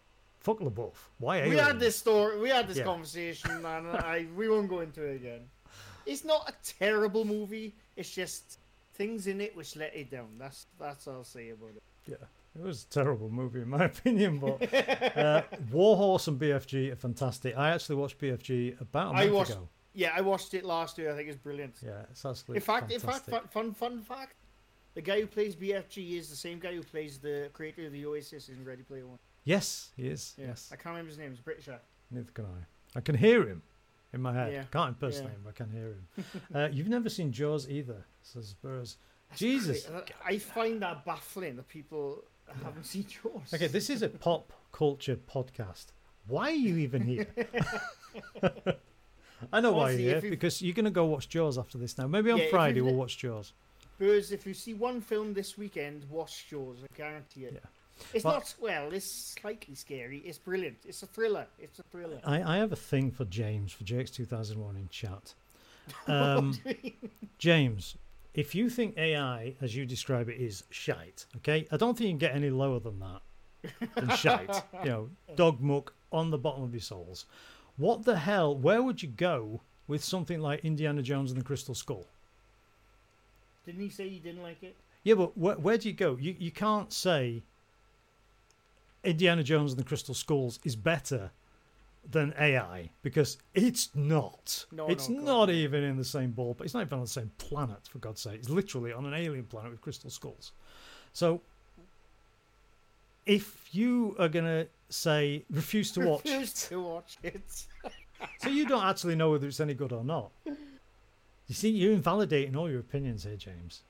Fuck 0.43 0.59
LaBeouf. 0.61 0.95
Why? 1.19 1.49
We 1.49 1.57
had 1.57 1.79
this 1.79 1.97
story. 1.97 2.39
We 2.41 2.49
had 2.51 2.67
this 2.69 2.79
Yeah. 2.79 2.85
conversation, 2.85 3.51
and 3.65 3.87
I 4.15 4.27
we 4.37 4.49
won't 4.49 4.69
go 4.69 4.81
into 4.81 5.03
it 5.05 5.17
again. 5.17 5.43
It's 6.05 6.25
not 6.25 6.49
a 6.49 6.55
terrible 6.79 7.25
movie. 7.25 7.75
It's 7.97 8.11
just 8.11 8.59
things 8.95 9.27
in 9.27 9.41
it 9.41 9.55
which 9.57 9.77
let 9.77 9.95
it 9.95 10.11
down. 10.11 10.29
That's 10.39 10.67
that's 10.81 11.07
all 11.07 11.15
I'll 11.19 11.25
say 11.25 11.51
about 11.51 11.71
it. 11.77 11.83
Yeah, 12.09 12.17
it 12.59 12.63
was 12.63 12.85
a 12.91 12.93
terrible 12.93 13.31
movie 13.31 13.61
in 13.63 13.69
my 13.69 13.85
opinion, 13.93 14.39
but 14.41 14.59
uh, 15.17 15.43
Warhorse 15.71 16.27
and 16.27 16.41
BFG 16.41 16.93
are 16.93 16.97
fantastic. 16.97 17.57
I 17.57 17.71
actually 17.71 17.97
watched 17.97 18.19
BFG 18.19 18.81
about 18.81 19.15
a 19.15 19.19
I 19.19 19.25
month 19.25 19.33
watched- 19.35 19.51
ago. 19.53 19.69
Yeah, 19.95 20.13
I 20.17 20.23
watched 20.23 20.55
it 20.55 20.65
last 20.65 20.97
year. 20.99 21.13
I 21.13 21.15
think 21.17 21.29
it's 21.29 21.37
brilliant. 21.39 21.75
Yeah, 21.85 22.01
it's 22.11 22.25
absolutely 22.25 22.57
In 22.57 22.63
fact, 22.63 22.91
in 22.91 22.99
fact, 22.99 23.27
fun, 23.29 23.43
fun 23.51 23.75
fun 23.75 24.01
fact: 24.01 24.35
the 24.95 25.03
guy 25.03 25.21
who 25.21 25.27
plays 25.27 25.55
BFG 25.55 26.19
is 26.19 26.31
the 26.31 26.37
same 26.37 26.59
guy 26.59 26.75
who 26.75 26.83
plays 26.83 27.19
the 27.19 27.51
creator 27.53 27.87
of 27.87 27.93
the 27.93 28.05
Oasis 28.07 28.49
in 28.49 28.65
Ready 28.65 28.83
Player 28.83 29.07
One. 29.07 29.19
Yes, 29.45 29.91
he 29.97 30.07
is. 30.09 30.35
Yeah, 30.39 30.47
Yes, 30.49 30.71
I 30.73 30.77
can't 30.77 30.87
remember 30.95 31.09
his 31.11 31.19
name. 31.19 31.31
He's 31.31 31.41
a 31.41 31.43
British 31.43 31.69
actor. 31.69 31.83
neither 32.11 32.31
can 32.33 32.45
I. 32.47 32.99
I 32.99 33.01
can 33.01 33.15
hear 33.17 33.47
him 33.47 33.63
in 34.13 34.21
my 34.23 34.33
head. 34.33 34.53
Yeah, 34.53 34.65
Can't 34.71 34.91
impersonate 34.91 35.31
yeah. 35.31 35.37
him, 35.37 35.41
but 35.45 35.51
I 35.51 35.53
can 35.53 35.71
hear 35.71 35.87
him. 35.89 36.07
uh, 36.55 36.69
you've 36.71 36.89
never 36.89 37.09
seen 37.09 37.33
Jaws 37.33 37.69
either, 37.69 38.05
says 38.23 38.49
Spurs. 38.49 38.97
That's 39.31 39.41
Jesus. 39.41 39.87
cra- 39.87 40.05
I 40.25 40.39
find 40.39 40.81
that 40.83 41.05
baffling 41.05 41.57
that 41.57 41.69
people 41.69 42.23
haven't 42.63 42.85
seen 42.85 43.07
Jaws. 43.07 43.53
Okay, 43.55 43.67
this 43.69 43.89
is 43.91 44.03
a 44.03 44.09
pop 44.27 44.53
culture 44.73 45.17
podcast. 45.17 45.87
Why 46.29 46.51
are 46.51 46.55
you 46.55 46.77
even 46.77 47.03
here? 47.03 47.27
I 49.53 49.61
know 49.61 49.73
why 49.73 49.91
you're 49.93 50.21
here 50.21 50.31
because 50.31 50.63
you're 50.63 50.75
going 50.75 50.85
to 50.85 50.91
go 50.91 51.07
watch 51.07 51.29
Jaws 51.29 51.59
after 51.59 51.79
this 51.79 51.99
now. 51.99 52.07
Maybe 52.07 52.31
on 52.31 52.39
Yeah, 52.39 52.51
Friday 52.51 52.81
we'll 52.81 52.95
watch 52.95 53.19
Jaws. 53.19 53.55
Because 53.99 54.31
if 54.33 54.47
you 54.47 54.55
see 54.55 54.75
one 54.75 55.01
film 55.01 55.35
this 55.35 55.59
weekend, 55.59 56.05
watch 56.11 56.47
Jaws. 56.49 56.79
I 56.85 56.97
guarantee 56.97 57.47
it. 57.47 57.55
Yeah. 57.55 57.69
It's 58.13 58.25
But- 58.25 58.33
not 58.33 58.55
well. 58.61 58.93
It's 58.93 59.35
slightly 59.41 59.75
scary. 59.75 60.19
It's 60.19 60.39
brilliant. 60.39 60.79
It's 60.87 61.03
a 61.03 61.07
thriller. 61.07 61.47
It's 61.59 61.79
a 61.79 61.83
thriller. 61.85 62.21
I, 62.25 62.43
I 62.43 62.57
have 62.59 62.73
a 62.73 62.77
thing 62.77 63.11
for 63.11 63.25
James, 63.25 63.73
for 63.73 63.85
JX2001 63.85 64.77
in 64.77 64.89
chat. 64.91 65.35
Um, 66.07 66.57
James, 67.39 67.97
if 68.35 68.55
you 68.55 68.71
think 68.71 68.97
AI, 68.97 69.57
as 69.61 69.75
you 69.75 69.85
describe 69.85 70.29
it, 70.29 70.37
is 70.41 70.63
shite, 70.71 71.27
okay? 71.39 71.67
I 71.73 71.77
don't 71.77 71.99
think 71.99 72.07
you 72.07 72.13
can 72.13 72.19
get 72.19 72.35
any 72.37 72.51
lower 72.51 72.79
than 72.79 73.01
that. 73.01 73.21
Than 73.97 74.09
shite. 74.17 74.63
You 74.85 74.91
know, 74.91 75.09
dog 75.35 75.61
muck 75.61 75.93
on 76.13 76.31
the 76.31 76.39
bottom 76.39 76.63
of 76.63 76.73
your 76.73 76.81
souls. 76.81 77.27
What 77.79 78.05
the 78.05 78.17
hell? 78.17 78.57
Where 78.57 78.81
would 78.83 79.03
you 79.03 79.09
go 79.09 79.61
with 79.89 80.05
something 80.05 80.41
like 80.41 80.65
Indiana 80.65 81.03
Jones 81.03 81.33
and 81.33 81.41
the 81.41 81.45
Crystal 81.45 81.75
Skull? 81.75 82.07
Didn't 83.67 83.81
he 83.81 83.89
say 83.91 84.09
he 84.09 84.19
didn't 84.19 84.43
like 84.43 84.63
it? 84.63 84.77
Yeah, 85.05 85.15
but 85.15 85.37
where, 85.37 85.57
where 85.57 85.79
do 85.79 85.89
you 85.89 85.95
go? 85.95 86.17
You 86.17 86.35
you 86.39 86.51
can't 86.53 86.93
say 86.93 87.43
Indiana 89.05 89.43
Jones 89.43 89.73
and 89.73 89.81
the 89.81 89.85
Crystal 89.85 90.15
Skulls 90.15 90.59
is 90.65 90.77
better 90.77 91.31
than 92.11 92.35
AI 92.39 92.91
because 93.03 93.39
it's 93.55 93.91
not. 93.95 94.67
No, 94.73 94.89
it's 94.89 95.09
no, 95.09 95.23
not 95.23 95.49
no. 95.49 95.55
even 95.55 95.85
in 95.85 95.97
the 95.97 96.05
same 96.05 96.31
ball. 96.33 96.55
But 96.57 96.65
it's 96.65 96.75
not 96.75 96.83
even 96.83 96.95
on 96.95 97.05
the 97.05 97.11
same 97.11 97.31
planet 97.39 97.89
for 97.89 97.99
God's 97.99 98.21
sake. 98.21 98.35
It's 98.35 98.51
literally 98.51 98.93
on 98.93 99.07
an 99.07 99.15
alien 99.15 99.45
planet 99.45 99.71
with 99.71 99.81
crystal 99.81 100.11
skulls. 100.11 100.53
So 101.13 101.41
if 103.27 103.69
you 103.73 104.17
are 104.19 104.29
gonna 104.29 104.67
say 104.89 105.45
refuse 105.51 105.93
to 105.93 106.01
watch, 106.01 106.25
Refuse 106.25 106.55
to 106.69 106.81
watch 106.81 107.17
it. 107.23 107.67
so 108.39 108.49
you 108.49 108.67
don't 108.67 108.85
actually 108.85 109.15
know 109.15 109.31
whether 109.31 109.47
it's 109.47 109.61
any 109.61 109.75
good 109.75 109.93
or 109.93 110.05
not. 110.05 110.31
You 110.45 111.55
see, 111.55 111.71
you're 111.71 111.93
invalidating 111.93 112.57
all 112.57 112.71
your 112.71 112.81
opinions 112.81 113.25
here, 113.25 113.37
James. 113.37 113.83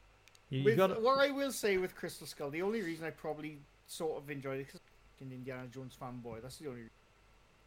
You, 0.51 0.61
you 0.61 0.65
With, 0.65 0.77
got 0.77 1.01
what 1.03 1.19
I 1.19 1.31
will 1.31 1.53
say 1.53 1.79
with 1.79 1.95
Crystal 1.95 2.27
Skull, 2.27 2.51
the 2.51 2.63
only 2.63 2.83
reason 2.83 3.07
I 3.07 3.11
probably 3.11 3.59
sort 3.87 4.23
of 4.23 4.31
enjoyed 4.31 4.61
it 4.61 4.67
because 4.67 4.81
Indiana 5.31 5.67
Jones 5.69 5.97
fanboy. 6.01 6.43
That's 6.43 6.57
the 6.57 6.69
only. 6.69 6.83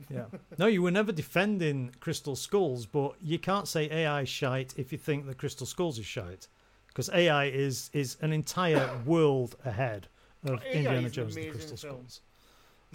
Yeah. 0.10 0.26
No, 0.58 0.68
you 0.68 0.82
were 0.82 0.92
never 0.92 1.12
defending 1.12 1.94
Crystal 2.02 2.36
Skulls, 2.36 2.86
but 2.86 3.16
you 3.22 3.40
can't 3.40 3.68
say 3.68 3.90
AI 3.90 4.26
shite 4.26 4.74
if 4.78 4.92
you 4.92 4.98
think 4.98 5.26
that 5.28 5.38
Crystal 5.38 5.66
Skulls 5.66 6.00
is 6.00 6.06
shite. 6.06 6.48
because 6.88 7.10
AI 7.12 7.46
is 7.46 7.90
is 7.94 8.18
an 8.22 8.34
entire 8.34 8.90
world 9.06 9.56
ahead 9.64 10.08
of 10.44 10.62
AI 10.64 10.72
Indiana 10.72 11.10
Jones 11.10 11.36
and 11.36 11.46
the 11.46 11.52
Crystal 11.52 11.78
film. 11.78 11.96
Skulls. 12.08 12.22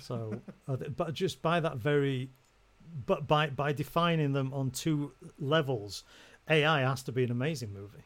So, 0.00 0.40
uh, 0.68 0.76
but 0.96 1.14
just 1.14 1.42
by 1.42 1.60
that 1.60 1.76
very, 1.76 2.30
but 3.06 3.26
by 3.26 3.48
by 3.48 3.72
defining 3.72 4.32
them 4.32 4.52
on 4.52 4.70
two 4.70 5.12
levels, 5.38 6.04
AI 6.48 6.80
has 6.80 7.02
to 7.04 7.12
be 7.12 7.24
an 7.24 7.30
amazing 7.30 7.72
movie 7.72 8.04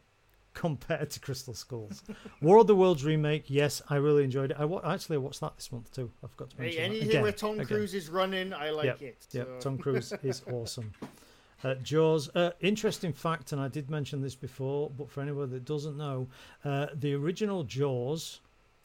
compared 0.55 1.11
to 1.11 1.19
Crystal 1.19 1.53
Skulls. 1.53 2.01
War 2.41 2.57
of 2.57 2.65
the 2.67 2.75
Worlds 2.75 3.03
remake, 3.05 3.43
yes, 3.47 3.83
I 3.89 3.97
really 3.97 4.23
enjoyed 4.23 4.49
it. 4.51 4.57
I 4.59 4.65
wa- 4.65 4.81
actually 4.83 5.17
I 5.17 5.19
watched 5.19 5.41
that 5.41 5.55
this 5.55 5.71
month 5.71 5.93
too. 5.93 6.09
I 6.23 6.27
forgot 6.27 6.49
to 6.51 6.59
mention 6.61 6.91
Hey, 6.91 6.99
that. 7.01 7.05
Again, 7.09 7.21
where 7.21 7.31
Tom 7.31 7.55
again. 7.55 7.67
Cruise 7.67 7.93
is 7.93 8.09
running, 8.09 8.51
I 8.53 8.71
like 8.71 8.85
Yep, 8.85 9.01
it. 9.03 9.25
So- 9.29 9.57
Tom 9.59 9.77
Cruise 9.77 10.11
is 10.23 10.41
awesome. 10.51 10.91
Uh, 11.63 11.75
Jaws, 11.75 12.29
uh, 12.35 12.51
interesting 12.61 13.13
fact, 13.13 13.51
and 13.51 13.61
I 13.61 13.67
did 13.67 13.89
mention 13.89 14.21
this 14.21 14.35
before, 14.35 14.89
but 14.89 15.09
for 15.09 15.21
anyone 15.21 15.49
that 15.51 15.65
doesn't 15.65 15.97
know, 15.97 16.27
uh, 16.63 16.87
the 16.93 17.13
original 17.13 17.63
Jaws, 17.63 18.39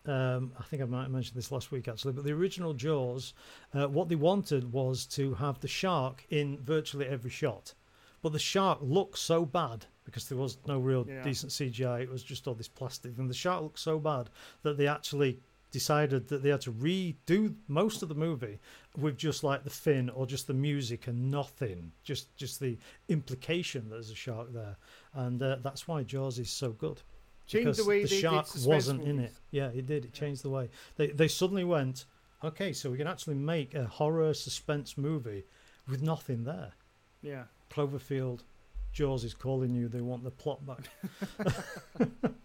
um, 0.07 0.53
I 0.59 0.63
think 0.63 0.81
I 0.83 0.87
might 0.87 1.03
have 1.03 1.11
mentioned 1.11 1.37
this 1.37 1.53
last 1.53 1.71
week 1.73 1.89
actually, 1.89 2.13
but 2.15 2.25
the 2.25 2.33
original 2.33 2.73
Jaws, 2.73 3.35
uh, 3.75 3.87
what 3.87 4.09
they 4.09 4.15
wanted 4.15 4.73
was 4.73 5.05
to 5.07 5.35
have 5.35 5.61
the 5.61 5.69
shark 5.69 6.25
in 6.31 6.59
virtually 6.59 7.07
every 7.07 7.31
shot. 7.31 7.75
But 8.23 8.33
the 8.33 8.39
shark 8.39 8.79
looked 8.83 9.19
so 9.19 9.45
bad 9.47 9.87
because 10.11 10.29
there 10.29 10.39
was 10.39 10.59
no 10.67 10.79
real 10.79 11.07
Yeah. 11.09 11.23
decent 11.23 11.53
CGI, 11.53 12.03
it 12.03 12.11
was 12.11 12.23
just 12.23 12.47
all 12.47 12.55
this 12.55 12.69
plastic, 12.69 13.17
and 13.19 13.31
the 13.31 13.35
shark 13.35 13.63
looked 13.63 13.79
so 13.79 13.99
bad 13.99 14.29
that 14.63 14.77
they 14.77 14.87
actually 14.87 15.41
decided 15.71 16.27
that 16.29 16.43
they 16.43 16.49
had 16.51 16.61
to 16.61 16.73
redo 16.73 17.55
most 17.69 18.03
of 18.03 18.09
the 18.09 18.15
movie 18.15 18.59
with 18.97 19.17
just 19.17 19.45
like 19.45 19.63
the 19.63 19.71
fin 19.71 20.11
or 20.11 20.27
just 20.27 20.49
the 20.49 20.53
music 20.55 21.07
and 21.07 21.31
nothing. 21.31 21.93
Just 22.03 22.35
just 22.37 22.59
the 22.59 22.77
implication 23.09 23.85
that 23.89 23.97
there's 23.97 24.11
a 24.11 24.15
shark 24.17 24.53
there. 24.53 24.77
And 25.15 25.41
uh, 25.43 25.57
that's 25.63 25.87
why 25.87 26.03
jaws 26.03 26.39
is 26.39 26.51
so 26.51 26.73
good. 26.73 27.01
Changed 27.47 27.65
because 27.67 27.77
the 27.79 27.85
way 27.85 28.03
the 28.03 28.09
shark 28.09 28.47
wasn't 28.65 29.03
in 29.05 29.21
it. 29.21 29.33
Yeah 29.51 29.69
it 29.69 29.87
did. 29.87 30.05
It 30.05 30.13
changed 30.13 30.43
the 30.43 30.51
way. 30.51 30.71
They 30.97 31.09
they 31.09 31.29
suddenly 31.29 31.65
went 31.65 32.05
okay 32.43 32.73
so 32.73 32.91
we 32.91 32.97
can 32.99 33.07
actually 33.07 33.37
make 33.37 33.75
a 33.75 33.87
horror 33.87 34.35
suspense 34.35 34.99
movie 34.99 35.45
with 35.87 36.03
nothing 36.03 36.45
there. 36.45 36.73
Yeah. 37.23 37.45
cloverfield 37.71 38.41
jaws 38.93 39.25
is 39.25 39.35
calling 39.35 39.75
you 39.75 39.89
they 39.89 40.01
want 40.01 40.23
the 40.25 40.31
plot 40.31 40.61
back 40.67 40.89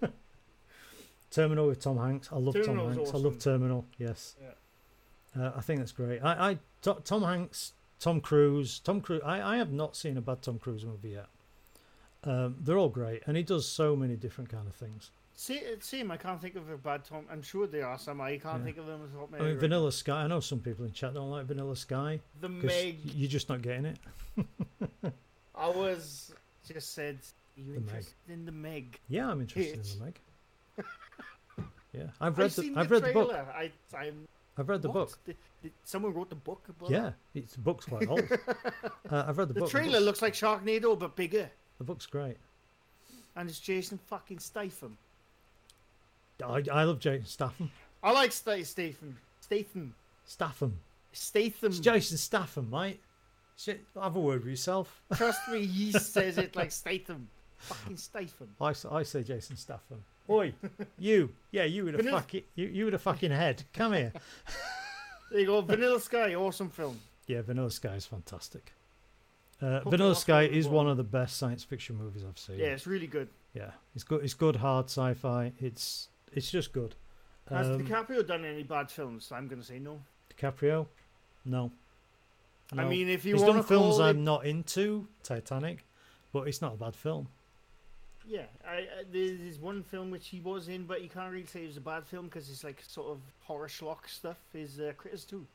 terminal 1.31 1.67
with 1.67 1.79
tom 1.81 1.97
hanks 1.97 2.29
i 2.31 2.37
love 2.37 2.55
tom 2.65 2.77
hanks 2.77 3.11
i 3.13 3.17
love 3.17 3.39
terminal 3.39 3.85
yes 3.97 4.35
uh, 5.37 5.51
I 5.57 5.59
think 5.59 5.79
that's 5.79 5.91
great. 5.91 6.21
I, 6.23 6.51
I 6.51 6.59
To- 6.83 7.01
Tom 7.03 7.21
Hanks, 7.23 7.73
Tom 7.99 8.21
Cruise, 8.21 8.79
Tom 8.79 9.01
Cruise. 9.01 9.21
I, 9.25 9.41
I 9.55 9.57
have 9.57 9.69
not 9.69 9.97
seen 9.97 10.15
a 10.15 10.21
bad 10.21 10.41
Tom 10.41 10.59
Cruise 10.59 10.85
movie 10.85 11.09
yet. 11.09 11.25
Um, 12.23 12.55
they're 12.61 12.77
all 12.77 12.87
great, 12.87 13.23
and 13.27 13.35
he 13.35 13.43
does 13.43 13.67
so 13.67 13.97
many 13.97 14.15
different 14.15 14.49
kind 14.49 14.65
of 14.65 14.73
things. 14.73 15.11
See, 15.35 15.61
same. 15.81 16.09
I 16.09 16.15
can't 16.15 16.39
think 16.41 16.55
of 16.55 16.69
a 16.69 16.77
bad 16.77 17.03
Tom. 17.03 17.25
I'm 17.29 17.41
sure 17.41 17.67
there 17.67 17.85
are 17.85 17.99
some. 17.99 18.21
I 18.21 18.37
can't 18.37 18.59
Yeah. 18.59 18.63
think 18.63 18.77
of 18.77 18.85
them. 18.85 19.01
off 19.03 19.11
the 19.11 19.17
top 19.17 19.27
of 19.27 19.35
I 19.35 19.39
mean, 19.39 19.47
right 19.55 19.59
Vanilla 19.59 19.91
Sky. 19.91 20.21
I 20.23 20.27
know 20.27 20.39
some 20.39 20.59
people 20.59 20.85
in 20.85 20.93
chat 20.93 21.13
don't 21.13 21.29
like 21.29 21.47
Vanilla 21.47 21.75
Sky. 21.75 22.21
The 22.39 22.47
Meg. 22.47 22.99
you're 23.13 23.27
just 23.29 23.49
not 23.49 23.61
getting 23.61 23.87
it. 23.87 23.99
I 25.57 25.67
was 25.69 26.31
just 26.67 26.93
said. 26.93 27.19
You 27.57 27.63
The 27.65 27.71
Meg. 27.79 27.79
interested 27.87 28.15
in 28.29 28.45
the 28.45 28.51
Meg? 28.51 28.99
Yeah, 29.07 29.29
I'm 29.29 29.39
interested 29.41 29.79
Bitch. 29.81 29.93
in 29.93 29.99
the 29.99 30.05
Meg. 30.05 30.19
Yeah, 31.93 32.07
I've 32.19 32.37
read 32.37 32.45
I've 32.47 32.55
the 32.57 32.73
I've 32.75 32.89
the 32.89 32.95
read 32.95 33.03
the 33.05 33.13
book. 33.13 33.33
I, 33.33 33.71
I'm. 33.97 34.27
I've 34.57 34.67
read 34.67 34.81
the 34.81 34.89
what? 34.89 34.93
book. 35.11 35.19
Did, 35.25 35.37
did 35.63 35.71
someone 35.85 36.13
wrote 36.13 36.27
the 36.29 36.35
book 36.35 36.61
about 36.67 36.89
Yeah, 36.89 37.11
it's 37.33 37.53
the 37.53 37.61
book's 37.61 37.85
quite 37.85 38.05
old. 38.09 38.19
uh, 39.09 39.23
I've 39.27 39.37
read 39.37 39.47
the, 39.47 39.53
The 39.53 39.59
book. 39.61 39.69
trailer 39.69 39.91
book's, 39.93 40.03
looks 40.05 40.21
like 40.21 40.33
Sharknado 40.33 40.99
but 40.99 41.15
bigger, 41.15 41.49
the 41.77 41.85
book's 41.85 42.05
great. 42.05 42.35
and 43.37 43.47
it's 43.49 43.61
Jason 43.61 43.97
fucking 44.07 44.39
Statham. 44.39 44.97
I, 46.45 46.63
I 46.69 46.83
love 46.83 46.99
Jason 46.99 47.27
Statham. 47.27 47.71
I 48.03 48.11
like 48.11 48.33
Sta- 48.33 48.61
Statham. 48.63 49.17
Statham. 49.39 49.93
Statham. 50.25 50.79
Statham. 51.13 51.71
It's 51.71 51.79
Jason 51.79 52.17
Statham, 52.17 52.69
mate. 52.69 52.99
Shit, 53.57 53.81
have 54.01 54.15
a 54.15 54.19
word 54.19 54.41
with 54.41 54.49
yourself. 54.49 55.01
Trust 55.15 55.39
me, 55.49 55.65
he 55.65 55.91
says 55.93 56.37
it 56.37 56.55
like 56.55 56.71
Statham. 56.71 57.29
Fucking 57.57 57.97
Statham. 57.97 58.49
I 58.59 59.03
say 59.03 59.23
Jason 59.23 59.55
Statham. 59.55 60.03
Oi, 60.29 60.53
you. 60.99 61.29
Yeah, 61.51 61.63
you 61.63 61.85
with 61.85 61.95
a 61.99 62.03
fucking 62.03 62.43
you, 62.55 62.67
you 62.67 62.85
with 62.85 62.93
a 62.95 62.99
fucking 62.99 63.31
head. 63.31 63.63
Come 63.73 63.93
here. 63.93 64.13
There 65.31 65.39
you 65.39 65.47
go. 65.47 65.59
Vanilla 65.61 65.99
Sky, 65.99 66.35
awesome 66.35 66.69
film. 66.69 66.99
Yeah, 67.25 67.41
Vanilla 67.41 67.71
Sky 67.71 67.95
is 67.95 68.05
fantastic. 68.05 68.71
Uh, 69.59 69.79
Vanilla 69.81 70.15
Sky 70.15 70.43
is 70.43 70.67
one 70.67 70.87
of 70.87 70.97
the 70.97 71.03
best 71.03 71.37
science 71.37 71.63
fiction 71.63 71.95
movies 71.97 72.23
I've 72.23 72.37
seen. 72.37 72.59
Yeah, 72.59 72.67
it's 72.67 72.85
really 72.85 73.07
good. 73.07 73.27
yeah, 73.55 73.71
it's 73.95 74.03
good. 74.03 74.23
It's 74.23 74.35
good 74.35 74.57
hard 74.57 74.85
sci-fi. 74.85 75.51
It's 75.59 76.09
it's 76.31 76.51
just 76.51 76.71
good. 76.73 76.93
Has 77.49 77.67
Um, 77.67 77.79
DiCaprio 77.83 78.25
done 78.25 78.45
any 78.45 78.61
bad 78.61 78.91
films? 78.91 79.31
I'm 79.31 79.47
going 79.47 79.59
to 79.59 79.65
say 79.67 79.79
no. 79.79 79.99
DiCaprio, 80.29 80.85
no. 81.43 81.71
I 82.77 82.83
mean, 82.85 83.09
if 83.09 83.25
you 83.25 83.35
he's 83.35 83.43
done 83.43 83.63
films 83.63 83.99
I'm 83.99 84.17
it, 84.17 84.21
not 84.21 84.45
into, 84.45 85.07
Titanic, 85.23 85.85
but 86.33 86.47
it's 86.47 86.61
not 86.61 86.73
a 86.73 86.77
bad 86.77 86.95
film. 86.95 87.27
yeah, 88.27 88.43
I, 88.67 88.71
I, 88.77 88.85
there's 89.11 89.59
one 89.59 89.83
film 89.83 90.09
which 90.11 90.27
he 90.29 90.39
was 90.39 90.67
in, 90.67 90.85
but 90.85 91.01
you 91.03 91.09
can't 91.09 91.31
really 91.31 91.45
say 91.45 91.63
it 91.63 91.67
was 91.67 91.77
a 91.77 91.81
bad 91.81 92.05
film 92.05 92.25
because 92.25 92.49
it's 92.49 92.63
like 92.63 92.81
sort 92.87 93.07
of 93.11 93.19
horror 93.43 93.67
schlock 93.67 94.07
stuff. 94.07 94.37
Is 94.53 94.79
uh, 94.79 94.93
Critters 94.97 95.25
Two? 95.25 95.45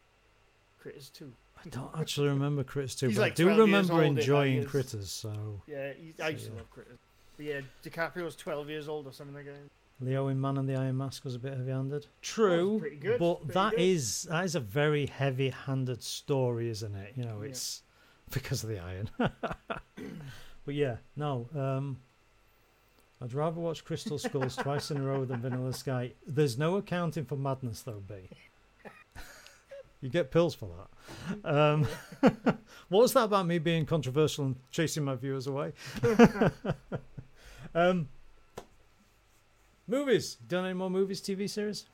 Critters 0.81 1.09
Two. 1.11 1.33
I 1.65 1.69
don't 1.69 1.91
actually 1.99 2.29
remember 2.29 2.65
Critters 2.65 2.95
2, 2.95 3.09
He's 3.09 3.17
but 3.17 3.23
like 3.23 3.33
I 3.33 3.35
do 3.35 3.45
12 3.45 3.59
remember 3.59 3.93
old 3.95 4.03
in 4.05 4.15
that 4.15 4.21
enjoying. 4.23 4.65
Critters. 4.65 5.11
So 5.11 5.61
Yeah, 5.67 5.93
he, 5.93 6.15
I 6.23 6.29
So, 6.29 6.29
used 6.31 6.45
to 6.47 6.51
yeah. 6.53 6.57
love 6.57 6.71
Critters. 6.71 6.99
But 7.37 7.45
yeah, 7.47 7.61
DiCaprio's 7.85 8.37
12 8.37 8.69
years 8.71 8.89
old 8.89 9.07
or 9.07 9.13
something 9.13 9.35
like 9.35 9.45
that. 9.45 9.57
Leo 10.01 10.29
in 10.29 10.41
Man 10.41 10.57
and 10.57 10.69
the 10.69 10.77
Iron 10.77 10.97
Mask 10.97 11.25
was 11.25 11.35
a 11.35 11.39
bit 11.39 11.57
heavy-handed. 11.57 12.07
True, 12.23 12.79
pretty 12.81 12.97
good, 12.97 13.19
but 13.19 13.37
pretty 13.41 13.53
that 13.55 13.71
good. 13.73 13.81
is 13.81 14.23
that 14.31 14.45
is 14.45 14.55
a 14.55 14.61
very 14.61 15.07
heavy-handed 15.07 16.03
story, 16.03 16.71
isn't 16.71 16.95
it? 16.95 17.13
You 17.17 17.25
know, 17.25 17.41
Yeah. 17.43 17.49
it's 17.51 17.83
because 18.31 18.63
of 18.65 18.71
the 18.71 18.79
iron. 18.79 19.11
but 19.19 20.75
yeah, 20.75 20.97
no. 21.17 21.49
Um, 21.55 21.99
I'd 23.23 23.35
rather 23.35 23.61
watch 23.61 23.85
Crystal 23.85 24.19
Skulls 24.19 24.57
twice 24.57 24.91
in 24.91 24.97
a 24.97 25.03
row 25.03 25.25
than 25.27 25.41
Vanilla 25.43 25.75
Sky. 25.75 26.13
There's 26.27 26.57
no 26.57 26.77
accounting 26.77 27.27
for 27.27 27.37
madness, 27.37 27.83
though, 27.83 28.03
B. 28.09 28.15
you 30.01 30.09
get 30.09 30.31
pills 30.31 30.55
for 30.55 30.71
that. 31.45 31.55
Um, 31.55 31.87
what 32.89 33.03
was 33.03 33.13
that 33.13 33.25
about 33.25 33.47
me 33.47 33.59
being 33.59 33.85
controversial 33.85 34.47
and 34.47 34.57
chasing 34.71 35.05
my 35.05 35.17
viewers 35.17 35.47
away? 35.47 35.73
um, 37.75 38.09
movies. 39.91 40.37
Done 40.49 40.65
any 40.65 40.75
more 40.75 40.91
movies, 40.91 41.21
TV 41.21 41.49
series? 41.49 41.87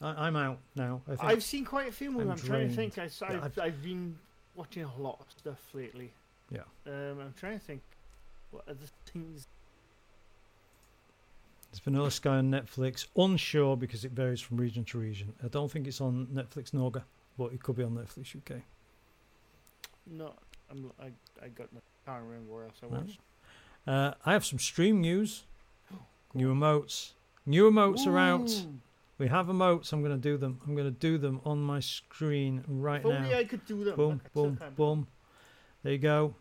I, 0.00 0.26
I'm 0.26 0.36
out 0.36 0.58
now. 0.76 1.00
I 1.06 1.10
think. 1.16 1.24
I've 1.24 1.42
seen 1.42 1.64
quite 1.64 1.88
a 1.88 1.92
few 1.92 2.10
movies. 2.10 2.26
I'm 2.26 2.32
I'm, 2.32 2.38
trying 2.38 2.68
to 2.68 2.74
think. 2.74 2.98
I, 2.98 3.04
Yeah, 3.04 3.32
have 3.32 3.44
I've- 3.44 3.60
I've 3.60 3.82
been 3.82 4.18
watching 4.54 4.84
a 4.84 4.96
lot 4.98 5.18
of 5.20 5.26
stuff 5.36 5.58
lately. 5.74 6.12
Yeah. 6.50 6.60
Um, 6.86 7.18
I'm 7.20 7.34
trying 7.38 7.58
to 7.58 7.64
think. 7.64 7.82
What 8.50 8.64
other 8.68 8.86
things? 9.06 9.46
It's 11.70 11.78
Vanilla 11.80 12.10
Sky 12.10 12.36
on 12.36 12.50
Netflix. 12.50 13.06
Unsure 13.16 13.78
because 13.78 14.04
it 14.04 14.12
varies 14.12 14.42
from 14.42 14.58
region 14.58 14.84
to 14.84 14.98
region. 14.98 15.32
I 15.42 15.48
don't 15.48 15.70
think 15.72 15.86
it's 15.86 16.02
on 16.02 16.26
Netflix 16.26 16.72
Norga, 16.72 17.02
but 17.38 17.52
it 17.54 17.62
could 17.62 17.76
be 17.76 17.82
on 17.82 17.92
Netflix 17.92 18.36
UK. 18.36 18.60
No, 20.06 20.34
I'm. 20.70 20.92
I, 21.00 21.06
I 21.42 21.48
got. 21.48 21.72
No, 21.72 21.80
can't 22.04 22.22
remember 22.24 22.52
where 22.52 22.64
else 22.64 22.74
I 22.82 22.86
No? 22.92 22.98
watched. 22.98 23.18
Uh, 23.86 24.12
I 24.26 24.32
have 24.34 24.44
some 24.44 24.58
stream 24.58 25.00
news. 25.00 25.44
New 26.34 26.54
emotes. 26.54 27.12
New 27.46 27.70
emotes 27.70 28.06
are 28.06 28.18
out. 28.18 28.66
We 29.18 29.28
have 29.28 29.46
emotes. 29.46 29.92
I'm 29.92 30.02
going 30.02 30.14
to 30.14 30.18
do 30.20 30.36
them. 30.36 30.58
I'm 30.66 30.74
going 30.74 30.86
to 30.86 30.90
do 30.90 31.18
them 31.18 31.40
on 31.44 31.62
my 31.62 31.80
screen 31.80 32.64
right 32.66 33.00
If 33.00 33.06
only 33.06 33.30
now. 33.30 33.38
I 33.38 33.44
could 33.44 33.64
do 33.66 33.84
them. 33.84 33.96
Boom, 33.96 34.20
boom, 34.32 34.58
boom. 34.76 35.06
There 35.82 35.92
you 35.92 35.98
go. 35.98 36.34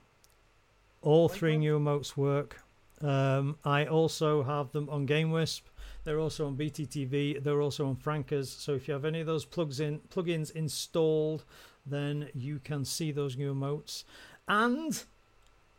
All 1.02 1.30
three 1.30 1.58
new 1.58 1.80
emotes 1.80 2.16
work. 2.16 2.62
Um, 3.02 3.58
I 3.66 3.86
also 3.86 4.44
have 4.44 4.72
them 4.72 4.90
on 4.90 5.08
GameWisp. 5.08 5.62
They're 6.04 6.20
also 6.20 6.48
on 6.48 6.56
BTTV. 6.56 7.44
They're 7.44 7.62
also 7.62 7.88
on 7.88 7.96
Frankers. 7.96 8.48
So 8.48 8.74
if 8.74 8.88
you 8.88 8.94
have 8.94 9.06
any 9.06 9.20
of 9.20 9.28
those 9.28 9.46
plugs 9.46 9.80
in 9.80 10.00
plugins 10.10 10.52
installed, 10.52 11.44
then 11.86 12.30
you 12.34 12.60
can 12.64 12.86
see 12.86 13.12
those 13.12 13.38
new 13.38 13.54
emotes. 13.54 14.04
And 14.48 15.04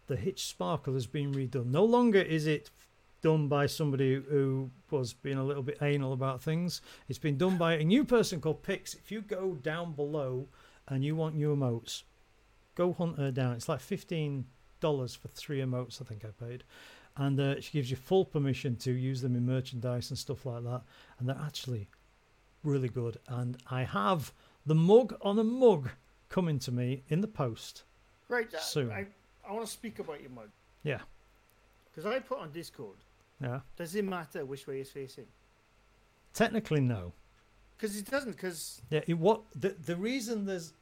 the 0.06 0.16
Hitch 0.16 0.46
Sparkle 0.46 0.94
has 0.94 1.06
been 1.06 1.32
redone. 1.32 1.66
No 1.66 1.84
longer 1.84 2.20
is 2.20 2.46
it 2.46 2.70
done 3.22 3.48
by 3.48 3.66
somebody 3.66 4.14
who 4.14 4.70
was 4.90 5.12
being 5.12 5.38
a 5.38 5.44
little 5.44 5.62
bit 5.62 5.78
anal 5.80 6.12
about 6.12 6.42
things. 6.42 6.82
It's 7.08 7.18
been 7.18 7.38
done 7.38 7.56
by 7.56 7.74
a 7.74 7.84
new 7.84 8.04
person 8.04 8.40
called 8.40 8.62
Pix. 8.62 8.94
If 8.94 9.10
you 9.10 9.22
go 9.22 9.54
down 9.54 9.92
below 9.92 10.48
and 10.88 11.04
you 11.04 11.16
want 11.16 11.36
new 11.36 11.54
emotes, 11.54 12.02
go 12.74 12.92
hunt 12.92 13.18
her 13.18 13.30
down. 13.30 13.54
It's 13.54 13.68
like 13.68 13.80
fifteen 13.80 14.46
dollars 14.80 15.14
for 15.14 15.28
three 15.28 15.60
emotes. 15.60 16.02
I 16.02 16.04
think 16.04 16.24
I 16.24 16.44
paid, 16.44 16.64
and 17.16 17.38
uh, 17.40 17.60
she 17.60 17.72
gives 17.72 17.90
you 17.90 17.96
full 17.96 18.24
permission 18.24 18.76
to 18.76 18.92
use 18.92 19.22
them 19.22 19.36
in 19.36 19.46
merchandise 19.46 20.10
and 20.10 20.18
stuff 20.18 20.44
like 20.44 20.64
that. 20.64 20.82
And 21.18 21.28
they're 21.28 21.40
actually 21.42 21.88
really 22.64 22.88
good. 22.88 23.18
And 23.28 23.56
I 23.70 23.84
have 23.84 24.32
the 24.66 24.74
mug 24.74 25.16
on 25.22 25.38
a 25.38 25.44
mug 25.44 25.90
coming 26.28 26.58
to 26.60 26.72
me 26.72 27.02
in 27.08 27.20
the 27.20 27.28
post. 27.28 27.84
Right. 28.28 28.52
uh, 28.52 28.58
Soon. 28.58 28.90
I, 28.90 29.06
I 29.48 29.52
want 29.52 29.64
to 29.66 29.70
speak 29.70 29.98
about 29.98 30.20
your 30.20 30.30
mug. 30.30 30.48
Yeah. 30.82 31.00
Because 31.90 32.06
I 32.06 32.18
put 32.20 32.38
on 32.38 32.50
Discord. 32.52 32.96
Yeah. 33.42 33.60
does 33.76 33.94
it 33.94 34.04
matter 34.04 34.44
which 34.44 34.66
way 34.66 34.80
it's 34.80 34.90
facing? 34.90 35.26
Technically, 36.32 36.80
no. 36.80 37.12
Because 37.76 37.96
it 37.96 38.06
doesn't. 38.10 38.32
Because 38.32 38.80
Yeah. 38.90 39.00
It, 39.06 39.18
what 39.18 39.42
the 39.54 39.70
the 39.70 39.96
reason 39.96 40.46
there's 40.46 40.72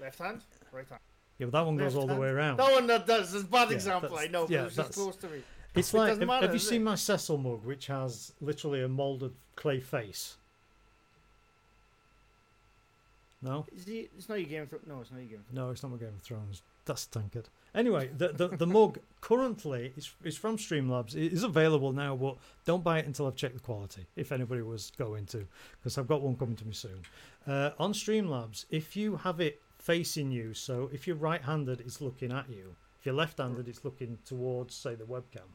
left 0.00 0.18
hand, 0.18 0.40
right 0.72 0.88
hand. 0.88 1.00
yeah, 1.38 1.46
but 1.46 1.52
that 1.52 1.66
one 1.66 1.76
goes 1.76 1.94
Left 1.94 2.08
all 2.08 2.14
the 2.14 2.20
way 2.20 2.28
around. 2.28 2.56
That 2.56 2.72
one 2.72 2.86
that 2.86 3.06
does. 3.06 3.34
It's 3.34 3.44
a 3.44 3.46
bad 3.46 3.68
Yeah, 3.70 3.74
example. 3.76 4.16
I 4.18 4.26
know. 4.28 4.46
yeah, 4.48 4.64
it's 4.66 4.76
just 4.76 4.92
close 4.92 5.16
to 5.16 5.28
me. 5.28 5.42
It's 5.74 5.92
It 5.92 5.96
like 5.98 6.08
have, 6.18 6.26
matter, 6.26 6.46
have 6.46 6.54
you 6.54 6.58
seen 6.58 6.80
it? 6.80 6.84
my 6.84 6.94
Cecil 6.94 7.36
mug, 7.36 7.64
which 7.64 7.88
has 7.88 8.32
literally 8.40 8.82
a 8.82 8.88
molded 8.88 9.34
clay 9.56 9.78
face? 9.80 10.36
No. 13.42 13.66
Is 13.74 13.86
it, 13.86 14.10
it's 14.16 14.28
not 14.28 14.40
your 14.40 14.48
Game 14.48 14.62
of 14.62 14.70
Thrones. 14.70 14.86
No, 14.86 15.00
it's 15.02 15.10
not 15.10 15.18
your 15.18 15.26
Game 15.28 15.38
of 15.40 15.44
Thrones. 15.46 15.54
No, 15.56 15.70
it's 15.70 15.82
not 15.82 15.92
my 15.92 15.98
Game 15.98 16.08
of 16.16 16.22
Thrones. 16.22 16.62
That's 16.86 17.06
tankard. 17.06 17.48
Anyway, 17.76 18.08
the, 18.16 18.28
the, 18.28 18.48
the 18.48 18.66
mug 18.66 18.98
currently 19.20 19.92
is, 19.98 20.10
is 20.24 20.36
from 20.36 20.56
Streamlabs. 20.56 21.14
It 21.14 21.32
is 21.32 21.42
available 21.42 21.92
now, 21.92 22.16
but 22.16 22.36
don't 22.64 22.82
buy 22.82 22.98
it 23.00 23.06
until 23.06 23.26
I've 23.26 23.36
checked 23.36 23.54
the 23.54 23.60
quality, 23.60 24.06
if 24.16 24.32
anybody 24.32 24.62
was 24.62 24.90
going 24.96 25.26
to, 25.26 25.46
because 25.78 25.98
I've 25.98 26.08
got 26.08 26.22
one 26.22 26.36
coming 26.36 26.56
to 26.56 26.64
me 26.64 26.72
soon. 26.72 27.02
Uh, 27.46 27.70
on 27.78 27.92
Streamlabs, 27.92 28.64
if 28.70 28.96
you 28.96 29.16
have 29.16 29.40
it 29.40 29.60
facing 29.78 30.30
you, 30.30 30.54
so 30.54 30.88
if 30.90 31.06
you're 31.06 31.16
right 31.16 31.42
handed, 31.42 31.80
it's 31.80 32.00
looking 32.00 32.32
at 32.32 32.48
you. 32.48 32.74
If 32.98 33.04
you're 33.04 33.14
left 33.14 33.38
handed, 33.38 33.68
it's 33.68 33.84
looking 33.84 34.16
towards, 34.24 34.74
say, 34.74 34.94
the 34.94 35.04
webcam. 35.04 35.46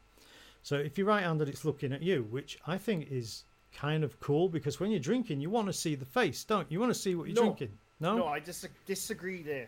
So 0.61 0.75
if 0.75 0.99
you're 0.99 1.07
right 1.07 1.23
handed, 1.23 1.49
it's 1.49 1.65
looking 1.65 1.91
at 1.91 2.03
you, 2.03 2.27
which 2.29 2.59
I 2.67 2.77
think 2.77 3.07
is 3.09 3.45
kind 3.75 4.03
of 4.03 4.19
cool 4.19 4.47
because 4.47 4.79
when 4.79 4.91
you're 4.91 4.99
drinking, 4.99 5.41
you 5.41 5.49
want 5.49 5.67
to 5.67 5.73
see 5.73 5.95
the 5.95 6.05
face, 6.05 6.43
don't 6.43 6.69
you? 6.69 6.75
You 6.75 6.79
want 6.81 6.93
to 6.93 6.99
see 6.99 7.15
what 7.15 7.27
you're 7.27 7.35
No. 7.35 7.41
drinking. 7.45 7.71
No? 7.99 8.17
No, 8.17 8.25
I 8.27 8.39
dis- 8.39 8.67
disagree 8.85 9.41
there. 9.41 9.67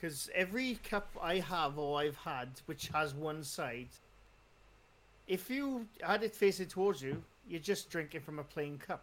Because 0.00 0.30
every 0.34 0.76
cup 0.88 1.08
I 1.20 1.36
have 1.40 1.78
or 1.78 2.00
I've 2.00 2.16
had, 2.16 2.48
which 2.66 2.88
has 2.88 3.12
one 3.14 3.44
side, 3.44 3.88
if 5.28 5.50
you 5.50 5.86
had 6.02 6.22
it 6.22 6.34
facing 6.34 6.66
towards 6.68 7.02
you, 7.02 7.22
you're 7.46 7.60
just 7.60 7.90
drinking 7.90 8.22
from 8.22 8.38
a 8.38 8.44
plain 8.44 8.78
cup. 8.78 9.02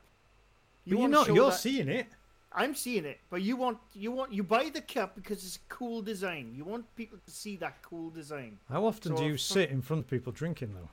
but 0.87 0.97
you're 0.97 1.07
not. 1.07 1.27
You're 1.27 1.51
that- 1.51 1.57
seeing 1.57 1.87
it. 1.89 2.07
I'm 2.53 2.73
seeing 2.73 3.03
it, 3.05 3.19
but 3.29 3.41
you 3.41 3.57
want 3.57 3.77
you 3.93 4.11
want 4.11 4.31
you 4.33 4.41
buy 4.41 4.69
the 4.73 4.81
cup 4.81 5.15
because 5.15 5.43
it's 5.45 5.57
a 5.57 5.65
cool 5.69 6.01
design. 6.01 6.53
You 6.55 6.63
want 6.63 6.85
people 6.95 7.19
to 7.23 7.31
see 7.31 7.57
that 7.57 7.81
cool 7.83 8.09
design. 8.09 8.57
How 8.69 8.85
often 8.85 9.15
So 9.15 9.21
do 9.21 9.29
you 9.29 9.37
sit 9.37 9.69
in 9.69 9.81
front 9.81 10.05
of 10.05 10.09
people 10.09 10.31
drinking 10.31 10.73
though? 10.73 10.89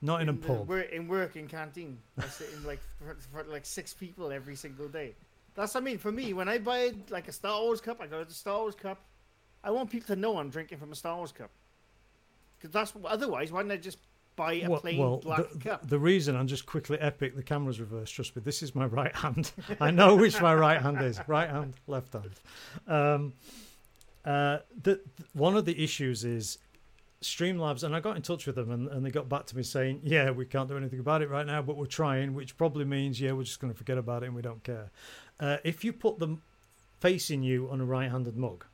Not 0.00 0.22
in, 0.22 0.28
a 0.30 0.32
the 0.32 0.38
pub. 0.38 0.66
wor- 0.66 0.80
in 0.80 1.06
work 1.08 1.36
in 1.36 1.46
canteen, 1.46 1.98
I 2.18 2.26
sit 2.26 2.48
in 2.54 2.64
like 2.64 2.80
for, 2.98 3.16
for 3.30 3.44
like 3.50 3.66
six 3.66 3.92
people 3.92 4.32
every 4.32 4.56
single 4.56 4.88
day. 4.88 5.14
That's 5.58 5.74
what 5.74 5.80
I 5.80 5.84
mean. 5.84 5.98
For 5.98 6.12
me, 6.12 6.34
when 6.34 6.48
I 6.48 6.58
buy 6.58 6.92
like 7.10 7.26
a 7.26 7.32
Star 7.32 7.60
Wars 7.60 7.80
cup, 7.80 8.00
I 8.00 8.06
go 8.06 8.20
to 8.20 8.24
the 8.24 8.32
Star 8.32 8.60
Wars 8.60 8.76
cup. 8.76 9.00
I 9.64 9.72
want 9.72 9.90
people 9.90 10.14
to 10.14 10.20
know 10.20 10.38
I'm 10.38 10.50
drinking 10.50 10.78
from 10.78 10.92
a 10.92 10.94
Star 10.94 11.16
Wars 11.16 11.32
cup. 11.32 11.50
Because 12.56 12.72
that's 12.72 12.92
otherwise, 13.04 13.50
why 13.50 13.62
don't 13.62 13.72
I 13.72 13.76
just 13.76 13.98
buy 14.36 14.52
a 14.52 14.68
Well, 14.68 14.80
plain 14.80 14.98
well, 14.98 15.16
black 15.16 15.50
the, 15.50 15.58
cup? 15.58 15.88
the 15.88 15.98
reason 15.98 16.36
I'm 16.36 16.46
just 16.46 16.64
quickly 16.64 16.96
epic. 17.00 17.34
The 17.34 17.42
camera's 17.42 17.80
reversed. 17.80 18.14
Trust 18.14 18.36
me, 18.36 18.42
this 18.44 18.62
is 18.62 18.76
my 18.76 18.86
right 18.86 19.14
hand. 19.16 19.50
I 19.80 19.90
know 19.90 20.14
which 20.14 20.40
my 20.40 20.54
right 20.54 20.80
hand 20.80 21.02
is. 21.02 21.20
Right 21.26 21.50
hand, 21.50 21.74
left 21.88 22.12
hand. 22.12 22.30
Um, 22.86 23.32
uh, 24.24 24.58
the, 24.80 25.00
one 25.32 25.56
of 25.56 25.64
the 25.64 25.82
issues 25.82 26.24
is 26.24 26.58
Streamlabs, 27.20 27.82
and 27.82 27.96
I 27.96 28.00
got 28.00 28.14
in 28.14 28.22
touch 28.22 28.46
with 28.46 28.54
them, 28.54 28.70
and, 28.70 28.86
and 28.86 29.04
they 29.04 29.10
got 29.10 29.28
back 29.28 29.46
to 29.46 29.56
me 29.56 29.64
saying, 29.64 30.02
"Yeah, 30.04 30.30
we 30.30 30.44
can't 30.46 30.68
do 30.68 30.76
anything 30.76 31.00
about 31.00 31.20
it 31.20 31.28
right 31.28 31.46
now, 31.46 31.62
but 31.62 31.76
we're 31.76 31.86
trying," 31.86 32.32
which 32.32 32.56
probably 32.56 32.84
means, 32.84 33.20
"Yeah, 33.20 33.32
we're 33.32 33.42
just 33.42 33.58
going 33.58 33.72
to 33.72 33.76
forget 33.76 33.98
about 33.98 34.22
it 34.22 34.26
and 34.26 34.36
we 34.36 34.42
don't 34.42 34.62
care." 34.62 34.90
Uh, 35.40 35.58
if 35.64 35.84
you 35.84 35.92
put 35.92 36.18
them 36.18 36.42
facing 37.00 37.42
you 37.42 37.68
on 37.70 37.80
a 37.80 37.84
right-handed 37.84 38.36
mug, 38.36 38.64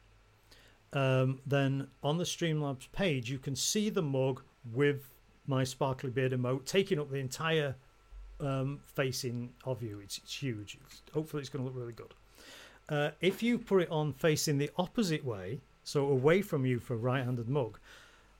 um, 0.92 1.40
then 1.46 1.88
on 2.02 2.18
the 2.18 2.24
Streamlabs 2.24 2.90
page 2.92 3.30
you 3.30 3.38
can 3.38 3.56
see 3.56 3.90
the 3.90 4.02
mug 4.02 4.42
with 4.72 5.10
my 5.46 5.64
sparkly 5.64 6.10
beard 6.10 6.32
emote 6.32 6.64
taking 6.64 6.98
up 6.98 7.10
the 7.10 7.18
entire 7.18 7.74
um, 8.40 8.80
facing 8.84 9.52
of 9.64 9.82
you. 9.82 10.00
It's, 10.00 10.18
it's 10.18 10.34
huge. 10.34 10.78
It's, 10.86 11.02
hopefully, 11.12 11.40
it's 11.40 11.50
going 11.50 11.64
to 11.64 11.70
look 11.70 11.78
really 11.78 11.92
good. 11.92 12.14
Uh, 12.88 13.10
if 13.20 13.42
you 13.42 13.58
put 13.58 13.82
it 13.82 13.90
on 13.90 14.12
facing 14.12 14.58
the 14.58 14.70
opposite 14.76 15.24
way, 15.24 15.60
so 15.84 16.06
away 16.06 16.42
from 16.42 16.64
you 16.64 16.78
for 16.78 16.94
a 16.94 16.98
right-handed 16.98 17.48
mug, 17.48 17.78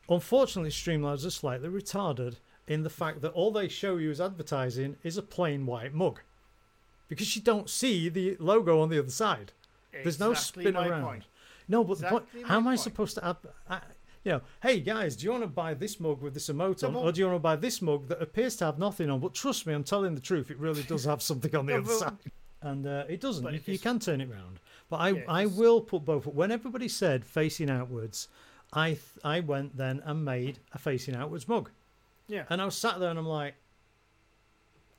unfortunately, 0.08 0.70
Streamlabs 0.70 1.26
are 1.26 1.30
slightly 1.30 1.68
retarded 1.68 2.36
in 2.66 2.82
the 2.82 2.90
fact 2.90 3.20
that 3.20 3.32
all 3.32 3.50
they 3.50 3.68
show 3.68 3.96
you 3.96 4.10
as 4.10 4.20
advertising 4.20 4.96
is 5.02 5.18
a 5.18 5.22
plain 5.22 5.66
white 5.66 5.94
mug, 5.94 6.20
because 7.14 7.34
you 7.36 7.42
don't 7.42 7.68
see 7.70 8.08
the 8.08 8.36
logo 8.38 8.80
on 8.80 8.88
the 8.88 8.98
other 8.98 9.10
side. 9.10 9.52
There's 9.92 10.18
no 10.20 10.34
spin 10.34 10.76
around. 10.76 11.04
point. 11.04 11.24
No, 11.68 11.84
but 11.84 11.98
the 11.98 12.06
point, 12.08 12.24
how 12.44 12.56
am 12.56 12.66
I 12.66 12.72
point. 12.72 12.80
supposed 12.80 13.14
to 13.16 13.24
add? 13.26 13.36
I, 13.68 13.80
you 14.24 14.32
know, 14.32 14.40
hey 14.62 14.80
guys, 14.80 15.16
do 15.16 15.24
you 15.24 15.30
want 15.30 15.42
to 15.44 15.48
buy 15.48 15.74
this 15.74 16.00
mug 16.00 16.20
with 16.22 16.34
this 16.34 16.48
emote 16.48 16.82
on, 16.86 16.94
or 16.96 17.12
do 17.12 17.20
you 17.20 17.26
want 17.26 17.36
to 17.36 17.40
buy 17.40 17.56
this 17.56 17.80
mug 17.82 18.08
that 18.08 18.20
appears 18.22 18.56
to 18.56 18.64
have 18.66 18.78
nothing 18.78 19.08
on? 19.10 19.20
But 19.20 19.34
trust 19.34 19.66
me, 19.66 19.72
I'm 19.74 19.84
telling 19.84 20.14
the 20.14 20.20
truth. 20.20 20.50
It 20.50 20.58
really 20.58 20.82
does 20.82 21.04
have 21.04 21.22
something 21.22 21.54
on 21.54 21.66
the 21.70 21.76
other 21.78 21.92
side, 21.92 22.12
and 22.62 22.86
uh, 22.86 23.04
it 23.08 23.20
doesn't. 23.20 23.50
You, 23.52 23.60
you 23.66 23.78
can 23.78 23.98
turn 23.98 24.20
it 24.20 24.30
round. 24.30 24.60
But 24.90 24.96
I, 24.96 25.08
Yeah, 25.10 25.22
I 25.28 25.46
will 25.46 25.80
put 25.80 26.04
both. 26.04 26.26
When 26.26 26.50
everybody 26.50 26.88
said 26.88 27.24
facing 27.24 27.70
outwards, 27.70 28.28
I, 28.72 28.88
th- 28.90 29.00
I 29.22 29.40
went 29.40 29.76
then 29.76 30.02
and 30.04 30.24
made 30.24 30.58
a 30.72 30.78
facing 30.78 31.14
outwards 31.14 31.46
mug, 31.48 31.70
Yeah. 32.28 32.44
and 32.50 32.60
I 32.60 32.64
was 32.64 32.76
sat 32.76 32.98
there 33.00 33.10
and 33.10 33.18
I'm 33.18 33.26
like, 33.28 33.54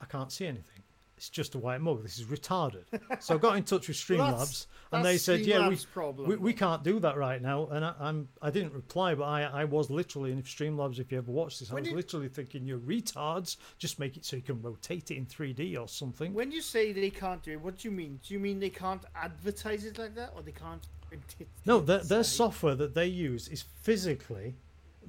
I 0.01 0.05
can't 0.05 0.31
see 0.31 0.45
anything. 0.45 0.74
It's 1.17 1.29
just 1.29 1.55
a 1.55 1.57
white 1.57 1.79
mug. 1.79 2.03
This 2.03 2.19
is 2.19 2.25
retarded. 2.25 2.83
so 3.21 3.35
I 3.35 3.37
got 3.37 3.55
in 3.55 3.63
touch 3.63 3.87
with 3.87 3.95
Streamlabs, 4.05 4.31
that's- 4.31 4.67
and 4.91 5.03
they 5.05 5.17
said, 5.17 5.41
"Yeah, 5.41 5.69
we, 5.69 5.77
we, 6.25 6.35
we 6.35 6.53
can't 6.53 6.83
do 6.83 6.99
that 6.99 7.17
right 7.17 7.41
now. 7.41 7.67
And 7.67 7.83
I, 7.85 7.93
I'm 7.99 8.27
I 8.41 8.49
didn't 8.49 8.73
reply, 8.73 9.15
but 9.15 9.23
I, 9.23 9.43
I 9.43 9.63
was 9.65 9.89
literally 9.89 10.31
in 10.33 10.41
Streamlabs. 10.43 10.99
If 10.99 11.11
you 11.11 11.17
ever 11.17 11.31
watched 11.31 11.59
this, 11.59 11.71
I 11.71 11.75
When 11.75 11.83
was 11.83 11.89
you- 11.91 11.95
literally 11.95 12.27
thinking, 12.27 12.65
"You're 12.65 12.79
retards. 12.79 13.57
Just 13.77 13.97
make 13.99 14.17
it 14.17 14.25
so 14.25 14.35
you 14.35 14.41
can 14.41 14.61
rotate 14.61 15.09
it 15.11 15.15
in 15.17 15.25
3D 15.25 15.79
or 15.79 15.87
something." 15.87 16.33
When 16.33 16.51
you 16.51 16.61
say 16.61 16.91
they 16.91 17.09
can't 17.09 17.41
do 17.41 17.51
it, 17.53 17.61
what 17.61 17.77
do 17.77 17.87
you 17.87 17.93
mean? 17.93 18.19
Do 18.27 18.33
you 18.33 18.39
mean 18.39 18.59
they 18.59 18.69
can't 18.69 19.03
advertise 19.15 19.85
it 19.85 19.97
like 19.97 20.15
that, 20.15 20.33
or 20.35 20.41
they 20.41 20.51
can't 20.51 20.85
print 21.07 21.23
it? 21.39 21.47
no, 21.65 21.79
their, 21.79 21.99
their 21.99 22.23
software 22.23 22.75
that 22.75 22.93
they 22.93 23.07
use 23.07 23.47
is 23.47 23.63
physically, 23.81 24.55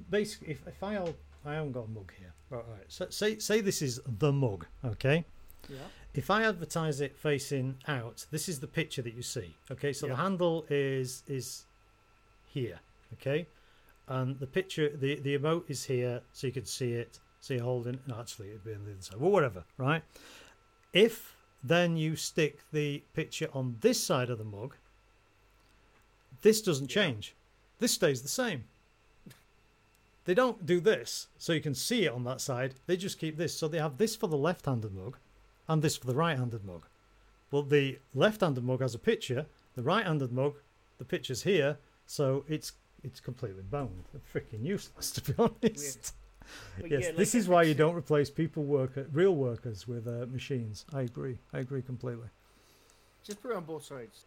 basically. 0.08 0.52
If, 0.52 0.66
if 0.68 0.82
I 0.82 0.96
I 1.44 1.54
haven't 1.54 1.72
got 1.72 1.86
a 1.86 1.88
mug 1.88 2.12
here. 2.18 2.32
Right, 2.50 2.64
right. 2.70 2.84
So 2.88 3.08
say 3.10 3.38
say 3.38 3.60
this 3.60 3.82
is 3.82 4.00
the 4.06 4.32
mug, 4.32 4.66
okay? 4.84 5.24
Yeah. 5.68 5.78
If 6.14 6.30
I 6.30 6.44
advertise 6.44 7.00
it 7.00 7.16
facing 7.16 7.76
out, 7.86 8.26
this 8.30 8.48
is 8.48 8.60
the 8.60 8.66
picture 8.66 9.02
that 9.02 9.14
you 9.14 9.22
see. 9.22 9.54
Okay, 9.70 9.92
so 9.92 10.06
the 10.06 10.16
handle 10.16 10.64
is 10.70 11.22
is 11.26 11.66
here. 12.46 12.80
Okay, 13.14 13.46
and 14.08 14.38
the 14.38 14.46
picture, 14.46 14.88
the 14.96 15.16
the 15.16 15.36
emote 15.38 15.64
is 15.68 15.84
here, 15.84 16.22
so 16.32 16.46
you 16.46 16.52
can 16.52 16.64
see 16.64 16.92
it. 16.92 17.20
So 17.40 17.54
you're 17.54 17.62
holding. 17.64 18.00
No, 18.06 18.18
actually, 18.18 18.48
it'd 18.48 18.64
be 18.64 18.74
on 18.74 18.84
the 18.84 18.92
other 18.92 19.02
side. 19.02 19.20
Well, 19.20 19.30
whatever. 19.30 19.64
Right. 19.76 20.02
If 20.92 21.36
then 21.62 21.96
you 21.96 22.16
stick 22.16 22.60
the 22.72 23.02
picture 23.12 23.48
on 23.52 23.76
this 23.80 24.02
side 24.02 24.30
of 24.30 24.38
the 24.38 24.44
mug, 24.44 24.76
this 26.42 26.62
doesn't 26.62 26.94
Yeah. 26.94 27.02
change. 27.02 27.34
This 27.78 27.92
stays 27.92 28.22
the 28.22 28.28
same. 28.28 28.64
They 30.24 30.34
don't 30.34 30.64
do 30.66 30.80
this, 30.80 31.28
so 31.38 31.52
you 31.52 31.60
can 31.60 31.74
see 31.74 32.04
it 32.04 32.12
on 32.12 32.24
that 32.24 32.40
side. 32.40 32.74
They 32.86 32.96
just 32.96 33.18
keep 33.18 33.36
this. 33.36 33.56
So 33.56 33.68
they 33.68 33.78
have 33.78 33.98
this 33.98 34.16
for 34.16 34.26
the 34.28 34.36
left-handed 34.36 34.92
mug, 34.92 35.18
and 35.68 35.82
this 35.82 35.96
for 35.96 36.06
the 36.06 36.14
right-handed 36.14 36.64
mug. 36.64 36.86
Well, 37.50 37.62
the 37.62 37.98
left-handed 38.14 38.64
mug 38.64 38.80
has 38.80 38.94
a 38.94 38.98
picture. 38.98 39.46
The 39.74 39.82
right-handed 39.82 40.32
mug, 40.32 40.54
the 40.98 41.04
picture's 41.04 41.42
here, 41.42 41.78
so 42.06 42.44
it's 42.48 42.72
it's 43.02 43.20
completely 43.20 43.62
boned. 43.62 44.04
They're 44.12 44.42
freaking 44.42 44.64
useless, 44.64 45.10
to 45.12 45.22
be 45.22 45.34
honest. 45.38 46.14
Yes, 46.78 46.90
yeah, 46.90 47.08
like 47.08 47.16
this 47.16 47.34
is 47.34 47.48
why 47.48 47.64
you 47.64 47.74
don't 47.74 47.96
replace 47.96 48.30
people 48.30 48.62
worker, 48.62 49.08
real 49.12 49.34
workers 49.34 49.88
with 49.88 50.06
uh, 50.06 50.26
machines. 50.26 50.84
I 50.92 51.02
agree. 51.02 51.38
I 51.52 51.58
agree 51.58 51.82
completely. 51.82 52.28
Just 53.24 53.42
put 53.42 53.50
it 53.50 53.56
on 53.56 53.64
both 53.64 53.84
sides. 53.84 54.26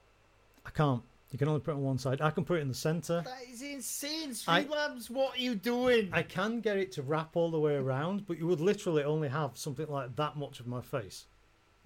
I 0.65 0.69
can't. 0.71 1.01
You 1.31 1.37
can 1.37 1.47
only 1.47 1.61
put 1.61 1.71
it 1.71 1.75
on 1.75 1.83
one 1.83 1.97
side. 1.97 2.21
I 2.21 2.31
can 2.31 2.43
put 2.43 2.57
it 2.57 2.61
in 2.61 2.67
the 2.67 2.73
center. 2.73 3.21
That 3.23 3.49
is 3.49 3.61
insane. 3.61 4.31
Streamlabs, 4.31 5.09
what 5.09 5.37
are 5.37 5.41
you 5.41 5.55
doing? 5.55 6.09
I 6.11 6.23
can 6.23 6.59
get 6.59 6.77
it 6.77 6.91
to 6.93 7.03
wrap 7.03 7.35
all 7.35 7.51
the 7.51 7.59
way 7.59 7.75
around, 7.75 8.25
but 8.27 8.37
you 8.39 8.47
would 8.47 8.59
literally 8.59 9.03
only 9.03 9.29
have 9.29 9.51
something 9.57 9.87
like 9.87 10.15
that 10.15 10.35
much 10.37 10.59
of 10.59 10.67
my 10.67 10.81
face. 10.81 11.25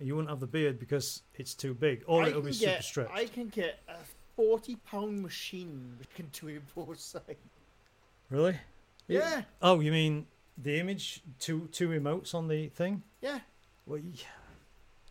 You 0.04 0.16
wouldn't 0.16 0.30
have 0.30 0.40
the 0.40 0.48
beard 0.48 0.80
because 0.80 1.22
it's 1.36 1.54
too 1.54 1.74
big, 1.74 2.04
or 2.08 2.24
I 2.24 2.28
it'll 2.30 2.42
be 2.42 2.52
can 2.52 2.60
super 2.60 2.82
stretched. 2.82 3.14
I 3.14 3.26
can 3.26 3.48
get 3.48 3.80
a 3.88 3.96
forty-pound 4.36 5.22
machine 5.22 5.96
which 6.00 6.10
can 6.16 6.28
do 6.34 6.48
it 6.50 6.62
both 6.76 7.00
sides. 7.00 7.38
Really? 8.30 8.58
Yeah, 9.08 9.44
Oh, 9.62 9.80
you 9.80 9.92
mean 9.92 10.28
the 10.58 10.80
image? 10.80 11.22
Two 11.40 11.68
two 11.72 11.90
emotes 11.90 12.34
on 12.34 12.48
the 12.48 12.68
thing? 12.70 13.04
yeah. 13.22 13.40
Well, 13.86 14.00
yeah. 14.00 14.24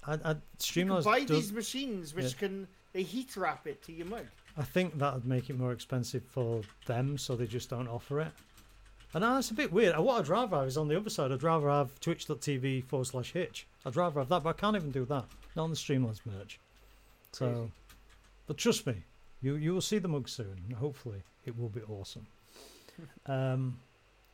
I, 0.07 0.15
I, 0.15 0.37
Streamlabs 0.59 1.05
buy 1.05 1.21
does, 1.21 1.29
these 1.29 1.53
machines 1.53 2.15
which 2.15 2.33
yeah. 2.33 2.39
can 2.39 2.69
they 2.93 3.03
heat 3.03 3.37
wrap 3.37 3.67
it 3.67 3.83
to 3.85 3.93
your 3.93 4.07
mug. 4.07 4.27
I 4.57 4.63
think 4.63 4.99
that 4.99 5.15
would 5.15 5.27
make 5.27 5.49
it 5.51 5.59
more 5.59 5.73
expensive 5.73 6.25
for 6.25 6.63
them, 6.87 7.17
so 7.19 7.37
they 7.37 7.47
just 7.47 7.71
don't 7.71 7.89
offer 7.89 8.21
it. 8.21 8.33
And 9.15 9.23
that's 9.23 9.51
a 9.51 9.55
bit 9.55 9.73
weird. 9.73 9.99
What 9.99 10.21
I'd 10.21 10.29
rather 10.29 10.57
have 10.57 10.67
is 10.69 10.77
on 10.79 10.89
the 10.89 10.97
other 10.97 11.11
side. 11.11 11.33
I'd 11.33 11.43
rather 11.43 11.69
have 11.69 11.99
twitch.tv 12.01 12.85
forward 12.85 13.05
slash 13.07 13.33
hitch. 13.33 13.67
I'd 13.85 13.95
rather 13.97 14.21
have 14.21 14.29
that, 14.31 14.43
but 14.43 14.51
I 14.51 14.53
can't 14.55 14.77
even 14.77 14.91
do 14.91 15.05
that. 15.07 15.25
Not 15.55 15.65
on 15.65 15.71
the 15.71 15.77
Streamlabs 15.77 16.21
merch. 16.25 16.59
So, 17.33 17.47
Crazy. 17.51 17.71
but 18.47 18.57
trust 18.59 18.87
me, 18.87 18.95
you 19.43 19.57
you 19.57 19.75
will 19.75 19.81
see 19.83 19.99
the 19.99 20.09
mug 20.09 20.29
soon. 20.29 20.57
Hopefully, 20.79 21.23
it 21.45 21.59
will 21.59 21.69
be 21.69 21.83
awesome. 21.83 22.27
um, 23.27 23.79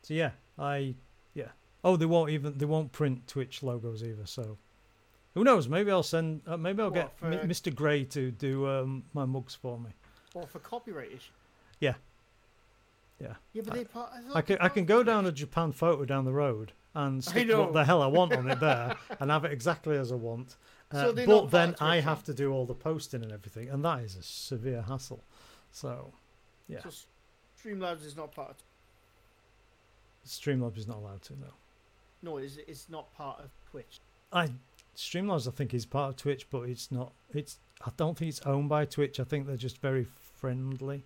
so 0.03 0.13
yeah, 0.13 0.31
I 0.57 0.95
yeah, 1.33 1.47
Oh, 1.83 1.95
they 1.97 2.05
won't 2.05 2.29
even 2.29 2.57
they 2.57 2.65
won't 2.65 2.91
print 2.91 3.27
Twitch 3.27 3.63
logos 3.63 4.03
either. 4.03 4.25
So 4.25 4.57
who 5.33 5.43
knows? 5.43 5.67
Maybe 5.67 5.91
I'll 5.91 6.03
send. 6.03 6.41
Uh, 6.47 6.57
maybe 6.57 6.81
I'll 6.81 6.89
What, 6.89 6.93
get 6.95 7.17
for- 7.17 7.27
M- 7.31 7.49
Mr. 7.49 7.73
Gray 7.73 8.03
to 8.05 8.31
do 8.31 8.67
um, 8.67 9.03
my 9.13 9.25
mugs 9.25 9.55
for 9.55 9.77
me. 9.79 9.89
Or 10.33 10.45
for 10.47 10.59
copyright 10.59 11.11
issue. 11.11 11.31
Yeah. 11.79 11.95
Yeah. 13.19 13.33
Yeah, 13.53 13.63
but 13.65 13.73
they 13.73 13.83
part. 13.85 14.11
I, 14.33 14.39
I 14.39 14.41
can 14.41 14.57
I 14.59 14.69
can 14.69 14.85
go 14.85 15.03
down 15.03 15.25
a 15.25 15.31
Japan 15.31 15.71
photo 15.71 16.05
down 16.05 16.25
the 16.25 16.31
road 16.31 16.71
and 16.95 17.23
stick 17.23 17.49
what 17.49 17.73
the 17.73 17.83
hell 17.85 18.01
I 18.01 18.07
want 18.07 18.33
on 18.33 18.49
it 18.49 18.59
there 18.67 18.95
and 19.19 19.29
have 19.29 19.45
it 19.45 19.51
exactly 19.51 19.97
as 19.97 20.11
I 20.11 20.15
want. 20.15 20.55
Uh, 20.91 21.13
So 21.13 21.25
but 21.25 21.51
then 21.51 21.75
I 21.79 21.99
have 21.99 22.23
to 22.25 22.33
do 22.33 22.51
all 22.51 22.65
the 22.65 22.73
posting 22.73 23.21
and 23.23 23.31
everything, 23.31 23.69
and 23.69 23.83
that 23.85 23.99
is 24.03 24.15
a 24.15 24.23
severe 24.23 24.81
hassle. 24.81 25.23
So 25.71 26.13
yeah, 26.67 26.79
So 26.81 26.89
Streamlabs 27.61 28.05
is 28.05 28.15
not 28.15 28.31
part. 28.33 28.51
Of, 28.51 28.57
Streamlabs 30.25 30.77
is 30.77 30.87
not 30.87 30.97
allowed 30.97 31.21
to. 31.23 31.33
No, 31.33 31.47
no, 32.21 32.37
it's 32.37 32.57
it's 32.67 32.89
not 32.89 33.13
part 33.13 33.39
of 33.39 33.49
Twitch. 33.69 33.99
I 34.31 34.49
Streamlabs 34.95 35.47
I 35.47 35.51
think 35.51 35.73
is 35.73 35.85
part 35.85 36.09
of 36.11 36.15
Twitch, 36.15 36.49
but 36.49 36.61
it's 36.69 36.91
not. 36.91 37.11
It's 37.33 37.59
I 37.85 37.91
don't 37.97 38.17
think 38.17 38.29
it's 38.29 38.41
owned 38.41 38.69
by 38.69 38.85
Twitch. 38.85 39.19
I 39.19 39.23
think 39.23 39.47
they're 39.47 39.57
just 39.57 39.79
very 39.79 40.05
friendly. 40.37 41.05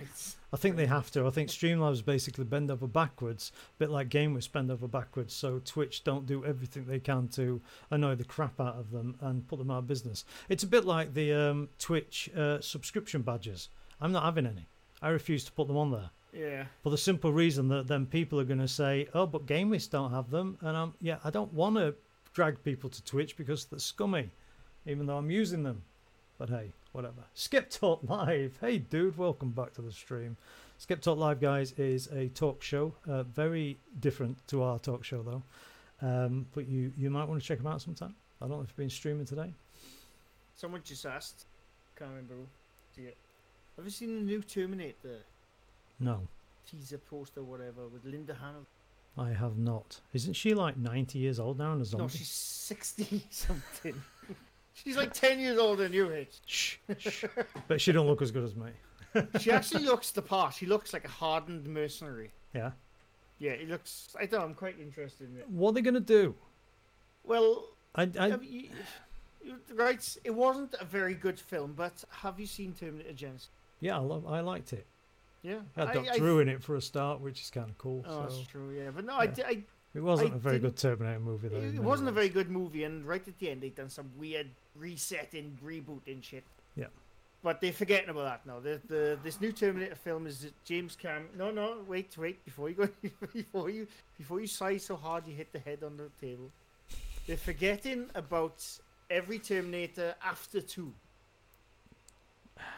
Right. 0.00 0.34
I 0.52 0.56
think 0.56 0.76
they 0.76 0.86
have 0.86 1.10
to. 1.12 1.26
I 1.26 1.30
think 1.30 1.48
Streamlabs 1.50 2.04
basically 2.04 2.44
bend 2.44 2.70
over 2.70 2.86
backwards, 2.86 3.52
a 3.76 3.78
bit 3.78 3.90
like 3.90 4.08
GameWisp 4.08 4.52
bend 4.52 4.70
over 4.70 4.88
backwards, 4.88 5.34
so 5.34 5.60
Twitch 5.64 6.04
don't 6.04 6.26
do 6.26 6.44
everything 6.44 6.86
they 6.86 7.00
can 7.00 7.28
to 7.28 7.60
annoy 7.90 8.14
the 8.14 8.24
crap 8.24 8.60
out 8.60 8.76
of 8.76 8.90
them 8.90 9.16
and 9.20 9.46
put 9.46 9.58
them 9.58 9.70
out 9.70 9.78
of 9.78 9.86
business. 9.86 10.24
It's 10.48 10.62
a 10.64 10.66
bit 10.66 10.84
like 10.84 11.14
the 11.14 11.32
um, 11.32 11.68
Twitch 11.78 12.30
uh, 12.36 12.60
subscription 12.60 13.22
badges. 13.22 13.68
I'm 14.00 14.12
not 14.12 14.24
having 14.24 14.46
any. 14.46 14.66
I 15.02 15.10
refuse 15.10 15.44
to 15.44 15.52
put 15.52 15.68
them 15.68 15.76
on 15.76 15.90
there 15.90 16.10
Yeah. 16.32 16.64
for 16.82 16.90
the 16.90 16.98
simple 16.98 17.32
reason 17.32 17.68
that 17.68 17.86
then 17.86 18.06
people 18.06 18.40
are 18.40 18.44
going 18.44 18.58
to 18.60 18.68
say, 18.68 19.08
"Oh, 19.14 19.26
but 19.26 19.46
GameWisp 19.46 19.90
don't 19.90 20.10
have 20.12 20.30
them," 20.30 20.56
and 20.62 20.76
I'm 20.76 20.94
yeah, 21.00 21.18
I 21.24 21.30
don't 21.30 21.52
want 21.52 21.76
to 21.76 21.94
drag 22.32 22.62
people 22.64 22.88
to 22.90 23.04
Twitch 23.04 23.36
because 23.36 23.64
they're 23.66 23.78
scummy, 23.78 24.30
even 24.86 25.06
though 25.06 25.18
I'm 25.18 25.30
using 25.30 25.62
them. 25.62 25.82
But 26.38 26.50
hey, 26.50 26.72
whatever. 26.92 27.24
Skip 27.34 27.68
Talk 27.70 28.00
Live. 28.08 28.58
Hey, 28.60 28.78
dude, 28.78 29.18
welcome 29.18 29.50
back 29.50 29.72
to 29.74 29.82
the 29.82 29.90
stream. 29.90 30.36
Skip 30.78 31.00
Talk 31.00 31.18
Live, 31.18 31.40
guys, 31.40 31.72
is 31.72 32.06
a 32.08 32.28
talk 32.28 32.62
show. 32.62 32.94
Uh, 33.08 33.24
very 33.24 33.76
different 33.98 34.46
to 34.48 34.62
our 34.62 34.78
talk 34.78 35.02
show, 35.04 35.22
though. 35.22 35.42
Um, 36.00 36.46
but 36.54 36.68
you, 36.68 36.92
you 36.96 37.10
might 37.10 37.26
want 37.28 37.40
to 37.42 37.46
check 37.46 37.58
them 37.58 37.66
out 37.66 37.82
sometime. 37.82 38.14
I 38.40 38.46
don't 38.46 38.58
know 38.58 38.62
if 38.62 38.68
you've 38.68 38.76
been 38.76 38.90
streaming 38.90 39.26
today. 39.26 39.52
Someone 40.54 40.80
just 40.84 41.04
asked. 41.04 41.46
Can't 41.98 42.10
remember. 42.10 42.34
who. 42.34 42.46
See 42.94 43.08
it. 43.08 43.16
Have 43.76 43.84
you 43.84 43.90
seen 43.90 44.14
the 44.14 44.22
new 44.24 44.42
Terminator 44.42 45.18
No, 45.98 46.20
teaser 46.70 46.98
poster, 46.98 47.42
whatever, 47.42 47.86
with 47.92 48.04
Linda 48.04 48.34
Hamilton? 48.34 48.66
I 49.16 49.30
have 49.30 49.58
not. 49.58 50.00
Isn't 50.12 50.34
she 50.34 50.54
like 50.54 50.76
90 50.76 51.18
years 51.18 51.40
old 51.40 51.58
now 51.58 51.72
and 51.72 51.82
a 51.82 51.84
zombie? 51.84 52.02
No, 52.04 52.08
she's 52.08 52.28
sixty 52.30 53.24
something. 53.30 54.00
She's 54.84 54.96
like 54.96 55.12
ten 55.12 55.40
years 55.40 55.58
older 55.58 55.84
than 55.84 55.92
you. 55.92 56.26
Shh, 56.46 56.76
shh. 56.98 57.24
but 57.66 57.80
she 57.80 57.92
don't 57.92 58.06
look 58.06 58.22
as 58.22 58.30
good 58.30 58.44
as 58.44 58.54
me. 58.54 58.70
She 59.40 59.50
actually 59.50 59.84
looks 59.84 60.10
the 60.10 60.22
part. 60.22 60.54
She 60.54 60.66
looks 60.66 60.92
like 60.92 61.04
a 61.04 61.08
hardened 61.08 61.66
mercenary. 61.66 62.30
Yeah. 62.54 62.72
Yeah, 63.38 63.52
it 63.52 63.68
looks. 63.68 64.14
I 64.18 64.26
don't. 64.26 64.40
know, 64.40 64.46
I'm 64.46 64.54
quite 64.54 64.78
interested 64.78 65.30
in 65.30 65.38
it. 65.38 65.48
What 65.48 65.70
are 65.70 65.72
they 65.74 65.80
going 65.80 65.94
to 65.94 66.00
do? 66.00 66.34
Well, 67.24 67.64
I, 67.94 68.08
I, 68.18 68.28
have 68.28 68.44
you, 68.44 68.68
you, 69.42 69.56
right. 69.74 70.16
It 70.24 70.30
wasn't 70.34 70.74
a 70.80 70.84
very 70.84 71.14
good 71.14 71.38
film, 71.38 71.74
but 71.76 72.04
have 72.10 72.38
you 72.38 72.46
seen 72.46 72.74
Terminator 72.74 73.12
Genisys? 73.12 73.48
yeah, 73.80 73.96
I, 73.96 74.00
love, 74.00 74.26
I 74.26 74.40
liked 74.40 74.72
it. 74.72 74.86
Yeah, 75.42 75.60
Had 75.76 75.96
I- 75.96 76.18
Who 76.18 76.40
in 76.40 76.48
it 76.48 76.62
for 76.62 76.74
a 76.76 76.82
start, 76.82 77.20
which 77.20 77.40
is 77.40 77.50
kind 77.50 77.68
of 77.70 77.78
cool. 77.78 78.04
Oh, 78.06 78.10
so 78.10 78.22
that's 78.22 78.46
true. 78.48 78.74
Yeah, 78.76 78.90
but 78.94 79.04
no, 79.04 79.14
I 79.14 79.24
yeah. 79.24 79.30
di- 79.30 79.44
I, 79.44 79.62
it 79.98 80.02
wasn't 80.04 80.32
I 80.32 80.36
a 80.36 80.38
very 80.38 80.58
good 80.58 80.76
Terminator 80.76 81.20
movie, 81.20 81.48
though. 81.48 81.56
it 81.56 81.82
wasn't 81.82 82.08
a 82.08 82.12
very 82.12 82.28
good 82.28 82.50
movie, 82.50 82.84
and 82.84 83.04
right 83.04 83.26
at 83.26 83.38
the 83.38 83.50
end 83.50 83.60
they've 83.60 83.74
done 83.74 83.90
some 83.90 84.10
weird 84.16 84.48
resetting, 84.76 85.58
rebooting 85.64 86.22
shit. 86.22 86.44
Yeah. 86.76 86.86
But 87.42 87.60
they're 87.60 87.72
forgetting 87.72 88.08
about 88.08 88.24
that 88.24 88.46
now. 88.46 88.60
The 88.60 88.80
the 88.88 89.18
this 89.22 89.40
new 89.40 89.52
Terminator 89.52 89.94
film 89.96 90.26
is 90.26 90.46
James 90.64 90.96
Cam. 90.96 91.28
No, 91.36 91.50
no, 91.50 91.78
wait, 91.86 92.16
wait 92.16 92.44
before 92.44 92.68
you 92.68 92.74
go 92.74 92.88
before 93.34 93.70
you 93.70 93.86
before 94.16 94.40
you 94.40 94.46
sigh 94.46 94.76
so 94.76 94.96
hard 94.96 95.26
you 95.26 95.34
hit 95.34 95.52
the 95.52 95.58
head 95.58 95.82
on 95.84 95.96
the 95.96 96.08
table. 96.20 96.50
They're 97.26 97.36
forgetting 97.36 98.08
about 98.14 98.64
every 99.10 99.38
Terminator 99.38 100.14
after 100.24 100.60
two. 100.60 100.92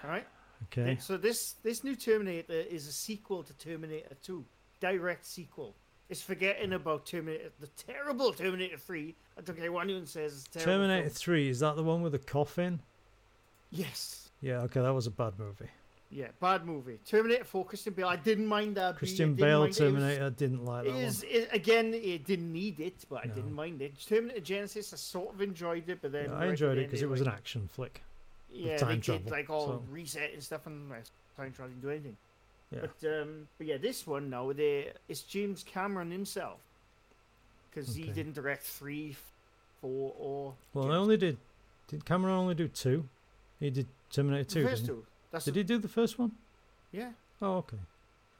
All 0.05 0.11
right. 0.11 0.27
Okay. 0.65 0.99
So 1.01 1.17
this 1.17 1.55
this 1.63 1.85
new 1.85 1.97
Terminator 1.97 2.53
is 2.53 2.87
a 2.87 2.93
sequel 2.93 3.43
to 3.43 3.53
Terminator 3.55 4.15
2, 4.23 4.45
direct 4.81 5.25
sequel. 5.25 5.75
It's 6.11 6.21
forgetting 6.21 6.73
about 6.73 7.07
Terminator, 7.07 7.51
the 7.61 7.69
terrible 7.69 8.33
Terminator 8.33 8.77
3. 8.77 9.15
I 9.39 9.41
don't 9.43 9.57
care 9.57 9.71
what 9.71 9.85
anyone 9.85 10.07
says. 10.07 10.33
It's 10.33 10.43
terrible 10.65 10.73
Terminator 10.73 11.03
film. 11.09 11.15
3, 11.15 11.49
is 11.49 11.61
that 11.61 11.77
the 11.77 11.85
one 11.85 12.03
with 12.03 12.13
the 12.13 12.19
coffin? 12.19 12.81
Yes. 13.71 14.29
Yeah, 14.43 14.63
okay, 14.63 14.81
that 14.81 14.93
was 14.93 15.07
a 15.07 15.11
bad 15.13 15.39
movie. 15.39 15.69
Yeah, 16.11 16.27
bad 16.41 16.67
movie. 16.67 16.99
Terminator 17.07 17.45
4, 17.45 17.65
Christian 17.65 17.93
Bale. 17.95 18.09
I 18.09 18.17
didn't 18.17 18.49
mind 18.49 18.77
that. 18.77 18.97
Christian 18.97 19.35
Bale. 19.35 19.63
It 19.63 19.69
was- 19.69 19.79
Terminator 19.79 20.31
didn't 20.31 20.65
like 20.65 20.85
that 20.87 20.91
It 20.97 20.97
is, 21.05 21.23
one. 21.23 21.33
it, 21.33 21.49
again, 21.53 21.95
it 21.95 22.25
didn't 22.27 22.53
need 22.53 22.81
it, 22.81 23.05
but 23.09 23.21
I 23.25 23.29
No. 23.29 23.35
didn't 23.35 23.53
mind 23.55 23.81
it. 23.81 23.93
Terminator 24.05 24.41
Genisys, 24.41 24.93
I 24.93 24.97
sort 24.97 25.33
of 25.35 25.41
enjoyed 25.41 25.89
it, 25.89 26.01
but 26.03 26.11
then 26.11 26.31
Yeah, 26.31 26.37
I 26.37 26.47
enjoyed 26.47 26.79
it 26.79 26.87
because 26.89 27.03
it 27.03 27.09
was 27.09 27.21
like- 27.21 27.29
an 27.29 27.35
action 27.35 27.69
flick. 27.69 28.03
yeah, 28.51 28.77
time 28.79 29.01
they 29.01 29.19
did 29.19 29.31
like 29.31 29.49
all 29.49 29.67
so- 29.69 29.85
reset 29.89 30.33
and 30.33 30.43
stuff, 30.43 30.67
and 30.67 30.91
time 31.37 31.53
travel 31.53 31.69
didn't 31.69 31.83
do 31.83 31.91
anything. 31.91 32.17
Yeah. 32.75 32.81
But 32.83 33.09
um, 33.23 33.49
but 33.59 33.67
yeah, 33.67 33.79
this 33.79 34.07
one 34.07 34.31
now 34.31 34.53
they 34.53 34.93
it's 35.09 35.23
James 35.23 35.65
Cameron 35.65 36.11
himself 36.11 36.59
because 37.69 37.95
he 37.95 38.05
didn't 38.05 38.35
direct 38.35 38.65
three, 38.65 39.17
four, 39.81 40.15
or 40.19 40.55
Well, 40.75 40.93
I 40.93 40.97
only 40.97 41.17
did. 41.17 41.37
Did 41.89 42.05
Cameron 42.05 42.35
only 42.35 42.55
do 42.55 42.69
two? 42.69 43.09
He 43.59 43.71
did 43.71 43.87
Terminator 44.11 44.45
the 44.45 44.61
2. 44.61 44.69
first 44.69 44.87
two. 44.87 45.05
That's? 45.33 45.45
Did 45.45 45.55
the, 45.55 45.61
he 45.61 45.65
do 45.65 45.79
the 45.79 45.89
first 45.89 46.19
one? 46.19 46.33
yeah, 46.93 47.11
Oh, 47.43 47.57
okay. 47.59 47.77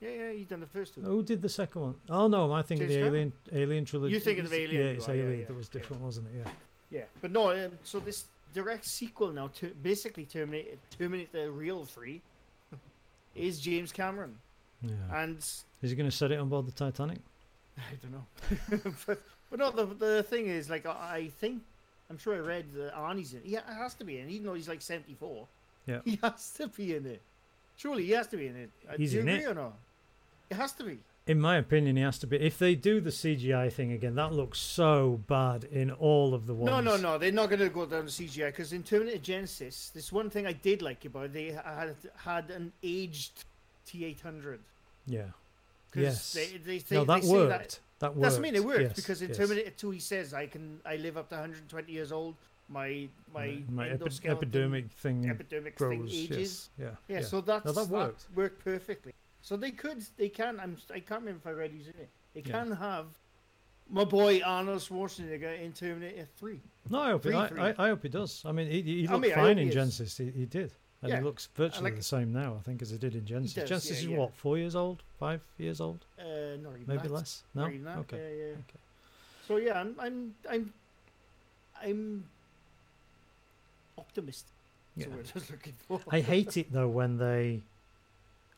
yeah, 0.01 0.11
yeah. 0.11 0.33
He 0.33 0.45
done 0.45 0.61
the 0.61 0.67
first 0.67 0.95
two. 0.95 1.01
Who 1.01 1.23
did 1.23 1.43
the 1.43 1.49
second 1.49 1.81
one? 1.83 1.95
Oh, 2.09 2.29
no, 2.29 2.53
I 2.53 2.63
think 2.63 2.81
James 2.81 2.93
the 2.93 2.99
Cameron? 3.01 3.15
Alien 3.15 3.33
Alien 3.65 3.85
trilogy. 3.85 4.13
You're 4.13 4.21
thinking 4.21 4.45
of 4.47 4.53
Alien, 4.53 4.83
Yeah, 4.83 4.91
it's 4.93 5.09
yeah, 5.09 5.15
Alien 5.15 5.41
yeah, 5.41 5.45
that 5.47 5.57
was 5.57 5.69
yeah. 5.73 5.81
different, 5.81 6.03
wasn't 6.03 6.27
it? 6.29 6.43
Yeah. 6.45 6.51
Yeah, 6.91 7.05
but 7.21 7.31
no. 7.33 7.51
Um, 7.51 7.73
so 7.85 7.99
this 8.01 8.25
direct 8.55 8.85
sequel 8.87 9.31
now 9.33 9.49
to 9.59 9.69
basically 9.83 10.25
Terminator 10.25 10.77
Terminator 10.99 11.45
the 11.45 11.51
Real 11.51 11.85
Three 11.85 12.21
is 13.35 13.61
James 13.61 13.93
Cameron, 13.93 14.37
Yeah. 14.83 14.93
and 15.13 15.39
Is 15.39 15.65
he 15.91 15.95
going 15.95 16.11
to 16.11 16.17
set 16.17 16.31
it 16.33 16.39
on 16.39 16.49
board 16.49 16.67
the 16.67 16.73
Titanic? 16.73 17.19
I 17.79 17.83
don't 18.03 18.13
know. 18.13 18.91
but 19.07 19.19
but 19.51 19.59
no, 19.59 19.71
the 19.71 19.87
the 19.95 20.23
thing 20.23 20.47
is, 20.47 20.69
like, 20.71 20.87
I 20.87 21.31
think 21.41 21.63
I'm 22.09 22.19
sure 22.19 22.35
I 22.35 22.39
read 22.41 22.67
that 22.75 22.95
Arnie's 22.95 23.33
in. 23.33 23.41
it. 23.41 23.47
Yeah, 23.47 23.61
it 23.71 23.75
has 23.75 23.95
to 23.95 24.05
be 24.05 24.19
in, 24.19 24.29
it, 24.29 24.33
even 24.33 24.47
though 24.47 24.55
he's 24.55 24.69
like 24.69 24.83
74. 24.83 25.47
Yeah. 25.87 26.01
he 26.05 26.19
has 26.23 26.51
to 26.53 26.69
be 26.69 26.95
in 26.97 27.07
it. 27.07 27.21
Surely 27.77 28.05
he 28.05 28.11
has 28.13 28.27
to 28.29 28.37
be 28.37 28.47
in 28.49 28.57
it. 28.57 28.71
Uh, 28.89 28.95
He's 28.97 29.11
Do 29.13 29.17
you 29.17 29.23
in 29.23 29.29
agree 29.29 29.45
it. 29.45 29.51
or 29.51 29.55
not? 29.55 29.75
It 30.51 30.57
has 30.57 30.73
to 30.73 30.85
be. 30.85 30.99
In 31.27 31.39
my 31.41 31.57
opinion, 31.59 31.97
he 31.97 32.03
has 32.03 32.19
to 32.21 32.27
be. 32.27 32.39
If 32.39 32.59
they 32.59 32.75
do 32.75 33.01
the 33.01 33.11
CGI 33.11 33.73
thing 33.73 33.93
again, 33.93 34.15
that 34.17 34.33
looks 34.33 34.59
so 34.59 35.21
bad 35.29 35.65
in 35.65 35.91
all 35.91 36.35
of 36.35 36.47
the 36.47 36.55
ones. 36.55 36.71
No, 36.71 36.81
no, 36.81 36.97
no. 36.97 37.19
They're 37.19 37.31
not 37.31 37.51
going 37.51 37.61
to 37.61 37.69
go 37.69 37.87
down 37.87 38.07
to 38.07 38.09
CGI 38.09 38.47
because 38.47 38.73
in 38.73 38.83
Terminator 38.83 39.19
Genisys, 39.19 39.93
this 39.93 40.11
one 40.11 40.29
thing 40.31 40.47
I 40.47 40.53
did 40.53 40.83
like 40.83 41.05
about 41.05 41.27
it, 41.27 41.33
they 41.35 41.47
had 41.53 41.95
had 42.17 42.51
an 42.51 42.73
aged 42.83 43.45
T800. 43.87 44.59
Yeah. 45.07 45.25
Yes. 45.95 46.33
They, 46.33 46.47
they, 46.65 46.79
they, 46.79 46.97
no, 46.97 47.05
that 47.05 47.23
worked. 47.25 47.51
That, 47.51 47.79
That, 47.99 48.11
worked. 48.17 48.23
That's 48.23 48.37
I 48.37 48.41
mean. 48.41 48.55
It 48.57 48.65
worked 48.65 48.81
Yes, 48.81 48.93
because 48.97 49.23
in 49.23 49.29
yes. 49.29 49.37
Terminator 49.37 49.71
2, 49.71 49.91
he 49.91 50.01
says, 50.01 50.33
"I 50.35 50.47
can, 50.47 50.81
I 50.87 50.97
live 50.97 51.17
up 51.17 51.29
to 51.29 51.35
120 51.37 51.93
years 51.93 52.13
old. 52.13 52.37
My, 52.69 53.09
my, 53.35 53.59
my 53.69 53.89
epi- 53.89 54.05
endoskeleton 54.05 54.51
epidermic 54.51 54.91
thing 54.91 55.25
epidermic 55.25 55.77
thing 55.77 56.07
ages." 56.09 56.71
Yes. 56.79 56.97
Yeah, 57.09 57.17
Yeah. 57.17 57.23
so 57.25 57.41
that's 57.41 57.67
No, 57.67 57.73
that 57.73 57.89
worked. 57.89 58.27
worked 58.35 58.65
perfectly. 58.65 59.13
So 59.43 59.57
they 59.57 59.71
could, 59.71 60.05
they 60.17 60.29
can. 60.29 60.61
I'm, 60.61 60.77
I 60.93 61.01
can't 61.01 61.21
remember 61.21 61.41
if 61.43 61.47
I 61.47 61.51
read 61.53 61.73
in 61.73 61.81
it. 61.81 62.09
They 62.35 62.43
Yeah. 62.45 62.53
can 62.65 62.73
have 62.73 63.07
my 63.89 64.05
boy 64.05 64.41
Arnold 64.45 64.81
Schwarzenegger 64.83 65.61
in 65.61 65.73
Terminator 65.73 66.29
3. 66.39 66.61
No, 66.91 67.01
I 67.01 67.11
hope, 67.11 67.23
Three, 67.23 67.35
I, 67.35 67.49
three. 67.49 67.61
I, 67.61 67.75
I 67.79 67.89
hope 67.89 68.03
he 68.03 68.09
does. 68.09 68.43
I 68.45 68.53
mean, 68.53 68.71
he, 68.71 68.83
he 68.83 69.07
looked 69.09 69.25
I 69.27 69.29
hope 69.31 69.37
fine 69.37 69.59
in 69.59 69.69
is. 69.69 69.75
Genisys. 69.75 70.17
He, 70.19 70.31
he 70.41 70.47
did. 70.47 70.73
And 71.03 71.11
Yeah. 71.11 71.19
he 71.19 71.25
looks 71.25 71.49
virtually 71.57 71.85
like- 71.91 71.97
the 71.97 72.03
same 72.05 72.33
now, 72.33 72.57
I 72.59 72.63
think, 72.63 72.83
as 72.83 72.91
he 72.91 72.99
did 72.99 73.15
in 73.15 73.23
Genisys. 73.23 73.55
does, 73.55 73.71
Genisys 73.71 73.87
yeah, 73.91 73.97
is 73.97 74.07
yeah. 74.07 74.19
what, 74.19 74.35
four 74.37 74.59
years 74.59 74.77
old? 74.77 75.03
Five 75.19 75.41
years 75.59 75.81
old? 75.81 76.05
Uh, 76.19 76.25
Maybe 76.87 77.03
that. 77.03 77.11
less? 77.11 77.43
No? 77.55 77.63
Not 77.63 77.73
even 77.73 77.85
that. 77.87 77.99
Okay. 77.99 78.17
Yeah, 78.19 78.45
yeah. 78.45 78.53
Okay. 78.53 78.79
So 79.49 79.57
yeah, 79.57 79.81
I'm, 79.81 79.97
I'm, 79.99 80.35
I'm, 80.49 80.73
I'm 81.83 82.25
optimistic. 83.99 84.53
Yeah. 84.97 85.07
That's 85.17 85.35
what 85.35 85.43
I 85.43 85.45
was 85.45 85.51
looking 85.51 85.75
for. 85.89 86.01
I 86.11 86.21
hate 86.21 86.57
it 86.57 86.73
though 86.73 86.89
when 86.89 87.17
they 87.19 87.63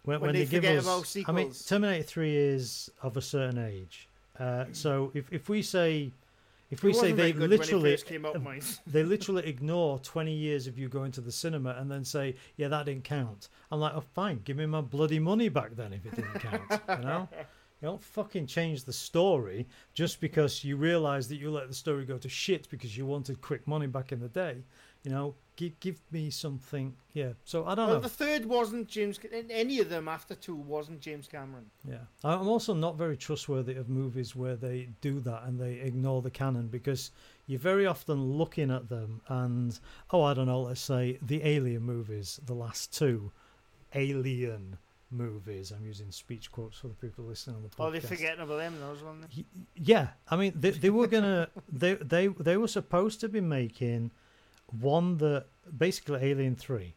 when, 0.04 0.20
When 0.20 0.28
when 0.28 0.34
they 0.34 0.44
they, 0.44 0.60
give 0.60 0.78
us. 0.78 0.84
about 0.84 1.28
I 1.28 1.32
mean, 1.32 1.52
sequels. 1.52 1.66
Terminator 1.66 2.02
Three 2.02 2.36
is 2.36 2.90
of 3.02 3.16
a 3.16 3.22
certain 3.22 3.58
age, 3.58 4.08
uh, 4.38 4.66
so 4.72 5.10
if 5.14 5.32
if 5.32 5.48
we 5.48 5.62
say 5.62 6.12
if 6.70 6.82
we 6.82 6.94
say 6.94 7.12
they 7.12 7.32
very 7.32 7.32
good 7.32 7.40
when 7.42 7.52
it 7.52 7.58
literally 7.76 7.98
they 8.86 9.02
literally 9.02 9.46
ignore 9.46 9.98
20 9.98 10.32
years 10.32 10.66
of 10.66 10.78
you 10.78 10.88
going 10.88 11.12
to 11.12 11.20
the 11.20 11.30
cinema 11.30 11.76
and 11.78 11.90
then 11.90 12.02
say, 12.02 12.34
yeah, 12.56 12.68
that 12.68 12.86
didn't 12.86 13.04
count. 13.04 13.48
I'm 13.70 13.78
like, 13.78 13.92
oh, 13.94 14.00
fine, 14.14 14.40
give 14.44 14.56
me 14.56 14.64
my 14.64 14.80
bloody 14.80 15.18
money 15.18 15.50
back 15.50 15.76
then 15.76 15.92
if 15.92 16.06
it 16.06 16.16
didn't 16.16 16.40
count. 16.40 16.62
You 16.98 17.04
know, 17.04 17.28
You 17.82 17.88
don't 17.88 18.02
fucking 18.02 18.46
change 18.46 18.84
the 18.84 18.92
story 18.92 19.66
just 19.92 20.20
because 20.20 20.62
you 20.62 20.76
realise 20.76 21.26
that 21.26 21.36
you 21.36 21.50
let 21.50 21.66
the 21.66 21.74
story 21.74 22.04
go 22.04 22.16
to 22.16 22.28
shit 22.28 22.68
because 22.70 22.96
you 22.96 23.04
wanted 23.06 23.40
quick 23.40 23.66
money 23.66 23.88
back 23.88 24.12
in 24.12 24.20
the 24.20 24.28
day. 24.28 24.58
You 25.04 25.10
know, 25.10 25.34
give 25.56 25.78
give 25.80 26.00
me 26.12 26.30
something. 26.30 26.94
Yeah. 27.12 27.32
So 27.44 27.64
I 27.66 27.74
don't 27.74 27.86
Well, 27.88 27.96
know. 27.96 28.02
the 28.02 28.08
third 28.08 28.46
wasn't 28.46 28.86
James. 28.88 29.18
Any 29.50 29.80
of 29.80 29.88
them 29.88 30.06
after 30.08 30.34
two 30.34 30.54
wasn't 30.54 31.00
James 31.00 31.26
Cameron. 31.26 31.66
Yeah, 31.88 31.98
I'm 32.22 32.46
also 32.48 32.72
not 32.72 32.96
very 32.96 33.16
trustworthy 33.16 33.74
of 33.74 33.88
movies 33.88 34.36
where 34.36 34.54
they 34.56 34.90
do 35.00 35.18
that 35.20 35.42
and 35.44 35.58
they 35.58 35.74
ignore 35.80 36.22
the 36.22 36.30
canon 36.30 36.68
because 36.68 37.10
you're 37.46 37.58
very 37.58 37.84
often 37.86 38.22
looking 38.38 38.70
at 38.70 38.88
them 38.88 39.20
and 39.28 39.78
oh, 40.12 40.22
I 40.22 40.34
don't 40.34 40.46
know, 40.46 40.62
let's 40.62 40.80
say 40.80 41.18
the 41.20 41.44
Alien 41.44 41.82
movies, 41.82 42.38
the 42.46 42.54
last 42.54 42.96
two 42.96 43.32
Alien 43.94 44.78
movies. 45.10 45.72
I'm 45.72 45.84
using 45.84 46.10
speech 46.10 46.50
quotes 46.50 46.78
for 46.78 46.88
the 46.88 46.94
people 46.94 47.24
listening 47.24 47.56
on 47.56 47.62
the 47.62 47.68
podcast. 47.68 47.86
Oh, 47.86 47.90
they're 47.90 48.00
forgetting 48.00 48.40
about 48.40 48.56
them. 48.58 48.76
Those 48.80 49.02
ones. 49.02 49.26
Yeah, 49.74 50.08
I 50.30 50.36
mean 50.36 50.52
they 50.56 50.70
they 50.70 50.90
were 50.90 51.06
gonna 51.08 51.48
they 51.72 51.94
they 51.94 52.28
they 52.28 52.56
were 52.56 52.68
supposed 52.68 53.20
to 53.20 53.28
be 53.28 53.40
making 53.40 54.10
one 54.80 55.18
that 55.18 55.46
basically 55.76 56.20
Alien 56.22 56.56
Three 56.56 56.94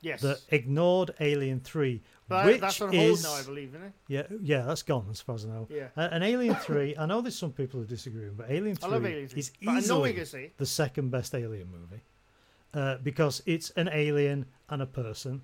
Yes. 0.00 0.20
that 0.22 0.40
ignored 0.48 1.12
Alien 1.20 1.60
Three, 1.60 2.02
but 2.28 2.44
which 2.46 2.60
that's 2.60 2.80
on 2.80 2.92
is 2.92 3.24
hold 3.24 3.34
now, 3.36 3.40
I 3.40 3.46
believe, 3.46 3.68
isn't 3.68 3.82
it? 3.86 3.92
yeah 4.08 4.22
yeah 4.40 4.62
that's 4.62 4.82
gone 4.82 5.06
as 5.10 5.20
far 5.20 5.36
as 5.36 5.44
I 5.44 5.48
know. 5.48 5.68
Yeah. 5.70 5.88
Uh, 5.96 6.08
and 6.10 6.24
Alien 6.24 6.56
3, 6.56 6.96
I 6.96 7.06
know 7.06 7.20
there's 7.20 7.38
some 7.38 7.52
people 7.52 7.78
who 7.78 7.86
disagree, 7.86 8.28
but 8.36 8.50
Alien 8.50 8.74
3, 8.74 8.88
I 8.88 8.92
love 8.92 9.06
Alien 9.06 9.28
3. 9.28 9.38
is 9.38 9.52
But 9.62 9.70
I 9.70 9.72
know 9.74 9.76
what 9.76 9.82
easily 9.84 10.08
you're 10.08 10.12
gonna 10.14 10.26
say. 10.26 10.52
the 10.56 10.66
second 10.66 11.10
best 11.10 11.34
Alien 11.36 11.68
movie 11.70 12.02
uh, 12.74 12.96
because 13.04 13.42
it's 13.46 13.70
an 13.70 13.88
alien 13.92 14.46
and 14.70 14.82
a 14.82 14.86
person, 14.86 15.42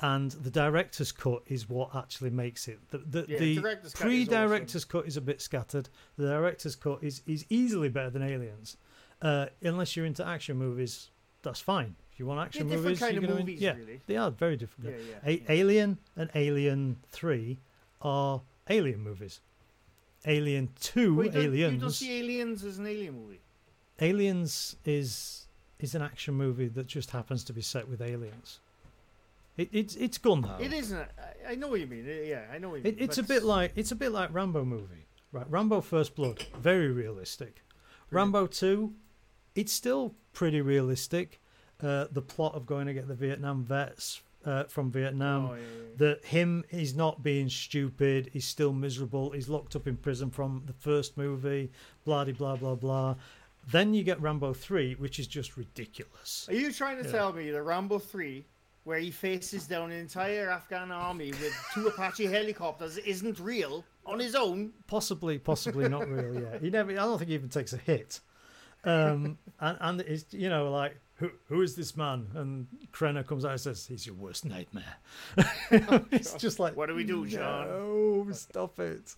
and 0.00 0.30
the 0.32 0.50
director's 0.50 1.12
cut 1.12 1.42
is 1.46 1.68
what 1.68 1.94
actually 1.94 2.30
makes 2.30 2.68
it. 2.68 2.78
The, 2.90 2.98
the, 2.98 3.24
Yeah, 3.28 3.38
the 3.38 3.54
director's 3.56 3.94
cut 3.94 4.08
is 4.08 4.26
pre-director's 4.26 4.84
cut 4.84 5.06
is 5.06 5.16
a 5.16 5.20
bit 5.22 5.40
scattered. 5.40 5.88
The 6.18 6.26
director's 6.26 6.76
cut 6.76 6.98
is, 7.02 7.22
is 7.26 7.46
easily 7.48 7.88
better 7.88 8.10
than 8.10 8.22
Aliens. 8.22 8.76
Uh, 9.22 9.46
unless 9.62 9.96
you're 9.96 10.06
into 10.06 10.26
action 10.26 10.56
movies, 10.56 11.10
that's 11.42 11.60
fine. 11.60 11.94
If 12.12 12.18
you 12.18 12.26
want 12.26 12.38
They're 12.38 12.46
action 12.46 12.68
different 12.68 12.84
movies, 12.84 12.98
kind 13.00 13.18
of 13.18 13.26
gonna- 13.26 13.50
yeah, 13.52 13.76
really. 13.76 14.00
they 14.06 14.16
are 14.16 14.30
very 14.30 14.56
different. 14.56 14.90
Yeah, 14.90 15.14
yeah. 15.26 15.30
A-. 15.48 15.52
Alien 15.52 15.98
and 16.16 16.30
Alien 16.34 16.96
3 17.10 17.58
are 18.02 18.42
Alien 18.68 19.00
movies. 19.00 19.40
Alien 20.26 20.68
2, 20.80 21.14
Well, 21.14 21.26
you 21.26 21.32
don't- 21.32 21.42
You 21.42 21.48
don't 21.50 21.74
Aliens. 21.74 21.96
see 21.96 22.18
Aliens 22.18 22.64
as 22.64 22.78
an 22.78 22.86
alien 22.86 23.14
movie. 23.14 23.40
Aliens 24.00 24.76
is 24.84 25.46
is 25.78 25.94
an 25.94 26.02
action 26.02 26.34
movie 26.34 26.68
that 26.68 26.86
just 26.86 27.10
happens 27.10 27.42
to 27.44 27.52
be 27.54 27.62
set 27.62 27.88
with 27.88 28.02
aliens. 28.02 28.60
It, 29.56 29.68
it's 29.72 29.96
it's 29.96 30.18
gunpowder. 30.18 30.62
It 30.64 30.72
isn't. 30.72 31.08
I, 31.48 31.54
know 31.54 31.68
what 31.68 31.80
you 31.80 31.86
mean. 31.86 32.04
Yeah, 32.06 32.44
I 32.52 32.58
know 32.58 32.70
what 32.70 32.76
you 32.78 32.84
mean. 32.84 32.94
It, 32.94 33.00
it's 33.02 33.18
a 33.18 33.22
bit 33.22 33.42
like 33.42 33.72
it's 33.76 33.92
a 33.92 33.96
bit 33.96 34.12
like 34.12 34.32
Rambo 34.32 34.64
movie, 34.64 35.06
right? 35.32 35.46
Rambo 35.50 35.80
First 35.80 36.14
Blood, 36.14 36.44
very 36.58 36.90
realistic. 36.90 37.62
Rambo 38.10 38.46
Two, 38.46 38.94
it's 39.54 39.72
still 39.72 40.14
pretty 40.32 40.60
realistic. 40.60 41.40
Uh, 41.82 42.06
the 42.12 42.22
plot 42.22 42.54
of 42.54 42.66
going 42.66 42.86
to 42.86 42.92
get 42.94 43.08
the 43.08 43.14
Vietnam 43.14 43.64
vets 43.64 44.20
uh, 44.44 44.64
from 44.64 44.90
Vietnam. 44.90 45.46
Oh, 45.50 45.54
yeah, 45.54 45.60
yeah, 45.60 45.66
yeah. 45.82 45.96
that 45.96 46.24
him 46.26 46.64
he's 46.70 46.94
not 46.94 47.22
being 47.22 47.48
stupid 47.48 48.30
he's 48.32 48.44
still 48.46 48.72
miserable 48.72 49.30
he's 49.30 49.48
locked 49.48 49.76
up 49.76 49.86
in 49.86 49.96
prison 49.96 50.30
from 50.30 50.62
the 50.66 50.72
first 50.74 51.16
movie 51.18 51.70
blah 52.04 52.24
de 52.24 52.32
blah 52.32 52.56
blah 52.56 52.74
blah 52.74 53.14
then 53.70 53.92
you 53.92 54.02
get 54.02 54.20
rambo 54.20 54.52
3 54.54 54.94
which 54.94 55.18
is 55.18 55.26
just 55.26 55.56
ridiculous 55.58 56.46
Are 56.48 56.54
you 56.54 56.72
trying 56.72 56.96
to 57.02 57.04
Yeah. 57.04 57.12
tell 57.12 57.32
me 57.34 57.50
that 57.50 57.62
Rambo 57.62 57.98
3, 57.98 58.44
where 58.84 58.98
he 58.98 59.10
faces 59.10 59.66
down 59.66 59.90
an 59.90 59.98
entire 59.98 60.50
Afghan 60.50 60.90
army 60.90 61.30
with 61.32 61.54
two 61.74 61.86
Apache 61.88 62.26
helicopters, 62.26 62.96
isn't 62.98 63.38
real 63.38 63.84
on 64.06 64.18
his 64.18 64.34
own? 64.34 64.72
possibly 64.86 65.38
possibly 65.38 65.88
not 65.88 66.08
real 66.08 66.34
yeah 66.40 66.58
he 66.58 66.70
never 66.70 66.92
i 66.92 66.94
don't 66.94 67.18
think 67.18 67.28
he 67.28 67.34
even 67.34 67.48
takes 67.50 67.72
a 67.74 67.78
hit 67.78 68.20
um 68.84 69.38
and, 69.60 69.78
and 69.80 70.00
it's 70.02 70.32
you 70.32 70.48
know 70.48 70.70
like 70.70 70.96
who, 71.16 71.30
who 71.48 71.60
is 71.60 71.76
this 71.76 71.96
man 71.96 72.26
and 72.34 72.66
krenner 72.92 73.26
comes 73.26 73.44
out 73.44 73.50
and 73.52 73.60
says 73.60 73.86
he's 73.86 74.06
your 74.06 74.14
worst 74.14 74.44
nightmare 74.44 74.96
it's 76.10 76.32
just 76.34 76.58
like 76.58 76.76
What 76.76 76.86
do 76.88 76.94
we 76.94 77.04
do, 77.04 77.26
John? 77.26 77.68
no 77.68 78.28
stop 78.32 78.78
it 78.80 79.14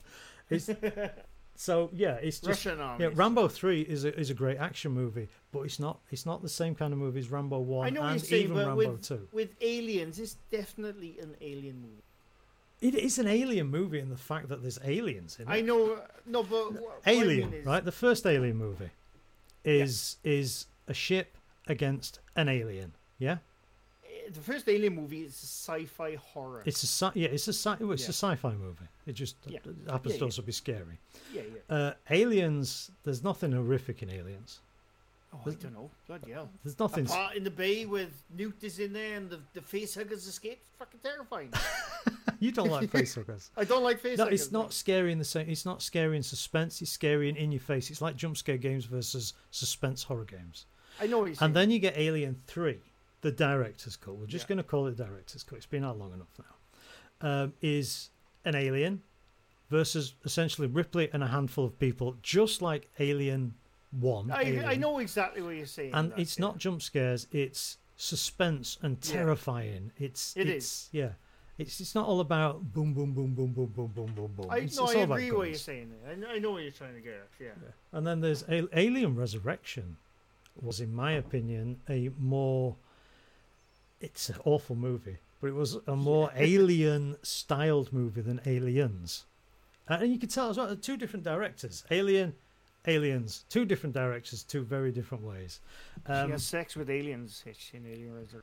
it's 0.50 0.68
so 1.54 1.90
yeah 1.92 2.14
it's 2.14 2.40
just 2.40 2.64
Russian 2.66 2.80
army. 2.80 3.04
Yeah, 3.04 3.10
Rambo 3.14 3.46
Three 3.48 3.82
is 3.82 4.04
a, 4.04 4.18
is 4.18 4.30
a 4.30 4.34
great 4.34 4.58
action 4.58 4.92
movie, 4.92 5.28
but 5.52 5.60
it's 5.60 5.78
not 5.78 6.00
it's 6.10 6.26
not 6.26 6.42
the 6.42 6.48
same 6.48 6.74
kind 6.74 6.92
of 6.92 6.98
movie 6.98 7.20
as 7.20 7.30
Rambo 7.30 7.60
One 7.60 7.86
I 7.86 7.90
know 7.90 8.02
and 8.02 8.20
saying, 8.20 8.44
even 8.44 8.56
Rambo 8.56 8.74
with, 8.76 9.02
Two. 9.02 9.28
with 9.32 9.50
aliens, 9.60 10.18
it's 10.18 10.36
definitely 10.50 11.18
an 11.20 11.36
alien 11.40 11.80
movie. 11.80 12.02
It 12.80 12.96
is 12.96 13.18
an 13.20 13.28
alien 13.28 13.68
movie 13.68 14.00
in 14.00 14.08
the 14.10 14.16
fact 14.16 14.48
that 14.48 14.60
there's 14.60 14.78
aliens 14.84 15.36
in 15.38 15.46
it. 15.46 15.50
I 15.52 15.60
know, 15.60 16.00
no, 16.26 16.42
but 16.42 16.72
what, 16.72 16.82
what 16.82 17.00
I 17.06 17.12
Alien, 17.12 17.50
mean 17.50 17.60
is, 17.60 17.66
right? 17.66 17.84
The 17.84 17.92
first 17.92 18.26
Alien 18.26 18.56
movie 18.56 18.90
is 19.64 20.16
is 20.24 20.66
a 20.88 20.94
ship 20.94 21.36
against 21.68 22.20
an 22.36 22.48
alien. 22.48 22.92
Yeah, 23.18 23.38
eh, 24.04 24.30
The 24.32 24.40
first 24.40 24.68
alien 24.68 24.94
movie 24.94 25.22
is 25.22 25.32
a 25.42 25.46
sci-fi 25.46 26.16
horror. 26.16 26.62
it's 26.66 26.82
a 26.82 26.86
sci- 26.86 27.12
yeah, 27.20 27.28
it's 27.28 27.46
a 27.48 27.52
sci- 27.52 27.76
well, 27.84 27.92
it's 27.92 28.02
Yeah. 28.04 28.10
a 28.10 28.12
sci-fi 28.12 28.54
movie. 28.54 28.88
It 29.06 29.12
just 29.12 29.36
Yeah. 29.46 29.60
happens 29.88 30.14
Yeah, 30.14 30.18
to 30.18 30.24
yeah. 30.24 30.24
also 30.24 30.42
be 30.42 30.52
scary. 30.52 30.98
yeah, 31.32 31.42
yeah. 31.42 31.74
Uh, 31.76 31.94
aliens, 32.10 32.90
there's 33.04 33.22
nothing 33.22 33.52
horrific 33.52 34.02
in 34.02 34.10
Aliens. 34.10 34.60
Oh, 35.34 35.40
I 35.46 35.50
don't 35.50 35.72
know. 35.72 35.90
Bloody 36.06 36.32
hell. 36.32 36.50
There's 36.62 36.76
A 36.78 36.82
nothing. 36.82 37.06
part 37.06 37.36
in 37.36 37.42
the 37.44 37.50
bay 37.50 37.86
with 37.86 38.10
Newt 38.36 38.62
is 38.62 38.78
in 38.78 38.92
there 38.92 39.16
and 39.16 39.30
the, 39.30 39.40
the 39.54 39.60
facehuggers 39.60 40.28
escape. 40.28 40.60
Fucking 40.78 41.00
terrifying. 41.02 41.52
You 42.38 42.50
don't 42.50 42.70
like 42.70 42.90
facehuggers. 42.90 43.50
I 43.56 43.62
don't 43.62 43.84
like 43.84 44.02
facehuggers. 44.02 44.18
No, 44.18 44.24
it's 44.26 44.50
not 44.50 44.72
scary 44.72 45.12
in 45.12 45.18
the 45.18 45.24
same. 45.24 45.48
It's 45.48 45.64
not 45.64 45.80
scary 45.80 46.16
in 46.16 46.24
suspense. 46.24 46.82
It's 46.82 46.90
scary 46.90 47.28
and 47.28 47.38
in 47.38 47.52
your 47.52 47.60
face. 47.60 47.88
It's 47.88 48.02
like 48.02 48.16
jump 48.16 48.36
scare 48.36 48.56
games 48.56 48.84
versus 48.84 49.34
suspense 49.52 50.02
horror 50.02 50.24
games. 50.24 50.66
I 51.00 51.06
know 51.06 51.20
what 51.20 51.26
you're 51.26 51.34
saying. 51.36 51.46
And 51.50 51.54
then 51.56 51.70
you 51.70 51.78
get 51.78 51.96
Alien 51.96 52.34
Three, 52.48 52.80
the 53.20 53.30
director's 53.30 53.94
cut. 53.94 54.16
We're 54.16 54.26
just 54.26 54.46
Yeah. 54.46 54.48
going 54.48 54.56
to 54.58 54.64
call 54.64 54.88
it 54.88 54.96
director's 54.96 55.44
cut. 55.44 55.56
It's 55.58 55.66
been 55.66 55.84
out 55.84 55.98
long 56.00 56.12
enough 56.14 56.26
now. 57.20 57.28
Um, 57.44 57.52
is 57.62 58.10
an 58.44 58.56
alien 58.56 59.02
versus 59.70 60.14
essentially 60.24 60.66
Ripley 60.66 61.10
and 61.12 61.22
a 61.22 61.28
handful 61.28 61.64
of 61.64 61.78
people, 61.78 62.16
just 62.22 62.60
like 62.60 62.90
Alien 62.98 63.54
One. 63.92 64.30
I, 64.30 64.64
I 64.64 64.76
know 64.76 64.98
exactly 64.98 65.42
what 65.42 65.54
you're 65.56 65.66
saying. 65.66 65.92
and 65.94 66.12
it's 66.16 66.38
yeah. 66.38 66.46
not 66.46 66.58
jump 66.58 66.80
scares. 66.82 67.26
It's 67.30 67.76
suspense 67.96 68.78
and 68.82 68.96
Yeah. 69.04 69.12
terrifying. 69.12 69.92
It's 69.98 70.34
It 70.36 70.48
it's, 70.48 70.64
is. 70.66 70.88
Yeah. 70.92 71.10
It's, 71.58 71.78
it's 71.80 71.94
not 71.94 72.06
all 72.06 72.20
about 72.20 72.72
boom 72.72 72.94
boom 72.94 73.12
boom 73.12 73.34
boom 73.34 73.52
boom 73.52 73.66
boom 73.66 73.92
boom 73.94 74.12
boom 74.14 74.32
boom. 74.34 74.46
I, 74.50 74.58
It's, 74.60 74.76
no, 74.76 74.84
it's 74.86 74.94
I 74.96 75.00
agree 75.00 75.30
what 75.30 75.48
you're 75.48 75.56
saying. 75.56 75.92
There. 76.02 76.12
I, 76.12 76.14
know, 76.16 76.28
I 76.28 76.38
know 76.38 76.52
what 76.52 76.62
you're 76.62 76.72
trying 76.72 76.94
to 76.94 77.00
get 77.00 77.12
at. 77.14 77.28
Yeah. 77.38 77.48
Yeah. 77.62 77.68
And 77.92 78.06
then 78.06 78.20
there's 78.20 78.42
A- 78.48 78.68
Alien 78.78 79.14
Resurrection, 79.14 79.98
was 80.60 80.80
in 80.80 80.94
my 80.94 81.12
opinion 81.12 81.80
a 81.88 82.10
more. 82.18 82.76
It's 84.00 84.28
an 84.30 84.36
awful 84.44 84.74
movie, 84.76 85.18
but 85.40 85.46
it 85.48 85.54
was 85.54 85.78
a 85.86 85.94
more 85.94 86.30
alien 86.36 87.16
styled 87.22 87.92
movie 87.92 88.20
than 88.22 88.40
Aliens, 88.46 89.26
and 89.88 90.10
you 90.12 90.18
can 90.18 90.28
tell 90.28 90.50
as 90.50 90.56
well. 90.56 90.74
Two 90.74 90.96
different 90.96 91.24
directors, 91.24 91.84
Alien, 91.90 92.34
Aliens, 92.86 93.44
two 93.48 93.64
different 93.64 93.94
directors, 93.94 94.42
two 94.42 94.62
very 94.62 94.90
different 94.90 95.22
ways. 95.24 95.60
she 96.06 96.12
Um, 96.12 96.30
has 96.32 96.44
sex 96.44 96.74
with 96.76 96.90
aliens 96.90 97.40
Hitch, 97.44 97.70
in 97.74 97.86
Alien 97.86 98.14
Resurrection. 98.14 98.42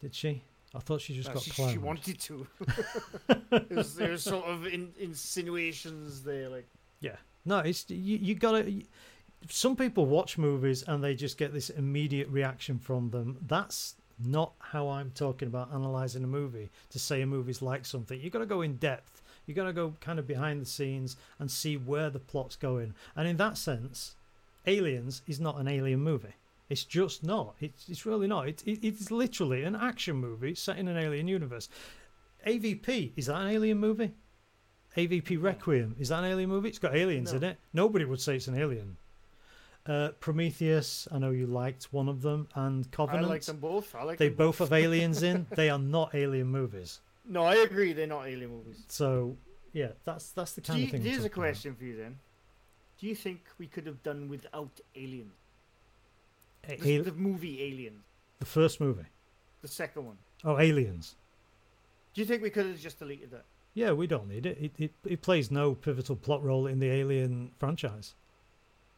did 0.00 0.14
she? 0.14 0.42
I 0.74 0.78
thought 0.80 1.00
she 1.02 1.14
just 1.14 1.28
Well, 1.28 1.34
got 1.34 1.42
she, 1.44 1.50
cloned. 1.50 1.72
she 1.72 1.78
wanted 1.78 2.18
to. 2.20 2.46
there's, 3.68 3.94
there's 3.94 4.22
sort 4.22 4.46
of 4.46 4.66
in, 4.66 4.92
insinuations 4.98 6.22
there, 6.22 6.48
like 6.48 6.66
Yeah. 7.00 7.16
No, 7.44 7.58
it's 7.58 7.88
you. 7.90 8.18
You 8.18 8.34
gotta. 8.34 8.72
Some 9.48 9.74
people 9.76 10.06
watch 10.06 10.38
movies 10.38 10.82
and 10.86 11.02
they 11.02 11.14
just 11.14 11.36
get 11.36 11.52
this 11.52 11.68
immediate 11.70 12.28
reaction 12.28 12.78
from 12.78 13.10
them. 13.10 13.38
That's 13.46 13.96
not 14.24 14.52
how 14.60 14.88
I'm 14.88 15.10
talking 15.10 15.48
about 15.48 15.72
analyzing 15.74 16.22
a 16.22 16.28
movie. 16.28 16.70
To 16.90 16.98
say 17.00 17.22
a 17.22 17.26
movie's 17.26 17.60
like 17.60 17.84
something, 17.84 18.20
you 18.20 18.30
got 18.30 18.38
to 18.38 18.46
go 18.46 18.62
in 18.62 18.76
depth. 18.76 19.21
You 19.46 19.54
got 19.54 19.64
to 19.64 19.72
go 19.72 19.94
kind 20.00 20.18
of 20.18 20.26
behind 20.26 20.60
the 20.60 20.66
scenes 20.66 21.16
and 21.38 21.50
see 21.50 21.76
where 21.76 22.10
the 22.10 22.18
plot's 22.18 22.56
going. 22.56 22.94
And 23.16 23.26
in 23.28 23.36
that 23.38 23.58
sense, 23.58 24.14
Aliens 24.66 25.22
is 25.26 25.40
not 25.40 25.58
an 25.58 25.66
alien 25.68 26.00
movie. 26.00 26.34
It's 26.68 26.84
just 26.84 27.24
not. 27.24 27.54
It's, 27.60 27.88
it's 27.88 28.06
really 28.06 28.26
not. 28.28 28.48
It, 28.48 28.62
it, 28.64 28.78
it's 28.82 29.10
literally 29.10 29.64
an 29.64 29.74
action 29.74 30.16
movie 30.16 30.54
set 30.54 30.78
in 30.78 30.88
an 30.88 30.96
alien 30.96 31.28
universe. 31.28 31.68
AVP 32.46 33.12
is 33.16 33.26
that 33.26 33.40
an 33.40 33.48
alien 33.48 33.78
movie? 33.78 34.12
AVP 34.96 35.42
Requiem 35.42 35.96
is 35.98 36.08
that 36.10 36.22
an 36.24 36.30
alien 36.30 36.48
movie? 36.50 36.68
It's 36.68 36.78
got 36.78 36.94
aliens 36.96 37.32
No. 37.32 37.38
in 37.38 37.44
it. 37.44 37.58
Nobody 37.72 38.04
would 38.04 38.20
say 38.20 38.36
it's 38.36 38.48
an 38.48 38.58
alien. 38.58 38.96
Uh, 39.84 40.10
Prometheus, 40.20 41.08
I 41.10 41.18
know 41.18 41.30
you 41.30 41.46
liked 41.46 41.92
one 41.92 42.08
of 42.08 42.22
them, 42.22 42.46
and 42.54 42.88
Covenant. 42.92 43.24
I 43.26 43.28
like 43.28 43.42
them 43.42 43.56
both. 43.56 43.94
I 43.96 44.04
like 44.04 44.18
they 44.18 44.28
both 44.28 44.58
have 44.58 44.72
aliens 44.72 45.24
in. 45.24 45.46
They 45.50 45.70
are 45.70 45.78
not 45.78 46.14
alien 46.14 46.46
movies. 46.46 47.00
No, 47.28 47.44
I 47.44 47.56
agree. 47.56 47.92
They're 47.92 48.06
not 48.06 48.26
alien 48.26 48.50
movies. 48.50 48.84
So 48.88 49.36
yeah, 49.72 49.88
that's 50.04 50.30
that's 50.30 50.52
the 50.52 50.60
kind 50.60 50.80
you, 50.80 50.86
of 50.86 50.90
thing. 50.92 51.02
Here's 51.02 51.18
a 51.24 51.28
talking 51.28 51.32
about. 51.32 51.34
question 51.50 51.74
for 51.76 51.84
you 51.84 51.96
then. 51.96 52.18
Do 52.98 53.06
you 53.06 53.14
think 53.14 53.40
we 53.58 53.66
could 53.66 53.86
have 53.86 54.02
done 54.02 54.28
without 54.28 54.80
Alien? 54.94 55.30
A- 56.68 56.76
The, 56.76 56.98
al- 56.98 57.04
the 57.04 57.12
movie 57.12 57.62
Alien, 57.62 58.02
the 58.38 58.46
first 58.46 58.80
movie. 58.80 59.06
the 59.60 59.68
second 59.68 60.06
one. 60.06 60.18
Oh, 60.44 60.58
aliens. 60.58 61.16
Do 62.14 62.20
you 62.20 62.26
think 62.26 62.42
we 62.42 62.50
could 62.50 62.66
have 62.66 62.78
just 62.78 62.98
deleted 62.98 63.30
that? 63.30 63.44
Yeah, 63.74 63.92
we 63.92 64.06
don't 64.06 64.28
need 64.28 64.44
it. 64.46 64.58
It, 64.60 64.72
it. 64.78 64.92
it 65.04 65.22
plays 65.22 65.50
no 65.50 65.74
pivotal 65.74 66.14
plot 66.16 66.42
role 66.44 66.66
in 66.66 66.78
the 66.78 66.90
Alien 66.90 67.50
franchise. 67.58 68.14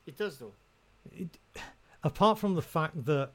It 0.06 0.16
does 0.18 0.38
though. 0.38 0.52
It, 1.12 1.38
apart 2.02 2.38
from 2.38 2.54
the 2.54 2.62
fact 2.62 3.04
that 3.06 3.30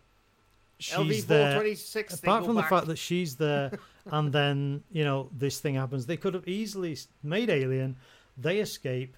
she's 0.80 1.26
there. 1.26 1.52
426. 1.52 2.16
Apart 2.16 2.46
from 2.46 2.56
the 2.56 2.64
fact 2.64 2.88
that 2.88 2.98
she's 2.98 3.36
there, 3.36 3.72
and 4.06 4.32
then 4.34 4.84
you 4.92 5.04
know 5.04 5.30
this 5.38 5.60
thing 5.60 5.76
happens, 5.76 6.06
they 6.06 6.18
could 6.18 6.34
have 6.34 6.48
easily 6.48 6.98
made 7.22 7.50
Alien. 7.50 7.98
They 8.38 8.60
escape, 8.60 9.18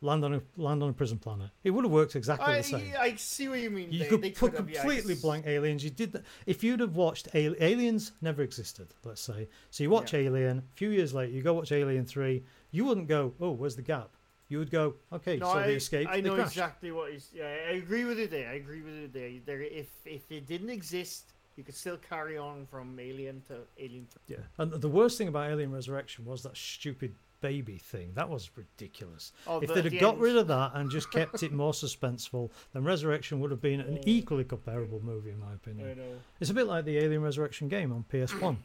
land 0.00 0.24
on 0.24 0.34
a 0.34 0.42
land 0.56 0.82
on 0.82 0.90
a 0.90 0.92
prison 0.92 1.18
planet. 1.18 1.50
It 1.64 1.70
would 1.70 1.84
have 1.84 1.92
worked 1.92 2.14
exactly 2.16 2.46
I, 2.46 2.58
the 2.58 2.62
same. 2.62 2.92
I 2.98 3.14
see 3.16 3.48
what 3.48 3.58
you 3.60 3.70
mean. 3.70 3.90
You 3.90 4.00
they, 4.00 4.06
could 4.06 4.22
they 4.22 4.30
put 4.30 4.56
have, 4.56 4.70
yeah, 4.70 4.80
completely 4.80 5.14
blank 5.16 5.46
aliens. 5.46 5.82
You 5.82 5.90
did 5.90 6.12
that. 6.12 6.22
If 6.46 6.62
you'd 6.62 6.80
have 6.80 6.94
watched 6.94 7.28
Aliens, 7.34 8.12
never 8.20 8.42
existed. 8.42 8.88
Let's 9.04 9.20
say. 9.20 9.48
So 9.70 9.82
you 9.82 9.90
watch 9.90 10.12
Yeah. 10.12 10.20
Alien. 10.20 10.58
A 10.58 10.76
few 10.76 10.90
years 10.90 11.12
later, 11.12 11.32
you 11.32 11.42
go 11.42 11.54
watch 11.54 11.72
Alien 11.72 12.06
Three. 12.06 12.44
You 12.70 12.84
wouldn't 12.84 13.08
go, 13.08 13.34
"Oh, 13.40 13.50
where's 13.50 13.76
the 13.76 13.82
gap?" 13.82 14.10
You 14.52 14.58
would 14.58 14.70
go, 14.70 14.94
"Okay, 15.10 15.38
No, 15.38 15.46
so 15.46 15.58
I, 15.60 15.66
they 15.68 15.74
escaped. 15.76 16.10
I 16.12 16.20
know 16.20 16.34
crashed." 16.34 16.52
exactly 16.52 16.92
what 16.92 17.10
he's. 17.10 17.30
Yeah, 17.34 17.44
I 17.44 17.72
agree 17.84 18.04
with 18.04 18.18
you 18.18 18.26
there. 18.26 18.50
I 18.50 18.54
agree 18.56 18.82
with 18.82 18.94
you 18.94 19.08
there. 19.08 19.30
there. 19.46 19.62
If 19.62 19.88
if 20.04 20.30
it 20.30 20.46
didn't 20.46 20.68
exist, 20.68 21.32
you 21.56 21.64
could 21.64 21.74
still 21.74 21.96
carry 21.96 22.36
on 22.36 22.66
from 22.66 22.98
Alien 23.00 23.40
to 23.48 23.54
Alien. 23.78 24.06
Yeah, 24.28 24.36
and 24.58 24.70
the 24.72 24.90
worst 24.90 25.16
thing 25.16 25.28
about 25.28 25.50
Alien 25.50 25.72
Resurrection 25.72 26.26
was 26.26 26.42
that 26.42 26.54
stupid 26.54 27.14
baby 27.40 27.78
thing. 27.78 28.12
That 28.14 28.28
was 28.28 28.50
ridiculous. 28.54 29.32
Oh, 29.46 29.60
if 29.60 29.68
the- 29.68 29.74
they'd 29.76 29.84
have 29.84 29.92
the 29.92 29.98
got 29.98 30.14
end. 30.16 30.22
rid 30.22 30.36
of 30.36 30.46
that 30.48 30.72
and 30.74 30.90
just 30.90 31.10
kept 31.10 31.42
it 31.42 31.50
more 31.52 31.72
suspenseful, 31.72 32.50
then 32.74 32.84
Resurrection 32.84 33.40
would 33.40 33.50
have 33.50 33.62
been 33.62 33.80
an 33.80 33.96
Oh. 34.00 34.02
equally 34.04 34.44
comparable 34.44 35.00
movie, 35.02 35.30
in 35.30 35.40
my 35.40 35.54
opinion. 35.54 35.90
I 35.90 35.94
know. 35.94 36.20
It's 36.40 36.50
a 36.50 36.54
bit 36.54 36.66
like 36.66 36.84
the 36.84 36.98
Alien 36.98 37.22
Resurrection 37.22 37.68
game 37.68 37.90
on 37.90 38.04
PS1. 38.12 38.58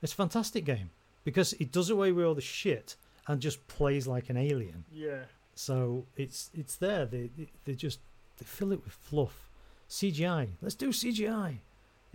it's 0.00 0.12
a 0.12 0.16
fantastic 0.16 0.64
game 0.64 0.90
because 1.24 1.54
it 1.54 1.72
does 1.72 1.90
away 1.90 2.12
with 2.12 2.24
all 2.24 2.34
the 2.36 2.40
shit 2.40 2.94
and 3.26 3.40
just 3.40 3.66
plays 3.68 4.06
like 4.06 4.30
an 4.30 4.36
alien. 4.36 4.84
Yeah. 4.92 5.24
So 5.54 6.06
it's 6.16 6.50
it's 6.54 6.76
there. 6.76 7.06
They 7.06 7.30
they, 7.36 7.48
they 7.64 7.74
just 7.74 8.00
they 8.38 8.44
fill 8.44 8.72
it 8.72 8.82
with 8.84 8.92
fluff, 8.92 9.48
CGI. 9.88 10.48
Let's 10.60 10.74
do 10.74 10.88
CGI. 10.88 11.50
You 11.52 11.58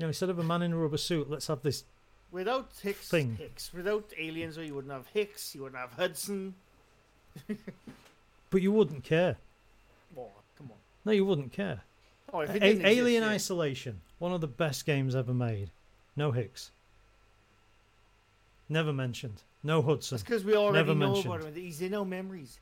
know, 0.04 0.08
instead 0.08 0.30
of 0.30 0.40
a 0.40 0.44
man 0.44 0.62
in 0.62 0.74
a 0.74 0.78
rubber 0.78 0.98
suit, 0.98 1.30
let's 1.30 1.48
have 1.48 1.62
this. 1.62 1.84
Without 2.32 2.72
Hicks, 2.82 3.10
Thing. 3.10 3.36
Hicks. 3.38 3.74
Without 3.74 4.12
aliens, 4.18 4.58
or 4.58 4.64
you 4.64 4.76
wouldn't 4.76 4.94
have 4.94 5.08
Hicks. 5.08 5.56
You 5.56 5.64
wouldn't 5.64 5.80
have 5.82 5.94
Hudson. 5.94 6.54
But 8.52 8.62
you 8.62 8.72
wouldn't 8.72 9.04
care. 9.04 9.38
Oh, 10.18 10.28
come 10.58 10.70
on. 10.72 10.78
No, 11.06 11.12
you 11.12 11.26
wouldn't 11.26 11.52
care. 11.52 11.82
Oh, 12.34 12.42
if 12.42 12.50
A- 12.52 12.56
exist, 12.56 12.86
Alien 12.86 13.24
yeah. 13.24 13.30
Isolation, 13.30 14.02
one 14.20 14.34
of 14.34 14.42
the 14.42 14.48
best 14.48 14.86
games 14.86 15.16
ever 15.16 15.34
made. 15.34 15.72
No 16.16 16.32
Hicks. 16.32 16.72
Never 18.68 18.94
mentioned. 18.94 19.42
No 19.64 19.82
Hudson. 19.82 20.16
That's 20.16 20.24
because 20.24 20.44
we 20.46 20.56
already 20.56 20.78
Never 20.78 20.96
know 20.96 21.14
mentioned. 21.14 21.34
about 21.34 21.48
him. 21.48 21.56
He's 21.56 21.82
in 21.82 21.94
our 21.94 22.06
memories. 22.06 22.60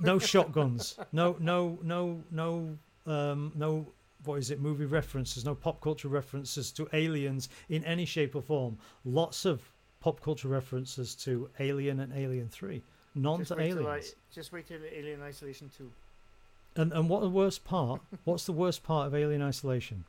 no 0.00 0.18
shotguns. 0.32 0.98
No, 1.12 1.36
no, 1.38 1.78
no, 1.82 2.22
no, 2.30 2.76
um, 3.06 3.52
no. 3.54 3.86
What 4.24 4.36
is 4.40 4.50
it? 4.50 4.60
Movie 4.60 4.86
references. 4.86 5.44
No 5.44 5.54
pop 5.54 5.80
culture 5.80 6.08
references 6.08 6.72
to 6.72 6.88
aliens 6.92 7.48
in 7.68 7.84
any 7.84 8.04
shape 8.04 8.34
or 8.34 8.42
form. 8.42 8.76
Lots 9.04 9.44
of 9.44 9.60
pop 10.00 10.20
culture 10.20 10.48
references 10.48 11.14
to 11.16 11.48
Alien 11.60 12.00
and 12.00 12.12
Alien 12.12 12.48
Three. 12.48 12.82
None 13.14 13.38
Just 13.38 13.48
to 13.48 13.54
till 13.54 13.86
I, 13.86 13.90
aliens. 13.92 14.14
just 14.32 14.52
wait 14.52 14.66
till 14.66 14.80
Alien 14.92 15.22
Isolation 15.22 15.70
2. 15.78 15.90
And 16.76 16.92
and 16.92 17.08
what 17.08 17.20
the 17.22 17.30
worst 17.30 17.64
part? 17.64 18.00
What's 18.24 18.44
the 18.46 18.52
worst 18.52 18.82
part 18.82 19.06
of 19.06 19.14
Alien 19.14 19.42
Isolation? 19.42 20.04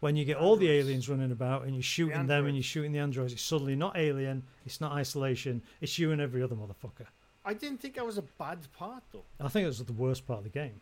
When 0.00 0.16
you 0.16 0.24
get 0.24 0.38
all 0.38 0.56
the 0.56 0.70
aliens 0.70 1.08
running 1.08 1.30
about 1.30 1.64
and 1.64 1.74
you're 1.74 1.82
shooting 1.82 2.26
them 2.26 2.46
and 2.46 2.56
you're 2.56 2.62
shooting 2.62 2.92
the 2.92 2.98
androids, 2.98 3.32
it's 3.34 3.42
suddenly 3.42 3.76
not 3.76 3.96
Alien. 3.98 4.42
It's 4.64 4.80
not 4.80 4.92
Isolation. 4.92 5.62
It's 5.82 5.98
you 5.98 6.10
and 6.12 6.20
every 6.22 6.42
other 6.42 6.56
motherfucker. 6.56 7.06
I 7.44 7.52
didn't 7.54 7.78
think 7.80 7.94
that 7.96 8.06
was 8.06 8.16
a 8.18 8.22
bad 8.22 8.58
part, 8.78 9.02
though. 9.12 9.24
I 9.40 9.48
think 9.48 9.64
it 9.64 9.68
was 9.68 9.82
the 9.84 9.92
worst 9.92 10.26
part 10.26 10.38
of 10.38 10.44
the 10.44 10.50
game. 10.50 10.80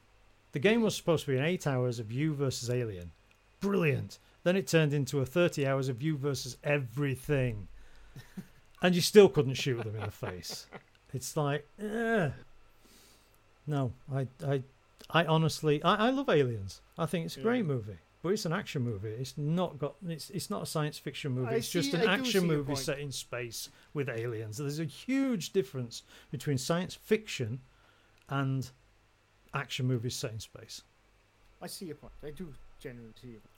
The 0.52 0.58
game 0.60 0.82
was 0.82 0.94
supposed 0.96 1.24
to 1.26 1.32
be 1.32 1.36
an 1.36 1.44
eight 1.44 1.66
hours 1.66 1.98
of 1.98 2.10
you 2.12 2.32
versus 2.32 2.70
Alien. 2.70 3.10
Brilliant. 3.60 4.18
Then 4.44 4.56
it 4.56 4.66
turned 4.68 4.94
into 4.94 5.20
a 5.20 5.26
30 5.26 5.66
hours 5.66 5.88
of 5.88 6.00
you 6.00 6.16
versus 6.16 6.56
everything. 6.62 7.66
and 8.82 8.94
you 8.94 9.00
still 9.00 9.28
couldn't 9.28 9.54
shoot 9.54 9.82
them 9.82 9.96
in 9.96 10.02
the 10.02 10.10
face. 10.12 10.66
It's 11.12 11.36
like, 11.36 11.66
eh. 11.82 12.30
No, 13.66 13.92
I, 14.12 14.26
I, 14.46 14.62
I 15.10 15.24
honestly, 15.26 15.82
I, 15.82 16.06
I 16.08 16.10
love 16.10 16.28
Aliens. 16.28 16.80
I 16.96 17.06
think 17.06 17.26
it's 17.26 17.36
a 17.36 17.40
great 17.40 17.58
Yeah. 17.58 17.62
movie. 17.64 17.98
But 18.28 18.34
it's 18.34 18.44
an 18.44 18.52
action 18.52 18.82
movie. 18.82 19.08
It's 19.08 19.38
not 19.38 19.78
got. 19.78 19.94
It's 20.06 20.28
it's 20.28 20.50
not 20.50 20.62
a 20.62 20.66
science 20.66 20.98
fiction 20.98 21.32
movie. 21.32 21.54
I 21.54 21.54
it's 21.54 21.70
just 21.70 21.94
an 21.94 22.06
I 22.06 22.12
action 22.12 22.46
movie 22.46 22.74
set 22.74 22.98
in 22.98 23.10
space 23.10 23.70
with 23.94 24.10
aliens. 24.10 24.58
There's 24.58 24.80
a 24.80 24.84
huge 24.84 25.54
difference 25.54 26.02
between 26.30 26.58
science 26.58 26.94
fiction 26.94 27.60
and 28.28 28.68
action 29.54 29.86
movies 29.86 30.14
set 30.14 30.32
in 30.32 30.40
space. 30.40 30.82
I 31.62 31.68
see 31.68 31.86
your 31.86 31.94
point. 31.94 32.12
I 32.22 32.28
do 32.28 32.52
genuinely 32.78 33.14
see 33.18 33.28
your 33.28 33.40
point. 33.40 33.50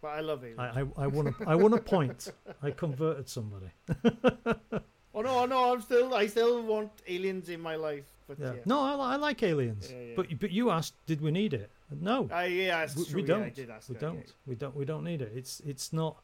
But 0.00 0.08
I 0.08 0.20
love 0.20 0.44
Alien. 0.44 0.60
I 0.60 0.80
I, 0.80 1.04
I 1.04 1.06
won 1.06 1.26
a 1.26 1.34
I 1.46 1.54
won 1.54 1.74
a 1.74 1.78
point. 1.78 2.32
I 2.62 2.70
converted 2.70 3.28
somebody. 3.28 3.70
Oh 5.14 5.22
no, 5.22 5.40
oh, 5.40 5.46
no, 5.46 5.72
I'm 5.72 5.80
still, 5.80 6.14
I 6.14 6.26
still 6.28 6.62
want 6.62 6.92
aliens 7.08 7.48
in 7.48 7.60
my 7.60 7.74
life. 7.74 8.04
But 8.28 8.38
Yeah. 8.38 8.52
yeah, 8.52 8.60
No, 8.66 8.80
I, 8.80 9.14
I 9.14 9.16
like 9.16 9.42
aliens. 9.42 9.90
Yeah, 9.90 10.00
yeah. 10.00 10.12
But 10.14 10.38
but 10.38 10.52
you 10.52 10.70
asked, 10.70 10.94
did 11.06 11.20
we 11.20 11.32
need 11.32 11.54
it? 11.54 11.72
No, 11.90 12.28
I, 12.32 12.46
yeah, 12.46 12.86
we, 12.96 13.04
true. 13.04 13.14
we 13.16 13.22
don't. 13.22 13.42
I 13.44 13.48
did 13.48 13.70
ask 13.70 13.88
we 13.88 13.94
don't. 13.96 14.16
yeah. 14.16 14.32
We 14.46 14.54
don't. 14.54 14.76
We 14.76 14.84
don't 14.84 15.04
need 15.04 15.22
it. 15.22 15.32
It's 15.34 15.60
it's 15.60 15.92
not. 15.92 16.16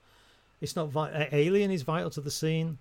It's 0.61 0.77
not. 0.77 0.89
Vi- 0.91 1.29
Alien 1.33 1.71
is 1.71 1.83
vital 1.83 2.11
to 2.11 2.21
the 2.21 2.31
scene. 2.31 2.79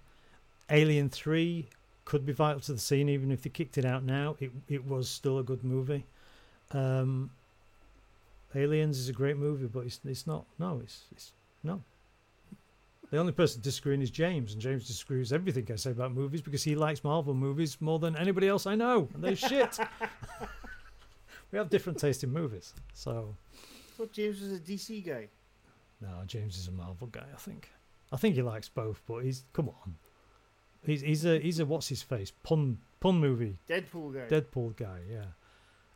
Alien 0.70 1.10
Three 1.10 1.70
could 2.06 2.26
be 2.26 2.34
vital 2.34 2.60
to 2.62 2.74
the 2.74 2.80
scene, 2.80 3.08
even 3.08 3.32
if 3.32 3.42
they 3.42 3.50
kicked 3.50 3.78
it 3.78 3.86
out 3.86 4.04
now. 4.04 4.36
It 4.40 4.52
it 4.68 4.86
was 4.86 5.08
still 5.10 5.40
a 5.40 5.44
good 5.44 5.64
movie. 5.64 6.06
Um, 6.72 7.30
Aliens 8.56 9.00
is 9.00 9.10
a 9.10 9.14
great 9.14 9.38
movie, 9.38 9.68
but 9.68 9.86
it's 9.86 10.00
it's 10.06 10.28
not. 10.28 10.46
No, 10.60 10.80
it's 10.84 11.06
it's 11.12 11.32
no. 11.64 11.82
The 13.12 13.20
only 13.20 13.32
person 13.32 13.62
disagreeing 13.62 14.02
is 14.02 14.10
James, 14.10 14.54
and 14.54 14.62
James 14.62 14.88
disagrees 14.88 15.32
everything 15.32 15.68
I 15.72 15.76
say 15.76 15.92
about 15.92 16.14
movies 16.14 16.42
because 16.42 16.64
he 16.64 16.76
likes 16.76 17.04
Marvel 17.04 17.36
movies 17.36 17.78
more 17.80 18.00
than 18.00 18.16
anybody 18.16 18.48
else 18.48 18.66
I 18.66 18.76
know, 18.76 19.08
and 19.14 19.24
they're 19.24 19.36
shit. 19.50 19.78
We 21.54 21.60
have 21.60 21.70
different 21.70 22.00
taste 22.00 22.24
in 22.24 22.34
movies, 22.34 22.74
so 22.94 23.36
I 23.54 23.98
thought 23.98 24.12
James 24.12 24.42
was 24.42 24.54
a 24.54 24.60
DC 24.60 25.06
guy. 25.06 25.30
no, 26.02 26.10
James 26.26 26.58
is 26.58 26.68
a 26.68 26.72
Marvel 26.72 27.08
guy. 27.08 27.26
I 27.32 27.38
think. 27.38 27.70
I 28.12 28.18
think 28.18 28.34
he 28.36 28.42
likes 28.42 28.68
both, 28.68 29.02
but 29.08 29.20
he's 29.20 29.44
come 29.54 29.70
on. 29.70 29.96
He's 30.84 31.02
he's 31.02 31.26
a 31.26 31.40
he's 31.40 31.60
a 31.60 31.66
what's 31.66 31.88
his 31.88 32.02
face 32.02 32.32
pun 32.42 32.80
pun 33.00 33.20
movie 33.20 33.60
Deadpool 33.70 34.16
guy. 34.16 34.36
Deadpool 34.36 34.76
guy, 34.76 34.98
yeah, 35.10 35.26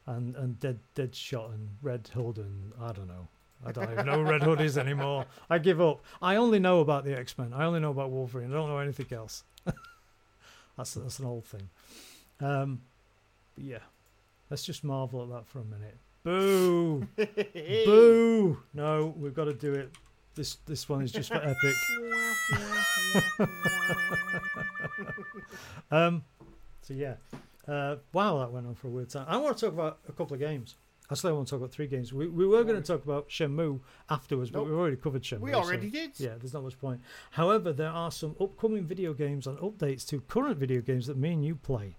and 0.05 0.35
and 0.35 0.59
Dead 0.59 0.79
dead 0.93 1.15
shot 1.15 1.49
and 1.49 1.69
Red 1.81 2.07
Hood 2.13 2.37
and 2.37 2.71
I 2.79 2.91
don't 2.91 3.07
know. 3.07 3.27
I 3.65 3.71
don't 3.71 3.91
even 3.91 4.05
know 4.05 4.23
who 4.23 4.29
Red 4.29 4.43
Hood 4.43 4.61
is 4.61 4.77
anymore. 4.77 5.25
I 5.49 5.57
give 5.57 5.81
up. 5.81 6.03
I 6.21 6.35
only 6.35 6.59
know 6.59 6.81
about 6.81 7.03
the 7.03 7.17
X 7.17 7.35
Men. 7.35 7.51
I 7.51 7.65
only 7.65 7.79
know 7.79 7.89
about 7.89 8.11
Wolverine. 8.11 8.51
I 8.51 8.53
don't 8.53 8.69
know 8.69 8.77
anything 8.77 9.07
else. 9.11 9.43
that's 10.77 10.93
that's 10.93 11.17
an 11.17 11.25
old 11.25 11.45
thing. 11.45 11.67
Um, 12.39 12.81
but 13.55 13.63
yeah, 13.63 13.79
let's 14.49 14.63
just 14.63 14.83
marvel 14.83 15.23
at 15.23 15.29
that 15.29 15.47
for 15.47 15.59
a 15.59 15.65
minute. 15.65 15.97
Boo! 16.23 17.07
Boo! 17.85 18.59
No, 18.73 19.13
we've 19.17 19.33
got 19.33 19.45
to 19.45 19.53
do 19.53 19.73
it. 19.73 19.91
This 20.35 20.55
this 20.65 20.87
one 20.89 21.01
is 21.01 21.11
just 21.11 21.29
for 21.29 21.35
epic. 21.43 21.75
Um, 25.89 26.23
so 26.81 26.93
yeah, 26.93 27.15
uh, 27.67 27.95
wow, 28.11 28.39
that 28.39 28.51
went 28.51 28.67
on 28.67 28.75
for 28.75 28.87
a 28.87 28.91
weird 28.91 29.09
time. 29.09 29.25
I 29.29 29.37
want 29.37 29.57
to 29.57 29.65
talk 29.65 29.73
about 29.73 29.99
a 30.09 30.11
couple 30.11 30.33
of 30.33 30.39
games. 30.41 30.75
Actually, 31.09 31.29
I 31.31 31.33
want 31.35 31.47
to 31.47 31.51
talk 31.51 31.59
about 31.61 31.71
three 31.71 31.87
games. 31.87 32.11
We 32.11 32.27
we 32.27 32.45
were 32.45 32.63
going 32.65 32.75
to 32.81 32.85
talk 32.85 33.05
about 33.05 33.29
Shenmue 33.29 33.79
afterwards, 34.09 34.49
but 34.51 34.59
Nope. 34.59 34.67
we've 34.67 34.77
already 34.77 34.97
covered 34.97 35.23
Shenmue. 35.23 35.39
we 35.39 35.51
so- 35.53 35.59
already 35.59 35.89
did. 35.89 36.19
yeah, 36.19 36.33
there's 36.37 36.53
not 36.53 36.63
much 36.63 36.77
point. 36.77 36.99
However, 37.31 37.71
there 37.71 37.89
are 37.89 38.11
some 38.11 38.35
upcoming 38.41 38.83
video 38.85 39.13
games 39.13 39.47
and 39.47 39.57
updates 39.59 40.05
to 40.09 40.19
current 40.21 40.57
video 40.57 40.81
games 40.81 41.07
that 41.07 41.15
me 41.17 41.31
and 41.31 41.45
you 41.45 41.55
play. 41.55 41.95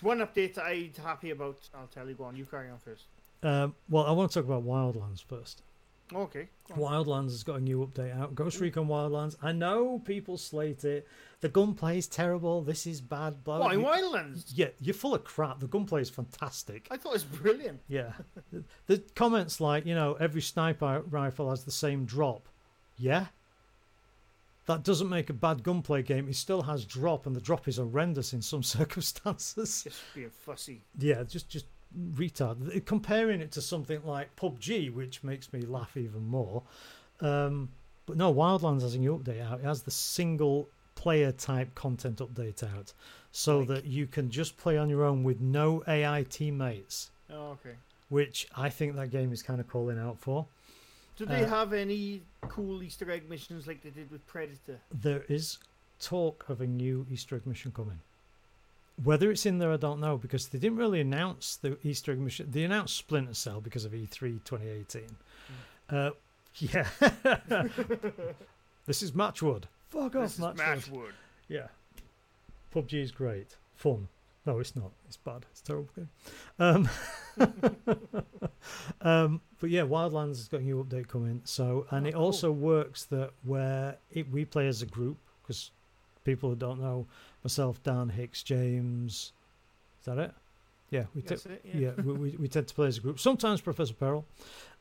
One 0.00 0.18
update 0.18 0.58
I'm 0.58 0.92
happy 1.02 1.30
about. 1.30 1.58
I'll 1.74 1.86
tell 1.86 2.08
you. 2.08 2.14
Go 2.14 2.24
on. 2.24 2.36
You 2.36 2.44
carry 2.44 2.70
on 2.70 2.78
first. 2.78 3.04
Um, 3.42 3.74
well, 3.88 4.06
I 4.06 4.12
want 4.12 4.30
to 4.30 4.40
talk 4.40 4.46
about 4.46 4.64
Wildlands 4.64 5.22
first. 5.22 5.62
Okay. 6.12 6.48
Wildlands 6.70 7.30
has 7.30 7.42
got 7.42 7.56
a 7.56 7.60
new 7.60 7.86
update 7.86 8.16
out. 8.18 8.34
Ghost 8.34 8.60
Recon 8.60 8.86
Wildlands. 8.86 9.36
I 9.42 9.52
know 9.52 10.00
people 10.04 10.36
slate 10.36 10.84
it. 10.84 11.08
The 11.40 11.48
gunplay 11.48 11.98
is 11.98 12.06
terrible. 12.06 12.62
This 12.62 12.86
is 12.86 13.00
bad. 13.00 13.42
Blah. 13.42 13.60
Why 13.60 13.76
Wildlands? 13.76 14.52
Yeah, 14.54 14.68
you're 14.80 14.94
full 14.94 15.14
of 15.14 15.24
crap. 15.24 15.60
The 15.60 15.66
gunplay 15.66 16.02
is 16.02 16.10
fantastic. 16.10 16.88
I 16.90 16.96
thought 16.96 17.10
it 17.10 17.14
was 17.14 17.24
brilliant. 17.24 17.80
Yeah. 17.88 18.12
the 18.86 19.02
comments 19.14 19.60
like, 19.60 19.86
you 19.86 19.94
know, 19.94 20.14
every 20.20 20.42
sniper 20.42 21.02
rifle 21.08 21.50
has 21.50 21.64
the 21.64 21.70
same 21.70 22.04
drop. 22.04 22.48
Yeah. 22.98 23.26
That 24.66 24.82
doesn't 24.82 25.08
make 25.10 25.28
a 25.28 25.34
bad 25.34 25.62
gunplay 25.62 26.02
game. 26.02 26.26
It 26.28 26.36
still 26.36 26.62
has 26.62 26.84
drop, 26.86 27.26
and 27.26 27.36
the 27.36 27.40
drop 27.40 27.68
is 27.68 27.76
horrendous 27.76 28.32
in 28.32 28.40
some 28.42 28.62
circumstances. 28.78 29.82
Just 29.84 30.00
being 30.14 30.30
fussy. 30.30 30.80
Yeah, 30.98 31.22
just 31.24 31.48
just 31.48 31.66
retard. 32.16 32.84
Comparing 32.86 33.40
it 33.40 33.52
to 33.52 33.60
something 33.62 34.00
like 34.04 34.34
PUBG, 34.36 34.92
which 34.92 35.22
makes 35.22 35.52
me 35.52 35.60
laugh 35.62 35.96
even 35.96 36.26
more. 36.26 36.62
Um, 37.20 37.68
but 38.06 38.16
no, 38.16 38.32
Wildlands 38.34 38.82
has 38.82 38.94
a 38.94 38.98
new 38.98 39.18
update 39.18 39.40
out. 39.42 39.60
It 39.60 39.64
has 39.64 39.82
the 39.82 39.90
single 39.90 40.68
player 40.94 41.32
type 41.32 41.74
content 41.74 42.18
update 42.18 42.62
out 42.62 42.92
so 43.32 43.58
Like? 43.60 43.68
that 43.68 43.84
you 43.84 44.06
can 44.06 44.30
just 44.30 44.56
play 44.56 44.78
on 44.78 44.88
your 44.88 45.04
own 45.04 45.22
with 45.24 45.40
no 45.40 45.82
AI 45.88 46.24
teammates, 46.28 47.10
Oh, 47.30 47.50
okay. 47.52 47.74
which 48.08 48.46
I 48.56 48.68
think 48.70 48.94
that 48.96 49.10
game 49.10 49.32
is 49.32 49.42
kind 49.42 49.60
of 49.60 49.68
calling 49.68 49.98
out 49.98 50.18
for. 50.18 50.46
Do 51.16 51.26
they 51.26 51.44
Uh, 51.44 51.48
have 51.48 51.72
any 51.72 52.22
cool 52.48 52.82
Easter 52.82 53.10
egg 53.10 53.28
missions 53.28 53.66
like 53.66 53.82
they 53.82 53.90
did 53.90 54.10
with 54.10 54.26
Predator? 54.26 54.80
There 54.92 55.24
is 55.28 55.58
talk 56.00 56.44
of 56.48 56.60
a 56.60 56.66
new 56.66 57.06
Easter 57.10 57.36
egg 57.36 57.46
mission 57.46 57.72
coming. 57.72 58.00
Whether 59.02 59.30
it's 59.30 59.44
in 59.44 59.58
there, 59.58 59.72
I 59.72 59.76
don't 59.76 60.00
know 60.00 60.16
because 60.16 60.48
they 60.48 60.58
didn't 60.58 60.78
really 60.78 61.00
announce 61.00 61.56
the 61.56 61.76
Easter 61.82 62.12
egg 62.12 62.20
mission. 62.20 62.48
They 62.50 62.62
announced 62.64 62.96
Splinter 62.96 63.34
Cell 63.34 63.60
because 63.60 63.84
of 63.84 63.94
E 63.94 64.06
E3 64.10 64.44
2018. 64.44 65.02
Uh, 65.90 66.10
yeah. 66.58 66.86
this 68.86 69.02
is 69.02 69.12
Matchwood. 69.12 69.64
Fuck 69.90 70.16
off, 70.16 70.22
This 70.22 70.34
is 70.34 70.40
Matchwood. 70.40 70.56
Matchwood. 70.58 71.12
Yeah. 71.48 71.66
PUBG 72.74 73.02
is 73.02 73.10
great. 73.10 73.56
Fun. 73.76 74.08
No, 74.46 74.58
it's 74.58 74.76
not. 74.76 74.90
It's 75.06 75.16
bad. 75.16 75.46
It's 75.50 75.60
a 75.60 75.64
terrible 75.64 75.88
game. 75.96 76.08
Um, 76.58 76.88
um, 79.00 79.40
but 79.60 79.70
yeah, 79.70 79.82
Wildlands 79.82 80.36
has 80.36 80.48
got 80.48 80.60
a 80.60 80.64
new 80.64 80.82
update 80.84 81.08
coming. 81.08 81.40
So, 81.44 81.86
and 81.90 82.06
Oh, 82.06 82.08
it 82.08 82.12
cool. 82.14 82.22
also 82.22 82.52
works 82.52 83.04
that 83.06 83.30
where 83.44 83.96
it, 84.12 84.30
we 84.30 84.44
play 84.44 84.66
as 84.68 84.82
a 84.82 84.86
group, 84.86 85.16
because 85.42 85.70
people 86.24 86.50
who 86.50 86.56
don't 86.56 86.80
know, 86.80 87.06
myself, 87.42 87.82
Dan, 87.82 88.08
Hicks, 88.10 88.42
James, 88.42 89.32
is 90.00 90.04
that 90.06 90.18
it? 90.18 90.32
Yeah, 90.90 91.04
we 91.14 91.22
t- 91.22 91.34
it, 91.34 91.64
yeah, 91.74 91.90
we, 92.02 92.12
we, 92.12 92.30
we 92.38 92.48
tend 92.48 92.68
to 92.68 92.74
play 92.74 92.86
as 92.88 92.98
a 92.98 93.00
group. 93.00 93.18
Sometimes 93.18 93.60
Professor 93.60 93.94
Peril. 93.94 94.26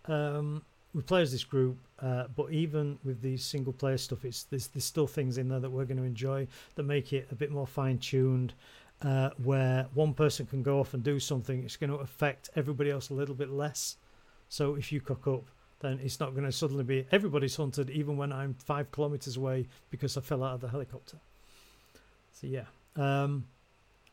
Um, 0.06 0.62
we 0.94 1.02
play 1.02 1.22
as 1.24 1.32
this 1.32 1.44
group, 1.44 1.78
uh, 2.02 2.26
but 2.36 2.52
even 2.52 3.00
with 3.04 3.20
these 3.22 3.44
single 3.44 3.74
player 3.74 3.98
stuff, 3.98 4.24
it's 4.26 4.44
there's, 4.44 4.68
there's 4.68 4.84
still 4.84 5.08
things 5.08 5.40
in 5.40 5.50
there 5.50 5.60
that 5.60 5.72
we're 5.72 5.86
going 5.86 5.98
to 5.98 6.04
enjoy 6.04 6.48
that 6.76 6.84
make 6.84 7.14
it 7.14 7.28
a 7.32 7.36
bit 7.36 7.50
more 7.50 7.66
fine 7.66 7.98
tuned. 7.98 8.54
Uh, 9.02 9.32
where 9.44 9.88
one 9.94 10.14
person 10.14 10.46
can 10.46 10.64
go 10.64 10.80
off 10.80 10.94
and 10.94 11.04
do 11.04 11.20
something, 11.20 11.64
it's 11.66 11.76
going 11.76 11.90
to 11.90 11.98
affect 11.98 12.50
everybody 12.56 12.90
else 12.90 13.10
a 13.10 13.14
little 13.14 13.36
bit 13.36 13.50
less. 13.50 13.98
So 14.48 14.76
if 14.76 14.94
you 14.94 15.02
cock 15.02 15.28
up, 15.28 15.44
then 15.82 16.00
it's 16.02 16.22
not 16.22 16.32
going 16.34 16.46
to 16.46 16.52
suddenly 16.54 16.86
be 16.86 17.06
everybody's 17.12 17.56
hunted, 17.58 17.90
even 17.90 18.16
when 18.16 18.32
I'm 18.32 18.54
five 18.54 18.90
kilometers 18.92 19.36
away 19.36 19.68
because 19.90 20.16
I 20.16 20.22
fell 20.22 20.42
out 20.42 20.54
of 20.54 20.62
the 20.62 20.70
helicopter. 20.70 21.18
So 22.32 22.48
yeah, 22.48 22.64
um, 22.96 23.46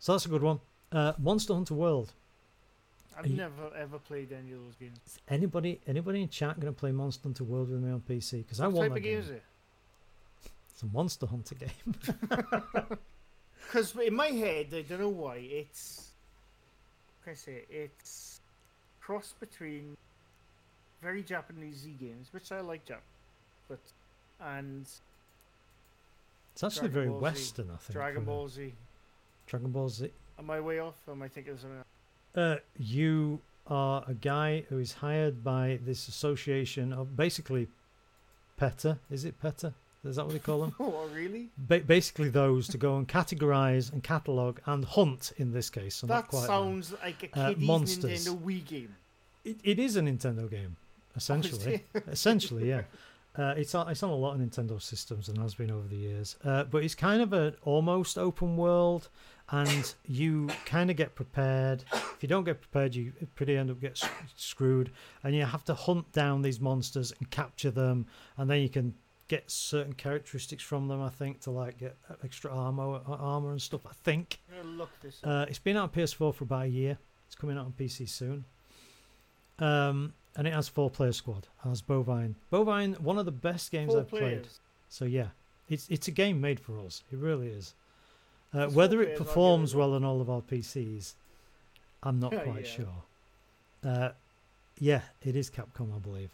so 0.01 0.13
that's 0.13 0.27
a 0.27 0.29
good 0.29 0.43
one. 0.43 0.59
Uh, 0.91 1.13
Monster 1.19 1.55
Hunter 1.55 1.75
World. 1.75 2.13
I've 3.17 3.27
you- 3.29 3.37
never 3.37 3.71
ever 3.77 3.99
played 3.99 4.33
any 4.33 4.53
of 4.53 4.59
those 4.65 4.75
games. 4.75 4.99
Is 5.07 5.19
anybody 5.29 5.81
anybody 5.87 6.23
in 6.23 6.29
chat 6.31 6.59
going 6.59 6.73
to 6.75 6.77
play 6.79 6.91
Monster 6.91 7.23
Hunter 7.25 7.45
World 7.45 7.71
with 7.71 7.81
me 7.81 7.93
on 7.93 8.01
PC? 8.01 8.39
Because 8.39 8.61
I 8.61 8.67
what 8.67 8.75
want 8.75 8.85
type 8.87 8.93
that 8.95 8.99
of 8.99 9.05
game. 9.05 9.19
is 9.19 9.31
it? 9.31 9.43
It's 10.73 10.83
a 10.83 10.87
Monster 10.87 11.27
Hunter 11.27 11.55
game. 11.61 12.99
Because 13.63 13.95
in 13.97 14.15
my 14.15 14.29
head, 14.29 14.67
I 14.75 14.83
don't 14.83 15.01
know 15.01 15.09
why, 15.09 15.37
it's. 15.37 16.11
What 17.19 17.25
can 17.25 17.33
I 17.33 17.37
say? 17.37 17.65
It's 17.71 18.41
cross 19.01 19.35
between 19.39 19.97
very 21.03 21.23
Japanese 21.23 21.87
games, 21.99 22.29
which 22.33 22.53
I 22.53 22.61
like 22.61 22.85
Jap, 22.87 22.99
but 23.69 23.81
and 24.41 24.87
It's 26.53 26.65
actually 26.65 26.89
Dragon 26.89 26.93
very 26.93 27.09
Ball 27.09 27.21
Western, 27.21 27.71
I 27.71 27.77
think. 27.77 27.93
Dragon 27.93 28.25
Ball 28.25 28.49
Z. 28.49 28.73
Dragon 29.47 29.71
Ball 29.71 29.89
Z. 29.89 30.11
Am 30.39 30.51
I 30.51 30.61
way 30.61 30.79
off? 30.79 30.95
Or 31.07 31.13
am 31.13 31.23
I 31.23 31.29
thinking 31.29 31.53
of 31.53 31.61
something? 31.61 31.79
else? 31.79 31.87
Uh, 32.35 32.57
you 32.79 33.41
are 33.67 34.05
a 34.07 34.15
guy 34.15 34.65
who 34.69 34.79
is 34.79 34.95
hired 34.95 35.45
by 35.45 35.79
this 35.85 36.09
association 36.09 36.93
of 36.93 37.17
basically 37.17 37.69
PETA. 38.57 38.99
Is 39.11 39.25
it 39.25 39.41
PETA? 39.41 39.75
Is 40.05 40.17
that 40.17 40.25
what 40.25 40.33
they 40.33 40.39
call 40.39 40.61
them? 40.63 40.75
Oh, 40.81 41.09
really? 41.15 41.49
ba- 41.59 41.81
basically, 41.81 42.31
those 42.31 42.67
to 42.69 42.79
go 42.79 42.97
and 42.97 43.07
categorize 43.07 43.93
and 43.93 44.03
catalog 44.03 44.59
and 44.67 44.85
hunt 44.85 45.33
in 45.37 45.53
this 45.53 45.69
case. 45.71 45.95
So 45.95 46.07
that 46.07 46.29
quite. 46.29 46.47
sounds 46.47 46.93
like 47.03 47.23
a 47.35 47.39
Uh, 47.39 47.49
kiddies 47.51 47.67
monsters. 47.67 48.27
Nintendo 48.27 48.39
Wii 48.43 48.67
game. 48.67 48.97
It, 49.45 49.57
it 49.63 49.79
is 49.79 49.97
a 49.97 50.01
Nintendo 50.01 50.51
game, 50.51 50.77
essentially. 51.17 51.85
essentially, 52.09 52.69
yeah. 52.69 52.83
Uh, 53.39 53.55
it's 53.57 53.77
on, 53.77 53.89
it's 53.89 54.03
on 54.03 54.11
a 54.11 54.15
lot 54.15 54.35
of 54.35 54.41
Nintendo 54.41 54.83
systems 54.83 55.29
and 55.29 55.39
has 55.39 55.55
been 55.55 55.71
over 55.71 55.87
the 55.87 55.95
years. 55.97 56.35
Uh, 56.45 56.65
but 56.65 56.83
it's 56.83 56.97
kind 56.97 57.23
of 57.23 57.33
an 57.33 57.55
almost 57.63 58.19
open 58.19 58.57
world, 58.57 59.09
and 59.51 59.95
you 60.05 60.49
kind 60.67 60.91
of 60.91 60.97
get 60.97 61.15
prepared. 61.15 61.85
If 61.93 62.17
you 62.23 62.29
don't 62.29 62.43
get 62.43 62.61
prepared, 62.61 62.97
you 62.97 63.13
pretty 63.37 63.57
end 63.57 63.71
up 63.71 63.81
get 63.81 64.03
screwed, 64.37 64.91
and 65.23 65.33
you 65.37 65.45
have 65.45 65.65
to 65.67 65.75
hunt 65.75 66.11
down 66.13 66.43
these 66.43 66.59
monsters 66.61 67.13
and 67.21 67.31
capture 67.31 67.71
them, 67.71 68.07
and 68.37 68.51
then 68.51 68.63
you 68.63 68.69
can 68.69 68.95
get 69.31 69.49
certain 69.49 69.93
characteristics 69.93 70.63
from 70.63 70.89
them. 70.89 71.01
I 71.01 71.09
think 71.09 71.41
to 71.43 71.53
like 71.53 71.79
get 71.79 71.97
extra 72.25 72.51
armor, 72.51 73.01
armor 73.07 73.53
and 73.53 73.63
stuff. 73.63 73.87
I 73.87 73.93
think. 74.03 74.41
Look 74.65 74.91
this. 75.01 75.23
Uh, 75.23 75.47
it's 75.49 75.61
been 75.61 75.77
out 75.77 75.85
on 75.85 75.89
PS4 75.91 76.35
for 76.35 76.45
about 76.45 76.65
a 76.65 76.69
year. 76.69 76.99
It's 77.27 77.37
coming 77.37 77.57
out 77.57 77.65
on 77.65 77.73
PC 77.79 78.09
soon. 78.09 78.45
Um, 79.61 80.15
and 80.37 80.49
it 80.49 80.53
has 80.53 80.69
four 80.69 80.91
player 80.91 81.13
squad. 81.13 81.47
Has 81.63 81.81
Bovine. 81.81 82.35
Bovine, 82.51 82.95
one 82.95 83.19
of 83.19 83.25
the 83.25 83.33
best 83.33 83.71
games 83.71 83.93
Four 83.93 84.01
I've 84.01 84.09
played. 84.09 84.49
So 84.89 85.05
yeah, 85.05 85.29
it's 85.69 85.89
it's 85.89 86.09
a 86.09 86.11
game 86.11 86.41
made 86.41 86.59
for 86.59 86.81
us. 86.81 87.05
It 87.13 87.19
really 87.19 87.49
is. 87.49 87.75
Uh, 88.53 88.67
whether 88.67 88.67
it 88.67 88.75
players, 88.75 88.81
I'll 88.81 89.07
give 89.07 89.11
it 89.11 89.19
performs 89.19 89.75
well 89.77 89.95
on 89.95 90.05
all 90.05 90.21
of 90.21 90.29
our 90.29 90.41
PCs, 90.41 91.15
I'm 92.03 92.19
not 92.19 92.31
quite 92.43 92.65
yeah. 92.65 92.71
sure. 92.77 93.03
Uh, 93.85 94.09
yeah, 94.81 95.03
it 95.23 95.37
is 95.37 95.51
Capcom, 95.51 95.95
I 95.95 95.99
believe. 96.01 96.31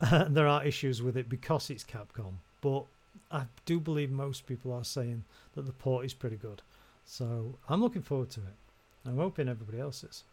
And 0.00 0.36
there 0.36 0.46
are 0.46 0.64
issues 0.64 1.02
with 1.02 1.16
it 1.16 1.28
because 1.28 1.70
it's 1.70 1.84
Capcom, 1.84 2.34
but 2.60 2.84
I 3.30 3.44
do 3.64 3.80
believe 3.80 4.10
most 4.10 4.46
people 4.46 4.72
are 4.72 4.84
saying 4.84 5.24
that 5.54 5.66
the 5.66 5.72
port 5.72 6.04
is 6.04 6.14
pretty 6.14 6.36
good. 6.36 6.62
So 7.04 7.58
I'm 7.68 7.80
looking 7.80 8.02
forward 8.02 8.30
to 8.30 8.40
it. 8.40 9.08
I'm 9.08 9.16
hoping 9.16 9.48
everybody 9.48 9.80
else 9.80 10.04
is. 10.04 10.24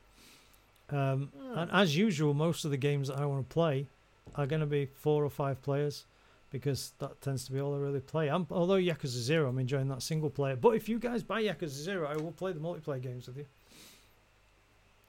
Um, 0.90 1.32
Hmm. 1.38 1.58
And 1.58 1.72
as 1.72 1.96
usual, 1.96 2.34
most 2.34 2.66
of 2.66 2.72
the 2.72 2.78
games 2.78 3.08
that 3.08 3.18
I 3.18 3.26
want 3.26 3.48
to 3.48 3.54
play 3.54 3.88
are 4.36 4.46
going 4.48 4.60
to 4.62 4.66
be 4.66 4.86
four 4.88 5.24
or 5.24 5.30
five 5.30 5.62
players 5.62 6.06
because 6.52 6.92
that 7.00 7.20
tends 7.22 7.46
to 7.46 7.52
be 7.52 7.60
all 7.60 7.74
I 7.74 7.78
really 7.78 8.00
play. 8.00 8.30
I'm, 8.30 8.46
although 8.52 8.78
Yakuza 8.80 9.08
Zero, 9.08 9.50
I'm 9.50 9.60
enjoying 9.60 9.88
that 9.90 10.02
single 10.04 10.30
player. 10.30 10.56
But 10.56 10.72
if 10.76 10.88
you 10.90 11.00
guys 11.00 11.24
buy 11.24 11.42
Yakuza 11.44 11.70
Zero, 11.70 12.08
I 12.08 12.16
will 12.16 12.32
play 12.32 12.52
the 12.52 12.60
multiplayer 12.60 13.02
games 13.02 13.28
with 13.28 13.38
you. 13.38 13.46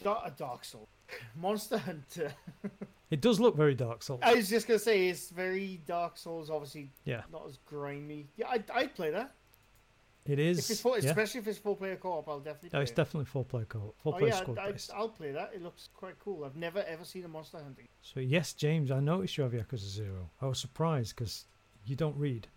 Got 0.02 0.26
a 0.26 0.30
Dark 0.30 0.64
Soul. 0.64 0.88
Monster 1.40 1.78
Hunter. 1.78 2.32
It 3.10 3.20
does 3.20 3.38
look 3.38 3.56
very 3.56 3.74
Dark 3.74 4.02
Souls. 4.02 4.20
I 4.22 4.34
was 4.34 4.48
just 4.48 4.66
gonna 4.66 4.78
say 4.78 5.08
it's 5.08 5.30
very 5.30 5.80
Dark 5.86 6.16
Souls. 6.16 6.50
Obviously, 6.50 6.90
Yeah, 7.04 7.22
not 7.30 7.46
as 7.48 7.58
grimy. 7.64 8.28
Yeah, 8.36 8.48
I'd, 8.48 8.70
I'd 8.70 8.94
play 8.94 9.10
that. 9.10 9.34
it 10.24 10.38
If 10.38 10.58
it's 10.70 10.80
four, 10.80 10.98
yeah. 10.98 11.10
especially 11.10 11.40
if 11.40 11.48
it's 11.48 11.58
four 11.58 11.76
player 11.76 11.96
co-op, 11.96 12.28
I'll 12.28 12.40
definitely. 12.40 12.70
Oh, 12.72 12.78
no, 12.78 12.82
it's 12.82 12.90
it. 12.90 12.96
definitely 12.96 13.26
four 13.26 13.44
player 13.44 13.66
co-op. 13.66 13.94
four 14.00 14.14
Oh 14.14 14.18
player 14.18 14.30
yeah, 14.30 14.40
squad 14.40 14.58
I'd, 14.58 14.72
based. 14.72 14.90
I'll 14.94 15.10
play 15.10 15.32
that. 15.32 15.52
It 15.54 15.62
looks 15.62 15.90
quite 15.94 16.18
cool. 16.18 16.44
I've 16.44 16.56
never 16.56 16.82
ever 16.88 17.04
seen 17.04 17.24
a 17.24 17.28
Monster 17.28 17.58
Hunting. 17.58 17.88
So 18.00 18.20
yes, 18.20 18.52
James, 18.54 18.90
I 18.90 19.00
noticed 19.00 19.36
you 19.36 19.44
have 19.44 19.52
Yakuza 19.52 19.78
Zero. 19.88 20.30
I 20.40 20.46
was 20.46 20.58
surprised 20.58 21.14
because 21.14 21.44
you 21.84 21.96
don't 21.96 22.16
read. 22.16 22.48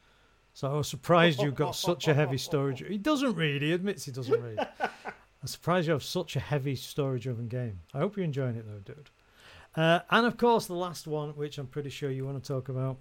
So 0.53 0.72
I 0.72 0.74
was 0.76 0.88
surprised 0.88 1.40
you 1.41 1.52
got 1.52 1.76
such 1.76 2.07
a 2.07 2.14
heavy 2.15 2.38
storage. 2.40 2.82
He 2.88 2.98
doesn't 2.98 3.36
read. 3.36 3.61
He 3.61 3.74
admits 3.74 4.06
he 4.06 4.11
doesn't 4.11 4.41
read. 4.41 4.57
I'm 4.80 5.48
surprised 5.48 5.86
you 5.88 5.94
have 5.94 6.03
such 6.03 6.36
a 6.36 6.40
heavy 6.40 6.76
storage-driven 6.76 7.48
game. 7.48 7.82
I 7.94 7.99
hope 7.99 8.18
you're 8.18 8.24
enjoying 8.26 8.56
it 8.56 8.65
though, 8.65 8.80
dude. 8.80 9.11
Uh, 9.78 9.99
and 10.10 10.26
of 10.26 10.38
course, 10.38 10.66
the 10.66 10.74
last 10.74 11.06
one, 11.08 11.30
which 11.32 11.58
I'm 11.60 11.68
pretty 11.68 11.90
sure 11.91 12.10
you 12.10 12.26
want 12.26 12.44
to 12.44 12.48
talk 12.48 12.68
about, 12.68 12.98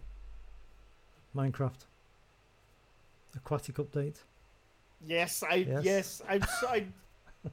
Minecraft 1.34 1.84
aquatic 3.34 3.76
update. 3.76 4.16
Yes, 5.06 5.42
I 5.42 5.54
Yes. 5.56 5.84
yes, 5.84 6.22
I'm 6.28 6.42
so, 6.60 6.68
I, 6.68 6.86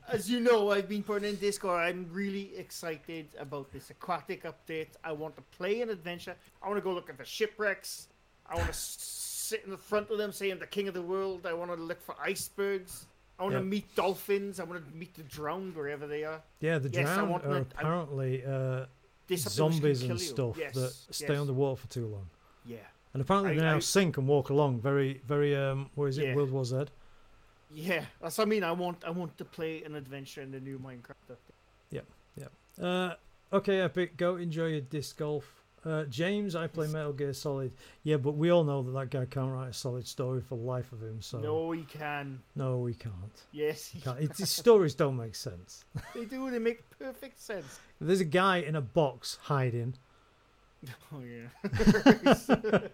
as 0.09 0.29
you 0.29 0.39
know, 0.39 0.71
I've 0.71 0.87
been 0.89 1.03
putting 1.03 1.29
in 1.29 1.35
Discord. 1.37 1.79
I'm 1.81 2.07
really 2.11 2.55
excited 2.57 3.27
about 3.39 3.71
this 3.71 3.89
aquatic 3.89 4.43
update. 4.43 4.89
I 5.03 5.11
want 5.13 5.35
to 5.37 5.41
play 5.57 5.81
an 5.81 5.89
adventure. 5.89 6.35
I 6.61 6.67
want 6.67 6.77
to 6.77 6.81
go 6.83 6.93
look 6.93 7.09
at 7.09 7.17
the 7.17 7.25
shipwrecks. 7.25 8.07
I 8.49 8.55
want 8.55 8.67
to 8.67 8.73
sit 8.73 9.63
in 9.65 9.71
the 9.71 9.77
front 9.77 10.09
of 10.09 10.17
them, 10.17 10.31
say 10.31 10.49
I'm 10.51 10.59
the 10.59 10.67
king 10.67 10.87
of 10.87 10.93
the 10.93 11.01
world. 11.01 11.45
I 11.45 11.53
want 11.53 11.71
to 11.71 11.77
look 11.81 12.01
for 12.01 12.15
icebergs. 12.21 13.05
I 13.39 13.43
want 13.43 13.53
Yep. 13.53 13.61
to 13.61 13.65
meet 13.67 13.95
dolphins. 13.95 14.59
I 14.59 14.63
want 14.63 14.85
to 14.85 14.95
meet 14.95 15.13
the 15.15 15.23
drowned 15.23 15.75
wherever 15.75 16.07
they 16.07 16.23
are. 16.23 16.41
Yeah, 16.59 16.77
the 16.77 16.89
Yes, 16.89 17.03
drowned 17.13 17.43
are 17.45 17.57
apparently 17.57 18.45
uh, 18.45 18.85
This 19.27 19.43
something 19.43 19.81
which 19.81 19.99
can 19.99 20.07
zombies 20.07 20.09
and 20.09 20.19
stuff 20.21 20.57
Yes, 20.57 20.73
that 20.75 21.13
stay 21.15 21.27
yes. 21.33 21.39
underwater 21.39 21.81
for 21.81 21.87
too 21.87 22.07
long. 22.07 22.29
Yeah, 22.65 22.77
And 23.13 23.21
apparently 23.21 23.51
I- 23.53 23.55
they 23.55 23.61
now 23.61 23.75
I- 23.77 23.79
sink 23.79 24.17
and 24.17 24.27
walk 24.27 24.49
along 24.49 24.79
very, 24.81 25.21
very. 25.27 25.55
Um, 25.55 25.89
what 25.95 26.05
is 26.05 26.17
it? 26.17 26.25
Yeah. 26.25 26.35
World 26.35 26.51
War 26.51 26.65
Z. 26.65 26.85
yeah. 27.73 28.05
That's 28.21 28.37
what 28.37 28.47
I 28.47 28.49
mean. 28.49 28.63
I 28.63 28.71
want 28.73 29.03
I 29.05 29.09
want 29.11 29.37
to 29.37 29.45
play 29.45 29.83
an 29.83 29.95
adventure 29.95 30.41
in 30.41 30.51
the 30.51 30.59
new 30.59 30.77
Minecraft. 30.79 31.29
update. 31.31 32.01
Uh, 32.81 33.13
okay, 33.53 33.81
Epic, 33.81 34.17
go 34.17 34.35
enjoy 34.37 34.65
your 34.67 34.81
disc 34.81 35.17
golf. 35.17 35.62
Uh, 35.85 36.03
James, 36.05 36.55
I 36.55 36.67
play 36.67 36.87
Metal 36.87 37.11
Gear 37.11 37.33
Solid. 37.33 37.73
Yeah, 38.03 38.17
but 38.17 38.35
we 38.35 38.51
all 38.51 38.63
know 38.63 38.81
that 38.83 38.91
that 38.91 39.09
guy 39.09 39.25
can't 39.25 39.51
write 39.51 39.69
a 39.69 39.73
solid 39.73 40.07
story 40.07 40.41
for 40.41 40.57
the 40.57 40.63
life 40.63 40.91
of 40.93 41.01
him. 41.01 41.21
So 41.21 41.39
No, 41.39 41.71
he 41.71 41.83
can. 41.83 42.41
no, 42.55 42.79
we 42.79 42.93
can't. 42.93 43.13
Yes, 43.51 43.87
he 43.87 43.99
can't. 43.99 44.19
It's, 44.19 44.39
his 44.39 44.49
stories 44.49 44.95
don't 44.95 45.17
make 45.17 45.35
sense. 45.35 45.83
They 46.15 46.25
do. 46.25 46.49
They 46.49 46.59
make 46.59 46.83
perfect 46.97 47.41
sense. 47.41 47.79
There's 47.99 48.21
a 48.21 48.25
guy 48.25 48.57
in 48.57 48.75
a 48.75 48.81
box 48.81 49.37
hiding. 49.41 49.95
Oh 51.13 51.21
yeah. 51.21 51.47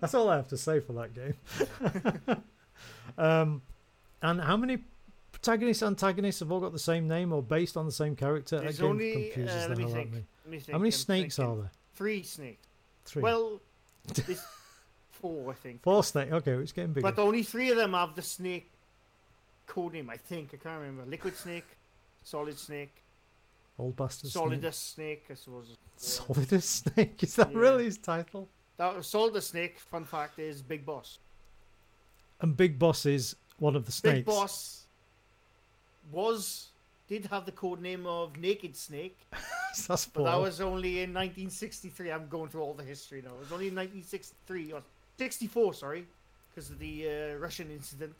That's 0.00 0.14
all 0.14 0.28
I 0.28 0.36
have 0.36 0.48
to 0.48 0.56
say 0.56 0.80
for 0.80 0.92
that 0.94 1.14
game. 1.14 1.34
Um, 3.18 3.62
and 4.22 4.40
how 4.40 4.56
many 4.56 4.78
protagonists, 5.32 5.82
antagonists 5.82 6.40
have 6.40 6.50
all 6.52 6.60
got 6.60 6.72
the 6.72 6.78
same 6.78 7.08
name 7.08 7.32
or 7.32 7.42
based 7.42 7.76
on 7.76 7.86
the 7.86 7.92
same 7.92 8.16
character? 8.16 8.60
There's 8.60 8.76
that 8.76 8.82
game 8.82 8.90
only, 8.90 9.12
confuses 9.12 9.56
uh, 9.56 9.62
the 9.62 9.68
let 9.68 9.78
me 9.78 9.84
hell 9.84 9.94
out 9.94 10.00
of 10.06 10.12
me. 10.12 10.24
Let 10.44 10.50
me 10.50 10.58
think. 10.58 10.72
How 10.72 10.78
many 10.78 10.90
snakes 10.90 11.36
thinking. 11.36 11.52
are 11.52 11.56
there? 11.62 11.70
Three 11.96 12.22
snakes. 12.22 12.66
Three. 13.04 13.22
Well, 13.22 13.60
four, 15.10 15.50
I 15.50 15.54
think. 15.54 15.82
Four 15.82 16.04
snake. 16.04 16.30
Okay, 16.30 16.52
it's 16.52 16.72
getting 16.72 16.92
bigger. 16.92 17.10
But 17.10 17.18
only 17.20 17.42
three 17.42 17.70
of 17.70 17.76
them 17.76 17.92
have 17.94 18.14
the 18.14 18.22
snake 18.22 18.70
code 19.66 19.94
name, 19.94 20.10
I 20.10 20.16
think. 20.16 20.50
I 20.54 20.58
can't 20.58 20.80
remember. 20.80 21.10
Liquid 21.10 21.36
snake, 21.36 21.66
solid 22.22 22.58
snake, 22.58 22.94
Old 23.78 23.96
bastard. 23.96 24.30
solidus 24.30 24.74
snake. 24.78 25.24
I 25.30 25.34
suppose. 25.34 25.76
Solidus 25.98 26.62
snake. 26.64 27.22
Is 27.22 27.34
that 27.36 27.50
Yeah. 27.52 27.58
really 27.58 27.84
his 27.84 27.98
title? 27.98 28.48
That 28.76 28.94
solidus 29.04 29.48
snake. 29.48 29.78
Fun 29.80 30.04
fact 30.04 30.38
is 30.38 30.60
Big 30.62 30.84
Boss. 30.84 31.18
And 32.42 32.54
Big 32.56 32.78
Boss 32.78 33.06
is 33.06 33.34
one 33.58 33.74
of 33.74 33.86
the 33.86 33.92
snakes. 33.92 34.16
Big 34.16 34.24
Boss 34.26 34.86
was 36.12 36.68
did 37.08 37.26
have 37.26 37.46
the 37.46 37.52
code 37.52 37.80
name 37.80 38.06
of 38.06 38.36
Naked 38.36 38.76
Snake, 38.76 39.18
That's 39.88 40.06
but 40.06 40.24
that 40.24 40.40
was 40.40 40.60
only 40.60 41.02
in 41.02 41.12
1963. 41.12 42.10
I'm 42.10 42.28
going 42.28 42.48
through 42.48 42.62
all 42.62 42.74
the 42.74 42.82
history 42.82 43.22
now. 43.22 43.30
It 43.34 43.40
was 43.40 43.52
only 43.52 43.68
in 43.68 43.74
1963 43.74 44.72
or 44.72 44.82
64, 45.18 45.74
sorry, 45.74 46.06
because 46.54 46.70
of 46.70 46.78
the 46.78 47.08
uh, 47.08 47.38
Russian 47.38 47.70
incident. 47.70 48.14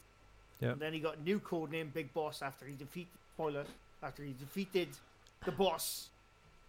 Yeah. 0.60 0.70
And 0.70 0.80
then 0.80 0.92
he 0.92 1.00
got 1.00 1.18
a 1.18 1.22
new 1.22 1.38
code 1.38 1.70
name 1.70 1.90
Big 1.92 2.12
Boss 2.14 2.42
after 2.42 2.64
he 2.64 2.74
defeated 2.74 3.08
spoiler 3.36 3.64
after 4.02 4.22
he 4.22 4.34
defeated 4.38 4.88
the 5.44 5.52
boss, 5.52 6.08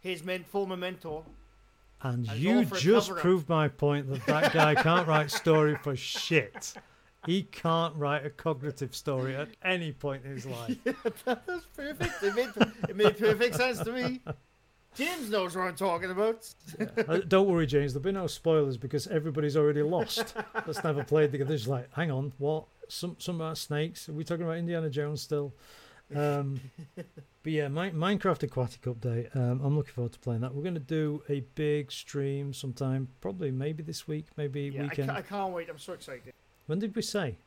his 0.01 0.23
men, 0.23 0.43
former 0.43 0.75
mentor. 0.75 1.23
And 2.01 2.27
you 2.33 2.53
going 2.53 2.65
for 2.65 2.75
a 2.75 2.79
just 2.79 3.09
proved 3.15 3.47
my 3.47 3.69
point 3.69 4.09
that 4.09 4.25
that 4.25 4.53
guy 4.53 4.75
can't 4.75 5.07
write 5.07 5.31
story 5.31 5.77
for 5.81 5.95
shit. 5.95 6.73
He 7.27 7.43
can't 7.43 7.95
write 7.95 8.25
a 8.25 8.31
cognitive 8.31 8.95
story 8.95 9.35
at 9.35 9.49
any 9.63 9.91
point 9.91 10.25
in 10.25 10.31
his 10.31 10.45
life. 10.57 10.77
That's 11.25 11.65
perfect. 11.75 12.23
It 12.23 12.35
made, 12.35 12.49
it 12.89 12.95
made 12.95 13.17
perfect 13.19 13.55
sense 13.55 13.79
to 13.79 13.91
me. 13.91 14.21
James 14.95 15.29
knows 15.29 15.55
what 15.55 15.63
I'm 15.67 15.75
talking 15.75 16.09
about. 16.09 16.51
Uh, 17.07 17.17
don't 17.27 17.47
worry, 17.47 17.67
James. 17.67 17.93
There'll 17.93 18.03
be 18.03 18.11
no 18.11 18.25
spoilers 18.25 18.77
because 18.77 19.05
everybody's 19.05 19.55
already 19.55 19.83
lost. 19.83 20.33
That's 20.65 20.83
never 20.83 21.03
played 21.03 21.31
together. 21.31 21.53
It's 21.53 21.67
like, 21.67 21.93
hang 21.93 22.09
on, 22.09 22.33
what? 22.39 22.65
Some 22.89 23.15
some 23.19 23.35
about 23.35 23.59
snakes? 23.59 24.09
Are 24.09 24.13
we 24.13 24.23
talking 24.23 24.45
about 24.45 24.57
Indiana 24.57 24.89
Jones 24.89 25.21
still? 25.21 25.53
Um, 26.15 26.61
but 26.95 27.51
yeah, 27.51 27.67
Mi- 27.67 27.91
Minecraft 27.91 28.41
Aquatic 28.43 28.81
update. 28.83 29.35
Um, 29.35 29.59
I'm 29.61 29.75
looking 29.75 29.93
forward 29.93 30.13
to 30.13 30.19
playing 30.19 30.39
that. 30.41 30.55
We're 30.55 30.63
going 30.63 30.73
to 30.75 30.79
do 30.79 31.21
a 31.29 31.41
big 31.55 31.91
stream 31.91 32.53
sometime, 32.53 33.09
probably 33.19 33.51
maybe 33.51 33.83
this 33.83 34.07
week, 34.07 34.27
maybe 34.37 34.71
Yeah, 34.73 34.79
I, 34.79 34.83
weekend. 34.85 35.09
ca- 35.09 35.15
I 35.17 35.21
can't 35.21 35.53
wait. 35.53 35.69
I'm 35.69 35.77
so 35.77 35.91
excited. 35.93 36.33
When 36.67 36.79
did 36.79 36.95
we 36.95 37.01
say? 37.01 37.37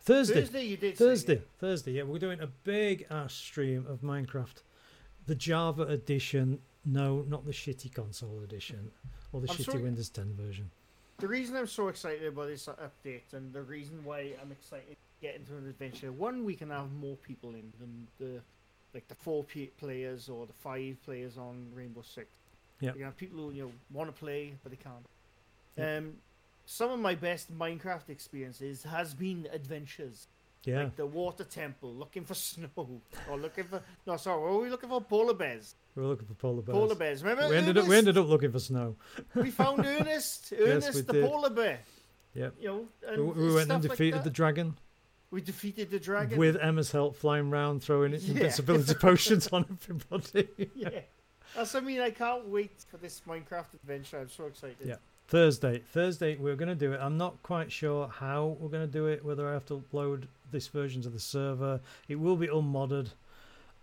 Thursday. 0.00 0.40
Thursday, 0.40 0.64
you 0.64 0.76
did. 0.76 0.96
say, 0.96 1.04
Thursday, 1.04 1.34
yeah. 1.34 1.40
Thursday. 1.58 1.92
Yeah, 1.92 2.02
we're 2.04 2.18
doing 2.18 2.40
a 2.40 2.46
big 2.46 3.06
ass 3.10 3.34
stream 3.34 3.84
of 3.88 4.00
Minecraft, 4.00 4.62
the 5.26 5.34
Java 5.34 5.82
edition. 5.82 6.60
No, 6.84 7.24
not 7.28 7.44
the 7.44 7.52
shitty 7.52 7.92
console 7.92 8.40
edition 8.42 8.90
or 9.32 9.40
the 9.40 9.50
I'm 9.50 9.56
shitty 9.56 9.64
sorry- 9.64 9.82
Windows 9.82 10.08
10 10.08 10.34
version. 10.34 10.70
The 11.18 11.26
reason 11.28 11.56
I'm 11.56 11.66
so 11.66 11.88
excited 11.88 12.24
about 12.26 12.46
this 12.46 12.66
update 12.68 13.32
and 13.32 13.52
the 13.52 13.62
reason 13.62 14.04
why 14.04 14.32
I'm 14.40 14.52
excited 14.52 14.90
to 14.90 14.96
get 15.26 15.34
into 15.34 15.56
an 15.56 15.68
adventure, 15.68 16.12
one, 16.12 16.44
we 16.44 16.54
can 16.54 16.70
have 16.70 16.92
more 16.92 17.16
people 17.16 17.50
in 17.50 17.72
than 17.80 18.06
the 18.20 18.40
like 18.94 19.06
the 19.08 19.16
four 19.16 19.44
players 19.78 20.28
or 20.28 20.46
the 20.46 20.52
five 20.52 20.96
players 21.04 21.36
on 21.36 21.66
Rainbow 21.74 22.02
Six. 22.02 22.28
Yeah. 22.80 22.92
You 22.96 23.04
have 23.04 23.16
people 23.16 23.38
who 23.38 23.50
you 23.52 23.64
know 23.64 23.72
want 23.92 24.08
to 24.14 24.18
play 24.18 24.54
but 24.62 24.70
they 24.70 24.76
can't. 24.78 25.04
Yeah. 25.76 25.96
Um, 25.98 26.14
some 26.70 26.90
of 26.90 26.98
my 27.00 27.14
best 27.14 27.50
Minecraft 27.56 28.10
experiences 28.10 28.82
has 28.82 29.14
been 29.14 29.48
adventures. 29.52 30.28
Yeah, 30.64 30.82
Like 30.82 30.96
the 30.96 31.06
water 31.06 31.44
temple, 31.44 31.94
looking 31.94 32.24
for 32.24 32.34
snow, 32.50 32.68
or 33.30 33.38
looking 33.38 33.64
for 33.64 33.80
no, 34.06 34.16
sorry, 34.18 34.42
what 34.42 34.52
were 34.52 34.58
we 34.60 34.68
looking 34.68 34.88
for? 34.90 35.00
Polar 35.00 35.32
bears. 35.32 35.76
we 35.94 36.02
were 36.02 36.08
looking 36.08 36.26
for 36.26 36.34
polar 36.34 36.60
bears. 36.62 36.76
Polar 36.76 36.94
bears. 36.94 37.22
Remember? 37.22 37.48
We 37.48 37.56
ended 37.56 37.78
up 37.78 37.86
we 37.86 37.96
ended 37.96 38.18
up 38.18 38.26
looking 38.28 38.52
for 38.52 38.58
snow. 38.58 38.96
We 39.34 39.50
found 39.50 39.86
Ernest. 39.86 40.52
Ernest 40.58 41.06
the 41.06 41.12
did. 41.14 41.24
pola 41.24 41.48
bear. 41.50 41.78
Yeah. 42.34 42.50
You 42.60 42.68
know, 42.68 42.88
We, 43.02 43.14
and 43.14 43.34
we 43.36 43.54
went 43.54 43.70
and 43.70 43.82
like 43.82 43.90
defeated 43.90 44.18
that. 44.18 44.24
the 44.24 44.30
dragon 44.30 44.76
We 45.30 45.40
defeated 45.40 45.90
the 45.90 46.00
dragon. 46.00 46.36
with 46.38 46.56
Emma's 46.56 46.90
help, 46.90 47.16
flying 47.16 47.48
round, 47.50 47.82
throwing 47.82 48.12
Yeah. 48.18 48.18
invincibility 48.18 48.94
potions 48.94 49.48
on 49.48 49.64
everybody. 49.70 50.48
yeah. 50.74 51.00
That's 51.56 51.72
what 51.72 51.82
I 51.82 51.86
mean. 51.86 52.00
I 52.00 52.10
can't 52.10 52.46
wait 52.48 52.72
for 52.90 52.98
this 52.98 53.22
Minecraft 53.26 53.72
adventure. 53.74 54.18
I'm 54.20 54.28
so 54.28 54.44
excited. 54.46 54.76
Yeah. 54.84 54.96
Thursday. 55.28 55.82
Thursday, 55.92 56.36
we're 56.36 56.56
going 56.56 56.70
to 56.70 56.74
do 56.74 56.92
it. 56.92 57.00
I'm 57.02 57.18
not 57.18 57.42
quite 57.42 57.70
sure 57.70 58.08
how 58.08 58.56
we're 58.58 58.70
going 58.70 58.86
to 58.86 58.92
do 58.92 59.06
it, 59.06 59.24
whether 59.24 59.46
I 59.48 59.52
have 59.52 59.66
to 59.66 59.82
upload 59.92 60.24
this 60.50 60.68
version 60.68 61.02
to 61.02 61.10
the 61.10 61.20
server. 61.20 61.80
It 62.08 62.16
will 62.16 62.36
be 62.36 62.46
unmodded, 62.48 63.10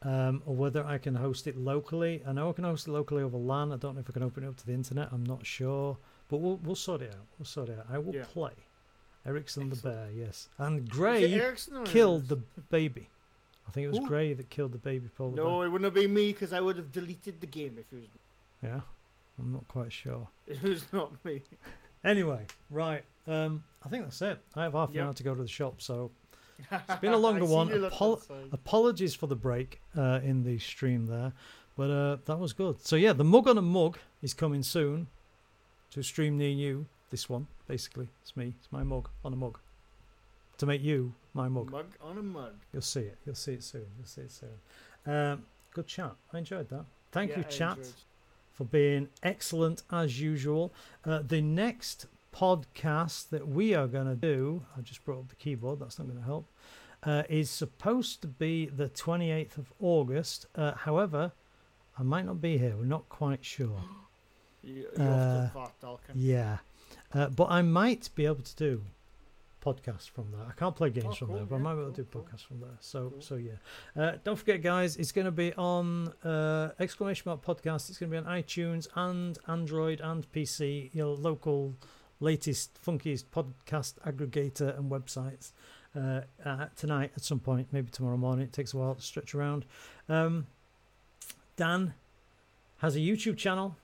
um, 0.02 0.42
or 0.48 0.56
whether 0.56 0.84
I 0.84 0.98
can 0.98 1.14
host 1.16 1.46
it 1.46 1.56
locally. 1.56 2.24
I 2.28 2.32
know 2.32 2.50
I 2.50 2.54
can 2.54 2.64
host 2.64 2.88
it 2.88 2.92
locally 2.92 3.22
over 3.22 3.38
LAN. 3.38 3.72
I 3.72 3.78
don't 3.78 3.94
know 3.94 4.02
if 4.02 4.10
I 4.10 4.14
can 4.14 4.24
open 4.24 4.44
it 4.44 4.48
up 4.48 4.58
to 4.58 4.66
the 4.66 4.74
internet. 4.74 5.10
I'm 5.12 5.24
not 5.24 5.46
sure. 5.46 5.98
But 6.30 6.38
we'll, 6.38 6.58
we'll 6.64 6.76
sort 6.76 7.04
it 7.04 7.12
out. 7.12 7.26
We'll 7.38 7.46
sort 7.46 7.70
it 7.70 7.78
out. 7.78 7.86
I 7.92 8.00
will 8.00 8.16
Yeah. 8.16 8.24
play. 8.34 8.54
Ericsson 9.24 9.70
the 9.70 9.76
Bear, 9.76 10.10
yes. 10.16 10.50
And 10.58 10.88
Grey 10.90 11.40
killed 11.86 12.28
the 12.28 12.38
baby. 12.70 13.10
I 13.68 13.72
think 13.72 13.86
it 13.86 13.90
was 13.90 13.98
Who? 14.00 14.08
Grey 14.08 14.34
that 14.34 14.50
killed 14.52 14.72
the 14.72 14.78
baby 14.78 15.10
polar 15.16 15.36
No, 15.36 15.62
it 15.64 15.70
wouldn't 15.70 15.86
have 15.86 15.96
been 15.96 16.14
me 16.14 16.32
because 16.32 16.54
I 16.54 16.62
would 16.62 16.78
have 16.78 16.92
deleted 16.92 17.42
the 17.42 17.48
game 17.48 17.78
if 17.80 17.92
it 17.92 17.96
was. 17.96 18.06
Yeah, 18.64 18.82
I'm 19.40 19.52
not 19.54 19.68
quite 19.68 19.92
sure. 19.92 20.28
It 20.48 20.62
was 20.62 20.86
not 20.94 21.12
me. 21.26 21.42
Anyway, 22.04 22.46
right. 22.70 23.04
Um, 23.28 23.64
I 23.84 23.90
think 23.90 24.04
that's 24.04 24.22
it. 24.22 24.40
I 24.56 24.64
have 24.64 24.74
half 24.74 24.90
an 24.90 24.96
Yep. 24.96 25.06
hour 25.06 25.14
to 25.14 25.24
go 25.24 25.36
to 25.36 25.42
the 25.42 25.48
shop, 25.48 25.82
so 25.82 26.12
It's 26.72 27.00
been 27.02 27.14
a 27.14 27.18
longer 27.18 27.46
one. 27.46 27.68
you 27.70 27.76
look 27.78 27.94
Apol- 27.94 28.14
outside. 28.14 28.50
apologies 28.52 29.16
for 29.16 29.28
the 29.28 29.36
break 29.36 29.82
uh, 29.98 30.20
in 30.24 30.44
the 30.44 30.58
stream 30.60 31.08
there, 31.08 31.34
but 31.76 31.90
uh, 31.90 32.18
that 32.26 32.38
was 32.40 32.54
good. 32.54 32.80
So 32.86 32.96
yeah, 32.96 33.14
the 33.14 33.24
mug 33.24 33.48
on 33.48 33.58
a 33.58 33.62
mug 33.62 33.98
is 34.22 34.34
coming 34.34 34.64
soon 34.64 35.08
to 35.92 36.00
a 36.00 36.04
stream 36.04 36.38
near 36.38 36.50
you. 36.50 36.86
This 37.10 37.28
one, 37.30 37.48
basically, 37.68 38.10
it's 38.22 38.36
me. 38.38 38.54
It's 38.60 38.72
my 38.72 38.84
mug 38.84 39.10
on 39.24 39.34
a 39.34 39.36
mug 39.36 39.60
to 40.58 40.66
make 40.66 40.82
you 40.84 41.14
my 41.34 41.48
mug. 41.50 41.72
Mug 41.72 41.88
on 42.02 42.18
a 42.18 42.24
mug. 42.24 42.54
You'll 42.72 42.82
see 42.82 43.02
it. 43.02 43.18
You'll 43.26 43.36
see 43.36 43.54
it 43.54 43.64
soon. 43.64 43.86
You'll 43.98 44.08
see 44.08 44.22
it 44.22 44.32
soon. 44.32 44.50
Um, 45.14 45.44
good 45.74 45.88
chat. 45.88 46.14
I 46.34 46.38
enjoyed 46.38 46.70
that. 46.70 46.86
Thank 47.12 47.32
Yeah, 47.32 47.40
you, 47.40 47.44
I 47.46 47.50
chat 47.50 47.78
enjoyed. 47.78 47.94
For 48.56 48.64
being 48.64 49.10
excellent 49.22 49.84
as 49.92 50.20
usual. 50.20 50.74
Uh, 51.06 51.20
the 51.26 51.42
next 51.42 52.08
podcast 52.34 53.30
that 53.30 53.48
we 53.48 53.74
are 53.76 53.88
going 53.88 54.08
to 54.08 54.16
do, 54.16 54.64
I 54.78 54.82
just 54.82 55.04
brought 55.06 55.20
up 55.20 55.30
the 55.30 55.36
keyboard, 55.36 55.80
that's 55.80 56.00
not 56.00 56.08
going 56.08 56.20
to 56.20 56.26
help, 56.26 56.48
uh, 57.04 57.24
is 57.30 57.50
supposed 57.50 58.22
to 58.22 58.28
be 58.28 58.66
the 58.66 58.90
28th 58.90 59.58
of 59.58 59.72
August. 59.80 60.46
Uh, 60.56 60.74
however, 60.74 61.32
I 62.00 62.04
might 62.04 62.26
not 62.26 62.42
be 62.42 62.58
here. 62.58 62.76
We're 62.78 62.86
not 62.86 63.08
quite 63.10 63.44
sure. 63.46 63.82
You, 64.64 64.88
you're 64.98 65.08
Uh, 65.08 65.44
off 65.46 65.54
to 65.54 65.60
Vat 65.60 65.72
Dalkin. 65.80 66.14
Yeah. 66.16 66.58
Uh, 67.14 67.28
but 67.30 67.52
I 67.52 67.62
might 67.62 68.10
be 68.16 68.26
able 68.26 68.42
to 68.42 68.56
do 68.56 68.82
podcasts 69.66 70.08
from 70.10 70.32
there. 70.32 70.46
I 70.48 70.52
can't 70.54 70.76
play 70.76 70.90
games 70.92 71.08
Oh, 71.10 71.14
from 71.14 71.28
cool, 71.28 71.36
there, 71.38 71.46
but 71.46 71.56
I 71.56 71.58
yeah, 71.58 71.64
might 71.64 71.76
be 71.76 71.82
able 71.82 71.92
to 71.94 72.04
cool, 72.04 72.22
do 72.22 72.28
cool. 72.30 72.38
podcasts 72.38 72.46
from 72.46 72.60
there. 72.60 72.78
So, 72.80 73.10
Cool. 73.10 73.22
so 73.22 73.36
yeah. 73.36 73.52
Uh, 74.02 74.12
don't 74.24 74.36
forget, 74.38 74.62
guys, 74.62 74.96
it's 74.98 75.12
going 75.12 75.26
to 75.26 75.32
be 75.32 75.54
on 75.56 76.10
uh, 76.24 76.72
exclamation 76.80 77.24
mark 77.30 77.44
podcast. 77.44 77.90
It's 77.90 77.98
going 77.98 78.12
to 78.12 78.22
be 78.22 78.26
on 78.28 78.32
iTunes 78.42 78.88
and 78.96 79.38
Android 79.48 80.00
and 80.02 80.32
PC. 80.32 80.94
Your 80.94 81.16
local, 81.16 81.76
latest, 82.20 82.78
funkiest 82.86 83.26
podcast 83.34 83.96
aggregator 84.06 84.78
and 84.78 84.92
websites. 84.92 85.52
Uh, 85.98 86.22
uh, 86.46 86.66
tonight 86.76 87.12
at 87.16 87.24
some 87.24 87.40
point, 87.40 87.68
maybe 87.72 87.90
tomorrow 87.90 88.18
morning. 88.18 88.44
It 88.46 88.52
takes 88.54 88.74
a 88.74 88.78
while 88.78 88.96
to 88.96 89.02
stretch 89.02 89.34
around. 89.34 89.66
Um, 90.10 90.46
Dan 91.56 91.94
has 92.80 92.98
a 92.98 93.00
YouTube 93.00 93.38
channel, 93.38 93.78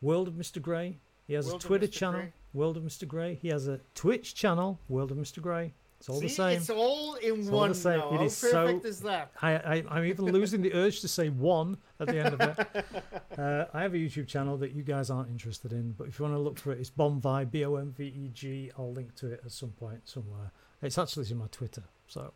World 0.00 0.28
of 0.28 0.34
Mr. 0.34 0.62
Grey. 0.62 0.96
He 1.26 1.34
has 1.34 1.46
World 1.46 1.62
a 1.62 1.66
Twitter 1.66 1.86
channel, 1.86 2.20
Grey. 2.20 2.32
World 2.52 2.76
of 2.76 2.82
Mr. 2.82 3.06
Grey. 3.06 3.38
He 3.40 3.48
has 3.48 3.68
a 3.68 3.80
Twitch 3.94 4.34
channel, 4.34 4.78
World 4.88 5.10
of 5.10 5.16
Mr. 5.18 5.40
Grey. 5.40 5.72
It's 5.98 6.08
all 6.08 6.18
the 6.18 6.28
same. 6.30 6.56
It's 6.58 6.70
all 6.70 7.14
in 7.16 7.40
It's 7.40 7.48
all 7.48 7.52
the 7.52 7.56
one 7.58 7.74
same. 7.74 7.98
now. 7.98 8.10
It 8.14 8.16
How 8.16 8.22
is 8.24 8.36
so- 8.36 8.80
is 8.84 9.00
that? 9.00 9.32
I, 9.42 9.50
I, 9.56 9.84
I'm 9.90 10.04
even 10.06 10.24
losing 10.26 10.62
the 10.62 10.72
urge 10.72 11.00
to 11.02 11.08
say 11.08 11.28
one 11.28 11.76
at 12.00 12.06
the 12.08 12.18
end 12.24 12.34
of 12.34 12.40
it. 12.40 12.84
Uh, 13.38 13.64
I 13.72 13.80
have 13.82 13.94
a 13.94 13.96
YouTube 13.96 14.26
channel 14.26 14.58
that 14.58 14.72
you 14.72 14.82
guys 14.82 15.08
aren't 15.08 15.30
interested 15.30 15.72
in, 15.72 15.92
but 15.92 16.08
if 16.08 16.18
you 16.18 16.24
want 16.24 16.34
to 16.34 16.40
look 16.40 16.58
for 16.58 16.72
it, 16.72 16.80
it's 16.80 16.90
Bomveg, 16.90 17.50
B 17.50 17.64
O 17.64 17.76
M 17.76 17.94
V 17.96 18.04
E 18.04 18.30
G. 18.34 18.70
I'll 18.76 18.92
link 18.92 19.14
to 19.14 19.28
it 19.32 19.40
at 19.44 19.52
some 19.52 19.70
point 19.70 20.00
somewhere. 20.06 20.50
It's 20.82 20.98
actually 20.98 21.30
in 21.30 21.38
my 21.38 21.46
Twitter. 21.50 21.84
So, 22.06 22.32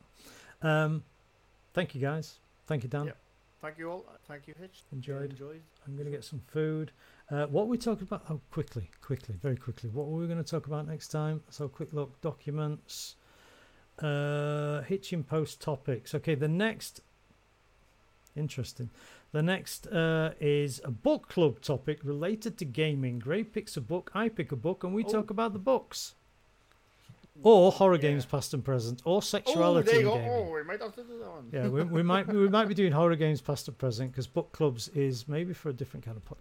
um, 0.62 1.02
thank 1.74 1.94
you 1.94 2.00
guys. 2.00 2.38
Thank 2.66 2.84
you, 2.84 2.88
Dan. 2.88 3.06
Yep. 3.06 3.16
Thank 3.60 3.78
you 3.78 3.90
all. 3.90 4.06
Thank 4.28 4.46
you, 4.46 4.54
Hitch. 4.58 4.82
Enjoyed. 4.92 5.32
Enjoyed. 5.32 5.60
I'm 5.86 5.94
going 5.94 6.06
to 6.06 6.12
get 6.12 6.24
some 6.24 6.40
food. 6.46 6.92
Uh, 7.30 7.46
what 7.46 7.66
were 7.66 7.70
we 7.70 7.78
talking 7.78 8.02
about? 8.06 8.22
Oh, 8.30 8.40
quickly, 8.50 8.90
quickly, 9.00 9.34
very 9.40 9.56
quickly. 9.56 9.88
What 9.90 10.08
were 10.08 10.18
we 10.20 10.26
going 10.26 10.42
to 10.42 10.48
talk 10.48 10.66
about 10.66 10.86
next 10.86 11.08
time? 11.08 11.42
So, 11.50 11.68
quick 11.68 11.92
look 11.92 12.20
documents, 12.20 13.16
uh, 14.00 14.82
hitching 14.82 15.22
post 15.24 15.60
topics. 15.60 16.14
Okay, 16.14 16.34
the 16.34 16.48
next, 16.48 17.00
interesting. 18.36 18.90
The 19.32 19.42
next 19.42 19.86
uh, 19.86 20.32
is 20.38 20.80
a 20.84 20.90
book 20.90 21.28
club 21.28 21.60
topic 21.60 22.00
related 22.04 22.58
to 22.58 22.64
gaming. 22.66 23.18
Grey 23.20 23.42
picks 23.42 23.76
a 23.76 23.80
book, 23.80 24.10
I 24.14 24.28
pick 24.28 24.52
a 24.52 24.56
book, 24.56 24.84
and 24.84 24.94
we 24.94 25.04
Oh. 25.04 25.08
talk 25.08 25.30
about 25.30 25.52
the 25.54 25.58
books. 25.58 26.14
or 27.42 27.72
horror 27.72 27.96
Yeah. 27.96 28.00
games 28.02 28.24
past 28.24 28.54
and 28.54 28.64
present, 28.64 29.02
or 29.04 29.16
Oh, 29.16 29.20
sexuality 29.20 29.90
there 29.90 30.00
you 30.02 30.06
go. 30.06 30.14
gaming. 30.14 30.30
Oh, 30.30 30.52
we 30.52 30.62
might 30.62 30.80
have 30.80 30.94
to 30.94 31.02
do 31.02 31.18
that 31.18 31.28
one. 31.28 31.48
Yeah, 31.52 31.66
we, 31.66 31.82
we 31.82 32.00
might 32.04 32.28
we 32.28 32.48
might 32.48 32.68
be 32.68 32.74
doing 32.74 32.92
horror 32.92 33.16
games 33.16 33.40
past 33.40 33.66
and 33.66 33.76
present 33.76 34.12
because 34.12 34.28
book 34.28 34.52
clubs 34.52 34.86
is 34.90 35.26
maybe 35.26 35.52
for 35.52 35.68
a 35.70 35.72
different 35.72 36.06
kind 36.06 36.16
of 36.16 36.24
podcast. 36.24 36.36